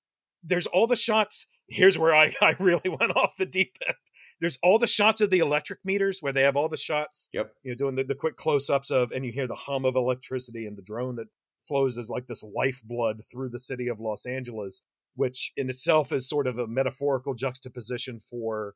There's 0.43 0.67
all 0.67 0.87
the 0.87 0.97
shots 0.97 1.47
here's 1.69 1.99
where 1.99 2.15
I, 2.15 2.35
I 2.43 2.57
really 2.59 2.89
went 2.89 3.17
off 3.17 3.37
the 3.39 3.47
deep 3.47 3.77
end. 3.87 3.97
There's 4.41 4.59
all 4.63 4.79
the 4.79 4.87
shots 4.87 5.21
of 5.21 5.31
the 5.31 5.39
electric 5.39 5.79
meters 5.85 6.19
where 6.21 6.33
they 6.33 6.43
have 6.43 6.57
all 6.57 6.69
the 6.69 6.77
shots. 6.77 7.29
Yep. 7.33 7.53
You 7.63 7.73
know, 7.73 7.77
doing 7.77 7.95
the, 7.95 8.05
the 8.05 8.15
quick 8.15 8.37
close 8.37 8.69
ups 8.69 8.91
of, 8.91 9.13
and 9.13 9.25
you 9.25 9.33
hear 9.33 9.47
the 9.47 9.55
hum 9.55 9.85
of 9.85 9.95
electricity 9.95 10.67
and 10.67 10.77
the 10.77 10.83
drone 10.83 11.17
that 11.17 11.29
flows 11.67 11.97
as 11.97 12.11
like 12.11 12.27
this 12.27 12.43
lifeblood 12.43 13.23
through 13.31 13.51
the 13.51 13.59
city 13.59 13.89
of 13.89 14.01
Los 14.01 14.27
Angeles, 14.27 14.83
which 15.15 15.53
in 15.57 15.71
itself 15.71 16.13
is 16.13 16.29
sort 16.29 16.47
of 16.47 16.59
a 16.59 16.67
metaphorical 16.67 17.35
juxtaposition 17.35 18.19
for 18.19 18.75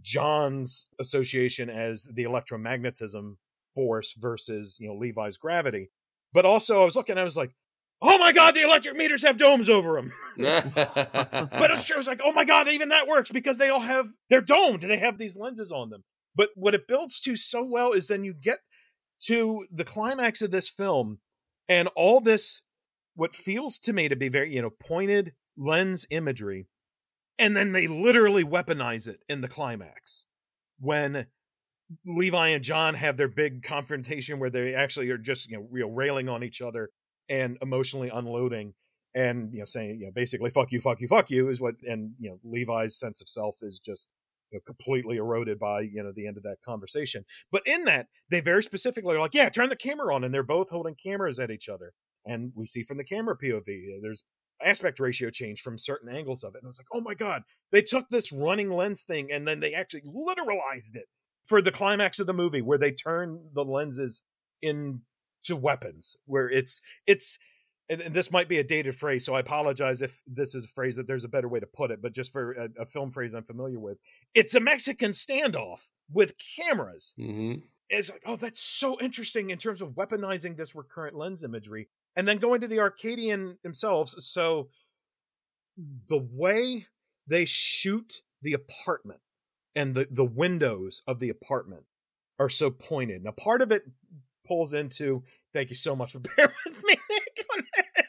John's 0.00 0.88
association 0.98 1.70
as 1.70 2.08
the 2.12 2.24
electromagnetism 2.24 3.36
force 3.74 4.14
versus, 4.18 4.78
you 4.80 4.88
know, 4.88 4.94
Levi's 4.94 5.36
gravity. 5.36 5.90
But 6.32 6.46
also, 6.46 6.82
I 6.82 6.84
was 6.84 6.96
looking, 6.96 7.18
I 7.18 7.24
was 7.24 7.36
like, 7.36 7.52
oh 8.02 8.18
my 8.18 8.32
god, 8.32 8.54
the 8.54 8.62
electric 8.62 8.96
meters 8.96 9.22
have 9.22 9.36
domes 9.36 9.68
over 9.68 9.94
them. 9.94 10.12
but 10.36 11.70
it's 11.70 11.84
true. 11.84 11.98
It's 11.98 12.08
like, 12.08 12.20
oh 12.24 12.32
my 12.32 12.44
god, 12.44 12.68
even 12.68 12.90
that 12.90 13.08
works 13.08 13.30
because 13.30 13.58
they 13.58 13.68
all 13.68 13.80
have 13.80 14.08
they're 14.28 14.40
domed. 14.40 14.82
They 14.82 14.98
have 14.98 15.18
these 15.18 15.36
lenses 15.36 15.72
on 15.72 15.90
them. 15.90 16.04
But 16.34 16.50
what 16.54 16.74
it 16.74 16.86
builds 16.86 17.20
to 17.20 17.36
so 17.36 17.64
well 17.64 17.92
is 17.92 18.08
then 18.08 18.24
you 18.24 18.34
get 18.34 18.58
to 19.22 19.66
the 19.72 19.84
climax 19.84 20.42
of 20.42 20.50
this 20.50 20.68
film, 20.68 21.20
and 21.68 21.88
all 21.96 22.20
this 22.20 22.62
what 23.14 23.34
feels 23.34 23.78
to 23.78 23.92
me 23.92 24.08
to 24.08 24.16
be 24.16 24.28
very 24.28 24.54
you 24.54 24.62
know 24.62 24.70
pointed 24.70 25.32
lens 25.56 26.06
imagery, 26.10 26.68
and 27.38 27.56
then 27.56 27.72
they 27.72 27.86
literally 27.86 28.44
weaponize 28.44 29.08
it 29.08 29.20
in 29.28 29.40
the 29.40 29.48
climax 29.48 30.26
when 30.78 31.26
Levi 32.04 32.48
and 32.48 32.64
John 32.64 32.94
have 32.94 33.16
their 33.16 33.28
big 33.28 33.62
confrontation 33.62 34.38
where 34.38 34.50
they 34.50 34.74
actually 34.74 35.08
are 35.10 35.18
just 35.18 35.50
you 35.50 35.56
know 35.58 35.86
railing 35.88 36.28
on 36.28 36.44
each 36.44 36.60
other 36.60 36.90
and 37.28 37.58
emotionally 37.62 38.08
unloading 38.08 38.74
and 39.14 39.52
you 39.52 39.58
know 39.58 39.64
saying 39.64 39.98
you 39.98 40.06
know 40.06 40.12
basically 40.14 40.50
fuck 40.50 40.70
you 40.70 40.80
fuck 40.80 41.00
you 41.00 41.08
fuck 41.08 41.30
you 41.30 41.48
is 41.48 41.60
what 41.60 41.74
and 41.82 42.12
you 42.18 42.30
know 42.30 42.38
levi's 42.44 42.98
sense 42.98 43.20
of 43.20 43.28
self 43.28 43.56
is 43.62 43.80
just 43.80 44.08
you 44.50 44.58
know, 44.58 44.62
completely 44.64 45.16
eroded 45.16 45.58
by 45.58 45.80
you 45.80 46.02
know 46.02 46.12
the 46.14 46.26
end 46.26 46.36
of 46.36 46.42
that 46.44 46.62
conversation. 46.64 47.24
But 47.50 47.62
in 47.66 47.84
that 47.84 48.06
they 48.30 48.40
very 48.40 48.62
specifically 48.62 49.16
are 49.16 49.20
like 49.20 49.34
yeah 49.34 49.48
turn 49.48 49.68
the 49.68 49.76
camera 49.76 50.14
on 50.14 50.24
and 50.24 50.32
they're 50.32 50.42
both 50.42 50.70
holding 50.70 50.94
cameras 50.94 51.38
at 51.38 51.50
each 51.50 51.68
other. 51.68 51.92
And 52.24 52.52
we 52.54 52.66
see 52.66 52.82
from 52.82 52.98
the 52.98 53.04
camera 53.04 53.36
pov 53.36 53.64
there's 54.02 54.24
aspect 54.64 54.98
ratio 54.98 55.30
change 55.30 55.60
from 55.60 55.78
certain 55.78 56.14
angles 56.14 56.42
of 56.42 56.54
it. 56.54 56.58
And 56.58 56.66
i 56.66 56.68
was 56.68 56.78
like 56.78 56.86
oh 56.92 57.00
my 57.00 57.14
god 57.14 57.42
they 57.72 57.82
took 57.82 58.08
this 58.08 58.32
running 58.32 58.70
lens 58.70 59.02
thing 59.02 59.30
and 59.32 59.46
then 59.46 59.60
they 59.60 59.74
actually 59.74 60.02
literalized 60.02 60.96
it 60.96 61.06
for 61.46 61.62
the 61.62 61.72
climax 61.72 62.18
of 62.18 62.26
the 62.26 62.32
movie 62.32 62.62
where 62.62 62.78
they 62.78 62.90
turn 62.90 63.40
the 63.54 63.64
lenses 63.64 64.22
in 64.62 65.00
to 65.46 65.56
weapons 65.56 66.16
where 66.26 66.48
it's 66.48 66.80
it's 67.06 67.38
and, 67.88 68.00
and, 68.00 68.14
this 68.14 68.32
might 68.32 68.48
be 68.48 68.58
a 68.58 68.64
dated 68.64 68.96
phrase 68.96 69.24
so 69.24 69.34
i 69.34 69.40
apologize 69.40 70.02
if 70.02 70.22
this 70.26 70.54
is 70.54 70.64
a 70.64 70.68
phrase 70.68 70.96
that 70.96 71.06
there's 71.06 71.24
a 71.24 71.28
better 71.28 71.48
way 71.48 71.60
to 71.60 71.66
put 71.66 71.90
it 71.90 72.02
but 72.02 72.12
just 72.12 72.32
for 72.32 72.52
a, 72.52 72.68
a 72.80 72.86
film 72.86 73.10
phrase 73.10 73.34
i'm 73.34 73.44
familiar 73.44 73.78
with 73.78 73.98
it's 74.34 74.54
a 74.54 74.60
mexican 74.60 75.10
standoff 75.12 75.88
with 76.12 76.34
cameras 76.56 77.14
mm-hmm. 77.18 77.60
it's 77.88 78.10
like 78.10 78.22
oh 78.26 78.36
that's 78.36 78.60
so 78.60 78.98
interesting 79.00 79.50
in 79.50 79.58
terms 79.58 79.82
of 79.82 79.90
weaponizing 79.90 80.56
this 80.56 80.74
recurrent 80.74 81.16
lens 81.16 81.42
imagery 81.42 81.88
and 82.16 82.26
then 82.26 82.38
going 82.38 82.60
to 82.60 82.68
the 82.68 82.80
arcadian 82.80 83.58
themselves 83.62 84.14
so 84.24 84.68
the 86.08 86.26
way 86.32 86.86
they 87.26 87.44
shoot 87.44 88.22
the 88.42 88.52
apartment 88.52 89.20
and 89.74 89.94
the 89.94 90.08
the 90.10 90.24
windows 90.24 91.02
of 91.06 91.20
the 91.20 91.28
apartment 91.28 91.84
are 92.38 92.48
so 92.48 92.70
pointed 92.70 93.22
now 93.22 93.30
part 93.30 93.62
of 93.62 93.70
it 93.70 93.82
pulls 94.46 94.72
into. 94.72 95.22
Thank 95.52 95.70
you 95.70 95.76
so 95.76 95.96
much 95.96 96.12
for 96.12 96.18
bearing 96.36 96.52
with 96.66 96.82
me, 96.84 96.96
Nick, 97.10 97.46
on 97.54 97.62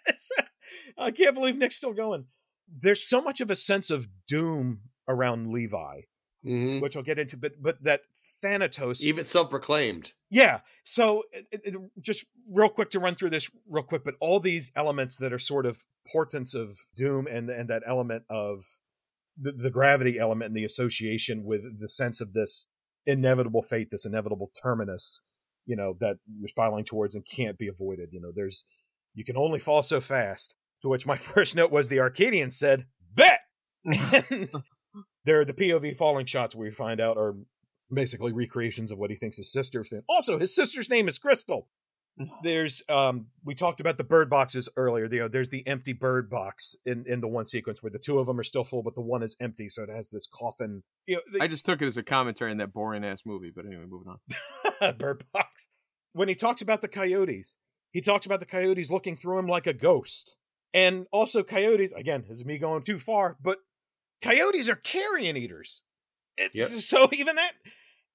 this. 0.08 0.32
I 0.98 1.12
can't 1.12 1.36
believe 1.36 1.58
Nick's 1.58 1.76
still 1.76 1.94
going. 1.94 2.26
There's 2.68 3.04
so 3.04 3.22
much 3.22 3.40
of 3.42 3.50
a 3.50 3.56
sense 3.56 3.90
of 3.90 4.08
doom 4.28 4.82
around 5.08 5.52
Levi, 5.52 6.02
mm-hmm. 6.46 6.80
which 6.82 6.98
I'll 6.98 7.04
get 7.04 7.20
into, 7.20 7.38
but 7.38 7.54
but 7.62 7.82
that 7.84 8.02
Thanatos, 8.42 9.04
even 9.04 9.26
self-proclaimed. 9.26 10.14
Yeah. 10.30 10.60
So 10.84 11.24
it, 11.32 11.62
it, 11.64 11.76
just 12.02 12.26
real 12.50 12.70
quick 12.70 12.90
to 12.92 13.00
run 13.00 13.16
through 13.16 13.32
this 13.32 13.50
real 13.68 13.84
quick, 13.84 14.04
but 14.04 14.16
all 14.20 14.40
these 14.40 14.72
elements 14.76 15.18
that 15.18 15.34
are 15.34 15.40
sort 15.40 15.66
of 15.66 15.86
portents 16.12 16.54
of 16.54 16.78
doom 16.96 17.28
and 17.28 17.50
and 17.50 17.70
that 17.70 17.84
element 17.86 18.24
of 18.30 18.66
the, 19.40 19.52
the 19.52 19.72
gravity 19.72 20.20
element 20.20 20.50
and 20.50 20.58
the 20.58 20.66
association 20.66 21.44
with 21.46 21.80
the 21.80 21.88
sense 21.88 22.22
of 22.22 22.34
this 22.34 22.68
inevitable 23.06 23.62
fate, 23.62 23.90
this 23.90 24.06
inevitable 24.06 24.52
terminus 24.62 25.22
you 25.68 25.76
know 25.76 25.96
that 26.00 26.18
you're 26.40 26.48
spiraling 26.48 26.86
towards 26.86 27.14
and 27.14 27.24
can't 27.26 27.58
be 27.60 27.68
avoided 27.68 28.10
you 28.12 28.20
know 28.20 28.32
there's 28.36 28.66
you 29.18 29.26
can 29.26 29.36
only 29.36 29.60
fall 29.60 29.82
so 29.82 30.00
fast. 30.00 30.56
To 30.84 30.90
which 30.90 31.08
my 31.08 31.18
first 31.18 31.56
note 31.56 31.72
was 31.72 31.90
the 31.90 32.00
arcadian 32.00 32.52
said 32.52 32.86
bet 33.14 33.40
there 33.84 35.42
are 35.42 35.46
the 35.46 35.54
pov 35.54 35.98
falling 35.98 36.28
shots 36.28 36.56
where 36.56 36.68
we 36.68 36.72
find 36.72 37.02
out 37.02 37.18
are 37.18 37.36
basically 37.92 38.32
recreations 38.32 38.92
of 38.92 39.00
what 39.00 39.10
he 39.10 39.16
thinks 39.16 39.38
his 39.38 39.52
sister's 39.52 39.92
in 39.92 40.04
also 40.08 40.38
his 40.38 40.54
sister's 40.54 40.90
name 40.90 41.08
is 41.08 41.18
crystal 41.18 41.68
there's 42.44 42.82
um 42.90 43.28
we 43.46 43.54
talked 43.54 43.80
about 43.80 43.98
the 43.98 44.04
bird 44.04 44.30
boxes 44.30 44.68
earlier 44.76 45.06
you 45.06 45.20
know 45.20 45.28
there's 45.28 45.52
the 45.52 45.66
empty 45.68 45.94
bird 45.94 46.30
box 46.30 46.76
in 46.86 47.06
in 47.08 47.22
the 47.22 47.28
one 47.28 47.46
sequence 47.46 47.84
where 47.84 47.92
the 47.92 48.00
two 48.00 48.18
of 48.18 48.26
them 48.26 48.40
are 48.40 48.44
still 48.44 48.64
full 48.64 48.82
but 48.82 48.96
the 48.96 49.02
one 49.02 49.22
is 49.22 49.36
empty 49.40 49.70
so 49.70 49.84
it 49.84 49.90
has 49.90 50.10
this 50.10 50.26
coffin 50.26 50.82
you 51.06 51.16
know 51.16 51.22
the, 51.32 51.44
i 51.44 51.48
just 51.48 51.64
took 51.64 51.82
it 51.82 51.88
as 51.88 51.96
a 51.96 52.02
commentary 52.02 52.50
on 52.50 52.58
that 52.58 52.74
boring 52.74 53.06
ass 53.06 53.20
movie 53.24 53.52
but 53.56 53.66
anyway 53.66 53.86
moving 53.88 54.08
on 54.08 54.18
Bird 54.98 55.24
Box. 55.32 55.68
When 56.14 56.30
he 56.30 56.36
talks 56.36 56.62
about 56.62 56.82
the 56.82 56.88
coyotes, 56.88 57.58
he 57.92 58.02
talks 58.02 58.26
about 58.26 58.40
the 58.40 58.46
coyotes 58.46 58.92
looking 58.92 59.16
through 59.16 59.40
him 59.40 59.48
like 59.48 59.68
a 59.68 59.74
ghost. 59.74 60.36
And 60.74 61.08
also, 61.12 61.44
coyotes, 61.44 61.94
again, 61.94 62.26
is 62.30 62.46
me 62.46 62.58
going 62.58 62.84
too 62.84 63.00
far, 63.00 63.38
but 63.42 63.60
coyotes 64.22 64.70
are 64.70 64.76
carrion 64.76 65.38
eaters. 65.38 65.82
It's 66.38 66.56
yep. 66.56 66.68
so 66.68 67.10
even 67.14 67.38
that 67.38 67.54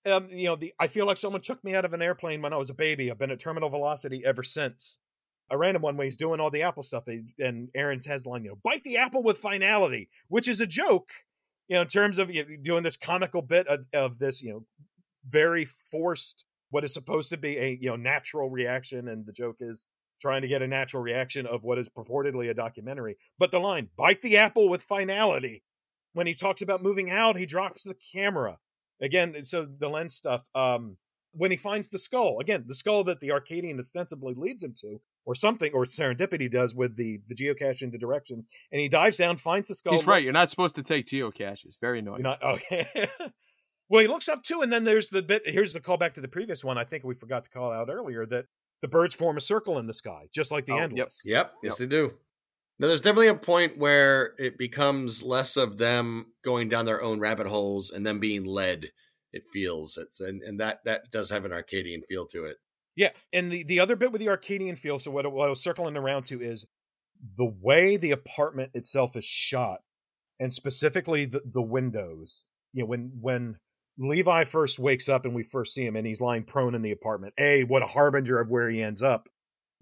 um, 0.06 0.28
you 0.28 0.44
know, 0.44 0.56
the 0.56 0.72
I 0.78 0.86
feel 0.88 1.06
like 1.06 1.16
someone 1.16 1.42
took 1.42 1.62
me 1.64 1.74
out 1.74 1.84
of 1.84 1.92
an 1.92 2.02
airplane 2.02 2.42
when 2.42 2.52
I 2.52 2.56
was 2.56 2.70
a 2.70 2.74
baby. 2.74 3.10
I've 3.10 3.18
been 3.18 3.30
at 3.30 3.38
terminal 3.38 3.68
velocity 3.68 4.22
ever 4.24 4.42
since. 4.42 4.98
I 5.50 5.54
ran 5.54 5.76
him 5.76 5.82
one 5.82 5.96
way. 5.96 6.06
He's 6.06 6.16
doing 6.16 6.40
all 6.40 6.50
the 6.50 6.62
Apple 6.62 6.82
stuff, 6.82 7.04
and 7.38 7.68
Aaron's 7.74 8.06
has 8.06 8.26
line, 8.26 8.44
you 8.44 8.50
know, 8.50 8.58
bite 8.64 8.84
the 8.84 8.96
apple 8.96 9.22
with 9.22 9.38
finality, 9.38 10.08
which 10.28 10.48
is 10.48 10.60
a 10.60 10.66
joke, 10.66 11.10
you 11.68 11.74
know, 11.74 11.82
in 11.82 11.88
terms 11.88 12.18
of 12.18 12.30
you 12.30 12.42
know, 12.42 12.56
doing 12.62 12.82
this 12.82 12.96
comical 12.96 13.42
bit 13.42 13.66
of, 13.66 13.80
of, 13.92 14.18
this, 14.18 14.42
you 14.42 14.50
know, 14.50 14.64
very 15.28 15.66
forced 15.90 16.46
what 16.72 16.84
is 16.84 16.94
supposed 16.94 17.28
to 17.30 17.36
be 17.36 17.58
a 17.58 17.78
you 17.80 17.88
know 17.88 17.96
natural 17.96 18.50
reaction 18.50 19.08
and 19.08 19.24
the 19.26 19.32
joke 19.32 19.56
is 19.60 19.86
trying 20.20 20.42
to 20.42 20.48
get 20.48 20.62
a 20.62 20.66
natural 20.66 21.02
reaction 21.02 21.46
of 21.46 21.62
what 21.62 21.78
is 21.78 21.88
purportedly 21.88 22.50
a 22.50 22.54
documentary 22.54 23.16
but 23.38 23.50
the 23.50 23.58
line 23.58 23.88
bite 23.96 24.22
the 24.22 24.36
apple 24.36 24.68
with 24.68 24.82
finality 24.82 25.62
when 26.14 26.26
he 26.26 26.34
talks 26.34 26.62
about 26.62 26.82
moving 26.82 27.10
out 27.10 27.36
he 27.36 27.46
drops 27.46 27.84
the 27.84 27.96
camera 28.12 28.58
again 29.02 29.44
so 29.44 29.66
the 29.66 29.88
lens 29.88 30.14
stuff 30.14 30.44
um 30.54 30.96
when 31.32 31.50
he 31.50 31.56
finds 31.56 31.88
the 31.90 31.98
skull 31.98 32.38
again 32.40 32.64
the 32.66 32.74
skull 32.74 33.04
that 33.04 33.20
the 33.20 33.30
arcadian 33.32 33.78
ostensibly 33.78 34.34
leads 34.34 34.62
him 34.62 34.72
to 34.80 35.00
or 35.24 35.34
something, 35.36 35.70
or 35.72 35.84
serendipity 35.84 36.50
does 36.50 36.74
with 36.74 36.96
the 36.96 37.20
the 37.28 37.34
geocache 37.36 37.88
the 37.92 37.98
directions, 37.98 38.46
and 38.72 38.80
he 38.80 38.88
dives 38.88 39.18
down, 39.18 39.36
finds 39.36 39.68
the 39.68 39.74
skull. 39.76 39.92
He's 39.92 40.04
right. 40.04 40.22
You're 40.22 40.32
not 40.32 40.50
supposed 40.50 40.74
to 40.74 40.82
take 40.82 41.06
geocaches. 41.06 41.74
Very 41.80 42.00
annoying. 42.00 42.22
Not 42.22 42.42
okay. 42.54 43.08
well, 43.88 44.02
he 44.02 44.08
looks 44.08 44.28
up 44.28 44.42
too, 44.42 44.62
and 44.62 44.72
then 44.72 44.82
there's 44.82 45.10
the 45.10 45.22
bit. 45.22 45.42
Here's 45.46 45.74
the 45.74 45.80
callback 45.80 46.14
to 46.14 46.20
the 46.20 46.26
previous 46.26 46.64
one. 46.64 46.76
I 46.76 46.84
think 46.84 47.04
we 47.04 47.14
forgot 47.14 47.44
to 47.44 47.50
call 47.50 47.70
out 47.70 47.88
earlier 47.88 48.26
that 48.26 48.46
the 48.80 48.88
birds 48.88 49.14
form 49.14 49.36
a 49.36 49.40
circle 49.40 49.78
in 49.78 49.86
the 49.86 49.94
sky, 49.94 50.22
just 50.34 50.50
like 50.50 50.66
the 50.66 50.72
Oh, 50.72 50.76
yep. 50.76 50.84
endless. 50.90 51.22
Yep, 51.24 51.52
yes 51.62 51.72
Yep. 51.72 51.78
they 51.78 51.96
do. 51.96 52.14
Now 52.82 52.88
there's 52.88 53.00
definitely 53.00 53.28
a 53.28 53.34
point 53.36 53.78
where 53.78 54.34
it 54.38 54.58
becomes 54.58 55.22
less 55.22 55.56
of 55.56 55.78
them 55.78 56.32
going 56.42 56.68
down 56.68 56.84
their 56.84 57.00
own 57.00 57.20
rabbit 57.20 57.46
holes 57.46 57.92
and 57.92 58.04
them 58.04 58.18
being 58.18 58.44
led. 58.44 58.90
It 59.32 59.44
feels 59.52 59.96
it's 59.96 60.18
and, 60.18 60.42
and 60.42 60.58
that 60.58 60.80
that 60.84 61.12
does 61.12 61.30
have 61.30 61.44
an 61.44 61.52
Arcadian 61.52 62.02
feel 62.08 62.26
to 62.26 62.44
it. 62.44 62.56
Yeah, 62.96 63.10
and 63.32 63.52
the 63.52 63.62
the 63.62 63.78
other 63.78 63.94
bit 63.94 64.10
with 64.10 64.18
the 64.18 64.28
Arcadian 64.28 64.74
feel. 64.74 64.98
So 64.98 65.12
what, 65.12 65.24
I- 65.24 65.28
what 65.28 65.46
I 65.46 65.50
was 65.50 65.62
circling 65.62 65.96
around 65.96 66.24
to 66.24 66.42
is 66.42 66.66
the 67.38 67.46
way 67.46 67.96
the 67.96 68.10
apartment 68.10 68.72
itself 68.74 69.16
is 69.16 69.24
shot, 69.24 69.82
and 70.40 70.52
specifically 70.52 71.24
the 71.24 71.40
the 71.44 71.62
windows. 71.62 72.46
You 72.72 72.82
know, 72.82 72.86
when 72.88 73.12
when 73.20 73.56
Levi 73.96 74.42
first 74.42 74.80
wakes 74.80 75.08
up 75.08 75.24
and 75.24 75.36
we 75.36 75.44
first 75.44 75.72
see 75.72 75.86
him, 75.86 75.94
and 75.94 76.04
he's 76.06 76.20
lying 76.20 76.42
prone 76.42 76.74
in 76.74 76.82
the 76.82 76.90
apartment. 76.90 77.34
A, 77.38 77.62
what 77.62 77.82
a 77.82 77.86
harbinger 77.86 78.40
of 78.40 78.50
where 78.50 78.68
he 78.68 78.82
ends 78.82 79.04
up. 79.04 79.28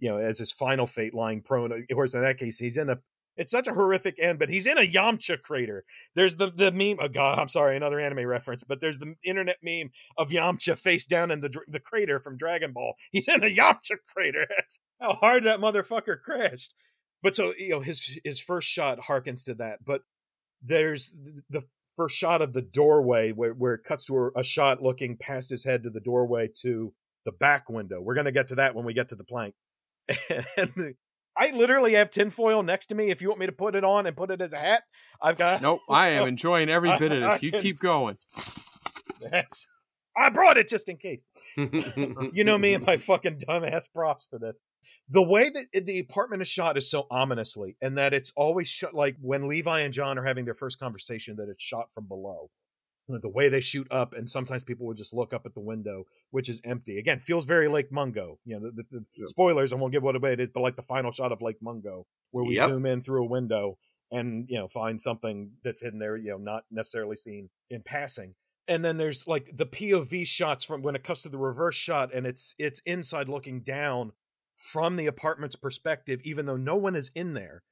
You 0.01 0.11
know, 0.11 0.19
as 0.19 0.39
his 0.39 0.53
final 0.53 0.87
fate, 0.87 1.15
lying 1.15 1.43
prone. 1.43 1.73
Of 1.73 1.85
course, 1.93 2.15
in 2.15 2.23
that 2.23 2.39
case, 2.39 2.59
he's 2.59 2.77
in 2.77 2.91
a. 2.91 2.99
It's 3.37 3.53
such 3.53 3.69
a 3.69 3.73
horrific 3.73 4.17
end, 4.21 4.39
but 4.39 4.51
he's 4.51 4.67
in 4.67 4.77
a 4.77 4.87
Yamcha 4.87 5.41
crater. 5.41 5.85
There's 6.15 6.37
the 6.37 6.51
the 6.51 6.73
meme. 6.73 6.99
Oh 7.01 7.09
God, 7.09 7.39
I'm 7.39 7.49
sorry, 7.49 7.77
another 7.77 8.01
anime 8.01 8.27
reference, 8.27 8.65
but 8.65 8.81
there's 8.81 8.99
the 8.99 9.15
internet 9.25 9.59
meme 9.63 9.91
of 10.19 10.31
Yamcha 10.31 10.77
face 10.77 11.07
down 11.07 11.31
in 11.31 11.41
the 11.41 11.51
the 11.69 11.81
crater 11.81 12.21
from 12.21 12.37
Dragon 12.37 12.73
Ball. 12.73 12.95
He's 13.13 13.29
in 13.29 13.45
a 13.45 13.55
Yamcha 13.55 13.97
crater. 14.13 14.47
That's 14.57 14.81
how 15.01 15.15
hard 15.15 15.45
that 15.45 15.61
motherfucker 15.61 16.21
crashed. 16.23 16.75
But 17.23 17.37
so 17.37 17.55
you 17.57 17.71
know, 17.71 17.81
his 17.81 18.19
his 18.25 18.41
first 18.41 18.69
shot 18.69 18.99
harkens 19.09 19.45
to 19.45 19.55
that. 19.55 19.85
But 19.85 20.03
there's 20.63 21.17
the 21.49 21.65
first 21.97 22.17
shot 22.17 22.43
of 22.43 22.53
the 22.53 22.63
doorway 22.63 23.33
where 23.33 23.53
where 23.53 23.75
it 23.75 23.85
cuts 23.85 24.07
to 24.07 24.31
a, 24.37 24.43
shot 24.43 24.83
looking 24.83 25.17
past 25.17 25.51
his 25.51 25.65
head 25.65 25.83
to 25.83 25.91
the 25.91 26.01
doorway 26.01 26.49
to 26.63 26.95
the 27.25 27.33
back 27.33 27.69
window. 27.69 28.01
We're 28.01 28.15
gonna 28.15 28.33
get 28.33 28.49
to 28.49 28.55
that 28.57 28.75
when 28.75 28.85
we 28.85 28.95
get 28.95 29.09
to 29.11 29.17
the 29.17 29.25
plank. 29.25 29.55
and 30.57 30.95
I 31.37 31.51
literally 31.53 31.95
have 31.95 32.11
tinfoil 32.11 32.63
next 32.63 32.87
to 32.87 32.95
me. 32.95 33.11
If 33.11 33.23
you 33.23 33.29
want 33.29 33.41
me 33.41 33.47
to 33.47 33.53
put 33.53 33.75
it 33.75 33.85
on 33.85 34.07
and 34.07 34.17
put 34.17 34.31
it 34.31 34.41
as 34.41 34.53
a 34.53 34.59
hat, 34.59 34.83
I've 35.23 35.39
got. 35.39 35.63
Nope. 35.63 35.81
I 35.91 36.09
am 36.11 36.29
enjoying 36.29 36.69
every 36.69 36.97
bit 36.99 37.13
of 37.13 37.33
this. 37.33 37.43
You 37.43 37.53
keep 37.53 37.79
going. 37.79 38.17
That's, 39.31 39.67
I 40.17 40.31
brought 40.31 40.59
it 40.59 40.69
just 40.69 40.89
in 40.89 40.97
case. 40.97 41.23
You 42.33 42.45
know 42.45 42.59
me 42.59 42.75
and 42.75 42.85
my 42.85 42.97
fucking 42.97 43.39
dumbass 43.39 43.85
props 43.95 44.27
for 44.31 44.39
this. 44.39 44.61
The 45.09 45.23
way 45.23 45.51
that 45.51 45.87
the 45.87 45.99
apartment 45.99 46.43
is 46.43 46.49
shot 46.49 46.77
is 46.77 46.89
so 46.91 47.07
ominously, 47.11 47.77
and 47.83 47.99
that 47.99 48.15
it's 48.15 48.33
always 48.37 48.69
shot 48.69 48.95
like 48.95 49.17
when 49.21 49.49
Levi 49.49 49.81
and 49.81 49.93
John 49.93 50.19
are 50.19 50.25
having 50.25 50.45
their 50.45 50.55
first 50.55 50.79
conversation, 50.79 51.37
that 51.37 51.49
it's 51.49 51.63
shot 51.63 51.87
from 51.93 52.07
below. 52.07 52.51
The 53.19 53.29
way 53.29 53.49
they 53.49 53.61
shoot 53.61 53.89
up, 53.91 54.13
and 54.15 54.31
sometimes 54.31 54.63
people 54.63 54.87
would 54.87 54.97
just 54.97 55.13
look 55.13 55.33
up 55.35 55.47
at 55.47 55.55
the 55.55 55.61
window, 55.61 56.05
which 56.31 56.49
is 56.49 56.61
empty. 56.65 56.99
Again, 56.99 57.21
feels 57.21 57.45
very 57.45 57.69
Lake 57.69 57.91
Mungo. 57.91 58.39
You 58.45 58.61
know, 58.61 58.71
the, 58.71 58.83
the, 58.83 58.85
the 58.91 59.05
Yep. 59.17 59.29
spoilers, 59.29 59.73
I 59.73 59.77
won't 59.77 59.93
give 59.93 60.03
what 60.03 60.17
away 60.17 60.33
it 60.35 60.41
is, 60.41 60.49
but 60.49 60.61
like 60.61 60.77
the 60.77 60.83
final 60.83 61.13
shot 61.13 61.33
of 61.33 61.43
Lake 61.43 61.61
Mungo, 61.61 62.07
where 62.31 62.45
we 62.45 62.55
Yep. 62.55 62.69
zoom 62.69 62.87
in 62.87 63.03
through 63.03 63.25
a 63.25 63.29
window 63.29 63.79
and 64.13 64.47
you 64.49 64.59
know 64.59 64.69
find 64.69 65.01
something 65.01 65.53
that's 65.65 65.81
hidden 65.81 65.99
there, 65.99 66.17
you 66.17 66.31
know, 66.31 66.39
not 66.39 66.65
necessarily 66.71 67.17
seen 67.17 67.49
in 67.71 67.83
passing 67.83 68.35
and 68.71 68.85
then 68.85 68.97
there's 68.97 69.27
like 69.27 69.51
the 69.57 69.67
POV 69.67 70.27
shots 70.27 70.65
from 70.65 70.83
when 70.83 70.95
it 70.95 71.03
cuts 71.03 71.23
to 71.23 71.29
the 71.29 71.37
reverse 71.39 71.75
shot 71.75 72.15
and 72.15 72.27
it's 72.27 72.55
it's 72.59 72.81
inside 72.87 73.29
looking 73.29 73.61
down 73.61 74.13
from 74.57 74.97
the 74.97 75.07
apartment's 75.07 75.57
perspective 75.57 76.21
even 76.25 76.47
though 76.47 76.57
no 76.57 76.77
one 76.77 76.95
is 76.95 77.11
in 77.15 77.35
there 77.35 77.63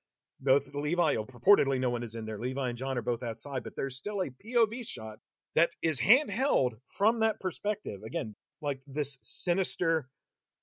both 0.41 0.75
Levi 0.75 1.17
or 1.17 1.27
purportedly 1.27 1.79
no 1.79 1.91
one 1.91 2.03
is 2.03 2.15
in 2.15 2.25
there 2.25 2.39
Levi 2.39 2.69
and 2.69 2.79
John 2.79 2.99
are 2.99 3.03
both 3.03 3.23
outside 3.23 3.63
but 3.63 3.77
there's 3.77 3.97
still 3.97 4.23
a 4.23 4.31
POV 4.31 4.87
shot 4.87 5.19
that 5.55 5.71
is 5.83 6.01
handheld 6.01 6.73
from 6.87 7.21
that 7.21 7.41
perspective 7.41 8.03
again 8.05 8.35
like 8.61 8.81
this 8.87 9.19
sinister 9.23 10.09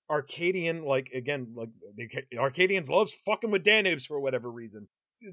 Arcadian 0.10 0.84
like 0.84 1.10
again 1.16 1.54
like 1.56 1.70
the 1.98 2.38
Arcadians 2.38 2.90
loves 2.90 3.14
fucking 3.26 3.52
with 3.52 3.64
Danubes 3.64 4.06
for 4.06 4.20
whatever 4.20 4.52
reason 4.52 4.88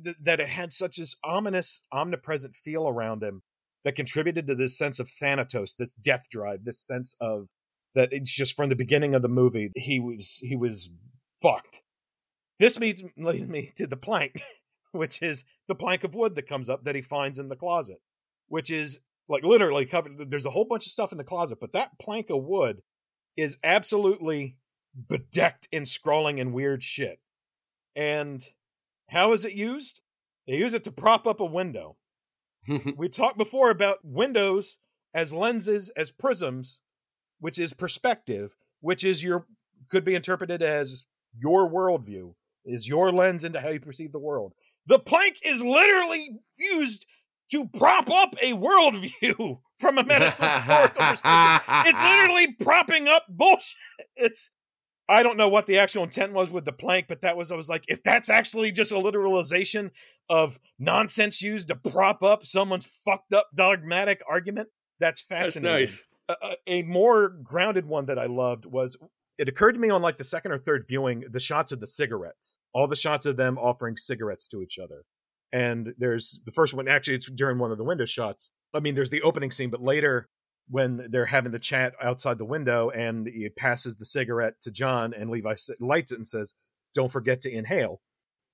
Th- 0.05 0.17
that 0.23 0.41
it 0.41 0.49
had 0.49 0.73
such 0.73 0.97
this 0.97 1.17
ominous 1.25 1.83
omnipresent 1.93 2.57
feel 2.57 2.89
around 2.89 3.23
him 3.23 3.43
that 3.85 3.97
contributed 3.97 4.47
to 4.47 4.55
this 4.55 4.79
sense 4.79 5.01
of 5.01 5.09
Thanatos, 5.09 5.75
this 5.75 5.95
death 5.95 6.29
drive, 6.31 6.65
this 6.65 6.81
sense 6.87 7.17
of 7.21 7.49
that 7.95 8.13
it's 8.13 8.35
just 8.35 8.57
from 8.57 8.69
the 8.69 8.77
beginning 8.77 9.15
of 9.15 9.23
the 9.23 9.29
movie 9.29 9.71
he 9.77 10.01
was 10.01 10.39
he 10.43 10.57
was 10.57 10.91
fucked. 11.43 11.83
This 12.59 12.79
leads, 12.79 13.03
leads 13.17 13.49
me 13.49 13.73
to 13.77 13.87
the 13.87 13.97
plank, 13.97 14.41
which 14.93 15.21
is 15.21 15.45
the 15.69 15.75
plank 15.75 16.05
of 16.05 16.15
wood 16.15 16.37
that 16.37 16.49
comes 16.49 16.71
up 16.71 16.85
that 16.85 16.95
he 16.95 17.03
finds 17.03 17.39
in 17.39 17.49
the 17.49 17.57
closet, 17.57 17.99
which 18.49 18.71
is 18.71 19.01
like 19.29 19.45
literally 19.45 19.87
covered. 19.87 20.31
There's 20.31 20.47
a 20.47 20.51
whole 20.51 20.65
bunch 20.65 20.87
of 20.87 20.93
stuff 20.93 21.13
in 21.13 21.19
the 21.19 21.25
closet, 21.25 21.59
but 21.61 21.73
that 21.73 21.99
plank 22.01 22.31
of 22.31 22.45
wood 22.45 22.83
is 23.37 23.57
absolutely 23.65 24.57
bedecked 25.09 25.69
in 25.73 25.87
scrawling 25.87 26.39
and 26.41 26.53
weird 26.53 26.83
shit. 26.83 27.19
And 27.97 28.45
how 29.09 29.33
is 29.33 29.45
it 29.45 29.53
used? 29.53 30.01
They 30.47 30.55
use 30.55 30.75
it 30.75 30.85
to 30.85 30.93
prop 30.93 31.27
up 31.27 31.41
a 31.41 31.45
window 31.45 31.97
we 32.97 33.09
talked 33.09 33.39
before 33.39 33.71
about 33.71 33.99
windows 34.05 34.79
as 35.15 35.33
lenses 35.33 35.91
as 35.91 36.11
prisms 36.11 36.83
which 37.41 37.59
is 37.59 37.73
perspective 37.73 38.55
which 38.81 39.05
is 39.05 39.23
your 39.23 39.47
could 39.89 40.05
be 40.05 40.15
interpreted 40.15 40.63
as 40.63 41.05
your 41.37 41.69
worldview 41.69 42.35
is 42.65 42.89
your 42.89 43.13
lens 43.13 43.45
into 43.45 43.61
how 43.61 43.69
you 43.69 43.81
perceive 43.81 44.13
the 44.13 44.19
world 44.19 44.53
the 44.87 44.99
plank 44.99 45.37
is 45.45 45.63
literally 45.63 46.39
used 46.57 47.07
to 47.53 47.67
prop 47.69 48.11
up 48.11 48.35
a 48.43 48.53
worldview 48.53 49.61
from 49.79 49.99
a 49.99 50.05
metaphorical 50.05 50.89
perspective 51.01 51.85
it's 51.87 52.03
literally 52.03 52.53
propping 52.61 53.09
up 53.09 53.25
bullshit 53.29 53.77
it's 54.17 54.51
I 55.09 55.23
don't 55.25 55.37
know 55.37 55.49
what 55.49 55.67
the 55.67 55.79
actual 55.79 56.05
intent 56.05 56.33
was 56.33 56.49
with 56.49 56.65
the 56.65 56.73
plank, 56.73 57.07
but 57.09 57.21
that 57.23 57.37
was 57.37 57.51
I 57.53 57.57
was 57.57 57.69
like, 57.69 57.85
if 57.89 58.03
that's 58.05 58.31
actually 58.31 58.71
just 58.71 58.93
a 58.93 58.95
literalization 58.95 59.91
of 60.31 60.59
nonsense 60.79 61.43
used 61.43 61.69
to 61.69 61.75
prop 61.75 62.23
up 62.23 62.47
someone's 62.47 62.87
fucked 63.05 63.33
up 63.35 63.49
dogmatic 63.55 64.23
argument, 64.29 64.69
that's 65.01 65.23
That's 65.25 65.55
fascinating. 65.55 65.81
nice. 65.81 66.03
A, 66.29 66.37
a- 66.43 66.57
a 66.69 66.83
more 66.85 67.29
grounded 67.29 67.85
one 67.85 68.07
that 68.07 68.19
I 68.19 68.27
loved 68.27 68.65
was 68.65 68.97
it 69.39 69.49
occurred 69.49 69.73
to 69.75 69.81
me 69.81 69.91
on 69.91 70.01
like 70.03 70.19
the 70.19 70.25
second 70.25 70.53
or 70.53 70.59
third 70.59 70.87
viewing 70.89 71.25
the 71.31 71.41
shots 71.41 71.73
of 71.73 71.81
the 71.81 71.87
cigarettes, 71.89 72.59
all 72.73 72.87
the 72.87 72.97
shots 72.97 73.27
of 73.27 73.37
them 73.37 73.59
offering 73.59 73.97
cigarettes 73.97 74.47
to 74.49 74.63
each 74.63 74.79
other. 74.79 75.03
And 75.53 75.95
there's 75.99 76.41
the 76.45 76.53
first 76.53 76.75
one, 76.75 76.89
actually, 76.89 77.15
it's 77.15 77.31
during 77.31 77.59
one 77.59 77.71
of 77.71 77.79
the 77.79 77.85
window 77.85 78.07
shots. 78.07 78.51
I 78.75 78.81
mean, 78.81 78.95
there's 78.95 79.11
the 79.11 79.23
opening 79.23 79.51
scene, 79.51 79.71
but 79.71 79.83
later 79.83 80.29
when 80.71 81.09
they're 81.11 81.27
having 81.27 81.53
the 81.53 81.59
chat 81.59 81.95
outside 82.01 82.39
the 82.39 82.45
window 82.45 82.91
and 82.91 83.27
he 83.27 83.49
passes 83.51 83.97
the 83.97 84.07
cigarette 84.07 84.55
to 84.63 84.71
John 84.71 85.13
and 85.13 85.29
Levi 85.29 85.55
lights 85.81 86.13
it 86.13 86.17
and 86.17 86.27
says, 86.27 86.55
Don't 86.95 87.13
forget 87.13 87.43
to 87.43 87.53
inhale. 87.53 88.01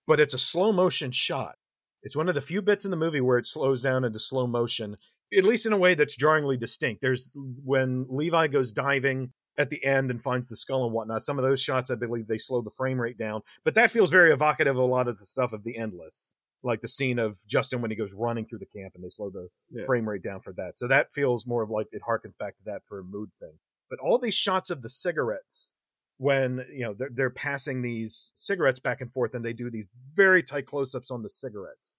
But 0.07 0.21
it's 0.21 0.35
a 0.35 0.39
slow 0.39 0.73
motion 0.73 1.13
shot. 1.13 1.57
It's 2.03 2.17
one 2.17 2.29
of 2.29 2.35
the 2.35 2.41
few 2.41 2.63
bits 2.63 2.85
in 2.85 2.91
the 2.91 2.97
movie 2.97 3.21
where 3.21 3.39
it 3.39 3.47
slows 3.47 3.83
down 3.83 4.05
into 4.05 4.19
slow 4.19 4.47
motion, 4.47 4.97
at 5.37 5.45
least 5.45 5.67
in 5.67 5.73
a 5.73 5.79
way 5.79 5.95
that's 5.95 6.17
jarringly 6.17 6.57
distinct. 6.57 7.03
There's 7.03 7.37
when 7.65 8.07
Levi 8.09 8.49
goes 8.49 8.73
diving 8.73 9.33
at 9.59 9.71
the 9.71 9.85
end 9.85 10.11
and 10.11 10.23
finds 10.23 10.49
the 10.49 10.57
skull 10.57 10.85
and 10.85 10.95
whatnot. 10.95 11.23
Some 11.23 11.39
of 11.39 11.45
those 11.45 11.61
shots, 11.61 11.91
I 11.91 11.97
believe, 11.97 12.29
they 12.29 12.39
slow 12.39 12.63
the 12.63 12.71
frame 12.71 13.01
rate 13.01 13.19
down, 13.19 13.43
but 13.65 13.75
that 13.75 13.91
feels 13.91 14.11
very 14.11 14.33
evocative 14.33 14.77
of 14.77 14.83
a 14.83 14.87
lot 14.87 15.09
of 15.09 15.19
the 15.19 15.27
stuff 15.27 15.53
of 15.53 15.65
the 15.65 15.77
endless, 15.77 16.33
like 16.63 16.81
the 16.81 16.89
scene 16.89 17.19
of 17.19 17.39
Justin 17.47 17.81
when 17.81 17.91
he 17.91 17.97
goes 17.97 18.13
running 18.15 18.45
through 18.47 18.59
the 18.59 18.67
camp 18.67 18.95
and 18.95 19.05
they 19.05 19.09
slow 19.11 19.31
the 19.31 19.49
Yeah. 19.71 19.85
frame 19.85 20.09
rate 20.09 20.23
down 20.23 20.41
for 20.41 20.53
that. 20.55 20.77
So 20.79 20.89
that 20.89 21.13
feels 21.13 21.47
more 21.47 21.63
of 21.63 21.71
like 21.71 21.87
it 21.93 22.03
harkens 22.03 22.37
back 22.37 22.57
to 22.59 22.65
that 22.65 22.83
for 22.87 22.99
a 22.99 23.05
mood 23.05 23.31
thing. 23.39 23.59
But 23.89 24.01
all 24.01 24.19
these 24.19 24.35
shots 24.35 24.71
of 24.71 24.83
the 24.83 24.89
cigarettes 24.89 25.73
when 26.19 26.65
you 26.73 26.81
know 26.85 26.95
they're, 26.95 27.11
they're 27.13 27.31
passing 27.31 27.81
these 27.81 28.33
cigarettes 28.37 28.81
back 28.81 29.01
and 29.01 29.13
forth 29.13 29.35
and 29.35 29.45
they 29.45 29.53
do 29.53 29.71
these 29.71 29.87
very 30.15 30.43
tight 30.43 30.67
close-ups 30.67 31.11
on 31.13 31.23
the 31.23 31.29
cigarettes 31.29 31.99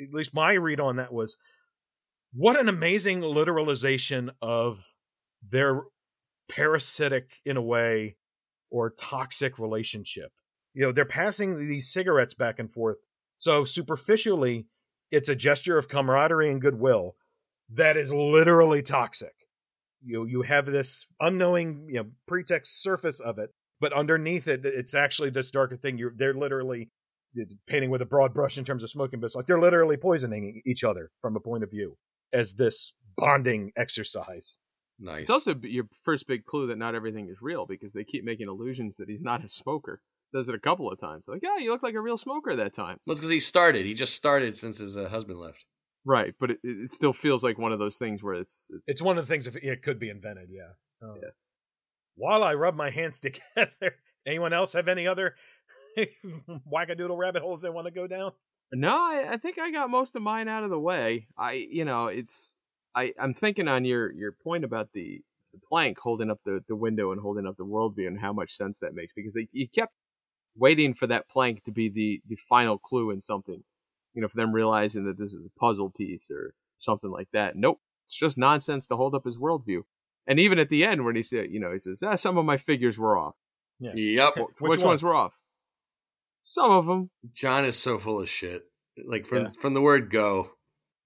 at 0.00 0.14
least 0.14 0.32
my 0.32 0.52
read 0.52 0.78
on 0.78 0.96
that 0.96 1.12
was 1.12 1.36
what 2.32 2.58
an 2.58 2.68
amazing 2.68 3.20
literalization 3.20 4.30
of 4.40 4.92
their 5.42 5.82
parasitic 6.48 7.40
in 7.44 7.56
a 7.56 7.62
way 7.62 8.16
or 8.70 8.90
toxic 8.90 9.58
relationship 9.58 10.30
you 10.72 10.82
know 10.82 10.92
they're 10.92 11.04
passing 11.04 11.66
these 11.66 11.92
cigarettes 11.92 12.34
back 12.34 12.58
and 12.60 12.72
forth 12.72 12.98
so 13.38 13.64
superficially 13.64 14.66
it's 15.10 15.28
a 15.28 15.36
gesture 15.36 15.78
of 15.78 15.88
camaraderie 15.88 16.50
and 16.50 16.60
goodwill 16.60 17.16
that 17.68 17.96
is 17.96 18.12
literally 18.12 18.82
toxic 18.82 19.34
you 20.02 20.24
you 20.26 20.42
have 20.42 20.66
this 20.66 21.06
unknowing 21.20 21.86
you 21.88 21.96
know 21.96 22.06
pretext 22.26 22.82
surface 22.82 23.20
of 23.20 23.38
it 23.38 23.50
but 23.80 23.92
underneath 23.92 24.48
it 24.48 24.64
it's 24.64 24.94
actually 24.94 25.30
this 25.30 25.50
darker 25.50 25.76
thing 25.76 25.98
you're 25.98 26.14
they're 26.16 26.34
literally 26.34 26.90
painting 27.66 27.90
with 27.90 28.00
a 28.00 28.06
broad 28.06 28.32
brush 28.32 28.56
in 28.56 28.64
terms 28.64 28.82
of 28.82 28.90
smoking 28.90 29.20
but 29.20 29.26
it's 29.26 29.34
like 29.34 29.46
they're 29.46 29.60
literally 29.60 29.96
poisoning 29.96 30.62
each 30.64 30.82
other 30.84 31.10
from 31.20 31.36
a 31.36 31.40
point 31.40 31.62
of 31.62 31.70
view 31.70 31.96
as 32.32 32.54
this 32.54 32.94
bonding 33.16 33.72
exercise 33.76 34.58
Nice. 34.98 35.22
It's 35.22 35.30
also 35.30 35.54
your 35.62 35.88
first 36.02 36.26
big 36.26 36.44
clue 36.44 36.68
that 36.68 36.78
not 36.78 36.94
everything 36.94 37.28
is 37.28 37.42
real 37.42 37.66
because 37.66 37.92
they 37.92 38.04
keep 38.04 38.24
making 38.24 38.48
illusions 38.48 38.96
that 38.96 39.08
he's 39.08 39.22
not 39.22 39.44
a 39.44 39.50
smoker. 39.50 40.00
Does 40.32 40.48
it 40.48 40.54
a 40.54 40.60
couple 40.60 40.90
of 40.90 41.00
times. 41.00 41.24
Like, 41.26 41.40
yeah, 41.42 41.58
you 41.58 41.70
look 41.70 41.82
like 41.82 41.94
a 41.94 42.00
real 42.00 42.16
smoker 42.16 42.54
that 42.56 42.74
time. 42.74 42.98
Well, 43.06 43.12
it's 43.12 43.20
because 43.20 43.32
he 43.32 43.40
started. 43.40 43.86
He 43.86 43.94
just 43.94 44.14
started 44.14 44.56
since 44.56 44.78
his 44.78 44.96
uh, 44.96 45.08
husband 45.08 45.38
left. 45.38 45.64
Right, 46.04 46.34
but 46.38 46.52
it, 46.52 46.58
it 46.62 46.90
still 46.92 47.12
feels 47.12 47.42
like 47.42 47.58
one 47.58 47.72
of 47.72 47.78
those 47.78 47.96
things 47.96 48.22
where 48.22 48.34
it's 48.34 48.66
it's, 48.70 48.88
It's 48.88 49.02
one 49.02 49.18
of 49.18 49.26
the 49.26 49.32
things 49.32 49.46
if 49.46 49.56
it 49.56 49.82
could 49.82 49.98
be 49.98 50.08
invented. 50.08 50.48
Yeah. 50.50 50.72
Oh. 51.02 51.16
Yeah. 51.20 51.30
While 52.14 52.42
I 52.42 52.54
rub 52.54 52.76
my 52.76 52.90
hands 52.90 53.20
together, 53.20 53.96
anyone 54.24 54.52
else 54.52 54.72
have 54.74 54.88
any 54.88 55.06
other 55.06 55.34
wackadoodle 56.72 57.16
rabbit 57.16 57.42
holes 57.42 57.62
they 57.62 57.70
want 57.70 57.86
to 57.86 57.90
go 57.90 58.06
down? 58.06 58.32
No, 58.72 58.90
I, 58.90 59.32
I 59.32 59.36
think 59.36 59.58
I 59.58 59.70
got 59.70 59.90
most 59.90 60.16
of 60.16 60.22
mine 60.22 60.48
out 60.48 60.64
of 60.64 60.70
the 60.70 60.78
way. 60.78 61.26
I, 61.38 61.52
you 61.52 61.84
know, 61.84 62.06
it's 62.06 62.56
I. 62.94 63.12
I'm 63.20 63.34
thinking 63.34 63.68
on 63.68 63.84
your 63.84 64.12
your 64.12 64.32
point 64.32 64.64
about 64.64 64.90
the, 64.92 65.20
the 65.52 65.60
plank 65.68 65.98
holding 65.98 66.30
up 66.30 66.40
the, 66.44 66.60
the 66.68 66.76
window 66.76 67.12
and 67.12 67.20
holding 67.20 67.46
up 67.46 67.56
the 67.56 67.64
worldview 67.64 68.06
and 68.06 68.20
how 68.20 68.32
much 68.32 68.56
sense 68.56 68.78
that 68.80 68.94
makes 68.94 69.12
because 69.12 69.34
they, 69.34 69.48
you 69.52 69.68
kept 69.68 69.92
waiting 70.56 70.94
for 70.94 71.06
that 71.06 71.28
plank 71.28 71.64
to 71.64 71.70
be 71.70 71.88
the 71.88 72.20
the 72.28 72.38
final 72.48 72.78
clue 72.78 73.10
in 73.10 73.20
something. 73.20 73.62
You 74.14 74.22
know, 74.22 74.28
for 74.28 74.36
them 74.36 74.52
realizing 74.52 75.04
that 75.04 75.18
this 75.18 75.32
is 75.34 75.46
a 75.46 75.58
puzzle 75.60 75.90
piece 75.90 76.30
or 76.30 76.54
something 76.78 77.10
like 77.10 77.28
that. 77.32 77.54
Nope, 77.56 77.80
it's 78.06 78.14
just 78.16 78.38
nonsense 78.38 78.86
to 78.86 78.96
hold 78.96 79.14
up 79.14 79.24
his 79.26 79.36
worldview. 79.36 79.82
And 80.26 80.40
even 80.40 80.58
at 80.58 80.70
the 80.70 80.84
end, 80.84 81.04
when 81.04 81.16
he 81.16 81.22
said, 81.22 81.50
you 81.50 81.60
know, 81.60 81.72
he 81.72 81.78
says, 81.78 82.02
ah, 82.02 82.16
some 82.16 82.36
of 82.38 82.44
my 82.44 82.56
figures 82.56 82.98
were 82.98 83.16
off. 83.16 83.34
Yeah. 83.78 83.90
Yep. 83.94 84.34
Wh- 84.34 84.38
Which 84.38 84.70
Which, 84.70 84.78
one? 84.80 84.86
ones 84.88 85.02
were 85.02 85.14
off? 85.14 85.34
Some 86.40 86.70
of 86.70 86.86
them. 86.86 87.10
John 87.32 87.64
is 87.64 87.76
so 87.76 87.98
full 87.98 88.20
of 88.20 88.28
shit. 88.28 88.62
Like 89.06 89.26
from 89.26 89.42
Yeah. 89.44 89.48
from 89.60 89.74
the 89.74 89.80
word 89.82 90.10
go. 90.10 90.52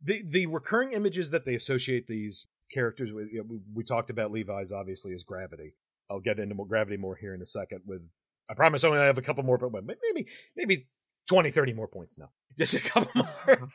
The 0.02 0.22
the 0.26 0.46
recurring 0.46 0.92
images 0.92 1.30
that 1.32 1.44
they 1.44 1.54
associate 1.54 2.06
these 2.06 2.46
characters 2.72 3.12
with. 3.12 3.28
You 3.32 3.38
know, 3.38 3.46
we, 3.48 3.58
we 3.74 3.84
talked 3.84 4.10
about 4.10 4.30
Levi's 4.30 4.70
obviously 4.72 5.12
as 5.14 5.24
gravity. 5.24 5.74
I'll 6.10 6.20
get 6.20 6.38
into 6.38 6.54
more 6.54 6.66
gravity 6.66 6.96
more 6.96 7.16
here 7.16 7.34
in 7.34 7.42
a 7.42 7.46
second. 7.46 7.80
With 7.84 8.02
I 8.50 8.54
promise 8.54 8.82
only 8.82 8.98
I 8.98 9.06
have 9.06 9.18
a 9.18 9.22
couple 9.22 9.44
more, 9.44 9.58
but 9.58 9.84
maybe 9.84 10.28
maybe 10.56 10.88
20, 11.28 11.50
30 11.50 11.72
more 11.74 11.86
points 11.86 12.18
now. 12.18 12.30
Just 12.58 12.74
a 12.74 12.80
couple 12.80 13.10
more. 13.14 13.28
Uh-huh. 13.48 13.66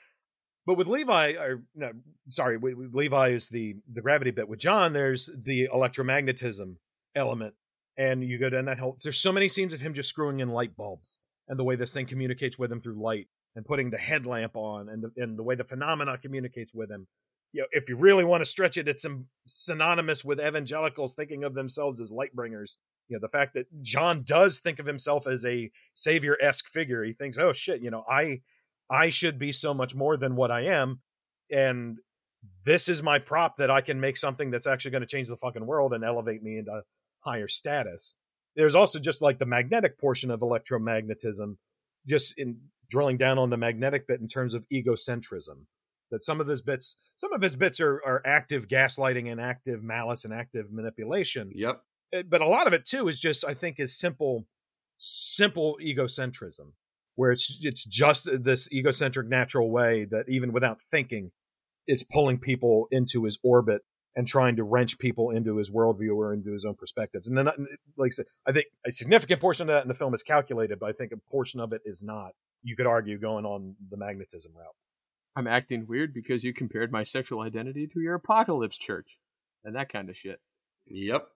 But 0.65 0.77
with 0.77 0.87
Levi, 0.87 1.33
or 1.33 1.63
no, 1.75 1.91
sorry, 2.27 2.57
with, 2.57 2.73
with 2.73 2.95
Levi 2.95 3.29
is 3.29 3.47
the 3.47 3.77
the 3.91 4.01
gravity 4.01 4.31
bit. 4.31 4.49
With 4.49 4.59
John, 4.59 4.93
there's 4.93 5.29
the 5.35 5.69
electromagnetism 5.73 6.75
element, 7.15 7.53
and 7.97 8.23
you 8.23 8.37
go 8.39 8.49
down 8.49 8.65
that 8.65 8.79
whole. 8.79 8.97
There's 9.01 9.19
so 9.19 9.31
many 9.31 9.47
scenes 9.47 9.73
of 9.73 9.81
him 9.81 9.93
just 9.93 10.09
screwing 10.09 10.39
in 10.39 10.49
light 10.49 10.75
bulbs, 10.75 11.19
and 11.47 11.59
the 11.59 11.63
way 11.63 11.75
this 11.75 11.93
thing 11.93 12.07
communicates 12.07 12.57
with 12.57 12.71
him 12.71 12.81
through 12.81 13.01
light, 13.01 13.27
and 13.55 13.63
putting 13.63 13.91
the 13.91 13.97
headlamp 13.97 14.55
on, 14.55 14.89
and 14.89 15.03
the, 15.03 15.23
and 15.23 15.37
the 15.37 15.43
way 15.43 15.53
the 15.53 15.63
phenomena 15.63 16.17
communicates 16.17 16.73
with 16.73 16.89
him. 16.89 17.07
You 17.55 17.61
know, 17.61 17.67
if 17.71 17.87
you 17.87 17.95
really 17.95 18.25
want 18.25 18.41
to 18.41 18.45
stretch 18.45 18.75
it, 18.75 18.89
it's 18.89 19.05
synonymous 19.47 20.25
with 20.25 20.41
evangelicals 20.41 21.13
thinking 21.13 21.45
of 21.45 21.53
themselves 21.53 22.01
as 22.01 22.11
light 22.11 22.33
bringers. 22.35 22.79
You 23.07 23.15
know, 23.15 23.21
the 23.21 23.29
fact 23.29 23.53
that 23.53 23.67
John 23.81 24.23
does 24.23 24.59
think 24.59 24.79
of 24.79 24.85
himself 24.85 25.25
as 25.25 25.45
a 25.45 25.71
savior 25.93 26.35
esque 26.41 26.67
figure. 26.67 27.01
He 27.05 27.13
thinks, 27.13 27.37
oh 27.37 27.53
shit, 27.53 27.81
you 27.81 27.91
know, 27.91 28.03
I 28.11 28.41
I 28.89 29.07
should 29.07 29.39
be 29.39 29.53
so 29.53 29.73
much 29.73 29.95
more 29.95 30.17
than 30.17 30.35
what 30.35 30.51
I 30.51 30.65
am. 30.65 30.99
And 31.49 31.97
this 32.65 32.89
is 32.89 33.01
my 33.01 33.19
prop 33.19 33.55
that 33.55 33.71
I 33.71 33.79
can 33.79 34.01
make 34.01 34.17
something 34.17 34.51
that's 34.51 34.67
actually 34.67 34.91
going 34.91 35.03
to 35.03 35.07
change 35.07 35.29
the 35.29 35.37
fucking 35.37 35.65
world 35.65 35.93
and 35.93 36.03
elevate 36.03 36.43
me 36.43 36.57
into 36.57 36.81
higher 37.21 37.47
status. 37.47 38.17
There's 38.57 38.75
also 38.75 38.99
just 38.99 39.21
like 39.21 39.39
the 39.39 39.45
magnetic 39.45 39.97
portion 39.97 40.29
of 40.29 40.41
electromagnetism, 40.41 41.55
just 42.05 42.37
in 42.37 42.57
drilling 42.89 43.15
down 43.15 43.39
on 43.39 43.49
the 43.49 43.55
magnetic 43.55 44.07
bit 44.07 44.19
in 44.19 44.27
terms 44.27 44.53
of 44.53 44.65
egocentrism. 44.73 45.67
That 46.11 46.23
some 46.23 46.39
of 46.39 46.47
his 46.47 46.61
bits, 46.61 46.97
some 47.15 47.33
of 47.33 47.41
his 47.41 47.55
bits 47.55 47.79
are, 47.79 48.01
are 48.05 48.21
active 48.25 48.67
gaslighting 48.67 49.31
and 49.31 49.41
active 49.41 49.83
malice 49.83 50.23
and 50.23 50.33
active 50.33 50.71
manipulation 50.71 51.51
Yep. 51.53 51.81
Uh, 52.15 52.23
but 52.27 52.41
a 52.41 52.47
lot 52.47 52.67
of 52.67 52.73
it 52.73 52.85
too 52.85 53.07
is 53.07 53.19
just 53.19 53.45
I 53.45 53.53
think 53.53 53.79
is 53.79 53.97
simple 53.97 54.45
simple 54.97 55.77
egocentrism 55.81 56.73
where 57.15 57.31
it's 57.31 57.59
it's 57.61 57.83
just 57.83 58.29
this 58.43 58.71
egocentric 58.71 59.27
natural 59.27 59.69
way 59.69 60.05
that 60.05 60.25
even 60.29 60.51
without 60.51 60.79
thinking 60.91 61.31
it's 61.87 62.03
pulling 62.03 62.39
people 62.39 62.87
into 62.91 63.23
his 63.23 63.37
orbit 63.43 63.81
and 64.15 64.27
trying 64.27 64.55
to 64.55 64.63
wrench 64.63 64.97
people 64.97 65.29
into 65.29 65.57
his 65.57 65.69
worldview 65.69 66.15
or 66.15 66.33
into 66.33 66.53
his 66.53 66.63
own 66.63 66.75
perspectives. 66.75 67.27
And 67.27 67.37
then 67.37 67.47
uh, 67.47 67.53
like 67.97 68.07
i 68.07 68.09
said 68.09 68.25
i 68.45 68.51
think 68.51 68.67
a 68.85 68.91
significant 68.91 69.41
portion 69.41 69.63
of 69.63 69.67
that 69.67 69.83
in 69.83 69.87
the 69.87 69.93
film 69.93 70.13
is 70.13 70.23
calculated 70.23 70.79
but 70.79 70.89
i 70.89 70.93
think 70.93 71.11
a 71.11 71.17
portion 71.29 71.59
of 71.59 71.73
it 71.73 71.81
is 71.85 72.03
not. 72.03 72.31
You 72.63 72.75
could 72.75 72.87
argue 72.87 73.19
going 73.19 73.45
on 73.45 73.75
the 73.91 73.97
magnetism 73.97 74.51
route 74.55 74.75
I'm 75.35 75.47
acting 75.47 75.85
weird 75.87 76.13
because 76.13 76.43
you 76.43 76.53
compared 76.53 76.91
my 76.91 77.03
sexual 77.03 77.41
identity 77.41 77.87
to 77.87 77.99
your 77.99 78.15
apocalypse 78.15 78.77
church 78.77 79.17
and 79.63 79.75
that 79.75 79.91
kind 79.91 80.09
of 80.09 80.15
shit. 80.17 80.39
Yep. 80.87 81.27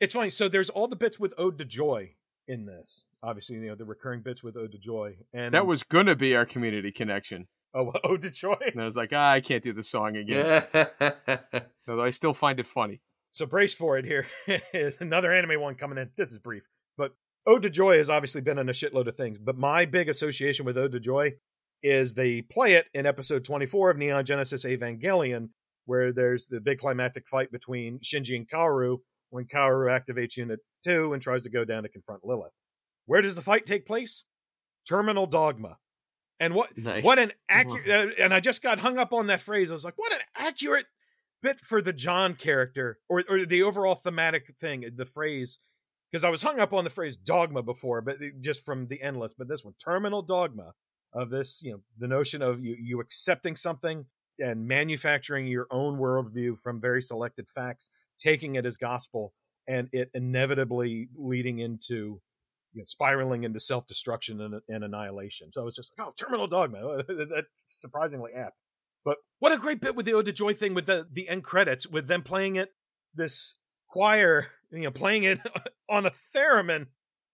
it's 0.00 0.14
funny 0.14 0.30
so 0.30 0.48
there's 0.48 0.70
all 0.70 0.86
the 0.88 0.96
bits 0.96 1.18
with 1.18 1.32
ode 1.38 1.58
to 1.58 1.64
joy 1.64 2.10
in 2.46 2.66
this 2.66 3.06
obviously 3.22 3.56
you 3.56 3.66
know 3.68 3.74
the 3.74 3.84
recurring 3.84 4.20
bits 4.20 4.42
with 4.42 4.56
ode 4.56 4.72
to 4.72 4.78
joy 4.78 5.16
and 5.32 5.54
That 5.54 5.66
was 5.66 5.82
gonna 5.82 6.14
be 6.14 6.34
our 6.36 6.44
community 6.46 6.92
connection. 6.92 7.48
oh 7.74 7.92
ode 8.04 8.22
to 8.22 8.30
joy 8.30 8.56
And 8.60 8.80
I 8.80 8.84
was 8.84 8.96
like, 8.96 9.10
ah, 9.12 9.32
I 9.32 9.40
can't 9.40 9.64
do 9.64 9.72
the 9.72 9.82
song 9.82 10.16
again. 10.16 10.62
Although 11.88 12.04
I 12.04 12.10
still 12.10 12.34
find 12.34 12.60
it 12.60 12.66
funny. 12.66 13.00
So 13.30 13.46
brace 13.46 13.74
for 13.74 13.98
it. 13.98 14.04
Here 14.04 14.26
is 14.72 15.00
another 15.00 15.32
anime 15.32 15.60
one 15.60 15.74
coming 15.74 15.98
in. 15.98 16.10
This 16.16 16.30
is 16.32 16.38
brief, 16.38 16.62
but 16.96 17.14
Ode 17.46 17.62
to 17.62 17.70
Joy 17.70 17.96
has 17.98 18.10
obviously 18.10 18.40
been 18.42 18.58
in 18.58 18.68
a 18.68 18.72
shitload 18.72 19.06
of 19.06 19.16
things. 19.16 19.38
But 19.38 19.56
my 19.56 19.84
big 19.86 20.08
association 20.08 20.64
with 20.66 20.76
Ode 20.76 20.92
to 20.92 21.00
Joy 21.00 21.34
is 21.82 22.14
they 22.14 22.42
play 22.42 22.74
it 22.74 22.86
in 22.94 23.06
episode 23.06 23.44
24 23.44 23.90
of 23.90 23.96
Neon 23.96 24.24
Genesis 24.24 24.64
Evangelion, 24.64 25.50
where 25.86 26.12
there's 26.12 26.46
the 26.46 26.60
big 26.60 26.78
climactic 26.78 27.28
fight 27.28 27.50
between 27.52 27.98
Shinji 28.00 28.36
and 28.36 28.48
Kaoru 28.48 28.98
when 29.30 29.44
Kaoru 29.44 29.88
activates 29.88 30.36
Unit 30.36 30.60
2 30.84 31.12
and 31.12 31.22
tries 31.22 31.42
to 31.44 31.50
go 31.50 31.64
down 31.64 31.82
to 31.82 31.88
confront 31.88 32.24
Lilith. 32.24 32.60
Where 33.06 33.22
does 33.22 33.34
the 33.34 33.42
fight 33.42 33.66
take 33.66 33.86
place? 33.86 34.24
Terminal 34.86 35.26
Dogma. 35.26 35.78
And 36.40 36.54
what 36.54 36.76
nice. 36.78 37.02
what 37.02 37.18
an 37.18 37.32
accurate 37.48 37.88
uh, 37.88 38.22
and 38.22 38.32
I 38.32 38.38
just 38.38 38.62
got 38.62 38.78
hung 38.78 38.96
up 38.96 39.12
on 39.12 39.26
that 39.26 39.40
phrase. 39.40 39.70
I 39.70 39.74
was 39.74 39.84
like, 39.84 39.98
what 39.98 40.12
an 40.12 40.20
accurate 40.36 40.86
bit 41.42 41.58
for 41.58 41.82
the 41.82 41.92
John 41.92 42.34
character 42.34 42.98
or 43.08 43.24
or 43.28 43.44
the 43.44 43.64
overall 43.64 43.96
thematic 43.96 44.54
thing, 44.60 44.84
the 44.96 45.04
phrase 45.04 45.58
because 46.10 46.24
I 46.24 46.30
was 46.30 46.42
hung 46.42 46.60
up 46.60 46.72
on 46.72 46.84
the 46.84 46.90
phrase 46.90 47.16
dogma 47.16 47.62
before, 47.62 48.00
but 48.00 48.16
just 48.40 48.64
from 48.64 48.86
the 48.86 49.02
endless, 49.02 49.34
but 49.34 49.48
this 49.48 49.64
one, 49.64 49.74
terminal 49.82 50.22
dogma 50.22 50.72
of 51.12 51.30
this, 51.30 51.60
you 51.62 51.72
know, 51.72 51.80
the 51.98 52.08
notion 52.08 52.42
of 52.42 52.60
you 52.62 52.76
you 52.80 53.00
accepting 53.00 53.56
something 53.56 54.04
and 54.38 54.66
manufacturing 54.66 55.46
your 55.46 55.66
own 55.70 55.98
worldview 55.98 56.58
from 56.58 56.80
very 56.80 57.02
selected 57.02 57.48
facts, 57.48 57.90
taking 58.18 58.54
it 58.56 58.64
as 58.66 58.76
gospel, 58.76 59.32
and 59.66 59.88
it 59.92 60.10
inevitably 60.14 61.08
leading 61.16 61.58
into 61.58 62.20
you 62.74 62.82
know, 62.82 62.86
spiraling 62.86 63.44
into 63.44 63.58
self 63.58 63.86
destruction 63.86 64.40
and, 64.42 64.60
and 64.68 64.84
annihilation. 64.84 65.50
So 65.52 65.66
it's 65.66 65.76
just 65.76 65.92
like, 65.98 66.06
oh, 66.06 66.12
terminal 66.16 66.46
dogma. 66.46 67.02
That's 67.08 67.46
surprisingly 67.66 68.32
apt. 68.32 68.56
But 69.04 69.16
what 69.38 69.52
a 69.52 69.58
great 69.58 69.80
bit 69.80 69.96
with 69.96 70.04
the 70.06 70.12
Ode 70.12 70.26
to 70.26 70.32
Joy 70.32 70.52
thing 70.52 70.74
with 70.74 70.86
the 70.86 71.06
the 71.10 71.28
end 71.28 71.44
credits, 71.44 71.86
with 71.86 72.08
them 72.08 72.22
playing 72.22 72.56
it, 72.56 72.68
this 73.14 73.56
choir, 73.88 74.48
you 74.70 74.80
know, 74.82 74.90
playing 74.90 75.24
it 75.24 75.40
on 75.88 76.04
a 76.06 76.12
theremin, 76.36 76.86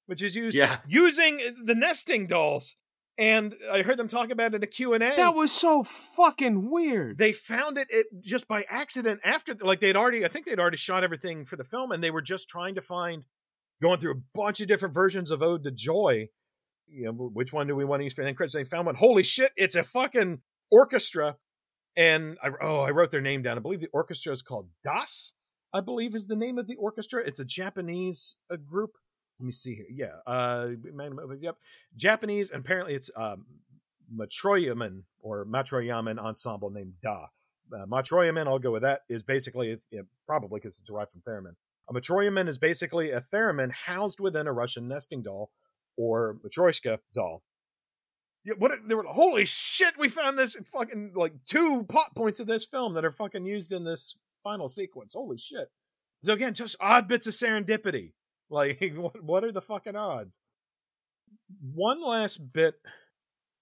which 0.06 0.22
is 0.22 0.36
used 0.36 0.56
Yeah. 0.56 0.78
using 0.86 1.40
the 1.64 1.74
nesting 1.74 2.26
dolls. 2.28 2.76
And 3.16 3.54
I 3.70 3.82
heard 3.82 3.96
them 3.96 4.08
talk 4.08 4.30
about 4.30 4.54
it 4.54 4.56
in 4.56 4.62
a 4.64 4.66
Q&A 4.66 4.98
That 4.98 5.34
was 5.34 5.52
so 5.52 5.84
fucking 5.84 6.68
weird. 6.70 7.16
they 7.16 7.32
found 7.32 7.78
it, 7.78 7.86
it 7.90 8.06
just 8.20 8.48
by 8.48 8.64
accident 8.68 9.20
after 9.24 9.54
like 9.60 9.78
they'd 9.80 9.94
already 9.96 10.24
i 10.24 10.28
think 10.28 10.46
they'd 10.46 10.58
already 10.58 10.76
shot 10.76 11.04
everything 11.04 11.44
for 11.44 11.54
the 11.56 11.62
film 11.62 11.92
and 11.92 12.02
they 12.02 12.10
were 12.10 12.20
just 12.22 12.48
trying 12.48 12.74
to 12.74 12.80
find 12.80 13.24
going 13.80 14.00
through 14.00 14.12
a 14.12 14.22
bunch 14.34 14.60
of 14.60 14.66
different 14.66 14.94
versions 14.94 15.30
of 15.30 15.42
ode 15.42 15.62
to 15.64 15.70
joy. 15.70 16.28
You 16.88 17.06
know 17.06 17.12
which 17.12 17.52
one 17.52 17.66
do 17.66 17.76
we 17.76 17.84
want 17.84 18.00
to 18.00 18.04
use 18.04 18.14
for 18.14 18.24
the 18.24 18.32
credits? 18.34 18.54
They 18.54 18.64
found 18.64 18.86
one. 18.86 18.94
Holy 18.96 19.22
shit 19.22 19.52
it's 19.56 19.76
a 19.76 19.84
fucking 19.84 20.40
orchestra. 20.70 21.36
And 21.96 22.36
I, 22.42 22.50
oh 22.60 22.80
i 22.80 22.90
wrote 22.90 23.10
their 23.12 23.20
name 23.20 23.42
down. 23.42 23.56
I 23.56 23.60
believe 23.60 23.80
the 23.80 23.88
orchestra 23.92 24.32
is 24.32 24.42
called 24.42 24.68
das 24.82 25.34
i 25.72 25.80
believe 25.80 26.14
is 26.14 26.26
the 26.26 26.36
name 26.36 26.58
of 26.58 26.66
the 26.66 26.76
orchestra. 26.76 27.22
It's 27.24 27.38
a 27.40 27.44
japanese 27.44 28.38
uh, 28.50 28.56
group 28.56 28.92
let 29.40 29.47
me 29.47 29.52
see 29.52 29.74
here 29.74 29.86
yeah 29.90 30.16
uh 30.27 30.69
man, 30.93 31.16
yep 31.39 31.56
japanese 31.97 32.51
apparently 32.52 32.94
it's 32.94 33.11
um 33.16 33.44
Matroyaman 34.12 35.02
or 35.20 35.44
Matroyaman 35.47 36.19
ensemble 36.19 36.70
named 36.70 36.94
Da. 37.02 37.27
Uh, 37.73 37.86
Matroyaman, 37.86 38.47
I'll 38.47 38.59
go 38.59 38.73
with 38.73 38.82
that, 38.82 39.01
is 39.09 39.23
basically, 39.23 39.78
yeah, 39.90 40.02
probably 40.27 40.61
because 40.61 40.78
it's 40.78 40.89
derived 40.89 41.12
from 41.12 41.23
theremin. 41.27 41.55
A 41.89 41.94
Matroyaman 41.94 42.48
is 42.48 42.59
basically 42.59 43.11
a 43.11 43.20
theremin 43.32 43.73
housed 43.73 44.20
within 44.20 44.47
a 44.47 44.52
Russian 44.52 44.89
nesting 44.89 45.23
doll 45.23 45.51
or 45.97 46.39
Matryoshka 46.44 46.98
doll. 47.15 47.43
Yeah, 48.44 48.55
what? 48.59 48.73
They 48.86 48.94
were 48.94 49.05
holy 49.05 49.47
shit! 49.47 49.94
We 49.98 50.11
found 50.11 50.39
this 50.39 50.56
fucking 50.70 51.12
like 51.15 51.32
two 51.47 51.85
plot 51.89 52.15
points 52.15 52.40
of 52.40 52.47
this 52.47 52.66
film 52.66 52.93
that 52.94 53.05
are 53.05 53.11
fucking 53.11 53.47
used 53.47 53.73
in 53.73 53.85
this 53.85 54.16
final 54.43 54.69
sequence. 54.69 55.15
Holy 55.15 55.39
shit! 55.39 55.69
So 56.23 56.35
again, 56.35 56.52
just 56.52 56.77
odd 56.78 57.09
bits 57.09 57.27
of 57.27 57.32
serendipity. 57.32 58.12
Like, 58.50 58.92
what, 58.94 59.22
what 59.22 59.42
are 59.42 59.52
the 59.52 59.62
fucking 59.62 59.96
odds? 59.96 60.38
One 61.72 62.04
last 62.04 62.52
bit 62.52 62.74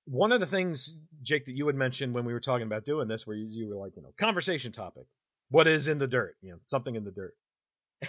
one 0.05 0.33
of 0.33 0.41
the 0.41 0.47
things 0.47 0.99
jake 1.23 1.45
that 1.45 1.55
you 1.55 1.65
had 1.69 1.77
mentioned 1.77 2.13
when 2.13 2.25
we 2.25 2.33
were 2.33 2.41
talking 2.41 2.67
about 2.67 2.85
doing 2.85 3.07
this 3.07 3.25
where 3.25 3.37
you, 3.37 3.47
you 3.49 3.69
were 3.69 3.77
like 3.77 3.95
you 3.95 4.03
know 4.03 4.13
conversation 4.19 4.73
topic 4.73 5.05
what 5.49 5.69
is 5.69 5.87
in 5.87 5.99
the 5.99 6.09
dirt 6.09 6.35
you 6.43 6.51
know 6.51 6.59
something 6.67 6.97
in 6.97 7.05
the 7.05 7.13
dirt 7.13 7.35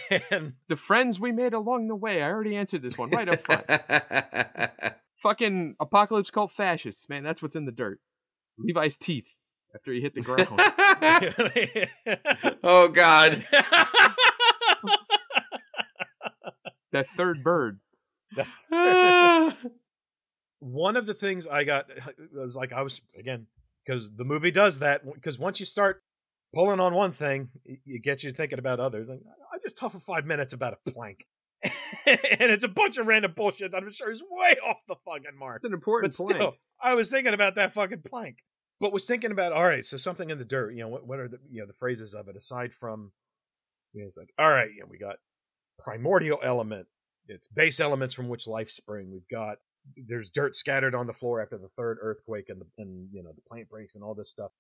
And 0.31 0.53
The 0.67 0.75
friends 0.75 1.19
we 1.19 1.31
made 1.31 1.53
along 1.53 1.87
the 1.87 1.95
way. 1.95 2.21
I 2.21 2.29
already 2.29 2.55
answered 2.55 2.81
this 2.81 2.97
one 2.97 3.09
right 3.11 3.29
up 3.29 3.45
front. 3.45 3.65
Fucking 5.17 5.75
apocalypse 5.79 6.29
cult 6.29 6.51
fascists, 6.51 7.07
man. 7.07 7.23
That's 7.23 7.41
what's 7.41 7.55
in 7.55 7.65
the 7.65 7.71
dirt. 7.71 7.99
Levi's 8.57 8.97
teeth 8.97 9.35
after 9.73 9.91
he 9.93 10.01
hit 10.01 10.13
the 10.13 10.21
ground. 10.21 10.59
oh 12.63 12.89
God. 12.89 13.45
That 16.93 17.09
third 17.09 17.43
bird. 17.43 17.79
one 20.59 20.95
of 20.95 21.05
the 21.05 21.13
things 21.13 21.45
I 21.45 21.65
got 21.65 21.85
uh, 21.91 22.11
was 22.33 22.55
like 22.55 22.71
I 22.71 22.81
was 22.83 23.01
again 23.17 23.47
because 23.85 24.15
the 24.15 24.23
movie 24.23 24.51
does 24.51 24.79
that 24.79 25.01
because 25.13 25.37
once 25.37 25.59
you 25.59 25.65
start 25.65 26.01
pulling 26.55 26.79
on 26.79 26.93
one 26.93 27.11
thing, 27.11 27.49
it, 27.65 27.79
it 27.85 28.03
gets 28.03 28.23
you 28.23 28.31
thinking 28.31 28.59
about 28.59 28.79
others. 28.79 29.09
Like, 29.09 29.19
I 29.53 29.57
just 29.61 29.77
talk 29.77 29.91
for 29.91 29.99
five 29.99 30.25
minutes 30.25 30.53
about 30.53 30.73
a 30.73 30.91
plank, 30.91 31.25
and 31.63 31.71
it's 32.05 32.63
a 32.63 32.69
bunch 32.69 32.97
of 32.97 33.07
random 33.07 33.33
bullshit 33.35 33.71
that 33.71 33.83
I'm 33.83 33.91
sure 33.91 34.09
is 34.09 34.23
way 34.29 34.55
off 34.65 34.77
the 34.87 34.95
fucking 35.05 35.37
mark. 35.37 35.57
It's 35.57 35.65
an 35.65 35.73
important 35.73 36.15
But 36.17 36.25
point. 36.25 36.35
still, 36.37 36.53
I 36.81 36.93
was 36.93 37.09
thinking 37.09 37.33
about 37.33 37.55
that 37.55 37.73
fucking 37.73 38.03
plank. 38.07 38.37
But 38.79 38.91
was 38.91 39.05
thinking 39.05 39.31
about 39.31 39.53
all 39.53 39.63
right, 39.63 39.85
so 39.85 39.97
something 39.97 40.29
in 40.29 40.37
the 40.37 40.45
dirt. 40.45 40.73
You 40.73 40.81
know, 40.81 40.89
what, 40.89 41.07
what 41.07 41.19
are 41.19 41.27
the 41.27 41.39
you 41.49 41.61
know 41.61 41.67
the 41.67 41.73
phrases 41.73 42.13
of 42.13 42.27
it 42.27 42.35
aside 42.35 42.73
from? 42.73 43.11
You 43.93 44.01
know, 44.01 44.07
it's 44.07 44.17
like 44.17 44.33
all 44.39 44.49
right, 44.49 44.69
you 44.73 44.81
know, 44.81 44.87
we 44.89 44.97
got 44.97 45.17
primordial 45.79 46.39
element. 46.43 46.87
It's 47.27 47.47
base 47.47 47.79
elements 47.79 48.13
from 48.13 48.29
which 48.29 48.47
life 48.47 48.69
spring. 48.69 49.11
We've 49.11 49.27
got 49.29 49.57
there's 49.97 50.29
dirt 50.29 50.55
scattered 50.55 50.95
on 50.95 51.07
the 51.07 51.13
floor 51.13 51.41
after 51.41 51.57
the 51.57 51.67
third 51.69 51.97
earthquake 52.01 52.49
and 52.49 52.61
the 52.61 52.65
and 52.77 53.09
you 53.11 53.23
know 53.23 53.31
the 53.33 53.41
plant 53.41 53.69
breaks 53.69 53.95
and 53.95 54.03
all 54.03 54.13
this 54.13 54.29
stuff. 54.29 54.51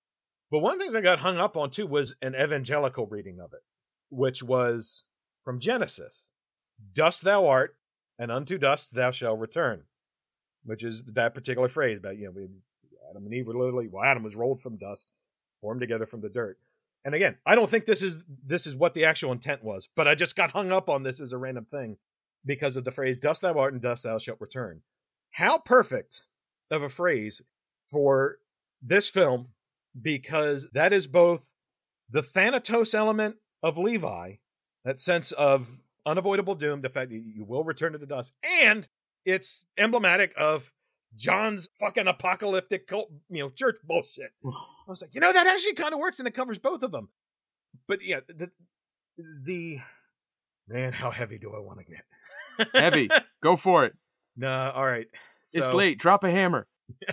But 0.51 0.59
one 0.59 0.73
of 0.73 0.79
the 0.79 0.85
things 0.85 0.95
I 0.95 1.01
got 1.01 1.19
hung 1.19 1.37
up 1.37 1.57
on 1.57 1.69
too 1.69 1.87
was 1.87 2.15
an 2.21 2.35
evangelical 2.35 3.07
reading 3.07 3.39
of 3.39 3.53
it, 3.53 3.61
which 4.09 4.43
was 4.43 5.05
from 5.43 5.59
Genesis. 5.59 6.31
Dust 6.93 7.23
thou 7.23 7.47
art, 7.47 7.75
and 8.19 8.31
unto 8.31 8.57
dust 8.57 8.93
thou 8.93 9.11
shalt 9.11 9.39
return. 9.39 9.83
Which 10.65 10.83
is 10.83 11.01
that 11.07 11.33
particular 11.33 11.67
phrase 11.67 11.97
about, 11.97 12.17
you 12.17 12.25
know, 12.25 12.47
Adam 13.09 13.25
and 13.25 13.33
Eve 13.33 13.47
were 13.47 13.57
literally 13.57 13.89
well, 13.89 14.03
Adam 14.03 14.23
was 14.23 14.35
rolled 14.35 14.61
from 14.61 14.77
dust, 14.77 15.11
formed 15.59 15.81
together 15.81 16.05
from 16.05 16.21
the 16.21 16.29
dirt. 16.29 16.57
And 17.05 17.13
again, 17.13 17.37
I 17.45 17.55
don't 17.55 17.69
think 17.69 17.85
this 17.85 18.01
is 18.01 18.23
this 18.45 18.65
is 18.65 18.75
what 18.75 18.93
the 18.93 19.05
actual 19.05 19.31
intent 19.31 19.63
was, 19.63 19.89
but 19.95 20.07
I 20.07 20.15
just 20.15 20.35
got 20.35 20.51
hung 20.51 20.71
up 20.71 20.89
on 20.89 21.03
this 21.03 21.19
as 21.19 21.33
a 21.33 21.37
random 21.37 21.65
thing 21.65 21.97
because 22.45 22.75
of 22.75 22.83
the 22.83 22.91
phrase 22.91 23.19
dust 23.19 23.41
thou 23.41 23.57
art 23.57 23.73
and 23.73 23.81
dust 23.81 24.03
thou 24.03 24.17
shalt 24.17 24.41
return. 24.41 24.81
How 25.31 25.57
perfect 25.57 26.25
of 26.71 26.81
a 26.81 26.89
phrase 26.89 27.41
for 27.83 28.37
this 28.81 29.09
film 29.09 29.49
because 29.99 30.67
that 30.73 30.93
is 30.93 31.07
both 31.07 31.49
the 32.09 32.21
Thanatos 32.21 32.93
element 32.93 33.35
of 33.61 33.77
Levi, 33.77 34.35
that 34.85 34.99
sense 34.99 35.31
of 35.31 35.81
unavoidable 36.05 36.55
doom, 36.55 36.81
the 36.81 36.89
fact 36.89 37.11
that 37.11 37.17
you 37.17 37.43
will 37.43 37.63
return 37.63 37.93
to 37.93 37.97
the 37.97 38.05
dust, 38.05 38.35
and 38.43 38.87
it's 39.25 39.65
emblematic 39.77 40.33
of 40.37 40.71
John's 41.15 41.69
fucking 41.79 42.07
apocalyptic 42.07 42.87
cult, 42.87 43.11
you 43.29 43.43
know, 43.43 43.49
church 43.49 43.77
bullshit. 43.83 44.31
I 44.45 44.49
was 44.87 45.01
like, 45.01 45.13
you 45.13 45.21
know, 45.21 45.31
that 45.31 45.47
actually 45.47 45.73
kind 45.73 45.93
of 45.93 45.99
works 45.99 46.19
and 46.19 46.27
it 46.27 46.33
covers 46.33 46.57
both 46.57 46.83
of 46.83 46.91
them. 46.91 47.09
But 47.87 47.99
yeah, 48.03 48.19
the 48.27 48.51
the 49.17 49.79
man, 50.67 50.93
how 50.93 51.11
heavy 51.11 51.37
do 51.37 51.53
I 51.55 51.59
want 51.59 51.79
to 51.79 51.85
get? 51.85 52.03
Heavy. 52.73 53.09
Go 53.41 53.55
for 53.55 53.85
it. 53.85 53.93
no, 54.37 54.71
all 54.75 54.85
right. 54.85 55.07
It's 55.53 55.73
late. 55.73 55.99
Drop 55.99 56.23
a 56.23 56.31
hammer. 56.31 56.67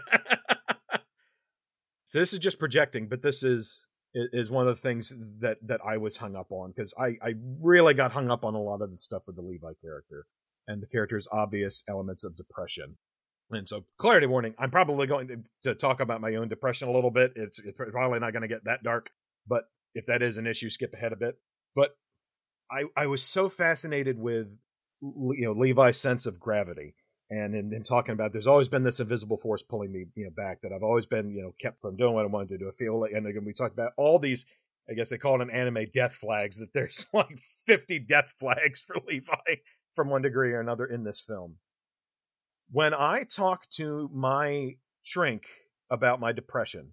so 2.06 2.18
this 2.18 2.32
is 2.32 2.38
just 2.38 2.58
projecting, 2.58 3.08
but 3.08 3.22
this 3.22 3.42
is 3.42 3.86
is 4.12 4.50
one 4.50 4.66
of 4.66 4.74
the 4.74 4.80
things 4.80 5.14
that 5.38 5.58
that 5.62 5.80
I 5.86 5.96
was 5.96 6.16
hung 6.16 6.36
up 6.36 6.50
on 6.50 6.72
because 6.74 6.92
I 6.98 7.16
I 7.22 7.34
really 7.60 7.94
got 7.94 8.12
hung 8.12 8.30
up 8.30 8.44
on 8.44 8.54
a 8.54 8.60
lot 8.60 8.82
of 8.82 8.90
the 8.90 8.96
stuff 8.96 9.22
with 9.26 9.36
the 9.36 9.42
Levi 9.42 9.72
character 9.80 10.26
and 10.66 10.82
the 10.82 10.86
character's 10.86 11.28
obvious 11.32 11.82
elements 11.88 12.24
of 12.24 12.36
depression. 12.36 12.98
And 13.50 13.68
so, 13.68 13.84
clarity 13.96 14.26
warning: 14.26 14.54
I'm 14.58 14.70
probably 14.70 15.06
going 15.06 15.44
to, 15.64 15.74
talk 15.74 16.00
about 16.00 16.20
my 16.20 16.36
own 16.36 16.48
depression 16.48 16.88
a 16.88 16.92
little 16.92 17.10
bit. 17.10 17.32
It's, 17.36 17.58
it's 17.58 17.76
probably 17.76 18.20
not 18.20 18.32
going 18.32 18.42
to 18.42 18.48
get 18.48 18.64
that 18.64 18.82
dark, 18.82 19.10
but 19.46 19.64
if 19.94 20.06
that 20.06 20.22
is 20.22 20.36
an 20.36 20.46
issue, 20.46 20.70
skip 20.70 20.94
ahead 20.94 21.12
a 21.12 21.16
bit. 21.16 21.36
But 21.74 21.96
I 22.70 22.84
I 22.96 23.06
was 23.06 23.22
so 23.22 23.48
fascinated 23.48 24.18
with 24.18 24.46
you 25.02 25.44
know 25.46 25.52
Levi's 25.52 25.96
sense 25.96 26.26
of 26.26 26.38
gravity 26.38 26.94
and 27.30 27.54
in, 27.54 27.72
in 27.72 27.82
talking 27.82 28.12
about 28.12 28.32
there's 28.32 28.46
always 28.46 28.68
been 28.68 28.82
this 28.82 29.00
invisible 29.00 29.38
force 29.38 29.62
pulling 29.62 29.92
me 29.92 30.06
you 30.14 30.24
know 30.24 30.30
back 30.30 30.60
that 30.62 30.72
I've 30.72 30.82
always 30.82 31.06
been 31.06 31.30
you 31.30 31.42
know 31.42 31.54
kept 31.58 31.80
from 31.80 31.96
doing 31.96 32.14
what 32.14 32.24
I 32.24 32.28
wanted 32.28 32.50
to 32.50 32.58
do. 32.58 32.68
I 32.68 32.72
feel 32.72 33.00
like 33.00 33.12
and 33.12 33.26
again 33.26 33.44
we 33.44 33.52
talked 33.52 33.74
about 33.74 33.92
all 33.96 34.18
these 34.18 34.46
I 34.90 34.94
guess 34.94 35.10
they 35.10 35.18
call 35.18 35.36
it 35.36 35.42
an 35.42 35.50
anime 35.50 35.86
death 35.92 36.14
flags 36.14 36.58
that 36.58 36.72
there's 36.72 37.06
like 37.14 37.40
50 37.66 38.00
death 38.00 38.34
flags 38.38 38.80
for 38.80 38.96
Levi 39.06 39.56
from 39.94 40.10
one 40.10 40.22
degree 40.22 40.52
or 40.52 40.60
another 40.60 40.86
in 40.86 41.04
this 41.04 41.20
film. 41.20 41.56
When 42.72 42.94
I 42.94 43.24
talk 43.24 43.68
to 43.70 44.08
my 44.12 44.76
shrink 45.02 45.46
about 45.90 46.20
my 46.20 46.32
depression 46.32 46.92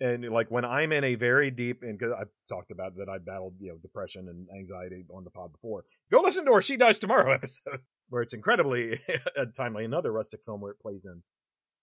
and 0.00 0.28
like 0.30 0.50
when 0.50 0.64
I'm 0.64 0.92
in 0.92 1.04
a 1.04 1.14
very 1.14 1.50
deep 1.50 1.82
and 1.82 1.98
because 1.98 2.14
I've 2.18 2.30
talked 2.48 2.70
about 2.70 2.96
that 2.96 3.08
I 3.08 3.18
battled 3.18 3.54
you 3.60 3.68
know 3.68 3.78
depression 3.78 4.28
and 4.28 4.48
anxiety 4.56 5.04
on 5.14 5.24
the 5.24 5.30
pod 5.30 5.52
before. 5.52 5.84
Go 6.10 6.20
listen 6.20 6.44
to 6.46 6.52
our 6.52 6.62
She 6.62 6.76
Dies 6.76 6.98
Tomorrow 6.98 7.32
episode 7.34 7.80
where 8.08 8.22
it's 8.22 8.34
incredibly 8.34 9.00
timely. 9.56 9.84
Another 9.84 10.12
rustic 10.12 10.42
film 10.44 10.60
where 10.60 10.72
it 10.72 10.80
plays 10.80 11.04
in. 11.04 11.22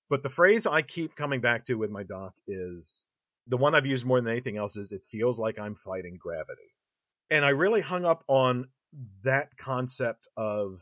But 0.09 0.23
the 0.23 0.29
phrase 0.29 0.67
I 0.67 0.81
keep 0.81 1.15
coming 1.15 1.41
back 1.41 1.65
to 1.65 1.75
with 1.75 1.89
my 1.89 2.03
doc 2.03 2.33
is 2.47 3.07
the 3.47 3.57
one 3.57 3.73
I've 3.73 3.85
used 3.85 4.05
more 4.05 4.19
than 4.19 4.31
anything 4.31 4.57
else 4.57 4.77
is 4.77 4.91
it 4.91 5.05
feels 5.05 5.39
like 5.39 5.57
I'm 5.57 5.75
fighting 5.75 6.17
gravity. 6.19 6.75
And 7.29 7.45
I 7.45 7.49
really 7.49 7.81
hung 7.81 8.03
up 8.03 8.23
on 8.27 8.67
that 9.23 9.55
concept 9.57 10.27
of 10.35 10.81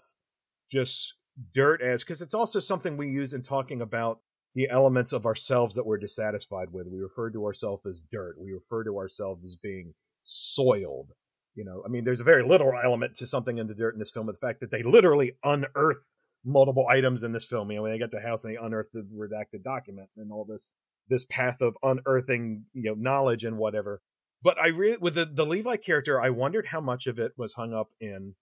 just 0.71 1.13
dirt 1.53 1.81
as 1.81 2.03
because 2.03 2.21
it's 2.21 2.33
also 2.33 2.59
something 2.59 2.97
we 2.97 3.09
use 3.09 3.33
in 3.33 3.41
talking 3.41 3.81
about 3.81 4.19
the 4.55 4.69
elements 4.69 5.13
of 5.13 5.25
ourselves 5.25 5.75
that 5.75 5.85
we're 5.85 5.97
dissatisfied 5.97 6.71
with. 6.71 6.87
We 6.87 6.99
refer 6.99 7.29
to 7.31 7.45
ourselves 7.45 7.85
as 7.85 8.01
dirt. 8.01 8.35
We 8.39 8.51
refer 8.51 8.83
to 8.83 8.97
ourselves 8.97 9.45
as 9.45 9.55
being 9.55 9.93
soiled. 10.23 11.11
You 11.55 11.65
know, 11.65 11.83
I 11.85 11.89
mean, 11.89 12.03
there's 12.03 12.21
a 12.21 12.25
very 12.25 12.43
literal 12.43 12.79
element 12.81 13.15
to 13.15 13.27
something 13.27 13.57
in 13.57 13.67
the 13.67 13.75
dirt 13.75 13.93
in 13.93 13.99
this 13.99 14.11
film. 14.11 14.27
The 14.27 14.33
fact 14.33 14.59
that 14.61 14.71
they 14.71 14.83
literally 14.83 15.33
unearth 15.43 16.15
multiple 16.45 16.87
items 16.87 17.23
in 17.23 17.31
this 17.31 17.45
film. 17.45 17.69
You 17.69 17.77
know, 17.77 17.83
when 17.83 17.91
they 17.91 17.97
get 17.97 18.11
to 18.11 18.17
the 18.17 18.27
house 18.27 18.43
and 18.43 18.53
they 18.53 18.57
unearth 18.57 18.91
the 18.93 19.05
redacted 19.15 19.63
document 19.63 20.09
and 20.17 20.31
all 20.31 20.45
this 20.45 20.73
this 21.09 21.25
path 21.25 21.61
of 21.61 21.75
unearthing, 21.81 22.65
you 22.73 22.83
know, 22.83 22.93
knowledge 22.93 23.43
and 23.43 23.57
whatever. 23.57 24.01
But 24.43 24.57
I 24.59 24.67
really, 24.67 24.97
with 24.97 25.15
the, 25.15 25.25
the 25.25 25.45
Levi 25.45 25.75
character, 25.77 26.21
I 26.21 26.29
wondered 26.29 26.67
how 26.67 26.79
much 26.79 27.07
of 27.07 27.17
it 27.19 27.33
was 27.35 27.53
hung 27.53 27.73
up 27.73 27.89
in 27.99 28.35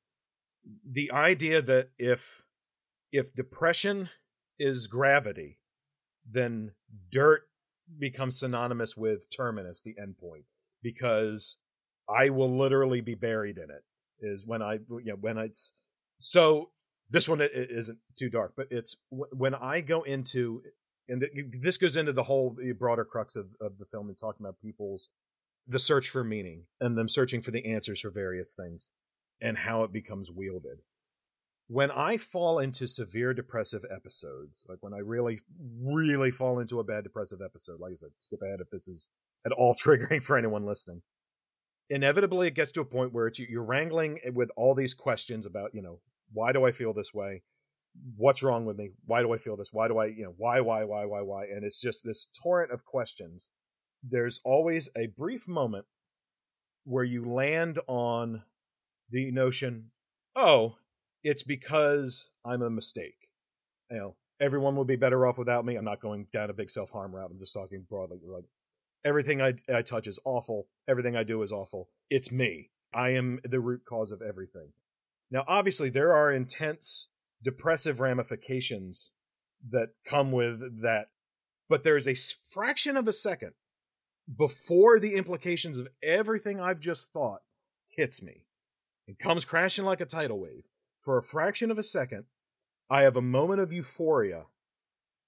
the 0.86 1.12
idea 1.12 1.62
that 1.62 1.90
if 1.98 2.44
if 3.12 3.34
depression 3.34 4.10
is 4.60 4.88
gravity, 4.88 5.60
then 6.30 6.72
dirt 7.12 7.44
becomes 7.98 8.40
synonymous 8.40 8.98
with 8.98 9.30
terminus, 9.30 9.82
the 9.82 9.96
endpoint, 10.02 10.44
because 10.82 11.58
I 12.10 12.30
will 12.30 12.58
literally 12.58 13.02
be 13.02 13.16
buried 13.16 13.58
in 13.58 13.70
it. 13.70 13.84
Is 14.20 14.46
when 14.46 14.62
I, 14.62 14.74
you 14.74 15.04
know, 15.06 15.18
when 15.20 15.38
it's 15.38 15.74
so. 16.18 16.72
This 17.10 17.30
one 17.30 17.40
isn't 17.42 18.00
too 18.18 18.30
dark, 18.30 18.52
but 18.58 18.68
it's 18.70 18.98
when 19.10 19.56
I 19.56 19.80
go 19.80 20.04
into, 20.04 20.62
and 21.08 21.26
this 21.58 21.78
goes 21.78 21.96
into 21.96 22.12
the 22.12 22.24
whole 22.24 22.58
broader 22.78 23.06
crux 23.06 23.38
of, 23.38 23.56
of 23.62 23.78
the 23.78 23.86
film 23.86 24.10
and 24.10 24.18
talking 24.18 24.46
about 24.46 24.60
people's 24.60 25.10
the 25.68 25.80
search 25.80 26.10
for 26.10 26.24
meaning 26.24 26.64
and 26.82 26.98
them 26.98 27.08
searching 27.08 27.42
for 27.42 27.52
the 27.52 27.66
answers 27.66 28.02
for 28.02 28.10
various 28.10 28.54
things 28.54 28.92
and 29.42 29.58
how 29.58 29.84
it 29.84 29.92
becomes 29.92 30.32
wielded 30.32 30.80
when 31.68 31.92
I 31.92 32.18
fall 32.18 32.60
into 32.60 32.88
severe 32.88 33.34
depressive 33.34 33.84
episodes, 33.94 34.66
like 34.70 34.78
when 34.82 34.94
I 34.94 35.00
really, 35.00 35.40
really 35.82 36.32
fall 36.32 36.60
into 36.60 36.80
a 36.80 36.84
bad 36.84 37.04
depressive 37.04 37.40
episode, 37.44 37.80
like 37.80 37.92
I 37.92 37.96
said, 37.96 38.10
skip 38.22 38.42
ahead 38.42 38.62
if 38.62 38.70
this 38.70 38.88
is 38.88 39.10
at 39.46 39.52
all 39.52 39.76
triggering 39.84 40.24
for 40.24 40.38
anyone 40.38 40.66
listening. 40.66 41.02
Inevitably, 41.90 42.48
it 42.48 42.56
gets 42.56 42.72
to 42.72 42.82
a 42.82 42.86
point 42.86 43.14
where 43.14 43.28
it's 43.28 43.40
you're 43.40 43.64
wrangling 43.64 44.20
with 44.34 44.50
all 44.56 44.76
these 44.76 44.94
questions 44.94 45.46
about, 45.46 45.74
you 45.74 45.82
know, 45.82 46.00
why 46.34 46.52
do 46.52 46.66
I 46.66 46.72
feel 46.72 46.94
this 46.94 47.14
way? 47.14 47.44
What's 48.16 48.44
wrong 48.44 48.66
with 48.66 48.78
me? 48.78 48.92
Why 49.06 49.22
do 49.22 49.34
I 49.34 49.38
feel 49.38 49.56
this? 49.56 49.70
Why 49.72 49.88
do 49.88 49.98
I, 49.98 50.08
you 50.08 50.24
know, 50.24 50.34
why, 50.38 50.62
why, 50.62 50.84
why, 50.84 51.06
why, 51.06 51.22
why? 51.22 51.46
And 51.46 51.64
it's 51.64 51.82
just 51.82 52.04
this 52.04 52.28
torrent 52.44 52.72
of 52.72 52.86
questions. 52.86 53.52
There's 54.04 54.40
always 54.44 54.90
a 54.98 55.08
brief 55.08 55.48
moment 55.48 55.86
where 56.84 57.04
you 57.04 57.26
land 57.26 57.80
on 57.88 58.44
the 59.10 59.32
notion, 59.32 59.92
oh, 60.36 60.76
it's 61.28 61.44
because 61.44 62.32
I'm 62.46 62.62
a 62.62 62.70
mistake. 62.70 63.28
You 63.92 63.98
know, 63.98 64.16
everyone 64.40 64.78
would 64.78 64.88
be 64.88 64.96
better 64.96 65.28
off 65.28 65.38
without 65.38 65.66
me. 65.66 65.76
I'm 65.76 65.84
not 65.84 66.02
going 66.02 66.28
down 66.32 66.50
a 66.50 66.54
big 66.54 66.72
self 66.72 66.90
harm 66.90 67.14
route. 67.14 67.30
I'm 67.32 67.40
just 67.40 67.54
talking 67.54 67.86
broadly. 67.90 68.20
Like 68.26 68.46
everything 69.04 69.42
I, 69.42 69.56
I 69.74 69.82
touch 69.82 70.08
is 70.08 70.20
awful. 70.24 70.68
Everything 70.88 71.18
I 71.18 71.24
do 71.24 71.42
is 71.44 71.52
awful. 71.52 71.90
It's 72.10 72.32
me. 72.32 72.72
I 72.94 73.10
am 73.10 73.40
the 73.44 73.60
root 73.60 73.82
cause 73.88 74.12
of 74.12 74.22
everything. 74.22 74.70
Now, 75.30 75.44
obviously, 75.48 75.90
there 75.90 76.14
are 76.14 76.32
intense 76.32 77.10
depressive 77.44 78.00
ramifications 78.00 79.12
that 79.70 79.90
come 80.06 80.32
with 80.32 80.82
that, 80.82 81.08
but 81.68 81.84
there 81.84 81.98
is 81.98 82.08
a 82.08 82.16
fraction 82.50 82.96
of 82.96 83.08
a 83.08 83.14
second 83.14 83.52
before 84.38 84.98
the 85.00 85.16
implications 85.16 85.78
of 85.78 85.90
everything 86.02 86.62
I've 86.62 86.80
just 86.80 87.12
thought 87.12 87.42
hits 87.90 88.24
me 88.24 88.46
and 89.08 89.20
comes 89.20 89.44
crashing 89.44 89.84
like 89.84 90.00
a 90.00 90.06
tidal 90.06 90.40
wave. 90.40 90.64
For 91.00 91.18
a 91.18 91.24
fraction 91.24 91.72
of 91.72 91.78
a 91.78 91.84
second, 91.84 92.26
I 92.90 93.04
have 93.04 93.16
a 93.16 93.22
moment 93.22 93.62
of 93.62 93.72
euphoria 93.72 94.46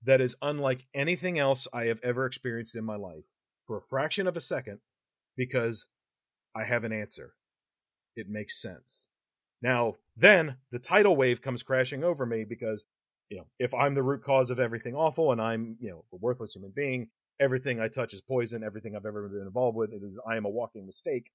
that 0.04 0.22
is 0.22 0.36
unlike 0.42 0.86
anything 0.94 1.38
else 1.38 1.68
I 1.74 1.86
have 1.86 2.00
ever 2.04 2.26
experienced 2.26 2.76
in 2.76 2.86
my 2.86 2.96
life. 2.96 3.26
For 3.66 3.78
a 3.78 3.82
fraction 3.82 4.28
of 4.28 4.38
a 4.38 4.42
second, 4.42 4.80
because 5.36 5.86
I 6.56 6.64
have 6.64 6.84
an 6.84 6.92
answer. 6.92 7.34
It 8.16 8.28
makes 8.30 8.62
sense. 8.62 9.10
Now, 9.62 9.98
then 10.16 10.58
the 10.72 10.80
tidal 10.80 11.16
wave 11.16 11.42
comes 11.42 11.64
crashing 11.64 12.04
over 12.04 12.26
me 12.26 12.46
because, 12.46 12.86
you 13.30 13.38
know, 13.38 13.48
if 13.60 13.74
I'm 13.74 13.94
the 13.94 14.04
root 14.04 14.24
cause 14.24 14.50
of 14.50 14.60
everything 14.60 14.96
awful 14.96 15.32
and 15.32 15.42
I'm, 15.42 15.78
you 15.80 15.92
know, 15.92 16.06
a 16.12 16.18
worthless 16.18 16.56
human 16.56 16.74
being, 16.76 17.10
everything 17.40 17.80
I 17.80 17.88
touch 17.88 18.14
is 18.14 18.22
poison, 18.22 18.64
everything 18.64 18.96
I've 18.96 19.06
ever 19.06 19.28
been 19.28 19.42
involved 19.42 19.78
with 19.78 19.94
it 19.94 20.02
is 20.04 20.20
I 20.28 20.36
am 20.36 20.46
a 20.46 20.50
walking 20.50 20.86
mistake. 20.86 21.32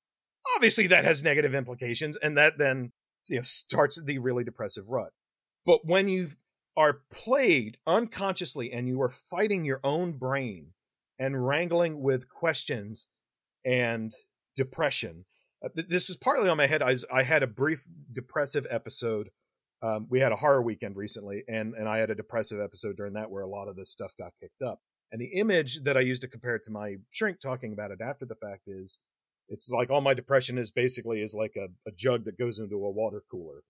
Obviously 0.57 0.87
that 0.89 1.05
has 1.05 1.23
negative 1.23 1.55
implications 1.55 2.17
and 2.17 2.37
that 2.37 2.59
then, 2.59 2.93
you 3.29 3.37
know, 3.37 3.43
starts 3.43 4.01
the 4.03 4.19
really 4.19 4.45
depressive 4.45 4.89
rut. 4.89 5.13
But 5.67 5.81
when 5.85 6.09
you 6.09 6.31
are 6.77 7.01
played 7.11 7.79
unconsciously 7.87 8.73
and 8.73 8.89
you 8.89 9.01
are 9.01 9.09
fighting 9.09 9.65
your 9.65 9.81
own 9.85 10.13
brain 10.13 10.73
and 11.19 11.47
wrangling 11.47 12.03
with 12.03 12.29
questions 12.29 13.09
and 13.65 14.13
depression 14.57 15.25
uh, 15.65 15.69
this 15.89 16.09
was 16.09 16.17
partly 16.17 16.49
on 16.49 16.57
my 16.57 16.67
head. 16.67 16.83
I, 16.83 16.91
was, 16.91 17.05
I 17.13 17.23
had 17.23 17.43
a 17.43 17.47
brief 17.47 17.87
depressive 18.13 18.67
episode. 18.71 19.31
Um, 19.83 20.07
we 20.11 20.21
had 20.21 20.33
a 20.33 20.37
horror 20.37 20.63
weekend 20.63 20.97
recently, 20.97 21.45
and 21.49 21.75
and 21.75 21.89
I 21.89 21.99
had 21.99 22.11
a 22.11 22.15
depressive 22.15 22.61
episode 22.61 22.97
during 22.97 23.15
that 23.15 23.31
where 23.31 23.43
a 23.43 23.49
lot 23.49 23.69
of 23.69 23.77
this 23.77 23.91
stuff 23.91 24.15
got 24.19 24.33
kicked 24.41 24.63
up. 24.63 24.81
And 25.13 25.21
the 25.21 25.39
image 25.39 25.83
that 25.85 25.97
I 25.97 26.01
used 26.01 26.23
to 26.23 26.29
compare 26.29 26.57
it 26.57 26.65
to 26.65 26.71
my 26.71 26.97
shrink 27.11 27.41
talking 27.41 27.73
about 27.73 27.91
it 27.91 28.01
after 28.01 28.25
the 28.25 28.35
fact 28.35 28.63
is, 28.67 28.99
it's 29.49 29.71
like 29.71 29.91
all 29.91 30.01
my 30.01 30.15
depression 30.15 30.59
is 30.59 30.71
basically 30.71 31.21
is 31.21 31.35
like 31.35 31.55
a, 31.57 31.69
a 31.89 31.93
jug 31.95 32.25
that 32.25 32.39
goes 32.39 32.59
into 32.59 32.77
a 32.77 32.91
water 32.91 33.23
cooler, 33.31 33.63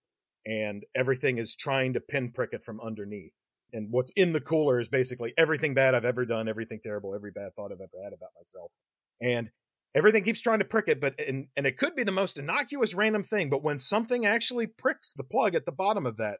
and 0.45 0.85
everything 0.95 1.37
is 1.37 1.55
trying 1.55 1.93
to 1.93 1.99
pinprick 1.99 2.53
it 2.53 2.63
from 2.63 2.79
underneath. 2.81 3.33
And 3.73 3.87
what's 3.91 4.11
in 4.15 4.33
the 4.33 4.41
cooler 4.41 4.79
is 4.79 4.87
basically 4.87 5.33
everything 5.37 5.73
bad 5.73 5.95
I've 5.95 6.05
ever 6.05 6.25
done, 6.25 6.47
everything 6.47 6.79
terrible, 6.81 7.13
every 7.13 7.31
bad 7.31 7.55
thought 7.55 7.71
I've 7.71 7.81
ever 7.81 8.03
had 8.03 8.13
about 8.13 8.29
myself. 8.37 8.73
And 9.21 9.49
everything 9.95 10.23
keeps 10.23 10.41
trying 10.41 10.59
to 10.59 10.65
prick 10.65 10.87
it 10.87 10.99
but 10.99 11.19
and, 11.19 11.47
and 11.55 11.65
it 11.65 11.77
could 11.77 11.95
be 11.95 12.03
the 12.03 12.11
most 12.11 12.37
innocuous 12.37 12.93
random 12.93 13.23
thing 13.23 13.49
but 13.49 13.63
when 13.63 13.79
something 13.79 14.25
actually 14.25 14.67
pricks 14.67 15.13
the 15.13 15.23
plug 15.23 15.55
at 15.55 15.65
the 15.65 15.71
bottom 15.71 16.05
of 16.05 16.17
that 16.17 16.39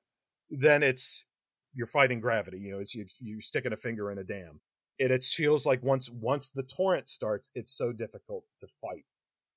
then 0.49 0.83
it's 0.83 1.25
you're 1.73 1.87
fighting 1.87 2.19
gravity 2.19 2.59
you 2.59 2.71
know 2.71 2.79
it's 2.79 2.93
you, 2.93 3.05
you're 3.21 3.41
sticking 3.41 3.73
a 3.73 3.77
finger 3.77 4.11
in 4.11 4.17
a 4.17 4.23
dam 4.23 4.59
it, 4.99 5.09
it 5.09 5.23
feels 5.23 5.65
like 5.65 5.81
once 5.81 6.09
once 6.09 6.49
the 6.49 6.63
torrent 6.63 7.09
starts 7.09 7.49
it's 7.55 7.75
so 7.75 7.91
difficult 7.91 8.43
to 8.59 8.67
fight 8.81 9.05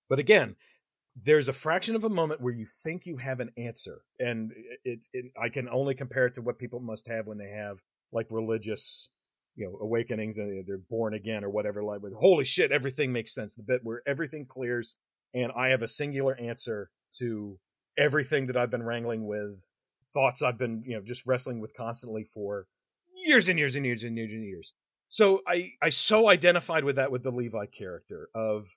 but 0.08 0.18
again 0.18 0.56
there's 1.20 1.48
a 1.48 1.52
fraction 1.52 1.96
of 1.96 2.04
a 2.04 2.08
moment 2.08 2.40
where 2.40 2.52
you 2.52 2.66
think 2.84 3.04
you 3.04 3.16
have 3.16 3.40
an 3.40 3.50
answer 3.56 4.02
and 4.18 4.52
it, 4.84 5.06
i 5.40 5.48
can 5.48 5.68
only 5.68 5.94
compare 5.94 6.26
it 6.26 6.34
to 6.34 6.42
what 6.42 6.58
people 6.58 6.80
must 6.80 7.08
have 7.08 7.26
when 7.26 7.38
they 7.38 7.50
have 7.50 7.78
like 8.12 8.26
religious 8.30 9.10
you 9.56 9.66
know 9.66 9.78
awakenings 9.80 10.38
and 10.38 10.64
they're 10.66 10.78
born 10.78 11.14
again 11.14 11.44
or 11.44 11.50
whatever 11.50 11.82
like 11.82 12.02
with 12.02 12.14
holy 12.14 12.44
shit 12.44 12.72
everything 12.72 13.12
makes 13.12 13.34
sense 13.34 13.54
the 13.54 13.62
bit 13.62 13.80
where 13.82 14.02
everything 14.06 14.46
clears 14.46 14.96
and 15.34 15.52
i 15.56 15.68
have 15.68 15.82
a 15.82 15.88
singular 15.88 16.38
answer 16.38 16.90
to 17.12 17.58
everything 17.96 18.46
that 18.46 18.56
i've 18.56 18.70
been 18.70 18.82
wrangling 18.82 19.26
with 19.26 19.70
thoughts 20.14 20.42
i've 20.42 20.58
been 20.58 20.82
you 20.86 20.96
know 20.96 21.02
just 21.02 21.26
wrestling 21.26 21.60
with 21.60 21.74
constantly 21.74 22.22
for 22.22 22.66
years 23.28 23.48
and 23.48 23.58
years 23.58 23.76
and 23.76 23.84
years 23.84 24.02
and 24.04 24.16
years 24.16 24.32
and 24.32 24.44
years. 24.44 24.72
So 25.08 25.42
i 25.46 25.72
i 25.82 25.88
so 25.90 26.28
identified 26.28 26.84
with 26.84 26.96
that 26.96 27.10
with 27.10 27.22
the 27.22 27.30
levi 27.30 27.66
character 27.66 28.28
of 28.34 28.68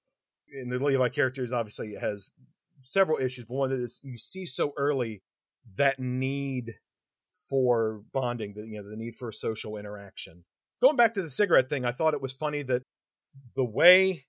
and 0.52 0.72
the 0.72 0.80
levi 0.80 1.10
character 1.10 1.44
is 1.44 1.54
obviously 1.54 1.96
has 2.00 2.32
several 2.82 3.18
issues 3.18 3.46
but 3.46 3.56
one 3.56 3.72
is 3.72 4.00
you 4.04 4.18
see 4.18 4.46
so 4.46 4.74
early 4.78 5.22
that 5.78 6.00
need 6.00 6.76
for 7.50 8.02
bonding 8.12 8.54
the 8.54 8.62
you 8.62 8.82
know 8.82 8.90
the 8.90 8.96
need 8.96 9.16
for 9.16 9.32
social 9.32 9.78
interaction 9.78 10.44
going 10.82 10.96
back 10.96 11.14
to 11.14 11.22
the 11.22 11.30
cigarette 11.30 11.70
thing, 11.70 11.86
I 11.86 11.92
thought 11.92 12.14
it 12.14 12.22
was 12.22 12.34
funny 12.34 12.64
that 12.64 12.84
the 13.56 13.64
way 13.64 14.26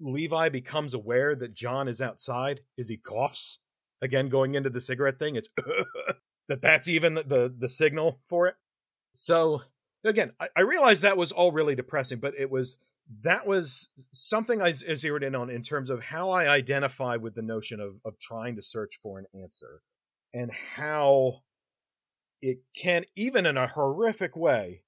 Levi 0.00 0.48
becomes 0.48 0.94
aware 0.94 1.34
that 1.36 1.54
John 1.54 1.86
is 1.86 2.00
outside 2.00 2.60
is 2.76 2.88
he 2.88 2.96
coughs 2.96 3.58
again 4.02 4.28
going 4.28 4.54
into 4.54 4.70
the 4.70 4.80
cigarette 4.80 5.18
thing. 5.18 5.36
It's 5.36 5.48
that 6.48 6.62
that's 6.62 6.88
even 6.88 7.14
the 7.14 7.54
the 7.56 7.68
signal 7.68 8.20
for 8.26 8.48
it. 8.48 8.54
So 9.14 9.62
again, 10.04 10.32
I, 10.40 10.48
I 10.56 10.60
realized 10.62 11.02
that 11.02 11.18
was 11.18 11.32
all 11.32 11.52
really 11.52 11.74
depressing, 11.74 12.18
but 12.18 12.34
it 12.36 12.50
was 12.50 12.78
that 13.22 13.46
was 13.46 13.90
something 14.12 14.62
I, 14.62 14.72
zeroed 14.72 15.24
in 15.24 15.34
on 15.34 15.50
in 15.50 15.62
terms 15.62 15.90
of 15.90 16.02
how 16.02 16.30
I 16.30 16.48
identify 16.48 17.16
with 17.16 17.34
the 17.34 17.42
notion 17.42 17.80
of 17.80 17.96
of 18.04 18.18
trying 18.20 18.56
to 18.56 18.62
search 18.62 18.98
for 19.02 19.18
an 19.18 19.26
answer 19.34 19.82
and 20.32 20.50
how 20.76 21.40
it 22.40 22.58
can 22.76 23.04
even 23.16 23.46
in 23.46 23.56
a 23.56 23.66
horrific 23.66 24.36
way 24.36 24.82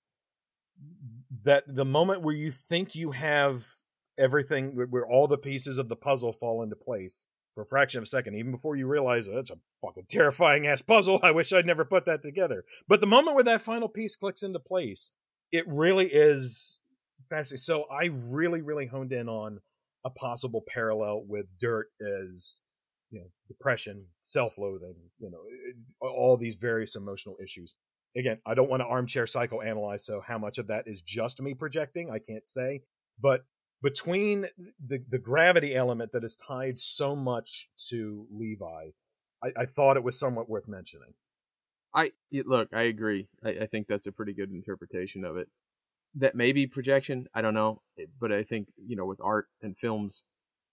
that 1.44 1.64
the 1.66 1.84
moment 1.84 2.22
where 2.22 2.34
you 2.34 2.50
think 2.50 2.94
you 2.94 3.10
have 3.10 3.66
everything 4.18 4.86
where 4.90 5.06
all 5.06 5.26
the 5.26 5.38
pieces 5.38 5.78
of 5.78 5.88
the 5.88 5.96
puzzle 5.96 6.32
fall 6.32 6.62
into 6.62 6.76
place 6.76 7.26
for 7.54 7.62
a 7.62 7.66
fraction 7.66 7.98
of 7.98 8.04
a 8.04 8.06
second, 8.06 8.34
even 8.34 8.52
before 8.52 8.76
you 8.76 8.86
realize 8.86 9.28
oh, 9.28 9.34
that's 9.34 9.50
a 9.50 9.58
fucking 9.82 10.06
terrifying 10.08 10.66
ass 10.66 10.80
puzzle. 10.80 11.20
I 11.22 11.32
wish 11.32 11.52
I'd 11.52 11.66
never 11.66 11.84
put 11.84 12.06
that 12.06 12.22
together. 12.22 12.64
But 12.88 13.00
the 13.00 13.06
moment 13.06 13.34
where 13.34 13.44
that 13.44 13.62
final 13.62 13.88
piece 13.88 14.16
clicks 14.16 14.42
into 14.42 14.60
place, 14.60 15.12
it 15.50 15.64
really 15.66 16.06
is 16.06 16.78
fascinating. 17.36 17.62
So 17.62 17.84
I 17.84 18.06
really, 18.06 18.62
really 18.62 18.86
honed 18.86 19.12
in 19.12 19.28
on 19.28 19.60
a 20.04 20.10
possible 20.10 20.62
parallel 20.66 21.24
with 21.26 21.46
dirt 21.60 21.88
as 22.00 22.60
you 23.10 23.20
know 23.20 23.26
depression, 23.48 24.06
self-loathing, 24.24 24.96
you 25.18 25.30
know, 25.30 25.38
eh, 25.38 25.72
eh, 25.72 26.08
all 26.08 26.36
these 26.36 26.56
various 26.56 26.96
emotional 26.96 27.36
issues 27.42 27.76
again, 28.16 28.38
I 28.46 28.54
don't 28.54 28.70
want 28.70 28.80
to 28.80 28.86
armchair 28.86 29.24
psychoanalyze, 29.24 30.00
so 30.00 30.20
how 30.20 30.38
much 30.38 30.58
of 30.58 30.68
that 30.68 30.84
is 30.86 31.02
just 31.02 31.40
me 31.40 31.54
projecting, 31.54 32.10
I 32.10 32.18
can't 32.18 32.46
say. 32.46 32.82
But 33.20 33.44
between 33.82 34.46
the 34.84 35.02
the 35.08 35.18
gravity 35.18 35.74
element 35.74 36.12
that 36.12 36.24
is 36.24 36.36
tied 36.36 36.78
so 36.78 37.16
much 37.16 37.68
to 37.88 38.26
Levi, 38.30 38.90
I, 39.42 39.52
I 39.56 39.66
thought 39.66 39.96
it 39.96 40.04
was 40.04 40.18
somewhat 40.18 40.48
worth 40.48 40.68
mentioning. 40.68 41.14
I 41.94 42.12
look, 42.32 42.68
I 42.72 42.82
agree. 42.82 43.28
I, 43.44 43.50
I 43.50 43.66
think 43.66 43.86
that's 43.86 44.06
a 44.06 44.12
pretty 44.12 44.34
good 44.34 44.50
interpretation 44.50 45.24
of 45.24 45.36
it. 45.36 45.48
That 46.14 46.34
may 46.34 46.52
be 46.52 46.66
projection. 46.66 47.26
I 47.34 47.40
don't 47.40 47.54
know, 47.54 47.82
eh, 47.98 48.04
but 48.20 48.32
I 48.32 48.42
think 48.42 48.68
you 48.76 48.96
know 48.96 49.06
with 49.06 49.20
art 49.20 49.48
and 49.62 49.76
films, 49.78 50.24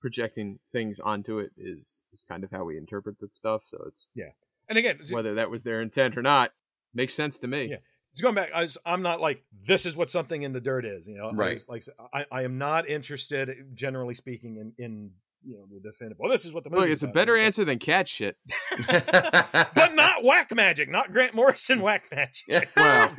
projecting 0.01 0.59
things 0.71 0.99
onto 0.99 1.39
it 1.39 1.51
is 1.57 1.99
is 2.13 2.25
kind 2.27 2.43
of 2.43 2.51
how 2.51 2.65
we 2.65 2.77
interpret 2.77 3.19
that 3.19 3.33
stuff. 3.33 3.63
So 3.65 3.83
it's 3.87 4.07
yeah. 4.15 4.31
And 4.67 4.77
again, 4.77 4.99
whether 5.09 5.35
that 5.35 5.49
was 5.49 5.63
their 5.63 5.81
intent 5.81 6.15
or 6.15 6.21
not, 6.21 6.51
Makes 6.93 7.13
sense 7.13 7.39
to 7.39 7.47
me. 7.47 7.69
Yeah. 7.71 7.77
It's 8.13 8.21
going 8.21 8.35
back. 8.35 8.49
I 8.53 8.67
am 8.85 9.03
not 9.03 9.21
like 9.21 9.43
this 9.67 9.85
is 9.85 9.95
what 9.95 10.09
something 10.09 10.41
in 10.41 10.51
the 10.51 10.59
dirt 10.59 10.85
is. 10.85 11.05
You 11.07 11.17
know, 11.17 11.31
right? 11.31 11.57
I 11.57 11.71
like 11.71 11.83
I, 12.11 12.25
I 12.31 12.43
am 12.43 12.57
not 12.57 12.89
interested, 12.89 13.49
eh, 13.49 13.53
generally 13.75 14.15
speaking, 14.15 14.57
in 14.57 14.73
in 14.83 15.11
you 15.43 15.57
know 15.57 15.65
the 15.71 15.79
definitive. 15.79 16.17
Well, 16.19 16.31
this 16.31 16.45
is 16.45 16.53
what 16.53 16.63
the 16.63 16.71
movie. 16.71 16.81
Look, 16.81 16.89
it's 16.89 17.03
a 17.03 17.07
better 17.07 17.37
answer 17.37 17.63
than 17.63 17.77
cat 17.77 18.09
shit, 18.09 18.37
but 18.87 19.93
not 19.93 20.23
whack 20.23 20.53
magic, 20.55 20.89
not 20.89 21.11
Grant 21.11 21.35
Morrison 21.35 21.81
whack 21.83 22.05
magic. 22.11 22.69
well, 22.75 23.13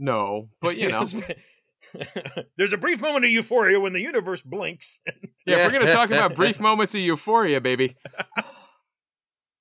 no, 0.00 0.48
but 0.60 0.76
you 0.76 0.88
know. 0.90 1.06
There's 2.58 2.74
a 2.74 2.78
brief 2.78 3.00
moment 3.00 3.24
of 3.24 3.30
euphoria 3.30 3.80
when 3.80 3.94
the 3.94 4.00
universe 4.00 4.42
blinks. 4.42 5.00
yeah, 5.46 5.64
we're 5.64 5.72
going 5.72 5.86
to 5.86 5.92
talk 5.92 6.10
about 6.10 6.34
brief 6.36 6.60
moments 6.60 6.94
of 6.94 7.00
euphoria, 7.00 7.60
baby 7.60 7.96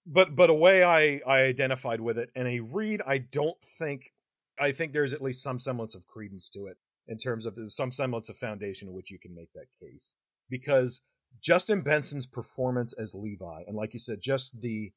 but 0.09 0.35
but 0.35 0.49
a 0.49 0.53
way 0.53 0.83
I 0.83 1.21
I 1.25 1.43
identified 1.43 2.01
with 2.01 2.17
it 2.17 2.31
and 2.35 2.47
a 2.47 2.59
read 2.59 3.01
I 3.05 3.19
don't 3.19 3.61
think 3.63 4.11
I 4.59 4.71
think 4.71 4.91
there's 4.91 5.13
at 5.13 5.21
least 5.21 5.43
some 5.43 5.59
semblance 5.59 5.95
of 5.95 6.07
credence 6.07 6.49
to 6.51 6.65
it 6.65 6.77
in 7.07 7.17
terms 7.17 7.45
of 7.45 7.57
some 7.67 7.91
semblance 7.91 8.27
of 8.29 8.35
foundation 8.35 8.87
in 8.87 8.93
which 8.93 9.11
you 9.11 9.19
can 9.19 9.33
make 9.35 9.53
that 9.53 9.67
case 9.79 10.15
because 10.49 11.01
Justin 11.41 11.81
Benson's 11.81 12.25
performance 12.25 12.93
as 12.93 13.13
Levi 13.13 13.61
and 13.67 13.77
like 13.77 13.93
you 13.93 13.99
said 13.99 14.19
just 14.19 14.61
the 14.61 14.91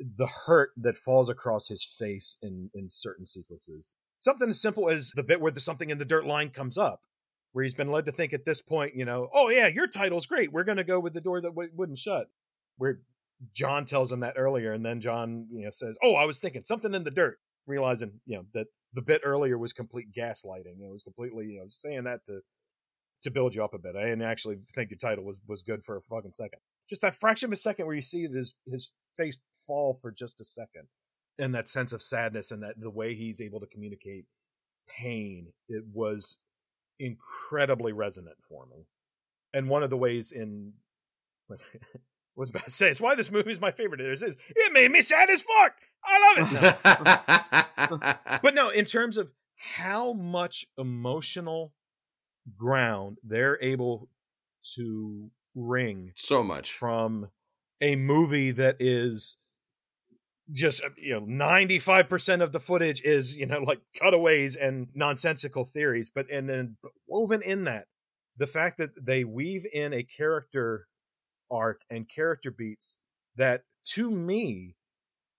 the 0.00 0.28
hurt 0.46 0.70
that 0.76 0.96
falls 0.96 1.28
across 1.28 1.68
his 1.68 1.84
face 1.84 2.38
in 2.42 2.70
in 2.74 2.88
certain 2.88 3.26
sequences 3.26 3.90
something 4.20 4.48
as 4.48 4.60
simple 4.60 4.88
as 4.88 5.12
the 5.12 5.22
bit 5.22 5.40
where 5.40 5.52
the 5.52 5.60
something 5.60 5.90
in 5.90 5.98
the 5.98 6.04
dirt 6.04 6.26
line 6.26 6.50
comes 6.50 6.78
up 6.78 7.02
where 7.52 7.62
he's 7.62 7.74
been 7.74 7.90
led 7.90 8.04
to 8.04 8.12
think 8.12 8.32
at 8.32 8.44
this 8.44 8.60
point 8.60 8.94
you 8.94 9.04
know 9.04 9.28
oh 9.32 9.48
yeah 9.48 9.66
your 9.66 9.86
title's 9.86 10.26
great 10.26 10.52
we're 10.52 10.64
going 10.64 10.76
to 10.76 10.84
go 10.84 11.00
with 11.00 11.14
the 11.14 11.20
door 11.20 11.40
that 11.40 11.50
w- 11.50 11.70
wouldn't 11.74 11.98
shut 11.98 12.28
where 12.76 13.00
John 13.52 13.84
tells 13.84 14.10
him 14.10 14.20
that 14.20 14.34
earlier, 14.36 14.72
and 14.72 14.84
then 14.84 15.00
John, 15.00 15.46
you 15.50 15.64
know, 15.64 15.70
says, 15.70 15.96
"Oh, 16.02 16.14
I 16.14 16.24
was 16.24 16.40
thinking 16.40 16.64
something 16.64 16.94
in 16.94 17.04
the 17.04 17.10
dirt," 17.10 17.38
realizing, 17.66 18.20
you 18.26 18.36
know, 18.36 18.46
that 18.54 18.66
the 18.92 19.02
bit 19.02 19.20
earlier 19.24 19.58
was 19.58 19.72
complete 19.72 20.12
gaslighting. 20.12 20.80
It 20.80 20.90
was 20.90 21.02
completely, 21.02 21.46
you 21.46 21.60
know, 21.60 21.66
saying 21.70 22.04
that 22.04 22.24
to 22.26 22.40
to 23.22 23.30
build 23.30 23.54
you 23.54 23.64
up 23.64 23.74
a 23.74 23.78
bit. 23.78 23.96
I 23.96 24.02
didn't 24.02 24.22
actually 24.22 24.58
think 24.74 24.90
your 24.90 24.98
title 24.98 25.24
was 25.24 25.38
was 25.46 25.62
good 25.62 25.84
for 25.84 25.96
a 25.96 26.00
fucking 26.00 26.34
second. 26.34 26.60
Just 26.88 27.02
that 27.02 27.14
fraction 27.14 27.48
of 27.48 27.52
a 27.52 27.56
second 27.56 27.86
where 27.86 27.94
you 27.94 28.02
see 28.02 28.26
his 28.26 28.56
his 28.66 28.92
face 29.16 29.38
fall 29.66 29.94
for 29.94 30.10
just 30.10 30.40
a 30.40 30.44
second, 30.44 30.88
and 31.38 31.54
that 31.54 31.68
sense 31.68 31.92
of 31.92 32.02
sadness, 32.02 32.50
and 32.50 32.62
that 32.62 32.80
the 32.80 32.90
way 32.90 33.14
he's 33.14 33.40
able 33.40 33.60
to 33.60 33.66
communicate 33.66 34.24
pain, 34.88 35.52
it 35.68 35.84
was 35.92 36.38
incredibly 36.98 37.92
resonant 37.92 38.36
for 38.40 38.66
me. 38.66 38.86
And 39.54 39.68
one 39.68 39.82
of 39.82 39.90
the 39.90 39.96
ways 39.96 40.32
in 40.32 40.72
was 42.36 42.50
about 42.50 42.64
to 42.64 42.70
say. 42.70 42.88
It's 42.88 43.00
why 43.00 43.14
this 43.14 43.30
movie 43.30 43.50
is 43.50 43.60
my 43.60 43.72
favorite. 43.72 44.00
It 44.00 44.12
is. 44.12 44.22
It 44.22 44.72
made 44.72 44.90
me 44.90 45.00
sad 45.00 45.30
as 45.30 45.42
fuck. 45.42 45.74
I 46.04 46.40
love 46.40 46.52
it. 46.52 47.90
No. 47.90 48.14
but 48.42 48.54
no, 48.54 48.70
in 48.70 48.84
terms 48.84 49.16
of 49.16 49.30
how 49.56 50.12
much 50.12 50.66
emotional 50.78 51.72
ground 52.56 53.18
they're 53.24 53.58
able 53.62 54.08
to 54.74 55.30
wring 55.54 56.12
so 56.14 56.42
much 56.42 56.72
from 56.72 57.28
a 57.80 57.96
movie 57.96 58.52
that 58.52 58.76
is 58.78 59.36
just 60.50 60.82
uh, 60.82 60.90
you 60.96 61.14
know 61.14 61.20
95% 61.20 62.42
of 62.42 62.52
the 62.52 62.60
footage 62.60 63.02
is 63.02 63.36
you 63.36 63.46
know 63.46 63.60
like 63.60 63.80
cutaways 64.00 64.56
and 64.56 64.88
nonsensical 64.94 65.64
theories 65.64 66.10
but 66.14 66.30
and 66.30 66.48
then 66.48 66.76
woven 67.06 67.42
in 67.42 67.64
that 67.64 67.86
the 68.36 68.46
fact 68.46 68.78
that 68.78 68.90
they 69.04 69.24
weave 69.24 69.66
in 69.72 69.92
a 69.92 70.02
character 70.02 70.86
arc 71.50 71.82
and 71.90 72.06
character 72.08 72.50
beats 72.50 72.98
that 73.36 73.62
to 73.84 74.10
me 74.10 74.74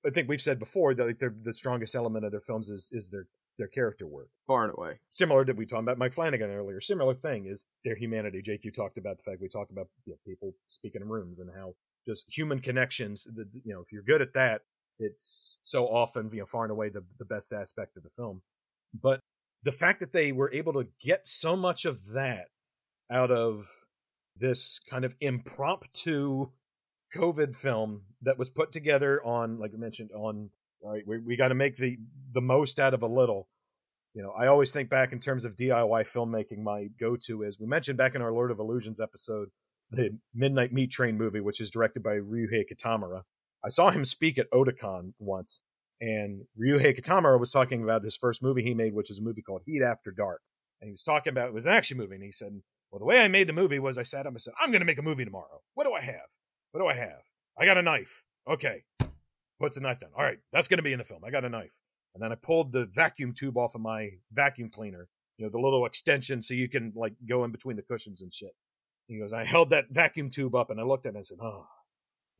i 0.05 0.09
think 0.09 0.29
we've 0.29 0.41
said 0.41 0.59
before 0.59 0.93
that 0.93 1.05
like 1.05 1.19
the 1.19 1.53
strongest 1.53 1.95
element 1.95 2.25
of 2.25 2.31
their 2.31 2.41
films 2.41 2.69
is 2.69 2.89
is 2.93 3.09
their 3.09 3.25
their 3.59 3.67
character 3.67 4.07
work. 4.07 4.29
Far 4.47 4.63
and 4.63 4.73
away. 4.75 4.99
Similar 5.11 5.45
to 5.45 5.53
we 5.53 5.67
talked 5.67 5.83
about 5.83 5.99
mike 5.99 6.13
flanagan 6.13 6.49
earlier 6.49 6.81
similar 6.81 7.13
thing 7.13 7.45
is 7.45 7.65
their 7.85 7.95
humanity. 7.95 8.41
Jake 8.41 8.63
you 8.63 8.71
talked 8.71 8.97
about 8.97 9.17
the 9.17 9.23
fact 9.23 9.41
we 9.41 9.49
talked 9.49 9.71
about 9.71 9.87
you 10.05 10.13
know, 10.13 10.17
people 10.25 10.53
speaking 10.67 11.01
in 11.01 11.09
rooms 11.09 11.39
and 11.39 11.51
how 11.55 11.73
just 12.07 12.25
human 12.35 12.59
connections 12.59 13.25
the, 13.25 13.45
you 13.63 13.73
know 13.73 13.81
if 13.81 13.91
you're 13.91 14.01
good 14.01 14.21
at 14.21 14.33
that 14.33 14.61
it's 14.99 15.59
so 15.63 15.87
often 15.87 16.29
you 16.31 16.39
know 16.39 16.45
far 16.45 16.63
and 16.63 16.71
away 16.71 16.89
the, 16.89 17.03
the 17.17 17.25
best 17.25 17.53
aspect 17.53 17.97
of 17.97 18.03
the 18.03 18.09
film. 18.09 18.41
But 18.93 19.21
the 19.63 19.71
fact 19.71 19.99
that 19.99 20.13
they 20.13 20.31
were 20.31 20.51
able 20.53 20.73
to 20.73 20.87
get 21.01 21.27
so 21.27 21.55
much 21.55 21.85
of 21.85 22.11
that 22.13 22.47
out 23.11 23.31
of 23.31 23.67
this 24.37 24.79
kind 24.89 25.05
of 25.05 25.15
impromptu 25.19 26.47
covid 27.15 27.55
film 27.55 28.03
that 28.21 28.37
was 28.37 28.49
put 28.49 28.71
together 28.71 29.23
on 29.25 29.59
like 29.59 29.71
i 29.73 29.77
mentioned 29.77 30.11
on 30.15 30.49
all 30.81 30.93
right 30.93 31.03
we, 31.07 31.17
we 31.17 31.35
got 31.35 31.47
to 31.47 31.55
make 31.55 31.75
the 31.77 31.97
the 32.33 32.41
most 32.41 32.79
out 32.79 32.93
of 32.93 33.01
a 33.01 33.07
little. 33.07 33.47
You 34.13 34.23
know 34.23 34.31
i 34.31 34.47
always 34.47 34.71
think 34.71 34.89
back 34.89 35.11
in 35.11 35.19
terms 35.19 35.45
of 35.45 35.55
diy 35.55 36.03
filmmaking 36.07 36.59
my 36.59 36.87
go-to 36.99 37.43
is 37.43 37.59
we 37.59 37.67
mentioned 37.67 37.97
back 37.97 38.15
in 38.15 38.21
our 38.21 38.31
lord 38.31 38.51
of 38.51 38.59
illusions 38.59 38.99
episode 38.99 39.49
the 39.91 40.17
midnight 40.33 40.73
meat 40.73 40.91
train 40.91 41.17
movie 41.17 41.39
which 41.39 41.61
is 41.61 41.69
directed 41.71 42.03
by 42.03 42.15
ryuhei 42.15 42.63
kitamura 42.71 43.23
I 43.63 43.69
saw 43.69 43.89
him 43.89 44.05
speak 44.05 44.37
at 44.37 44.49
Otakon 44.51 45.13
once, 45.19 45.63
and 45.99 46.45
Ryuhei 46.59 46.97
Kitamura 46.99 47.39
was 47.39 47.51
talking 47.51 47.83
about 47.83 48.03
his 48.03 48.15
first 48.15 48.41
movie 48.41 48.63
he 48.63 48.73
made, 48.73 48.93
which 48.93 49.11
is 49.11 49.19
a 49.19 49.23
movie 49.23 49.41
called 49.41 49.63
Heat 49.65 49.81
After 49.81 50.11
Dark. 50.11 50.41
And 50.81 50.87
he 50.87 50.91
was 50.91 51.03
talking 51.03 51.31
about 51.31 51.49
it 51.49 51.53
was 51.53 51.65
an 51.65 51.73
action 51.73 51.97
movie, 51.97 52.15
and 52.15 52.23
he 52.23 52.31
said, 52.31 52.61
"Well, 52.89 52.99
the 52.99 53.05
way 53.05 53.19
I 53.19 53.27
made 53.27 53.47
the 53.47 53.53
movie 53.53 53.79
was 53.79 53.97
I 53.97 54.03
sat 54.03 54.25
up 54.25 54.33
and 54.33 54.41
said, 54.41 54.53
I'm 54.61 54.71
going 54.71 54.79
to 54.79 54.85
make 54.85 54.97
a 54.97 55.03
movie 55.03 55.25
tomorrow. 55.25 55.61
What 55.73 55.83
do 55.83 55.93
I 55.93 56.01
have? 56.01 56.29
What 56.71 56.81
do 56.81 56.87
I 56.87 56.93
have? 56.93 57.21
I 57.59 57.65
got 57.65 57.77
a 57.77 57.81
knife. 57.81 58.23
Okay, 58.49 58.83
puts 59.59 59.75
a 59.75 59.81
knife 59.81 59.99
down. 59.99 60.11
All 60.17 60.23
right, 60.23 60.39
that's 60.53 60.69
going 60.69 60.77
to 60.77 60.83
be 60.83 60.93
in 60.93 60.99
the 60.99 61.05
film. 61.05 61.23
I 61.25 61.31
got 61.31 61.45
a 61.45 61.49
knife." 61.49 61.75
And 62.13 62.23
then 62.23 62.31
I 62.31 62.35
pulled 62.35 62.71
the 62.71 62.85
vacuum 62.85 63.33
tube 63.33 63.57
off 63.57 63.75
of 63.75 63.81
my 63.81 64.09
vacuum 64.31 64.69
cleaner, 64.69 65.07
you 65.37 65.45
know, 65.45 65.51
the 65.51 65.59
little 65.59 65.85
extension 65.85 66.41
so 66.41 66.53
you 66.53 66.67
can 66.67 66.91
like 66.95 67.13
go 67.27 67.43
in 67.43 67.51
between 67.51 67.75
the 67.75 67.83
cushions 67.83 68.21
and 68.21 68.33
shit. 68.33 68.55
He 69.07 69.19
goes, 69.19 69.33
I 69.33 69.43
held 69.43 69.69
that 69.71 69.85
vacuum 69.89 70.29
tube 70.29 70.55
up 70.55 70.69
and 70.69 70.79
I 70.79 70.83
looked 70.83 71.05
at 71.05 71.09
it 71.09 71.15
and 71.15 71.19
I 71.19 71.23
said, 71.23 71.37
Oh, 71.41 71.65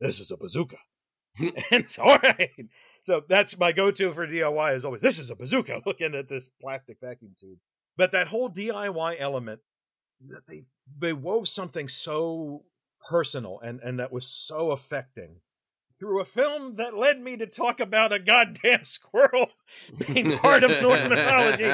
this 0.00 0.20
is 0.20 0.30
a 0.30 0.36
bazooka. 0.36 0.76
and 1.38 1.84
it's 1.84 1.98
all 1.98 2.18
right. 2.18 2.50
So 3.02 3.22
that's 3.28 3.58
my 3.58 3.72
go-to 3.72 4.12
for 4.12 4.26
DIY 4.26 4.76
is 4.76 4.84
always 4.84 5.00
this 5.00 5.18
is 5.18 5.30
a 5.30 5.36
bazooka 5.36 5.82
looking 5.86 6.14
at 6.14 6.28
this 6.28 6.48
plastic 6.60 6.98
vacuum 7.00 7.32
tube. 7.38 7.58
But 7.96 8.12
that 8.12 8.28
whole 8.28 8.50
DIY 8.50 9.16
element 9.18 9.60
that 10.28 10.46
they 10.46 10.64
they 10.98 11.12
wove 11.12 11.48
something 11.48 11.88
so 11.88 12.64
personal 13.08 13.58
and 13.60 13.80
and 13.80 13.98
that 13.98 14.12
was 14.12 14.26
so 14.26 14.70
affecting 14.70 15.36
through 15.98 16.20
a 16.20 16.24
film 16.24 16.76
that 16.76 16.96
led 16.96 17.20
me 17.20 17.36
to 17.36 17.46
talk 17.46 17.78
about 17.78 18.12
a 18.12 18.18
goddamn 18.18 18.84
squirrel 18.84 19.48
being 19.98 20.36
part 20.38 20.62
of 20.62 20.70
Norse 20.82 21.08
mythology 21.08 21.70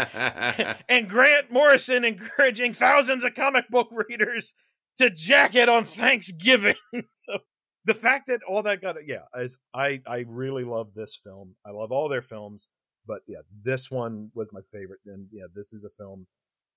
and 0.88 1.08
Grant 1.08 1.50
Morrison 1.50 2.04
encouraging 2.04 2.72
thousands 2.72 3.24
of 3.24 3.34
comic 3.34 3.68
book 3.68 3.88
readers 3.92 4.54
to 4.98 5.10
jack 5.10 5.54
it 5.54 5.68
on 5.68 5.84
Thanksgiving. 5.84 6.74
so 7.14 7.38
the 7.86 7.94
fact 7.94 8.26
that 8.26 8.42
all 8.46 8.62
that 8.62 8.82
got 8.82 8.96
yeah 9.06 9.22
is 9.38 9.58
i 9.74 10.00
i 10.06 10.24
really 10.28 10.64
love 10.64 10.88
this 10.94 11.18
film. 11.22 11.54
I 11.64 11.70
love 11.70 11.92
all 11.92 12.08
their 12.08 12.22
films 12.22 12.68
but 13.06 13.20
yeah 13.26 13.40
this 13.62 13.90
one 13.90 14.30
was 14.34 14.52
my 14.52 14.60
favorite 14.62 15.00
and 15.06 15.28
yeah 15.32 15.46
this 15.54 15.72
is 15.72 15.84
a 15.84 15.90
film 15.90 16.26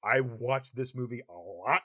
i 0.03 0.21
watched 0.21 0.75
this 0.75 0.95
movie 0.95 1.23
a 1.29 1.33
lot 1.33 1.81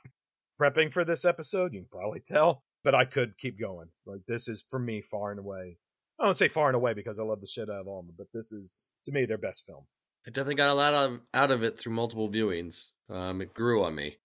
prepping 0.60 0.92
for 0.92 1.04
this 1.04 1.24
episode 1.24 1.72
you 1.72 1.80
can 1.80 1.88
probably 1.90 2.20
tell 2.20 2.62
but 2.84 2.94
i 2.94 3.04
could 3.04 3.36
keep 3.38 3.58
going. 3.58 3.88
Like 4.06 4.20
this 4.28 4.46
is 4.46 4.64
for 4.70 4.78
me 4.78 5.00
far 5.00 5.30
and 5.30 5.40
away 5.40 5.78
i 6.20 6.24
don't 6.24 6.36
say 6.36 6.48
far 6.48 6.68
and 6.68 6.76
away 6.76 6.94
because 6.94 7.18
i 7.18 7.22
love 7.22 7.40
the 7.40 7.46
shit 7.46 7.68
out 7.70 7.80
of 7.80 7.88
all 7.88 8.00
of 8.00 8.06
them 8.06 8.14
but 8.16 8.28
this 8.32 8.52
is 8.52 8.76
to 9.04 9.12
me 9.12 9.26
their 9.26 9.38
best 9.38 9.64
film. 9.66 9.84
I 10.26 10.30
definitely 10.30 10.54
got 10.54 10.70
a 10.70 10.74
lot 10.74 10.94
of, 10.94 11.20
out 11.34 11.50
of 11.50 11.62
it 11.62 11.78
through 11.78 11.92
multiple 11.92 12.30
viewings. 12.30 12.88
Um, 13.10 13.42
it 13.42 13.52
grew 13.52 13.84
on 13.84 13.94
me. 13.94 14.16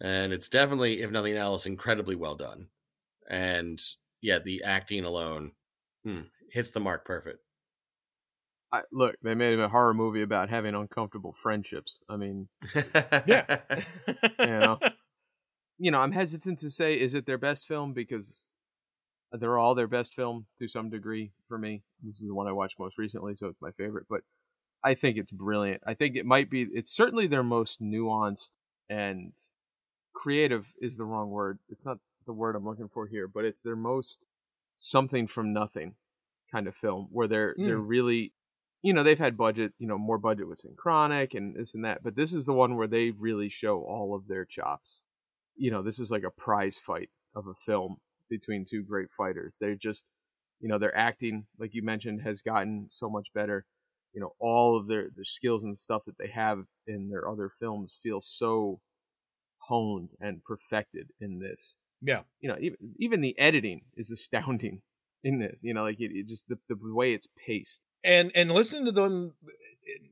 And 0.00 0.32
it's 0.32 0.48
definitely 0.48 1.02
if 1.02 1.10
nothing 1.10 1.36
else 1.36 1.66
incredibly 1.66 2.16
well 2.16 2.34
done. 2.34 2.66
And 3.30 3.80
yeah, 4.26 4.40
the 4.40 4.64
acting 4.64 5.04
alone 5.04 5.52
hmm, 6.04 6.22
hits 6.50 6.72
the 6.72 6.80
mark 6.80 7.04
perfect. 7.04 7.38
I, 8.72 8.80
look, 8.90 9.14
they 9.22 9.36
made 9.36 9.60
a 9.60 9.68
horror 9.68 9.94
movie 9.94 10.22
about 10.22 10.50
having 10.50 10.74
uncomfortable 10.74 11.36
friendships. 11.40 12.00
I 12.08 12.16
mean, 12.16 12.48
yeah, 13.24 13.58
you 14.40 14.46
know, 14.46 14.78
you 15.78 15.90
know, 15.92 16.00
I'm 16.00 16.10
hesitant 16.10 16.58
to 16.58 16.72
say 16.72 16.94
is 16.98 17.14
it 17.14 17.24
their 17.24 17.38
best 17.38 17.68
film 17.68 17.92
because 17.92 18.50
they're 19.30 19.58
all 19.58 19.76
their 19.76 19.86
best 19.86 20.14
film 20.14 20.46
to 20.58 20.66
some 20.66 20.90
degree 20.90 21.30
for 21.46 21.56
me. 21.56 21.84
This 22.02 22.16
is 22.16 22.26
the 22.26 22.34
one 22.34 22.48
I 22.48 22.52
watched 22.52 22.80
most 22.80 22.98
recently, 22.98 23.36
so 23.36 23.46
it's 23.46 23.62
my 23.62 23.70
favorite. 23.78 24.06
But 24.10 24.22
I 24.82 24.94
think 24.94 25.18
it's 25.18 25.30
brilliant. 25.30 25.82
I 25.86 25.94
think 25.94 26.16
it 26.16 26.26
might 26.26 26.50
be. 26.50 26.66
It's 26.74 26.90
certainly 26.90 27.28
their 27.28 27.44
most 27.44 27.80
nuanced 27.80 28.50
and 28.90 29.32
creative 30.16 30.66
is 30.80 30.96
the 30.96 31.04
wrong 31.04 31.30
word. 31.30 31.60
It's 31.68 31.86
not 31.86 31.98
the 32.26 32.32
word 32.32 32.56
I'm 32.56 32.64
looking 32.64 32.88
for 32.92 33.06
here, 33.06 33.28
but 33.28 33.44
it's 33.44 33.62
their 33.62 33.76
most 33.76 34.20
something 34.76 35.26
from 35.26 35.52
nothing 35.52 35.94
kind 36.52 36.68
of 36.68 36.76
film 36.76 37.08
where 37.10 37.26
they're 37.26 37.54
mm. 37.58 37.66
they're 37.66 37.78
really 37.78 38.32
you 38.82 38.92
know 38.92 39.02
they've 39.02 39.18
had 39.18 39.36
budget 39.36 39.72
you 39.78 39.86
know 39.86 39.98
more 39.98 40.18
budget 40.18 40.48
with 40.48 40.58
synchronic 40.58 41.34
and 41.34 41.56
this 41.56 41.74
and 41.74 41.84
that 41.84 42.02
but 42.02 42.14
this 42.14 42.32
is 42.32 42.44
the 42.44 42.52
one 42.52 42.76
where 42.76 42.86
they 42.86 43.10
really 43.10 43.48
show 43.48 43.80
all 43.80 44.14
of 44.14 44.28
their 44.28 44.44
chops. 44.44 45.02
You 45.56 45.70
know 45.70 45.82
this 45.82 45.98
is 45.98 46.10
like 46.10 46.24
a 46.24 46.30
prize 46.30 46.78
fight 46.78 47.10
of 47.34 47.46
a 47.46 47.54
film 47.54 47.96
between 48.28 48.66
two 48.68 48.82
great 48.82 49.08
fighters. 49.16 49.56
They're 49.60 49.74
just 49.74 50.04
you 50.60 50.68
know 50.68 50.78
their 50.78 50.96
acting 50.96 51.46
like 51.58 51.74
you 51.74 51.82
mentioned 51.82 52.22
has 52.22 52.42
gotten 52.42 52.88
so 52.90 53.08
much 53.08 53.28
better. 53.34 53.64
You 54.12 54.20
know 54.20 54.32
all 54.38 54.78
of 54.78 54.88
their 54.88 55.08
their 55.14 55.24
skills 55.24 55.64
and 55.64 55.78
stuff 55.78 56.02
that 56.06 56.18
they 56.18 56.28
have 56.28 56.64
in 56.86 57.08
their 57.08 57.28
other 57.28 57.50
films 57.58 57.98
feel 58.02 58.20
so 58.20 58.80
honed 59.68 60.10
and 60.20 60.44
perfected 60.44 61.08
in 61.20 61.38
this 61.40 61.78
yeah, 62.02 62.20
you 62.40 62.48
know, 62.48 62.56
even 62.60 62.78
even 62.98 63.20
the 63.20 63.38
editing 63.38 63.82
is 63.96 64.10
astounding 64.10 64.82
in 65.24 65.38
this. 65.38 65.58
You 65.62 65.74
know, 65.74 65.84
like 65.84 66.00
it, 66.00 66.10
it 66.12 66.28
just 66.28 66.48
the 66.48 66.58
the 66.68 66.76
way 66.80 67.12
it's 67.12 67.28
paced. 67.46 67.82
And 68.04 68.30
and 68.34 68.50
listen 68.50 68.84
to 68.84 68.92
them. 68.92 69.34
Uh, 69.44 69.50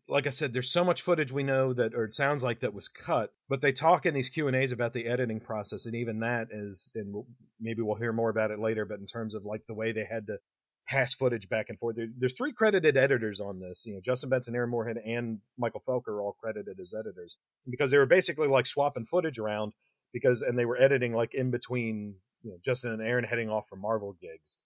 like 0.07 0.27
I 0.27 0.31
said, 0.31 0.53
there's 0.53 0.71
so 0.71 0.85
much 0.85 1.03
footage 1.03 1.33
we 1.33 1.43
know 1.43 1.73
that, 1.73 1.95
or 1.95 2.05
it 2.05 2.15
sounds 2.15 2.45
like 2.45 2.61
that 2.61 2.75
was 2.75 2.89
cut. 2.89 3.33
But 3.49 3.61
they 3.61 3.73
talk 3.73 4.07
in 4.07 4.15
these 4.15 4.29
Q 4.29 4.47
and 4.47 4.57
A's 4.57 4.71
about 4.71 4.93
the 4.93 5.07
editing 5.07 5.41
process, 5.41 5.87
and 5.87 5.97
even 5.97 6.21
that 6.21 6.49
is, 6.53 6.93
and 6.95 7.13
we'll, 7.13 7.27
maybe 7.61 7.83
we'll 7.83 7.97
hear 7.97 8.13
more 8.13 8.31
about 8.31 8.53
it 8.53 8.61
later. 8.61 8.85
But 8.85 9.01
in 9.01 9.07
terms 9.07 9.35
of 9.35 9.45
like 9.45 9.67
the 9.67 9.75
way 9.75 9.91
they 9.91 10.07
had 10.09 10.29
to 10.29 10.39
pass 10.87 11.15
footage 11.15 11.49
back 11.49 11.67
and 11.69 11.79
forth. 11.79 11.97
There, 11.97 12.09
there's 12.17 12.35
three 12.35 12.53
credited 12.53 12.97
editors 12.97 13.41
on 13.41 13.61
this. 13.61 13.87
You 13.87 13.95
know, 13.95 14.01
Justin 14.01 14.31
Benson, 14.31 14.55
Aaron 14.55 14.71
Moorhead, 14.71 14.99
and 15.05 15.39
Michael 15.59 15.83
Felker 15.87 16.09
are 16.09 16.21
all 16.21 16.37
credited 16.41 16.79
as 16.81 16.95
editors 16.95 17.39
because 17.69 17.91
they 17.91 17.99
were 17.99 18.07
basically 18.07 18.49
like 18.49 18.67
swapping 18.67 19.05
footage 19.05 19.39
around 19.39 19.73
because 20.15 20.41
and 20.41 20.59
they 20.59 20.65
were 20.65 20.81
editing 20.81 21.13
like 21.13 21.35
in 21.35 21.51
between 21.51 22.15
you 22.43 22.53
know, 22.53 22.57
Justin 22.65 22.93
and 22.93 23.03
Aaron 23.03 23.25
heading 23.25 23.51
off 23.51 23.69
for 23.69 23.77
Marvel 23.77 24.17
gigs, 24.19 24.59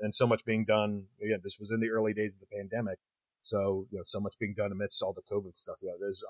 and 0.00 0.12
so 0.12 0.26
much 0.26 0.44
being 0.44 0.64
done. 0.64 1.04
Again, 1.22 1.40
this 1.44 1.58
was 1.60 1.70
in 1.70 1.78
the 1.78 1.90
early 1.90 2.14
days 2.14 2.34
of 2.34 2.40
the 2.40 2.56
pandemic, 2.56 2.98
so 3.42 3.86
you 3.90 3.98
know, 3.98 4.04
so 4.04 4.18
much 4.18 4.36
being 4.40 4.54
done 4.56 4.72
amidst 4.72 5.02
all 5.02 5.12
the 5.12 5.22
COVID 5.32 5.54
stuff. 5.54 5.76
Yeah, 5.82 5.92
there's 6.00 6.24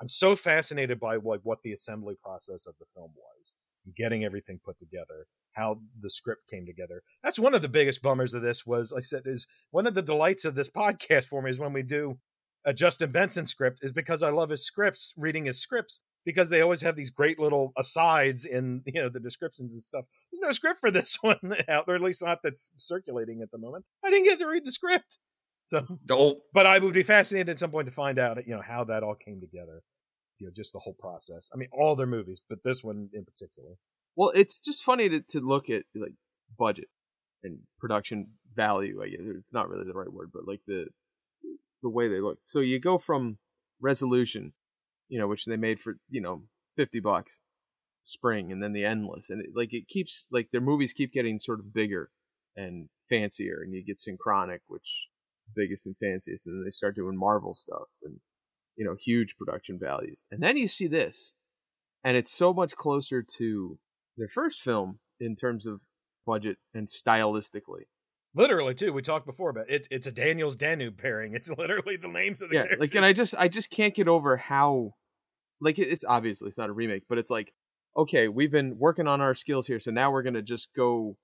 I'm 0.00 0.08
so 0.08 0.34
fascinated 0.34 0.98
by 0.98 1.16
like 1.16 1.40
what 1.44 1.62
the 1.62 1.72
assembly 1.72 2.14
process 2.20 2.66
of 2.66 2.74
the 2.80 2.86
film 2.94 3.12
was, 3.14 3.56
getting 3.96 4.24
everything 4.24 4.58
put 4.64 4.78
together, 4.78 5.26
how 5.52 5.80
the 6.00 6.10
script 6.10 6.48
came 6.48 6.64
together. 6.64 7.02
That's 7.22 7.38
one 7.38 7.54
of 7.54 7.62
the 7.62 7.68
biggest 7.68 8.00
bummers 8.00 8.32
of 8.32 8.42
this. 8.42 8.64
Was 8.64 8.90
like 8.90 9.02
I 9.02 9.04
said, 9.04 9.22
is 9.26 9.46
one 9.70 9.86
of 9.86 9.94
the 9.94 10.02
delights 10.02 10.46
of 10.46 10.54
this 10.54 10.70
podcast 10.70 11.26
for 11.26 11.42
me 11.42 11.50
is 11.50 11.60
when 11.60 11.74
we 11.74 11.82
do 11.82 12.18
a 12.64 12.72
Justin 12.72 13.12
Benson 13.12 13.46
script 13.46 13.80
is 13.82 13.92
because 13.92 14.22
I 14.22 14.30
love 14.30 14.50
his 14.50 14.64
scripts, 14.64 15.14
reading 15.16 15.44
his 15.44 15.60
scripts 15.60 16.00
because 16.28 16.50
they 16.50 16.60
always 16.60 16.82
have 16.82 16.94
these 16.94 17.08
great 17.08 17.38
little 17.38 17.72
asides 17.78 18.44
in 18.44 18.82
you 18.84 19.00
know 19.00 19.08
the 19.08 19.18
descriptions 19.18 19.72
and 19.72 19.80
stuff. 19.80 20.04
There's 20.30 20.42
no 20.42 20.52
script 20.52 20.78
for 20.78 20.90
this 20.90 21.16
one 21.22 21.38
out, 21.70 21.86
or 21.88 21.94
at 21.94 22.02
least 22.02 22.22
not 22.22 22.40
that's 22.44 22.70
circulating 22.76 23.40
at 23.40 23.50
the 23.50 23.56
moment. 23.56 23.86
I 24.04 24.10
didn't 24.10 24.26
get 24.26 24.38
to 24.40 24.46
read 24.46 24.66
the 24.66 24.70
script, 24.70 25.16
so 25.64 25.86
don't. 26.04 26.38
But 26.52 26.66
I 26.66 26.80
would 26.80 26.92
be 26.92 27.02
fascinated 27.02 27.48
at 27.48 27.58
some 27.58 27.70
point 27.70 27.88
to 27.88 27.94
find 27.94 28.18
out 28.18 28.46
you 28.46 28.54
know 28.54 28.60
how 28.60 28.84
that 28.84 29.02
all 29.02 29.14
came 29.14 29.40
together. 29.40 29.80
You 30.38 30.48
know, 30.48 30.52
just 30.54 30.74
the 30.74 30.80
whole 30.80 30.96
process. 30.98 31.48
I 31.54 31.56
mean, 31.56 31.70
all 31.72 31.96
their 31.96 32.06
movies, 32.06 32.42
but 32.46 32.58
this 32.62 32.84
one 32.84 33.08
in 33.14 33.24
particular. 33.24 33.70
Well, 34.14 34.30
it's 34.34 34.60
just 34.60 34.82
funny 34.82 35.08
to 35.08 35.22
to 35.30 35.40
look 35.40 35.70
at 35.70 35.84
like 35.94 36.12
budget 36.58 36.88
and 37.42 37.60
production 37.80 38.32
value. 38.54 39.02
I 39.02 39.08
guess 39.08 39.20
it's 39.38 39.54
not 39.54 39.70
really 39.70 39.86
the 39.86 39.98
right 39.98 40.12
word, 40.12 40.28
but 40.34 40.46
like 40.46 40.60
the 40.66 40.88
the 41.82 41.88
way 41.88 42.08
they 42.08 42.20
look. 42.20 42.38
So 42.44 42.60
you 42.60 42.78
go 42.78 42.98
from 42.98 43.38
resolution, 43.80 44.52
you 45.08 45.18
know, 45.18 45.26
which 45.26 45.44
they 45.44 45.56
made 45.56 45.80
for 45.80 45.96
you 46.08 46.20
know 46.20 46.42
fifty 46.76 47.00
bucks, 47.00 47.42
spring, 48.04 48.52
and 48.52 48.62
then 48.62 48.72
the 48.72 48.84
endless, 48.84 49.30
and 49.30 49.40
it, 49.40 49.50
like 49.54 49.72
it 49.72 49.88
keeps 49.88 50.26
like 50.30 50.48
their 50.52 50.60
movies 50.60 50.92
keep 50.92 51.12
getting 51.12 51.40
sort 51.40 51.60
of 51.60 51.72
bigger 51.72 52.10
and 52.56 52.88
fancier, 53.08 53.60
and 53.62 53.72
you 53.72 53.84
get 53.84 54.00
synchronic, 54.00 54.62
which 54.66 55.08
biggest 55.54 55.86
and 55.86 55.96
fanciest, 55.98 56.46
and 56.46 56.56
then 56.56 56.64
they 56.64 56.70
start 56.70 56.94
doing 56.94 57.16
Marvel 57.16 57.54
stuff 57.54 57.88
and 58.02 58.16
you 58.76 58.84
know 58.84 58.96
huge 58.98 59.36
production 59.36 59.78
values, 59.80 60.24
and 60.30 60.42
then 60.42 60.56
you 60.56 60.68
see 60.68 60.86
this, 60.86 61.34
and 62.04 62.16
it's 62.16 62.32
so 62.32 62.52
much 62.52 62.76
closer 62.76 63.22
to 63.22 63.78
their 64.16 64.28
first 64.28 64.60
film 64.60 64.98
in 65.20 65.36
terms 65.36 65.66
of 65.66 65.80
budget 66.26 66.58
and 66.74 66.88
stylistically. 66.88 67.86
Literally, 68.34 68.74
too. 68.74 68.92
We 68.92 69.02
talked 69.02 69.26
before 69.26 69.50
about 69.50 69.70
it. 69.70 69.88
It's 69.90 70.06
a 70.06 70.12
Daniels 70.12 70.54
Danube 70.54 70.98
pairing. 70.98 71.34
It's 71.34 71.50
literally 71.58 71.96
the 71.96 72.08
names 72.08 72.42
of 72.42 72.50
the 72.50 72.56
yeah, 72.56 72.62
characters. 72.62 72.80
like, 72.80 72.94
and 72.94 73.04
I 73.04 73.12
just 73.12 73.34
I 73.36 73.48
just 73.48 73.70
can't 73.70 73.94
get 73.94 74.08
over 74.08 74.36
how, 74.36 74.94
like, 75.60 75.78
it's 75.78 76.04
obviously 76.04 76.48
it's 76.48 76.58
not 76.58 76.70
a 76.70 76.72
remake, 76.72 77.04
but 77.08 77.18
it's 77.18 77.30
like, 77.30 77.52
okay, 77.96 78.28
we've 78.28 78.50
been 78.52 78.78
working 78.78 79.06
on 79.08 79.20
our 79.20 79.34
skills 79.34 79.66
here, 79.66 79.80
so 79.80 79.90
now 79.90 80.10
we're 80.10 80.22
gonna 80.22 80.42
just 80.42 80.68
go 80.76 81.16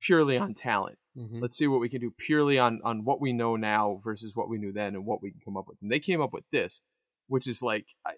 purely 0.00 0.36
on 0.36 0.54
talent. 0.54 0.98
Mhm. 1.16 1.40
Let's 1.40 1.56
see 1.56 1.66
what 1.66 1.80
we 1.80 1.88
can 1.88 2.00
do 2.00 2.10
purely 2.16 2.58
on 2.58 2.80
on 2.84 3.04
what 3.04 3.20
we 3.20 3.32
know 3.32 3.56
now 3.56 4.00
versus 4.02 4.32
what 4.34 4.48
we 4.48 4.58
knew 4.58 4.72
then 4.72 4.94
and 4.94 5.04
what 5.06 5.22
we 5.22 5.30
can 5.30 5.40
come 5.44 5.56
up 5.56 5.66
with. 5.68 5.78
And 5.82 5.90
they 5.90 6.00
came 6.00 6.20
up 6.20 6.32
with 6.32 6.44
this, 6.50 6.80
which 7.28 7.46
is 7.46 7.62
like, 7.62 7.86
I, 8.06 8.12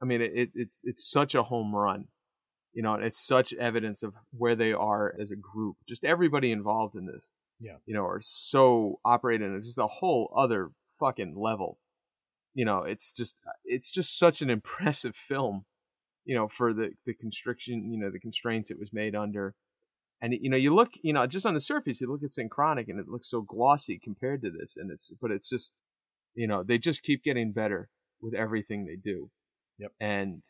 I 0.00 0.04
mean, 0.06 0.20
it, 0.22 0.50
it's 0.54 0.80
it's 0.84 1.10
such 1.10 1.34
a 1.34 1.42
home 1.42 1.74
run, 1.74 2.08
you 2.72 2.82
know, 2.82 2.94
and 2.94 3.04
it's 3.04 3.24
such 3.26 3.52
evidence 3.54 4.02
of 4.02 4.14
where 4.30 4.54
they 4.56 4.72
are 4.72 5.14
as 5.20 5.30
a 5.30 5.36
group. 5.36 5.76
Just 5.88 6.04
everybody 6.04 6.52
involved 6.52 6.94
in 6.94 7.06
this, 7.06 7.32
Yeah. 7.58 7.76
you 7.84 7.94
know, 7.94 8.04
are 8.06 8.20
so 8.22 9.00
operating 9.04 9.54
at 9.54 9.62
just 9.62 9.76
a 9.78 9.86
whole 9.86 10.32
other 10.36 10.70
fucking 10.98 11.34
level. 11.36 11.78
You 12.54 12.64
know, 12.64 12.82
it's 12.82 13.12
just 13.12 13.36
uh, 13.46 13.52
it's 13.64 13.90
just 13.90 14.18
such 14.18 14.42
an 14.42 14.50
impressive 14.50 15.14
film, 15.16 15.64
you 16.24 16.34
know, 16.34 16.48
for 16.48 16.72
the 16.74 16.90
the 17.06 17.14
constriction, 17.14 17.92
you 17.92 17.98
know, 18.00 18.10
the 18.10 18.18
constraints 18.20 18.70
it 18.70 18.78
was 18.78 18.92
made 18.92 19.14
under. 19.14 19.54
And 20.22 20.34
you 20.34 20.50
know 20.50 20.56
you 20.58 20.74
look 20.74 20.90
you 21.02 21.12
know 21.14 21.26
just 21.26 21.46
on 21.46 21.54
the 21.54 21.62
surface 21.62 22.00
you 22.00 22.10
look 22.10 22.22
at 22.22 22.30
synchronic 22.32 22.88
and 22.88 23.00
it 23.00 23.08
looks 23.08 23.30
so 23.30 23.40
glossy 23.40 23.98
compared 23.98 24.42
to 24.42 24.50
this 24.50 24.76
and 24.76 24.90
it's 24.90 25.10
but 25.18 25.30
it's 25.30 25.48
just 25.48 25.72
you 26.34 26.46
know 26.46 26.62
they 26.62 26.76
just 26.76 27.02
keep 27.02 27.24
getting 27.24 27.52
better 27.52 27.88
with 28.20 28.34
everything 28.34 28.84
they 28.84 28.96
do. 28.96 29.30
Yep. 29.78 29.92
and 29.98 30.42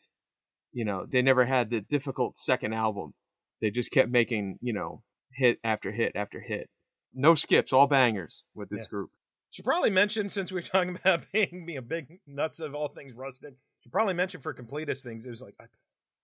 you 0.73 0.83
know 0.83 1.05
they 1.09 1.21
never 1.21 1.45
had 1.45 1.69
the 1.69 1.79
difficult 1.79 2.37
second 2.37 2.73
album. 2.73 3.13
They 3.61 3.69
just 3.71 3.91
kept 3.91 4.09
making 4.09 4.57
you 4.61 4.73
know 4.73 5.03
hit 5.35 5.59
after 5.63 5.93
hit 5.93 6.11
after 6.15 6.41
hit. 6.41 6.69
No 7.13 7.33
skips 7.35 7.71
all 7.71 7.87
bangers 7.87 8.43
with 8.53 8.67
this 8.69 8.83
Yeah. 8.83 8.89
group 8.89 9.11
Should 9.51 9.65
probably 9.65 9.89
mention 9.89 10.29
since 10.29 10.51
we're 10.51 10.61
talking 10.61 10.95
about 11.03 11.25
being 11.31 11.65
me 11.65 11.75
a 11.75 11.81
big 11.81 12.19
nuts 12.25 12.59
of 12.59 12.73
all 12.73 12.87
things 12.87 13.13
rustic. 13.15 13.53
Should 13.81 13.91
probably 13.91 14.13
mention 14.13 14.41
for 14.41 14.53
completest 14.53 15.03
things. 15.03 15.25
It 15.25 15.29
was 15.29 15.41
like, 15.41 15.55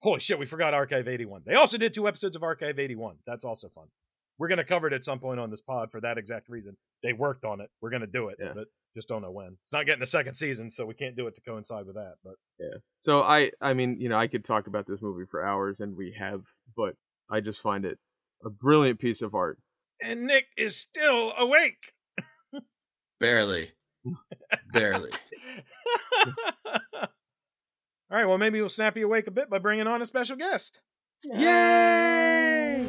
holy 0.02 0.20
shit, 0.20 0.40
we 0.40 0.46
forgot 0.46 0.74
Archive 0.74 1.08
eighty 1.08 1.26
one. 1.26 1.42
They 1.46 1.56
also 1.56 1.78
did 1.78 1.94
two 1.94 2.08
episodes 2.08 2.36
of 2.36 2.44
Archive 2.44 2.80
eighty 2.80 2.96
one. 2.96 3.18
That's 3.26 3.44
also 3.46 3.70
fun. 3.70 3.86
We're 4.40 4.48
gonna 4.48 4.64
cover 4.64 4.88
it 4.88 4.94
at 4.94 5.04
some 5.04 5.20
point 5.20 5.40
on 5.40 5.50
this 5.50 5.62
pod 5.62 5.92
for 5.92 6.00
that 6.02 6.18
exact 6.18 6.48
reason. 6.50 6.78
They 7.04 7.14
worked 7.14 7.44
on 7.46 7.62
it. 7.62 7.70
We're 7.82 7.90
gonna 7.90 8.08
do 8.08 8.30
it, 8.30 8.38
Yeah. 8.40 8.54
but 8.56 8.68
just 8.96 9.08
don't 9.08 9.22
know 9.22 9.32
when. 9.32 9.58
It's 9.64 9.74
not 9.74 9.86
getting 9.86 10.02
a 10.04 10.08
second 10.08 10.34
season, 10.36 10.70
so 10.72 10.86
we 10.86 10.94
can't 10.94 11.16
do 11.16 11.28
it 11.28 11.36
to 11.36 11.42
coincide 11.42 11.86
with 11.86 11.96
that. 11.96 12.16
But 12.24 12.36
yeah. 12.60 12.78
so 13.02 13.22
i 13.24 13.52
i 13.62 13.74
mean 13.74 13.98
you 14.00 14.10
know 14.10 14.18
i 14.18 14.28
could 14.28 14.44
talk 14.46 14.66
about 14.68 14.88
this 14.88 15.02
movie 15.02 15.26
for 15.30 15.46
hours 15.46 15.80
and 15.80 15.96
we 15.96 16.16
have 16.18 16.42
but 16.76 16.96
i 17.30 17.40
just 17.40 17.62
find 17.62 17.86
it 17.86 18.00
a 18.44 18.50
brilliant 18.50 19.00
piece 19.00 19.22
of 19.22 19.36
art 19.36 19.60
and 20.02 20.26
Nick 20.26 20.46
is 20.58 20.76
still 20.76 21.34
awake. 21.38 21.94
Barely. 23.20 23.72
Barely. 24.72 25.10
All 28.10 28.18
right, 28.18 28.26
well, 28.26 28.38
maybe 28.38 28.60
we'll 28.60 28.70
snap 28.70 28.96
you 28.96 29.06
awake 29.06 29.28
a 29.28 29.32
bit 29.32 29.50
by 29.50 29.60
bringing 29.60 29.88
on 29.88 30.02
a 30.02 30.06
special 30.06 30.38
guest. 30.38 30.80
Yay! 31.24 32.86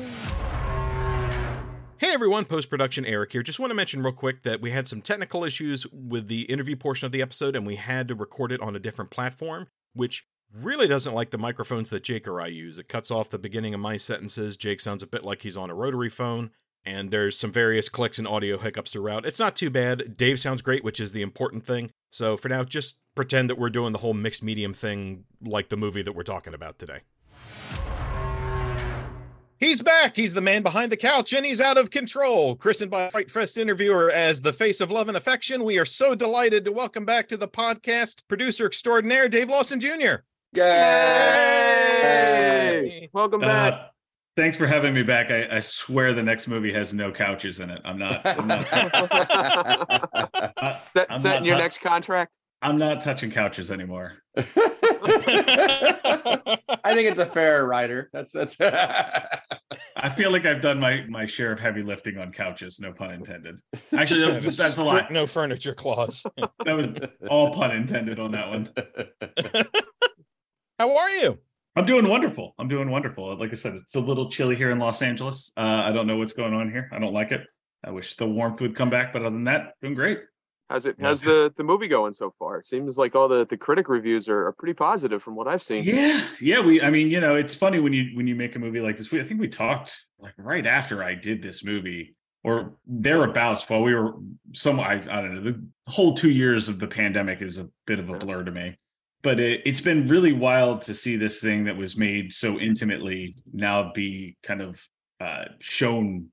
Hey 1.96 2.12
everyone, 2.12 2.44
post 2.44 2.70
production 2.70 3.04
Eric 3.04 3.32
here. 3.32 3.42
Just 3.42 3.58
want 3.58 3.70
to 3.70 3.74
mention 3.74 4.02
real 4.02 4.12
quick 4.12 4.42
that 4.42 4.60
we 4.60 4.70
had 4.70 4.86
some 4.86 5.00
technical 5.00 5.44
issues 5.44 5.86
with 5.92 6.28
the 6.28 6.42
interview 6.42 6.76
portion 6.76 7.06
of 7.06 7.12
the 7.12 7.22
episode 7.22 7.56
and 7.56 7.66
we 7.66 7.76
had 7.76 8.06
to 8.08 8.14
record 8.14 8.52
it 8.52 8.60
on 8.60 8.76
a 8.76 8.78
different 8.78 9.10
platform, 9.10 9.66
which 9.94 10.26
really 10.54 10.86
doesn't 10.86 11.14
like 11.14 11.30
the 11.30 11.38
microphones 11.38 11.90
that 11.90 12.04
Jake 12.04 12.28
or 12.28 12.40
I 12.40 12.46
use. 12.46 12.78
It 12.78 12.88
cuts 12.88 13.10
off 13.10 13.30
the 13.30 13.38
beginning 13.38 13.74
of 13.74 13.80
my 13.80 13.96
sentences. 13.96 14.56
Jake 14.56 14.80
sounds 14.80 15.02
a 15.02 15.08
bit 15.08 15.24
like 15.24 15.42
he's 15.42 15.56
on 15.56 15.70
a 15.70 15.74
rotary 15.74 16.08
phone, 16.08 16.50
and 16.88 17.10
there's 17.10 17.38
some 17.38 17.52
various 17.52 17.90
clicks 17.90 18.18
and 18.18 18.26
audio 18.26 18.56
hiccups 18.56 18.92
throughout. 18.92 19.26
It's 19.26 19.38
not 19.38 19.54
too 19.54 19.68
bad. 19.68 20.16
Dave 20.16 20.40
sounds 20.40 20.62
great, 20.62 20.82
which 20.82 21.00
is 21.00 21.12
the 21.12 21.20
important 21.20 21.66
thing. 21.66 21.90
So 22.10 22.34
for 22.38 22.48
now, 22.48 22.64
just 22.64 22.96
pretend 23.14 23.50
that 23.50 23.58
we're 23.58 23.68
doing 23.68 23.92
the 23.92 23.98
whole 23.98 24.14
mixed 24.14 24.42
medium 24.42 24.72
thing 24.72 25.24
like 25.44 25.68
the 25.68 25.76
movie 25.76 26.00
that 26.00 26.14
we're 26.14 26.22
talking 26.22 26.54
about 26.54 26.78
today. 26.78 27.00
He's 29.58 29.82
back. 29.82 30.16
He's 30.16 30.32
the 30.32 30.40
man 30.40 30.62
behind 30.62 30.90
the 30.90 30.96
couch, 30.96 31.34
and 31.34 31.44
he's 31.44 31.60
out 31.60 31.76
of 31.76 31.90
control. 31.90 32.54
Christened 32.56 32.90
by 32.90 33.10
FrightFest 33.10 33.58
interviewer 33.58 34.10
as 34.10 34.40
the 34.40 34.54
face 34.54 34.80
of 34.80 34.90
love 34.90 35.08
and 35.08 35.16
affection, 35.16 35.64
we 35.64 35.78
are 35.78 35.84
so 35.84 36.14
delighted 36.14 36.64
to 36.64 36.72
welcome 36.72 37.04
back 37.04 37.28
to 37.28 37.36
the 37.36 37.48
podcast 37.48 38.22
producer 38.28 38.64
extraordinaire 38.64 39.28
Dave 39.28 39.50
Lawson 39.50 39.78
Jr. 39.78 40.22
Yay! 40.54 40.70
Welcome 43.12 43.40
back. 43.40 43.74
Uh, 43.74 43.88
thanks 44.38 44.56
for 44.56 44.68
having 44.68 44.94
me 44.94 45.02
back. 45.02 45.32
I, 45.32 45.56
I 45.56 45.60
swear 45.60 46.14
the 46.14 46.22
next 46.22 46.46
movie 46.46 46.72
has 46.72 46.94
no 46.94 47.10
couches 47.10 47.58
in 47.58 47.70
it. 47.70 47.82
I'm 47.84 47.98
not. 47.98 48.24
I'm 48.24 48.46
not, 48.46 48.68
Set, 50.94 51.06
I'm 51.10 51.18
set 51.18 51.28
not 51.30 51.38
in 51.38 51.44
your 51.44 51.56
tou- 51.56 51.62
next 51.62 51.80
contract. 51.80 52.30
I'm 52.62 52.78
not 52.78 53.00
touching 53.00 53.32
couches 53.32 53.72
anymore. 53.72 54.12
I 54.36 54.42
think 56.94 57.08
it's 57.08 57.18
a 57.18 57.26
fair 57.26 57.66
rider. 57.66 58.08
That's 58.12 58.30
that's. 58.32 58.56
I 58.60 60.08
feel 60.16 60.30
like 60.30 60.46
I've 60.46 60.60
done 60.60 60.78
my 60.78 61.04
my 61.08 61.26
share 61.26 61.50
of 61.52 61.58
heavy 61.58 61.82
lifting 61.82 62.16
on 62.18 62.30
couches. 62.32 62.78
No 62.78 62.92
pun 62.92 63.10
intended. 63.12 63.56
Actually, 63.92 64.32
that 64.32 64.44
was- 64.44 64.56
that's 64.56 64.78
a 64.78 64.84
lie. 64.84 65.08
No 65.10 65.26
furniture 65.26 65.74
clause. 65.74 66.24
That 66.64 66.76
was 66.76 66.92
all 67.28 67.52
pun 67.52 67.72
intended 67.72 68.20
on 68.20 68.30
that 68.32 68.50
one. 68.50 68.70
How 70.78 70.96
are 70.96 71.10
you? 71.10 71.38
I'm 71.78 71.86
doing 71.86 72.08
wonderful. 72.08 72.54
I'm 72.58 72.66
doing 72.66 72.90
wonderful. 72.90 73.38
Like 73.38 73.52
I 73.52 73.54
said, 73.54 73.74
it's 73.74 73.94
a 73.94 74.00
little 74.00 74.28
chilly 74.28 74.56
here 74.56 74.72
in 74.72 74.80
Los 74.80 75.00
Angeles. 75.00 75.52
Uh, 75.56 75.60
I 75.60 75.92
don't 75.92 76.08
know 76.08 76.16
what's 76.16 76.32
going 76.32 76.52
on 76.52 76.72
here. 76.72 76.90
I 76.92 76.98
don't 76.98 77.12
like 77.12 77.30
it. 77.30 77.42
I 77.84 77.92
wish 77.92 78.16
the 78.16 78.26
warmth 78.26 78.60
would 78.60 78.74
come 78.74 78.90
back, 78.90 79.12
but 79.12 79.22
other 79.22 79.30
than 79.30 79.44
that, 79.44 79.74
doing 79.80 79.94
great. 79.94 80.18
How's 80.68 80.86
it? 80.86 80.96
How's 81.00 81.22
the 81.22 81.54
the 81.56 81.62
movie 81.62 81.86
going 81.86 82.14
so 82.14 82.34
far? 82.36 82.58
It 82.58 82.66
seems 82.66 82.98
like 82.98 83.14
all 83.14 83.28
the 83.28 83.46
the 83.46 83.56
critic 83.56 83.88
reviews 83.88 84.28
are, 84.28 84.48
are 84.48 84.52
pretty 84.52 84.74
positive 84.74 85.22
from 85.22 85.36
what 85.36 85.46
I've 85.46 85.62
seen. 85.62 85.84
Yeah, 85.84 86.26
yeah. 86.40 86.60
We, 86.60 86.82
I 86.82 86.90
mean, 86.90 87.10
you 87.10 87.20
know, 87.20 87.36
it's 87.36 87.54
funny 87.54 87.78
when 87.78 87.92
you 87.92 88.10
when 88.14 88.26
you 88.26 88.34
make 88.34 88.56
a 88.56 88.58
movie 88.58 88.80
like 88.80 88.98
this. 88.98 89.10
We, 89.10 89.20
I 89.20 89.24
think 89.24 89.40
we 89.40 89.48
talked 89.48 90.04
like 90.18 90.34
right 90.36 90.66
after 90.66 91.02
I 91.02 91.14
did 91.14 91.42
this 91.42 91.64
movie 91.64 92.16
or 92.42 92.76
thereabouts. 92.86 93.68
While 93.70 93.82
we 93.82 93.94
were 93.94 94.16
some, 94.52 94.78
I, 94.80 94.94
I 94.94 95.22
don't 95.22 95.36
know. 95.36 95.52
The 95.52 95.64
whole 95.86 96.12
two 96.12 96.30
years 96.30 96.68
of 96.68 96.80
the 96.80 96.88
pandemic 96.88 97.40
is 97.40 97.56
a 97.56 97.68
bit 97.86 97.98
of 97.98 98.10
a 98.10 98.18
blur 98.18 98.44
to 98.44 98.50
me, 98.50 98.78
but 99.22 99.40
it, 99.40 99.62
it's 99.64 99.80
been 99.80 100.06
really 100.08 100.32
wild 100.32 100.80
to 100.82 100.94
see 100.94 101.16
this 101.16 101.40
thing 101.40 101.64
that 101.64 101.76
was 101.76 101.96
made 101.96 102.32
so 102.32 102.58
intimately 102.58 103.36
now 103.52 103.92
be 103.94 104.36
kind 104.42 104.62
of 104.62 104.86
uh, 105.20 105.44
shown 105.58 106.26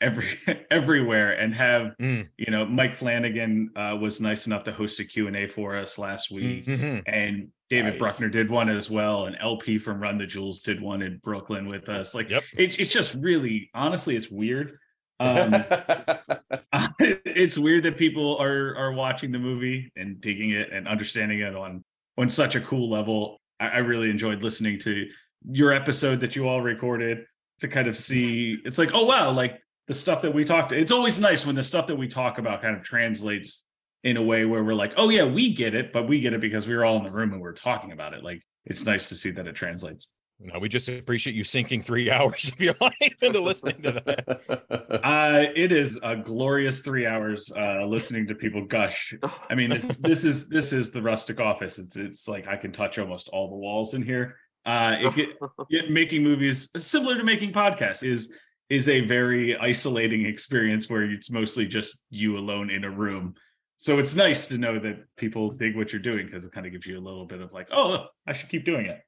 every 0.00 0.38
everywhere 0.70 1.32
and 1.32 1.54
have 1.54 1.94
Mm. 2.00 2.28
you 2.36 2.50
know 2.50 2.64
Mike 2.66 2.94
Flanagan 2.96 3.70
uh, 3.76 3.96
was 4.00 4.20
nice 4.20 4.46
enough 4.46 4.64
to 4.64 4.72
host 4.72 5.00
a 5.00 5.04
Q 5.04 5.26
and 5.28 5.36
A 5.36 5.46
for 5.46 5.76
us 5.78 5.98
last 5.98 6.30
week 6.30 6.66
Mhm. 6.66 7.02
and 7.06 7.48
David 7.70 7.90
Nice. 7.92 7.98
Bruckner 7.98 8.28
did 8.28 8.50
one 8.50 8.68
as 8.68 8.90
well, 8.90 9.24
and 9.26 9.36
El-P 9.40 9.78
from 9.78 9.98
Run 10.00 10.18
the 10.18 10.26
Jewels 10.26 10.60
did 10.60 10.80
one 10.82 11.00
in 11.00 11.16
Brooklyn 11.18 11.66
with 11.66 11.88
us. 11.88 12.14
Like, 12.14 12.28
Yep. 12.28 12.42
it, 12.58 12.78
it's 12.78 12.92
just 12.92 13.14
really, 13.14 13.70
honestly, 13.74 14.14
it's 14.16 14.30
weird. 14.30 14.76
Um, 15.18 15.54
it's 17.00 17.56
weird 17.58 17.84
that 17.84 17.96
people 17.96 18.36
are 18.38 18.76
are 18.76 18.92
watching 18.92 19.32
the 19.32 19.38
movie 19.38 19.90
and 19.96 20.20
digging 20.20 20.50
it 20.50 20.70
and 20.72 20.86
understanding 20.86 21.40
it 21.40 21.54
on 21.56 21.84
on 22.16 22.28
such 22.28 22.54
a 22.54 22.60
cool 22.60 22.90
level. 22.90 23.40
I, 23.60 23.68
I 23.68 23.78
really 23.78 24.10
enjoyed 24.10 24.42
listening 24.42 24.78
to 24.80 25.06
your 25.50 25.72
episode 25.72 26.20
that 26.20 26.36
you 26.36 26.48
all 26.48 26.60
recorded 26.60 27.24
to 27.60 27.68
kind 27.68 27.86
of 27.86 27.96
see. 27.96 28.58
It's 28.64 28.78
like, 28.78 28.90
oh 28.92 29.04
wow, 29.04 29.30
like 29.30 29.60
the 29.86 29.94
stuff 29.94 30.22
that 30.22 30.34
we 30.34 30.44
talked. 30.44 30.72
It's 30.72 30.92
always 30.92 31.20
nice 31.20 31.44
when 31.44 31.56
the 31.56 31.62
stuff 31.62 31.86
that 31.88 31.96
we 31.96 32.08
talk 32.08 32.38
about 32.38 32.62
kind 32.62 32.76
of 32.76 32.82
translates 32.82 33.62
in 34.02 34.16
a 34.16 34.22
way 34.22 34.44
where 34.44 34.62
we're 34.62 34.74
like, 34.74 34.92
oh 34.96 35.08
yeah, 35.08 35.24
we 35.24 35.54
get 35.54 35.74
it, 35.74 35.92
but 35.92 36.08
we 36.08 36.20
get 36.20 36.34
it 36.34 36.40
because 36.40 36.66
we 36.66 36.76
were 36.76 36.84
all 36.84 36.96
in 36.96 37.04
the 37.04 37.10
room 37.10 37.32
and 37.32 37.40
we're 37.40 37.52
talking 37.52 37.92
about 37.92 38.14
it. 38.14 38.22
Like 38.22 38.42
it's 38.66 38.84
nice 38.84 39.08
to 39.10 39.16
see 39.16 39.30
that 39.32 39.46
it 39.46 39.54
translates. 39.54 40.06
No, 40.40 40.58
we 40.58 40.68
just 40.68 40.88
appreciate 40.88 41.36
you 41.36 41.44
sinking 41.44 41.80
three 41.80 42.10
hours 42.10 42.48
of 42.52 42.60
your 42.60 42.74
life 42.80 43.22
into 43.22 43.40
listening 43.40 43.82
to 43.82 43.92
that. 43.92 44.40
Uh, 45.04 45.46
it 45.54 45.70
is 45.70 45.98
a 46.02 46.16
glorious 46.16 46.80
three 46.80 47.06
hours 47.06 47.52
uh, 47.54 47.84
listening 47.84 48.26
to 48.26 48.34
people 48.34 48.64
gush. 48.64 49.12
I 49.50 49.54
mean, 49.54 49.68
this 49.68 49.86
this 50.00 50.24
is 50.24 50.48
this 50.48 50.72
is 50.72 50.92
the 50.92 51.02
rustic 51.02 51.40
office. 51.40 51.78
It's 51.78 51.96
it's 51.96 52.26
like 52.26 52.46
I 52.48 52.56
can 52.56 52.72
touch 52.72 52.98
almost 52.98 53.28
all 53.28 53.50
the 53.50 53.56
walls 53.56 53.92
in 53.92 54.02
here. 54.02 54.36
Uh, 54.64 54.96
it, 55.00 55.14
get- 55.14 55.28
it- 55.68 55.90
making 55.90 56.22
movies 56.22 56.70
similar 56.78 57.16
to 57.18 57.24
making 57.24 57.52
podcasts 57.52 58.02
is 58.02 58.32
is 58.70 58.88
a 58.88 59.00
very 59.02 59.56
isolating 59.58 60.24
experience 60.24 60.88
where 60.88 61.02
it's 61.04 61.30
mostly 61.30 61.66
just 61.66 62.00
you 62.08 62.38
alone 62.38 62.70
in 62.70 62.84
a 62.84 62.90
room. 62.90 63.34
So 63.78 63.98
it's 63.98 64.14
nice 64.14 64.46
to 64.46 64.56
know 64.58 64.78
that 64.78 65.04
people 65.16 65.50
dig 65.50 65.76
what 65.76 65.92
you're 65.92 66.00
doing 66.00 66.26
because 66.26 66.44
it 66.46 66.52
kind 66.52 66.64
of 66.66 66.72
gives 66.72 66.86
you 66.86 66.98
a 66.98 67.02
little 67.04 67.26
bit 67.26 67.40
of 67.42 67.52
like, 67.52 67.68
oh, 67.72 68.06
I 68.26 68.32
should 68.32 68.48
keep 68.48 68.64
doing 68.64 68.86
it. 68.86 69.00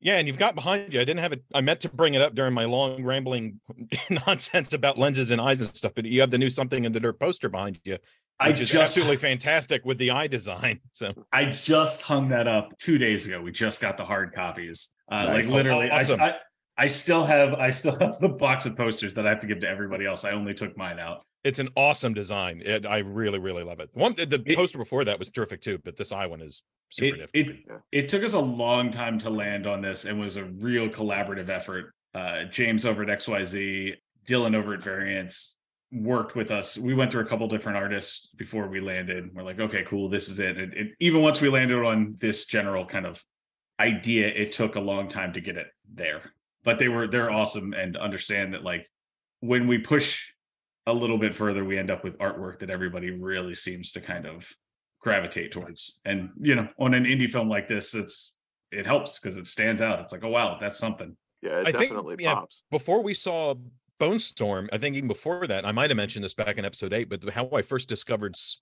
Yeah, 0.00 0.16
and 0.16 0.26
you've 0.26 0.38
got 0.38 0.54
behind 0.54 0.94
you. 0.94 1.00
I 1.00 1.04
didn't 1.04 1.20
have 1.20 1.32
it. 1.32 1.42
I 1.54 1.60
meant 1.60 1.80
to 1.80 1.88
bring 1.90 2.14
it 2.14 2.22
up 2.22 2.34
during 2.34 2.54
my 2.54 2.64
long 2.64 3.04
rambling 3.04 3.60
nonsense 4.26 4.72
about 4.72 4.98
lenses 4.98 5.30
and 5.30 5.40
eyes 5.40 5.60
and 5.60 5.74
stuff, 5.74 5.92
but 5.94 6.06
you 6.06 6.20
have 6.22 6.30
the 6.30 6.38
new 6.38 6.48
something 6.48 6.84
in 6.84 6.92
the 6.92 7.00
dirt 7.00 7.20
poster 7.20 7.48
behind 7.50 7.78
you, 7.84 7.98
I 8.40 8.52
just 8.52 8.74
absolutely 8.74 9.18
fantastic 9.18 9.84
with 9.84 9.98
the 9.98 10.10
eye 10.10 10.26
design. 10.26 10.80
So 10.92 11.12
I 11.32 11.46
just 11.46 12.02
hung 12.02 12.28
that 12.30 12.46
up 12.48 12.76
two 12.78 12.98
days 12.98 13.26
ago. 13.26 13.40
We 13.40 13.52
just 13.52 13.80
got 13.80 13.96
the 13.96 14.04
hard 14.04 14.34
copies. 14.34 14.88
Uh, 15.10 15.24
Nice. 15.24 15.46
Like 15.46 15.54
literally, 15.54 15.90
awesome. 15.90 16.20
I, 16.20 16.30
I 16.30 16.34
I 16.80 16.86
still 16.86 17.24
have 17.24 17.54
I 17.54 17.70
still 17.70 17.96
have 18.00 18.18
the 18.20 18.28
box 18.28 18.64
of 18.66 18.76
posters 18.76 19.14
that 19.14 19.26
I 19.26 19.30
have 19.30 19.40
to 19.40 19.46
give 19.46 19.60
to 19.60 19.68
everybody 19.68 20.06
else. 20.06 20.24
I 20.24 20.32
only 20.32 20.54
took 20.54 20.76
mine 20.76 20.98
out. 20.98 21.24
It's 21.44 21.58
an 21.58 21.68
awesome 21.76 22.14
design. 22.14 22.62
It, 22.64 22.84
I 22.86 22.98
really, 22.98 23.38
really 23.38 23.62
love 23.62 23.80
it. 23.80 23.90
One, 23.92 24.14
the 24.14 24.42
It- 24.46 24.56
poster 24.56 24.78
before 24.78 25.04
that 25.04 25.18
was 25.18 25.30
terrific 25.30 25.60
too, 25.60 25.78
but 25.84 25.96
this 25.96 26.12
eye 26.12 26.26
one 26.26 26.40
is 26.40 26.62
super 26.90 27.16
It, 27.16 27.32
different. 27.32 27.60
it 27.92 28.02
it 28.04 28.08
took 28.08 28.22
us 28.22 28.32
a 28.32 28.38
long 28.40 28.90
time 28.90 29.18
to 29.20 29.30
land 29.30 29.66
on 29.66 29.80
this 29.80 30.04
and 30.04 30.20
was 30.20 30.36
a 30.36 30.44
real 30.44 30.88
collaborative 30.88 31.48
effort. 31.48 31.94
Uh, 32.14 32.44
James 32.44 32.84
over 32.84 33.02
at 33.04 33.08
XYZ, 33.08 33.94
Dylan 34.26 34.54
over 34.54 34.74
at 34.74 34.82
Variants 34.82 35.56
worked 35.92 36.36
with 36.36 36.50
us. 36.50 36.76
We 36.78 36.94
went 36.94 37.10
through 37.12 37.22
a 37.22 37.26
couple 37.26 37.48
different 37.48 37.78
artists 37.78 38.28
before 38.36 38.68
we 38.68 38.80
landed. 38.80 39.30
We're 39.34 39.42
like, 39.42 39.58
okay, 39.58 39.84
cool, 39.88 40.08
this 40.08 40.28
is 40.28 40.38
it. 40.38 40.56
And, 40.56 40.72
and 40.74 40.90
even 41.00 41.20
once 41.22 41.40
we 41.40 41.48
landed 41.48 41.82
on 41.84 42.16
this 42.20 42.44
general 42.44 42.84
kind 42.86 43.06
of 43.06 43.24
idea, 43.78 44.28
it 44.28 44.52
took 44.52 44.74
a 44.76 44.80
long 44.80 45.08
time 45.08 45.32
to 45.32 45.40
get 45.40 45.56
it 45.56 45.66
there. 45.92 46.32
But 46.64 46.78
they 46.78 46.88
were 46.88 47.06
they're 47.08 47.30
awesome 47.30 47.72
and 47.72 47.96
understand 47.96 48.52
that 48.54 48.62
like 48.62 48.88
when 49.40 49.66
we 49.66 49.78
push 49.78 50.26
a 50.86 50.92
little 50.92 51.18
bit 51.18 51.34
further, 51.34 51.64
we 51.64 51.78
end 51.78 51.90
up 51.90 52.02
with 52.04 52.18
artwork 52.18 52.58
that 52.60 52.70
everybody 52.70 53.10
really 53.10 53.54
seems 53.54 53.92
to 53.92 54.00
kind 54.00 54.26
of 54.26 54.48
gravitate 55.00 55.52
towards. 55.52 55.98
And 56.04 56.30
you 56.40 56.54
know, 56.54 56.68
on 56.78 56.94
an 56.94 57.04
indie 57.04 57.30
film 57.30 57.48
like 57.48 57.68
this, 57.68 57.94
it's 57.94 58.32
it 58.70 58.86
helps 58.86 59.18
because 59.18 59.36
it 59.36 59.46
stands 59.46 59.80
out. 59.82 60.00
It's 60.00 60.12
like, 60.12 60.24
oh 60.24 60.28
wow, 60.28 60.56
that's 60.60 60.78
something. 60.78 61.16
Yeah, 61.42 61.60
it 61.60 61.68
I 61.68 61.72
think- 61.72 61.84
definitely 61.90 62.16
yeah, 62.20 62.34
pops. 62.34 62.62
before 62.70 63.02
we 63.02 63.14
saw 63.14 63.54
Bone 63.98 64.18
Storm, 64.18 64.68
I 64.72 64.78
think 64.78 64.96
even 64.96 65.08
before 65.08 65.46
that, 65.46 65.64
I 65.66 65.72
might 65.72 65.90
have 65.90 65.96
mentioned 65.96 66.24
this 66.24 66.34
back 66.34 66.56
in 66.58 66.64
episode 66.64 66.92
eight, 66.92 67.08
but 67.08 67.28
how 67.30 67.48
I 67.52 67.62
first 67.62 67.88
discovered 67.88 68.34
s- 68.34 68.58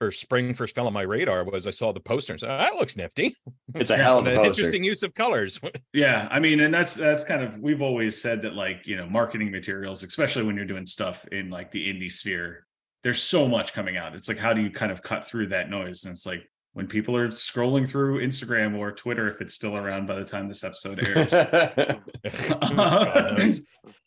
or 0.00 0.10
spring 0.10 0.54
first 0.54 0.74
fell 0.74 0.86
on 0.86 0.92
my 0.92 1.02
radar 1.02 1.44
was 1.44 1.66
I 1.66 1.70
saw 1.70 1.92
the 1.92 2.00
poster 2.00 2.32
and 2.32 2.40
said, 2.40 2.50
"Oh, 2.50 2.58
that 2.58 2.74
looks 2.76 2.96
nifty. 2.96 3.34
It's 3.74 3.90
a 3.90 3.96
hell 3.96 4.18
of 4.20 4.26
a 4.26 4.30
An 4.32 4.36
poster. 4.36 4.48
interesting 4.50 4.84
use 4.84 5.02
of 5.02 5.14
colors. 5.14 5.60
Yeah, 5.92 6.28
I 6.30 6.38
mean, 6.38 6.60
and 6.60 6.72
that's 6.72 6.94
that's 6.94 7.24
kind 7.24 7.42
of 7.42 7.58
we've 7.58 7.82
always 7.82 8.20
said 8.20 8.42
that 8.42 8.54
like 8.54 8.86
you 8.86 8.96
know 8.96 9.06
marketing 9.08 9.50
materials, 9.50 10.02
especially 10.02 10.44
when 10.44 10.54
you're 10.56 10.64
doing 10.66 10.86
stuff 10.86 11.26
in 11.32 11.50
like 11.50 11.72
the 11.72 11.88
indie 11.92 12.12
sphere, 12.12 12.66
there's 13.02 13.22
so 13.22 13.48
much 13.48 13.72
coming 13.72 13.96
out. 13.96 14.14
It's 14.14 14.28
like 14.28 14.38
how 14.38 14.52
do 14.52 14.60
you 14.60 14.70
kind 14.70 14.92
of 14.92 15.02
cut 15.02 15.24
through 15.24 15.48
that 15.48 15.70
noise? 15.70 16.04
And 16.04 16.12
it's 16.14 16.26
like 16.26 16.48
when 16.74 16.86
people 16.86 17.16
are 17.16 17.28
scrolling 17.30 17.88
through 17.88 18.24
Instagram 18.24 18.76
or 18.76 18.92
Twitter, 18.92 19.28
if 19.28 19.40
it's 19.40 19.54
still 19.54 19.76
around 19.76 20.06
by 20.06 20.16
the 20.16 20.24
time 20.24 20.46
this 20.48 20.62
episode 20.62 21.00
airs, 21.04 21.30
God 22.60 23.50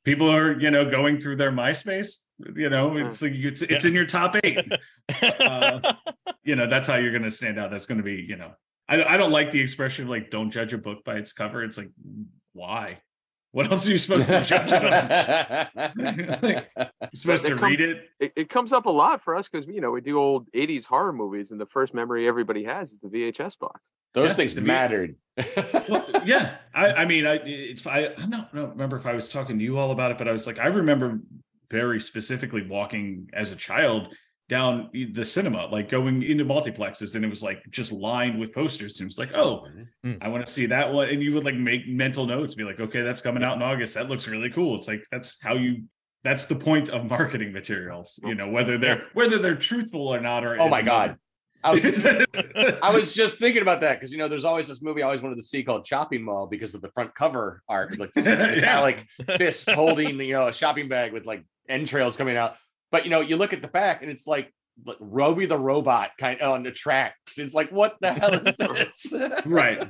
people 0.06 0.32
are 0.34 0.60
you 0.60 0.72
know 0.72 0.90
going 0.90 1.20
through 1.20 1.36
their 1.38 1.52
MySpace. 1.52 2.18
You 2.56 2.70
know, 2.70 2.95
it's 2.98 3.22
like 3.22 3.34
it's 3.34 3.61
it's 3.61 3.84
Yeah. 3.84 3.90
in 3.90 3.95
your 3.95 4.06
top 4.06 4.36
eight. 4.44 4.60
Uh, 5.40 5.94
you 6.44 6.56
know, 6.56 6.68
that's 6.70 6.88
how 6.88 6.95
you're 6.95 7.11
going 7.11 7.24
to 7.24 7.32
stand 7.32 7.60
out. 7.60 7.70
That's 7.72 7.86
going 7.86 7.98
to 7.98 8.03
be 8.03 8.24
you 8.28 8.38
know. 8.38 8.52
I, 8.88 9.03
I 9.03 9.18
don't 9.18 9.32
like 9.32 9.52
the 9.52 9.60
expression 9.60 10.08
like 10.08 10.30
don't 10.32 10.52
judge 10.52 10.74
a 10.74 10.78
book 10.78 11.03
by 11.03 11.16
its 11.16 11.34
cover. 11.34 11.64
It's 11.64 11.78
like 11.78 11.90
why? 12.53 13.00
What 13.52 13.70
else 13.70 13.86
are 13.86 13.92
you 13.92 13.98
supposed 13.98 14.30
to 14.30 14.44
judge 14.45 14.72
it 14.72 14.86
on? 14.86 15.92
Like, 16.42 16.68
You're 16.78 17.10
supposed 17.16 17.44
They 17.44 17.50
to 17.50 17.56
come- 17.58 17.70
read 17.70 17.82
it. 17.82 18.10
It, 18.22 18.34
it 18.38 18.50
comes 18.50 18.72
up 18.72 18.86
a 18.86 18.90
lot 18.90 19.22
for 19.22 19.36
us 19.36 19.50
because 19.50 19.68
you 19.68 19.82
know 19.82 19.92
we 19.92 20.00
do 20.02 20.18
old 20.18 20.50
'80s 20.53 20.86
horror 20.86 21.11
movies, 21.14 21.52
and 21.52 21.60
the 21.60 21.66
first 21.66 21.94
memory 21.94 22.28
everybody 22.28 22.64
has 22.64 22.92
is 22.94 23.00
the 23.00 23.10
VHS 23.10 23.60
box. 23.60 23.90
Those 24.14 24.30
Yeah, 24.30 24.36
things 24.36 24.53
to 24.56 24.61
mattered. 24.61 25.16
Well, 25.90 26.06
yeah, 26.26 26.56
I, 26.74 26.88
I 26.94 27.06
mean, 27.06 27.26
I 27.26 27.36
it's 27.44 27.86
I, 27.86 28.06
I 28.06 28.08
don't, 28.16 28.34
I 28.53 28.56
don't 28.56 28.70
remember 28.72 28.95
if 28.98 29.06
I 29.06 29.14
was 29.14 29.28
talking 29.30 29.58
to 29.60 29.64
you 29.64 29.78
all 29.78 29.92
about 29.92 30.11
it, 30.11 30.18
but 30.18 30.28
I 30.30 30.32
was 30.32 30.48
like, 30.48 30.60
I 30.60 30.68
remember 30.68 31.20
very 31.72 32.00
specifically 32.00 32.67
walking 32.67 33.30
as 33.33 33.51
a 33.51 33.56
child 33.56 34.09
down 34.50 34.90
the 35.14 35.24
cinema, 35.24 35.67
like 35.67 35.88
going 35.90 36.22
into 36.24 36.43
multiplexes, 36.43 37.16
and 37.16 37.24
it 37.24 37.30
was 37.30 37.41
like 37.41 37.64
just 37.69 37.93
lined 37.93 38.38
with 38.38 38.53
posters. 38.53 39.00
And 39.00 39.06
it 39.06 39.09
was 39.11 39.17
like, 39.17 39.32
oh, 39.33 39.66
Mm. 40.06 40.17
I 40.19 40.27
want 40.30 40.45
to 40.45 40.51
see 40.51 40.66
that 40.66 40.91
one, 40.91 41.09
and 41.09 41.22
you 41.22 41.33
would 41.35 41.45
like 41.45 41.56
make 41.56 41.88
mental 41.88 42.25
notes, 42.25 42.56
be 42.56 42.64
like, 42.64 42.80
okay, 42.80 43.01
that's 43.01 43.22
coming 43.22 43.43
out 43.43 43.56
in 43.56 43.61
August. 43.61 43.93
That 43.93 44.09
looks 44.09 44.27
really 44.27 44.50
cool. 44.50 44.77
It's 44.77 44.88
like 44.88 45.03
that's 45.11 45.38
how 45.41 45.53
you. 45.56 45.83
That's 46.24 46.45
the 46.45 46.56
point 46.56 46.90
of 46.90 47.06
marketing 47.09 47.51
materials, 47.53 48.19
you 48.24 48.35
know, 48.35 48.50
whether 48.50 48.77
they're 48.77 49.03
whether 49.14 49.38
they're 49.40 49.56
truthful 49.56 50.08
or 50.08 50.19
not. 50.19 50.43
Or 50.43 50.59
Oh 50.59 50.69
my 50.69 50.82
god. 50.82 51.17
I 51.64 51.72
was, 51.73 52.06
I 52.81 52.91
was 52.93 53.14
just 53.14 53.38
thinking 53.38 53.61
about 53.61 53.81
that 53.81 53.99
because 53.99 54.11
you 54.11 54.17
know 54.17 54.27
there's 54.27 54.45
always 54.45 54.67
this 54.67 54.81
movie 54.81 55.01
I 55.03 55.06
always 55.06 55.22
wanted 55.22 55.35
to 55.35 55.43
see 55.43 55.64
called 55.64 55.85
Chopping 55.85 56.23
Mall 56.23 56.48
because 56.48 56.73
of 56.75 56.81
the 56.81 56.90
front 56.90 57.14
cover 57.15 57.61
art, 57.69 57.98
like 57.99 58.14
this 58.14 58.25
Yeah. 58.27 58.35
metallic 58.38 59.06
fist 59.38 59.69
holding 59.69 60.19
you 60.19 60.33
know 60.33 60.48
a 60.48 60.53
shopping 60.53 60.88
bag 60.90 61.14
with 61.14 61.25
like 61.25 61.43
entrails 61.69 62.17
coming 62.17 62.35
out. 62.38 62.56
But 62.91 63.03
you 63.06 63.09
know, 63.11 63.22
you 63.22 63.38
look 63.38 63.53
at 63.53 63.61
the 63.61 63.67
back 63.67 64.01
and 64.01 64.11
it's 64.11 64.27
like, 64.27 64.53
like 64.85 64.98
Robby 64.99 65.45
the 65.45 65.57
robot 65.57 66.11
kind 66.19 66.41
of 66.41 66.51
on 66.51 66.64
the 66.64 66.72
tracks. 66.72 67.38
It's 67.38 67.53
like, 67.53 67.72
what 67.72 67.95
the 68.01 68.11
hell 68.14 68.33
is 68.33 68.56
this? 68.57 69.14
right. 69.45 69.90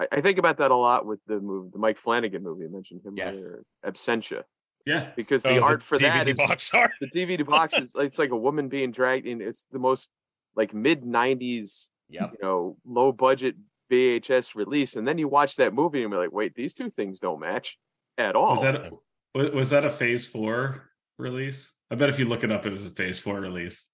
I, 0.00 0.06
I 0.12 0.20
think 0.20 0.38
about 0.38 0.58
that 0.58 0.70
a 0.70 0.76
lot 0.76 1.04
with 1.04 1.20
the 1.26 1.40
movie, 1.40 1.70
the 1.72 1.78
Mike 1.78 1.98
Flanagan 1.98 2.42
movie. 2.42 2.64
I 2.64 2.68
mentioned 2.68 3.04
him 3.04 3.14
Yes. 3.16 3.34
earlier, 3.34 3.62
Absentia, 3.84 4.44
Yeah. 4.86 5.10
because 5.16 5.44
Oh, 5.44 5.52
the 5.52 5.60
art 5.62 5.82
for 5.82 5.98
that 5.98 6.26
DVD 6.26 6.30
is 6.30 6.38
box 6.38 6.70
art. 6.72 6.92
the 7.00 7.08
DVD 7.08 7.44
box 7.44 7.74
is 7.76 7.92
it's 7.96 8.18
like 8.18 8.30
a 8.30 8.36
woman 8.36 8.68
being 8.68 8.92
dragged 8.92 9.26
in. 9.26 9.42
It's 9.42 9.66
the 9.72 9.78
most 9.80 10.08
like 10.58 10.74
mid 10.74 11.02
'90s, 11.04 11.88
Yep. 12.10 12.32
you 12.34 12.38
know, 12.42 12.76
low 12.86 13.12
budget 13.12 13.56
VHS 13.90 14.54
release, 14.54 14.96
and 14.96 15.08
then 15.08 15.16
you 15.16 15.28
watch 15.28 15.56
that 15.56 15.72
movie 15.72 16.02
and 16.02 16.12
you're 16.12 16.22
like, 16.22 16.32
wait, 16.32 16.54
these 16.54 16.74
two 16.74 16.90
things 16.90 17.18
don't 17.20 17.40
match 17.40 17.78
at 18.18 18.36
all. 18.36 18.54
Was 18.54 18.62
that 18.62 18.74
a, 18.76 18.90
was, 19.34 19.50
was 19.52 19.70
that 19.70 19.84
a 19.86 19.90
phase 19.90 20.26
four 20.26 20.90
release? 21.18 21.72
I 21.90 21.94
bet 21.94 22.10
if 22.10 22.18
you 22.18 22.26
look 22.26 22.44
it 22.44 22.54
up, 22.54 22.66
it 22.66 22.70
was 22.72 22.84
a 22.84 22.90
phase 22.90 23.18
four 23.18 23.40
release. 23.40 23.86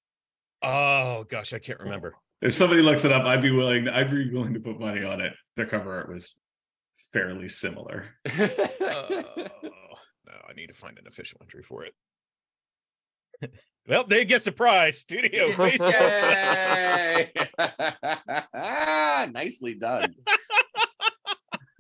Oh 0.63 1.25
gosh, 1.29 1.53
I 1.53 1.59
can't 1.61 1.79
remember. 1.81 2.15
If 2.41 2.55
somebody 2.55 2.83
looks 2.83 3.05
it 3.05 3.13
up, 3.13 3.25
I'd 3.25 3.43
be 3.43 3.51
willing. 3.51 3.89
I'd 3.89 4.11
be 4.11 4.31
willing 4.33 4.55
to 4.55 4.61
put 4.61 4.81
money 4.81 5.05
on 5.05 5.21
it. 5.21 5.33
The 5.57 5.67
cover 5.67 5.95
art 5.95 6.09
was 6.13 6.35
fairly 7.13 7.49
similar. 7.49 8.07
Oh, 8.81 9.23
no, 10.27 10.35
I 10.49 10.53
need 10.57 10.69
to 10.69 10.75
find 10.75 10.99
an 10.99 11.07
official 11.07 11.39
entry 11.43 11.63
for 11.63 11.85
it. 11.85 11.95
Well, 13.89 14.05
they 14.05 14.25
get 14.25 14.43
surprised. 14.43 15.01
Studio. 15.01 15.47
Yay! 15.59 17.33
Nicely 19.33 19.75
done. 19.75 20.15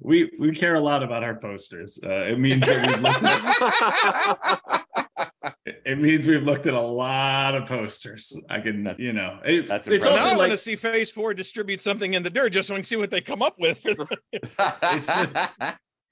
We 0.00 0.30
we 0.38 0.54
care 0.54 0.74
a 0.74 0.80
lot 0.80 1.02
about 1.02 1.24
our 1.24 1.34
posters. 1.36 1.98
Uh, 2.04 2.24
it 2.26 2.38
means 2.38 2.60
that 2.66 2.86
we've 2.86 3.00
looked 3.00 3.24
at, 5.64 5.74
it 5.86 5.98
means 5.98 6.26
we've 6.26 6.42
looked 6.42 6.66
at 6.66 6.74
a 6.74 6.80
lot 6.80 7.54
of 7.54 7.66
posters. 7.66 8.38
I 8.50 8.60
can, 8.60 8.84
That- 8.84 9.00
you 9.00 9.14
know, 9.14 9.40
it- 9.46 9.66
that's 9.66 9.86
it's 9.86 10.04
now 10.04 10.10
impressive. 10.12 10.34
I 10.34 10.36
want 10.36 10.50
to 10.50 10.58
see 10.58 10.76
Phase 10.76 11.10
Four 11.10 11.32
distribute 11.32 11.80
something 11.80 12.12
in 12.12 12.22
the 12.22 12.28
dirt 12.28 12.50
just 12.50 12.68
so 12.68 12.74
I 12.74 12.78
can 12.78 12.82
see 12.84 12.96
what 12.96 13.10
they 13.10 13.22
come 13.22 13.40
up 13.40 13.58
with. 13.58 13.80
it's 14.32 15.06
just- 15.06 15.38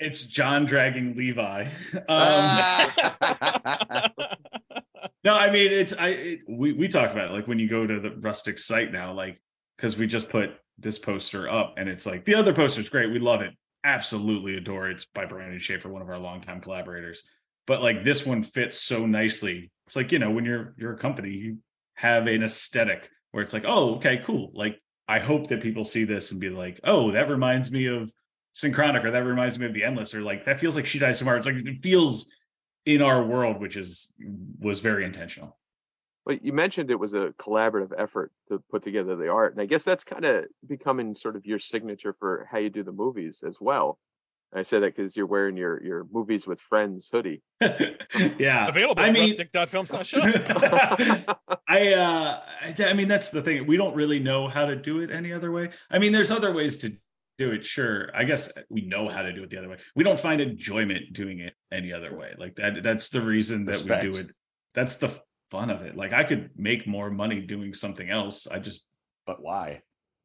it's 0.01 0.25
John 0.25 0.65
dragging 0.65 1.15
Levi. 1.15 1.67
Um. 2.09 2.91
No, 5.25 5.35
I 5.35 5.51
mean 5.51 5.73
it's 5.73 5.93
I 5.93 6.09
it, 6.09 6.39
we 6.49 6.73
we 6.73 6.89
talk 6.89 7.13
about 7.13 7.31
it 7.31 7.33
like 7.33 7.47
when 7.47 7.59
you 7.59 7.69
go 7.69 7.87
to 7.87 8.01
the 8.01 8.11
rustic 8.21 8.59
site 8.59 8.93
now, 8.93 9.13
like 9.13 9.41
because 9.77 9.97
we 9.97 10.07
just 10.07 10.29
put 10.29 10.51
this 10.79 10.99
poster 10.99 11.49
up 11.49 11.75
and 11.77 11.89
it's 11.89 12.07
like 12.07 12.25
the 12.25 12.35
other 12.35 12.53
poster's 12.53 12.89
great, 12.89 13.11
we 13.13 13.19
love 13.19 13.41
it, 13.41 13.55
absolutely 13.85 14.57
adore 14.57 14.89
it. 14.89 14.95
It's 14.95 15.05
by 15.05 15.27
Brandon 15.27 15.59
Schaefer, 15.59 15.89
one 15.89 16.03
of 16.03 16.09
our 16.09 16.19
longtime 16.19 16.61
collaborators. 16.61 17.25
But 17.67 17.83
like 17.83 18.03
this 18.03 18.27
one 18.27 18.43
fits 18.43 18.81
so 18.81 19.07
nicely. 19.07 19.71
It's 19.87 19.95
like 19.97 20.11
you 20.11 20.19
know 20.19 20.31
when 20.31 20.45
you're 20.45 20.75
you're 20.77 20.95
a 20.95 20.99
company, 20.99 21.31
you 21.31 21.59
have 21.95 22.27
an 22.27 22.43
aesthetic 22.43 23.09
where 23.31 23.43
it's 23.43 23.53
like, 23.53 23.65
oh, 23.67 23.97
okay, 23.97 24.23
cool. 24.25 24.51
Like 24.55 24.81
I 25.09 25.19
hope 25.21 25.49
that 25.49 25.63
people 25.63 25.85
see 25.85 26.05
this 26.05 26.31
and 26.31 26.41
be 26.41 26.49
like, 26.51 26.81
oh, 26.85 27.13
that 27.13 27.29
reminds 27.29 27.71
me 27.71 27.87
of 27.87 28.13
Synchronic, 28.55 29.05
or 29.05 29.11
that 29.13 29.25
reminds 29.25 29.59
me 29.59 29.67
of 29.67 29.75
the 29.75 29.85
Endless, 29.85 30.15
or 30.15 30.23
like 30.23 30.45
that 30.45 30.61
feels 30.61 30.75
like 30.75 30.87
She 30.87 30.99
Dies 30.99 31.19
Tomorrow. 31.19 31.39
It's 31.39 31.47
like 31.47 31.57
it 31.57 31.83
feels 31.83 32.27
in 32.85 33.03
our 33.03 33.25
world, 33.25 33.61
which 33.61 33.77
is 33.77 34.13
was 34.59 34.81
very 34.81 35.05
intentional. 35.05 35.57
But 36.25 36.45
you 36.45 36.53
mentioned 36.53 36.91
it 36.91 37.01
was 37.01 37.15
a 37.15 37.35
collaborative 37.39 37.91
effort 37.99 38.33
to 38.49 38.63
put 38.71 38.85
together 38.85 39.17
the 39.17 39.29
art, 39.29 39.53
and 39.53 39.61
I 39.61 39.67
guess 39.67 39.83
that's 39.83 40.05
kind 40.05 40.25
of 40.25 40.45
becoming 40.67 41.15
sort 41.15 41.37
of 41.37 41.47
your 41.47 41.59
signature 41.59 42.15
for 42.19 42.49
how 42.51 42.59
you 42.59 42.71
do 42.71 42.85
the 42.85 42.93
movies 42.93 43.43
as 43.47 43.57
well. 43.61 43.99
I 44.55 44.63
say 44.63 44.81
that 44.81 44.95
because 44.95 45.17
you're 45.17 45.27
wearing 45.27 45.57
your 45.57 45.83
your 45.83 46.07
movies 46.13 46.47
with 46.47 46.61
friends 46.61 47.09
hoodie. 47.11 47.43
yeah, 48.39 48.69
Available 48.69 49.03
I 49.03 49.09
at 49.09 49.15
mean, 49.15 49.23
rustic.films.shop. 49.23 50.23
I 51.69 51.93
uh 51.95 52.41
I, 52.61 52.77
I 52.85 52.93
mean 52.93 53.09
that's 53.09 53.31
the 53.31 53.43
thing. 53.43 53.67
We 53.67 53.79
don't 53.79 53.95
really 53.95 54.21
know 54.21 54.49
how 54.49 54.67
to 54.67 54.77
do 54.77 55.01
it 55.01 55.11
any 55.11 55.33
other 55.33 55.51
way. 55.51 55.71
I 55.91 55.99
mean, 55.99 56.13
there's 56.13 56.31
other 56.31 56.53
ways 56.53 56.77
to 56.79 56.93
do 57.39 57.51
it, 57.53 57.65
sure. 57.65 58.11
I 58.15 58.25
guess 58.25 58.51
we 58.69 58.83
know 58.83 59.09
how 59.09 59.23
to 59.23 59.33
do 59.33 59.43
it 59.43 59.51
the 59.51 59.59
other 59.59 59.69
way. 59.69 59.79
We 59.95 60.05
don't 60.05 60.21
find 60.21 60.41
enjoyment 60.41 61.13
doing 61.13 61.41
it 61.41 61.55
any 61.73 61.93
other 61.93 62.17
way. 62.17 62.35
Like 62.39 62.57
that 62.57 62.83
that's 62.83 63.09
the 63.09 63.23
reason 63.23 63.65
that 63.67 63.73
Respect. 63.73 64.05
we 64.05 64.11
do 64.11 64.19
it. 64.19 64.31
That's 64.75 64.97
the 64.97 65.19
fun 65.51 65.71
of 65.71 65.83
it. 65.83 65.97
Like 65.97 66.13
I 66.13 66.25
could 66.25 66.51
make 66.57 66.87
more 66.87 67.11
money 67.11 67.41
doing 67.41 67.75
something 67.75 68.09
else. 68.09 68.47
I 68.47 68.59
just 68.59 68.87
But 69.27 69.43
why? 69.43 69.83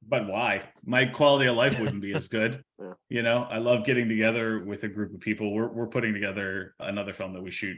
but 0.07 0.27
why? 0.27 0.63
My 0.85 1.05
quality 1.05 1.47
of 1.47 1.55
life 1.55 1.79
wouldn't 1.79 2.01
be 2.01 2.13
as 2.13 2.27
good. 2.39 2.63
Yeah. 2.79 2.93
You 3.09 3.23
know, 3.23 3.47
I 3.49 3.57
love 3.57 3.85
getting 3.85 4.07
together 4.07 4.63
with 4.63 4.83
a 4.83 4.87
group 4.87 5.13
of 5.13 5.19
people. 5.19 5.53
We're 5.53 5.67
we're 5.71 5.87
putting 5.87 6.13
together 6.13 6.75
another 6.79 7.13
film 7.13 7.33
that 7.33 7.41
we 7.41 7.51
shoot 7.51 7.77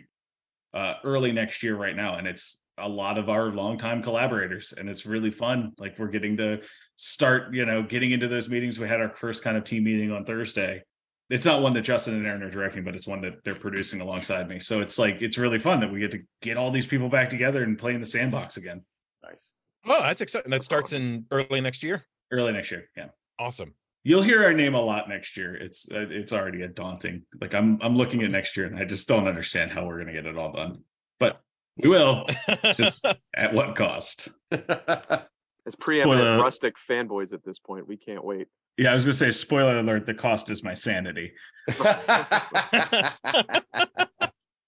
uh 0.73 0.95
early 1.03 1.31
next 1.31 1.63
year 1.63 1.75
right 1.75 1.95
now 1.95 2.17
and 2.17 2.27
it's 2.27 2.61
a 2.77 2.87
lot 2.87 3.17
of 3.17 3.27
our 3.27 3.47
longtime 3.47 4.03
collaborators 4.03 4.71
and 4.77 4.87
it's 4.87 5.05
really 5.05 5.31
fun 5.31 5.71
like 5.79 5.97
we're 5.97 6.07
getting 6.07 6.37
to 6.37 6.61
start 7.01 7.53
you 7.53 7.65
know 7.65 7.81
getting 7.81 8.11
into 8.11 8.27
those 8.27 8.49
meetings 8.49 8.77
we 8.77 8.85
had 8.85 8.99
our 8.99 9.15
first 9.15 9.41
kind 9.41 9.55
of 9.55 9.63
team 9.63 9.85
meeting 9.85 10.11
on 10.11 10.25
thursday 10.25 10.83
it's 11.29 11.45
not 11.45 11.61
one 11.61 11.73
that 11.73 11.81
justin 11.81 12.13
and 12.13 12.27
aaron 12.27 12.43
are 12.43 12.49
directing 12.49 12.83
but 12.83 12.93
it's 12.93 13.07
one 13.07 13.21
that 13.21 13.35
they're 13.45 13.55
producing 13.55 14.01
alongside 14.01 14.49
me 14.49 14.59
so 14.59 14.81
it's 14.81 14.99
like 14.99 15.21
it's 15.21 15.37
really 15.37 15.59
fun 15.59 15.79
that 15.79 15.89
we 15.89 16.01
get 16.01 16.11
to 16.11 16.19
get 16.41 16.57
all 16.57 16.71
these 16.71 16.85
people 16.85 17.07
back 17.07 17.29
together 17.29 17.63
and 17.63 17.79
play 17.79 17.93
in 17.93 18.01
the 18.01 18.05
sandbox 18.05 18.57
again 18.57 18.83
Nice. 19.23 19.51
Oh, 19.85 20.01
that's 20.01 20.19
exciting. 20.19 20.49
That 20.51 20.61
starts 20.63 20.91
in 20.91 21.25
early 21.31 21.61
next 21.61 21.83
year. 21.83 22.03
early 22.33 22.51
next 22.51 22.69
year 22.69 22.89
yeah 22.97 23.07
Awesome. 23.39 23.73
you'll 24.03 24.21
hear 24.21 24.43
our 24.43 24.53
name 24.53 24.75
a 24.75 24.81
lot 24.81 25.07
next 25.07 25.37
year 25.37 25.55
it's 25.55 25.89
uh, 25.89 26.05
it's 26.09 26.33
already 26.33 26.63
a 26.63 26.67
daunting 26.67 27.21
like 27.39 27.53
i'm 27.53 27.79
i'm 27.81 27.95
looking 27.95 28.23
at 28.23 28.29
next 28.31 28.57
year 28.57 28.65
and 28.65 28.77
i 28.77 28.83
just 28.83 29.07
don't 29.07 29.25
understand 29.25 29.71
how 29.71 29.85
we're 29.85 29.95
going 30.03 30.07
to 30.07 30.13
get 30.13 30.25
it 30.25 30.37
all 30.37 30.51
done 30.51 30.79
but 31.17 31.39
we 31.77 31.87
will 31.87 32.25
just 32.75 33.05
at 33.33 33.53
what 33.53 33.73
cost 33.77 34.27
As 35.69 35.75
preeminent 35.75 36.21
Spoiler. 36.25 36.41
rustic 36.43 36.75
fanboys 36.89 37.31
at 37.31 37.43
this 37.45 37.59
point, 37.59 37.87
we 37.87 37.95
can't 37.95 38.25
wait. 38.25 38.47
Yeah, 38.75 38.91
I 38.91 38.95
was 38.95 39.05
gonna 39.05 39.13
say, 39.13 39.29
spoiler 39.29 39.77
alert, 39.77 40.07
the 40.07 40.15
cost 40.15 40.49
is 40.49 40.63
my 40.63 40.73
sanity. 40.73 41.31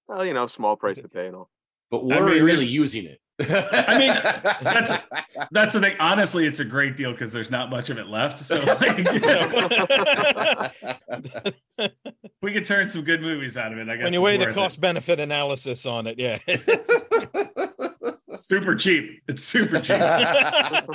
Well, 0.07 0.25
you 0.25 0.33
know, 0.33 0.45
small 0.45 0.75
price 0.75 0.97
to 0.97 1.07
pay 1.07 1.27
and 1.27 1.35
all. 1.37 1.49
but 1.89 1.99
I 1.99 2.19
we're 2.19 2.33
mean, 2.33 2.43
really 2.43 2.65
using 2.67 3.05
it. 3.05 3.21
I 3.39 3.97
mean, 3.97 4.09
that's 4.61 4.91
that's 5.51 5.73
the 5.73 5.79
thing. 5.79 5.95
Honestly, 6.01 6.45
it's 6.45 6.59
a 6.59 6.65
great 6.65 6.97
deal 6.97 7.13
because 7.13 7.31
there's 7.31 7.49
not 7.49 7.69
much 7.69 7.89
of 7.89 7.97
it 7.97 8.07
left. 8.07 8.39
So, 8.39 8.59
like, 8.61 8.97
you 8.97 9.19
know, 9.21 10.69
we 12.41 12.51
could 12.51 12.65
turn 12.65 12.89
some 12.89 13.03
good 13.03 13.21
movies 13.21 13.55
out 13.55 13.71
of 13.71 13.77
it. 13.79 13.87
I 13.87 13.95
guess 13.95 14.03
when 14.03 14.11
you 14.13 14.21
weigh 14.21 14.35
the 14.35 14.43
worth 14.47 14.51
it. 14.51 14.55
cost 14.55 14.81
benefit 14.81 15.21
analysis 15.21 15.85
on 15.85 16.07
it, 16.07 16.19
yeah. 16.19 16.39
Super 18.33 18.75
cheap. 18.75 19.21
It's 19.27 19.43
super 19.43 19.79
cheap. 19.81 20.01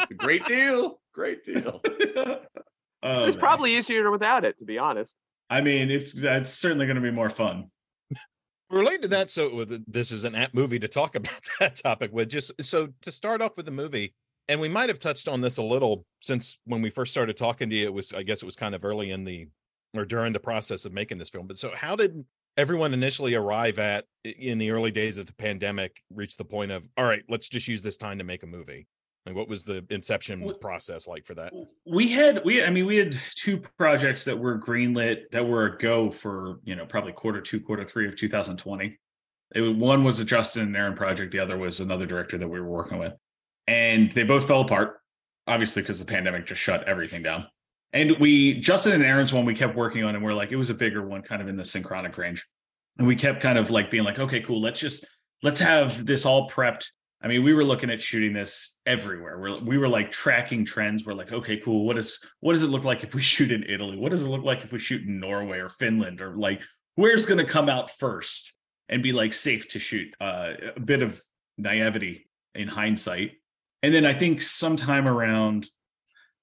Great 0.18 0.44
deal. 0.46 1.00
Great 1.12 1.44
deal. 1.44 1.80
Oh, 3.02 3.24
it's 3.24 3.36
man. 3.36 3.40
probably 3.40 3.76
easier 3.76 4.10
without 4.10 4.44
it, 4.44 4.58
to 4.58 4.64
be 4.64 4.78
honest. 4.78 5.14
I 5.48 5.60
mean, 5.60 5.90
it's 5.92 6.14
it's 6.16 6.50
certainly 6.50 6.86
going 6.86 6.96
to 6.96 7.02
be 7.02 7.10
more 7.12 7.30
fun. 7.30 7.70
Related 8.68 9.02
to 9.02 9.08
that, 9.08 9.30
so 9.30 9.54
with 9.54 9.84
this 9.86 10.10
is 10.10 10.24
an 10.24 10.34
apt 10.34 10.54
movie 10.54 10.80
to 10.80 10.88
talk 10.88 11.14
about 11.14 11.38
that 11.60 11.76
topic 11.76 12.10
with. 12.10 12.30
Just 12.30 12.50
so 12.64 12.88
to 13.02 13.12
start 13.12 13.42
off 13.42 13.56
with 13.56 13.66
the 13.66 13.70
movie, 13.70 14.14
and 14.48 14.60
we 14.60 14.68
might 14.68 14.88
have 14.88 14.98
touched 14.98 15.28
on 15.28 15.40
this 15.40 15.58
a 15.58 15.62
little 15.62 16.04
since 16.20 16.58
when 16.64 16.82
we 16.82 16.90
first 16.90 17.12
started 17.12 17.36
talking 17.36 17.70
to 17.70 17.76
you. 17.76 17.84
It 17.84 17.94
was, 17.94 18.12
I 18.12 18.24
guess, 18.24 18.42
it 18.42 18.46
was 18.46 18.56
kind 18.56 18.74
of 18.74 18.84
early 18.84 19.12
in 19.12 19.24
the 19.24 19.46
or 19.94 20.04
during 20.04 20.32
the 20.32 20.40
process 20.40 20.84
of 20.84 20.92
making 20.92 21.18
this 21.18 21.30
film. 21.30 21.46
But 21.46 21.58
so, 21.58 21.70
how 21.76 21.94
did 21.94 22.24
everyone 22.56 22.94
initially 22.94 23.34
arrive 23.34 23.78
at 23.78 24.04
in 24.24 24.58
the 24.58 24.70
early 24.70 24.90
days 24.90 25.18
of 25.18 25.26
the 25.26 25.32
pandemic 25.34 26.02
reached 26.10 26.38
the 26.38 26.44
point 26.44 26.70
of 26.70 26.84
all 26.96 27.04
right, 27.04 27.22
let's 27.28 27.48
just 27.48 27.68
use 27.68 27.82
this 27.82 27.96
time 27.96 28.18
to 28.18 28.24
make 28.24 28.42
a 28.42 28.46
movie? 28.46 28.86
Like, 29.24 29.34
what 29.34 29.48
was 29.48 29.64
the 29.64 29.84
inception 29.90 30.40
Well- 30.40 30.54
process 30.54 31.08
like 31.08 31.26
for 31.26 31.34
that? 31.34 31.52
we 31.84 32.08
had 32.08 32.44
we 32.44 32.62
i 32.62 32.70
mean 32.70 32.86
we 32.86 32.96
had 32.96 33.18
two 33.34 33.58
projects 33.78 34.24
that 34.24 34.38
were 34.38 34.58
greenlit 34.58 35.30
that 35.32 35.46
were 35.46 35.66
a 35.66 35.78
go 35.78 36.10
for 36.10 36.60
you 36.64 36.74
know 36.76 36.86
probably 36.86 37.12
quarter 37.12 37.40
two 37.40 37.60
quarter 37.60 37.84
three 37.84 38.06
of 38.08 38.16
2020 38.16 38.98
it, 39.54 39.60
one 39.76 40.04
was 40.04 40.18
a 40.20 40.24
justin 40.24 40.62
and 40.62 40.76
aaron 40.76 40.94
project 40.94 41.32
the 41.32 41.38
other 41.38 41.56
was 41.56 41.80
another 41.80 42.06
director 42.06 42.38
that 42.38 42.48
we 42.48 42.60
were 42.60 42.68
working 42.68 42.98
with 42.98 43.14
and 43.66 44.12
they 44.12 44.22
both 44.24 44.46
fell 44.46 44.60
apart 44.62 44.98
obviously 45.46 45.82
because 45.82 45.98
the 45.98 46.04
pandemic 46.04 46.46
just 46.46 46.60
shut 46.60 46.82
everything 46.84 47.22
down 47.22 47.46
and 47.92 48.18
we 48.18 48.60
justin 48.60 48.92
and 48.92 49.04
aaron's 49.04 49.32
one 49.32 49.44
we 49.44 49.54
kept 49.54 49.76
working 49.76 50.04
on 50.04 50.14
and 50.14 50.24
we're 50.24 50.34
like 50.34 50.52
it 50.52 50.56
was 50.56 50.70
a 50.70 50.74
bigger 50.74 51.06
one 51.06 51.22
kind 51.22 51.42
of 51.42 51.48
in 51.48 51.56
the 51.56 51.64
synchronic 51.64 52.16
range 52.18 52.46
and 52.98 53.06
we 53.06 53.16
kept 53.16 53.40
kind 53.40 53.58
of 53.58 53.70
like 53.70 53.90
being 53.90 54.04
like 54.04 54.18
okay 54.18 54.40
cool 54.40 54.60
let's 54.60 54.80
just 54.80 55.04
let's 55.42 55.60
have 55.60 56.04
this 56.06 56.24
all 56.24 56.48
prepped 56.48 56.86
I 57.22 57.28
mean, 57.28 57.42
we 57.42 57.54
were 57.54 57.64
looking 57.64 57.90
at 57.90 58.00
shooting 58.00 58.32
this 58.32 58.78
everywhere. 58.84 59.38
We're, 59.38 59.58
we 59.58 59.78
were 59.78 59.88
like 59.88 60.10
tracking 60.10 60.64
trends. 60.64 61.06
We're 61.06 61.14
like, 61.14 61.32
okay, 61.32 61.56
cool. 61.58 61.86
What 61.86 61.96
is 61.96 62.18
what 62.40 62.52
does 62.52 62.62
it 62.62 62.68
look 62.68 62.84
like 62.84 63.02
if 63.02 63.14
we 63.14 63.22
shoot 63.22 63.50
in 63.50 63.64
Italy? 63.64 63.96
What 63.96 64.10
does 64.10 64.22
it 64.22 64.28
look 64.28 64.44
like 64.44 64.62
if 64.62 64.72
we 64.72 64.78
shoot 64.78 65.02
in 65.06 65.18
Norway 65.18 65.58
or 65.58 65.68
Finland 65.68 66.20
or 66.20 66.36
like 66.36 66.60
where's 66.94 67.26
going 67.26 67.44
to 67.44 67.50
come 67.50 67.68
out 67.68 67.90
first 67.90 68.54
and 68.88 69.02
be 69.02 69.12
like 69.12 69.32
safe 69.32 69.68
to 69.70 69.78
shoot? 69.78 70.14
Uh, 70.20 70.52
a 70.76 70.80
bit 70.80 71.02
of 71.02 71.20
naivety 71.56 72.28
in 72.54 72.68
hindsight. 72.68 73.32
And 73.82 73.94
then 73.94 74.04
I 74.04 74.12
think 74.12 74.42
sometime 74.42 75.08
around 75.08 75.68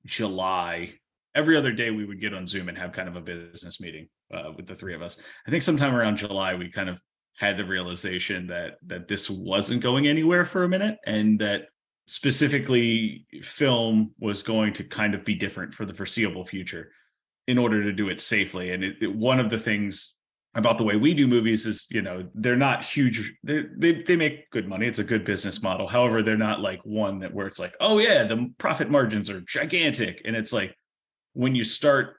July, 0.05 0.95
every 1.35 1.57
other 1.57 1.71
day 1.71 1.89
we 1.91 2.05
would 2.05 2.21
get 2.21 2.33
on 2.33 2.47
Zoom 2.47 2.69
and 2.69 2.77
have 2.77 2.91
kind 2.91 3.09
of 3.09 3.15
a 3.15 3.21
business 3.21 3.79
meeting 3.79 4.07
uh, 4.33 4.51
with 4.55 4.67
the 4.67 4.75
three 4.75 4.93
of 4.93 5.01
us. 5.01 5.17
I 5.47 5.51
think 5.51 5.63
sometime 5.63 5.95
around 5.95 6.17
July 6.17 6.55
we 6.55 6.69
kind 6.71 6.89
of 6.89 7.01
had 7.37 7.57
the 7.57 7.65
realization 7.65 8.47
that 8.47 8.73
that 8.85 9.07
this 9.07 9.29
wasn't 9.29 9.81
going 9.81 10.07
anywhere 10.07 10.45
for 10.45 10.63
a 10.63 10.69
minute 10.69 10.97
and 11.05 11.39
that 11.39 11.63
specifically 12.07 13.25
film 13.41 14.11
was 14.19 14.43
going 14.43 14.73
to 14.73 14.83
kind 14.83 15.13
of 15.15 15.25
be 15.25 15.35
different 15.35 15.73
for 15.73 15.85
the 15.85 15.93
foreseeable 15.93 16.45
future 16.45 16.91
in 17.47 17.57
order 17.57 17.83
to 17.83 17.91
do 17.91 18.07
it 18.09 18.21
safely. 18.21 18.71
And 18.71 18.83
it, 18.83 18.95
it- 19.01 19.15
one 19.15 19.39
of 19.39 19.49
the 19.49 19.59
things 19.59 20.13
about 20.55 20.77
the 20.77 20.83
way 20.83 20.95
we 20.95 21.15
do 21.15 21.25
movies 21.27 21.65
is 21.65 21.87
you 21.89 22.03
know 22.03 22.29
they're 22.35 22.55
not 22.55 22.83
huge 22.85 23.33
they 23.43 23.63
they 23.75 24.03
they 24.03 24.15
make 24.15 24.49
good 24.51 24.67
money. 24.67 24.85
It's 24.85 24.99
a 24.99 25.03
good 25.03 25.25
business 25.25 25.61
model. 25.63 25.87
However 25.87 26.21
they're 26.21 26.37
not 26.37 26.61
like 26.61 26.79
one 26.83 27.19
that 27.19 27.33
where 27.33 27.47
it's 27.47 27.57
like 27.59 27.73
oh 27.79 27.97
yeah 27.97 28.23
the 28.23 28.53
profit 28.59 28.89
margins 28.89 29.29
are 29.31 29.41
gigantic. 29.41 30.21
And 30.25 30.35
it's 30.35 30.53
like 30.53 30.75
when 31.33 31.55
you 31.55 31.63
start 31.63 32.15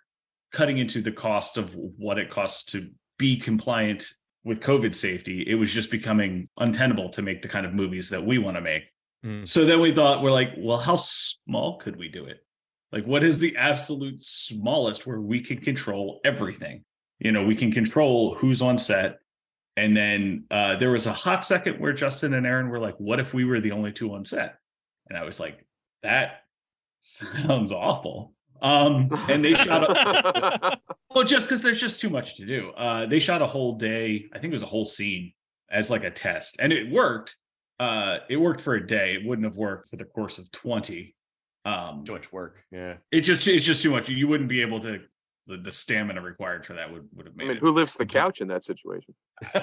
cutting 0.53 0.79
into 0.79 1.01
the 1.01 1.13
cost 1.13 1.57
of 1.57 1.75
what 1.75 2.19
it 2.19 2.31
costs 2.31 2.65
to 2.65 2.91
be 3.19 3.37
compliant 3.37 4.07
with 4.45 4.61
covid 4.61 4.95
safety 4.95 5.45
it 5.47 5.55
was 5.55 5.73
just 5.73 5.91
becoming 5.91 6.49
untenable 6.59 7.09
to 7.09 7.23
make 7.23 7.43
the 7.43 7.49
kind 7.49 7.65
of 7.65 7.73
movies 7.73 8.11
that 8.11 8.25
we 8.25 8.39
want 8.39 8.57
to 8.57 8.61
make. 8.61 8.83
Mm. 9.25 9.49
so 9.49 9.65
then 9.65 9.81
we 9.81 9.95
thought 9.95 10.23
we're 10.23 10.31
like 10.31 10.51
well 10.59 10.79
how 10.79 10.97
small 10.97 11.79
could 11.79 11.97
we 11.97 12.09
do 12.09 12.27
it? 12.27 12.45
Like 12.93 13.05
what 13.05 13.25
is 13.25 13.39
the 13.39 13.57
absolute 13.57 14.23
smallest 14.23 15.07
where 15.07 15.21
we 15.21 15.41
can 15.41 15.59
control 15.59 16.21
everything? 16.25 16.85
You 17.19 17.33
know 17.33 17.45
we 17.45 17.57
can 17.57 17.73
control 17.73 18.35
who's 18.35 18.63
on 18.63 18.79
set. 18.79 19.19
And 19.77 19.97
then 19.97 20.45
uh, 20.53 20.77
there 20.77 20.93
was 20.93 21.07
a 21.07 21.13
hot 21.13 21.45
second 21.45 21.81
where 21.81 21.93
justin 21.93 22.35
and 22.35 22.47
aaron 22.47 22.69
were 22.69 22.79
like 22.79 22.97
what 22.99 23.19
if 23.19 23.35
we 23.35 23.45
were 23.45 23.61
the 23.61 23.73
only 23.73 23.93
two 23.93 24.15
on 24.15 24.25
set? 24.25 24.57
And 25.09 25.19
i 25.19 25.25
was 25.25 25.41
like 25.41 25.67
that 26.03 26.43
sounds 27.01 27.73
awful 27.73 28.35
um 28.65 29.09
and 29.29 29.45
they 29.45 29.55
shot 29.55 29.83
a, 29.85 30.79
well 31.15 31.25
just 31.25 31.49
because 31.49 31.63
there's 31.63 31.81
just 31.81 32.01
too 32.01 32.11
much 32.11 32.37
to 32.37 32.47
do. 32.47 32.71
Uh 32.77 33.07
they 33.07 33.19
shot 33.21 33.43
a 33.43 33.47
whole 33.47 33.77
day. 33.77 34.25
I 34.33 34.39
think 34.39 34.53
it 34.53 34.57
was 34.57 34.63
a 34.63 34.67
whole 34.75 34.87
scene 34.87 35.33
as 35.71 35.91
like 35.91 36.03
a 36.03 36.11
test. 36.11 36.57
And 36.59 36.73
it 36.73 36.91
worked. 36.91 37.37
Uh 37.79 38.19
it 38.29 38.39
worked 38.39 38.61
for 38.63 38.75
a 38.75 38.85
day. 38.87 39.15
It 39.15 39.27
wouldn't 39.27 39.45
have 39.47 39.57
worked 39.57 39.89
for 39.91 39.97
the 39.97 40.05
course 40.07 40.39
of 40.39 40.51
20 40.51 41.15
um 41.67 42.05
Too 42.05 42.13
much 42.13 42.33
work. 42.33 42.63
Yeah. 42.73 42.95
it 43.13 43.21
just 43.21 43.47
it's 43.47 43.65
just 43.67 43.83
too 43.83 43.91
much. 43.91 44.09
You 44.09 44.27
wouldn't 44.29 44.49
be 44.49 44.63
able 44.63 44.81
to 44.81 45.01
the, 45.47 45.57
the 45.59 45.71
stamina 45.71 46.21
required 46.23 46.65
for 46.65 46.75
that 46.75 46.91
would 46.93 47.09
would 47.15 47.27
have 47.27 47.37
made. 47.37 47.45
I 47.45 47.49
mean, 47.49 47.57
it 47.59 47.61
who 47.61 47.71
lifts 47.73 47.97
the 47.97 48.07
couch 48.21 48.41
in 48.41 48.49
that 48.49 48.65
situation? 48.65 49.15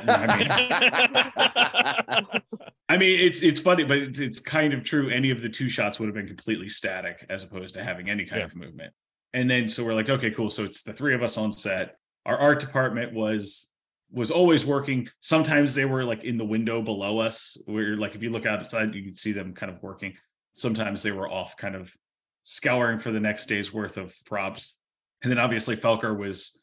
I 2.89 2.97
mean, 2.97 3.19
it's 3.19 3.41
it's 3.41 3.59
funny, 3.59 3.83
but 3.83 3.97
it's, 3.97 4.19
it's 4.19 4.39
kind 4.39 4.73
of 4.73 4.83
true. 4.83 5.09
Any 5.09 5.31
of 5.31 5.41
the 5.41 5.49
two 5.49 5.69
shots 5.69 5.99
would 5.99 6.07
have 6.07 6.15
been 6.15 6.27
completely 6.27 6.69
static 6.69 7.25
as 7.29 7.43
opposed 7.43 7.73
to 7.75 7.83
having 7.83 8.09
any 8.09 8.25
kind 8.25 8.39
Yeah. 8.39 8.45
of 8.45 8.55
movement. 8.55 8.93
And 9.33 9.49
then 9.49 9.67
so 9.69 9.83
we're 9.83 9.93
like, 9.93 10.09
okay, 10.09 10.31
cool. 10.31 10.49
So 10.49 10.63
it's 10.65 10.83
the 10.83 10.93
three 10.93 11.15
of 11.15 11.23
us 11.23 11.37
on 11.37 11.53
set. 11.53 11.95
Our 12.25 12.37
art 12.37 12.59
department 12.59 13.13
was 13.13 13.67
was 14.11 14.29
always 14.29 14.65
working. 14.65 15.07
Sometimes 15.21 15.73
they 15.73 15.85
were 15.85 16.03
like 16.03 16.23
in 16.25 16.37
the 16.37 16.43
window 16.45 16.81
below 16.81 17.19
us. 17.19 17.55
Where 17.65 17.95
like 17.95 18.13
if 18.15 18.21
you 18.21 18.29
look 18.29 18.45
outside, 18.45 18.93
you 18.93 19.03
can 19.03 19.15
see 19.15 19.31
them 19.31 19.53
kind 19.53 19.71
of 19.71 19.81
working. 19.81 20.13
Sometimes 20.55 21.01
they 21.01 21.11
were 21.13 21.29
off, 21.29 21.55
kind 21.55 21.75
of 21.75 21.95
scouring 22.43 22.99
for 22.99 23.11
the 23.11 23.21
next 23.21 23.45
day's 23.45 23.71
worth 23.73 23.97
of 23.97 24.13
props. 24.25 24.75
And 25.23 25.31
then 25.31 25.37
obviously 25.39 25.75
Felker 25.75 26.17
was 26.17 26.57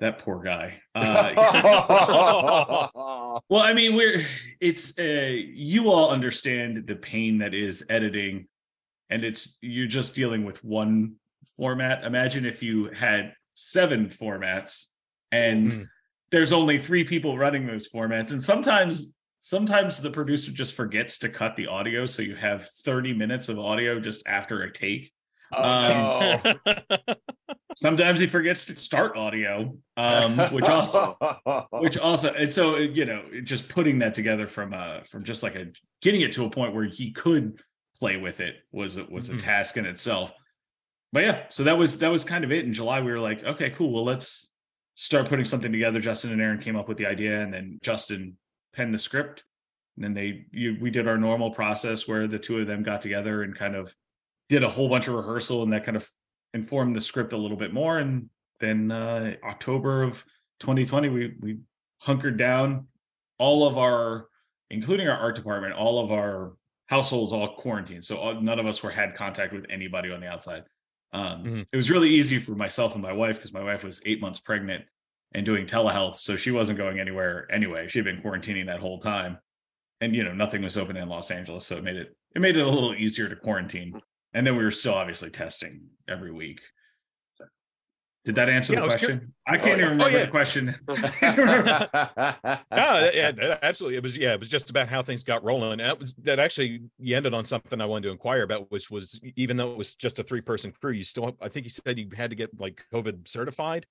that 0.00 0.18
poor 0.20 0.42
guy. 0.42 0.80
Uh, 0.94 2.88
well, 3.50 3.62
I 3.62 3.72
mean, 3.74 3.94
we're 3.94 4.26
it's 4.60 4.98
uh 4.98 5.02
you 5.02 5.90
all 5.90 6.10
understand 6.10 6.86
the 6.86 6.96
pain 6.96 7.38
that 7.38 7.52
is 7.54 7.84
editing, 7.90 8.46
and 9.10 9.22
it's 9.24 9.58
you're 9.60 9.86
just 9.86 10.14
dealing 10.14 10.44
with 10.44 10.64
one 10.64 11.16
format. 11.56 12.04
Imagine 12.04 12.46
if 12.46 12.62
you 12.62 12.86
had 12.92 13.34
seven 13.54 14.08
formats 14.08 14.86
and 15.32 15.72
Mm. 15.72 15.88
there's 16.30 16.52
only 16.52 16.78
three 16.78 17.04
people 17.04 17.36
running 17.36 17.66
those 17.66 17.88
formats, 17.88 18.30
and 18.30 18.42
sometimes 18.42 19.14
sometimes 19.40 20.00
the 20.00 20.10
producer 20.10 20.50
just 20.50 20.74
forgets 20.74 21.18
to 21.18 21.28
cut 21.28 21.56
the 21.56 21.66
audio, 21.66 22.06
so 22.06 22.22
you 22.22 22.36
have 22.36 22.66
30 22.84 23.12
minutes 23.12 23.48
of 23.48 23.58
audio 23.58 24.00
just 24.00 24.26
after 24.26 24.62
a 24.62 24.72
take. 24.72 25.12
oh, 25.52 26.40
no. 26.44 26.74
Sometimes 27.78 28.20
he 28.20 28.26
forgets 28.26 28.64
to 28.64 28.76
start 28.76 29.18
audio, 29.18 29.76
um, 29.98 30.38
which 30.50 30.64
also 30.64 31.14
which 31.72 31.98
also 31.98 32.32
and 32.32 32.50
so 32.50 32.76
you 32.78 33.04
know 33.04 33.22
just 33.44 33.68
putting 33.68 33.98
that 33.98 34.14
together 34.14 34.46
from 34.46 34.72
uh 34.72 35.00
from 35.02 35.24
just 35.24 35.42
like 35.42 35.54
a 35.56 35.66
getting 36.00 36.22
it 36.22 36.32
to 36.32 36.46
a 36.46 36.50
point 36.50 36.74
where 36.74 36.84
he 36.86 37.12
could 37.12 37.60
play 38.00 38.16
with 38.16 38.40
it 38.40 38.54
was 38.72 38.96
was 39.10 39.28
a 39.28 39.34
Mhm. 39.34 39.42
task 39.42 39.76
in 39.76 39.84
itself. 39.84 40.32
But 41.12 41.24
yeah 41.24 41.46
so 41.50 41.64
that 41.64 41.76
was 41.76 41.98
that 41.98 42.08
was 42.10 42.24
kind 42.24 42.44
of 42.44 42.50
it. 42.50 42.64
In 42.64 42.72
july 42.72 43.02
we 43.02 43.12
were 43.12 43.20
like 43.20 43.44
okay 43.44 43.68
cool. 43.68 43.92
Well 43.92 44.04
let's 44.04 44.48
start 44.94 45.28
putting 45.28 45.44
something 45.44 45.70
together. 45.70 46.00
Justin 46.00 46.32
and 46.32 46.40
aaron 46.40 46.58
came 46.58 46.76
up 46.76 46.88
with 46.88 46.96
the 46.96 47.04
idea 47.06 47.42
and 47.42 47.52
then 47.52 47.78
justin 47.82 48.38
penned 48.74 48.94
the 48.94 48.98
script. 48.98 49.44
And 49.96 50.04
then 50.04 50.14
they 50.14 50.46
you, 50.50 50.78
we 50.80 50.90
did 50.90 51.06
our 51.06 51.18
normal 51.18 51.50
process 51.50 52.08
where 52.08 52.26
the 52.26 52.38
two 52.38 52.58
of 52.58 52.66
them 52.66 52.82
got 52.82 53.02
together 53.02 53.42
and 53.42 53.54
kind 53.54 53.76
of 53.76 53.94
did 54.48 54.64
a 54.64 54.68
whole 54.70 54.88
bunch 54.88 55.08
of 55.08 55.14
rehearsal 55.14 55.62
and 55.62 55.74
that 55.74 55.84
kind 55.84 55.96
of 55.98 56.10
informed 56.54 56.96
the 56.96 57.00
script 57.00 57.32
a 57.32 57.36
little 57.36 57.56
bit 57.56 57.72
more 57.72 57.98
and 57.98 58.28
then 58.60 58.90
uh 58.90 59.34
october 59.44 60.02
of 60.02 60.24
2020 60.60 61.08
we 61.10 61.34
we 61.40 61.58
hunkered 62.02 62.36
down. 62.36 62.86
All 63.38 63.66
of 63.68 63.76
our 63.76 64.28
including 64.70 65.08
our 65.08 65.16
art 65.18 65.36
department 65.36 65.74
all 65.74 66.02
of 66.02 66.10
our 66.10 66.54
households 66.86 67.32
all 67.32 67.54
quarantined 67.56 68.04
so 68.04 68.16
all, 68.16 68.40
none 68.40 68.58
of 68.58 68.66
us 68.66 68.82
were 68.82 68.90
had 68.90 69.14
contact 69.14 69.52
with 69.52 69.66
anybody 69.68 70.10
on 70.10 70.20
the 70.20 70.26
outside. 70.26 70.62
Um 71.12 71.44
Mhm. 71.44 71.66
it 71.70 71.76
was 71.76 71.90
really 71.90 72.08
easy 72.10 72.38
for 72.38 72.52
myself 72.54 72.94
and 72.94 73.02
my 73.02 73.12
wife 73.12 73.36
because 73.36 73.52
my 73.52 73.62
wife 73.62 73.84
was 73.84 74.00
eight 74.06 74.20
months 74.20 74.40
pregnant 74.40 74.84
and 75.34 75.44
doing 75.44 75.66
telehealth 75.66 76.16
so 76.16 76.36
she 76.36 76.50
wasn't 76.50 76.78
going 76.78 76.98
anywhere 77.00 77.46
anyway. 77.52 77.88
She 77.88 77.98
had 77.98 78.04
been 78.06 78.22
quarantining 78.22 78.66
that 78.66 78.80
whole 78.80 78.98
time. 79.00 79.38
And 80.00 80.14
you 80.14 80.24
know 80.24 80.32
nothing 80.34 80.62
was 80.62 80.76
open 80.78 80.96
in 80.96 81.08
los 81.08 81.30
angeles 81.30 81.66
so 81.66 81.76
it 81.76 81.84
made 81.84 81.96
it 81.96 82.16
it 82.34 82.40
made 82.40 82.56
it 82.56 82.66
a 82.66 82.70
little 82.70 82.94
easier 82.94 83.28
to 83.28 83.36
quarantine 83.36 84.00
and 84.36 84.46
then 84.46 84.56
we 84.56 84.62
were 84.62 84.70
still 84.70 84.94
obviously 84.94 85.30
testing 85.30 85.80
every 86.08 86.30
week 86.30 86.60
So, 87.38 87.44
did 88.24 88.34
that 88.36 88.48
answer 88.50 88.72
Yeah, 88.74 88.80
the 88.80 88.82
I 88.82 88.86
was 88.86 88.94
cur- 88.94 88.98
question 89.06 89.34
i 89.48 89.56
oh, 89.56 89.60
can't 89.62 89.78
yeah. 89.78 89.86
even 89.86 90.00
Oh, 90.00 90.04
remember 90.04 90.18
yeah. 90.18 90.24
the 90.26 90.30
question 90.30 90.74
I 90.88 92.60
no, 92.76 93.10
yeah, 93.14 93.58
absolutely. 93.62 93.96
It 93.96 94.02
was 94.02 94.18
yeah, 94.18 94.34
it 94.34 94.38
was 94.40 94.48
just 94.48 94.70
about 94.70 94.88
how 94.88 95.02
things 95.02 95.24
got 95.24 95.42
rolling. 95.44 95.72
And 95.72 95.80
that 95.80 95.98
was 95.98 96.14
that 96.22 96.38
actually 96.38 96.82
you 96.98 97.16
ended 97.16 97.32
on 97.34 97.44
something 97.44 97.80
I 97.80 97.86
wanted 97.86 98.04
to 98.08 98.12
inquire 98.12 98.42
about, 98.42 98.70
which 98.70 98.90
was 98.90 99.20
even 99.36 99.56
though 99.56 99.70
it 99.72 99.78
was 99.78 99.94
just 99.94 100.18
a 100.18 100.22
three 100.24 100.40
person 100.40 100.72
crew, 100.72 100.92
you 100.92 101.04
still 101.04 101.36
I 101.40 101.48
think 101.48 101.64
you 101.64 101.70
said 101.70 101.98
you 101.98 102.08
had 102.16 102.30
to 102.30 102.36
get 102.36 102.50
like 102.60 102.84
COVID 102.92 103.26
certified. 103.28 103.86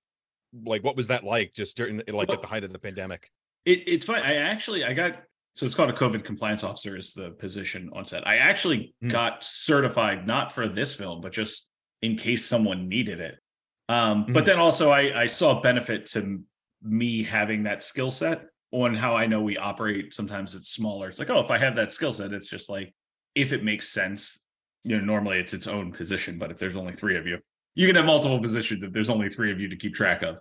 Like 0.66 0.84
what 0.84 0.96
was 0.96 1.08
that 1.08 1.24
like 1.24 1.54
just 1.54 1.76
during 1.78 2.02
like 2.08 2.28
Well- 2.30 2.36
at 2.38 2.42
the 2.42 2.48
height 2.48 2.64
of 2.64 2.72
the 2.72 2.80
pandemic? 2.80 3.30
It, 3.66 3.84
it's 3.88 4.06
funny. 4.06 4.22
I 4.22 4.36
actually 4.36 4.84
I 4.84 4.94
got 4.94 5.24
so 5.56 5.66
it's 5.66 5.74
called 5.74 5.90
a 5.90 5.94
COVID 5.94 6.24
compliance 6.26 6.64
officer 6.64 6.98
is 6.98 7.14
the 7.14 7.32
position 7.32 7.90
on 7.94 8.06
set. 8.06 8.28
I 8.28 8.38
actually 8.38 8.94
Hmm. 9.02 9.08
got 9.10 9.44
certified 9.44 10.28
not 10.28 10.52
for 10.52 10.68
this 10.68 10.94
film, 10.94 11.22
but 11.22 11.32
just 11.32 11.68
in 12.02 12.18
case 12.18 12.46
someone 12.46 12.88
needed 12.90 13.20
it. 13.22 13.40
Um, 13.88 14.26
but 14.34 14.44
Mhm. 14.44 14.48
then 14.48 14.60
also 14.60 14.90
I 14.92 15.22
I 15.24 15.28
saw 15.28 15.62
benefit 15.62 16.08
to 16.08 16.44
me 16.82 17.24
having 17.24 17.64
that 17.64 17.82
skill 17.82 18.12
set 18.12 18.46
on 18.72 18.94
how 18.96 19.16
I 19.16 19.28
know 19.28 19.42
we 19.42 19.58
operate. 19.58 20.14
Sometimes 20.14 20.54
it's 20.56 20.70
smaller. 20.70 21.08
It's 21.10 21.20
like, 21.20 21.30
oh, 21.30 21.40
if 21.40 21.50
I 21.50 21.58
have 21.58 21.76
that 21.78 21.92
skill 21.92 22.12
set, 22.12 22.34
it's 22.34 22.50
just 22.50 22.70
like 22.70 22.94
if 23.34 23.54
it 23.54 23.64
makes 23.64 23.88
sense. 23.90 24.40
You 24.84 24.98
know, 24.98 25.06
normally 25.06 25.40
it's 25.40 25.54
its 25.54 25.66
own 25.68 25.92
position, 25.94 26.38
but 26.38 26.52
if 26.52 26.58
there's 26.58 26.76
only 26.76 26.94
three 26.94 27.18
of 27.18 27.26
you, 27.26 27.40
you 27.74 27.88
can 27.88 27.96
have 27.96 28.06
multiple 28.06 28.40
positions 28.40 28.84
if 28.84 28.92
there's 28.92 29.10
only 29.10 29.30
three 29.30 29.52
of 29.52 29.60
you 29.60 29.70
to 29.70 29.76
keep 29.76 29.96
track 29.96 30.22
of. 30.22 30.38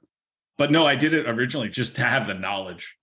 But 0.58 0.70
no, 0.70 0.84
I 0.86 0.96
did 0.96 1.14
it 1.14 1.26
originally 1.28 1.68
just 1.70 1.96
to 1.96 2.02
have 2.02 2.26
the 2.26 2.34
knowledge 2.34 2.96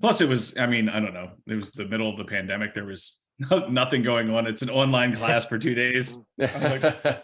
Plus, 0.00 0.20
it 0.20 0.28
was, 0.28 0.56
I 0.56 0.66
mean, 0.66 0.88
I 0.88 1.00
don't 1.00 1.14
know. 1.14 1.30
It 1.46 1.54
was 1.54 1.72
the 1.72 1.84
middle 1.84 2.08
of 2.08 2.16
the 2.16 2.24
pandemic. 2.24 2.74
There 2.74 2.84
was 2.84 3.20
no, 3.38 3.68
nothing 3.68 4.02
going 4.02 4.30
on. 4.30 4.46
It's 4.46 4.62
an 4.62 4.70
online 4.70 5.14
class 5.16 5.46
for 5.46 5.58
two 5.58 5.74
days. 5.74 6.16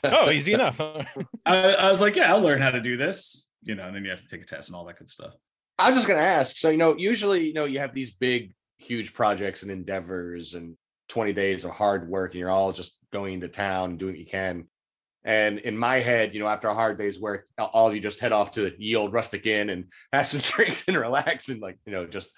Oh, 0.04 0.30
easy 0.30 0.52
enough. 0.52 0.80
I, 1.46 1.74
I 1.74 1.90
was 1.90 2.00
like, 2.00 2.16
yeah, 2.16 2.32
I'll 2.32 2.40
learn 2.40 2.60
how 2.60 2.70
to 2.70 2.80
do 2.80 2.96
this. 2.96 3.46
You 3.62 3.74
know, 3.74 3.86
and 3.86 3.96
then 3.96 4.04
you 4.04 4.10
have 4.10 4.20
to 4.20 4.28
take 4.28 4.42
a 4.42 4.44
test 4.44 4.68
and 4.68 4.76
all 4.76 4.84
that 4.86 4.98
good 4.98 5.10
stuff. 5.10 5.34
I 5.78 5.88
was 5.88 5.96
just 5.96 6.06
going 6.06 6.18
to 6.18 6.26
ask. 6.26 6.56
So, 6.56 6.70
you 6.70 6.76
know, 6.76 6.96
usually, 6.96 7.46
you 7.46 7.54
know, 7.54 7.64
you 7.64 7.78
have 7.80 7.94
these 7.94 8.12
big, 8.12 8.54
huge 8.78 9.14
projects 9.14 9.62
and 9.62 9.70
endeavors 9.70 10.54
and 10.54 10.76
20 11.08 11.32
days 11.32 11.64
of 11.64 11.72
hard 11.72 12.08
work, 12.08 12.32
and 12.32 12.40
you're 12.40 12.50
all 12.50 12.72
just 12.72 12.96
going 13.12 13.40
to 13.40 13.48
town 13.48 13.90
and 13.90 13.98
doing 13.98 14.12
what 14.12 14.20
you 14.20 14.26
can. 14.26 14.68
And 15.24 15.58
in 15.60 15.76
my 15.76 16.00
head, 16.00 16.34
you 16.34 16.40
know, 16.40 16.48
after 16.48 16.68
a 16.68 16.74
hard 16.74 16.98
day's 16.98 17.18
work, 17.18 17.46
all 17.58 17.88
of 17.88 17.94
you 17.94 18.00
just 18.00 18.20
head 18.20 18.32
off 18.32 18.52
to 18.52 18.72
Ye 18.78 18.94
Old 18.94 19.12
Rustic 19.12 19.46
Inn 19.46 19.70
and 19.70 19.86
have 20.12 20.26
some 20.26 20.40
drinks 20.42 20.84
and 20.86 20.96
relax 20.96 21.48
and, 21.48 21.60
like, 21.60 21.78
you 21.86 21.92
know, 21.92 22.06
just 22.06 22.30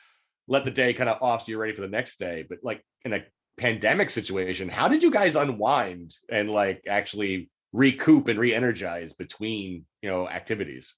let 0.49 0.65
the 0.65 0.71
day 0.71 0.93
kind 0.93 1.11
of 1.11 1.23
off 1.23 1.43
so 1.43 1.51
you're 1.51 1.61
ready 1.61 1.75
for 1.75 1.83
the 1.83 1.89
next 1.89 2.19
day. 2.19 2.45
But, 2.49 2.59
like, 2.63 2.85
in 3.05 3.13
a 3.13 3.25
pandemic 3.59 4.11
situation, 4.11 4.69
how 4.69 4.89
did 4.89 5.03
you 5.03 5.11
guys 5.11 5.37
unwind 5.37 6.15
and, 6.31 6.51
like, 6.51 6.83
actually 6.89 7.51
recoup 7.73 8.29
and 8.29 8.39
re 8.39 8.55
energize 8.55 9.13
between, 9.13 9.85
you 10.03 10.11
know, 10.11 10.29
activities? 10.29 10.97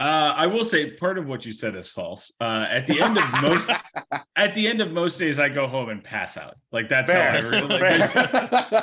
Uh, 0.00 0.34
I 0.36 0.48
will 0.48 0.64
say 0.64 0.90
part 0.90 1.18
of 1.18 1.26
what 1.28 1.46
you 1.46 1.52
said 1.52 1.76
is 1.76 1.88
false. 1.88 2.32
Uh, 2.40 2.66
at 2.68 2.86
the 2.88 3.00
end 3.00 3.16
of 3.16 3.24
most, 3.40 3.70
at 4.36 4.54
the 4.54 4.66
end 4.66 4.80
of 4.80 4.90
most 4.90 5.18
days, 5.18 5.38
I 5.38 5.48
go 5.48 5.68
home 5.68 5.88
and 5.88 6.02
pass 6.02 6.36
out. 6.36 6.56
Like 6.72 6.88
that's 6.88 7.10
how 7.12 7.20
I. 7.20 7.40
Fair. 7.40 7.50
Really, 7.50 7.80
like, 7.80 8.10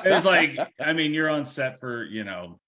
It's 0.06 0.26
like, 0.26 0.58
I 0.80 0.94
mean, 0.94 1.14
you're 1.14 1.30
on 1.30 1.46
set 1.46 1.80
for, 1.82 2.06
you 2.06 2.24
know, 2.24 2.60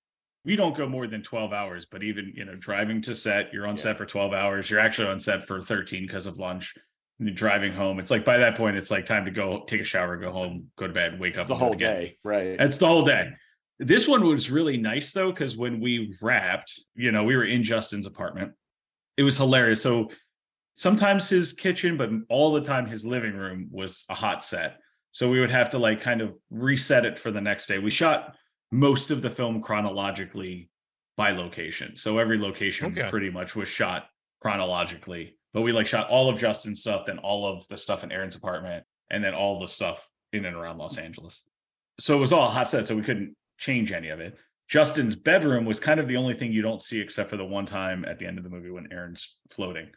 we 0.44 0.58
don't 0.58 0.76
go 0.76 0.90
more 0.90 1.08
than 1.08 1.24
12 1.24 1.54
hours, 1.54 1.88
but 1.90 2.04
even, 2.04 2.34
you 2.36 2.44
know, 2.44 2.54
driving 2.56 3.02
to 3.04 3.16
set, 3.16 3.54
you're 3.54 3.66
on 3.66 3.78
Yeah. 3.78 3.84
set 3.84 3.98
for 3.98 4.06
12 4.06 4.34
hours. 4.34 4.70
You're 4.70 4.82
actually 4.82 5.08
on 5.08 5.22
set 5.22 5.48
for 5.48 5.62
13 5.62 6.06
because 6.06 6.26
of 6.26 6.38
lunch. 6.38 6.76
And 7.24 7.30
you're 7.30 7.36
driving 7.36 7.72
home. 7.72 8.00
It's 8.00 8.12
like 8.12 8.26
by 8.26 8.40
that 8.40 8.58
point, 8.58 8.76
it's 8.76 8.92
like 8.92 9.06
time 9.06 9.24
to 9.24 9.32
go 9.32 9.64
take 9.66 9.80
a 9.80 9.86
shower, 9.86 10.18
go 10.18 10.30
home, 10.30 10.68
go 10.78 10.88
to 10.88 10.94
bed, 10.94 11.18
wake 11.22 11.38
up. 11.38 11.48
the 11.48 11.54
and 11.54 11.60
do 11.62 11.66
it 11.66 11.68
whole 11.70 11.78
day, 11.78 12.18
right? 12.22 12.48
It's 12.60 12.80
the 12.80 12.88
whole 12.88 13.06
day. 13.06 13.30
This 13.80 14.10
one 14.10 14.26
was 14.26 14.52
really 14.52 14.76
nice 14.76 15.14
though, 15.14 15.32
because 15.32 15.56
when 15.56 15.80
we 15.80 16.14
wrapped, 16.22 16.78
you 16.96 17.14
know, 17.14 17.24
we 17.24 17.38
were 17.38 17.46
in 17.46 17.64
Justin's 17.64 18.06
apartment. 18.06 18.52
It 19.16 19.24
was 19.24 19.38
hilarious. 19.38 19.82
So 19.82 20.10
sometimes 20.76 21.30
his 21.30 21.54
kitchen, 21.54 21.96
but 21.96 22.10
all 22.30 22.52
the 22.52 22.60
time 22.62 22.88
his 22.88 23.06
living 23.06 23.36
room 23.36 23.70
was 23.72 24.04
a 24.10 24.16
hot 24.16 24.44
set. 24.44 24.80
So 25.14 25.30
we 25.30 25.40
would 25.40 25.52
have 25.52 25.70
to 25.70 25.78
like 25.78 26.02
kind 26.02 26.20
of 26.20 26.34
reset 26.50 27.06
it 27.06 27.18
for 27.18 27.32
the 27.32 27.40
next 27.40 27.68
day. 27.68 27.80
We 27.80 27.90
shot 27.90 28.36
most 28.70 29.12
of 29.12 29.22
the 29.22 29.30
film 29.30 29.62
chronologically 29.62 30.70
by 31.16 31.32
location. 31.32 31.96
So 31.96 32.18
every 32.18 32.38
location 32.38 32.88
Okay. 32.88 33.10
pretty 33.10 33.30
much 33.30 33.56
was 33.56 33.70
shot 33.70 34.08
chronologically. 34.42 35.38
But 35.54 35.62
we 35.62 35.72
like 35.72 35.88
shot 35.88 36.10
all 36.10 36.30
of 36.30 36.40
Justin's 36.40 36.82
stuff, 36.82 37.08
and 37.08 37.20
all 37.20 37.46
of 37.48 37.68
the 37.68 37.78
stuff 37.78 38.04
in 38.04 38.12
Aaron's 38.12 38.36
apartment, 38.36 38.86
and 39.10 39.24
then 39.24 39.34
all 39.34 39.60
the 39.60 39.68
stuff 39.68 40.10
in 40.32 40.46
and 40.46 40.56
around 40.56 40.78
Los 40.80 40.98
Angeles. 40.98 41.44
So 42.00 42.16
it 42.18 42.20
was 42.20 42.34
all 42.34 42.50
hot 42.50 42.70
set, 42.70 42.88
so 42.88 42.96
we 42.96 43.04
couldn't 43.04 43.36
change 43.58 43.92
any 43.92 44.10
of 44.10 44.20
it. 44.20 44.38
Justin's 44.68 45.16
bedroom 45.16 45.66
was 45.66 45.80
kind 45.80 46.00
of 46.00 46.08
the 46.08 46.18
only 46.18 46.34
thing 46.34 46.52
you 46.52 46.64
don't 46.64 46.82
see 46.82 47.00
except 47.00 47.30
for 47.30 47.38
the 47.38 47.46
one 47.46 47.66
time 47.68 48.04
at 48.06 48.18
the 48.18 48.26
end 48.26 48.38
of 48.40 48.44
the 48.44 48.50
movie 48.50 48.72
when 48.72 48.88
Aaron's 48.92 49.36
floating. 49.52 49.90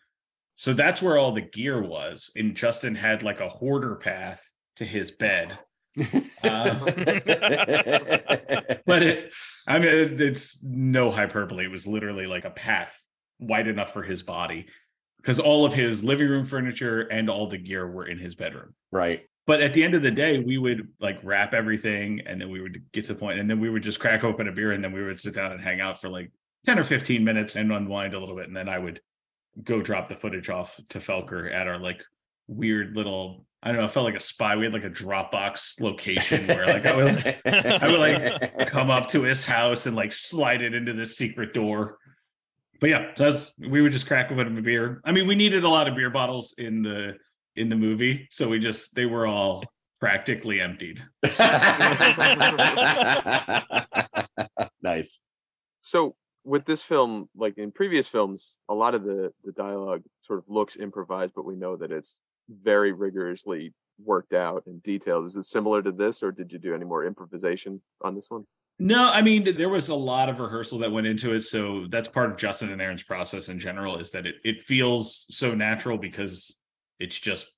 So 0.57 0.75
that's 0.75 1.01
where 1.01 1.17
all 1.17 1.33
the 1.33 1.41
gear 1.41 1.81
was. 1.81 2.31
And 2.37 2.55
Justin 2.55 2.95
had 2.97 3.23
like 3.23 3.41
a 3.41 3.49
hoarder 3.49 3.95
path 3.95 4.51
to 4.77 4.85
his 4.85 5.11
bed. 5.11 5.59
Uh, 6.45 6.79
but 8.85 9.03
it, 9.03 9.33
I 9.67 9.79
mean, 9.79 9.89
it- 9.89 10.21
it's 10.21 10.63
no 10.63 11.11
hyperbole. 11.11 11.65
It 11.65 11.71
was 11.71 11.87
literally 11.87 12.27
like 12.27 12.45
a 12.45 12.51
path 12.51 12.95
wide 13.39 13.69
enough 13.69 13.93
for 13.93 14.03
his 14.03 14.23
body 14.23 14.67
because 15.27 15.41
all 15.41 15.67
of 15.67 15.75
his 15.75 16.05
living 16.05 16.29
room 16.29 16.45
furniture 16.45 17.01
and 17.01 17.29
all 17.29 17.49
the 17.49 17.59
gear 17.59 17.85
were 17.85 18.07
in 18.07 18.17
his 18.17 18.37
bedroom. 18.37 18.75
right. 18.93 19.27
But 19.45 19.61
at 19.61 19.75
the 19.75 19.85
end 19.85 19.95
of 19.95 20.03
the 20.03 20.11
day, 20.11 20.41
we 20.41 20.59
would 20.59 20.89
like 21.01 21.21
wrap 21.23 21.55
everything 21.55 22.21
and 22.27 22.41
then 22.41 22.51
we 22.51 22.61
would 22.61 22.83
get 22.93 23.07
to 23.07 23.13
the 23.13 23.19
point 23.19 23.39
and 23.39 23.49
then 23.49 23.61
we 23.61 23.71
would 23.71 23.85
just 23.85 24.01
crack 24.01 24.25
open 24.25 24.49
a 24.49 24.53
beer 24.53 24.73
and 24.73 24.83
then 24.83 24.93
we 24.93 25.05
would 25.05 25.21
sit 25.21 25.35
down 25.35 25.53
and 25.53 25.61
hang 25.61 25.81
out 25.81 26.01
for 26.01 26.09
like 26.09 26.33
10 26.65 26.81
or 26.81 26.85
15 26.85 27.23
minutes 27.23 27.55
and 27.55 27.71
unwind 27.71 28.13
a 28.13 28.19
little 28.19 28.35
bit. 28.35 28.49
And 28.49 28.57
then 28.57 28.69
I 28.69 28.79
would 28.79 29.01
go 29.63 29.81
drop 29.81 30.09
the 30.09 30.17
footage 30.17 30.51
off 30.51 30.81
to 30.89 30.99
Felker 30.99 31.53
at 31.53 31.69
our 31.69 31.79
like 31.79 32.03
weird 32.49 32.97
little, 32.97 33.47
I 33.63 33.69
don't 33.69 33.77
know, 33.77 33.87
it 33.87 33.93
felt 33.93 34.07
like 34.07 34.17
a 34.17 34.21
spy. 34.21 34.57
We 34.57 34.65
had 34.65 34.75
like 34.75 34.83
a 34.83 34.91
Dropbox 34.91 35.81
location 35.81 36.49
where 36.49 36.67
like 36.67 36.85
I 36.85 36.97
would 36.97 37.39
I 37.47 37.89
would 37.89 38.01
like 38.01 38.67
come 38.67 38.91
up 38.91 39.09
to 39.11 39.23
his 39.23 39.45
house 39.45 39.87
and 39.87 39.95
like 39.95 40.13
slide 40.13 40.61
it 40.61 40.75
into 40.75 40.93
this 40.93 41.17
secret 41.17 41.55
door. 41.55 41.99
But 42.81 42.91
yeah, 42.91 43.13
so 43.17 43.25
that's 43.25 43.53
we 43.59 43.81
would 43.81 43.93
just 43.93 44.07
crack 44.07 44.31
open 44.31 44.59
a 44.59 44.63
beer. 44.63 45.01
I 45.05 45.13
mean, 45.13 45.27
we 45.27 45.35
needed 45.35 45.65
a 45.65 45.69
lot 45.69 45.89
of 45.89 45.95
beer 45.95 46.11
bottles 46.11 46.55
in 46.59 46.83
the 46.83 47.15
in 47.55 47.69
the 47.69 47.77
movie, 47.77 48.29
so 48.31 48.49
we 48.49 48.59
just 48.59 48.95
they 48.95 49.07
were 49.07 49.27
all 49.27 49.65
practically 49.99 50.61
emptied. 50.61 51.03
nice. 54.83 55.23
So 55.81 56.15
with 56.45 56.65
this 56.65 56.83
film, 56.83 57.29
like 57.35 57.59
in 57.59 57.73
previous 57.73 58.07
films, 58.07 58.59
a 58.69 58.75
lot 58.75 58.95
of 58.95 59.05
the 59.05 59.33
the 59.45 59.53
dialogue 59.53 60.03
sort 60.23 60.39
of 60.39 60.45
looks 60.49 60.77
improvised, 60.77 61.35
but 61.35 61.45
we 61.45 61.57
know 61.57 61.77
that 61.77 61.91
it's 61.91 62.21
very 62.49 62.93
rigorously 62.93 63.73
worked 64.05 64.35
out 64.35 64.65
and 64.67 64.83
detailed. 64.83 65.27
Is 65.27 65.37
it 65.37 65.45
similar 65.45 65.83
to 65.83 65.93
this, 65.93 66.23
or 66.23 66.31
did 66.33 66.53
you 66.53 66.59
do 66.59 66.75
any 66.75 66.85
more 66.85 67.05
improvisation 67.05 67.81
on 68.03 68.15
this 68.15 68.27
one? 68.29 68.47
No, 68.79 69.09
I 69.09 69.23
mean 69.23 69.57
there 69.57 69.71
was 69.71 69.89
a 69.89 69.95
lot 69.95 70.29
of 70.29 70.39
rehearsal 70.39 70.79
that 70.81 70.93
went 70.93 71.07
into 71.07 71.33
it, 71.35 71.43
so 71.43 71.87
that's 71.89 72.09
part 72.09 72.31
of 72.31 72.37
Justin 72.37 72.71
and 72.71 72.81
Aaron's 72.83 73.03
process 73.03 73.49
in 73.49 73.59
general. 73.59 73.99
Is 73.99 74.11
that 74.11 74.27
it 74.27 74.37
it 74.45 74.63
feels 74.63 75.27
so 75.31 75.55
natural 75.55 75.97
because 75.99 76.55
it's 76.99 77.19
just 77.19 77.51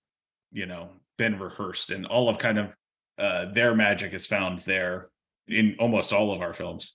you 0.53 0.67
know 0.67 0.91
been 1.17 1.39
rehearsed 1.39 1.91
and 1.91 2.07
all 2.07 2.29
of 2.29 2.39
kind 2.39 2.59
of 2.59 2.73
uh, 3.19 3.53
their 3.53 3.75
magic 3.75 4.15
is 4.15 4.27
found 4.27 4.61
there 4.61 5.11
in 5.49 5.75
almost 5.81 6.13
all 6.13 6.33
of 6.33 6.41
our 6.41 6.53
films. 6.55 6.95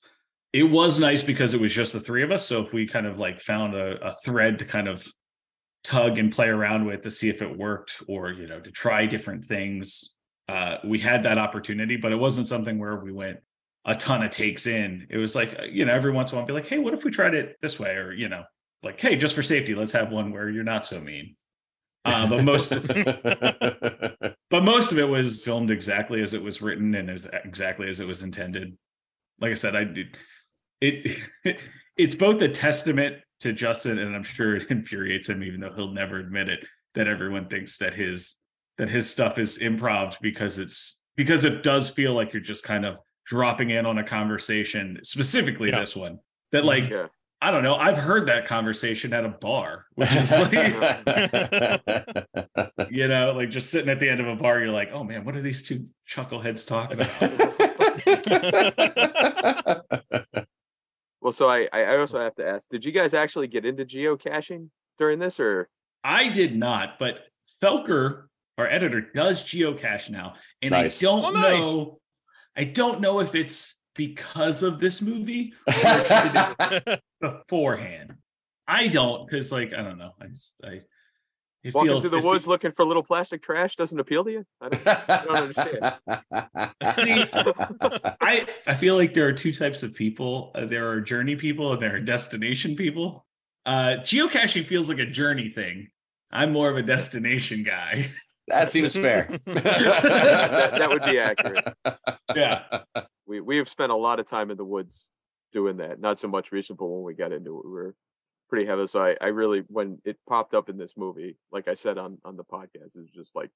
it 0.53 0.64
was 0.64 1.00
nice 1.00 1.24
because 1.24 1.53
it 1.53 1.60
was 1.60 1.74
just 1.74 1.93
the 1.93 2.00
three 2.00 2.24
of 2.24 2.32
us. 2.32 2.45
So 2.45 2.61
if 2.61 2.72
we 2.74 2.88
kind 2.88 3.08
of 3.08 3.19
like 3.19 3.42
found 3.42 3.76
a, 3.76 3.98
a 4.06 4.16
thread 4.24 4.60
to 4.60 4.66
kind 4.66 4.88
of 4.88 5.06
tug 5.84 6.18
and 6.18 6.32
play 6.32 6.48
around 6.48 6.85
with 6.85 7.02
to 7.02 7.11
see 7.11 7.30
if 7.30 7.42
it 7.42 7.58
worked 7.58 8.02
or 8.08 8.32
you 8.32 8.48
know 8.48 8.60
to 8.60 8.72
try 8.72 9.06
different 9.06 9.43
things 9.43 10.14
uh 10.48 10.77
we 10.85 10.98
had 11.00 11.24
that 11.24 11.38
opportunity 11.38 11.98
but 11.98 12.14
it 12.14 12.16
wasn't 12.16 12.48
something 12.48 12.80
where 12.80 12.95
we 13.03 13.11
went 13.11 13.38
a 13.86 13.95
ton 13.95 14.24
of 14.24 14.32
takes 14.32 14.66
in. 14.66 15.08
It 15.10 15.18
was 15.18 15.36
like 15.36 15.58
uh, 15.60 15.64
you 15.64 15.86
know 15.86 15.94
every 15.94 16.12
once 16.12 16.32
in 16.32 16.38
a 16.38 16.42
while 16.42 16.48
be 16.48 16.53
like 16.53 16.68
hey 16.68 16.78
what 16.78 16.94
if 16.94 17.03
we 17.03 17.12
tried 17.12 17.34
it 17.34 17.58
this 17.62 17.80
way? 17.80 17.92
Or 17.92 18.14
you 18.14 18.30
know 18.30 18.44
like 18.82 19.00
hey 19.00 19.16
just 19.16 19.36
for 19.36 19.44
safety 19.44 19.76
let's 19.76 19.94
have 19.94 20.12
one 20.12 20.32
where 20.32 20.50
you're 20.50 20.64
not 20.64 20.86
so 20.86 21.00
mean. 21.00 21.36
Uh, 22.06 22.28
but 22.28 22.44
most 22.44 22.70
but 24.50 24.64
most 24.64 24.92
of 24.92 25.00
it 25.00 25.08
was 25.08 25.42
filmed 25.42 25.72
exactly 25.72 26.22
as 26.22 26.34
it 26.34 26.44
was 26.44 26.62
written 26.62 26.94
and 26.95 27.10
as 27.10 27.28
exactly 27.45 27.90
as 27.90 28.00
it 28.00 28.08
was 28.08 28.24
intended. 28.24 28.78
Like 29.40 29.52
i 29.52 29.56
said 29.56 29.76
i 29.76 29.84
did 29.84 30.16
it 30.80 31.18
it's 31.98 32.16
both 32.16 32.42
a 32.42 32.50
testament 32.50 33.18
to 33.42 33.53
Justin, 33.53 34.00
and 34.00 34.16
I'm 34.16 34.24
sure 34.24 34.56
it 34.56 34.70
infuriates 34.70 35.30
him, 35.30 35.44
even 35.44 35.60
though 35.60 35.74
he'll 35.74 35.92
never 35.92 36.18
admit 36.18 36.50
it, 36.50 36.66
that 36.95 37.08
everyone 37.08 37.48
thinks 37.48 37.78
that 37.78 37.94
his 37.94 38.36
that 38.78 38.90
his 38.90 39.10
stuff 39.10 39.38
is 39.38 39.60
improv 39.60 40.20
because 40.22 40.58
it's 40.58 41.00
because 41.16 41.45
it 41.45 41.62
does 41.62 41.90
feel 41.90 42.14
like 42.14 42.34
you're 42.34 42.42
just 42.42 42.64
kind 42.64 42.86
of 42.86 43.00
dropping 43.26 43.69
in 43.72 43.85
on 43.85 43.98
a 43.98 44.03
conversation, 44.03 45.00
specifically 45.03 45.69
Yeah. 45.69 45.80
this 45.82 45.95
one. 45.95 46.19
That 46.52 46.66
like 46.66 46.90
Yeah. 46.90 47.08
I 47.42 47.52
don't 47.52 47.64
know, 47.64 47.76
I've 47.76 47.98
heard 47.98 48.27
that 48.27 48.45
conversation 48.48 49.11
at 49.11 49.26
a 49.26 49.30
bar, 49.30 49.85
which 49.95 50.14
is 50.16 50.32
like 50.32 50.53
you 52.90 53.08
know, 53.10 53.34
like 53.35 53.50
just 53.50 53.69
sitting 53.69 53.90
at 53.90 54.00
the 54.00 54.10
end 54.10 54.22
of 54.22 54.27
a 54.27 54.35
bar, 54.35 54.60
you're 54.61 54.72
like, 54.72 54.92
oh 54.93 55.03
man, 55.03 55.26
what 55.26 55.35
are 55.35 55.42
these 55.42 55.61
two 55.61 55.88
chuckleheads 56.08 56.66
talking 56.66 57.02
about? 57.02 57.34
Well, 61.22 61.32
so 61.32 61.48
I 61.48 61.69
I 61.72 61.98
also 62.00 62.19
have 62.19 62.35
to 62.35 62.45
ask, 62.45 62.68
did 62.69 62.84
you 62.84 62.92
guys 62.92 63.14
actually 63.14 63.48
get 63.48 63.66
into 63.66 63.85
geocaching 63.85 64.68
during 65.00 65.19
this, 65.19 65.40
or 65.40 65.69
I 66.03 66.27
did 66.27 66.53
not, 66.53 67.00
but 67.00 67.19
Felker, 67.64 68.24
our 68.58 68.68
editor, 68.68 69.00
does 69.16 69.42
geocache 69.42 70.10
now, 70.10 70.34
and 70.61 70.72
Nice. 70.72 71.02
I 71.02 71.06
don't 71.06 71.24
Oh, 71.24 71.30
nice. 71.32 71.64
know. 71.64 72.02
I 72.56 72.65
don't 72.65 73.01
know 73.01 73.19
if 73.19 73.35
it's 73.35 73.75
because 73.95 74.64
of 74.64 74.80
this 74.80 75.01
movie 75.01 75.53
or 75.67 75.73
if 75.75 76.07
he 76.07 76.69
did 76.69 76.83
it 76.88 77.01
beforehand. 77.19 78.15
I 78.67 78.88
don't 78.88 79.27
because, 79.27 79.51
like, 79.51 79.73
I 79.73 79.82
don't 79.83 79.98
know. 79.98 80.11
I 80.22 80.27
just, 80.27 80.53
I 80.64 80.82
it 81.64 81.73
walking 81.73 81.91
feels 81.91 82.03
through 82.03 82.22
the 82.22 82.27
woods 82.27 82.45
looking 82.45 82.72
for 82.72 82.83
little 82.83 83.03
plastic 83.03 83.41
trash 83.41 83.77
doesn't 83.77 83.99
appeal 83.99 84.25
to 84.25 84.32
you? 84.32 84.45
I 84.59 84.69
don't, 84.69 84.88
I 84.88 85.25
don't 85.25 85.38
understand. 85.38 85.95
See, 86.95 87.25
I 88.22 88.48
I 88.67 88.75
feel 88.75 88.95
like 88.95 89.14
there 89.14 89.27
are 89.27 89.33
two 89.33 89.53
types 89.53 89.82
of 89.82 89.93
people. 89.93 90.51
Uh, 90.56 90.65
there 90.65 90.90
are 90.90 90.99
journey 90.99 91.38
people 91.38 91.72
and 91.72 91.82
there 91.82 91.95
are 91.95 92.01
destination 92.01 92.75
people. 92.75 93.25
Uh, 93.65 93.98
geocaching 94.01 94.65
feels 94.65 94.90
like 94.90 94.99
a 94.99 95.06
journey 95.06 95.49
thing. 95.49 95.88
I'm 96.30 96.51
more 96.51 96.69
of 96.69 96.75
a 96.75 96.83
destination 96.83 97.64
guy. 97.64 98.11
that 98.47 98.69
seems 98.69 98.95
fair. 99.05 99.27
that, 99.45 100.72
that 100.77 100.89
would 100.89 101.03
be 101.03 101.19
accurate. 101.19 101.73
yeah. 102.35 102.81
We 103.25 103.39
we 103.41 103.57
have 103.57 103.69
spent 103.69 103.91
a 103.91 103.95
lot 103.95 104.19
of 104.19 104.27
time 104.27 104.51
in 104.51 104.57
the 104.57 104.65
woods 104.65 105.09
doing 105.51 105.77
that. 105.77 105.99
Not 105.99 106.19
so 106.19 106.27
much 106.27 106.51
recent, 106.51 106.80
but 106.80 106.88
when 106.88 107.03
we 107.03 107.13
got 107.13 107.31
into 107.31 107.57
it, 107.59 107.65
we 107.65 107.72
were 107.72 107.95
pretty 108.49 108.65
heavy. 108.65 108.88
So 108.88 109.01
I, 109.01 109.15
I 109.22 109.27
really 109.27 109.63
when 109.67 109.99
it 110.03 110.17
popped 110.27 110.53
up 110.53 110.69
in 110.69 110.77
this 110.77 110.95
movie, 110.97 111.38
like 111.51 111.67
I 111.67 111.73
said 111.73 111.97
on 111.97 112.17
on 112.25 112.38
the 112.38 112.43
podcast, 112.43 112.95
it's 112.95 113.11
just 113.11 113.35
like 113.35 113.49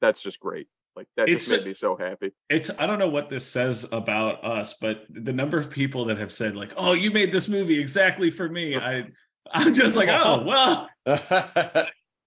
that's 0.00 0.22
just 0.22 0.40
great. 0.40 0.68
Like 0.98 1.06
that 1.16 1.28
just 1.28 1.48
made 1.48 1.64
me 1.64 1.74
so 1.74 1.96
happy. 1.96 2.32
it's 2.50 2.72
i 2.80 2.84
don't 2.84 2.98
know 2.98 3.08
what 3.08 3.28
this 3.28 3.46
says 3.46 3.86
about 3.92 4.44
us 4.44 4.74
but 4.80 5.04
the 5.08 5.32
number 5.32 5.56
of 5.56 5.70
people 5.70 6.06
that 6.06 6.18
have 6.18 6.32
said 6.32 6.56
like 6.56 6.72
oh 6.76 6.92
you 6.92 7.12
made 7.12 7.30
this 7.30 7.46
movie 7.46 7.78
exactly 7.78 8.32
for 8.32 8.48
me 8.48 8.76
i 8.76 9.04
i'm 9.52 9.74
just 9.76 9.94
like 9.94 10.08
oh 10.08 10.42
well 10.42 10.88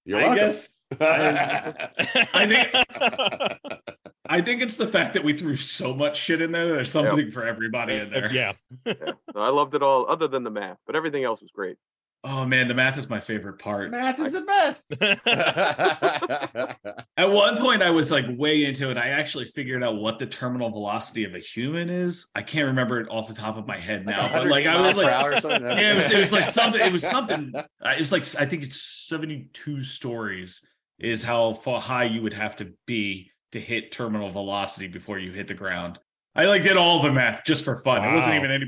You're 0.05 0.19
i 0.19 0.21
welcome. 0.23 0.37
guess 0.37 0.79
I 0.99 2.47
think- 2.47 2.69
i 4.25 4.41
think 4.41 4.61
it's 4.61 4.75
the 4.77 4.87
fact 4.87 5.13
that 5.15 5.23
we 5.23 5.33
threw 5.33 5.55
so 5.55 5.93
much 5.93 6.17
shit 6.17 6.41
in 6.41 6.51
there 6.51 6.67
there's 6.67 6.91
something 6.91 7.31
for 7.31 7.45
everybody 7.45 7.95
in 7.95 8.07
uh, 8.07 8.09
there 8.11 8.31
yeah. 8.33 8.53
Yeah. 8.85 8.93
No, 9.35 9.41
I 9.41 9.49
loved 9.49 9.75
it 9.75 9.83
all, 9.83 10.09
other 10.09 10.27
than 10.27 10.43
the 10.43 10.49
math, 10.49 10.77
but 10.87 10.95
everything 10.95 11.23
else 11.23 11.41
was 11.41 11.51
great. 11.53 11.77
Oh 12.23 12.45
man 12.45 12.67
the 12.67 12.73
math 12.73 12.97
is 12.97 13.09
my 13.09 13.19
favorite 13.19 13.59
part 13.59 13.91
Math 13.91 14.19
is 14.19 14.31
the 14.31 14.41
best. 14.41 14.91
at 17.17 17.31
one 17.31 17.57
point 17.57 17.81
i 17.81 17.89
was 17.89 18.11
like 18.11 18.25
way 18.37 18.63
into 18.65 18.89
it 18.91 18.97
i 18.97 19.09
actually 19.09 19.45
figured 19.45 19.83
out 19.83 19.95
what 19.95 20.19
the 20.19 20.25
terminal 20.27 20.69
velocity 20.69 21.23
of 21.23 21.33
a 21.35 21.39
human 21.39 21.89
is 21.89 22.27
i 22.35 22.41
can't 22.41 22.67
remember 22.67 22.99
it 22.99 23.07
off 23.09 23.27
the 23.27 23.33
top 23.33 23.57
of 23.57 23.65
my 23.67 23.77
head 23.77 24.05
now 24.05 24.31
but 24.31 24.47
like 24.47 24.65
i 24.67 24.79
was 24.79 24.97
like 24.97 25.07
Yeah, 25.09 25.93
it 25.93 25.97
was, 25.97 26.11
it 26.11 26.19
was 26.19 26.31
like 26.31 26.45
something. 26.45 26.81
It 26.81 26.93
was 26.93 27.07
something. 27.07 27.51
uh, 27.55 27.63
It 27.95 27.99
was 27.99 28.11
like 28.11 28.23
I 28.39 28.45
think 28.45 28.63
it's 28.63 28.81
seventy-two 28.81 29.83
stories 29.83 30.65
is 30.99 31.23
how 31.23 31.53
far 31.53 31.81
high 31.81 32.03
you 32.03 32.21
would 32.21 32.33
have 32.33 32.55
to 32.57 32.73
be 32.85 33.31
to 33.51 33.59
hit 33.59 33.91
terminal 33.91 34.29
velocity 34.29 34.87
before 34.87 35.17
you 35.19 35.31
hit 35.31 35.47
the 35.47 35.53
ground. 35.53 35.99
I 36.35 36.45
like 36.45 36.63
did 36.63 36.77
all 36.77 37.01
the 37.01 37.11
math 37.11 37.43
just 37.43 37.65
for 37.65 37.81
fun. 37.81 38.03
It 38.03 38.13
wasn't 38.13 38.35
even 38.35 38.51
any. 38.51 38.65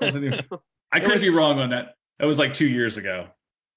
Wasn't 0.00 0.24
even, 0.24 0.44
I 0.92 0.98
It 0.98 1.04
could 1.04 1.20
be 1.20 1.30
wrong 1.30 1.58
on 1.58 1.70
that. 1.70 1.94
That 2.22 2.28
was 2.28 2.38
like 2.38 2.54
two 2.54 2.68
years 2.68 2.98
ago. 2.98 3.26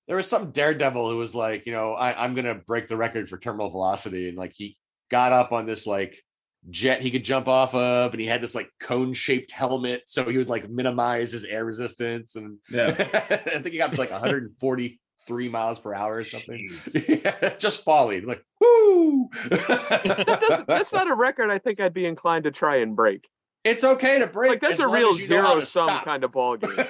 there 0.08 0.16
was 0.16 0.28
some 0.30 0.52
daredevil 0.52 1.10
who 1.10 1.18
was 1.18 1.34
like, 1.34 1.66
you 1.66 1.72
know, 1.72 1.94
I, 1.94 2.24
I'm 2.24 2.36
gonna 2.36 2.54
break 2.54 2.88
the 2.88 2.96
record 2.96 3.28
for 3.28 3.40
terminal 3.40 3.72
velocity, 3.72 4.30
and 4.30 4.38
like 4.38 4.54
he 4.54 4.78
got 5.10 5.34
up 5.34 5.52
on 5.52 5.66
this 5.66 5.88
like 5.88 6.22
jet 6.70 7.02
he 7.02 7.10
could 7.10 7.26
jump 7.26 7.48
off 7.48 7.74
of, 7.74 8.14
and 8.14 8.22
he 8.22 8.28
had 8.28 8.42
this 8.42 8.54
like 8.54 8.70
cone 8.80 9.16
shaped 9.16 9.52
helmet, 9.52 10.04
so 10.06 10.30
he 10.30 10.38
would 10.38 10.48
like 10.48 10.70
minimize 10.70 11.32
his 11.32 11.44
air 11.44 11.66
resistance, 11.66 12.36
and 12.36 12.60
Yeah. 12.70 12.90
I 13.14 13.38
think 13.38 13.72
he 13.72 13.78
got 13.80 13.94
to 13.94 14.00
like 14.00 14.12
143 14.12 15.50
miles 15.50 15.80
per 15.80 15.96
hour 15.96 16.18
or 16.18 16.24
something. 16.24 16.70
Just 17.58 17.84
falling 17.84 18.28
like 18.28 18.46
whoo. 18.62 19.28
That 19.50 20.38
doesn't, 20.48 20.68
that's 20.68 20.94
not 20.94 21.10
a 21.10 21.16
record 21.16 21.50
I 21.50 21.58
think 21.58 21.80
I'd 21.80 21.96
be 21.96 22.06
inclined 22.06 22.44
to 22.44 22.52
try 22.52 22.76
and 22.76 22.96
break. 22.96 23.28
It's 23.66 23.84
okay 23.84 24.20
to 24.20 24.28
break. 24.28 24.52
Like 24.52 24.62
that's 24.62 24.80
a 24.80 24.88
real 24.88 25.10
as 25.10 25.22
you 25.22 25.36
know 25.36 25.42
how 25.42 25.50
zero 25.54 25.60
sum 25.62 25.90
stop. 25.90 26.06
kind 26.06 26.24
of 26.24 26.32
ball 26.32 26.56
game. 26.56 26.72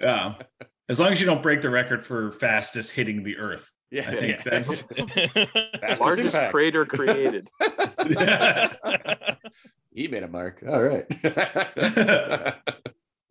yeah. 0.00 0.34
As 0.88 0.98
long 0.98 1.12
as 1.12 1.20
you 1.20 1.26
don't 1.26 1.42
break 1.42 1.62
the 1.62 1.70
record 1.70 2.04
for 2.04 2.32
fastest 2.32 2.90
hitting 2.92 3.22
the 3.22 3.36
earth. 3.36 3.72
yeah, 3.90 4.08
I 4.08 4.14
think 4.14 4.42
that's 4.42 4.82
Fastest 4.82 6.00
Largest 6.00 6.34
impact. 6.34 6.52
crater 6.52 6.84
created. 6.84 7.50
he 9.94 10.08
made 10.08 10.22
a 10.22 10.28
mark. 10.28 10.62
All 10.66 10.82
right. 10.82 11.06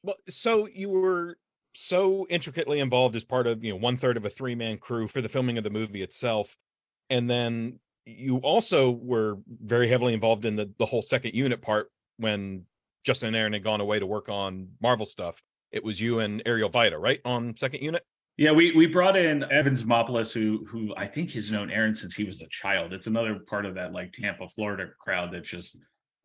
well, 0.03 0.15
so 0.29 0.67
you 0.73 0.89
were 0.89 1.37
so 1.75 2.25
intricately 2.29 2.79
involved 2.79 3.15
as 3.15 3.23
part 3.23 3.47
of 3.47 3.63
you 3.63 3.71
know 3.71 3.77
one 3.79 3.97
third 3.97 4.17
of 4.17 4.25
a 4.25 4.29
three 4.29 4.55
man 4.55 4.77
crew 4.77 5.07
for 5.07 5.21
the 5.21 5.29
filming 5.29 5.57
of 5.57 5.63
the 5.63 5.69
movie 5.69 6.01
itself, 6.01 6.55
and 7.09 7.29
then 7.29 7.79
you 8.05 8.37
also 8.37 8.91
were 8.91 9.37
very 9.47 9.87
heavily 9.87 10.13
involved 10.13 10.45
in 10.45 10.55
the 10.55 10.71
the 10.77 10.85
whole 10.85 11.01
second 11.01 11.33
unit 11.33 11.61
part 11.61 11.89
when 12.17 12.65
Justin 13.03 13.27
and 13.27 13.35
Aaron 13.35 13.53
had 13.53 13.63
gone 13.63 13.81
away 13.81 13.99
to 13.99 14.05
work 14.05 14.29
on 14.29 14.69
Marvel 14.81 15.05
stuff. 15.05 15.41
It 15.71 15.83
was 15.83 15.99
you 15.99 16.19
and 16.19 16.41
Ariel 16.45 16.69
Vida, 16.69 16.97
right, 16.97 17.19
on 17.25 17.55
second 17.57 17.81
unit. 17.81 18.03
Yeah, 18.37 18.51
we 18.51 18.71
we 18.71 18.87
brought 18.87 19.15
in 19.15 19.43
Evans 19.51 19.83
Mopolis, 19.83 20.31
who 20.31 20.65
who 20.67 20.93
I 20.97 21.05
think 21.05 21.31
has 21.33 21.51
known 21.51 21.69
Aaron 21.69 21.93
since 21.93 22.15
he 22.15 22.23
was 22.23 22.41
a 22.41 22.47
child. 22.47 22.91
It's 22.91 23.07
another 23.07 23.39
part 23.39 23.65
of 23.65 23.75
that 23.75 23.93
like 23.93 24.11
Tampa, 24.11 24.47
Florida 24.47 24.89
crowd 24.99 25.31
that 25.33 25.43
just 25.43 25.77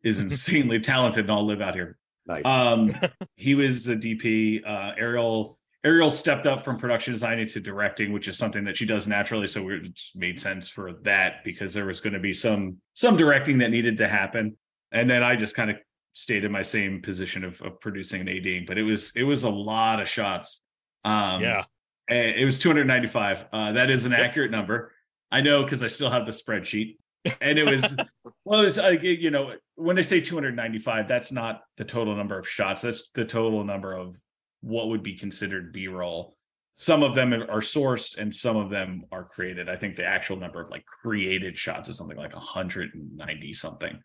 is 0.03 0.19
insanely 0.19 0.79
talented 0.79 1.25
and 1.25 1.31
all 1.31 1.45
live 1.45 1.61
out 1.61 1.75
here. 1.75 1.97
nice. 2.25 2.45
Um, 2.45 2.95
he 3.35 3.53
was 3.53 3.85
the 3.85 3.95
DP. 3.95 4.65
Uh, 4.65 4.95
Ariel 4.97 5.58
Ariel 5.83 6.11
stepped 6.11 6.45
up 6.45 6.65
from 6.65 6.77
production 6.77 7.13
designing 7.13 7.47
to 7.47 7.59
directing, 7.61 8.11
which 8.11 8.27
is 8.27 8.37
something 8.37 8.65
that 8.65 8.75
she 8.75 8.85
does 8.85 9.07
naturally. 9.07 9.47
So 9.47 9.67
it 9.69 9.99
made 10.13 10.41
sense 10.41 10.69
for 10.69 10.93
that 11.03 11.43
because 11.45 11.73
there 11.73 11.85
was 11.85 12.01
going 12.01 12.13
to 12.13 12.19
be 12.19 12.33
some 12.33 12.77
some 12.93 13.15
directing 13.15 13.59
that 13.59 13.71
needed 13.71 13.97
to 13.97 14.07
happen, 14.07 14.57
and 14.91 15.09
then 15.09 15.23
I 15.23 15.35
just 15.35 15.55
kind 15.55 15.69
of 15.69 15.77
stayed 16.13 16.43
in 16.43 16.51
my 16.51 16.63
same 16.63 17.01
position 17.01 17.45
of, 17.45 17.61
of 17.61 17.79
producing 17.79 18.21
and 18.21 18.29
ADing. 18.29 18.65
But 18.67 18.77
it 18.77 18.83
was 18.83 19.13
it 19.15 19.23
was 19.23 19.43
a 19.43 19.49
lot 19.49 20.01
of 20.01 20.09
shots. 20.09 20.61
Um, 21.05 21.41
yeah, 21.41 21.63
It 22.09 22.45
was 22.45 22.59
295. 22.59 23.45
Uh, 23.53 23.71
that 23.73 23.89
is 23.89 24.03
an 24.05 24.13
accurate 24.13 24.51
number. 24.51 24.91
I 25.31 25.41
know 25.41 25.63
because 25.63 25.81
I 25.81 25.87
still 25.87 26.09
have 26.09 26.25
the 26.25 26.31
spreadsheet. 26.31 26.97
And 27.41 27.59
it 27.59 27.65
was, 27.65 27.95
well, 28.45 28.61
it's 28.61 28.77
like, 28.77 29.03
you 29.03 29.29
know, 29.29 29.53
when 29.75 29.95
they 29.95 30.03
say 30.03 30.21
295, 30.21 31.07
that's 31.07 31.31
not 31.31 31.61
the 31.77 31.85
total 31.85 32.15
number 32.15 32.37
of 32.37 32.47
shots. 32.47 32.81
That's 32.81 33.09
the 33.11 33.25
total 33.25 33.63
number 33.63 33.93
of 33.93 34.17
what 34.61 34.89
would 34.89 35.03
be 35.03 35.15
considered 35.15 35.73
B 35.73 35.87
roll. 35.87 36.35
Some 36.75 37.03
of 37.03 37.13
them 37.13 37.33
are 37.33 37.61
sourced 37.61 38.17
and 38.17 38.33
some 38.33 38.55
of 38.55 38.69
them 38.69 39.03
are 39.11 39.25
created. 39.25 39.67
I 39.67 39.75
think 39.75 39.95
the 39.97 40.05
actual 40.05 40.37
number 40.37 40.61
of 40.61 40.69
like 40.69 40.85
created 40.85 41.57
shots 41.57 41.89
is 41.89 41.97
something 41.97 42.17
like 42.17 42.33
190 42.33 43.53
something 43.53 43.99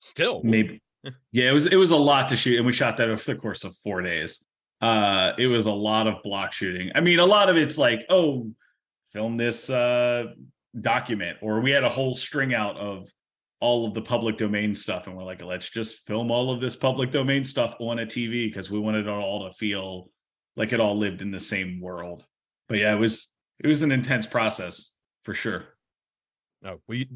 still 0.00 0.40
maybe 0.42 0.82
yeah 1.32 1.48
it 1.48 1.52
was 1.52 1.66
it 1.66 1.76
was 1.76 1.92
a 1.92 1.96
lot 1.96 2.28
to 2.28 2.36
shoot 2.36 2.56
and 2.56 2.66
we 2.66 2.72
shot 2.72 2.96
that 2.96 3.08
over 3.08 3.22
the 3.22 3.34
course 3.34 3.64
of 3.64 3.76
four 3.76 4.02
days 4.02 4.44
uh 4.80 5.32
it 5.38 5.46
was 5.46 5.66
a 5.66 5.70
lot 5.70 6.06
of 6.06 6.22
block 6.24 6.52
shooting 6.52 6.90
i 6.94 7.00
mean 7.00 7.18
a 7.18 7.26
lot 7.26 7.48
of 7.48 7.56
it's 7.56 7.78
like 7.78 8.00
oh 8.08 8.50
film 9.12 9.36
this 9.36 9.70
uh 9.70 10.24
document 10.80 11.36
or 11.42 11.60
we 11.60 11.70
had 11.70 11.84
a 11.84 11.90
whole 11.90 12.14
string 12.14 12.54
out 12.54 12.76
of 12.76 13.08
all 13.60 13.86
of 13.86 13.94
the 13.94 14.02
public 14.02 14.36
domain 14.38 14.74
stuff 14.74 15.06
and 15.06 15.16
we're 15.16 15.24
like 15.24 15.42
let's 15.42 15.68
just 15.68 16.06
film 16.06 16.30
all 16.30 16.50
of 16.52 16.60
this 16.60 16.76
public 16.76 17.10
domain 17.10 17.44
stuff 17.44 17.74
on 17.78 17.98
a 17.98 18.06
tv 18.06 18.48
because 18.48 18.70
we 18.70 18.78
wanted 18.78 19.06
it 19.06 19.10
all 19.10 19.46
to 19.46 19.52
feel 19.54 20.10
like 20.56 20.72
it 20.72 20.80
all 20.80 20.96
lived 20.96 21.22
in 21.22 21.30
the 21.30 21.40
same 21.40 21.80
world 21.80 22.24
but 22.68 22.78
yeah 22.78 22.94
it 22.94 22.98
was 22.98 23.28
it 23.62 23.66
was 23.66 23.82
an 23.82 23.92
intense 23.92 24.26
process 24.26 24.90
for 25.22 25.34
sure 25.34 25.64
No, 26.62 26.80
we 26.88 27.08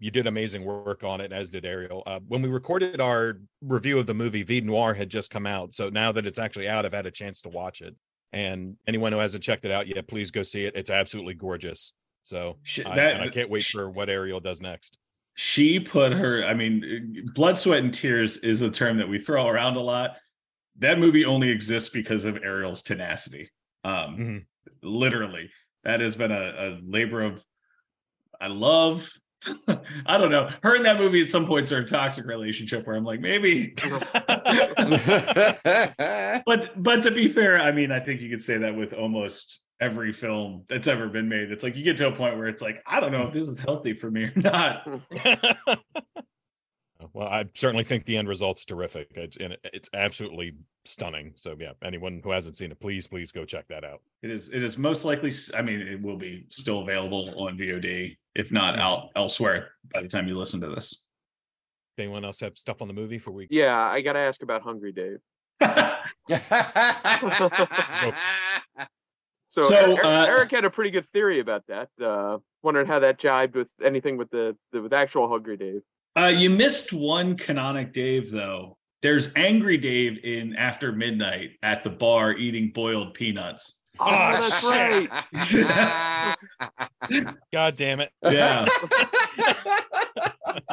you 0.00 0.10
did 0.12 0.28
amazing 0.28 0.64
work 0.64 1.02
on 1.02 1.20
it, 1.20 1.32
as 1.32 1.50
did 1.50 1.64
Ariel. 1.64 2.04
Uh, 2.06 2.20
when 2.28 2.40
we 2.40 2.48
recorded 2.48 3.00
our 3.00 3.40
review 3.60 3.98
of 3.98 4.06
the 4.06 4.14
movie, 4.14 4.44
Vide 4.44 4.64
Noir 4.64 4.94
had 4.94 5.10
just 5.10 5.30
come 5.30 5.44
out, 5.46 5.74
so 5.74 5.88
now 5.88 6.12
that 6.12 6.24
it's 6.24 6.38
actually 6.38 6.68
out, 6.68 6.86
I've 6.86 6.92
had 6.92 7.06
a 7.06 7.10
chance 7.10 7.42
to 7.42 7.48
watch 7.48 7.80
it. 7.80 7.96
And 8.32 8.76
anyone 8.86 9.12
who 9.12 9.18
hasn't 9.18 9.42
checked 9.42 9.64
it 9.64 9.72
out 9.72 9.88
yet, 9.88 10.06
please 10.06 10.30
go 10.30 10.44
see 10.44 10.66
it. 10.66 10.74
It's 10.76 10.90
absolutely 10.90 11.34
gorgeous. 11.34 11.92
So 12.22 12.58
Sh- 12.62 12.86
I, 12.86 13.24
I 13.24 13.28
can't 13.28 13.50
wait 13.50 13.64
for 13.64 13.90
what 13.90 14.08
Ariel 14.08 14.38
does 14.38 14.60
next. 14.60 14.98
She 15.40 15.78
put 15.78 16.10
her 16.12 16.44
i 16.44 16.52
mean 16.52 17.24
blood 17.32 17.56
sweat 17.56 17.78
and 17.84 17.94
tears 17.94 18.38
is 18.38 18.60
a 18.60 18.68
term 18.68 18.96
that 18.98 19.08
we 19.08 19.20
throw 19.20 19.46
around 19.46 19.76
a 19.76 19.80
lot. 19.80 20.16
That 20.80 20.98
movie 20.98 21.24
only 21.24 21.48
exists 21.50 21.90
because 21.90 22.24
of 22.24 22.38
ariel's 22.42 22.82
tenacity. 22.82 23.48
Um 23.84 24.16
Mhm. 24.16 24.46
literally. 24.82 25.50
That 25.84 26.00
has 26.00 26.16
been 26.16 26.32
a, 26.32 26.42
a 26.66 26.68
labor 26.82 27.22
of 27.22 27.44
i 28.40 28.48
love 28.48 29.08
i 30.06 30.18
don't 30.18 30.32
know. 30.32 30.50
Her 30.64 30.74
in 30.74 30.82
that 30.82 30.98
movie 30.98 31.22
at 31.22 31.30
some 31.30 31.46
points 31.46 31.70
are 31.70 31.78
a 31.78 31.86
toxic 31.86 32.26
relationship 32.26 32.84
where 32.84 32.96
i'm 32.96 33.04
like 33.04 33.20
maybe. 33.20 33.74
But 36.46 36.82
but 36.82 37.02
to 37.04 37.10
be 37.12 37.28
fair 37.28 37.60
i 37.60 37.70
mean 37.70 37.92
i 37.92 38.00
think 38.00 38.20
you 38.20 38.28
could 38.30 38.42
say 38.42 38.58
that 38.58 38.74
with 38.74 38.92
almost 38.92 39.60
every 39.80 40.12
film 40.12 40.64
that's 40.68 40.88
ever 40.88 41.08
been 41.08 41.28
made 41.28 41.50
it's 41.50 41.62
like 41.62 41.76
you 41.76 41.84
get 41.84 41.96
to 41.96 42.08
a 42.08 42.12
point 42.12 42.36
where 42.36 42.48
it's 42.48 42.62
like 42.62 42.82
i 42.86 43.00
don't 43.00 43.12
know 43.12 43.26
if 43.26 43.32
this 43.32 43.48
is 43.48 43.60
healthy 43.60 43.94
for 43.94 44.10
me 44.10 44.24
or 44.24 44.32
not 44.36 44.86
well, 47.12 47.28
I 47.28 47.44
certainly 47.54 47.84
think 47.84 48.04
the 48.04 48.16
end 48.16 48.28
result's 48.28 48.64
terrific. 48.64 49.08
It's 49.14 49.36
and 49.36 49.56
it's 49.64 49.88
absolutely 49.92 50.54
stunning. 50.84 51.32
So 51.36 51.56
yeah, 51.58 51.72
anyone 51.82 52.20
who 52.22 52.30
hasn't 52.30 52.56
seen 52.56 52.70
it, 52.70 52.80
please, 52.80 53.06
please 53.06 53.32
go 53.32 53.44
check 53.44 53.66
that 53.68 53.84
out. 53.84 54.00
It 54.22 54.30
is. 54.30 54.48
It 54.50 54.62
is 54.62 54.78
most 54.78 55.04
likely. 55.04 55.32
I 55.54 55.62
mean, 55.62 55.80
it 55.80 56.00
will 56.00 56.16
be 56.16 56.46
still 56.50 56.80
available 56.80 57.34
on 57.36 57.58
VOD, 57.58 58.16
if 58.34 58.52
not 58.52 58.76
mm. 58.76 58.80
out 58.80 59.08
elsewhere 59.16 59.70
by 59.92 60.02
the 60.02 60.08
time 60.08 60.28
you 60.28 60.34
listen 60.34 60.60
to 60.60 60.68
this. 60.68 61.04
Anyone 61.98 62.24
else 62.24 62.40
have 62.40 62.56
stuff 62.56 62.82
on 62.82 62.88
the 62.88 62.94
movie 62.94 63.18
for 63.18 63.32
we? 63.32 63.48
Yeah, 63.50 63.76
I 63.76 64.00
got 64.00 64.12
to 64.12 64.20
ask 64.20 64.42
about 64.42 64.62
Hungry 64.62 64.92
Dave. 64.92 65.18
So, 69.50 69.62
So, 69.62 69.74
Eric, 69.76 70.04
uh, 70.04 70.26
Eric 70.28 70.50
had 70.50 70.64
a 70.64 70.70
pretty 70.70 70.90
good 70.90 71.08
theory 71.08 71.40
about 71.40 71.64
that. 71.68 71.88
Uh, 72.02 72.38
wondering 72.62 72.86
how 72.86 72.98
that 72.98 73.18
jibed 73.18 73.54
with 73.54 73.68
anything 73.82 74.16
with 74.16 74.30
the, 74.30 74.56
the 74.72 74.82
with 74.82 74.92
actual 74.92 75.28
Hungry 75.28 75.56
Dave. 75.56 75.80
uh, 76.18 76.26
you 76.26 76.50
missed 76.50 76.92
one 76.92 77.36
canonic 77.36 77.92
Dave 77.92 78.30
though. 78.30 78.76
There's 79.00 79.32
Angry 79.36 79.76
Dave 79.76 80.18
in 80.24 80.56
After 80.56 80.90
Midnight 80.92 81.50
at 81.62 81.84
the 81.84 81.90
bar 81.90 82.32
eating 82.32 82.72
boiled 82.74 83.14
peanuts. 83.14 83.80
Oh, 84.00 84.04
Ah, 84.06 84.32
that's 84.40 84.60
shit. 84.60 86.36
right. 87.10 87.34
God 87.52 87.76
damn 87.76 88.00
it! 88.00 88.10
Yeah. 88.22 88.66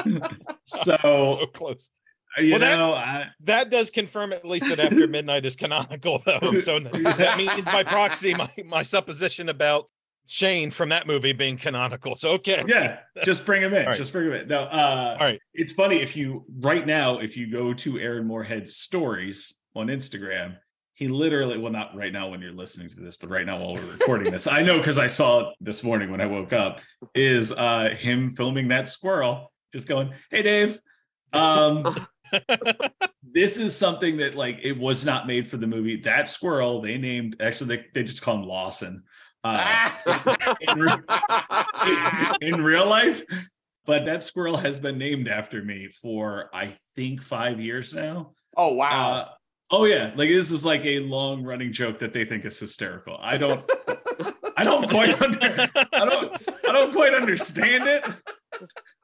so 0.66 0.96
so 0.98 1.46
close. 1.54 1.90
You 2.38 2.52
Well, 2.52 2.60
that- 2.60 2.78
know, 2.78 2.94
I, 2.94 3.28
That 3.42 3.70
does 3.70 3.90
confirm 3.90 4.34
at 4.34 4.46
least 4.46 4.68
that 4.70 4.80
After 4.80 5.08
Midnight 5.08 5.46
is 5.46 5.56
canonical, 5.56 6.22
though. 6.26 6.56
So 6.56 6.80
that 6.94 7.38
means 7.38 7.66
by 7.66 7.84
proxy, 7.84 8.34
my 8.34 8.50
my 8.66 8.82
supposition 8.84 9.50
about 9.50 9.90
Shane 10.28 10.72
from 10.72 10.90
that 10.90 11.06
movie 11.06 11.34
being 11.34 11.58
canonical. 11.58 12.16
So 12.16 12.32
okay, 12.32 12.64
yeah, 12.68 13.00
just 13.24 13.46
bring 13.46 13.62
him 13.62 13.74
in. 13.76 13.86
Right. 13.86 13.96
Just 13.98 14.12
bring 14.12 14.26
him 14.28 14.34
in. 14.34 14.48
No, 14.48 14.64
uh, 14.64 15.18
all 15.20 15.26
right. 15.26 15.40
it's 15.54 15.74
funny 15.74 16.02
if 16.02 16.16
you 16.16 16.46
right 16.60 16.86
now 16.86 17.20
if 17.20 17.38
you 17.38 17.52
go 17.52 17.74
to 17.76 18.00
aaron 18.00 18.26
moorhead's 18.26 18.76
stories 18.76 19.54
on 19.76 19.88
instagram 19.88 20.56
he 20.96 21.08
literally 21.10 21.58
well 21.58 21.72
not 21.72 21.96
right 21.96 22.12
now 22.14 22.30
when 22.30 22.42
you're 22.42 22.54
listening 22.54 22.90
to 22.90 23.00
this 23.02 23.18
but 23.18 23.30
right 23.30 23.46
now 23.46 23.60
while 23.60 23.76
we're 23.76 23.92
recording 23.92 24.32
this 24.32 24.48
i 24.48 24.62
know 24.64 24.78
because 24.78 24.98
i 24.98 25.06
saw 25.08 25.42
it 25.42 25.56
this 25.62 25.84
morning 25.84 26.10
when 26.10 26.22
i 26.22 26.26
woke 26.26 26.54
up 26.54 26.80
is 27.14 27.52
uh 27.52 27.90
him 27.98 28.32
filming 28.32 28.70
that 28.70 28.88
squirrel 28.90 29.52
just 29.74 29.88
going 29.88 30.12
hey 30.32 30.42
dave 30.42 30.80
um 31.34 32.08
this 33.32 33.58
is 33.58 33.76
something 33.76 34.18
that 34.18 34.36
like 34.36 34.60
it 34.64 34.78
was 34.78 35.06
not 35.06 35.28
made 35.28 35.48
for 35.48 35.58
the 35.58 35.68
movie. 35.68 35.98
That 36.02 36.28
squirrel 36.28 36.82
they 36.82 36.98
named 36.98 37.38
actually 37.40 37.78
they, 37.78 37.86
they 37.94 38.04
just 38.04 38.22
call 38.22 38.36
him 38.36 38.44
lawson. 38.44 39.04
Uh 39.44 39.92
in, 40.62 40.80
re- 40.80 42.38
in 42.42 42.64
real 42.64 42.88
life 42.88 43.22
but 43.86 44.06
that 44.06 44.24
squirrel 44.24 44.58
has 44.58 44.80
been 44.80 44.98
named 44.98 45.28
after 45.28 45.64
me 45.64 45.88
for 46.02 46.50
i 46.52 46.76
think 46.96 47.22
five 47.22 47.60
years 47.60 47.94
now. 47.94 48.32
Oh 48.58 48.74
wow. 48.74 49.12
uh, 49.12 49.30
oh 49.70 49.86
yeah. 49.86 50.12
Like 50.16 50.30
this 50.30 50.50
is 50.50 50.66
like 50.66 50.84
a 50.86 51.00
long 51.00 51.44
running 51.44 51.74
joke 51.74 52.00
that 52.00 52.12
they 52.12 52.26
think 52.26 52.46
is 52.46 52.58
hysterical. 52.58 53.18
I 53.22 53.38
don't 53.38 53.70
i 54.58 54.64
don't 54.64 54.90
quite 54.90 55.22
under, 55.22 55.70
i 55.94 56.06
don't 56.06 56.34
i 56.68 56.72
don't 56.72 56.94
quite 56.94 57.14
understand 57.14 57.86
it 57.88 58.08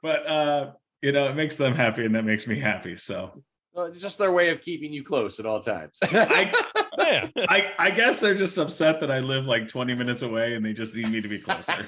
but 0.01 0.25
uh 0.27 0.71
you 1.01 1.11
know 1.11 1.27
it 1.29 1.35
makes 1.35 1.55
them 1.55 1.75
happy 1.75 2.05
and 2.05 2.15
that 2.15 2.23
makes 2.25 2.47
me 2.47 2.59
happy 2.59 2.97
so 2.97 3.43
Well, 3.73 3.85
it's 3.87 3.99
just 3.99 4.17
their 4.17 4.31
way 4.31 4.49
of 4.49 4.61
keeping 4.61 4.91
you 4.93 5.03
close 5.03 5.39
at 5.39 5.45
all 5.45 5.61
times. 5.61 5.97
I, 6.03 6.51
Yeah. 6.97 7.27
I 7.49 7.71
i 7.79 7.89
guess 7.89 8.19
they're 8.19 8.35
just 8.35 8.57
upset 8.57 8.99
that 8.99 9.09
i 9.11 9.19
live 9.19 9.47
like 9.47 9.67
20 9.67 9.95
minutes 9.95 10.21
away 10.23 10.55
and 10.55 10.63
they 10.65 10.73
just 10.73 10.93
need 10.95 11.09
me 11.09 11.21
to 11.21 11.27
be 11.27 11.39
closer 11.39 11.85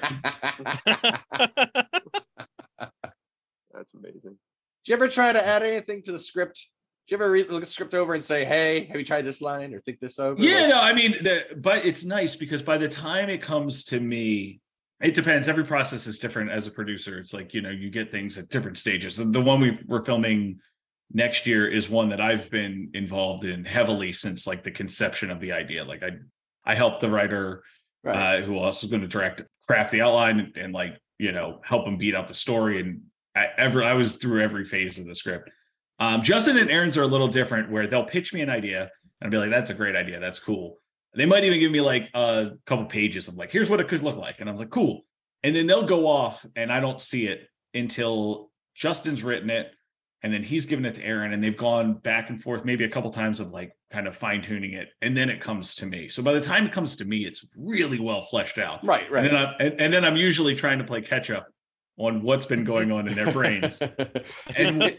That's 3.72 3.92
amazing. 3.94 4.38
Did 4.84 4.88
you 4.88 4.94
ever 4.94 5.08
try 5.08 5.32
to 5.32 5.44
add 5.44 5.62
anything 5.64 6.02
to 6.04 6.12
the 6.12 6.18
script? 6.18 6.68
Did 7.08 7.16
you 7.16 7.16
ever 7.22 7.30
read, 7.30 7.48
look 7.48 7.56
at 7.62 7.66
the 7.66 7.72
script 7.72 7.92
over 7.92 8.14
and 8.14 8.22
say, 8.22 8.44
"Hey, 8.44 8.84
have 8.84 8.96
you 8.96 9.04
tried 9.04 9.24
this 9.26 9.42
line 9.42 9.74
or 9.74 9.80
think 9.80 9.98
this 10.00 10.18
over?" 10.18 10.40
Yeah, 10.40 10.60
Like- 10.60 10.68
no, 10.70 10.80
I 10.80 10.92
mean, 10.92 11.12
the, 11.22 11.44
but 11.56 11.84
it's 11.84 12.04
nice 12.04 12.36
because 12.36 12.62
by 12.62 12.78
the 12.78 12.88
time 12.88 13.28
it 13.28 13.42
comes 13.42 13.84
to 13.86 13.98
me, 13.98 14.60
it 15.00 15.14
depends. 15.14 15.48
Every 15.48 15.64
process 15.64 16.06
is 16.06 16.18
different 16.18 16.50
as 16.50 16.66
a 16.66 16.70
producer. 16.70 17.18
It's 17.18 17.34
like, 17.34 17.52
you 17.52 17.60
know, 17.60 17.70
you 17.70 17.90
get 17.90 18.10
things 18.10 18.38
at 18.38 18.48
different 18.48 18.78
stages. 18.78 19.16
The 19.16 19.40
one 19.40 19.60
we 19.60 19.78
we're 19.86 20.04
filming 20.04 20.60
next 21.12 21.46
year 21.46 21.66
is 21.68 21.88
one 21.90 22.08
that 22.10 22.20
I've 22.20 22.50
been 22.50 22.90
involved 22.94 23.44
in 23.44 23.64
heavily 23.64 24.12
since 24.12 24.46
like 24.46 24.62
the 24.62 24.70
conception 24.70 25.30
of 25.30 25.40
the 25.40 25.52
idea. 25.52 25.84
Like 25.84 26.02
I 26.02 26.10
I 26.64 26.74
helped 26.74 27.00
the 27.00 27.10
writer 27.10 27.62
right. 28.02 28.40
uh, 28.40 28.42
who 28.42 28.58
also 28.58 28.86
is 28.86 28.90
going 28.90 29.02
to 29.02 29.08
direct 29.08 29.42
craft 29.66 29.90
the 29.90 30.02
outline 30.02 30.40
and, 30.40 30.56
and 30.56 30.72
like 30.72 30.98
you 31.18 31.32
know 31.32 31.60
help 31.64 31.86
him 31.86 31.98
beat 31.98 32.14
out 32.14 32.28
the 32.28 32.34
story 32.34 32.80
and 32.80 33.02
I, 33.34 33.48
every 33.56 33.84
I 33.84 33.94
was 33.94 34.16
through 34.16 34.42
every 34.42 34.64
phase 34.64 34.98
of 34.98 35.06
the 35.06 35.14
script. 35.14 35.50
Um, 35.98 36.22
Justin 36.22 36.58
and 36.58 36.70
Aaron's 36.70 36.96
are 36.96 37.02
a 37.02 37.06
little 37.06 37.28
different 37.28 37.70
where 37.70 37.86
they'll 37.86 38.04
pitch 38.04 38.32
me 38.32 38.40
an 38.42 38.50
idea 38.50 38.90
and 39.20 39.28
I'll 39.28 39.30
be 39.30 39.38
like, 39.38 39.50
"That's 39.50 39.70
a 39.70 39.74
great 39.74 39.96
idea. 39.96 40.20
That's 40.20 40.38
cool." 40.38 40.78
They 41.16 41.26
might 41.26 41.44
even 41.44 41.60
give 41.60 41.70
me 41.70 41.80
like 41.80 42.10
a 42.14 42.52
couple 42.66 42.86
pages 42.86 43.28
of 43.28 43.36
like, 43.36 43.50
"Here's 43.50 43.70
what 43.70 43.80
it 43.80 43.88
could 43.88 44.02
look 44.02 44.16
like," 44.16 44.40
and 44.40 44.48
I'm 44.48 44.56
like, 44.56 44.70
"Cool." 44.70 45.04
And 45.42 45.54
then 45.54 45.66
they'll 45.66 45.86
go 45.86 46.06
off 46.06 46.44
and 46.56 46.72
I 46.72 46.80
don't 46.80 47.00
see 47.00 47.26
it 47.26 47.48
until 47.74 48.50
Justin's 48.74 49.22
written 49.22 49.50
it 49.50 49.70
and 50.22 50.32
then 50.32 50.42
he's 50.42 50.64
given 50.64 50.86
it 50.86 50.94
to 50.94 51.04
Aaron 51.04 51.34
and 51.34 51.44
they've 51.44 51.56
gone 51.56 51.92
back 51.92 52.30
and 52.30 52.42
forth 52.42 52.64
maybe 52.64 52.84
a 52.84 52.88
couple 52.88 53.10
times 53.10 53.40
of 53.40 53.52
like 53.52 53.76
kind 53.92 54.08
of 54.08 54.16
fine 54.16 54.40
tuning 54.40 54.72
it 54.72 54.88
and 55.02 55.14
then 55.14 55.28
it 55.28 55.42
comes 55.42 55.74
to 55.76 55.86
me. 55.86 56.08
So 56.08 56.22
by 56.22 56.32
the 56.32 56.40
time 56.40 56.64
it 56.64 56.72
comes 56.72 56.96
to 56.96 57.04
me, 57.04 57.26
it's 57.26 57.44
really 57.58 58.00
well 58.00 58.22
fleshed 58.22 58.56
out. 58.56 58.82
right, 58.84 59.08
right. 59.10 59.26
And 59.26 59.34
then 59.34 59.46
I'm 59.46 59.54
and, 59.60 59.80
and 59.80 59.92
then 59.92 60.04
I'm 60.06 60.16
usually 60.16 60.54
trying 60.54 60.78
to 60.78 60.84
play 60.84 61.02
catch 61.02 61.30
up 61.30 61.46
on 61.98 62.22
what's 62.22 62.46
been 62.46 62.64
going 62.64 62.90
on 62.90 63.06
in 63.06 63.14
their 63.14 63.30
brains. 63.30 63.80
and, 64.58 64.96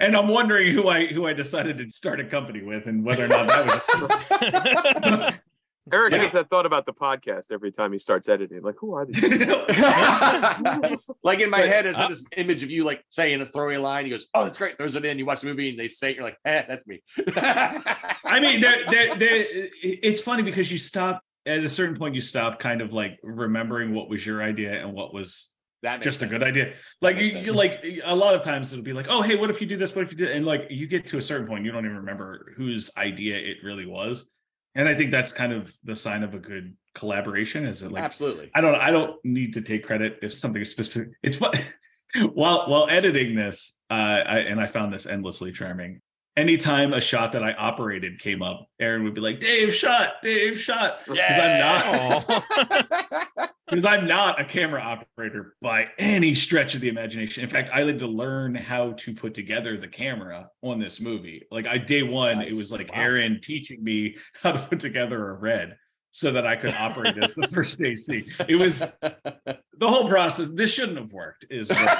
and 0.00 0.08
and 0.08 0.16
I'm 0.16 0.28
wondering 0.28 0.72
who 0.72 0.88
I 0.88 1.06
who 1.06 1.26
I 1.26 1.32
decided 1.32 1.78
to 1.78 1.90
start 1.90 2.20
a 2.20 2.24
company 2.24 2.62
with 2.62 2.86
and 2.86 3.04
whether 3.04 3.24
or 3.24 3.28
not 3.28 3.46
that 3.48 3.66
was 3.66 5.34
Eric 5.92 6.14
Yeah. 6.14 6.22
has 6.22 6.32
that 6.32 6.48
thought 6.48 6.64
about 6.64 6.86
the 6.86 6.94
podcast 6.94 7.52
every 7.52 7.70
time 7.70 7.92
he 7.92 7.98
starts 7.98 8.26
editing. 8.26 8.62
Like, 8.62 8.76
who 8.78 8.94
are 8.94 9.04
these? 9.04 9.22
like 11.22 11.40
in 11.40 11.50
my 11.50 11.58
But, 11.60 11.68
head, 11.68 11.84
is 11.84 11.94
uh, 11.96 12.08
this 12.08 12.24
image 12.38 12.62
of 12.62 12.70
you 12.70 12.84
like 12.84 13.04
saying 13.10 13.42
a 13.42 13.46
throwing 13.46 13.82
line. 13.82 14.04
He 14.04 14.10
goes, 14.10 14.26
"Oh, 14.32 14.44
that's 14.44 14.56
great." 14.56 14.78
Throws 14.78 14.94
it 14.94 15.04
in. 15.04 15.18
You 15.18 15.26
watch 15.26 15.42
the 15.42 15.48
movie 15.48 15.68
and 15.68 15.78
they 15.78 15.88
say, 15.88 16.10
it, 16.10 16.14
"You're 16.16 16.24
like, 16.24 16.38
eh, 16.46 16.64
that's 16.66 16.86
me." 16.86 17.02
I 17.36 18.38
mean, 18.40 18.62
there, 18.62 18.86
there, 18.90 19.14
there, 19.14 19.46
it's 19.82 20.22
funny 20.22 20.42
because 20.42 20.72
you 20.72 20.78
stop 20.78 21.20
at 21.44 21.62
a 21.62 21.68
certain 21.68 21.96
point. 21.96 22.14
You 22.14 22.22
stop 22.22 22.58
kind 22.58 22.80
of 22.80 22.94
like 22.94 23.18
remembering 23.22 23.92
what 23.94 24.08
was 24.08 24.24
your 24.24 24.42
idea 24.42 24.82
and 24.82 24.94
what 24.94 25.12
was 25.12 25.50
that 25.84 26.02
just 26.02 26.22
a 26.22 26.26
good 26.26 26.42
idea. 26.42 26.74
Like 27.00 27.18
you, 27.18 27.26
you 27.38 27.52
like 27.52 27.84
a 28.04 28.16
lot 28.16 28.34
of 28.34 28.42
times 28.42 28.72
it'll 28.72 28.84
be 28.84 28.92
like, 28.92 29.06
oh 29.08 29.22
hey, 29.22 29.36
what 29.36 29.50
if 29.50 29.60
you 29.60 29.66
do 29.66 29.76
this? 29.76 29.94
What 29.94 30.04
if 30.04 30.10
you 30.10 30.18
do? 30.18 30.26
And 30.26 30.44
like 30.44 30.66
you 30.70 30.86
get 30.86 31.06
to 31.08 31.18
a 31.18 31.22
certain 31.22 31.46
point, 31.46 31.64
you 31.64 31.72
don't 31.72 31.84
even 31.84 31.98
remember 31.98 32.54
whose 32.56 32.90
idea 32.96 33.36
it 33.36 33.58
really 33.62 33.86
was. 33.86 34.26
And 34.74 34.88
I 34.88 34.94
think 34.94 35.10
that's 35.10 35.30
kind 35.30 35.52
of 35.52 35.72
the 35.84 35.94
sign 35.94 36.22
of 36.22 36.34
a 36.34 36.38
good 36.38 36.76
collaboration. 36.94 37.66
Is 37.66 37.82
it 37.82 37.92
like 37.92 38.02
Absolutely. 38.02 38.50
I 38.54 38.60
don't 38.60 38.74
I 38.74 38.90
don't 38.90 39.22
need 39.24 39.54
to 39.54 39.60
take 39.60 39.84
credit 39.84 40.18
if 40.22 40.32
something 40.32 40.62
is 40.62 40.70
specific. 40.70 41.10
It's 41.22 41.36
fun 41.36 41.64
while 42.32 42.68
while 42.68 42.88
editing 42.88 43.34
this, 43.34 43.74
uh, 43.90 43.92
I, 44.26 44.38
and 44.40 44.60
I 44.60 44.66
found 44.66 44.92
this 44.92 45.06
endlessly 45.06 45.52
charming. 45.52 46.00
Anytime 46.36 46.92
a 46.92 47.00
shot 47.00 47.32
that 47.32 47.42
I 47.42 47.52
operated 47.52 48.18
came 48.18 48.42
up, 48.42 48.68
Aaron 48.80 49.04
would 49.04 49.14
be 49.14 49.20
like, 49.20 49.40
"Dave, 49.40 49.74
shot, 49.74 50.14
Dave, 50.22 50.60
shot," 50.60 50.98
because 51.06 51.38
I'm 51.40 51.58
not 51.58 53.50
because 53.68 53.86
I'm 53.86 54.06
not 54.06 54.40
a 54.40 54.44
camera 54.44 54.80
operator 54.80 55.54
by 55.60 55.88
any 55.98 56.34
stretch 56.34 56.74
of 56.74 56.80
the 56.80 56.88
imagination. 56.88 57.42
In 57.42 57.48
fact, 57.48 57.70
I 57.72 57.82
had 57.82 57.98
to 58.00 58.06
learn 58.06 58.54
how 58.54 58.92
to 58.92 59.14
put 59.14 59.34
together 59.34 59.76
the 59.76 59.88
camera 59.88 60.50
on 60.62 60.78
this 60.78 61.00
movie. 61.00 61.44
Like 61.50 61.66
I 61.66 61.78
day 61.78 62.02
one, 62.02 62.40
it 62.40 62.54
was 62.54 62.70
like 62.70 62.90
Wow. 62.92 63.00
Aaron 63.00 63.40
teaching 63.42 63.82
me 63.82 64.16
how 64.42 64.52
to 64.52 64.58
put 64.58 64.80
together 64.80 65.30
a 65.30 65.34
red 65.34 65.76
so 66.16 66.30
that 66.30 66.46
I 66.46 66.54
could 66.54 66.72
operate 66.74 67.18
as 67.18 67.34
the 67.34 67.48
first 67.52 67.80
AC. 67.80 68.24
It 68.48 68.54
was 68.54 68.78
the 69.00 69.58
whole 69.82 70.08
process. 70.08 70.46
This 70.52 70.72
shouldn't 70.72 70.96
have 70.96 71.12
worked. 71.12 71.44
Is 71.50 71.68
what 71.68 71.78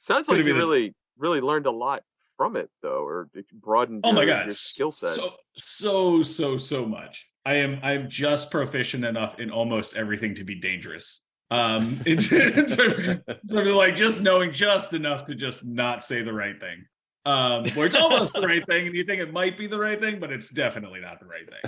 Sounds 0.00 0.26
like 0.26 0.38
be 0.38 0.44
you 0.44 0.54
the- 0.54 0.54
really, 0.54 0.94
really 1.18 1.42
learned 1.42 1.66
a 1.66 1.70
lot 1.70 2.04
from 2.38 2.56
it, 2.56 2.70
though, 2.80 3.04
or 3.04 3.28
it 3.34 3.44
broadened 3.52 4.00
oh 4.04 4.12
my 4.12 4.22
your, 4.22 4.34
god 4.34 4.46
your 4.46 4.54
skill 4.54 4.90
set. 4.90 5.10
so 5.10 5.34
so 5.56 6.22
so 6.22 6.58
so 6.58 6.84
much 6.84 7.26
i 7.44 7.54
am 7.54 7.78
i'm 7.82 8.08
just 8.10 8.50
proficient 8.50 9.04
enough 9.04 9.38
in 9.38 9.50
almost 9.52 9.94
everything 9.94 10.34
to 10.34 10.42
be 10.42 10.56
dangerous 10.56 11.20
um 11.52 12.00
in, 12.06 12.18
in 12.18 12.66
terms 12.66 13.20
of 13.52 13.66
like 13.66 13.94
just 13.94 14.20
knowing 14.20 14.50
just 14.50 14.94
enough 14.94 15.26
to 15.26 15.36
just 15.36 15.64
not 15.64 16.04
say 16.04 16.22
the 16.22 16.32
right 16.32 16.58
thing 16.58 16.84
um 17.26 17.66
where 17.70 17.86
it's 17.86 17.94
almost 17.94 18.34
the 18.34 18.42
right 18.42 18.66
thing 18.66 18.86
and 18.86 18.94
you 18.94 19.02
think 19.04 19.20
it 19.20 19.32
might 19.32 19.56
be 19.56 19.66
the 19.66 19.78
right 19.78 20.00
thing 20.00 20.20
but 20.20 20.30
it's 20.30 20.50
definitely 20.50 21.00
not 21.00 21.18
the 21.20 21.26
right 21.26 21.48
thing. 21.48 21.62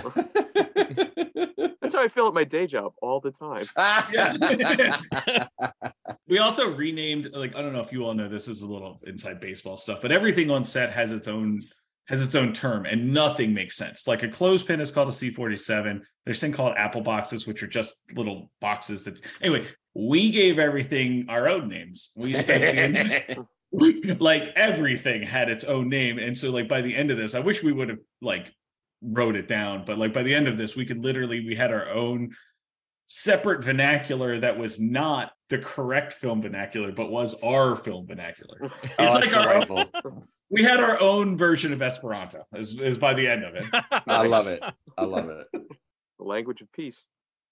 That's 1.81 1.95
how 1.95 2.01
I 2.01 2.09
feel 2.09 2.27
at 2.27 2.33
my 2.33 2.43
day 2.43 2.67
job 2.67 2.93
all 3.01 3.19
the 3.19 3.31
time. 3.31 3.67
we 6.27 6.39
also 6.39 6.69
renamed 6.69 7.29
like 7.33 7.55
i 7.55 7.61
don't 7.61 7.73
know 7.73 7.81
if 7.81 7.91
you 7.91 8.05
all 8.05 8.13
know 8.13 8.27
this 8.27 8.47
is 8.47 8.61
a 8.61 8.67
little 8.67 8.99
inside 9.05 9.39
baseball 9.39 9.77
stuff 9.77 9.99
but 10.01 10.11
everything 10.11 10.51
on 10.51 10.65
set 10.65 10.91
has 10.91 11.11
its 11.11 11.27
own 11.27 11.61
has 12.07 12.21
its 12.21 12.35
own 12.35 12.53
term 12.53 12.85
and 12.85 13.13
nothing 13.13 13.53
makes 13.53 13.75
sense. 13.75 14.07
Like 14.07 14.23
a 14.23 14.29
clothespin 14.29 14.79
is 14.79 14.91
called 14.91 15.09
a 15.09 15.11
c47 15.11 16.01
there's 16.25 16.39
thing 16.39 16.53
called 16.53 16.75
apple 16.77 17.01
boxes 17.01 17.47
which 17.47 17.63
are 17.63 17.67
just 17.67 17.95
little 18.13 18.51
boxes 18.61 19.03
that 19.05 19.15
anyway 19.41 19.67
we 19.97 20.29
gave 20.29 20.59
everything 20.59 21.25
our 21.27 21.49
own 21.49 21.69
names. 21.69 22.11
We 22.15 22.35
spent 22.35 22.93
the, 22.93 23.47
like 24.19 24.53
everything 24.55 25.23
had 25.23 25.49
its 25.49 25.63
own 25.63 25.89
name 25.89 26.17
and 26.17 26.37
so 26.37 26.49
like 26.49 26.67
by 26.67 26.81
the 26.81 26.95
end 26.95 27.11
of 27.11 27.17
this 27.17 27.35
i 27.35 27.39
wish 27.39 27.61
we 27.61 27.73
would 27.73 27.89
have 27.89 27.99
like 28.21 28.53
wrote 29.01 29.35
it 29.35 29.47
down 29.47 29.83
but 29.85 29.97
like 29.97 30.13
by 30.13 30.23
the 30.23 30.33
end 30.33 30.47
of 30.47 30.57
this 30.57 30.75
we 30.75 30.85
could 30.85 31.03
literally 31.03 31.45
we 31.45 31.55
had 31.55 31.71
our 31.71 31.89
own 31.89 32.29
separate 33.05 33.63
vernacular 33.63 34.39
that 34.39 34.57
was 34.57 34.79
not 34.79 35.31
the 35.49 35.57
correct 35.57 36.13
film 36.13 36.41
vernacular 36.41 36.91
but 36.91 37.11
was 37.11 37.35
our 37.43 37.75
film 37.75 38.07
vernacular 38.07 38.57
Oh, 38.99 39.17
it's 39.17 39.27
like 39.27 39.35
our 39.35 39.69
own, 39.69 40.23
we 40.49 40.63
had 40.63 40.79
our 40.79 40.99
own 41.01 41.37
version 41.37 41.73
of 41.73 41.81
esperanto 41.81 42.45
is, 42.55 42.79
is 42.79 42.97
by 42.97 43.13
the 43.13 43.27
end 43.27 43.43
of 43.43 43.55
it 43.55 43.65
I 44.07 44.25
love 44.25 44.47
it. 44.47 44.63
I 44.97 45.03
love 45.03 45.29
it. 45.29 45.47
The 45.53 46.25
language 46.25 46.61
of 46.61 46.71
peace. 46.71 47.05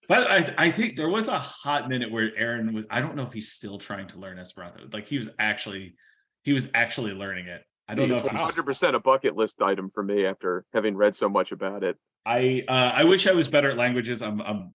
But 0.08 0.30
I, 0.30 0.54
I 0.68 0.72
think 0.72 0.96
there 0.98 1.10
was 1.10 1.28
a 1.28 1.40
hot 1.40 1.90
minute 1.90 2.12
where 2.12 2.32
aaron 2.38 2.74
was 2.74 2.86
i 2.90 3.02
don't 3.02 3.16
know 3.16 3.24
if 3.24 3.34
he's 3.34 3.52
still 3.52 3.78
trying 3.78 4.08
to 4.10 4.18
learn 4.20 4.38
esperanto 4.40 4.88
like 4.94 5.08
he 5.08 5.18
was 5.18 5.30
actually 5.40 5.96
he 6.44 6.54
was 6.54 6.70
actually 6.74 7.12
learning 7.14 7.48
it 7.48 7.62
i 7.88 7.96
don't 7.96 8.10
know 8.10 8.16
It's 8.16 8.26
if 8.28 8.32
100% 8.34 8.96
a 8.96 9.00
bucket 9.00 9.36
list 9.36 9.62
item 9.62 9.90
for 9.90 10.04
me 10.04 10.26
after 10.26 10.66
having 10.74 10.96
read 10.96 11.16
so 11.16 11.30
much 11.30 11.52
about 11.52 11.84
it. 11.84 11.98
I 12.26 12.64
uh, 12.68 12.92
I 12.96 13.04
wish 13.04 13.28
I 13.28 13.34
was 13.34 13.48
better 13.48 13.70
at 13.70 13.78
languages. 13.78 14.24
I'm 14.24 14.42
I'm 14.42 14.74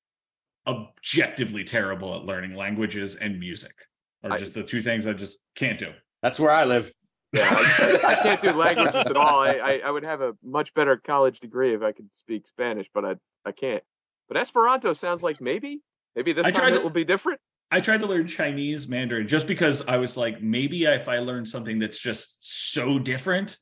objectively 0.67 1.65
terrible 1.65 2.15
at 2.17 2.25
learning 2.25 2.55
languages 2.55 3.17
and 3.17 3.41
music. 3.41 3.75
Are 4.23 4.33
I- 4.33 4.39
just 4.39 4.55
the 4.55 4.63
two 4.63 4.81
things 4.81 5.07
I 5.07 5.15
just 5.15 5.39
can't 5.57 5.79
do. 5.79 5.91
That's 6.23 6.39
where 6.39 6.53
I 6.53 6.65
live. 6.65 6.93
Yeah, 7.33 7.49
I, 7.51 8.01
I 8.05 8.15
can't 8.23 8.41
do 8.43 8.53
languages 8.53 9.07
at 9.07 9.17
all. 9.17 9.41
I, 9.41 9.51
I, 9.53 9.81
I 9.87 9.91
would 9.91 10.03
have 10.05 10.21
a 10.21 10.33
much 10.45 10.75
better 10.75 10.97
college 10.97 11.41
degree 11.41 11.75
if 11.75 11.83
I 11.83 11.93
could 11.93 12.09
speak 12.13 12.47
Spanish, 12.49 12.87
but 12.93 13.05
I, 13.05 13.15
I 13.45 13.53
can't. 13.53 13.83
But 14.31 14.37
Esperanto 14.39 14.93
sounds 14.93 15.25
like 15.25 15.41
maybe, 15.41 15.81
maybe 16.15 16.33
this 16.33 16.47
I 16.47 16.53
time 16.53 16.61
tried 16.61 16.73
it 16.75 16.77
to- 16.77 16.83
will 16.85 16.91
be 16.91 17.05
different. 17.05 17.41
I 17.73 17.81
tried 17.81 18.01
to 18.01 18.07
learn 18.07 18.27
Chinese 18.29 18.89
Mandarin 18.89 19.27
just 19.29 19.47
because 19.49 19.87
I 19.87 19.97
was 19.97 20.17
like, 20.17 20.41
maybe 20.41 20.85
if 20.85 21.09
I 21.09 21.19
learn 21.19 21.45
something 21.47 21.79
that's 21.81 21.99
just 22.01 22.73
so 22.73 22.99
different, 22.99 23.57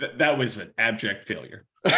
th- 0.00 0.12
that 0.18 0.38
was 0.38 0.56
an 0.56 0.72
abject 0.78 1.26
failure. 1.28 1.66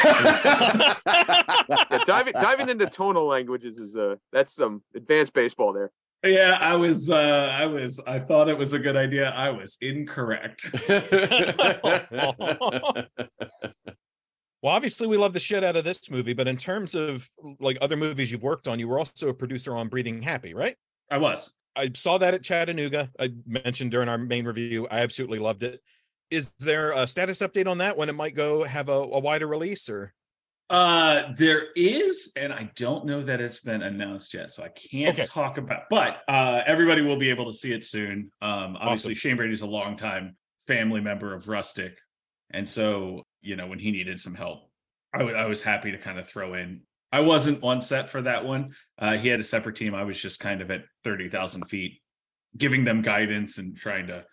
Yeah, 1.91 2.05
diving 2.05 2.33
diving 2.35 2.69
into 2.69 2.87
tonal 2.87 3.27
languages 3.27 3.79
is 3.79 3.97
uh 3.97 4.17
that's 4.33 4.55
some 4.55 4.83
advanced 4.95 5.33
baseball 5.33 5.73
there. 5.73 5.91
Yeah, 6.25 6.59
I 6.61 6.77
was 6.77 7.11
uh 7.11 7.17
I 7.17 7.67
was 7.67 8.01
I 8.07 8.19
thought 8.19 8.49
it 8.49 8.59
was 8.59 8.73
a 8.73 8.79
good 8.79 8.97
idea. 8.97 9.31
I 9.31 9.51
was 9.51 9.77
incorrect. 9.81 10.71
Well, 14.63 14.75
obviously, 14.75 15.07
we 15.07 15.17
love 15.17 15.33
the 15.33 15.41
shit 15.41 15.63
out 15.63 15.77
of 15.77 15.85
this 15.85 16.11
movie, 16.11 16.33
but 16.33 16.49
in 16.49 16.57
terms 16.57 16.95
of 16.95 17.29
like 17.61 17.79
other 17.81 17.97
movies 17.97 18.33
you've 18.33 18.43
worked 18.43 18.67
on, 18.67 18.79
you 18.81 18.89
were 18.89 18.99
also 18.99 19.29
a 19.29 19.35
producer 19.35 19.77
on 19.77 19.89
Breathing 19.89 20.21
Happy, 20.23 20.53
right? 20.53 20.77
I 21.11 21.19
was. 21.19 21.53
I 21.77 21.93
saw 21.95 22.19
that 22.19 22.35
at 22.35 22.43
Chattanooga. 22.43 23.09
I 23.21 23.33
mentioned 23.47 23.93
during 23.93 24.09
our 24.09 24.19
main 24.19 24.45
review. 24.45 24.89
I 24.91 25.01
absolutely 25.01 25.39
loved 25.39 25.63
it. 25.63 25.81
Is 26.31 26.53
there 26.59 26.91
a 26.91 27.07
status 27.07 27.39
update 27.39 27.69
on 27.69 27.79
that 27.79 27.97
when 27.97 28.09
it 28.09 28.15
might 28.15 28.35
go 28.35 28.65
have 28.65 28.89
a, 28.89 28.93
a 28.93 29.19
wider 29.21 29.47
release 29.47 29.89
or? 29.89 30.13
Uh, 30.69 31.33
there 31.39 31.69
is, 31.77 32.33
and 32.37 32.53
I 32.53 32.71
don't 32.77 33.07
know 33.07 33.23
that 33.25 33.41
it's 33.41 33.61
been 33.61 33.81
announced 33.81 34.35
yet, 34.35 34.51
so 34.51 34.63
I 34.65 34.69
can't 34.69 35.17
Okay. 35.19 35.27
talk 35.27 35.57
about. 35.57 35.85
But 35.89 36.21
uh, 36.29 36.61
everybody 36.67 37.01
will 37.01 37.17
be 37.17 37.31
able 37.31 37.47
to 37.47 37.57
see 37.57 37.73
it 37.73 37.85
soon. 37.85 38.33
Um, 38.43 38.77
obviously, 38.79 39.13
Awesome. 39.13 39.15
Shane 39.15 39.37
Brady's 39.37 39.63
a 39.63 39.67
longtime 39.67 40.37
family 40.67 41.01
member 41.01 41.33
of 41.33 41.49
Rustic, 41.49 41.97
and 42.51 42.69
so 42.69 43.23
you 43.41 43.57
know 43.57 43.67
when 43.67 43.79
he 43.79 43.91
needed 43.91 44.21
some 44.21 44.35
help, 44.35 44.71
I 45.15 45.45
was 45.47 45.63
happy 45.63 45.91
to 45.93 45.99
kind 45.99 46.19
of 46.19 46.29
throw 46.29 46.55
in. 46.55 46.83
I 47.11 47.21
wasn't 47.21 47.65
on 47.65 47.81
set 47.81 48.09
for 48.11 48.21
that 48.23 48.45
one. 48.45 48.75
Uh, 48.99 49.17
he 49.17 49.29
had 49.29 49.41
a 49.41 49.45
separate 49.45 49.77
team. 49.77 49.95
I 49.95 50.05
was 50.05 50.21
just 50.21 50.41
kind 50.41 50.61
of 50.61 50.71
at 50.71 50.85
thirty 51.05 51.29
thousand 51.29 51.65
feet, 51.69 52.01
giving 52.57 52.85
them 52.85 53.03
guidance 53.03 53.59
and 53.59 53.77
trying 53.77 54.09
to 54.09 54.25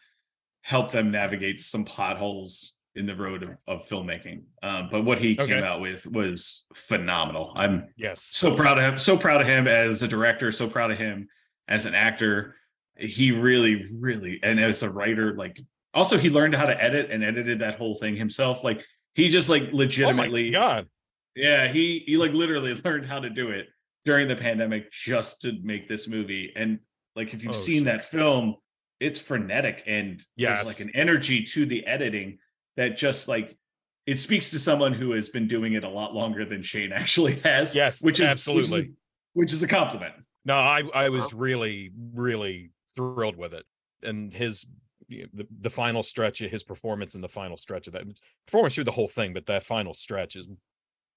help 0.61 0.91
them 0.91 1.11
navigate 1.11 1.61
some 1.61 1.85
potholes 1.85 2.73
in 2.95 3.05
the 3.05 3.15
road 3.15 3.43
of, 3.43 3.49
of 3.67 3.87
filmmaking. 3.87 4.43
Um, 4.63 4.87
but 4.91 5.03
what 5.03 5.19
he 5.19 5.37
Okay. 5.39 5.53
came 5.53 5.63
out 5.63 5.81
with 5.81 6.07
was 6.07 6.65
phenomenal. 6.73 7.51
I'm 7.55 7.89
Yes. 7.97 8.23
so 8.31 8.55
proud 8.55 8.77
of 8.77 8.83
him. 8.85 8.97
So 8.97 9.17
proud 9.17 9.41
of 9.41 9.47
him 9.47 9.67
as 9.67 10.01
a 10.01 10.07
director. 10.07 10.51
So 10.51 10.67
proud 10.69 10.91
of 10.91 10.97
him 10.97 11.27
as 11.67 11.85
an 11.85 11.93
actor. 11.93 12.55
He 12.97 13.31
really, 13.31 13.85
really, 13.99 14.39
and 14.43 14.59
as 14.59 14.81
a 14.81 14.89
writer, 14.89 15.35
like 15.35 15.59
also 15.93 16.17
he 16.17 16.29
learned 16.29 16.55
how 16.55 16.65
to 16.65 16.83
edit 16.83 17.11
and 17.11 17.21
edited 17.23 17.59
that 17.59 17.75
whole 17.75 17.95
thing 17.95 18.15
himself. 18.15 18.63
Like 18.63 18.83
he 19.15 19.29
just 19.29 19.49
like 19.49 19.73
legitimately. 19.73 20.13
Oh 20.13 20.13
my 20.13 20.23
legitimately, 20.27 20.51
God. 20.51 20.87
yeah, 21.35 21.67
he 21.67 22.03
he 22.05 22.17
like 22.17 22.31
literally 22.33 22.73
learned 22.85 23.07
how 23.07 23.19
to 23.19 23.29
do 23.29 23.49
it 23.49 23.67
during 24.05 24.27
the 24.27 24.35
pandemic 24.35 24.91
just 24.91 25.41
to 25.41 25.53
make 25.63 25.87
this 25.87 26.07
movie. 26.07 26.53
And 26.55 26.79
like 27.15 27.33
if 27.33 27.41
you've 27.43 27.55
Oh, 27.55 27.57
seen 27.57 27.79
shit. 27.79 27.85
that 27.85 28.03
film, 28.03 28.55
it's 28.99 29.19
frenetic 29.19 29.83
and 29.87 30.21
Yes. 30.37 30.63
there's 30.63 30.79
like 30.79 30.87
an 30.87 30.95
energy 30.95 31.43
to 31.43 31.65
the 31.65 31.85
editing 31.87 32.37
that 32.77 32.97
just 32.97 33.27
like 33.27 33.57
it 34.05 34.19
speaks 34.19 34.51
to 34.51 34.59
someone 34.59 34.93
who 34.93 35.13
has 35.13 35.29
been 35.29 35.47
doing 35.47 35.73
it 35.73 35.83
a 35.83 35.89
lot 35.89 36.13
longer 36.13 36.45
than 36.45 36.61
Shane 36.61 36.91
actually 36.93 37.39
has. 37.39 37.73
Yes, 37.73 37.99
which 38.01 38.19
is 38.19 38.27
absolutely. 38.27 38.79
which 38.81 38.87
is, 38.89 38.93
which 39.33 39.53
is 39.53 39.63
a 39.63 39.67
compliment. 39.67 40.13
No, 40.45 40.53
I 40.55 40.83
I 40.93 41.09
was 41.09 41.33
really 41.33 41.91
really 42.13 42.69
thrilled 42.95 43.35
with 43.37 43.53
it, 43.55 43.65
and 44.03 44.31
his 44.31 44.65
the, 45.09 45.47
the 45.61 45.69
final 45.69 46.03
stretch 46.03 46.41
of 46.41 46.51
his 46.51 46.63
performance 46.63 47.15
in 47.15 47.21
the 47.21 47.29
final 47.29 47.57
stretch 47.57 47.87
of 47.87 47.93
that 47.93 48.03
performance 48.45 48.75
through 48.75 48.83
the 48.85 48.91
whole 48.91 49.07
thing, 49.07 49.33
but 49.33 49.45
that 49.45 49.63
final 49.63 49.93
stretch 49.93 50.35
is 50.35 50.47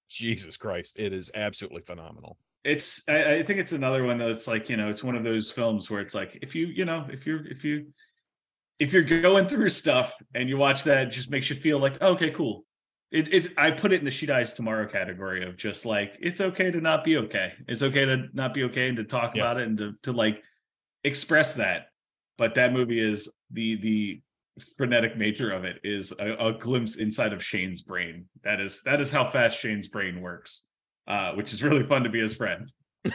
Jesus 0.09 0.57
Christ, 0.57 0.97
it 0.97 1.13
is 1.13 1.31
absolutely 1.35 1.81
phenomenal. 1.81 2.37
It's 2.63 3.01
I, 3.07 3.35
I 3.35 3.43
think 3.43 3.59
it's 3.59 3.71
another 3.71 4.03
one 4.03 4.17
that's 4.17 4.47
like, 4.47 4.69
you 4.69 4.75
know, 4.77 4.89
it's 4.89 5.03
one 5.03 5.15
of 5.15 5.23
those 5.23 5.51
films 5.51 5.89
where 5.89 6.01
it's 6.01 6.13
like 6.13 6.39
if 6.41 6.55
you, 6.55 6.67
you 6.67 6.85
know, 6.85 7.07
if 7.09 7.25
you're 7.25 7.45
if 7.47 7.63
you 7.63 7.87
if 8.79 8.93
you're 8.93 9.03
going 9.03 9.47
through 9.47 9.69
stuff 9.69 10.13
and 10.33 10.49
you 10.49 10.57
watch 10.57 10.83
that, 10.85 11.07
it 11.07 11.11
just 11.11 11.29
makes 11.29 11.49
you 11.49 11.55
feel 11.55 11.79
like, 11.79 12.01
okay, 12.01 12.31
cool. 12.31 12.65
It, 13.11 13.33
it's 13.33 13.47
I 13.57 13.71
put 13.71 13.91
it 13.91 13.99
in 13.99 14.05
the 14.05 14.11
She 14.11 14.25
Dies 14.25 14.53
Tomorrow 14.53 14.87
category 14.87 15.43
of 15.47 15.57
just 15.57 15.85
like 15.85 16.13
it's 16.19 16.41
okay 16.41 16.69
to 16.69 16.79
not 16.81 17.03
be 17.03 17.17
okay. 17.17 17.53
It's 17.67 17.81
okay 17.81 18.05
to 18.05 18.27
not 18.33 18.53
be 18.53 18.63
okay 18.63 18.87
and 18.89 18.97
to 18.97 19.03
talk 19.03 19.35
Yeah. 19.35 19.43
about 19.43 19.59
it 19.59 19.67
and 19.67 19.77
to, 19.79 19.93
to 20.03 20.11
like 20.11 20.43
express 21.03 21.55
that. 21.55 21.87
But 22.37 22.55
that 22.55 22.71
movie 22.73 22.99
is 22.99 23.29
the 23.51 23.75
the 23.75 24.21
frenetic 24.77 25.17
nature 25.17 25.51
of 25.51 25.63
it 25.63 25.77
is 25.83 26.11
a, 26.19 26.47
a 26.47 26.53
glimpse 26.53 26.97
inside 26.97 27.31
of 27.33 27.43
Shane's 27.43 27.81
brain. 27.81 28.25
That 28.43 28.59
is 28.59 28.81
that 28.83 28.99
is 29.01 29.11
how 29.11 29.25
fast 29.25 29.59
Shane's 29.59 29.87
brain 29.87 30.21
works, 30.21 30.63
uh, 31.07 31.33
which 31.33 31.53
is 31.53 31.63
really 31.63 31.85
fun 31.85 32.03
to 32.03 32.09
be 32.09 32.19
his 32.21 32.35
friend. 32.35 32.71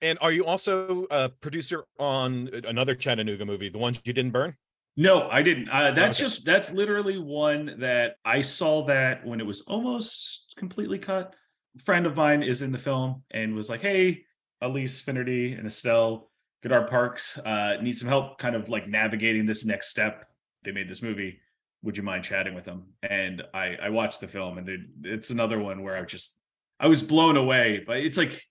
And 0.00 0.18
are 0.20 0.30
you 0.30 0.44
also 0.44 1.06
a 1.10 1.28
producer 1.28 1.84
on 1.98 2.48
another 2.64 2.94
Chattanooga 2.94 3.44
movie, 3.44 3.68
the 3.68 3.78
ones 3.78 4.00
you 4.04 4.12
didn't 4.12 4.30
burn? 4.30 4.54
No, 4.96 5.28
I 5.28 5.42
didn't. 5.42 5.68
Uh, 5.68 5.90
that's 5.92 6.18
Okay. 6.18 6.28
just 6.28 6.44
that's 6.44 6.72
literally 6.72 7.18
one 7.18 7.76
that 7.80 8.14
I 8.24 8.42
saw 8.42 8.84
that 8.86 9.26
when 9.26 9.40
it 9.40 9.46
was 9.46 9.62
almost 9.62 10.54
completely 10.56 10.98
cut. 10.98 11.34
A 11.76 11.82
friend 11.82 12.06
of 12.06 12.16
mine 12.16 12.42
is 12.42 12.62
in 12.62 12.72
the 12.72 12.78
film 12.78 13.24
and 13.30 13.54
was 13.54 13.68
like, 13.68 13.80
"Hey, 13.80 14.22
Elise 14.60 15.00
Finnerty 15.00 15.52
and 15.52 15.66
Estelle, 15.66 16.27
Goddard 16.62 16.88
Parks 16.88 17.38
uh, 17.38 17.76
needs 17.80 18.00
some 18.00 18.08
help, 18.08 18.38
kind 18.38 18.56
of 18.56 18.68
like 18.68 18.88
navigating 18.88 19.46
this 19.46 19.64
next 19.64 19.88
step. 19.90 20.28
They 20.64 20.72
made 20.72 20.88
this 20.88 21.02
movie. 21.02 21.40
Would 21.82 21.96
you 21.96 22.02
mind 22.02 22.24
chatting 22.24 22.54
with 22.54 22.64
them? 22.64 22.94
And 23.02 23.42
I 23.54 23.76
I 23.80 23.88
watched 23.90 24.20
the 24.20 24.28
film, 24.28 24.58
and 24.58 24.68
it's 25.04 25.30
another 25.30 25.58
one 25.58 25.82
where 25.82 25.96
I 25.96 26.04
just 26.04 26.36
I 26.80 26.88
was 26.88 27.02
blown 27.02 27.36
away. 27.36 27.82
But 27.86 27.98
it's 27.98 28.16
like 28.16 28.42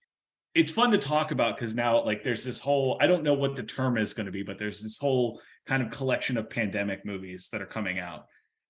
it's 0.55 0.71
fun 0.71 0.91
to 0.91 0.97
talk 0.97 1.31
about 1.31 1.57
because 1.57 1.75
now 1.75 2.03
like 2.05 2.23
there's 2.23 2.45
this 2.45 2.59
whole 2.59 2.97
I 3.01 3.07
don't 3.07 3.23
know 3.23 3.33
what 3.33 3.55
the 3.57 3.63
term 3.63 3.97
is 3.97 4.13
going 4.13 4.27
to 4.27 4.31
be, 4.31 4.43
but 4.43 4.57
there's 4.57 4.81
this 4.81 4.97
whole 4.97 5.41
kind 5.65 5.83
of 5.83 5.91
collection 5.91 6.37
of 6.37 6.49
pandemic 6.49 7.05
movies 7.05 7.49
that 7.51 7.61
are 7.61 7.65
coming 7.67 7.99
out, 7.99 8.25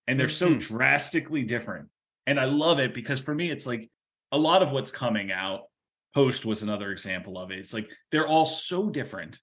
and 0.08 0.20
they're 0.20 0.30
so 0.30 0.50
Mhm. 0.56 0.60
drastically 0.60 1.44
different. 1.44 1.90
And 2.26 2.40
I 2.40 2.46
love 2.46 2.80
it 2.80 2.94
because 2.96 3.20
for 3.20 3.36
me, 3.36 3.52
it's 3.52 3.68
like 3.68 3.90
a 4.32 4.38
lot 4.38 4.64
of 4.64 4.72
what's 4.72 4.92
coming 4.92 5.32
out. 5.32 5.62
Post 6.18 6.48
was 6.48 6.64
another 6.64 6.92
example 6.92 7.38
of 7.38 7.52
it. 7.52 7.60
It's 7.60 7.76
like 7.76 7.88
they're 8.12 8.26
all 8.28 8.48
so 8.48 8.90
different, 8.90 9.38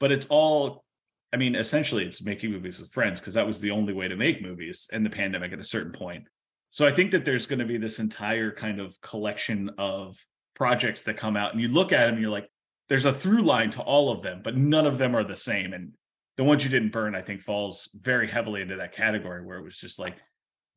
but 0.00 0.10
it's 0.10 0.26
all. 0.30 0.82
I 1.30 1.36
mean, 1.36 1.54
essentially, 1.54 2.06
it's 2.06 2.24
making 2.24 2.52
movies 2.52 2.80
with 2.80 2.90
friends 2.90 3.20
because 3.20 3.34
that 3.34 3.46
was 3.46 3.60
the 3.60 3.72
only 3.72 3.92
way 3.92 4.08
to 4.08 4.16
make 4.16 4.40
movies 4.40 4.88
in 4.94 5.04
the 5.04 5.10
pandemic 5.10 5.52
at 5.52 5.58
a 5.58 5.64
certain 5.74 5.92
point. 5.92 6.24
So 6.70 6.86
I 6.86 6.90
think 6.90 7.10
that 7.10 7.26
there's 7.26 7.46
going 7.46 7.58
to 7.58 7.66
be 7.66 7.76
this 7.76 7.98
entire 7.98 8.50
kind 8.50 8.80
of 8.80 8.98
collection 9.02 9.70
of 9.76 10.16
projects 10.54 11.02
that 11.02 11.18
come 11.18 11.36
out, 11.36 11.52
and 11.52 11.60
you 11.60 11.68
look 11.68 11.92
at 11.92 12.06
them, 12.06 12.14
and 12.14 12.22
you're 12.22 12.30
like, 12.30 12.48
there's 12.88 13.04
a 13.04 13.12
through 13.12 13.42
line 13.42 13.68
to 13.72 13.82
all 13.82 14.10
of 14.10 14.22
them, 14.22 14.40
but 14.42 14.56
none 14.56 14.86
of 14.86 14.96
them 14.96 15.14
are 15.14 15.24
the 15.24 15.36
same. 15.36 15.74
And 15.74 15.92
the 16.38 16.44
ones 16.44 16.64
you 16.64 16.70
didn't 16.70 16.92
burn, 16.92 17.14
I 17.14 17.20
think, 17.20 17.42
falls 17.42 17.90
very 17.94 18.26
heavily 18.26 18.62
into 18.62 18.76
that 18.76 18.94
category 18.94 19.44
where 19.44 19.58
it 19.58 19.64
was 19.64 19.76
just 19.76 19.98
like 19.98 20.16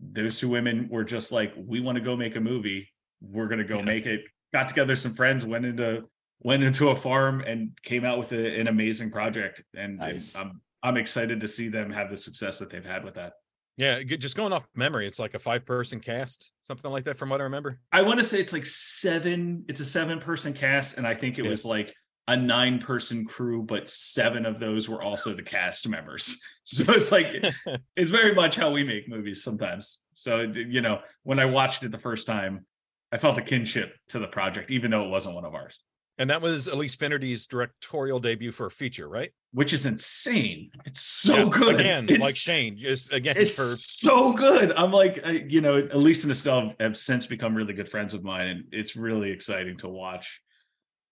those 0.01 0.37
two 0.37 0.49
women 0.49 0.89
were 0.91 1.05
just 1.05 1.31
like, 1.31 1.53
we 1.55 1.79
want 1.79 1.97
to 1.97 2.03
go 2.03 2.17
make 2.17 2.35
a 2.35 2.41
movie. 2.41 2.89
We're 3.21 3.47
gonna 3.47 3.63
go 3.63 3.77
Yeah. 3.77 3.83
make 3.85 4.05
it. 4.05 4.21
Got 4.53 4.69
together 4.69 4.95
some 4.95 5.13
friends, 5.13 5.45
went 5.45 5.65
into 5.65 6.03
went 6.41 6.63
into 6.63 6.89
a 6.89 6.95
farm 6.95 7.41
and 7.41 7.77
came 7.83 8.05
out 8.05 8.17
with 8.17 8.31
a, 8.31 8.59
an 8.59 8.67
amazing 8.67 9.11
project. 9.11 9.61
And, 9.75 10.01
and 10.01 10.13
Nice. 10.13 10.35
I'm 10.35 10.61
I'm 10.81 10.97
excited 10.97 11.41
to 11.41 11.47
see 11.47 11.67
them 11.67 11.91
have 11.91 12.09
the 12.09 12.17
success 12.17 12.59
that 12.59 12.69
they've 12.69 12.85
had 12.85 13.03
with 13.03 13.15
that. 13.15 13.33
Yeah, 13.77 14.01
just 14.03 14.35
going 14.35 14.51
off 14.51 14.67
memory, 14.75 15.07
it's 15.07 15.19
like 15.19 15.35
a 15.35 15.39
five 15.39 15.65
person 15.65 15.99
cast, 16.01 16.51
something 16.63 16.91
like 16.91 17.05
that, 17.05 17.15
from 17.17 17.29
what 17.29 17.39
I 17.39 17.45
remember. 17.45 17.79
I 17.93 18.01
want 18.01 18.19
to 18.19 18.25
say 18.25 18.39
it's 18.41 18.51
like 18.53 18.65
seven. 18.65 19.63
It's 19.69 19.79
a 19.79 19.85
seven 19.85 20.19
person 20.19 20.53
cast, 20.53 20.97
and 20.97 21.07
I 21.07 21.13
think 21.13 21.37
it 21.39 21.45
Yeah. 21.45 21.51
was 21.51 21.63
like 21.65 21.93
a 22.27 22.35
nine 22.37 22.79
person 22.79 23.25
crew, 23.25 23.63
but 23.63 23.87
seven 23.89 24.45
of 24.45 24.59
those 24.59 24.87
were 24.89 25.01
also 25.01 25.33
the 25.33 25.43
cast 25.43 25.87
members. 25.87 26.41
So 26.71 26.83
it's 26.89 27.11
like 27.11 27.25
it's 27.95 28.11
very 28.11 28.35
much 28.35 28.55
how 28.55 28.69
we 28.69 28.83
make 28.83 29.09
movies 29.09 29.43
sometimes. 29.43 29.97
So 30.13 30.41
you 30.41 30.81
know, 30.81 30.99
when 31.23 31.39
I 31.39 31.45
watched 31.45 31.81
it 31.81 31.89
the 31.89 31.97
first 31.97 32.27
time, 32.27 32.67
I 33.11 33.17
felt 33.17 33.37
a 33.37 33.41
kinship 33.41 33.95
to 34.09 34.19
the 34.19 34.27
project, 34.27 34.69
even 34.71 34.91
though 34.91 35.05
it 35.05 35.09
wasn't 35.09 35.35
one 35.35 35.45
of 35.45 35.55
ours, 35.55 35.81
and 36.17 36.29
that 36.29 36.41
was 36.41 36.67
Elise 36.67 36.95
Finnerty's 36.95 37.47
directorial 37.47 38.19
debut 38.19 38.51
for 38.51 38.65
a 38.67 38.71
feature, 38.71 39.07
right? 39.07 39.31
which 39.51 39.73
is 39.73 39.83
insane. 39.87 40.69
It's 40.85 41.01
so 41.01 41.35
Yeah, 41.35 41.49
good. 41.49 41.79
Again, 41.79 42.03
It's- 42.05 42.21
like 42.21 42.35
Shane, 42.35 42.77
just 42.77 43.11
again 43.11 43.35
it's 43.35 43.55
for 43.55 43.63
so 43.75 44.31
good. 44.33 44.71
I'm 44.71 44.91
like, 44.91 45.25
I, 45.25 45.31
you 45.47 45.59
know, 45.61 45.87
Elise 45.91 46.21
and 46.23 46.31
Estelle 46.31 46.73
have 46.79 46.95
since 46.95 47.25
become 47.25 47.55
really 47.55 47.73
good 47.73 47.89
friends 47.89 48.13
of 48.13 48.23
mine, 48.23 48.47
and 48.47 48.63
it's 48.71 48.95
really 48.95 49.31
exciting 49.31 49.77
to 49.77 49.87
watch. 49.89 50.39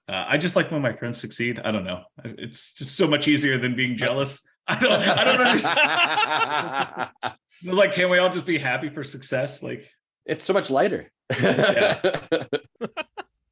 Uh, 0.08 0.24
I 0.27 0.38
just 0.38 0.56
like 0.56 0.69
when 0.72 0.84
my 0.84 0.93
friends 0.93 1.19
succeed. 1.19 1.59
I 1.64 1.72
don't 1.72 1.84
know. 1.84 2.03
It's 2.24 2.74
just 2.74 2.95
so 2.95 3.08
much 3.08 3.27
easier 3.27 3.58
than 3.58 3.76
being 3.76 3.98
jealous. 3.98 4.45
I 4.67 4.80
don't. 4.80 4.92
I 5.01 5.24
don't 5.24 5.42
understand. 5.42 7.09
It's 7.64 7.74
like, 7.76 7.93
can 7.93 8.11
we 8.11 8.19
all 8.19 8.30
just 8.30 8.45
be 8.45 8.59
happy 8.59 8.90
for 8.90 9.03
success? 9.03 9.64
Like, 9.64 9.90
it's 10.27 10.43
so 10.43 10.53
much 10.53 10.69
lighter. 10.69 11.11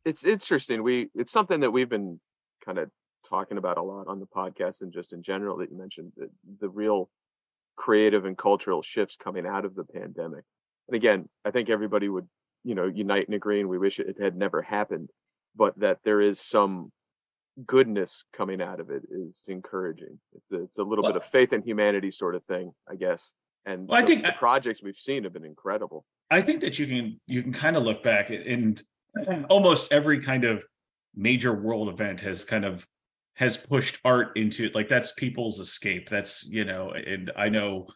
it's 0.05 0.23
interesting. 0.23 0.83
We 0.83 1.09
it's 1.15 1.31
something 1.31 1.59
that 1.61 1.71
we've 1.71 1.89
been 1.89 2.19
kind 2.63 2.77
of 2.77 2.89
talking 3.27 3.57
about 3.57 3.77
a 3.77 3.81
lot 3.81 4.07
on 4.07 4.19
the 4.19 4.27
podcast 4.27 4.81
and 4.81 4.93
just 4.93 5.11
in 5.13 5.23
general 5.23 5.57
that 5.57 5.71
you 5.71 5.77
mentioned 5.77 6.11
the, 6.15 6.29
the 6.61 6.69
real 6.69 7.09
creative 7.75 8.25
and 8.25 8.37
cultural 8.37 8.81
shifts 8.81 9.17
coming 9.21 9.45
out 9.45 9.65
of 9.65 9.75
the 9.75 9.83
pandemic. 9.83 10.43
And 10.87 10.95
again, 10.95 11.27
I 11.43 11.51
think 11.51 11.69
everybody 11.69 12.07
would, 12.07 12.27
you 12.63 12.75
know, 12.75 12.85
unite 12.85 13.27
in 13.27 13.33
agreeing 13.33 13.67
we 13.67 13.77
wish 13.79 13.99
it 13.99 14.15
had 14.21 14.37
never 14.37 14.61
happened, 14.61 15.09
but 15.55 15.77
that 15.79 15.99
there 16.05 16.21
is 16.21 16.39
some 16.39 16.91
goodness 17.65 18.23
coming 18.35 18.61
out 18.61 18.79
of 18.79 18.89
it 18.89 19.03
is 19.09 19.45
encouraging. 19.47 20.19
It's 20.35 20.51
a, 20.51 20.63
it's 20.63 20.77
a 20.77 20.83
little 20.83 21.03
bit 21.03 21.15
of 21.15 21.25
faith 21.25 21.51
in 21.53 21.63
humanity 21.63 22.11
sort 22.11 22.35
of 22.35 22.43
thing, 22.45 22.73
I 22.89 22.95
guess. 22.95 23.33
And 23.65 23.87
Well, 23.87 24.01
I 24.01 24.05
think 24.05 24.21
the 24.23 24.33
I- 24.33 24.37
projects 24.37 24.83
we've 24.83 24.97
seen 24.97 25.23
have 25.23 25.33
been 25.33 25.45
incredible. 25.45 26.05
I 26.29 26.41
think 26.41 26.61
that 26.61 26.79
you 26.79 26.87
can 26.87 27.19
you 27.27 27.43
can 27.43 27.53
kind 27.53 27.77
of 27.77 27.83
look 27.83 28.03
back 28.03 28.29
and 28.29 28.81
almost 29.49 29.91
every 29.91 30.21
kind 30.21 30.43
of 30.43 30.63
major 31.15 31.53
world 31.53 31.89
event 31.89 32.21
has 32.21 32.43
kind 32.43 32.65
of 32.65 32.87
has 33.35 33.57
pushed 33.57 33.99
art 34.03 34.35
into 34.35 34.69
like 34.73 34.89
that's 34.89 35.11
people's 35.11 35.59
escape. 35.59 36.09
That's 36.09 36.47
you 36.49 36.65
know, 36.65 36.91
and 36.91 37.31
I 37.37 37.49
know 37.49 37.87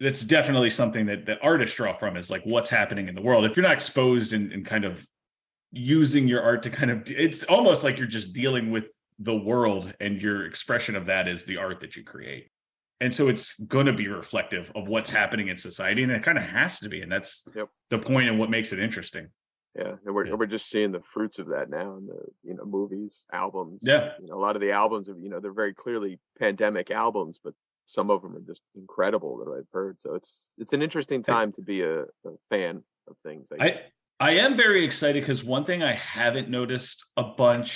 that's 0.00 0.22
definitely 0.22 0.70
something 0.70 1.06
that 1.06 1.26
that 1.26 1.38
artists 1.42 1.76
draw 1.76 1.92
from 1.92 2.16
is 2.16 2.30
like 2.30 2.42
what's 2.44 2.70
happening 2.70 3.08
in 3.08 3.14
the 3.14 3.22
world. 3.22 3.44
If 3.44 3.56
you're 3.56 3.62
not 3.62 3.72
exposed 3.72 4.32
and, 4.32 4.52
and 4.52 4.66
kind 4.66 4.84
of 4.84 5.06
using 5.70 6.28
your 6.28 6.42
art 6.42 6.62
to 6.64 6.70
kind 6.70 6.90
of 6.90 7.02
it's 7.06 7.44
almost 7.44 7.82
like 7.82 7.96
you're 7.96 8.06
just 8.06 8.32
dealing 8.32 8.70
with 8.70 8.92
the 9.18 9.36
world 9.36 9.92
and 10.00 10.20
your 10.20 10.46
expression 10.46 10.96
of 10.96 11.06
that 11.06 11.28
is 11.28 11.44
the 11.44 11.56
art 11.56 11.80
that 11.80 11.96
you 11.96 12.04
create 12.04 12.51
and 13.02 13.14
so 13.14 13.28
it's 13.28 13.58
going 13.76 13.86
to 13.86 13.92
be 13.92 14.08
reflective 14.08 14.70
of 14.74 14.88
what's 14.88 15.10
happening 15.10 15.48
in 15.48 15.58
society 15.58 16.02
and 16.02 16.12
it 16.12 16.22
kind 16.22 16.38
of 16.38 16.44
has 16.44 16.78
to 16.80 16.88
be 16.88 17.02
and 17.02 17.10
that's 17.12 17.44
Yep. 17.54 17.68
the 17.90 17.98
point 17.98 18.28
and 18.28 18.38
what 18.38 18.48
makes 18.50 18.72
it 18.72 18.78
interesting 18.78 19.26
Yeah, 19.74 19.94
and 20.04 20.14
we're 20.14 20.26
Yeah. 20.26 20.34
we're 20.38 20.46
just 20.56 20.68
seeing 20.70 20.92
the 20.92 21.02
fruits 21.14 21.38
of 21.38 21.46
that 21.54 21.68
now 21.70 21.96
in 21.98 22.06
the 22.06 22.20
you 22.48 22.54
know 22.56 22.64
movies, 22.78 23.24
albums. 23.32 23.80
Yeah. 23.82 24.12
you 24.20 24.26
know, 24.28 24.36
a 24.40 24.42
lot 24.46 24.54
of 24.56 24.62
the 24.62 24.72
albums 24.72 25.08
of 25.08 25.16
you 25.24 25.30
know 25.30 25.40
they're 25.40 25.60
very 25.64 25.74
clearly 25.74 26.12
pandemic 26.38 26.90
albums, 26.90 27.40
but 27.44 27.54
some 27.86 28.10
of 28.10 28.22
them 28.22 28.36
are 28.36 28.46
just 28.52 28.62
incredible 28.82 29.32
that 29.40 29.50
I've 29.56 29.70
heard. 29.78 29.94
So 30.04 30.14
it's 30.14 30.32
it's 30.62 30.72
an 30.76 30.82
interesting 30.86 31.20
I- 31.26 31.32
time 31.36 31.50
to 31.58 31.62
be 31.72 31.78
a, 31.82 32.02
a 32.02 32.32
fan 32.50 32.74
of 33.08 33.14
things. 33.26 33.46
I, 33.58 33.66
i 33.68 33.80
i 34.28 34.32
am 34.44 34.52
very 34.56 34.84
excited 34.84 35.20
because 35.22 35.42
one 35.42 35.64
thing 35.64 35.82
i 35.82 35.94
haven't 35.94 36.48
noticed 36.60 36.98
a 37.16 37.24
bunch 37.24 37.70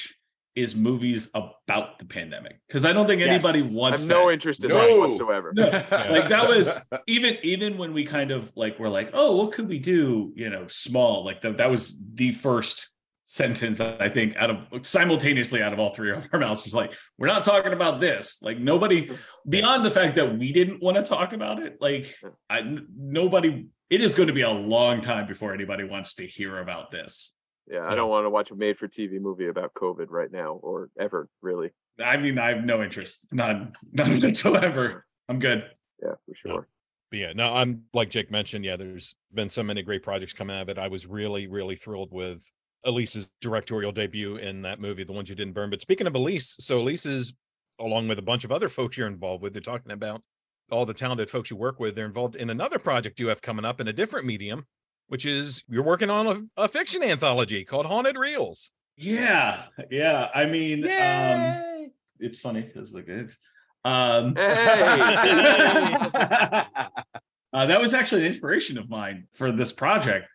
is 0.56 0.74
movies 0.74 1.28
about 1.34 1.98
the 1.98 2.04
pandemic 2.06 2.58
because 2.66 2.84
i 2.84 2.92
don't 2.92 3.06
think 3.06 3.20
Yes. 3.20 3.44
anybody 3.44 3.60
I 3.60 3.70
wants 3.70 4.02
have 4.04 4.10
no 4.10 4.26
that. 4.26 4.32
interest 4.32 4.64
in 4.64 4.70
No. 4.70 4.78
that 4.78 4.98
whatsoever. 4.98 5.52
No, 5.54 5.64
like 5.90 6.28
that 6.30 6.48
was 6.48 6.78
even 7.06 7.36
even 7.42 7.76
when 7.78 7.92
we 7.92 8.04
kind 8.04 8.30
of 8.30 8.50
like 8.56 8.78
were 8.78 8.88
like 8.88 9.10
oh 9.12 9.36
what 9.36 9.52
could 9.52 9.68
we 9.68 9.78
do 9.78 10.32
you 10.34 10.48
know 10.50 10.66
small 10.68 11.24
like 11.24 11.42
the, 11.42 11.52
that 11.52 11.70
was 11.70 11.96
the 12.14 12.32
first 12.32 12.88
sentence 13.28 13.80
i 13.80 14.08
think 14.08 14.36
out 14.36 14.50
of 14.50 14.86
simultaneously 14.86 15.60
out 15.60 15.72
of 15.72 15.78
all 15.80 15.92
three 15.94 16.12
of 16.12 16.24
our 16.32 16.38
mouths 16.44 16.64
was 16.64 16.72
like 16.74 16.92
we're 17.18 17.26
not 17.26 17.42
talking 17.42 17.72
about 17.72 18.00
this 18.00 18.38
like 18.40 18.58
nobody 18.58 19.10
beyond 19.48 19.84
the 19.84 19.90
fact 19.90 20.14
that 20.16 20.38
we 20.38 20.52
didn't 20.52 20.80
want 20.82 20.96
to 20.96 21.02
talk 21.02 21.32
about 21.32 21.60
it 21.60 21.76
like 21.80 22.14
I, 22.48 22.60
n- 22.60 22.86
nobody 22.96 23.66
it 23.90 24.00
is 24.00 24.14
going 24.14 24.28
to 24.28 24.32
be 24.32 24.42
a 24.42 24.50
long 24.50 25.00
time 25.00 25.26
before 25.26 25.52
anybody 25.52 25.84
wants 25.84 26.14
to 26.16 26.26
hear 26.26 26.58
about 26.60 26.90
this 26.92 27.32
Yeah, 27.70 27.86
I 27.88 27.94
don't 27.94 28.08
want 28.10 28.24
to 28.26 28.30
watch 28.30 28.50
a 28.50 28.54
made-for-TV 28.54 29.20
movie 29.20 29.48
about 29.48 29.74
COVID 29.74 30.06
right 30.10 30.30
now 30.30 30.54
or 30.62 30.88
ever 30.98 31.28
really. 31.42 31.70
i 32.02 32.16
mean 32.16 32.38
i 32.38 32.50
have 32.54 32.64
no 32.64 32.82
interest 32.82 33.26
none 33.32 33.72
none 33.92 34.20
whatsoever 34.22 35.04
i'm 35.28 35.38
good 35.38 35.64
Yeah, 36.02 36.14
for 36.26 36.34
sure. 36.34 36.68
But 37.10 37.18
yeah, 37.20 37.32
no, 37.34 37.54
I'm 37.54 37.82
like 37.94 38.10
Jake 38.10 38.30
mentioned. 38.32 38.64
Yeah, 38.64 38.76
there's 38.76 39.14
been 39.32 39.48
so 39.48 39.62
many 39.62 39.82
great 39.82 40.02
projects 40.02 40.32
coming 40.32 40.56
out 40.56 40.62
of 40.62 40.68
it. 40.70 40.76
I 40.78 40.88
was 40.88 41.06
really, 41.06 41.46
really 41.46 41.76
thrilled 41.76 42.10
with 42.12 42.42
Elise's 42.84 43.30
directorial 43.40 43.92
debut 43.92 44.36
in 44.36 44.62
that 44.62 44.80
movie, 44.80 45.04
The 45.04 45.12
Ones 45.12 45.28
You 45.30 45.36
Didn't 45.36 45.54
Burn. 45.54 45.70
But 45.70 45.80
speaking 45.80 46.08
of 46.08 46.16
Elise, 46.16 46.56
so 46.58 46.80
Elise 46.80 47.06
is, 47.06 47.32
along 47.78 48.08
with 48.08 48.18
a 48.18 48.22
bunch 48.22 48.42
of 48.44 48.50
other 48.50 48.68
folks 48.68 48.96
you're 48.98 49.06
involved 49.06 49.42
with, 49.42 49.52
they're 49.52 49.62
talking 49.62 49.92
about 49.92 50.20
all 50.72 50.84
the 50.84 50.92
talented 50.94 51.30
folks 51.30 51.48
you 51.48 51.56
work 51.56 51.78
with. 51.78 51.94
They're 51.94 52.06
involved 52.06 52.34
in 52.34 52.50
another 52.50 52.80
project 52.80 53.20
you 53.20 53.28
have 53.28 53.40
coming 53.40 53.64
up 53.64 53.80
in 53.80 53.86
a 53.86 53.92
different 53.92 54.26
medium, 54.26 54.66
which 55.08 55.24
is 55.24 55.62
you're 55.68 55.82
working 55.84 56.10
on 56.10 56.48
a, 56.56 56.62
a 56.64 56.68
fiction 56.68 57.02
anthology 57.02 57.64
called 57.64 57.86
Haunted 57.86 58.16
Reels. 58.16 58.70
yeah 58.96 59.64
yeah 59.90 60.28
i 60.34 60.46
mean 60.46 60.84
um 60.84 61.90
it's 62.18 62.38
funny 62.38 62.62
because 62.62 62.92
like 62.94 63.08
it's 63.08 63.36
um 63.84 64.34
uh, 64.36 64.42
that 67.66 67.80
was 67.80 67.94
actually 67.94 68.22
an 68.22 68.26
inspiration 68.26 68.78
of 68.78 68.88
mine 68.88 69.26
for 69.32 69.52
this 69.52 69.72
project. 69.72 70.26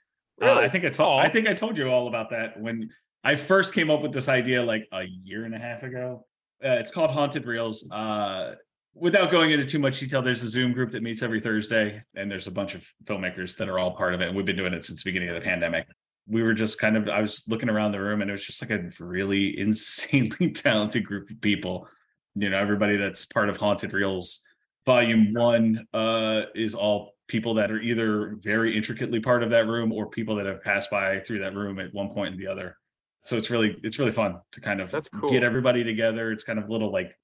Uh, 0.41 0.45
Really? 0.45 0.64
i 0.66 0.69
think 0.69 0.85
i 0.85 0.90
told 0.90 1.19
i 1.22 1.30
think 1.30 1.48
i 1.48 1.53
told 1.53 1.77
you 1.77 1.88
all 1.88 2.08
about 2.08 2.32
that 2.32 2.59
when 2.59 2.90
i 3.24 3.35
first 3.35 3.75
came 3.75 3.91
up 3.91 4.01
with 4.01 4.11
this 4.11 4.27
idea 4.27 4.64
like 4.64 4.88
a 4.91 5.03
year 5.03 5.45
and 5.45 5.53
a 5.53 5.59
half 5.59 5.83
ago. 5.83 6.25
Uh, 6.64 6.77
it's 6.82 6.90
called 6.91 7.11
haunted 7.11 7.45
reels. 7.45 7.88
Uh 7.91 8.56
without 8.94 9.32
going 9.32 9.52
into 9.52 9.66
too 9.66 9.80
much 9.80 10.00
detail 10.00 10.22
there's 10.22 10.44
a 10.44 10.50
zoom 10.50 10.74
group 10.74 10.92
that 10.92 11.03
meets 11.03 11.24
every 11.24 11.40
thursday 11.40 12.02
and 12.16 12.30
there's 12.30 12.48
a 12.48 12.52
bunch 12.52 12.76
of 12.76 12.86
filmmakers 13.06 13.56
that 13.58 13.70
are 13.70 13.80
all 13.80 13.95
part 13.95 14.14
of 14.14 14.22
it 14.22 14.28
and 14.28 14.36
we've 14.36 14.45
been 14.45 14.56
doing 14.56 14.74
it 14.74 14.84
since 14.84 15.03
the 15.03 15.10
beginning 15.10 15.30
of 15.30 15.36
the 15.36 15.42
pandemic. 15.42 15.88
We 16.28 16.44
were 16.44 16.53
just 16.53 16.80
kind 16.80 16.95
of 16.95 17.10
i 17.10 17.22
was 17.22 17.44
looking 17.48 17.70
around 17.70 17.92
the 17.92 18.00
room 18.00 18.22
and 18.22 18.30
it 18.30 18.34
was 18.34 18.45
just 18.45 18.61
like 18.61 18.72
a 18.72 18.90
really 19.00 19.60
insanely 19.60 20.52
talented 20.52 21.06
group 21.06 21.30
of 21.30 21.42
people. 21.42 21.88
You 22.36 22.50
know 22.50 22.58
everybody 22.58 22.98
that's 22.98 23.26
part 23.26 23.50
of 23.50 23.58
haunted 23.58 23.94
reels 23.94 24.42
volume 24.86 25.34
one 25.34 25.86
uh 25.94 26.44
is 26.56 26.74
all 26.76 27.14
people 27.28 27.53
that 27.56 27.72
are 27.72 27.80
either 27.80 28.38
very 28.42 28.76
intricately 28.76 29.20
part 29.20 29.42
of 29.42 29.50
that 29.52 29.66
room 29.66 29.94
or 29.94 30.10
people 30.10 30.36
that 30.36 30.45
have 30.45 30.61
passed 30.61 30.92
by 30.92 31.20
through 31.22 31.40
that 31.40 31.56
room 31.56 31.80
at 31.80 31.94
one 31.94 32.10
point 32.10 32.36
or 32.36 32.38
the 32.38 32.48
other. 32.48 32.78
So 33.24 33.38
it's 33.38 33.50
really 33.50 33.78
it's 33.84 34.00
really 34.00 34.11
fun 34.11 34.40
to 34.52 34.61
kind 34.61 34.82
of 34.82 34.94
cool. 35.20 35.30
get 35.30 35.44
everybody 35.44 35.84
together. 35.84 36.32
It's 36.32 36.44
kind 36.44 36.60
of 36.60 36.70
little 36.70 36.92
like 36.92 37.16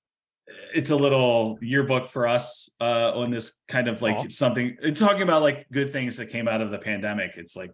it's 0.74 0.92
a 0.92 0.96
little 0.96 1.58
yearbook 1.62 2.08
for 2.08 2.28
us 2.28 2.70
uh, 2.80 3.12
on 3.16 3.32
this 3.32 3.60
kind 3.68 3.88
of 3.88 4.02
like 4.02 4.16
Aw. 4.16 4.26
something 4.30 4.78
talking 4.96 5.22
about 5.22 5.42
like 5.42 5.68
good 5.72 5.92
things 5.92 6.18
that 6.18 6.28
came 6.28 6.48
out 6.48 6.62
of 6.62 6.72
the 6.72 6.80
pandemic. 6.80 7.32
It's 7.36 7.56
like 7.56 7.72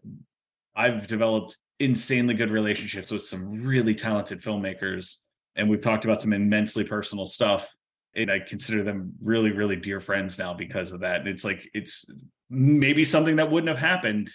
I've 0.76 1.08
developed 1.08 1.58
insanely 1.80 2.34
good 2.34 2.52
relationships 2.52 3.12
with 3.12 3.24
some 3.24 3.64
really 3.64 3.94
talented 3.94 4.42
filmmakers, 4.42 5.18
and 5.56 5.70
we've 5.70 5.82
talked 5.82 6.06
about 6.06 6.22
some 6.22 6.34
immensely 6.34 6.84
personal 6.84 7.26
stuff. 7.26 7.74
And 8.16 8.32
I 8.32 8.40
consider 8.40 8.84
them 8.84 9.14
really, 9.22 9.52
really 9.52 9.76
dear 9.76 10.00
friends 10.00 10.38
now 10.38 10.54
because 10.54 10.92
of 10.92 11.00
that. 11.00 11.22
And 11.22 11.30
it's 11.30 11.44
like 11.44 11.68
it's 11.74 12.06
maybe 12.50 13.04
something 13.04 13.38
that 13.38 13.50
wouldn't 13.50 13.70
have 13.70 13.80
happened 13.80 14.30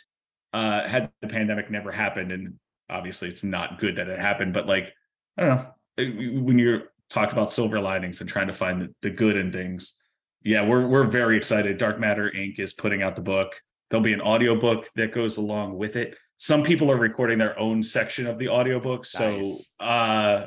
uh, 0.52 0.88
had 0.88 1.10
the 1.20 1.28
pandemic 1.28 1.70
never 1.70 1.92
happened. 1.92 2.32
And 2.32 2.54
obviously, 2.90 3.28
it's 3.28 3.44
not 3.44 3.78
good 3.78 3.96
that 3.96 4.08
it 4.08 4.18
happened. 4.18 4.52
But 4.52 4.66
like, 4.66 4.92
I 5.36 5.42
don't 5.42 5.48
know 5.50 6.42
when 6.42 6.58
you 6.58 6.82
talk 7.10 7.32
about 7.32 7.52
silver 7.52 7.80
linings 7.80 8.20
and 8.20 8.28
trying 8.28 8.46
to 8.48 8.52
find 8.52 8.82
the, 8.82 8.94
the 9.02 9.10
good 9.10 9.36
in 9.36 9.50
things. 9.52 9.96
Yeah, 10.42 10.66
we're 10.66 10.86
we're 10.86 11.04
very 11.04 11.36
excited. 11.36 11.78
Dark 11.78 11.98
Matter 11.98 12.30
INK 12.34 12.58
is 12.60 12.72
putting 12.72 13.02
out 13.02 13.16
the 13.16 13.22
book. 13.22 13.60
There'll 13.90 14.04
be 14.04 14.12
an 14.12 14.20
audiobook 14.20 14.88
that 14.96 15.12
goes 15.14 15.36
along 15.36 15.76
with 15.78 15.96
it. 15.96 16.16
Some 16.36 16.62
people 16.62 16.90
are 16.92 16.96
recording 16.96 17.38
their 17.38 17.58
own 17.58 17.82
section 17.82 18.26
of 18.26 18.38
the 18.38 18.48
audiobook. 18.48 19.04
So 19.04 19.38
Nice. 19.38 19.72
uh 19.80 20.46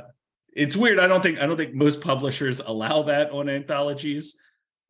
it's 0.54 0.76
weird. 0.76 1.00
I 1.00 1.08
don't 1.08 1.22
think 1.24 1.40
I 1.40 1.46
don't 1.46 1.58
think 1.58 1.74
most 1.74 2.02
publishers 2.02 2.60
allow 2.60 3.04
that 3.04 3.32
on 3.32 3.50
anthologies. 3.50 4.36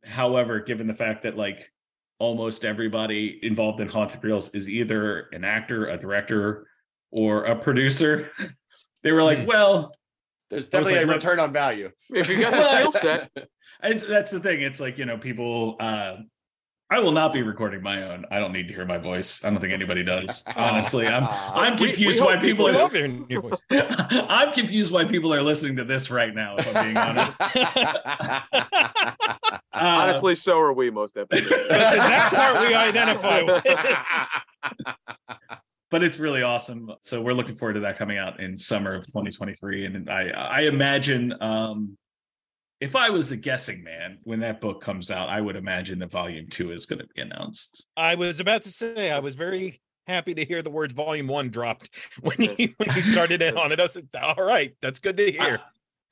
However, 0.03 0.59
given 0.59 0.87
the 0.87 0.93
fact 0.93 1.23
that 1.23 1.37
like 1.37 1.71
almost 2.19 2.65
everybody 2.65 3.39
involved 3.41 3.79
in 3.79 3.87
Haunted 3.87 4.23
Reels 4.23 4.53
is 4.53 4.69
either 4.69 5.27
an 5.31 5.43
actor, 5.43 5.87
a 5.87 5.97
director, 5.97 6.67
or 7.11 7.45
a 7.45 7.55
producer, 7.55 8.31
they 9.03 9.11
were 9.11 9.23
like, 9.23 9.39
Hmm. 9.39 9.45
well, 9.47 9.95
There's 10.51 10.67
definitely 10.67 10.99
like, 10.99 11.05
a 11.05 11.07
return 11.07 11.39
on 11.39 11.53
value. 11.53 11.91
If 12.09 12.27
you 12.27 12.41
got 12.41 12.51
the 12.51 12.63
skill 12.65 12.91
set, 13.31 13.31
it's, 13.81 14.05
that's 14.05 14.31
the 14.31 14.39
thing. 14.41 14.61
It's 14.61 14.81
like, 14.81 14.97
you 14.97 15.05
know, 15.05 15.17
people, 15.17 15.77
uh, 15.79 16.17
I 16.89 16.99
will 16.99 17.13
not 17.13 17.31
be 17.31 17.41
recording 17.41 17.81
my 17.81 18.03
own. 18.03 18.25
I 18.29 18.39
don't 18.39 18.51
need 18.51 18.67
to 18.67 18.73
hear 18.73 18.85
my 18.85 18.97
voice. 18.97 19.45
I 19.45 19.49
don't 19.49 19.61
think 19.61 19.71
anybody 19.71 20.03
does. 20.03 20.43
Honestly, 20.57 21.07
I'm 21.07 21.23
I'm 21.29 21.77
We- 21.77 21.83
we 21.83 21.87
confused 21.93 22.19
why 22.19 22.35
people 22.35 22.65
people 22.65 22.67
I 22.67 22.71
are 22.71 22.77
love 22.79 22.91
hearing 22.91 23.25
your 23.29 23.43
voice. 23.43 23.61
I'm 23.71 24.51
confused 24.51 24.91
why 24.91 25.05
people 25.05 25.33
are 25.33 25.41
listening 25.41 25.77
to 25.77 25.85
this 25.85 26.11
right 26.11 26.35
now, 26.35 26.57
if 26.57 26.75
I'm 26.75 26.83
being 26.83 26.97
honest. 26.97 27.39
Uh, 29.73 29.87
honestly, 29.87 30.35
so 30.35 30.59
are 30.59 30.73
we 30.73 30.89
most 30.89 31.15
episodes. 31.15 31.49
Listen, 31.49 31.69
that 31.69 32.33
part 32.33 32.67
we 32.67 32.73
identify 32.73 33.41
with. 33.41 33.63
But 35.91 36.01
it's 36.01 36.17
really 36.17 36.41
awesome. 36.41 36.89
So 37.03 37.21
we're 37.21 37.33
looking 37.33 37.53
forward 37.53 37.73
to 37.73 37.81
that 37.81 37.97
coming 37.97 38.17
out 38.17 38.39
in 38.39 38.57
summer 38.57 38.95
of 38.95 39.05
2023. 39.07 39.85
And 39.85 40.09
I 40.09 40.29
I 40.29 40.61
imagine 40.61 41.33
um 41.41 41.97
if 42.79 42.95
I 42.95 43.11
was 43.11 43.31
a 43.31 43.37
guessing 43.37 43.83
man, 43.83 44.17
when 44.23 44.39
that 44.39 44.59
book 44.59 44.81
comes 44.81 45.11
out, 45.11 45.29
I 45.29 45.39
would 45.39 45.55
imagine 45.55 45.99
that 45.99 46.09
volume 46.09 46.47
two 46.49 46.71
is 46.71 46.87
going 46.87 46.97
to 46.97 47.07
be 47.13 47.21
announced. 47.21 47.85
I 47.95 48.15
was 48.15 48.39
about 48.39 48.63
to 48.63 48.71
say 48.71 49.11
I 49.11 49.19
was 49.19 49.35
very 49.35 49.79
happy 50.07 50.33
to 50.33 50.43
hear 50.43 50.63
the 50.63 50.71
words 50.71 50.91
volume 50.91 51.27
one 51.27 51.49
dropped 51.49 51.91
when 52.21 52.37
you 52.41 52.73
when 52.77 52.95
you 52.95 53.01
started 53.01 53.41
in 53.43 53.57
on 53.57 53.71
it. 53.71 53.79
I 53.79 53.85
said, 53.85 54.07
all 54.19 54.43
right, 54.43 54.75
that's 54.81 54.97
good 54.97 55.17
to 55.17 55.31
hear. 55.31 55.59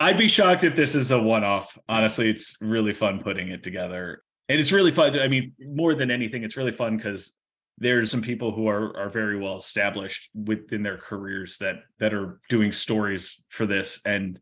I'd 0.01 0.17
be 0.17 0.27
shocked 0.27 0.64
if 0.64 0.75
this 0.75 0.95
is 0.95 1.11
a 1.11 1.19
one-off. 1.19 1.77
Honestly, 1.90 2.30
it's 2.30 2.58
really 2.61 2.93
fun 2.93 3.19
putting 3.22 3.49
it 3.49 3.64
together. 3.64 4.24
And 4.48 4.58
it's 4.58 4.72
really 4.72 4.93
fun. 4.93 5.19
I 5.19 5.27
mean, 5.27 5.53
more 5.59 5.93
than 5.93 6.09
anything, 6.09 6.43
it's 6.43 6.56
really 6.56 6.72
fun 6.72 6.95
because 6.95 7.33
there's 7.80 8.11
some 8.11 8.22
people 8.22 8.51
who 8.51 8.67
are 8.67 8.95
are 8.98 9.09
very 9.09 9.40
well 9.40 9.58
established 9.58 10.30
within 10.33 10.83
their 10.83 10.98
careers 10.98 11.58
that 11.59 11.77
that 11.99 12.14
are 12.14 12.40
doing 12.49 12.72
stories 12.72 13.43
for 13.49 13.66
this. 13.66 14.01
And 14.06 14.40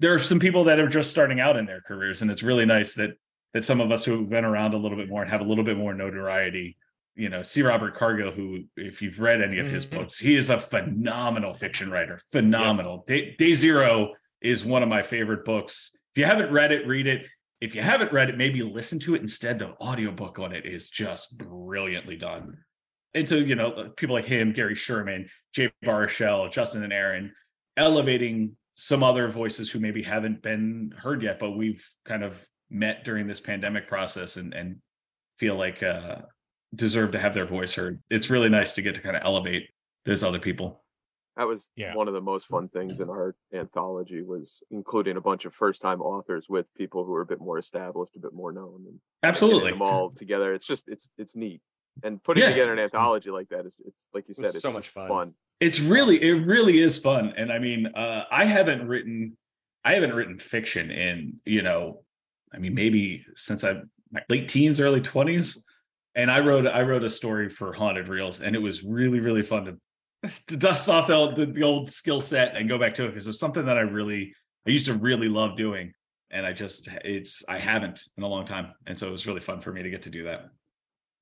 there 0.00 0.14
are 0.14 0.18
some 0.18 0.38
people 0.38 0.64
that 0.64 0.78
are 0.78 0.88
just 0.88 1.10
starting 1.10 1.40
out 1.40 1.56
in 1.56 1.66
their 1.66 1.80
careers. 1.82 2.22
And 2.22 2.30
it's 2.30 2.42
really 2.42 2.66
nice 2.66 2.94
that 2.94 3.10
that 3.54 3.64
some 3.64 3.80
of 3.80 3.90
us 3.90 4.04
who've 4.04 4.28
been 4.28 4.44
around 4.44 4.74
a 4.74 4.78
little 4.78 4.96
bit 4.98 5.08
more 5.08 5.22
and 5.22 5.30
have 5.30 5.40
a 5.40 5.44
little 5.44 5.64
bit 5.64 5.76
more 5.76 5.94
notoriety, 5.94 6.76
you 7.14 7.28
know, 7.28 7.42
C. 7.42 7.62
Robert 7.62 7.96
Cargill, 7.96 8.30
who, 8.30 8.64
if 8.76 9.00
you've 9.02 9.20
read 9.20 9.40
any 9.40 9.58
of 9.58 9.68
his 9.68 9.86
Mhm. 9.86 9.90
books, 9.90 10.18
he 10.18 10.36
is 10.36 10.50
a 10.50 10.60
phenomenal 10.60 11.54
fiction 11.54 11.90
writer. 11.90 12.20
Phenomenal. 12.30 13.04
Day, 13.06 13.34
Day 13.38 13.54
Zero 13.54 14.14
is 14.40 14.64
one 14.64 14.82
of 14.82 14.88
my 14.88 15.02
favorite 15.02 15.44
books. 15.44 15.92
If 16.14 16.18
you 16.18 16.24
haven't 16.26 16.52
read 16.52 16.72
it, 16.72 16.86
read 16.86 17.06
it. 17.06 17.26
If 17.60 17.74
you 17.74 17.80
haven't 17.82 18.12
read 18.12 18.28
it, 18.28 18.36
maybe 18.36 18.62
listen 18.62 18.98
to 19.00 19.14
it 19.14 19.22
instead. 19.22 19.58
The 19.58 19.70
audiobook 19.80 20.38
on 20.38 20.52
it 20.52 20.64
is 20.64 20.88
just 20.90 21.38
brilliantly 21.38 22.16
done. 22.16 22.58
And 23.14 23.28
so, 23.28 23.36
you 23.36 23.54
know, 23.54 23.90
people 23.96 24.14
like 24.14 24.26
him, 24.26 24.52
Gary 24.52 24.74
Sherman, 24.74 25.28
Jay 25.54 25.70
Baruchel, 25.84 26.52
Justin 26.52 26.82
and 26.84 26.92
Aaron, 26.92 27.32
elevating 27.76 28.56
some 28.74 29.02
other 29.02 29.28
voices 29.30 29.70
who 29.70 29.80
maybe 29.80 30.02
haven't 30.02 30.42
been 30.42 30.92
heard 30.96 31.22
yet, 31.22 31.38
but 31.38 31.52
we've 31.52 31.84
kind 32.04 32.22
of 32.22 32.46
met 32.70 33.04
during 33.04 33.26
this 33.26 33.40
pandemic 33.40 33.88
process 33.88 34.36
and 34.36 34.52
and 34.52 34.76
feel 35.38 35.56
like 35.56 35.82
uh 35.82 36.16
deserve 36.74 37.12
to 37.12 37.18
have 37.18 37.32
their 37.34 37.46
voice 37.46 37.72
heard. 37.74 38.02
It's 38.10 38.28
really 38.28 38.50
nice 38.50 38.74
to 38.74 38.82
get 38.82 38.94
to 38.96 39.00
kind 39.00 39.16
of 39.16 39.22
elevate 39.24 39.68
those 40.04 40.22
other 40.22 40.38
people. 40.38 40.84
That 41.36 41.46
was 41.46 41.70
Yeah. 41.76 41.94
one 41.94 42.08
of 42.08 42.14
the 42.14 42.20
most 42.20 42.46
fun 42.46 42.68
things 42.68 43.00
in 43.00 43.08
our 43.08 43.34
anthology 43.54 44.22
was 44.22 44.62
including 44.70 45.16
a 45.16 45.20
bunch 45.20 45.44
of 45.44 45.54
first 45.54 45.80
time 45.80 46.02
authors 46.02 46.46
with 46.48 46.66
people 46.74 47.04
who 47.04 47.14
are 47.14 47.22
a 47.22 47.26
bit 47.26 47.40
more 47.40 47.56
established, 47.58 48.16
a 48.16 48.18
bit 48.20 48.34
more 48.34 48.52
known, 48.52 48.84
and 48.86 49.00
Absolutely. 49.22 49.70
them 49.70 49.80
all 49.82 50.10
together. 50.10 50.52
It's 50.52 50.66
just 50.66 50.84
it's 50.88 51.08
it's 51.16 51.34
neat. 51.34 51.62
And 52.02 52.22
putting 52.22 52.42
Yeah. 52.42 52.50
together 52.50 52.72
an 52.72 52.78
anthology 52.78 53.30
like 53.30 53.48
that 53.48 53.66
is 53.66 53.74
it's 53.86 54.06
like 54.14 54.24
you 54.28 54.32
It 54.32 54.36
said, 54.36 54.54
it's 54.54 54.60
so 54.62 54.72
much 54.72 54.88
fun. 54.90 55.08
fun. 55.08 55.34
it's 55.60 55.80
really 55.80 56.22
it 56.22 56.44
really 56.46 56.80
is 56.80 56.98
fun 56.98 57.32
and 57.36 57.52
i 57.52 57.58
mean 57.58 57.86
uh 57.88 58.24
i 58.30 58.44
haven't 58.44 58.86
written 58.86 59.36
i 59.84 59.94
haven't 59.94 60.14
written 60.14 60.38
fiction 60.38 60.90
in 60.90 61.34
you 61.44 61.62
know 61.62 62.04
i 62.54 62.58
mean 62.58 62.74
maybe 62.74 63.24
since 63.36 63.64
i 63.64 63.74
my 64.12 64.22
late 64.28 64.46
teens 64.48 64.78
early 64.80 65.00
20s 65.00 65.58
and 66.14 66.30
i 66.30 66.38
wrote 66.40 66.66
i 66.66 66.82
wrote 66.82 67.02
a 67.02 67.10
story 67.10 67.48
for 67.50 67.72
haunted 67.72 68.08
reels 68.08 68.40
and 68.40 68.54
it 68.54 68.60
was 68.60 68.84
really 68.84 69.18
really 69.20 69.42
fun 69.42 69.64
to 69.64 69.76
to 70.46 70.56
dust 70.56 70.88
off 70.88 71.06
the, 71.08 71.32
the, 71.34 71.46
the 71.46 71.62
old 71.62 71.90
skill 71.90 72.20
set 72.20 72.56
and 72.56 72.68
go 72.68 72.78
back 72.78 72.94
to 72.94 73.04
it 73.04 73.08
because 73.08 73.26
it's 73.26 73.38
something 73.40 73.66
that 73.66 73.76
i 73.78 73.82
really 73.82 74.32
i 74.66 74.70
used 74.70 74.86
to 74.86 74.94
really 74.94 75.28
love 75.28 75.56
doing 75.56 75.92
and 76.30 76.46
i 76.46 76.52
just 76.52 76.88
it's 77.04 77.42
i 77.48 77.58
haven't 77.58 78.00
in 78.16 78.22
a 78.22 78.28
long 78.28 78.44
time 78.44 78.72
and 78.86 78.96
so 78.98 79.08
it 79.08 79.12
was 79.12 79.26
really 79.26 79.40
fun 79.40 79.58
for 79.60 79.72
me 79.72 79.82
to 79.82 79.90
get 79.90 80.02
to 80.02 80.10
do 80.10 80.24
that 80.24 80.46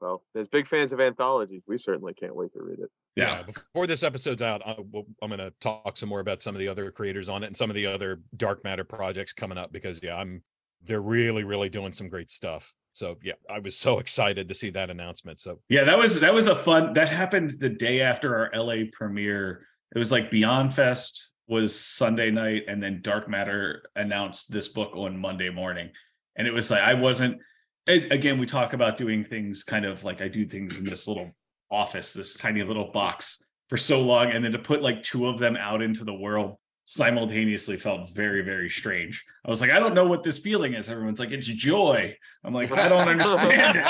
Well, 0.01 0.23
as 0.39 0.47
big 0.49 0.69
fans 0.69 0.93
of 0.93 1.01
anthologies, 1.01 1.63
we 1.67 1.79
certainly 1.79 2.13
can't 2.15 2.35
wait 2.37 2.53
to 2.53 2.63
read 2.63 2.79
it. 2.81 2.91
yeah, 3.17 3.43
Before 3.43 3.87
this 3.87 4.03
episode's 4.03 4.43
out, 4.43 4.61
I, 4.67 4.77
will- 4.93 5.07
I'm 5.23 5.29
going 5.31 5.39
to 5.39 5.53
talk 5.61 5.97
some 5.97 6.09
more 6.09 6.21
about 6.21 6.43
some 6.43 6.55
of 6.55 6.59
the 6.59 6.69
other 6.69 6.91
creators 6.91 7.29
on 7.29 7.43
it 7.43 7.47
and 7.47 7.57
some 7.57 7.71
of 7.71 7.75
the 7.77 7.87
other 7.87 8.21
dark 8.37 8.63
matter 8.63 8.85
projects 8.85 9.33
coming 9.33 9.57
up 9.59 9.73
because 9.73 10.03
yeah, 10.03 10.17
I'm 10.17 10.43
they're 10.83 11.01
really 11.01 11.43
really 11.45 11.69
doing 11.71 11.93
some 11.93 12.09
great 12.09 12.31
stuff. 12.31 12.73
So 12.93 13.17
yeah, 13.23 13.33
I 13.51 13.59
was 13.59 13.77
so 13.77 13.99
excited 14.05 14.49
to 14.49 14.55
see 14.55 14.71
that 14.71 14.91
announcement. 14.91 15.41
So 15.41 15.61
Yeah, 15.69 15.85
that 15.85 15.99
was 15.99 16.21
that 16.21 16.35
was 16.35 16.47
a 16.47 16.55
fun. 16.57 16.93
That 16.93 17.09
happened 17.09 17.55
the 17.59 17.71
day 17.71 18.01
after 18.03 18.37
our 18.37 18.51
LA 18.63 18.85
premiere. 18.93 19.67
It 19.95 19.99
was 19.99 20.13
like 20.13 20.31
Beyond 20.31 20.75
Fest 20.75 21.31
was 21.49 21.79
Sunday 21.79 22.31
night, 22.31 22.65
and 22.69 22.83
then 22.83 23.01
Dark 23.03 23.29
Matter 23.29 23.85
announced 23.95 24.53
this 24.53 24.69
book 24.69 24.97
on 24.97 25.17
Monday 25.17 25.49
morning. 25.49 25.91
And 26.37 26.47
it 26.47 26.53
was 26.53 26.71
like 26.71 26.83
I 26.83 26.95
wasn't. 26.95 27.39
It, 27.87 28.13
again, 28.13 28.39
we 28.39 28.47
talk 28.47 28.73
about 28.73 28.99
doing 28.99 29.25
things 29.25 29.63
kind 29.63 29.85
of 29.85 30.03
like 30.03 30.21
I 30.21 30.29
do 30.29 30.47
things 30.47 30.79
in 30.79 30.85
this 30.85 31.07
little 31.07 31.33
office, 31.71 32.13
this 32.13 32.35
tiny 32.35 32.63
little 32.63 32.91
box 32.91 33.43
for 33.69 33.77
so 33.77 34.01
long, 34.01 34.31
and 34.31 34.45
then 34.45 34.53
to 34.53 34.59
put 34.59 34.83
like 34.83 35.03
two 35.03 35.27
of 35.27 35.39
them 35.39 35.57
out 35.57 35.83
into 35.83 36.05
the 36.05 36.15
world 36.15 36.57
simultaneously 36.89 37.77
felt 37.77 38.09
very 38.11 38.43
very 38.43 38.71
strange. 38.71 39.25
I 39.45 39.51
was 39.51 39.61
like, 39.61 39.71
I 39.71 39.81
don't 39.81 39.95
know 39.95 40.07
what 40.07 40.23
this 40.23 40.39
feeling 40.39 40.75
is. 40.75 40.89
Everyone's 40.89 41.19
like, 41.19 41.33
it's 41.33 41.47
joy. 41.47 42.17
I'm 42.45 42.55
like, 42.55 42.71
I 42.73 42.89
don't 42.89 43.09
understand 43.09 43.79
it. 43.79 43.87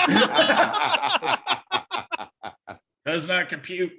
Does 3.07 3.29
not 3.29 3.49
compute. 3.49 3.93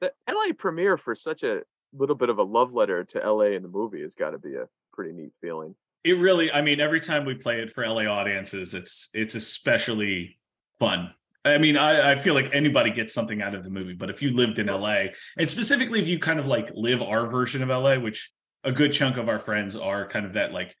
The 0.00 0.12
LA 0.28 0.52
premiere 0.58 0.98
for 0.98 1.14
such 1.14 1.42
a 1.44 1.62
little 1.92 2.16
bit 2.16 2.28
of 2.28 2.38
a 2.38 2.42
love 2.42 2.74
letter 2.74 3.04
to 3.04 3.18
LA 3.20 3.52
in 3.52 3.62
the 3.62 3.68
movie 3.68 4.02
has 4.02 4.14
got 4.14 4.30
to 4.30 4.38
be 4.38 4.54
a 4.54 4.68
pretty 4.92 5.12
neat 5.12 5.32
feeling. 5.40 5.74
It 6.04 6.18
really, 6.18 6.52
I 6.52 6.60
mean, 6.60 6.80
every 6.80 7.00
time 7.00 7.24
we 7.24 7.34
play 7.34 7.60
it 7.60 7.70
for 7.70 7.86
LA 7.86 8.02
audiences, 8.02 8.74
it's 8.74 9.08
it's 9.14 9.34
especially 9.34 10.38
fun. 10.78 11.14
I 11.46 11.58
mean, 11.58 11.76
I, 11.76 12.12
I 12.12 12.18
feel 12.18 12.34
like 12.34 12.54
anybody 12.54 12.90
gets 12.90 13.12
something 13.12 13.42
out 13.42 13.54
of 13.54 13.64
the 13.64 13.70
movie, 13.70 13.92
but 13.94 14.08
if 14.08 14.22
you 14.22 14.30
lived 14.30 14.58
in 14.58 14.66
LA, 14.66 15.06
and 15.38 15.50
specifically 15.50 16.00
if 16.00 16.06
you 16.06 16.18
kind 16.18 16.38
of 16.38 16.46
like 16.46 16.70
live 16.74 17.02
our 17.02 17.26
version 17.26 17.62
of 17.62 17.68
LA, 17.68 17.96
which 17.96 18.30
a 18.64 18.72
good 18.72 18.92
chunk 18.92 19.16
of 19.16 19.28
our 19.28 19.38
friends 19.38 19.76
are 19.76 20.08
kind 20.08 20.24
of 20.24 20.34
that 20.34 20.52
like 20.52 20.74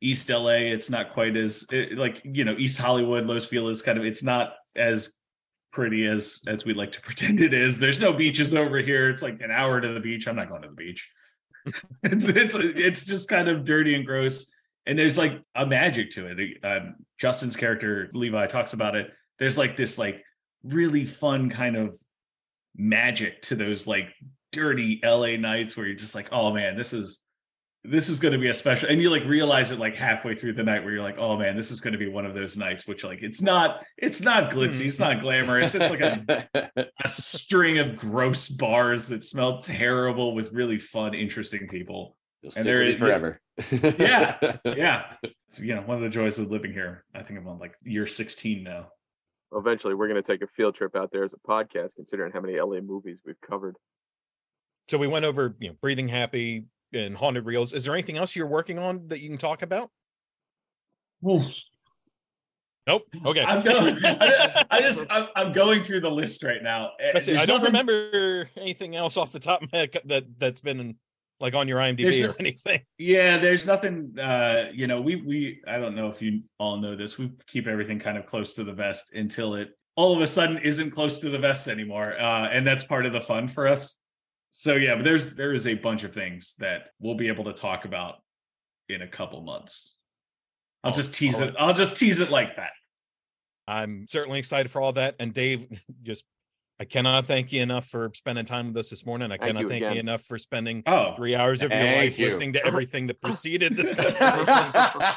East 0.00 0.28
LA, 0.28 0.72
it's 0.72 0.90
not 0.90 1.12
quite 1.12 1.36
as 1.36 1.66
it, 1.70 1.96
like 1.96 2.20
you 2.24 2.44
know 2.44 2.56
East 2.58 2.78
Hollywood, 2.78 3.26
Los 3.26 3.46
Feliz, 3.46 3.82
kind 3.82 3.98
of 3.98 4.04
it's 4.04 4.22
not 4.22 4.54
as 4.74 5.12
pretty 5.72 6.06
as 6.06 6.42
as 6.46 6.64
we 6.64 6.74
like 6.74 6.92
to 6.92 7.00
pretend 7.02 7.40
it 7.40 7.54
is. 7.54 7.78
There's 7.78 8.00
no 8.00 8.12
beaches 8.12 8.54
over 8.54 8.78
here. 8.78 9.10
It's 9.10 9.22
like 9.22 9.40
an 9.40 9.50
hour 9.50 9.80
to 9.80 9.88
the 9.88 10.00
beach. 10.00 10.26
I'm 10.26 10.36
not 10.36 10.48
going 10.48 10.62
to 10.62 10.68
the 10.68 10.74
beach. 10.74 11.10
it's 12.02 12.28
it's 12.28 12.54
it's 12.54 13.04
just 13.04 13.28
kind 13.28 13.48
of 13.48 13.64
dirty 13.64 13.94
and 13.94 14.04
gross 14.04 14.50
and 14.86 14.98
there's 14.98 15.18
like 15.18 15.40
a 15.54 15.66
magic 15.66 16.10
to 16.12 16.26
it. 16.26 16.64
Um, 16.64 16.96
Justin's 17.18 17.56
character 17.56 18.10
Levi 18.12 18.46
talks 18.46 18.72
about 18.72 18.96
it. 18.96 19.10
There's 19.38 19.58
like 19.58 19.76
this 19.76 19.98
like 19.98 20.22
really 20.62 21.06
fun 21.06 21.50
kind 21.50 21.76
of 21.76 21.96
magic 22.76 23.42
to 23.42 23.56
those 23.56 23.86
like 23.86 24.08
dirty 24.50 25.00
LA 25.04 25.36
nights 25.36 25.76
where 25.76 25.86
you're 25.86 25.96
just 25.96 26.14
like, 26.14 26.28
oh 26.32 26.52
man, 26.52 26.76
this 26.76 26.92
is 26.92 27.20
this 27.84 28.08
is 28.08 28.20
going 28.20 28.32
to 28.32 28.38
be 28.38 28.48
a 28.48 28.54
special 28.54 28.88
and 28.88 29.02
you 29.02 29.10
like 29.10 29.24
realize 29.24 29.72
it 29.72 29.78
like 29.78 29.96
halfway 29.96 30.36
through 30.36 30.52
the 30.52 30.62
night 30.62 30.84
where 30.84 30.92
you're 30.92 31.02
like 31.02 31.18
oh 31.18 31.36
man 31.36 31.56
this 31.56 31.72
is 31.72 31.80
going 31.80 31.92
to 31.92 31.98
be 31.98 32.08
one 32.08 32.24
of 32.24 32.32
those 32.32 32.56
nights 32.56 32.86
which 32.86 33.02
like 33.02 33.22
it's 33.22 33.42
not 33.42 33.82
it's 33.96 34.20
not 34.20 34.52
glitzy 34.52 34.86
it's 34.86 35.00
not 35.00 35.20
glamorous 35.20 35.74
it's 35.74 35.90
like 35.90 36.00
a, 36.00 36.88
a 37.04 37.08
string 37.08 37.78
of 37.78 37.96
gross 37.96 38.46
bars 38.48 39.08
that 39.08 39.24
smell 39.24 39.60
terrible 39.60 40.32
with 40.32 40.52
really 40.52 40.78
fun 40.78 41.12
interesting 41.12 41.66
people 41.66 42.16
You'll 42.42 42.48
And 42.48 42.52
stick 42.52 42.64
there 42.64 42.78
with 42.80 42.88
it 42.88 42.98
forever. 42.98 43.40
Yeah. 43.98 44.58
yeah 44.64 45.04
it's, 45.22 45.60
you 45.60 45.74
know 45.74 45.82
one 45.82 45.98
of 45.98 46.02
the 46.02 46.08
joys 46.08 46.38
of 46.38 46.50
living 46.50 46.72
here 46.72 47.04
i 47.14 47.22
think 47.22 47.38
i'm 47.38 47.46
on 47.46 47.58
like 47.58 47.74
year 47.84 48.06
16 48.06 48.64
now 48.64 48.88
Eventually, 49.54 49.94
we're 49.94 50.08
going 50.08 50.22
to 50.22 50.26
take 50.26 50.42
a 50.42 50.46
field 50.46 50.74
trip 50.74 50.96
out 50.96 51.10
there 51.12 51.24
as 51.24 51.34
a 51.34 51.48
podcast, 51.48 51.96
considering 51.96 52.32
how 52.32 52.40
many 52.40 52.58
LA 52.58 52.80
movies 52.80 53.18
we've 53.24 53.40
covered. 53.46 53.76
So 54.88 54.98
we 54.98 55.06
went 55.06 55.24
over, 55.24 55.54
you 55.58 55.68
know, 55.68 55.76
breathing 55.80 56.08
happy 56.08 56.64
and 56.92 57.16
haunted 57.16 57.44
reels. 57.44 57.72
Is 57.72 57.84
there 57.84 57.94
anything 57.94 58.16
else 58.16 58.34
you're 58.34 58.46
working 58.46 58.78
on 58.78 59.08
that 59.08 59.20
you 59.20 59.28
can 59.28 59.38
talk 59.38 59.62
about? 59.62 59.90
Nope. 61.22 63.06
Okay. 63.24 63.42
I'm 63.42 63.62
going, 63.62 63.98
I, 64.04 64.64
I 64.70 64.80
just 64.80 65.06
I'm, 65.10 65.28
I'm 65.36 65.52
going 65.52 65.84
through 65.84 66.00
the 66.00 66.10
list 66.10 66.42
right 66.42 66.62
now 66.62 66.90
I, 67.14 67.20
say, 67.20 67.36
I 67.36 67.44
don't 67.44 67.62
remember 67.62 68.50
anything 68.56 68.96
else 68.96 69.16
off 69.16 69.30
the 69.30 69.38
top 69.38 69.62
of 69.62 69.72
my 69.72 69.78
head 69.78 70.00
that 70.06 70.38
that's 70.38 70.60
been 70.60 70.96
like 71.42 71.54
on 71.54 71.68
your 71.68 71.78
IMDb 71.78 72.02
There's 72.04 72.22
or 72.22 72.36
anything. 72.38 72.80
Yeah, 72.98 73.38
there's 73.38 73.66
nothing. 73.66 74.18
Uh, 74.18 74.70
you 74.72 74.86
know, 74.86 75.02
we 75.02 75.16
we 75.16 75.60
I 75.66 75.78
don't 75.78 75.96
know 75.96 76.08
if 76.08 76.22
you 76.22 76.42
all 76.58 76.78
know 76.78 76.96
this. 76.96 77.18
We 77.18 77.32
keep 77.48 77.66
everything 77.66 77.98
kind 77.98 78.16
of 78.16 78.26
close 78.26 78.54
to 78.54 78.64
the 78.64 78.72
vest 78.72 79.12
until 79.12 79.54
it 79.54 79.70
all 79.96 80.14
of 80.14 80.22
a 80.22 80.26
sudden 80.26 80.58
isn't 80.58 80.92
close 80.92 81.18
to 81.18 81.28
the 81.28 81.38
vest 81.38 81.68
anymore, 81.68 82.14
uh, 82.18 82.48
and 82.48 82.66
that's 82.66 82.84
part 82.84 83.04
of 83.04 83.12
the 83.12 83.20
fun 83.20 83.48
for 83.48 83.66
us. 83.68 83.98
So 84.52 84.74
yeah, 84.74 84.94
but 84.94 85.04
there's 85.04 85.34
there 85.34 85.52
is 85.52 85.66
a 85.66 85.74
bunch 85.74 86.04
of 86.04 86.14
things 86.14 86.54
that 86.60 86.90
we'll 87.00 87.16
be 87.16 87.28
able 87.28 87.44
to 87.44 87.52
talk 87.52 87.84
about 87.84 88.16
in 88.88 89.02
a 89.02 89.08
couple 89.08 89.40
months. 89.42 89.96
I'll 90.84 90.92
Oh, 90.92 90.94
just 90.94 91.14
tease 91.14 91.40
all 91.40 91.48
it. 91.48 91.54
I'll 91.58 91.74
just 91.74 91.96
tease 91.96 92.20
it 92.20 92.30
like 92.30 92.56
that. 92.56 92.72
I'm 93.66 94.06
certainly 94.08 94.38
excited 94.38 94.70
for 94.70 94.80
all 94.80 94.92
that. 94.94 95.16
And 95.18 95.32
Dave, 95.32 95.66
just 96.02 96.24
I 96.80 96.84
cannot 96.84 97.26
thank 97.26 97.52
you 97.52 97.62
enough 97.62 97.86
for 97.86 98.10
spending 98.14 98.44
time 98.44 98.68
with 98.68 98.76
us 98.76 98.90
this 98.90 99.06
morning. 99.06 99.30
I 99.30 99.36
Thank 99.36 99.42
cannot 99.48 99.60
you 99.62 99.68
thank 99.68 99.94
you 99.94 100.00
enough 100.00 100.22
for 100.24 100.36
spending 100.36 100.82
Oh, 100.86 101.14
three 101.16 101.34
hours 101.34 101.62
of 101.62 101.70
your 101.70 101.80
life 101.80 102.18
you. 102.18 102.26
listening 102.26 102.54
to 102.54 102.66
everything 102.66 103.06
that 103.06 103.20
preceded 103.20 103.76
this 103.76 103.90
conversation. 103.94 105.16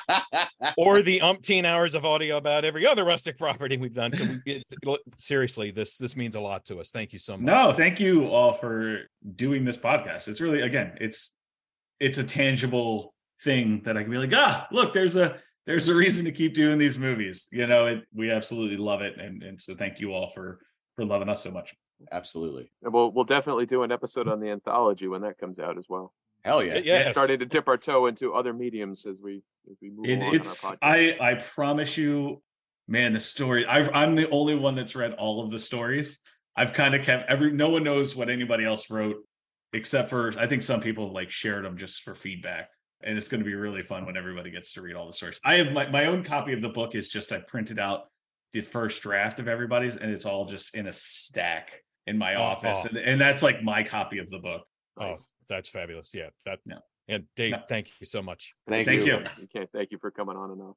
or 0.78 1.02
the 1.02 1.20
umpteen 1.22 1.66
hours 1.66 1.96
of 1.96 2.06
audio 2.06 2.38
about 2.38 2.66
every 2.66 2.86
other 2.86 3.04
rustic 3.04 3.38
property 3.38 3.78
we've 3.78 3.94
done. 3.96 4.14
So 4.14 4.26
we, 4.26 4.42
it's, 4.46 4.74
seriously, 5.18 5.72
this 5.72 5.98
this 5.98 6.16
means 6.16 6.36
a 6.36 6.40
lot 6.40 6.66
to 6.66 6.80
us. 6.80 6.92
Thank 6.92 7.14
you 7.14 7.20
so 7.20 7.34
much. 7.36 7.46
No, 7.46 7.74
thank 7.76 8.00
you 8.00 8.28
all 8.28 8.54
for 8.54 9.04
doing 9.36 9.66
this 9.66 9.78
podcast. 9.78 10.28
It's 10.28 10.42
really 10.42 10.62
again, 10.62 10.94
it's 11.02 11.32
it's 12.00 12.18
a 12.20 12.24
tangible 12.24 13.14
thing 13.44 13.82
that 13.86 13.98
I 13.98 14.04
can 14.04 14.12
be 14.12 14.18
like, 14.18 14.34
ah, 14.36 14.68
look, 14.72 14.94
there's 14.94 15.16
a 15.16 15.38
there's 15.66 15.88
a 15.88 15.96
reason 15.96 16.26
to 16.26 16.32
keep 16.32 16.54
doing 16.54 16.78
these 16.78 17.00
movies. 17.00 17.48
You 17.52 17.66
know, 17.66 17.88
it, 17.88 18.04
we 18.14 18.30
absolutely 18.30 18.78
love 18.78 19.02
it, 19.02 19.20
and 19.20 19.42
and 19.42 19.60
so 19.60 19.76
thank 19.76 20.00
you 20.00 20.14
all 20.14 20.30
for 20.30 20.60
for 20.96 21.06
loving 21.06 21.30
us 21.30 21.44
so 21.44 21.52
much. 21.52 21.76
Absolutely. 22.12 22.72
And 22.84 22.94
we'll 22.94 23.12
we'll 23.12 23.26
definitely 23.26 23.66
do 23.66 23.84
an 23.84 23.92
episode 23.92 24.28
on 24.28 24.40
the 24.40 24.50
anthology 24.50 25.08
when 25.08 25.22
that 25.22 25.38
comes 25.38 25.60
out 25.60 25.78
as 25.78 25.86
well. 25.88 26.14
Hell 26.44 26.64
yeah. 26.64 26.78
Yes. 26.78 27.16
Starting 27.16 27.40
to 27.40 27.46
dip 27.46 27.68
our 27.68 27.78
toe 27.78 28.06
into 28.08 28.34
other 28.34 28.54
mediums 28.54 29.06
as 29.06 29.20
we 29.20 29.42
as 29.70 29.78
we 29.82 29.90
move 29.90 30.06
It, 30.06 30.20
along 30.20 30.36
it's 30.36 30.64
our. 30.64 30.76
I 30.82 31.18
I 31.20 31.34
promise 31.36 31.98
you, 31.98 32.42
man, 32.88 33.14
the 33.14 33.20
story. 33.20 33.66
I, 33.66 33.86
I'm 33.94 34.16
the 34.16 34.30
only 34.30 34.56
one 34.56 34.76
that's 34.76 34.96
read 34.96 35.14
all 35.14 35.44
of 35.44 35.52
the 35.52 35.60
stories. 35.60 36.20
I've 36.56 36.74
kind 36.74 36.96
of 36.96 37.04
kept 37.04 37.30
every. 37.30 37.52
No 37.52 37.70
one 37.70 37.84
knows 37.84 38.16
what 38.16 38.30
anybody 38.30 38.66
else 38.66 38.90
wrote, 38.90 39.18
except 39.74 40.10
for 40.10 40.34
I 40.38 40.48
think 40.48 40.64
some 40.64 40.82
people 40.82 41.14
like 41.14 41.32
shared 41.32 41.66
them 41.66 41.78
just 41.78 42.02
for 42.02 42.14
feedback. 42.14 42.70
And 43.02 43.18
it's 43.18 43.28
going 43.28 43.42
to 43.42 43.46
be 43.46 43.56
really 43.56 43.84
fun 43.84 44.06
when 44.06 44.18
everybody 44.18 44.52
gets 44.52 44.74
to 44.74 44.82
read 44.82 44.96
all 44.96 45.06
the 45.06 45.14
stories. 45.14 45.40
I 45.44 45.56
have 45.56 45.72
my, 45.74 45.88
my 45.90 46.06
own 46.06 46.24
copy 46.24 46.54
of 46.54 46.62
the 46.62 46.70
book 46.70 46.96
is 46.96 47.10
just 47.10 47.32
I 47.32 47.40
printed 47.40 47.78
out 47.78 48.06
the 48.56 48.62
first 48.62 49.02
draft 49.04 49.40
of 49.40 49.48
everybody's, 49.50 49.98
and 49.98 50.10
it's 50.12 50.26
all 50.26 50.46
just 50.46 50.74
in 50.76 50.88
a 50.88 50.94
stack 50.94 51.72
in 52.08 52.18
my 52.18 52.36
Oh, 52.36 52.40
oh. 52.40 52.44
office, 52.44 52.80
oh. 52.84 52.88
and, 52.88 52.98
and 52.98 53.22
that's 53.22 53.44
like 53.44 53.62
my 53.62 53.84
copy 53.84 54.18
of 54.20 54.30
the 54.30 54.40
book. 54.40 54.62
Oh, 55.00 55.16
that's 55.50 55.68
fabulous. 55.68 56.12
Yeah. 56.14 56.30
That 56.46 56.60
No. 56.66 56.78
and 57.10 57.26
Dave, 57.36 57.52
No. 57.52 57.58
thank 57.68 57.88
you 58.00 58.06
so 58.06 58.22
much. 58.22 58.56
Thank, 58.70 58.88
Thank 58.88 59.06
you. 59.06 59.18
you. 59.18 59.24
You 59.42 59.48
can't 59.54 59.70
thank 59.74 59.92
you 59.92 59.98
for 60.00 60.10
coming 60.10 60.38
on 60.38 60.52
enough. 60.52 60.76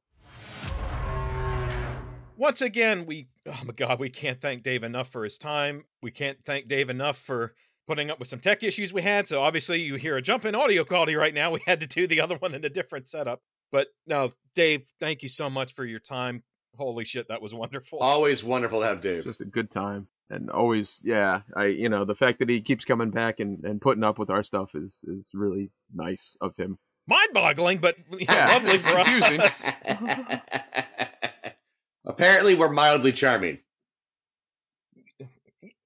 Once 2.36 2.60
again, 2.62 3.06
we 3.06 3.28
oh 3.46 3.60
my 3.64 3.72
god, 3.72 3.98
we 4.00 4.10
can't 4.10 4.40
thank 4.40 4.62
Dave 4.64 4.82
enough 4.82 5.08
for 5.10 5.22
his 5.24 5.38
time. 5.38 5.84
We 6.02 6.10
can't 6.10 6.38
thank 6.44 6.66
Dave 6.68 6.90
enough 6.90 7.16
for 7.18 7.54
putting 7.86 8.10
up 8.10 8.18
with 8.18 8.28
some 8.28 8.40
tech 8.40 8.62
issues 8.64 8.92
we 8.92 9.02
had. 9.02 9.26
So 9.28 9.40
obviously 9.42 9.80
you 9.80 9.94
hear 9.96 10.16
a 10.16 10.22
jump 10.22 10.44
in 10.44 10.54
audio 10.56 10.84
quality 10.84 11.14
right 11.16 11.32
now. 11.34 11.50
We 11.52 11.60
had 11.66 11.80
to 11.80 11.86
do 11.86 12.06
the 12.08 12.20
other 12.20 12.36
one 12.36 12.54
in 12.54 12.64
a 12.64 12.68
different 12.68 13.06
setup. 13.08 13.40
But 13.70 13.88
no, 14.06 14.32
Dave, 14.54 14.84
thank 15.00 15.22
you 15.22 15.28
so 15.28 15.48
much 15.50 15.74
for 15.74 15.84
your 15.84 16.00
time. 16.00 16.42
Holy 16.78 17.04
shit, 17.04 17.28
that 17.28 17.42
was 17.42 17.52
wonderful. 17.52 17.98
Always 17.98 18.44
wonderful 18.44 18.80
to 18.80 18.86
have 18.86 19.00
Dave. 19.00 19.24
Just 19.24 19.40
a 19.40 19.44
good 19.44 19.70
time. 19.70 20.06
And 20.30 20.50
always, 20.50 21.00
yeah, 21.02 21.40
I 21.56 21.66
you 21.66 21.88
know 21.88 22.04
the 22.04 22.14
fact 22.14 22.38
that 22.38 22.48
he 22.48 22.60
keeps 22.60 22.84
coming 22.84 23.10
back 23.10 23.40
and, 23.40 23.64
and 23.64 23.80
putting 23.80 24.04
up 24.04 24.18
with 24.18 24.30
our 24.30 24.42
stuff 24.42 24.74
is 24.74 25.04
is 25.08 25.30
really 25.34 25.70
nice 25.94 26.36
of 26.40 26.56
him. 26.56 26.78
Mind-boggling, 27.06 27.78
but 27.78 27.96
you 28.10 28.26
Yeah, 28.28 28.48
lovely 28.48 28.78
for 28.78 28.90
confusing. 28.90 29.40
us. 29.40 29.68
Apparently, 32.04 32.54
we're 32.54 32.70
mildly 32.70 33.12
charming. 33.12 33.58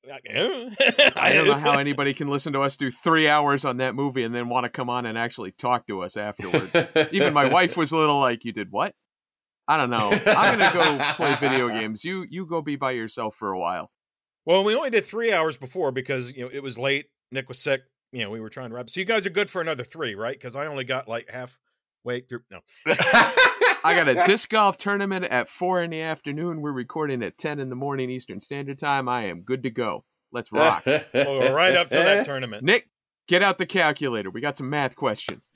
I 1.16 1.32
don't 1.32 1.46
know 1.46 1.54
how 1.54 1.78
anybody 1.78 2.12
can 2.12 2.28
listen 2.28 2.52
to 2.54 2.60
us 2.60 2.76
do 2.76 2.90
three 2.90 3.28
hours 3.28 3.64
on 3.64 3.78
that 3.78 3.94
movie 3.94 4.24
and 4.24 4.34
then 4.34 4.48
want 4.48 4.64
to 4.64 4.68
come 4.68 4.90
on 4.90 5.06
and 5.06 5.16
actually 5.16 5.52
talk 5.52 5.86
to 5.86 6.02
us 6.02 6.16
afterwards. 6.16 6.76
Even 7.12 7.32
my 7.32 7.48
wife 7.48 7.76
was 7.76 7.92
a 7.92 7.96
little 7.96 8.18
like, 8.18 8.44
"You 8.44 8.52
did 8.52 8.72
what?" 8.72 8.94
I 9.68 9.76
don't 9.76 9.91
know. 9.91 10.10
I'm 10.26 10.58
gonna 10.58 10.73
go 10.73 10.99
play 11.15 11.36
video 11.41 11.68
games. 11.81 12.05
You 12.05 12.26
you 12.28 12.47
go 12.47 12.62
be 12.62 12.76
by 12.76 12.92
yourself 12.92 13.36
for 13.36 13.52
a 13.52 13.58
while. 13.58 13.91
Well, 14.44 14.65
we 14.65 14.74
only 14.74 14.91
did 14.91 15.05
three 15.05 15.32
hours 15.32 15.57
before 15.57 15.92
because 15.92 16.32
you 16.34 16.44
know 16.44 16.50
it 16.52 16.62
was 16.62 16.78
late. 16.78 17.07
Nick 17.31 17.49
was 17.49 17.58
sick. 17.58 17.82
You 18.12 18.24
know, 18.24 18.31
we 18.31 18.41
were 18.41 18.50
trying 18.50 18.70
to 18.70 18.74
wrap. 18.74 18.91
So 18.91 19.00
you 19.00 19.07
guys 19.07 19.24
are 19.24 19.31
good 19.31 19.49
for 19.49 19.62
another 19.62 19.84
three, 19.84 20.15
right? 20.15 20.34
Because 20.34 20.57
I 20.57 20.66
only 20.66 20.84
got 20.84 21.08
like 21.08 21.31
halfway 21.31 22.20
through. 22.28 22.42
No, 22.50 22.60
I 22.86 23.94
got 23.97 24.08
a 24.08 24.15
disc 24.26 24.49
golf 24.49 24.78
tournament 24.78 25.26
at 25.26 25.49
four 25.49 25.81
in 25.81 25.91
the 25.91 26.00
afternoon. 26.00 26.60
We're 26.60 26.73
recording 26.73 27.23
at 27.23 27.39
ten 27.39 27.60
in 27.60 27.68
the 27.68 27.76
morning 27.76 28.10
Eastern 28.10 28.41
Standard 28.41 28.78
Time. 28.78 29.08
I 29.08 29.26
am 29.26 29.42
good 29.42 29.62
to 29.62 29.70
go. 29.70 30.05
Let's 30.32 30.50
rock. 30.50 30.84
we'll 30.86 31.52
right 31.52 31.76
up 31.76 31.91
to 31.91 31.99
that 31.99 32.24
tournament. 32.24 32.65
Nick, 32.65 32.89
get 33.28 33.42
out 33.42 33.58
the 33.58 33.66
calculator. 33.66 34.31
We 34.31 34.41
got 34.41 34.57
some 34.57 34.68
math 34.68 34.97
questions. 34.97 35.51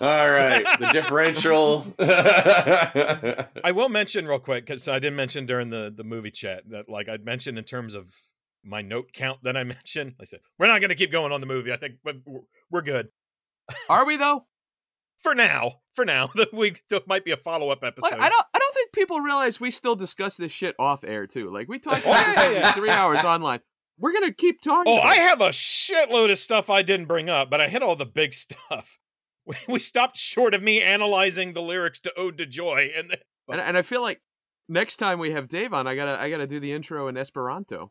All 0.00 0.30
right, 0.30 0.64
the 0.80 0.88
differential. 0.92 1.86
I 1.98 3.72
will 3.72 3.88
mention 3.88 4.26
real 4.26 4.38
quick 4.38 4.66
because 4.66 4.88
I 4.88 4.98
didn't 4.98 5.16
mention 5.16 5.46
during 5.46 5.70
the 5.70 5.92
the 5.94 6.04
movie 6.04 6.30
chat 6.30 6.64
that 6.70 6.88
like 6.88 7.08
I'd 7.08 7.24
mentioned 7.24 7.58
in 7.58 7.64
terms 7.64 7.94
of 7.94 8.14
my 8.64 8.82
note 8.82 9.12
count 9.12 9.40
that 9.44 9.56
I 9.56 9.64
mentioned. 9.64 10.14
I 10.20 10.24
said 10.24 10.40
we're 10.58 10.66
not 10.66 10.80
going 10.80 10.88
to 10.88 10.94
keep 10.96 11.12
going 11.12 11.32
on 11.32 11.40
the 11.40 11.46
movie. 11.46 11.72
I 11.72 11.76
think 11.76 11.96
but 12.02 12.16
we're- 12.24 12.44
we're 12.70 12.82
good 12.82 13.08
Are 13.88 14.04
we 14.04 14.16
though? 14.16 14.46
for 15.18 15.34
now. 15.34 15.80
For 15.94 16.04
now, 16.04 16.28
the 16.34 16.48
we 16.52 16.74
there 16.90 17.00
might 17.06 17.24
be 17.24 17.30
a 17.30 17.36
follow 17.36 17.70
up 17.70 17.84
episode. 17.84 18.10
Like, 18.10 18.20
I 18.20 18.28
don't. 18.28 18.46
I 18.52 18.58
don't 18.58 18.74
think 18.74 18.92
people 18.92 19.20
realize 19.20 19.60
we 19.60 19.70
still 19.70 19.94
discuss 19.94 20.34
this 20.36 20.50
shit 20.50 20.74
off 20.78 21.04
air 21.04 21.28
too. 21.28 21.52
Like 21.52 21.68
we 21.68 21.78
talked 21.78 22.04
Oh, 22.04 22.10
about 22.10 22.26
yeah, 22.36 22.48
this 22.48 22.58
yeah. 22.58 22.72
three 22.72 22.90
hours 22.90 23.22
online. 23.22 23.60
We're 23.96 24.12
gonna 24.12 24.32
keep 24.32 24.60
talking. 24.60 24.92
Oh, 24.92 24.96
about 24.98 25.06
I 25.06 25.14
it. 25.14 25.28
have 25.28 25.40
a 25.40 25.50
shitload 25.50 26.32
of 26.32 26.38
stuff 26.38 26.68
I 26.68 26.82
didn't 26.82 27.06
bring 27.06 27.28
up, 27.28 27.48
but 27.48 27.60
I 27.60 27.68
hit 27.68 27.80
all 27.80 27.94
the 27.94 28.06
big 28.06 28.34
stuff. 28.34 28.98
We, 29.46 29.56
we 29.68 29.78
stopped 29.78 30.16
short 30.16 30.54
of 30.54 30.62
me 30.62 30.80
analyzing 30.82 31.52
the 31.52 31.62
lyrics 31.62 32.00
to 32.00 32.12
"Ode 32.16 32.38
to 32.38 32.46
Joy," 32.46 32.90
and 32.96 33.10
then, 33.10 33.18
and, 33.48 33.60
and 33.60 33.78
I 33.78 33.82
feel 33.82 34.02
like 34.02 34.20
next 34.68 34.96
time 34.96 35.18
we 35.18 35.32
have 35.32 35.48
Dave 35.48 35.72
on, 35.72 35.86
I 35.86 35.94
gotta 35.94 36.20
I 36.20 36.30
gotta 36.30 36.46
do 36.46 36.60
the 36.60 36.72
intro 36.72 37.08
in 37.08 37.16
Esperanto. 37.16 37.90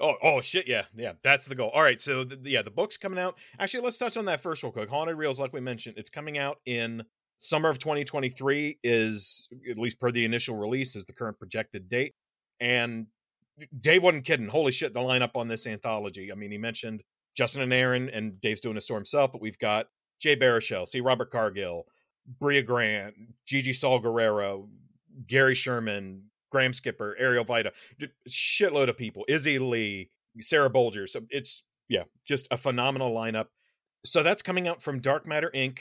oh, 0.00 0.14
oh 0.22 0.40
shit, 0.40 0.68
yeah, 0.68 0.84
yeah, 0.94 1.12
that's 1.22 1.46
the 1.46 1.54
goal. 1.54 1.70
All 1.70 1.82
right, 1.82 2.00
so 2.00 2.24
the, 2.24 2.38
yeah, 2.44 2.62
the 2.62 2.70
book's 2.70 2.96
coming 2.96 3.18
out. 3.18 3.36
Actually, 3.58 3.84
let's 3.84 3.98
touch 3.98 4.16
on 4.16 4.26
that 4.26 4.40
first 4.40 4.62
real 4.62 4.72
quick. 4.72 4.90
Haunted 4.90 5.16
Reels, 5.16 5.40
like 5.40 5.52
we 5.52 5.60
mentioned, 5.60 5.96
it's 5.98 6.10
coming 6.10 6.38
out 6.38 6.58
in 6.66 7.04
summer 7.38 7.68
of 7.68 7.78
2023. 7.78 8.78
Is 8.82 9.48
at 9.70 9.78
least 9.78 9.98
per 9.98 10.10
the 10.10 10.24
initial 10.24 10.56
release 10.56 10.96
is 10.96 11.06
the 11.06 11.12
current 11.12 11.38
projected 11.38 11.88
date, 11.88 12.14
and 12.60 13.06
Dave 13.78 14.02
wasn't 14.02 14.24
kidding. 14.24 14.48
Holy 14.48 14.72
shit, 14.72 14.92
the 14.92 15.00
lineup 15.00 15.30
on 15.34 15.48
this 15.48 15.66
anthology. 15.66 16.30
I 16.30 16.34
mean, 16.34 16.50
he 16.50 16.58
mentioned 16.58 17.02
Justin 17.36 17.62
and 17.62 17.72
Aaron, 17.72 18.10
and 18.10 18.40
Dave's 18.40 18.60
doing 18.60 18.76
a 18.76 18.80
story 18.80 18.98
himself, 18.98 19.32
but 19.32 19.40
we've 19.40 19.58
got 19.58 19.86
Jay 20.20 20.36
Baruchel, 20.36 20.86
C. 20.86 21.00
Robert 21.00 21.30
Cargill, 21.30 21.86
Brea 22.38 22.62
Grant, 22.62 23.14
Gigi 23.46 23.72
Saul 23.72 23.98
Guerrero, 23.98 24.68
Gary 25.26 25.54
Sherman, 25.54 26.24
Graham 26.50 26.72
Skipper, 26.72 27.16
Ariel 27.18 27.44
Vida, 27.44 27.72
shitload 28.28 28.88
of 28.88 28.96
people, 28.96 29.24
Izzy 29.28 29.58
Lee, 29.58 30.10
Sarah 30.40 30.70
Bolger. 30.70 31.08
So 31.08 31.20
it's 31.30 31.62
yeah, 31.88 32.04
just 32.26 32.48
a 32.50 32.56
phenomenal 32.56 33.14
lineup. 33.14 33.46
So 34.04 34.22
that's 34.22 34.42
coming 34.42 34.68
out 34.68 34.82
from 34.82 35.00
Dark 35.00 35.26
Matter 35.26 35.50
INK, 35.54 35.78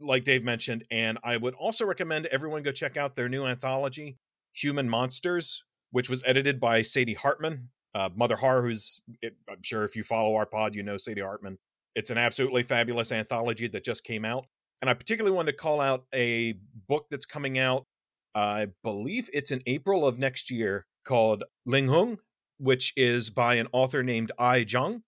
like 0.00 0.24
Dave 0.24 0.44
mentioned, 0.44 0.84
and 0.90 1.18
I 1.22 1.36
would 1.36 1.54
also 1.54 1.84
recommend 1.84 2.26
everyone 2.26 2.62
go 2.62 2.72
check 2.72 2.96
out 2.96 3.16
their 3.16 3.28
new 3.28 3.44
anthology, 3.46 4.18
Human 4.54 4.88
Monsters, 4.88 5.64
which 5.90 6.08
was 6.08 6.22
edited 6.26 6.60
by 6.60 6.82
Sadie 6.82 7.14
Hartmann, 7.14 7.68
uh, 7.94 8.08
Mother 8.14 8.36
Horror, 8.36 8.62
who's 8.62 9.00
it, 9.22 9.36
I'm 9.50 9.62
sure 9.62 9.84
if 9.84 9.96
you 9.96 10.02
follow 10.02 10.36
our 10.36 10.46
pod, 10.46 10.74
you 10.74 10.82
know 10.82 10.96
Sadie 10.96 11.22
Hartmann. 11.22 11.58
It's 11.94 12.10
an 12.10 12.18
absolutely 12.18 12.62
fabulous 12.62 13.12
anthology 13.12 13.66
that 13.68 13.84
just 13.84 14.04
came 14.04 14.24
out. 14.24 14.46
And 14.80 14.88
I 14.88 14.94
particularly 14.94 15.34
wanted 15.34 15.52
to 15.52 15.58
call 15.58 15.80
out 15.80 16.04
a 16.14 16.54
book 16.88 17.06
that's 17.10 17.26
coming 17.26 17.58
out. 17.58 17.86
I 18.34 18.68
believe 18.84 19.28
it's 19.32 19.50
in 19.50 19.62
April 19.66 20.06
of 20.06 20.18
next 20.18 20.50
year 20.50 20.86
called 21.04 21.44
Linghun, 21.66 22.18
which 22.58 22.92
is 22.96 23.30
by 23.30 23.54
an 23.54 23.66
author 23.72 24.02
named 24.02 24.30
Ai 24.38 24.64
Jiang. 24.64 25.02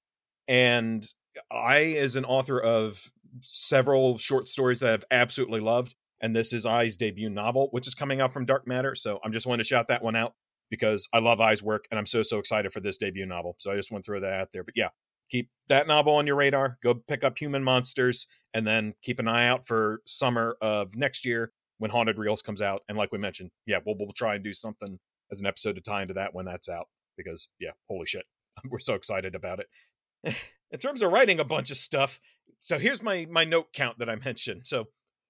And 0.48 1.06
I 1.52 1.78
is 1.78 2.16
an 2.16 2.24
author 2.24 2.60
of 2.60 3.12
several 3.40 4.18
short 4.18 4.48
stories 4.48 4.80
that 4.80 4.92
I've 4.92 5.04
absolutely 5.10 5.60
loved. 5.60 5.94
And 6.20 6.34
this 6.34 6.52
is 6.52 6.66
Ai's 6.66 6.96
debut 6.96 7.30
novel, 7.30 7.68
which 7.70 7.86
is 7.86 7.94
coming 7.94 8.20
out 8.20 8.32
from 8.32 8.44
Dark 8.46 8.66
Matter. 8.66 8.94
So 8.94 9.20
I'm 9.24 9.32
just 9.32 9.46
wanting 9.46 9.62
to 9.62 9.68
shout 9.68 9.88
that 9.88 10.02
one 10.02 10.16
out 10.16 10.34
because 10.70 11.08
I 11.12 11.20
love 11.20 11.40
Ai's 11.40 11.62
work 11.62 11.86
and 11.90 11.98
I'm 11.98 12.06
so, 12.06 12.22
so 12.22 12.38
excited 12.38 12.72
for 12.72 12.80
this 12.80 12.96
debut 12.96 13.26
novel. 13.26 13.56
So 13.58 13.70
I 13.70 13.76
just 13.76 13.90
want 13.90 14.04
to 14.04 14.06
throw 14.06 14.20
that 14.20 14.32
out 14.32 14.48
there. 14.52 14.64
But 14.64 14.74
yeah, 14.76 14.88
keep 15.30 15.50
that 15.68 15.86
novel 15.86 16.14
on 16.14 16.26
your 16.26 16.36
radar. 16.36 16.78
Go 16.82 16.94
pick 16.94 17.24
up 17.24 17.38
Human 17.38 17.64
Monsters 17.64 18.26
and 18.52 18.66
then 18.66 18.94
keep 19.02 19.18
an 19.18 19.28
eye 19.28 19.46
out 19.46 19.66
for 19.66 20.00
summer 20.04 20.56
of 20.60 20.96
next 20.96 21.24
year 21.24 21.52
when 21.78 21.90
Haunted 21.90 22.18
Reels 22.18 22.42
comes 22.42 22.60
out. 22.60 22.82
And 22.88 22.98
like 22.98 23.12
we 23.12 23.18
mentioned, 23.18 23.50
yeah, 23.66 23.78
we'll, 23.84 23.96
we'll 23.98 24.12
try 24.12 24.34
and 24.34 24.44
do 24.44 24.52
something 24.52 24.98
as 25.30 25.40
an 25.40 25.46
episode 25.46 25.76
to 25.76 25.80
tie 25.80 26.02
into 26.02 26.14
that 26.14 26.34
when 26.34 26.44
that's 26.44 26.68
out 26.68 26.88
because, 27.16 27.48
yeah, 27.60 27.70
holy 27.88 28.06
shit. 28.06 28.24
We're 28.68 28.80
so 28.80 28.94
excited 28.94 29.34
about 29.34 29.60
it. 29.60 30.36
in 30.70 30.78
terms 30.78 31.02
of 31.02 31.12
writing 31.12 31.40
a 31.40 31.44
bunch 31.44 31.70
of 31.70 31.76
stuff, 31.76 32.20
so 32.60 32.78
here's 32.78 33.02
my 33.02 33.26
my 33.30 33.44
note 33.44 33.72
count 33.72 33.98
that 33.98 34.10
I 34.10 34.16
mentioned. 34.16 34.62
So 34.64 34.88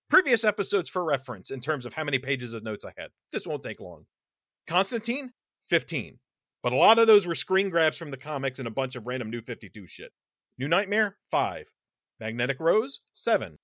previous 0.09 0.45
episodes 0.45 0.91
for 0.91 1.05
reference 1.05 1.51
in 1.51 1.61
terms 1.61 1.87
of 1.87 1.95
how 1.95 2.05
many 2.05 2.19
pages 2.19 2.53
of 2.53 2.65
notes 2.65 2.85
I 2.85 2.93
had. 2.99 3.11
This 3.31 3.47
won't 3.47 3.63
take 3.63 3.81
long. 3.81 4.07
Constantine, 4.67 5.33
15. 5.69 6.19
But 6.63 6.73
a 6.73 6.77
lot 6.77 6.99
of 6.99 7.07
those 7.07 7.27
were 7.27 7.35
screen 7.35 7.71
grabs 7.71 7.97
from 7.97 8.11
the 8.11 8.17
comics 8.17 8.59
and 8.59 8.69
a 8.69 8.73
bunch 8.73 8.97
of 8.97 9.07
random 9.07 9.31
new 9.31 9.41
52 9.41 9.87
shit. 9.87 10.13
New 10.59 10.69
Nightmare, 10.69 11.17
5. 11.31 11.73
Magnetic 12.19 12.61
Rose, 12.61 13.01
7. 13.15 13.59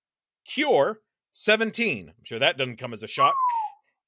Cure, 0.46 1.00
17. 1.32 2.08
I'm 2.08 2.14
sure 2.24 2.38
that 2.38 2.56
doesn't 2.56 2.78
come 2.78 2.94
as 2.94 3.02
a 3.02 3.06
shock. 3.06 3.34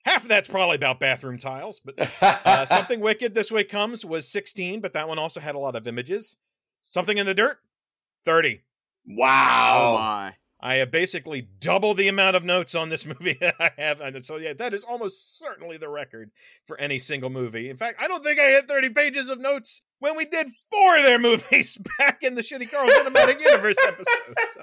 Half 0.05 0.23
of 0.23 0.29
that's 0.29 0.49
probably 0.49 0.77
about 0.77 1.01
bathroom 1.01 1.37
tiles, 1.37 1.81
but 1.85 2.09
uh, 2.23 2.65
Something 2.65 3.01
Wicked 3.01 3.35
This 3.35 3.53
Way 3.53 3.65
Comes 3.65 4.07
was 4.07 4.27
16, 4.27 4.81
but 4.81 4.95
that 4.95 5.07
one 5.07 5.19
also 5.19 5.41
had 5.41 5.55
a 5.55 5.59
lot 5.59 5.77
of 5.77 5.87
images. 5.87 6.37
Something 6.81 7.19
in 7.19 7.27
the 7.27 7.35
Dirt, 7.35 7.59
30. 8.25 8.63
Oh 9.11 9.15
wow. 9.17 9.97
my. 9.99 10.35
I 10.61 10.77
have 10.77 10.91
basically 10.91 11.49
double 11.61 11.95
the 11.95 12.09
amount 12.09 12.37
of 12.37 12.45
notes 12.45 12.75
on 12.75 12.89
this 12.89 13.07
movie 13.07 13.37
that 13.41 13.55
I 13.61 13.71
have. 13.79 14.01
And 14.01 14.25
so, 14.25 14.37
yeah, 14.37 14.55
that 14.55 14.75
is 14.75 14.85
almost 14.85 15.39
certainly 15.39 15.77
the 15.77 15.89
record 15.89 16.31
for 16.67 16.79
any 16.81 16.99
single 16.99 17.31
movie. 17.31 17.71
In 17.71 17.77
fact, 17.77 17.99
I 18.01 18.09
don't 18.09 18.25
think 18.25 18.41
I 18.41 18.47
hit 18.51 18.69
30 18.69 18.91
pages 18.91 19.29
of 19.29 19.39
notes 19.39 19.83
when 20.01 20.17
we 20.17 20.25
did 20.25 20.49
four 20.71 20.97
of 20.97 21.03
their 21.05 21.19
movies 21.21 21.79
back 21.99 22.23
in 22.23 22.35
the 22.35 22.43
Shitty 22.43 22.71
Carl 22.71 22.89
Cinematic 22.89 23.41
Universe 23.41 23.77
episode. 23.87 24.35
So, 24.55 24.63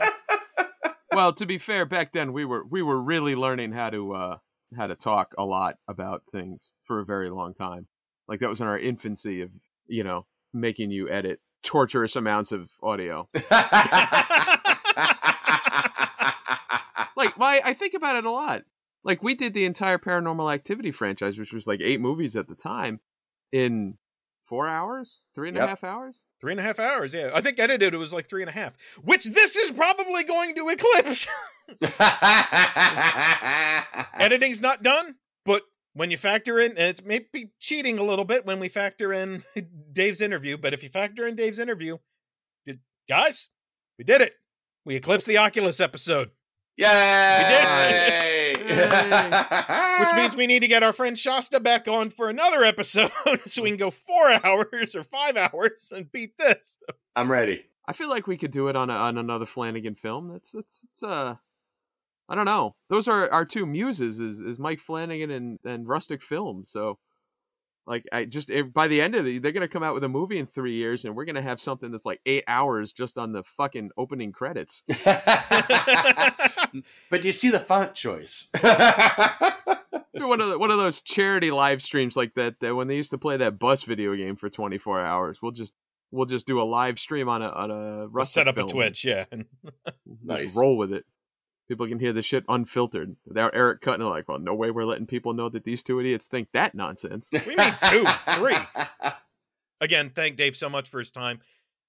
Well, 1.13 1.31
to 1.33 1.45
be 1.45 1.57
fair, 1.57 1.85
back 1.85 2.11
then 2.11 2.33
we 2.33 2.43
were 2.43 2.65
we 2.69 2.81
were 2.81 3.01
really 3.01 3.35
learning 3.35 3.71
how 3.71 3.89
to 3.89 4.13
uh 4.13 4.37
how 4.75 4.87
to 4.87 4.95
talk 4.95 5.33
a 5.37 5.45
lot 5.45 5.75
about 5.87 6.23
things 6.31 6.73
for 6.83 6.99
a 6.99 7.05
very 7.05 7.29
long 7.29 7.53
time. 7.53 7.87
Like 8.27 8.41
that 8.41 8.49
was 8.49 8.59
in 8.59 8.67
our 8.67 8.77
infancy 8.77 9.41
of, 9.41 9.51
you 9.87 10.03
know, 10.03 10.25
making 10.53 10.91
you 10.91 11.09
edit 11.09 11.39
torturous 11.63 12.17
amounts 12.17 12.51
of 12.51 12.69
audio. 12.83 13.29
Like, 17.15 17.37
why 17.37 17.61
I 17.63 17.73
think 17.73 17.93
about 17.93 18.15
it 18.17 18.25
a 18.25 18.31
lot. 18.31 18.63
Like 19.03 19.21
we 19.23 19.35
did 19.35 19.53
the 19.53 19.65
entire 19.65 19.97
Paranormal 19.99 20.53
Activity 20.53 20.91
franchise, 20.91 21.37
which 21.37 21.53
was 21.53 21.67
like 21.67 21.79
eight 21.81 22.01
movies 22.01 22.35
at 22.35 22.47
the 22.47 22.55
time, 22.55 22.99
in 23.51 23.97
four 24.47 24.67
hours, 24.67 25.23
three 25.35 25.49
and 25.49 25.57
a 25.57 25.61
half 25.61 25.79
Yep. 25.83 25.91
hours. 25.91 26.25
three 26.41 26.51
and 26.53 26.59
a 26.59 26.63
half 26.63 26.79
hours, 26.79 27.13
yeah. 27.13 27.29
I 27.33 27.41
think 27.41 27.59
edited 27.59 27.93
it 27.93 27.97
was 27.97 28.13
like 28.13 28.27
three 28.29 28.41
and 28.41 28.49
a 28.49 28.53
half, 28.53 28.73
which 29.03 29.25
this 29.25 29.55
is 29.55 29.71
probably 29.71 30.23
going 30.23 30.55
to 30.55 30.69
eclipse. 30.69 31.27
Editing's 34.19 34.61
not 34.61 34.83
done, 34.83 35.15
but 35.45 35.63
when 35.93 36.11
you 36.11 36.17
factor 36.17 36.59
in, 36.59 36.71
and 36.71 36.89
it's 36.89 37.03
maybe 37.03 37.51
cheating 37.59 37.97
a 37.97 38.03
little 38.03 38.25
bit 38.25 38.45
when 38.45 38.59
we 38.59 38.67
factor 38.69 39.13
in 39.13 39.43
Dave's 39.93 40.21
interview, 40.21 40.57
but 40.57 40.73
if 40.73 40.83
you 40.83 40.89
factor 40.89 41.27
in 41.27 41.35
Dave's 41.35 41.59
interview, 41.59 41.97
guys, 43.07 43.49
we 43.97 44.03
did 44.03 44.21
it. 44.21 44.33
We 44.85 44.95
eclipsed 44.95 45.25
the 45.27 45.37
Oculus 45.37 45.79
episode, 45.79 46.31
Yay! 46.77 48.53
which 49.99 50.15
means 50.15 50.35
we 50.35 50.47
need 50.47 50.59
to 50.59 50.67
get 50.67 50.83
our 50.83 50.93
friend 50.93 51.17
Shasta 51.17 51.59
back 51.59 51.87
on 51.87 52.09
for 52.09 52.29
another 52.29 52.63
episode 52.63 53.11
so 53.45 53.61
we 53.61 53.69
can 53.69 53.77
go 53.77 53.91
four 53.91 54.45
hours 54.45 54.95
or 54.95 55.03
five 55.03 55.37
hours 55.37 55.91
and 55.95 56.11
beat 56.11 56.37
this. 56.37 56.77
I'm 57.15 57.31
ready. 57.31 57.65
I 57.87 57.93
feel 57.93 58.09
like 58.09 58.27
we 58.27 58.37
could 58.37 58.51
do 58.51 58.67
it 58.67 58.75
on 58.75 58.89
a, 58.89 58.93
on 58.93 59.17
another 59.17 59.45
Flanagan 59.45 59.95
film. 59.95 60.29
That's 60.33 60.51
that's 60.51 60.83
it's 60.83 61.03
uh 61.03 61.35
I 62.27 62.35
don't 62.35 62.45
know. 62.45 62.75
Those 62.89 63.07
are 63.07 63.31
our 63.31 63.45
two 63.45 63.65
muses 63.65 64.19
is 64.19 64.39
is 64.39 64.59
Mike 64.59 64.79
Flanagan 64.79 65.31
and 65.31 65.59
and 65.63 65.87
Rustic 65.87 66.21
Film. 66.23 66.63
So 66.65 66.97
like 67.87 68.05
I 68.11 68.25
just 68.25 68.49
if, 68.49 68.73
by 68.73 68.87
the 68.87 69.01
end 69.01 69.15
of 69.15 69.25
the 69.25 69.39
they're 69.39 69.51
gonna 69.51 69.67
come 69.67 69.83
out 69.83 69.93
with 69.93 70.03
a 70.03 70.09
movie 70.09 70.37
in 70.39 70.47
three 70.47 70.73
years 70.75 71.05
and 71.05 71.15
we're 71.15 71.25
gonna 71.25 71.41
have 71.41 71.61
something 71.61 71.91
that's 71.91 72.05
like 72.05 72.19
eight 72.25 72.43
hours 72.47 72.91
just 72.91 73.17
on 73.17 73.31
the 73.31 73.43
fucking 73.43 73.91
opening 73.97 74.31
credits. 74.31 74.83
but 77.09 77.21
do 77.21 77.27
you 77.27 77.31
see 77.31 77.49
the 77.49 77.59
font 77.59 77.93
choice? 77.93 78.49
One 80.17 80.39
of 80.41 80.49
the, 80.49 80.57
one 80.57 80.71
of 80.71 80.77
those 80.77 81.01
charity 81.01 81.51
live 81.51 81.81
streams 81.83 82.15
like 82.15 82.33
that, 82.35 82.59
that 82.61 82.73
when 82.73 82.87
they 82.87 82.95
used 82.95 83.11
to 83.11 83.17
play 83.17 83.35
that 83.37 83.59
bus 83.59 83.83
video 83.83 84.15
game 84.15 84.37
for 84.37 84.49
twenty 84.49 84.77
four 84.77 84.99
hours. 84.99 85.39
We'll 85.41 85.51
just 85.51 85.73
we'll 86.09 86.25
just 86.25 86.47
do 86.47 86.59
a 86.61 86.63
live 86.63 86.99
stream 86.99 87.27
on 87.27 87.41
a 87.41 87.49
on 87.49 87.69
a 87.69 87.75
We'll 87.75 88.07
Rustic 88.07 88.33
set 88.33 88.47
up 88.47 88.57
a 88.57 88.63
Twitch, 88.63 89.03
yeah. 89.05 89.25
And 89.31 89.45
Just 90.07 90.23
Nice. 90.23 90.55
roll 90.55 90.77
with 90.77 90.93
it. 90.93 91.05
People 91.67 91.87
can 91.87 91.99
hear 91.99 92.13
the 92.13 92.21
shit 92.21 92.43
unfiltered. 92.47 93.15
Without 93.25 93.55
Eric 93.55 93.81
cutting 93.81 94.05
it 94.05 94.09
like, 94.09 94.27
well, 94.27 94.39
no 94.39 94.53
way 94.53 94.71
we're 94.71 94.85
letting 94.85 95.07
people 95.07 95.33
know 95.33 95.49
that 95.49 95.63
these 95.63 95.81
two 95.83 95.99
idiots 95.99 96.27
think 96.27 96.49
that 96.53 96.75
nonsense. 96.75 97.29
We 97.31 97.55
made 97.55 97.75
two, 97.81 98.05
three. 98.35 98.57
again, 99.81 100.11
thank 100.13 100.37
Dave 100.37 100.55
so 100.55 100.69
much 100.69 100.89
for 100.89 100.99
his 100.99 101.11
time. 101.11 101.39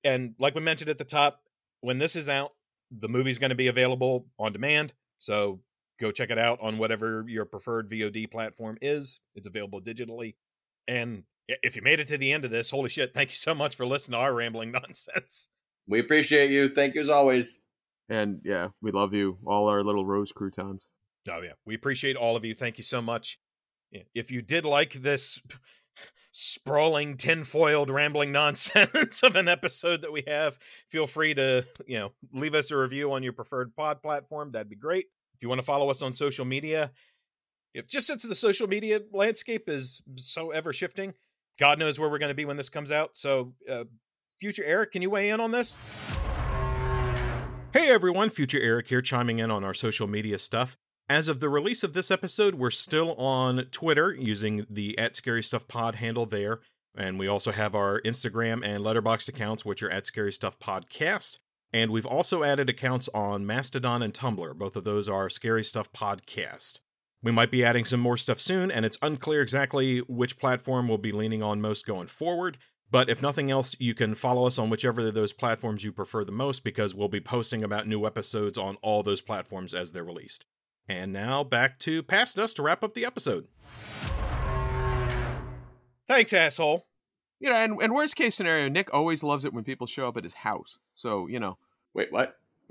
And 0.05 0.35
like 0.39 0.55
we 0.55 0.61
mentioned 0.61 0.91
at 0.91 0.99
the 0.99 1.05
top, 1.05 1.41
when 1.81 1.99
this 1.99 2.17
is 2.17 2.29
out, 2.29 2.53
the 2.91 3.09
movie's 3.09 3.39
going 3.39 3.51
to 3.51 3.57
be 3.57 3.67
available 3.67 4.27
on 4.39 4.53
demand. 4.53 4.93
So 5.19 5.61
go 6.01 6.11
check 6.11 6.31
it 6.31 6.39
out 6.39 6.59
on 6.61 6.79
whatever 6.79 7.25
your 7.27 7.45
preferred 7.45 7.91
VOD 7.91 8.31
platform 8.31 8.79
is. 8.81 9.21
It's 9.35 9.47
available 9.47 9.81
digitally. 9.81 10.35
And 10.89 11.25
if 11.49 11.77
you 11.77 11.83
made 11.83 12.01
it 12.01 12.09
to 12.09 12.19
the 12.19 12.33
end 12.33 12.45
of 12.45 12.51
this, 12.51 12.71
holy 12.71 12.91
shit, 12.91 13.13
thank 13.15 13.31
you 13.31 13.37
so 13.37 13.55
much 13.55 13.77
for 13.77 13.87
listening 13.87 14.19
to 14.19 14.23
our 14.23 14.35
rambling 14.35 14.71
nonsense. 14.73 15.49
we 15.87 16.01
appreciate 16.01 16.51
you. 16.51 16.69
Thank 16.69 16.95
you 16.95 17.01
as 17.01 17.09
always. 17.09 17.61
And 18.09 18.41
yeah, 18.45 18.69
we 18.81 18.93
love 18.93 19.15
you, 19.15 19.39
all 19.47 19.69
our 19.69 19.83
little 19.83 20.07
rose 20.07 20.33
croutons. 20.33 20.87
Oh, 21.31 21.41
yeah. 21.43 21.53
We 21.65 21.75
appreciate 21.75 22.17
all 22.17 22.37
of 22.37 22.45
you. 22.45 22.55
Thank 22.55 22.79
you 22.79 22.85
so 22.85 23.03
much. 23.03 23.39
If 24.15 24.31
you 24.31 24.43
did 24.43 24.65
like 24.65 24.93
this 24.95 25.41
sprawling, 26.33 27.17
tinfoiled, 27.17 27.91
rambling 27.91 28.33
nonsense 28.33 29.23
of 29.23 29.37
an 29.37 29.49
episode 29.49 30.03
that 30.03 30.13
we 30.13 30.25
have, 30.27 30.59
feel 30.91 31.07
free 31.07 31.35
to, 31.35 31.67
you 31.87 31.99
know, 31.99 32.13
leave 32.33 32.55
us 32.55 32.71
a 32.71 32.77
review 32.77 33.13
on 33.13 33.23
your 33.23 33.33
preferred 33.33 33.75
pod 33.75 34.03
platform. 34.03 34.53
That'd 34.53 34.69
be 34.69 34.77
great. 34.77 35.07
If 35.35 35.43
you 35.43 35.49
want 35.49 35.61
to 35.61 35.67
follow 35.67 35.91
us 35.91 36.03
on 36.03 36.13
social 36.13 36.45
media, 36.45 36.93
if 37.75 37.87
just 37.87 38.07
since 38.07 38.23
the 38.23 38.35
social 38.35 38.67
media 38.67 39.01
landscape 39.13 39.69
is 39.69 40.01
so 40.17 40.51
ever 40.51 40.73
shifting, 40.73 41.15
God 41.59 41.79
knows 41.79 41.99
where 41.99 42.09
we're 42.09 42.19
going 42.19 42.31
to 42.31 42.35
be 42.35 42.45
when 42.45 42.57
this 42.57 42.71
comes 42.71 42.91
out. 42.91 43.17
So, 43.17 43.55
uh, 43.71 43.85
future 44.41 44.65
Eric, 44.65 44.93
can 44.93 45.03
you 45.03 45.11
weigh 45.11 45.31
in 45.31 45.41
on 45.41 45.51
this? 45.51 45.79
Hey 47.77 47.91
everyone, 47.91 48.31
future 48.31 48.59
Eric 48.59 48.89
here, 48.89 49.03
chiming 49.03 49.39
in 49.39 49.51
on 49.51 49.63
our 49.63 49.75
social 49.75 50.07
media 50.07 50.39
stuff. 50.39 50.79
As 51.11 51.29
of 51.29 51.41
the 51.41 51.51
release 51.51 51.85
of 51.85 51.93
this 51.93 52.11
episode, 52.11 52.55
we're 52.55 52.71
still 52.71 53.15
on 53.17 53.67
Twitter 53.71 54.15
using 54.15 54.67
the 54.71 54.99
at 54.99 55.15
Scary 55.15 55.43
Stuff 55.43 55.69
Pod 55.69 55.97
handle 55.97 56.25
there. 56.25 56.61
And 56.97 57.19
we 57.19 57.29
also 57.29 57.53
have 57.53 57.75
our 57.75 58.01
Instagram 58.01 58.65
and 58.65 58.83
Letterboxd 58.83 59.29
accounts, 59.29 59.67
which 59.67 59.83
are 59.83 59.91
at 59.91 60.07
Scary 60.07 60.33
Stuff 60.33 60.59
Podcast. 60.59 61.37
And 61.71 61.91
we've 61.91 62.07
also 62.07 62.43
added 62.43 62.71
accounts 62.71 63.11
on 63.13 63.45
Mastodon 63.45 64.03
and 64.03 64.15
Tumblr. 64.15 64.57
Both 64.57 64.77
of 64.77 64.85
those 64.85 65.07
are 65.07 65.29
Scary 65.29 65.63
Stuff 65.63 65.93
Podcast. 65.93 66.79
We 67.23 67.31
might 67.31 67.51
be 67.51 67.63
adding 67.63 67.85
some 67.85 68.01
more 68.01 68.17
stuff 68.17 68.41
soon, 68.41 68.71
and 68.71 68.87
it's 68.87 68.97
unclear 69.03 69.43
exactly 69.43 69.99
which 69.99 70.39
platform 70.39 70.89
we'll 70.89 70.97
be 70.97 71.13
leaning 71.13 71.43
on 71.43 71.61
most 71.61 71.87
going 71.87 72.07
forward. 72.07 72.57
But 72.91 73.09
if 73.11 73.21
nothing 73.21 73.51
else, 73.51 73.77
you 73.81 73.95
can 73.95 74.15
follow 74.15 74.47
us 74.47 74.59
on 74.59 74.71
whichever 74.71 75.07
of 75.09 75.15
those 75.15 75.33
platforms 75.33 75.83
you 75.83 75.93
prefer 75.93 76.25
the 76.25 76.33
most 76.33 76.63
because 76.63 76.95
we'll 76.95 77.09
be 77.09 77.21
posting 77.21 77.65
about 77.65 77.89
new 77.89 78.07
episodes 78.07 78.57
on 78.57 78.77
all 78.83 79.03
those 79.03 79.21
platforms 79.21 79.75
as 79.75 79.93
they're 79.93 80.05
released. 80.05 80.45
And 80.89 81.13
now 81.13 81.43
back 81.43 81.79
to 81.81 82.03
Past 82.03 82.39
Us 82.39 82.55
to 82.55 82.63
wrap 82.63 82.85
up 82.85 82.95
the 82.95 83.05
episode. 83.05 83.49
Thanks, 86.07 86.33
asshole. 86.33 86.87
You 87.41 87.51
know, 87.51 87.57
and, 87.57 87.83
and 87.83 87.93
worst 87.93 88.15
case 88.17 88.37
scenario, 88.37 88.69
Nick 88.69 88.95
always 88.95 89.23
loves 89.23 89.45
it 89.45 89.53
when 89.53 89.65
people 89.65 89.87
show 89.87 90.07
up 90.07 90.17
at 90.17 90.25
his 90.25 90.35
house. 90.35 90.79
So, 90.95 91.27
you 91.27 91.41
know, 91.41 91.59
Wait, 91.97 92.13
what? 92.13 92.39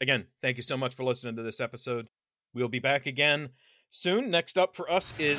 Again, 0.00 0.26
thank 0.42 0.56
you 0.56 0.64
so 0.64 0.76
much 0.76 0.96
for 0.96 1.04
listening 1.04 1.36
to 1.36 1.42
this 1.44 1.60
episode. 1.60 2.08
We'll 2.52 2.66
be 2.66 2.80
back 2.80 3.06
again 3.06 3.50
soon. 3.88 4.32
Next 4.32 4.58
up 4.58 4.74
for 4.74 4.90
us 4.90 5.14
is. 5.16 5.38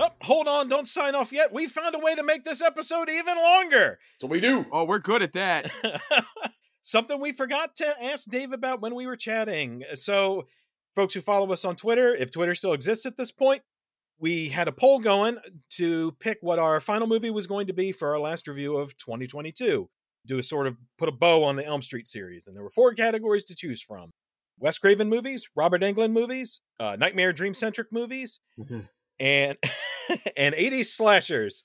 Oh, 0.00 0.08
hold 0.22 0.48
on, 0.48 0.68
don't 0.68 0.88
sign 0.88 1.14
off 1.14 1.30
yet. 1.30 1.52
We 1.52 1.66
found 1.66 1.94
a 1.94 1.98
way 1.98 2.14
to 2.14 2.22
make 2.22 2.44
this 2.44 2.62
episode 2.62 3.10
even 3.10 3.36
longer. 3.36 3.98
So 4.18 4.26
we 4.26 4.40
do. 4.40 4.64
oh, 4.72 4.84
we're 4.84 4.98
good 4.98 5.22
at 5.22 5.34
that. 5.34 5.70
something 6.82 7.20
we 7.20 7.32
forgot 7.32 7.76
to 7.76 8.02
ask 8.02 8.28
Dave 8.28 8.52
about 8.52 8.80
when 8.80 8.94
we 8.94 9.06
were 9.06 9.16
chatting. 9.16 9.84
So, 9.94 10.46
folks 10.96 11.14
who 11.14 11.20
follow 11.20 11.52
us 11.52 11.64
on 11.64 11.76
Twitter, 11.76 12.14
if 12.14 12.30
Twitter 12.30 12.54
still 12.54 12.72
exists 12.72 13.06
at 13.06 13.16
this 13.16 13.30
point, 13.30 13.62
we 14.18 14.48
had 14.48 14.68
a 14.68 14.72
poll 14.72 14.98
going 14.98 15.38
to 15.70 16.12
pick 16.20 16.38
what 16.40 16.58
our 16.58 16.80
final 16.80 17.06
movie 17.06 17.30
was 17.30 17.46
going 17.46 17.66
to 17.68 17.72
be 17.72 17.92
for 17.92 18.10
our 18.10 18.18
last 18.18 18.48
review 18.48 18.76
of 18.76 18.96
2022. 18.98 19.88
Do 20.26 20.38
a 20.38 20.42
sort 20.42 20.66
of 20.66 20.76
put 20.98 21.08
a 21.08 21.12
bow 21.12 21.44
on 21.44 21.56
the 21.56 21.64
Elm 21.64 21.80
Street 21.80 22.06
series, 22.06 22.46
and 22.46 22.54
there 22.54 22.62
were 22.62 22.70
four 22.70 22.92
categories 22.92 23.44
to 23.44 23.54
choose 23.54 23.82
from: 23.82 24.10
Wes 24.58 24.78
Craven 24.78 25.08
movies, 25.08 25.48
Robert 25.56 25.80
Englund 25.80 26.12
movies, 26.12 26.60
uh, 26.78 26.96
nightmare 26.98 27.32
dream 27.32 27.54
centric 27.54 27.88
movies, 27.90 28.40
and 29.18 29.56
and 30.36 30.54
80s 30.54 30.86
slashers. 30.86 31.62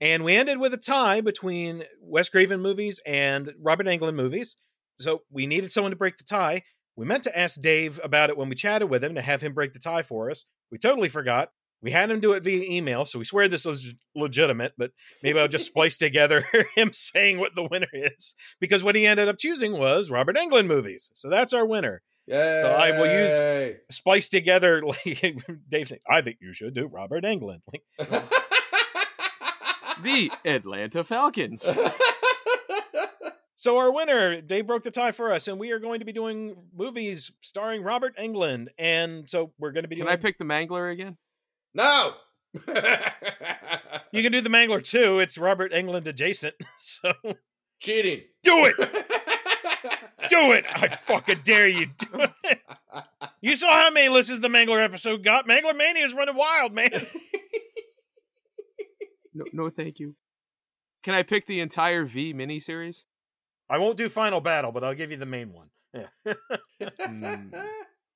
And 0.00 0.24
we 0.24 0.36
ended 0.36 0.58
with 0.58 0.72
a 0.74 0.78
tie 0.78 1.20
between 1.20 1.84
Wes 2.00 2.28
Craven 2.28 2.60
movies 2.60 3.00
and 3.04 3.52
Robert 3.60 3.86
Englund 3.86 4.14
movies. 4.14 4.56
So 5.00 5.22
we 5.30 5.46
needed 5.46 5.70
someone 5.72 5.90
to 5.90 5.96
break 5.96 6.18
the 6.18 6.24
tie. 6.24 6.62
We 6.96 7.06
meant 7.06 7.24
to 7.24 7.38
ask 7.38 7.60
Dave 7.60 8.00
about 8.02 8.30
it 8.30 8.36
when 8.36 8.48
we 8.48 8.54
chatted 8.54 8.90
with 8.90 9.02
him 9.02 9.14
to 9.14 9.22
have 9.22 9.42
him 9.42 9.54
break 9.54 9.72
the 9.72 9.78
tie 9.78 10.02
for 10.02 10.30
us. 10.30 10.46
We 10.70 10.78
totally 10.78 11.08
forgot. 11.08 11.50
We 11.80 11.92
had 11.92 12.10
him 12.10 12.18
do 12.18 12.32
it 12.32 12.42
via 12.42 12.68
email, 12.68 13.04
so 13.04 13.20
we 13.20 13.24
swear 13.24 13.46
this 13.46 13.64
was 13.64 13.94
legitimate, 14.16 14.72
but 14.76 14.90
maybe 15.22 15.38
I'll 15.38 15.46
just 15.46 15.66
splice 15.66 15.96
together 15.98 16.44
him 16.74 16.92
saying 16.92 17.38
what 17.38 17.54
the 17.54 17.68
winner 17.70 17.88
is. 17.92 18.34
Because 18.60 18.82
what 18.82 18.96
he 18.96 19.06
ended 19.06 19.28
up 19.28 19.38
choosing 19.38 19.78
was 19.78 20.10
Robert 20.10 20.36
Englund 20.36 20.66
movies. 20.66 21.10
So 21.14 21.30
that's 21.30 21.52
our 21.52 21.64
winner. 21.66 22.02
Yeah. 22.28 22.60
So 22.60 22.68
I 22.70 22.98
will 22.98 23.06
use- 23.22 23.76
Spliced 23.90 24.30
together, 24.30 24.82
like 24.86 25.18
Dave 25.68 25.88
saying, 25.88 26.02
I 26.08 26.20
think 26.22 26.38
you 26.40 26.52
should 26.52 26.74
do 26.74 26.86
Robert 26.86 27.24
Englund. 27.24 27.60
Like, 27.72 27.82
the 30.02 30.30
Atlanta 30.44 31.02
Falcons. 31.04 31.68
So 33.56 33.78
our 33.78 33.90
winner, 33.92 34.40
Dave 34.40 34.68
broke 34.68 34.84
the 34.84 34.90
tie 34.92 35.10
for 35.10 35.32
us, 35.32 35.48
and 35.48 35.58
we 35.58 35.72
are 35.72 35.80
going 35.80 35.98
to 35.98 36.04
be 36.04 36.12
doing 36.12 36.54
movies 36.76 37.32
starring 37.42 37.82
Robert 37.82 38.16
Englund. 38.16 38.68
And 38.78 39.28
so 39.28 39.52
we're 39.58 39.72
going 39.72 39.82
to 39.82 39.88
be 39.88 39.96
Can 39.96 40.04
doing. 40.04 40.16
I 40.16 40.20
pick 40.20 40.38
the 40.38 40.44
Mangler 40.44 40.92
again? 40.92 41.16
no. 41.74 42.12
you 44.12 44.22
can 44.22 44.32
do 44.32 44.40
the 44.40 44.48
Mangler 44.48 44.82
too. 44.82 45.18
It's 45.18 45.36
Robert 45.36 45.72
Englund 45.72 46.06
adjacent. 46.06 46.54
So 46.78 47.12
Cheating. 47.80 48.20
do 48.42 48.52
it, 48.66 48.74
do 50.28 50.52
it. 50.52 50.64
I 50.72 50.88
fucking 50.88 51.40
dare 51.44 51.68
you. 51.68 51.86
Do 51.98 52.26
it. 52.44 52.60
You 53.40 53.56
saw 53.56 53.70
how 53.70 53.90
many 53.90 54.08
listens 54.08 54.40
the 54.40 54.48
Mangler 54.48 54.82
episode 54.82 55.22
got. 55.22 55.46
Mangler 55.46 55.76
Mania 55.76 56.04
is 56.04 56.14
running 56.14 56.36
wild, 56.36 56.72
man. 56.72 56.90
No, 59.34 59.44
no, 59.52 59.70
thank 59.70 59.98
you. 59.98 60.14
Can 61.04 61.14
I 61.14 61.22
pick 61.22 61.46
the 61.46 61.60
entire 61.60 62.04
V 62.04 62.34
miniseries? 62.34 63.04
I 63.70 63.78
won't 63.78 63.96
do 63.96 64.08
Final 64.08 64.40
Battle, 64.40 64.72
but 64.72 64.82
I'll 64.82 64.94
give 64.94 65.10
you 65.10 65.16
the 65.16 65.26
main 65.26 65.52
one. 65.52 65.68
Yeah. 65.94 66.34
Hmm. 67.00 67.50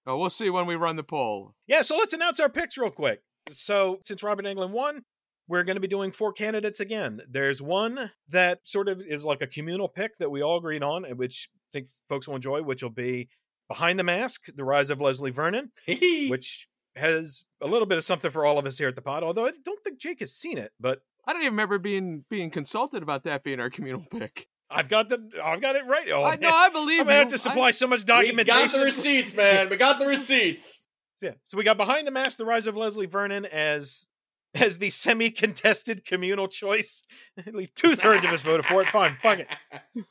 Oh, 0.04 0.18
we'll 0.18 0.30
see 0.30 0.50
when 0.50 0.66
we 0.66 0.74
run 0.74 0.96
the 0.96 1.04
poll. 1.04 1.54
Yeah, 1.68 1.82
so 1.82 1.96
let's 1.96 2.12
announce 2.12 2.40
our 2.40 2.48
picks 2.48 2.76
real 2.76 2.90
quick. 2.90 3.22
So, 3.50 4.00
since 4.02 4.22
Robert 4.22 4.44
Englund 4.46 4.70
won, 4.70 5.04
we're 5.46 5.62
going 5.62 5.76
to 5.76 5.80
be 5.80 5.86
doing 5.86 6.10
four 6.10 6.32
candidates 6.32 6.80
again. 6.80 7.20
There's 7.30 7.62
one 7.62 8.10
that 8.28 8.60
sort 8.64 8.88
of 8.88 9.00
is 9.00 9.24
like 9.24 9.42
a 9.42 9.46
communal 9.46 9.88
pick 9.88 10.18
that 10.18 10.30
we 10.30 10.42
all 10.42 10.58
agreed 10.58 10.82
on, 10.82 11.04
which 11.16 11.48
think 11.72 11.88
folks 12.08 12.28
will 12.28 12.36
enjoy, 12.36 12.62
which 12.62 12.82
will 12.82 12.90
be 12.90 13.28
Behind 13.68 13.98
the 13.98 14.04
Mask, 14.04 14.46
The 14.54 14.64
Rise 14.64 14.90
of 14.90 15.00
Leslie 15.00 15.30
Vernon, 15.30 15.70
which 16.28 16.68
has 16.96 17.44
a 17.60 17.66
little 17.66 17.86
bit 17.86 17.98
of 17.98 18.04
something 18.04 18.30
for 18.30 18.44
all 18.44 18.58
of 18.58 18.66
us 18.66 18.76
here 18.78 18.88
at 18.88 18.94
the 18.94 19.02
pod, 19.02 19.22
although 19.22 19.46
I 19.46 19.52
don't 19.64 19.82
think 19.82 19.98
Jake 19.98 20.20
has 20.20 20.34
seen 20.34 20.58
it, 20.58 20.72
but 20.78 21.00
I 21.26 21.32
don't 21.32 21.42
even 21.42 21.54
remember 21.54 21.78
being 21.78 22.24
being 22.28 22.50
consulted 22.50 23.02
about 23.02 23.24
that 23.24 23.44
being 23.44 23.60
our 23.60 23.70
communal 23.70 24.04
pick. 24.10 24.46
I've 24.70 24.88
got 24.88 25.08
the 25.08 25.18
I've 25.42 25.60
got 25.60 25.76
it 25.76 25.86
right. 25.86 26.08
Oh, 26.12 26.22
I, 26.22 26.30
man. 26.30 26.40
no, 26.40 26.50
I 26.54 26.68
believe 26.68 27.00
I'm 27.00 27.06
gonna 27.06 27.16
you. 27.16 27.20
have 27.20 27.28
to 27.28 27.38
supply 27.38 27.70
so 27.70 27.86
much 27.86 28.04
documentation. 28.04 28.36
we 28.36 28.44
documentation. 28.44 28.72
got 28.72 28.78
the 28.78 28.84
receipts, 28.84 29.36
man. 29.36 29.68
We 29.68 29.76
got 29.76 29.98
the 29.98 30.06
receipts. 30.06 30.80
Yeah. 31.20 31.34
So 31.44 31.56
we 31.56 31.62
got 31.62 31.76
Behind 31.76 32.04
the 32.04 32.10
Mask, 32.10 32.36
The 32.36 32.44
Rise 32.44 32.66
of 32.66 32.76
Leslie 32.76 33.06
Vernon 33.06 33.46
as 33.46 34.08
as 34.54 34.78
the 34.78 34.90
semi-contested 34.90 36.04
communal 36.04 36.48
choice. 36.48 37.02
At 37.46 37.54
least 37.54 37.74
two 37.74 37.96
thirds 37.96 38.24
of 38.24 38.32
us 38.32 38.42
voted 38.42 38.66
for 38.66 38.82
it. 38.82 38.88
Fine, 38.88 39.16
fuck 39.22 39.40
it. 39.40 39.48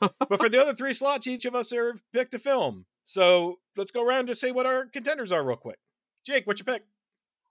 But 0.00 0.40
for 0.40 0.48
the 0.48 0.60
other 0.60 0.74
three 0.74 0.92
slots, 0.92 1.26
each 1.26 1.44
of 1.44 1.54
us 1.54 1.70
have 1.70 2.02
picked 2.12 2.34
a 2.34 2.38
film. 2.38 2.86
So 3.04 3.58
let's 3.76 3.90
go 3.90 4.04
around 4.04 4.26
to 4.26 4.34
say 4.34 4.52
what 4.52 4.66
our 4.66 4.86
contenders 4.86 5.32
are 5.32 5.44
real 5.44 5.56
quick. 5.56 5.78
Jake, 6.24 6.46
what's 6.46 6.60
your 6.64 6.72
pick? 6.72 6.84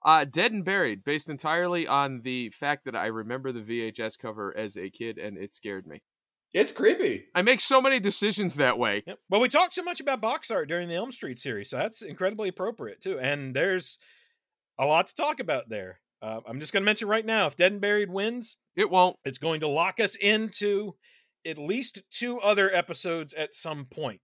Uh, 0.04 0.24
Dead 0.24 0.52
and 0.52 0.64
Buried, 0.64 1.04
based 1.04 1.30
entirely 1.30 1.86
on 1.86 2.22
the 2.22 2.50
fact 2.50 2.84
that 2.86 2.96
I 2.96 3.06
remember 3.06 3.52
the 3.52 3.60
VHS 3.60 4.18
cover 4.18 4.56
as 4.56 4.76
a 4.76 4.90
kid 4.90 5.18
and 5.18 5.38
it 5.38 5.54
scared 5.54 5.86
me. 5.86 6.02
It's 6.52 6.72
creepy. 6.72 7.26
I 7.34 7.42
make 7.42 7.60
so 7.60 7.80
many 7.80 7.98
decisions 7.98 8.56
that 8.56 8.78
way. 8.78 9.04
Yep. 9.06 9.18
Well, 9.30 9.40
we 9.40 9.48
talked 9.48 9.72
so 9.72 9.82
much 9.82 10.00
about 10.00 10.20
box 10.20 10.50
art 10.50 10.68
during 10.68 10.88
the 10.88 10.96
Elm 10.96 11.12
Street 11.12 11.38
series, 11.38 11.70
so 11.70 11.78
that's 11.78 12.02
incredibly 12.02 12.50
appropriate 12.50 13.00
too. 13.00 13.18
And 13.18 13.54
there's 13.56 13.96
a 14.78 14.84
lot 14.84 15.06
to 15.06 15.14
talk 15.14 15.40
about 15.40 15.70
there. 15.70 16.00
Uh, 16.22 16.40
I'm 16.48 16.60
just 16.60 16.72
going 16.72 16.82
to 16.82 16.86
mention 16.86 17.08
right 17.08 17.26
now: 17.26 17.46
if 17.46 17.56
Dead 17.56 17.72
and 17.72 17.80
Buried 17.80 18.10
wins, 18.10 18.56
It 18.76 18.88
won't. 18.90 19.16
it's 19.24 19.38
going 19.38 19.60
to 19.60 19.68
lock 19.68 19.98
us 20.00 20.14
into 20.14 20.94
at 21.44 21.58
least 21.58 22.02
two 22.10 22.38
other 22.40 22.72
episodes 22.74 23.34
at 23.34 23.52
some 23.54 23.86
point. 23.86 24.20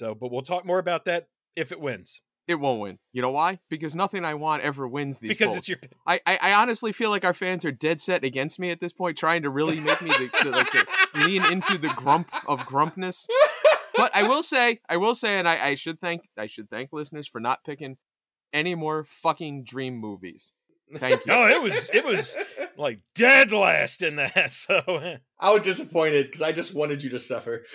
So, 0.00 0.14
but 0.14 0.32
we'll 0.32 0.42
talk 0.42 0.66
more 0.66 0.78
about 0.78 1.04
that 1.04 1.28
if 1.54 1.72
it 1.72 1.80
wins 1.80 2.20
It 2.48 2.54
won't 2.54 2.80
win. 2.80 2.98
You 3.12 3.22
know 3.22 3.30
why? 3.30 3.60
Because 3.68 3.94
nothing 3.94 4.24
I 4.24 4.34
want 4.34 4.62
ever 4.62 4.88
wins 4.88 5.18
these. 5.18 5.28
because 5.28 5.48
polls. 5.48 5.58
it's 5.58 5.68
your. 5.68 5.78
I, 6.06 6.20
I, 6.26 6.38
I 6.40 6.52
honestly 6.54 6.92
feel 6.92 7.10
like 7.10 7.24
our 7.24 7.34
fans 7.34 7.64
are 7.64 7.70
dead 7.70 8.00
set 8.00 8.24
against 8.24 8.58
me 8.58 8.70
at 8.70 8.80
this 8.80 8.92
point, 8.92 9.16
trying 9.16 9.42
to 9.42 9.50
really 9.50 9.78
make 9.78 10.00
me 10.02 10.08
the, 10.10 10.30
the, 10.42 10.50
like 10.50 10.72
the, 10.72 10.86
lean 11.26 11.44
into 11.52 11.78
the 11.78 11.88
grump 11.88 12.28
of 12.48 12.64
grumpness. 12.66 13.28
But 13.94 14.10
I 14.16 14.26
will 14.26 14.42
say, 14.42 14.80
I 14.88 14.96
will 14.96 15.14
say, 15.14 15.38
and 15.38 15.48
I, 15.48 15.68
I 15.68 15.74
should 15.74 16.00
thank 16.00 16.22
I 16.38 16.46
should 16.46 16.70
thank 16.70 16.92
listeners 16.92 17.28
for 17.28 17.40
not 17.40 17.62
picking 17.64 17.98
any 18.52 18.74
more 18.74 19.04
fucking 19.04 19.64
dream 19.64 19.96
movies. 19.96 20.52
Thank 20.98 21.20
you. 21.26 21.32
No, 21.32 21.46
it 21.46 21.62
was 21.62 21.88
it 21.92 22.04
was 22.04 22.36
like 22.76 23.00
dead 23.14 23.52
last 23.52 24.02
in 24.02 24.16
that. 24.16 24.52
So 24.52 25.18
I 25.38 25.52
was 25.52 25.62
disappointed 25.62 26.26
because 26.26 26.42
I 26.42 26.52
just 26.52 26.74
wanted 26.74 27.02
you 27.02 27.10
to 27.10 27.20
suffer. 27.20 27.64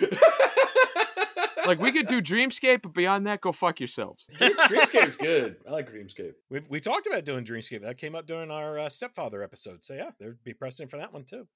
Like 1.66 1.80
we 1.80 1.90
could 1.90 2.06
do 2.06 2.22
Dreamscape, 2.22 2.82
but 2.82 2.94
beyond 2.94 3.26
that, 3.26 3.40
go 3.40 3.50
fuck 3.50 3.80
yourselves. 3.80 4.28
Dream- 4.38 4.54
Dreamscape's 4.56 5.16
good. 5.16 5.56
I 5.66 5.72
like 5.72 5.90
Dreamscape. 5.90 6.34
we 6.48 6.60
we 6.68 6.78
talked 6.78 7.08
about 7.08 7.24
doing 7.24 7.44
Dreamscape. 7.44 7.82
That 7.82 7.98
came 7.98 8.14
up 8.14 8.24
during 8.26 8.52
our 8.52 8.78
uh, 8.78 8.88
stepfather 8.88 9.42
episode. 9.42 9.84
So 9.84 9.94
yeah, 9.94 10.10
there'd 10.20 10.42
be 10.44 10.54
precedent 10.54 10.92
for 10.92 10.98
that 10.98 11.12
one 11.12 11.24
too. 11.24 11.48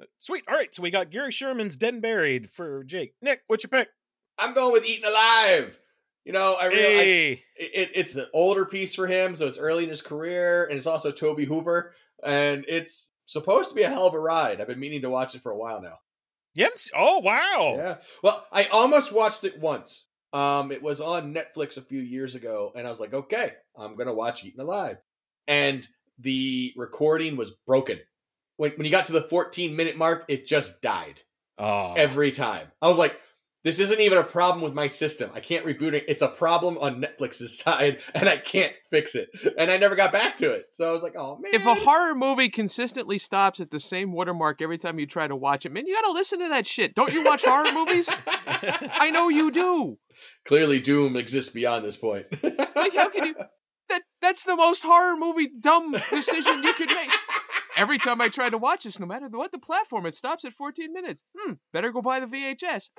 Uh, 0.00 0.06
Sweet. 0.20 0.44
All 0.48 0.54
right, 0.54 0.74
so 0.74 0.82
we 0.82 0.90
got 0.90 1.10
Gary 1.10 1.30
Sherman's 1.30 1.76
Dead 1.76 1.92
and 1.94 2.02
Buried 2.02 2.48
for 2.50 2.82
Jake. 2.84 3.12
Nick, 3.20 3.42
what's 3.46 3.62
your 3.62 3.68
pick? 3.68 3.88
I'm 4.38 4.54
going 4.54 4.72
with 4.72 4.86
Eaten 4.86 5.06
Alive. 5.08 5.78
You 6.26 6.32
know, 6.32 6.56
I 6.60 6.66
really 6.66 7.32
I, 7.34 7.42
it, 7.54 7.90
it's 7.94 8.16
an 8.16 8.26
older 8.34 8.64
piece 8.66 8.96
for 8.96 9.06
him, 9.06 9.36
so 9.36 9.46
it's 9.46 9.58
early 9.58 9.84
in 9.84 9.90
his 9.90 10.02
career, 10.02 10.64
and 10.66 10.76
it's 10.76 10.88
also 10.88 11.12
Tobe 11.12 11.38
Hooper, 11.44 11.94
and 12.22 12.64
it's 12.66 13.08
supposed 13.26 13.68
to 13.68 13.76
be 13.76 13.82
a 13.84 13.88
hell 13.88 14.08
of 14.08 14.14
a 14.14 14.18
ride. 14.18 14.60
I've 14.60 14.66
been 14.66 14.80
meaning 14.80 15.02
to 15.02 15.08
watch 15.10 15.36
it 15.36 15.42
for 15.44 15.52
a 15.52 15.56
while 15.56 15.80
now. 15.80 15.98
Yems. 16.58 16.90
Oh 16.96 17.20
wow. 17.20 17.74
Yeah. 17.76 17.96
Well, 18.24 18.44
I 18.50 18.64
almost 18.64 19.12
watched 19.12 19.44
it 19.44 19.60
once. 19.60 20.04
Um, 20.32 20.72
it 20.72 20.82
was 20.82 21.00
on 21.00 21.32
Netflix 21.32 21.76
a 21.76 21.82
few 21.82 22.00
years 22.00 22.34
ago, 22.34 22.72
and 22.74 22.86
I 22.86 22.90
was 22.90 22.98
like, 22.98 23.14
okay, 23.14 23.52
I'm 23.78 23.94
gonna 23.94 24.12
watch 24.12 24.44
Eaten 24.44 24.60
Alive. 24.60 24.96
And 25.46 25.86
the 26.18 26.72
recording 26.76 27.36
was 27.36 27.52
broken. 27.68 28.00
When 28.56 28.72
when 28.72 28.84
you 28.84 28.90
got 28.90 29.06
to 29.06 29.12
the 29.12 29.22
14 29.28 29.76
minute 29.76 29.96
mark, 29.96 30.24
it 30.26 30.48
just 30.48 30.82
died 30.82 31.20
Oh. 31.56 31.94
every 31.94 32.32
time. 32.32 32.66
I 32.82 32.88
was 32.88 32.98
like, 32.98 33.18
this 33.66 33.80
isn't 33.80 34.00
even 34.00 34.18
a 34.18 34.22
problem 34.22 34.62
with 34.62 34.74
my 34.74 34.86
system. 34.86 35.28
I 35.34 35.40
can't 35.40 35.66
reboot 35.66 35.92
it. 35.92 36.04
It's 36.06 36.22
a 36.22 36.28
problem 36.28 36.78
on 36.78 37.02
Netflix's 37.02 37.58
side, 37.62 37.98
and 38.14 38.28
I 38.28 38.36
can't 38.36 38.72
fix 38.90 39.16
it. 39.16 39.28
And 39.58 39.72
I 39.72 39.76
never 39.76 39.96
got 39.96 40.12
back 40.12 40.36
to 40.36 40.52
it. 40.52 40.66
So 40.70 40.88
I 40.88 40.92
was 40.92 41.02
like, 41.02 41.16
oh 41.16 41.38
man. 41.40 41.52
If 41.52 41.66
a 41.66 41.74
horror 41.74 42.14
movie 42.14 42.48
consistently 42.48 43.18
stops 43.18 43.58
at 43.58 43.72
the 43.72 43.80
same 43.80 44.12
watermark 44.12 44.62
every 44.62 44.78
time 44.78 45.00
you 45.00 45.06
try 45.06 45.26
to 45.26 45.34
watch 45.34 45.66
it, 45.66 45.72
man, 45.72 45.86
you 45.86 45.94
gotta 45.94 46.12
listen 46.12 46.38
to 46.38 46.48
that 46.48 46.66
shit. 46.66 46.94
Don't 46.94 47.12
you 47.12 47.24
watch 47.24 47.44
horror 47.44 47.72
movies? 47.72 48.16
I 48.46 49.10
know 49.10 49.28
you 49.28 49.50
do. 49.50 49.98
Clearly, 50.46 50.80
Doom 50.80 51.16
exists 51.16 51.52
beyond 51.52 51.84
this 51.84 51.96
point. 51.96 52.26
Like, 52.42 52.94
how 52.94 53.08
can 53.08 53.26
you? 53.26 53.34
That 53.88 54.02
that's 54.20 54.42
the 54.42 54.56
most 54.56 54.82
horror 54.82 55.16
movie 55.16 55.48
dumb 55.60 55.94
decision 56.10 56.64
you 56.64 56.72
could 56.72 56.88
make. 56.88 57.08
Every 57.76 57.98
time 57.98 58.20
I 58.22 58.28
try 58.28 58.48
to 58.48 58.56
watch 58.58 58.84
this, 58.84 58.98
no 58.98 59.06
matter 59.06 59.28
what 59.28 59.52
the 59.52 59.58
platform, 59.58 60.06
it 60.06 60.14
stops 60.14 60.44
at 60.46 60.54
14 60.54 60.92
minutes. 60.92 61.22
Hmm, 61.38 61.54
better 61.72 61.92
go 61.92 62.00
buy 62.00 62.20
the 62.20 62.26
VHS. 62.26 62.88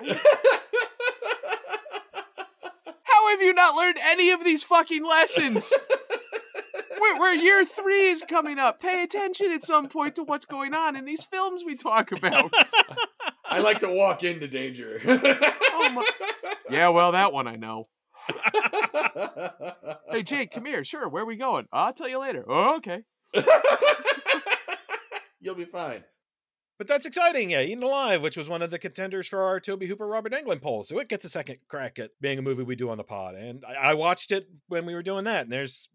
How 3.02 3.30
have 3.30 3.42
you 3.42 3.52
not 3.52 3.74
learned 3.74 3.98
any 4.00 4.30
of 4.30 4.44
these 4.44 4.62
fucking 4.62 5.04
lessons? 5.04 5.72
We're, 7.00 7.18
we're 7.20 7.32
year 7.34 7.64
three 7.64 8.08
is 8.08 8.22
coming 8.22 8.58
up. 8.58 8.80
Pay 8.80 9.02
attention 9.02 9.50
at 9.52 9.62
some 9.64 9.88
point 9.88 10.14
to 10.16 10.22
what's 10.24 10.44
going 10.44 10.74
on 10.74 10.94
in 10.96 11.04
these 11.04 11.24
films 11.24 11.62
we 11.64 11.74
talk 11.74 12.12
about. 12.12 12.52
I 13.44 13.58
like 13.60 13.80
to 13.80 13.88
walk 13.90 14.22
into 14.24 14.46
danger. 14.46 15.00
Oh 15.04 15.88
my- 15.90 16.06
Yeah, 16.70 16.88
well, 16.88 17.12
that 17.12 17.32
one 17.32 17.46
I 17.48 17.56
know. 17.56 17.88
Hey, 20.10 20.22
Jake, 20.22 20.52
come 20.52 20.64
here. 20.66 20.84
Sure, 20.84 21.08
where 21.08 21.22
are 21.22 21.26
we 21.26 21.36
going? 21.36 21.66
I'll 21.72 21.92
tell 21.92 22.08
you 22.08 22.18
later. 22.18 22.44
Oh, 22.48 22.76
okay. 22.76 23.02
You'll 25.40 25.54
be 25.54 25.64
fine. 25.64 26.04
But 26.78 26.86
that's 26.86 27.06
exciting. 27.06 27.50
Yeah, 27.50 27.62
Eaten 27.62 27.82
Alive, 27.82 28.22
which 28.22 28.36
was 28.36 28.48
one 28.48 28.62
of 28.62 28.70
the 28.70 28.78
contenders 28.78 29.26
for 29.26 29.42
our 29.42 29.58
Tobe 29.58 29.82
Hooper 29.82 30.06
Robert 30.06 30.32
Englund 30.32 30.62
poll. 30.62 30.84
So 30.84 30.98
it 31.00 31.08
gets 31.08 31.24
a 31.24 31.28
second 31.28 31.58
crack 31.68 31.98
at 31.98 32.10
being 32.20 32.38
a 32.38 32.42
movie 32.42 32.62
we 32.62 32.76
do 32.76 32.88
on 32.88 32.98
the 32.98 33.04
pod. 33.04 33.34
And 33.34 33.64
I, 33.66 33.90
I 33.90 33.94
watched 33.94 34.30
it 34.30 34.48
when 34.68 34.86
we 34.86 34.94
were 34.94 35.02
doing 35.02 35.24
that, 35.24 35.42
and 35.42 35.52
there's 35.52 35.88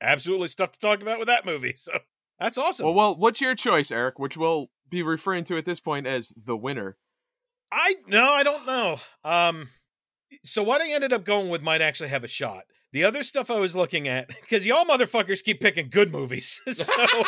absolutely 0.00 0.48
stuff 0.48 0.70
to 0.72 0.78
talk 0.78 1.02
about 1.02 1.18
with 1.18 1.28
that 1.28 1.44
movie. 1.44 1.74
So 1.90 1.92
that's 2.38 2.56
awesome. 2.56 2.86
Well, 2.86 2.94
well, 2.94 3.16
what's 3.16 3.42
your 3.42 3.54
choice, 3.54 3.90
Eric? 3.90 4.18
Which 4.18 4.34
we'll 4.34 4.70
be 4.88 5.02
referring 5.02 5.44
to 5.44 5.58
at 5.58 5.66
this 5.66 5.78
point 5.78 6.06
as 6.06 6.32
the 6.34 6.56
winner. 6.56 6.96
I 7.70 7.96
no, 8.06 8.32
I 8.32 8.42
don't 8.42 8.66
know. 8.66 8.98
Um, 9.24 9.68
so 10.42 10.62
what 10.62 10.80
I 10.80 10.90
ended 10.90 11.12
up 11.12 11.24
going 11.24 11.50
with 11.50 11.60
might 11.60 11.82
actually 11.82 12.08
have 12.08 12.24
a 12.24 12.28
shot. 12.28 12.64
The 12.92 13.04
other 13.04 13.22
stuff 13.22 13.50
I 13.50 13.58
was 13.58 13.76
looking 13.76 14.08
at, 14.08 14.28
because 14.28 14.66
y'all 14.66 14.84
motherfuckers 14.84 15.44
keep 15.44 15.60
picking 15.60 15.90
good 15.90 16.10
movies. 16.10 16.60
so 16.72 16.84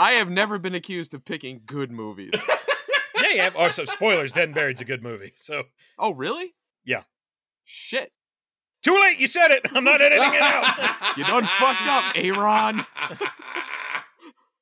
I 0.00 0.12
have 0.12 0.30
never 0.30 0.58
been 0.58 0.74
accused 0.74 1.12
of 1.14 1.24
picking 1.24 1.60
good 1.66 1.90
movies. 1.92 2.30
yeah, 3.22 3.32
yeah. 3.34 3.50
Oh, 3.54 3.68
so 3.68 3.84
spoilers. 3.84 4.32
Dead 4.32 4.44
and 4.44 4.54
Buried's 4.54 4.80
a 4.80 4.84
good 4.86 5.02
movie. 5.02 5.32
So 5.36 5.64
Oh, 5.98 6.12
really? 6.14 6.54
Yeah. 6.84 7.02
Shit. 7.64 8.10
too 8.82 8.94
late. 8.94 9.18
You 9.18 9.26
said 9.26 9.50
it. 9.50 9.66
I'm 9.74 9.84
not 9.84 10.00
editing 10.00 10.32
it 10.34 10.40
out. 10.42 10.96
You 11.16 11.24
done 11.24 11.44
fucked 11.44 11.86
up, 11.86 12.12
Aaron. 12.14 12.86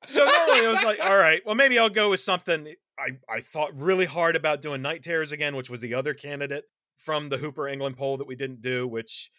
so 0.07 0.25
normally 0.25 0.65
I 0.65 0.69
was 0.69 0.83
like, 0.83 0.99
all 1.03 1.15
right, 1.17 1.41
well 1.45 1.55
maybe 1.55 1.77
I'll 1.77 1.89
go 1.89 2.09
with 2.09 2.19
something. 2.19 2.73
I 2.97 3.11
I 3.33 3.39
thought 3.41 3.79
really 3.79 4.05
hard 4.05 4.35
about 4.35 4.61
doing 4.61 4.81
Night 4.81 5.03
Terrors 5.03 5.31
again, 5.31 5.55
which 5.55 5.69
was 5.69 5.79
the 5.79 5.93
other 5.93 6.13
candidate 6.13 6.65
from 6.97 7.29
the 7.29 7.37
Hooper 7.37 7.63
Englund 7.63 7.95
poll 7.97 8.17
that 8.17 8.27
we 8.27 8.35
didn't 8.35 8.61
do, 8.61 8.87
which 8.87 9.29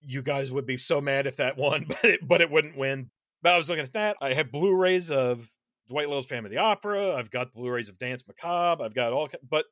you 0.00 0.22
guys 0.22 0.50
would 0.52 0.64
be 0.64 0.76
so 0.76 1.00
mad 1.00 1.26
if 1.26 1.36
that 1.36 1.58
won, 1.58 1.84
but 1.88 2.04
it, 2.04 2.20
but 2.26 2.40
it 2.40 2.50
wouldn't 2.50 2.76
win. 2.78 3.10
But 3.42 3.54
I 3.54 3.56
was 3.56 3.68
looking 3.68 3.84
at 3.84 3.92
that. 3.92 4.16
I 4.20 4.34
have 4.34 4.50
Blu-rays 4.50 5.10
of 5.10 5.48
Dwight 5.88 6.08
Little's 6.08 6.26
Phantom 6.26 6.46
of 6.46 6.50
the 6.50 6.58
Opera. 6.58 7.14
I've 7.14 7.30
got 7.30 7.52
Blu-rays 7.52 7.88
of 7.88 7.98
Danse 7.98 8.24
Macabre. 8.26 8.84
I've 8.84 8.94
got 8.94 9.12
all. 9.12 9.28
But 9.48 9.66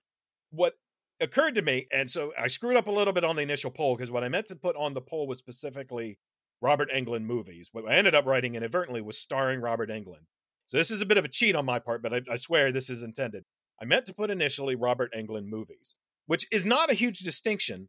what 0.51 0.75
occurred 1.21 1.55
to 1.57 1.63
me, 1.63 1.87
and 1.93 2.11
so 2.11 2.33
I 2.39 2.47
screwed 2.47 2.77
up 2.77 2.87
a 2.87 2.93
little 2.93 3.13
bit 3.13 3.25
on 3.25 3.37
the 3.37 3.43
initial 3.43 3.71
poll 3.71 3.97
because 3.97 4.11
what 4.11 4.25
I 4.25 4.29
meant 4.29 4.47
to 4.49 4.57
put 4.57 4.77
on 4.77 4.95
the 4.95 5.01
poll 5.01 5.27
was 5.27 5.39
specifically 5.39 6.19
Robert 6.61 6.91
Englund 6.91 7.25
movies. 7.25 7.71
What 7.73 7.91
I 7.91 7.97
ended 7.97 8.15
up 8.15 8.27
writing 8.27 8.55
inadvertently 8.55 9.03
was 9.03 9.19
starring 9.19 9.61
Robert 9.61 9.91
Englund. 9.91 10.27
So 10.67 10.77
this 10.79 10.91
is 10.91 11.01
a 11.01 11.07
bit 11.07 11.19
of 11.19 11.25
a 11.25 11.29
cheat 11.29 11.55
on 11.55 11.65
my 11.65 11.79
part, 11.79 12.03
but 12.03 12.13
I, 12.13 12.23
I 12.31 12.37
swear 12.37 12.73
this 12.73 12.91
is 12.91 13.03
intended. 13.03 13.45
I 13.81 13.85
meant 13.85 14.07
to 14.07 14.15
put 14.15 14.31
initially 14.31 14.75
Robert 14.75 15.13
Englund 15.17 15.47
movies, 15.49 15.95
which 16.27 16.47
is 16.51 16.65
not 16.65 16.91
a 16.91 16.95
huge 16.95 17.19
distinction. 17.19 17.89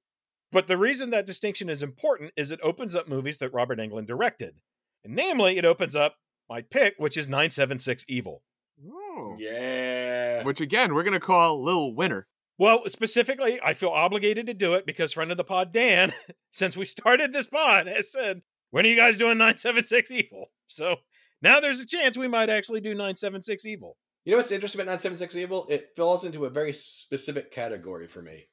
But 0.51 0.67
the 0.67 0.77
reason 0.77 1.09
that 1.09 1.25
distinction 1.25 1.69
is 1.69 1.83
important 1.83 2.31
is 2.37 2.51
it 2.51 2.59
opens 2.63 2.95
up 2.95 3.07
movies 3.07 3.37
that 3.39 3.53
Robert 3.53 3.79
Englund 3.79 4.07
directed. 4.07 4.55
And 5.03 5.15
namely, 5.15 5.57
it 5.57 5.65
opens 5.65 5.95
up 5.95 6.15
my 6.49 6.61
pick, 6.61 6.95
which 6.97 7.17
is 7.17 7.27
976 7.27 8.05
Evil. 8.07 8.43
Ooh. 8.85 9.35
yeah. 9.39 10.43
Which 10.43 10.61
again, 10.61 10.93
we're 10.93 11.03
gonna 11.03 11.19
call 11.19 11.63
Lil 11.63 11.93
Winner. 11.95 12.27
Well, 12.59 12.87
specifically, 12.87 13.59
I 13.63 13.73
feel 13.73 13.89
obligated 13.89 14.47
to 14.47 14.53
do 14.53 14.73
it 14.73 14.85
because 14.85 15.13
friend 15.13 15.29
of 15.31 15.37
the 15.37 15.43
pod, 15.43 15.71
Dan, 15.71 16.13
since 16.51 16.75
we 16.75 16.85
started 16.85 17.31
this 17.33 17.47
pod, 17.47 17.87
has 17.87 18.11
said, 18.11 18.41
When 18.71 18.85
are 18.85 18.89
you 18.89 18.95
guys 18.95 19.17
doing 19.17 19.37
976 19.37 20.09
Evil? 20.11 20.51
So 20.67 20.97
now 21.41 21.59
there's 21.59 21.79
a 21.81 21.85
chance 21.85 22.17
we 22.17 22.27
might 22.27 22.49
actually 22.49 22.81
do 22.81 22.89
976 22.89 23.65
Evil. 23.65 23.97
You 24.25 24.31
know 24.31 24.37
what's 24.39 24.51
interesting 24.51 24.81
about 24.81 24.91
976 24.91 25.35
Evil? 25.37 25.67
It 25.69 25.89
falls 25.95 26.25
into 26.25 26.45
a 26.45 26.49
very 26.49 26.73
specific 26.73 27.51
category 27.51 28.07
for 28.07 28.21
me. 28.21 28.47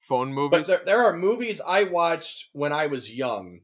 Phone 0.00 0.28
But 0.28 0.34
movies. 0.34 0.66
there, 0.68 0.82
there 0.84 1.02
are 1.04 1.16
movies 1.16 1.60
I 1.66 1.84
watched 1.84 2.48
when 2.52 2.72
I 2.72 2.86
was 2.86 3.12
young 3.12 3.60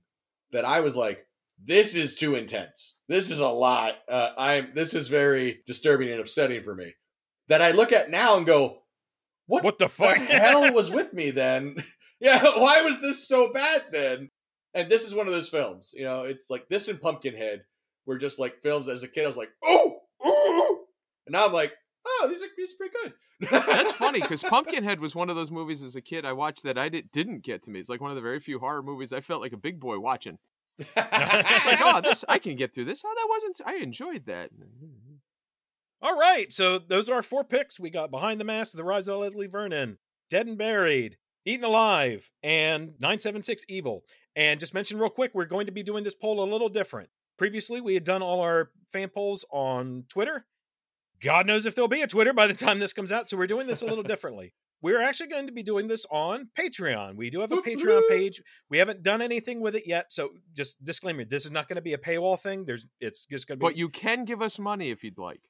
that 0.52 0.64
I 0.64 0.80
was 0.80 0.96
like, 0.96 1.26
this 1.66 1.94
is 1.94 2.14
too 2.14 2.34
intense. 2.34 2.98
This 3.08 3.30
is 3.30 3.40
a 3.40 3.48
lot. 3.48 3.94
Uh, 4.08 4.30
I'm. 4.36 4.72
This 4.74 4.94
is 4.94 5.08
very 5.08 5.60
disturbing 5.66 6.10
and 6.10 6.20
upsetting 6.20 6.62
for 6.62 6.74
me. 6.74 6.94
That 7.48 7.62
I 7.62 7.72
look 7.72 7.92
at 7.92 8.10
now 8.10 8.36
and 8.36 8.46
go, 8.46 8.78
what, 9.46 9.64
What 9.64 9.78
the 9.78 9.86
the 9.86 9.90
fuck? 9.90 10.16
hell 10.16 10.72
was 10.74 10.90
with 10.90 11.12
me 11.12 11.30
then? 11.30 11.76
yeah, 12.20 12.42
why 12.58 12.82
was 12.82 13.00
this 13.00 13.26
so 13.28 13.52
bad 13.52 13.82
then? 13.92 14.30
And 14.74 14.90
this 14.90 15.06
is 15.06 15.14
one 15.14 15.26
of 15.26 15.32
those 15.32 15.48
films. 15.48 15.92
You 15.96 16.04
know, 16.04 16.24
it's 16.24 16.48
like 16.50 16.68
this 16.68 16.88
and 16.88 17.00
Pumpkinhead 17.00 17.62
were 18.06 18.18
just 18.18 18.38
like 18.38 18.62
films. 18.62 18.88
As 18.88 19.02
a 19.02 19.08
kid, 19.08 19.24
I 19.24 19.28
was 19.28 19.36
like, 19.36 19.50
oh, 19.64 19.98
ooh, 20.26 20.78
and 21.26 21.32
now 21.32 21.46
I'm 21.46 21.52
like, 21.52 21.72
oh, 22.06 22.26
these 22.28 22.42
are 22.42 22.46
these 22.56 22.72
are 22.72 22.76
pretty 22.78 22.94
good. 23.02 23.12
That's 23.50 23.92
funny 23.92 24.20
because 24.20 24.42
Pumpkinhead 24.42 25.00
was 25.00 25.14
one 25.14 25.28
of 25.28 25.36
those 25.36 25.50
movies 25.50 25.82
as 25.82 25.96
a 25.96 26.00
kid 26.00 26.24
I 26.24 26.32
watched 26.32 26.62
that 26.62 26.78
I 26.78 26.88
did, 26.88 27.10
didn't 27.12 27.42
get 27.42 27.62
to 27.64 27.70
me. 27.70 27.80
It's 27.80 27.88
like 27.88 28.00
one 28.00 28.10
of 28.10 28.16
the 28.16 28.22
very 28.22 28.40
few 28.40 28.58
horror 28.58 28.82
movies 28.82 29.12
I 29.12 29.20
felt 29.20 29.42
like 29.42 29.52
a 29.52 29.58
big 29.58 29.80
boy 29.80 29.98
watching. 29.98 30.38
Like, 30.78 31.80
oh, 31.82 32.00
this 32.02 32.24
I 32.28 32.38
can 32.42 32.56
get 32.56 32.74
through 32.74 32.86
this. 32.86 33.02
Oh, 33.04 33.14
that 33.14 33.28
wasn't. 33.28 33.60
I 33.66 33.82
enjoyed 33.82 34.26
that. 34.26 34.52
Mm-hmm. 34.52 35.14
All 36.02 36.18
right, 36.18 36.52
so 36.52 36.78
those 36.78 37.08
are 37.08 37.14
our 37.14 37.22
four 37.22 37.44
picks. 37.44 37.80
We 37.80 37.88
got 37.88 38.10
Behind 38.10 38.38
the 38.38 38.44
Mask, 38.44 38.76
The 38.76 38.84
Rise 38.84 39.08
of 39.08 39.20
Leslie 39.20 39.46
Vernon, 39.46 39.96
Dead 40.28 40.46
and 40.46 40.58
Buried, 40.58 41.16
Eaten 41.46 41.64
Alive, 41.64 42.30
and 42.42 42.92
976 43.00 43.64
Evil. 43.68 44.04
And 44.36 44.60
just 44.60 44.74
mention 44.74 44.98
real 44.98 45.08
quick, 45.08 45.30
we're 45.32 45.46
going 45.46 45.64
to 45.64 45.72
be 45.72 45.82
doing 45.82 46.04
this 46.04 46.14
poll 46.14 46.42
a 46.42 46.50
little 46.50 46.68
different. 46.68 47.08
Previously, 47.38 47.80
we 47.80 47.94
had 47.94 48.04
done 48.04 48.20
all 48.20 48.42
our 48.42 48.70
fan 48.92 49.08
polls 49.08 49.46
on 49.50 50.04
Twitter. 50.10 50.44
God 51.22 51.46
knows 51.46 51.64
if 51.64 51.74
there'll 51.74 51.88
be 51.88 52.02
a 52.02 52.06
Twitter 52.06 52.34
by 52.34 52.46
the 52.46 52.54
time 52.54 52.80
this 52.80 52.92
comes 52.92 53.10
out, 53.10 53.30
so 53.30 53.38
we're 53.38 53.46
doing 53.46 53.66
this 53.66 53.80
a 53.80 53.86
little 53.86 54.04
differently. 54.04 54.52
We're 54.84 55.00
actually 55.00 55.28
going 55.28 55.46
to 55.46 55.52
be 55.54 55.62
doing 55.62 55.88
this 55.88 56.04
on 56.10 56.50
Patreon. 56.58 57.16
We 57.16 57.30
do 57.30 57.40
have 57.40 57.50
a 57.50 57.56
Patreon 57.56 58.06
page. 58.06 58.42
We 58.68 58.76
haven't 58.76 59.02
done 59.02 59.22
anything 59.22 59.62
with 59.62 59.76
it 59.76 59.84
yet, 59.86 60.12
so 60.12 60.28
just 60.52 60.84
disclaimer: 60.84 61.24
this 61.24 61.46
is 61.46 61.50
not 61.50 61.68
going 61.68 61.76
to 61.76 61.82
be 61.82 61.94
a 61.94 61.98
paywall 61.98 62.38
thing. 62.38 62.66
There's, 62.66 62.84
it's 63.00 63.24
just 63.24 63.48
going 63.48 63.58
to 63.58 63.60
be. 63.60 63.66
But 63.66 63.78
you 63.78 63.88
can 63.88 64.26
give 64.26 64.42
us 64.42 64.58
money 64.58 64.90
if 64.90 65.02
you'd 65.02 65.16
like. 65.16 65.40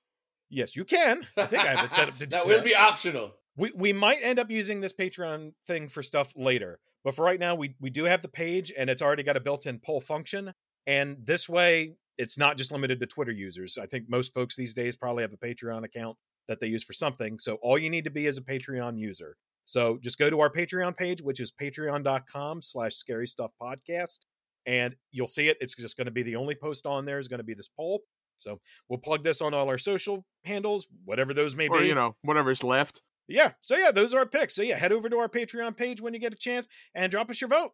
Yes, 0.50 0.76
you 0.76 0.84
can. 0.84 1.26
I 1.36 1.46
think 1.46 1.64
I 1.64 1.74
have 1.74 1.84
it 1.84 1.90
set 1.90 2.08
up 2.08 2.18
to 2.18 2.26
do 2.26 2.36
that 2.36 2.46
will 2.46 2.62
be 2.62 2.76
optional. 2.76 3.32
We 3.56 3.72
we 3.74 3.92
might 3.92 4.18
end 4.22 4.38
up 4.38 4.52
using 4.52 4.78
this 4.78 4.92
Patreon 4.92 5.54
thing 5.66 5.88
for 5.88 6.04
stuff 6.04 6.32
later, 6.36 6.78
but 7.02 7.16
for 7.16 7.24
right 7.24 7.40
now, 7.40 7.56
we 7.56 7.74
we 7.80 7.90
do 7.90 8.04
have 8.04 8.22
the 8.22 8.28
page, 8.28 8.72
and 8.78 8.88
it's 8.88 9.02
already 9.02 9.24
got 9.24 9.36
a 9.36 9.40
built-in 9.40 9.80
poll 9.80 10.00
function. 10.00 10.54
And 10.86 11.16
this 11.24 11.48
way, 11.48 11.96
it's 12.18 12.38
not 12.38 12.56
just 12.56 12.70
limited 12.70 13.00
to 13.00 13.06
Twitter 13.06 13.32
users. 13.32 13.78
I 13.78 13.86
think 13.86 14.04
most 14.08 14.32
folks 14.32 14.54
these 14.54 14.74
days 14.74 14.94
probably 14.94 15.24
have 15.24 15.32
a 15.32 15.36
Patreon 15.36 15.82
account 15.82 16.18
that 16.48 16.60
they 16.60 16.66
use 16.66 16.84
for 16.84 16.92
something. 16.92 17.38
So 17.38 17.54
all 17.62 17.78
you 17.78 17.90
need 17.90 18.04
to 18.04 18.10
be 18.10 18.26
is 18.26 18.36
a 18.38 18.42
Patreon 18.42 18.98
user. 18.98 19.36
So 19.64 19.98
just 20.02 20.18
go 20.18 20.28
to 20.28 20.40
our 20.40 20.50
Patreon 20.50 20.96
page, 20.96 21.22
which 21.22 21.40
is 21.40 21.50
patreon.com 21.50 22.60
slash 22.62 22.94
scary 22.94 23.26
stuff 23.26 23.50
podcast. 23.60 24.20
And 24.66 24.94
you'll 25.10 25.26
see 25.28 25.48
it. 25.48 25.56
It's 25.60 25.74
just 25.74 25.96
going 25.96 26.06
to 26.06 26.10
be 26.10 26.22
the 26.22 26.36
only 26.36 26.54
post 26.54 26.86
on 26.86 27.04
there 27.04 27.18
is 27.18 27.28
going 27.28 27.38
to 27.38 27.44
be 27.44 27.54
this 27.54 27.68
poll. 27.68 28.00
So 28.36 28.60
we'll 28.88 28.98
plug 28.98 29.22
this 29.24 29.40
on 29.40 29.54
all 29.54 29.68
our 29.68 29.78
social 29.78 30.26
handles, 30.44 30.86
whatever 31.04 31.32
those 31.32 31.54
may 31.54 31.68
Or, 31.68 31.80
be. 31.80 31.86
you 31.86 31.94
know, 31.94 32.16
whatever's 32.22 32.64
left. 32.64 33.00
Yeah. 33.28 33.52
So 33.62 33.76
yeah, 33.76 33.90
those 33.90 34.12
are 34.12 34.18
our 34.18 34.26
picks. 34.26 34.54
So 34.54 34.62
yeah, 34.62 34.76
head 34.76 34.92
over 34.92 35.08
to 35.08 35.16
our 35.18 35.28
Patreon 35.28 35.76
page 35.76 36.00
when 36.00 36.12
you 36.14 36.20
get 36.20 36.32
a 36.32 36.36
chance 36.36 36.66
and 36.94 37.10
drop 37.10 37.30
us 37.30 37.40
your 37.40 37.48
vote. 37.48 37.72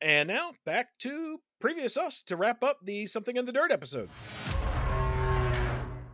And 0.00 0.28
now 0.28 0.52
back 0.64 0.88
to 1.00 1.40
previous 1.60 1.96
us 1.96 2.22
to 2.24 2.36
wrap 2.36 2.62
up 2.62 2.78
the 2.84 3.06
Something 3.06 3.36
in 3.36 3.46
the 3.46 3.52
Dirt 3.52 3.72
episode. 3.72 4.10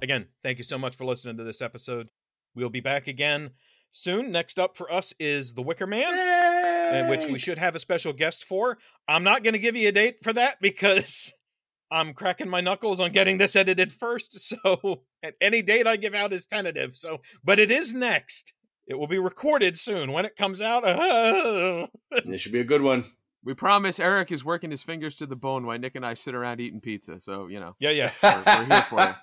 Again, 0.02 0.26
thank 0.42 0.58
you 0.58 0.64
so 0.64 0.78
much 0.78 0.96
for 0.96 1.04
listening 1.04 1.36
to 1.36 1.44
this 1.44 1.62
episode. 1.62 2.08
We'll 2.56 2.70
be 2.70 2.80
back 2.80 3.06
again 3.06 3.50
soon. 3.92 4.32
Next 4.32 4.58
up 4.58 4.76
for 4.76 4.92
us 4.92 5.14
is 5.20 5.54
The 5.54 5.62
Wicker 5.62 5.86
Man, 5.86 6.18
and 6.18 7.08
which 7.08 7.26
we 7.26 7.38
should 7.38 7.58
have 7.58 7.76
a 7.76 7.78
special 7.78 8.12
guest 8.12 8.42
for. 8.42 8.78
I'm 9.06 9.22
not 9.22 9.44
going 9.44 9.52
to 9.52 9.60
give 9.60 9.76
you 9.76 9.88
a 9.88 9.92
date 9.92 10.16
for 10.24 10.32
that 10.32 10.56
because 10.60 11.32
I'm 11.92 12.14
cracking 12.14 12.48
my 12.48 12.60
knuckles 12.60 12.98
on 12.98 13.12
getting 13.12 13.38
this 13.38 13.54
edited 13.54 13.92
first. 13.92 14.40
So, 14.64 15.04
at 15.22 15.34
any 15.40 15.62
date 15.62 15.86
I 15.86 15.94
give 15.94 16.16
out 16.16 16.32
is 16.32 16.46
tentative. 16.46 16.96
So, 16.96 17.18
but 17.44 17.60
it 17.60 17.70
is 17.70 17.94
next. 17.94 18.54
It 18.88 18.98
will 18.98 19.06
be 19.06 19.20
recorded 19.20 19.78
soon 19.78 20.10
when 20.10 20.24
it 20.24 20.34
comes 20.34 20.60
out. 20.60 20.82
This 22.26 22.40
should 22.40 22.50
be 22.50 22.58
a 22.58 22.64
good 22.64 22.82
one. 22.82 23.04
We 23.44 23.54
promise 23.54 23.98
Eric 23.98 24.30
is 24.30 24.44
working 24.44 24.70
his 24.70 24.82
fingers 24.84 25.16
to 25.16 25.26
the 25.26 25.34
bone 25.36 25.66
while 25.66 25.78
Nick 25.78 25.94
and 25.96 26.06
I 26.06 26.14
sit 26.14 26.34
around 26.34 26.60
eating 26.60 26.80
pizza. 26.80 27.18
So, 27.20 27.48
you 27.48 27.58
know. 27.58 27.74
yeah, 27.80 27.90
yeah. 27.90 28.12
We're- 28.22 28.42
we're 28.46 28.64
here 28.66 28.82
for 28.88 29.00
you. 29.00 29.14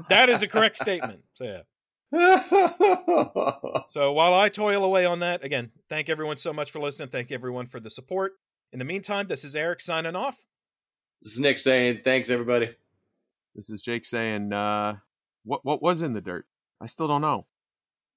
That 0.08 0.28
is 0.28 0.42
a 0.42 0.48
correct 0.48 0.76
statement. 0.76 1.22
So, 1.34 1.44
yeah. 1.44 1.62
So 3.88 4.12
while 4.12 4.32
I 4.34 4.48
toil 4.48 4.84
away 4.84 5.04
on 5.06 5.18
that, 5.20 5.42
again, 5.44 5.72
thank 5.88 6.08
everyone 6.08 6.36
so 6.36 6.52
much 6.52 6.70
for 6.70 6.78
listening. 6.80 7.08
Thank 7.10 7.32
everyone 7.32 7.66
for 7.66 7.80
the 7.80 7.90
support. 7.90 8.32
In 8.72 8.78
the 8.78 8.84
meantime, 8.84 9.26
this 9.26 9.44
is 9.44 9.54
Eric 9.56 9.80
signing 9.80 10.14
off. 10.16 10.36
This 11.22 11.32
is 11.34 11.40
Nick 11.40 11.58
saying 11.58 12.00
thanks, 12.04 12.30
everybody. 12.30 12.70
This 13.54 13.70
is 13.70 13.82
Jake 13.82 14.04
saying, 14.04 14.52
uh, 14.52 14.96
what 15.44 15.64
what 15.64 15.82
was 15.82 16.02
in 16.02 16.12
the 16.12 16.20
dirt? 16.20 16.46
I 16.80 16.86
still 16.86 17.08
don't 17.08 17.20
know. 17.22 17.46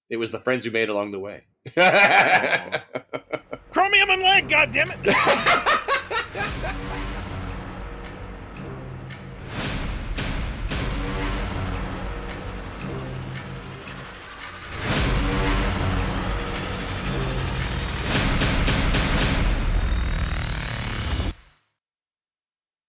It 0.10 0.18
was 0.18 0.32
the 0.32 0.40
friends 0.40 0.66
we 0.66 0.72
made 0.72 0.90
along 0.90 1.12
the 1.12 1.20
way. 1.20 1.44
Chromium 3.72 4.10
and 4.10 4.24
lead, 4.24 4.50
goddammit! 4.50 4.98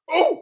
oh! 0.09 0.38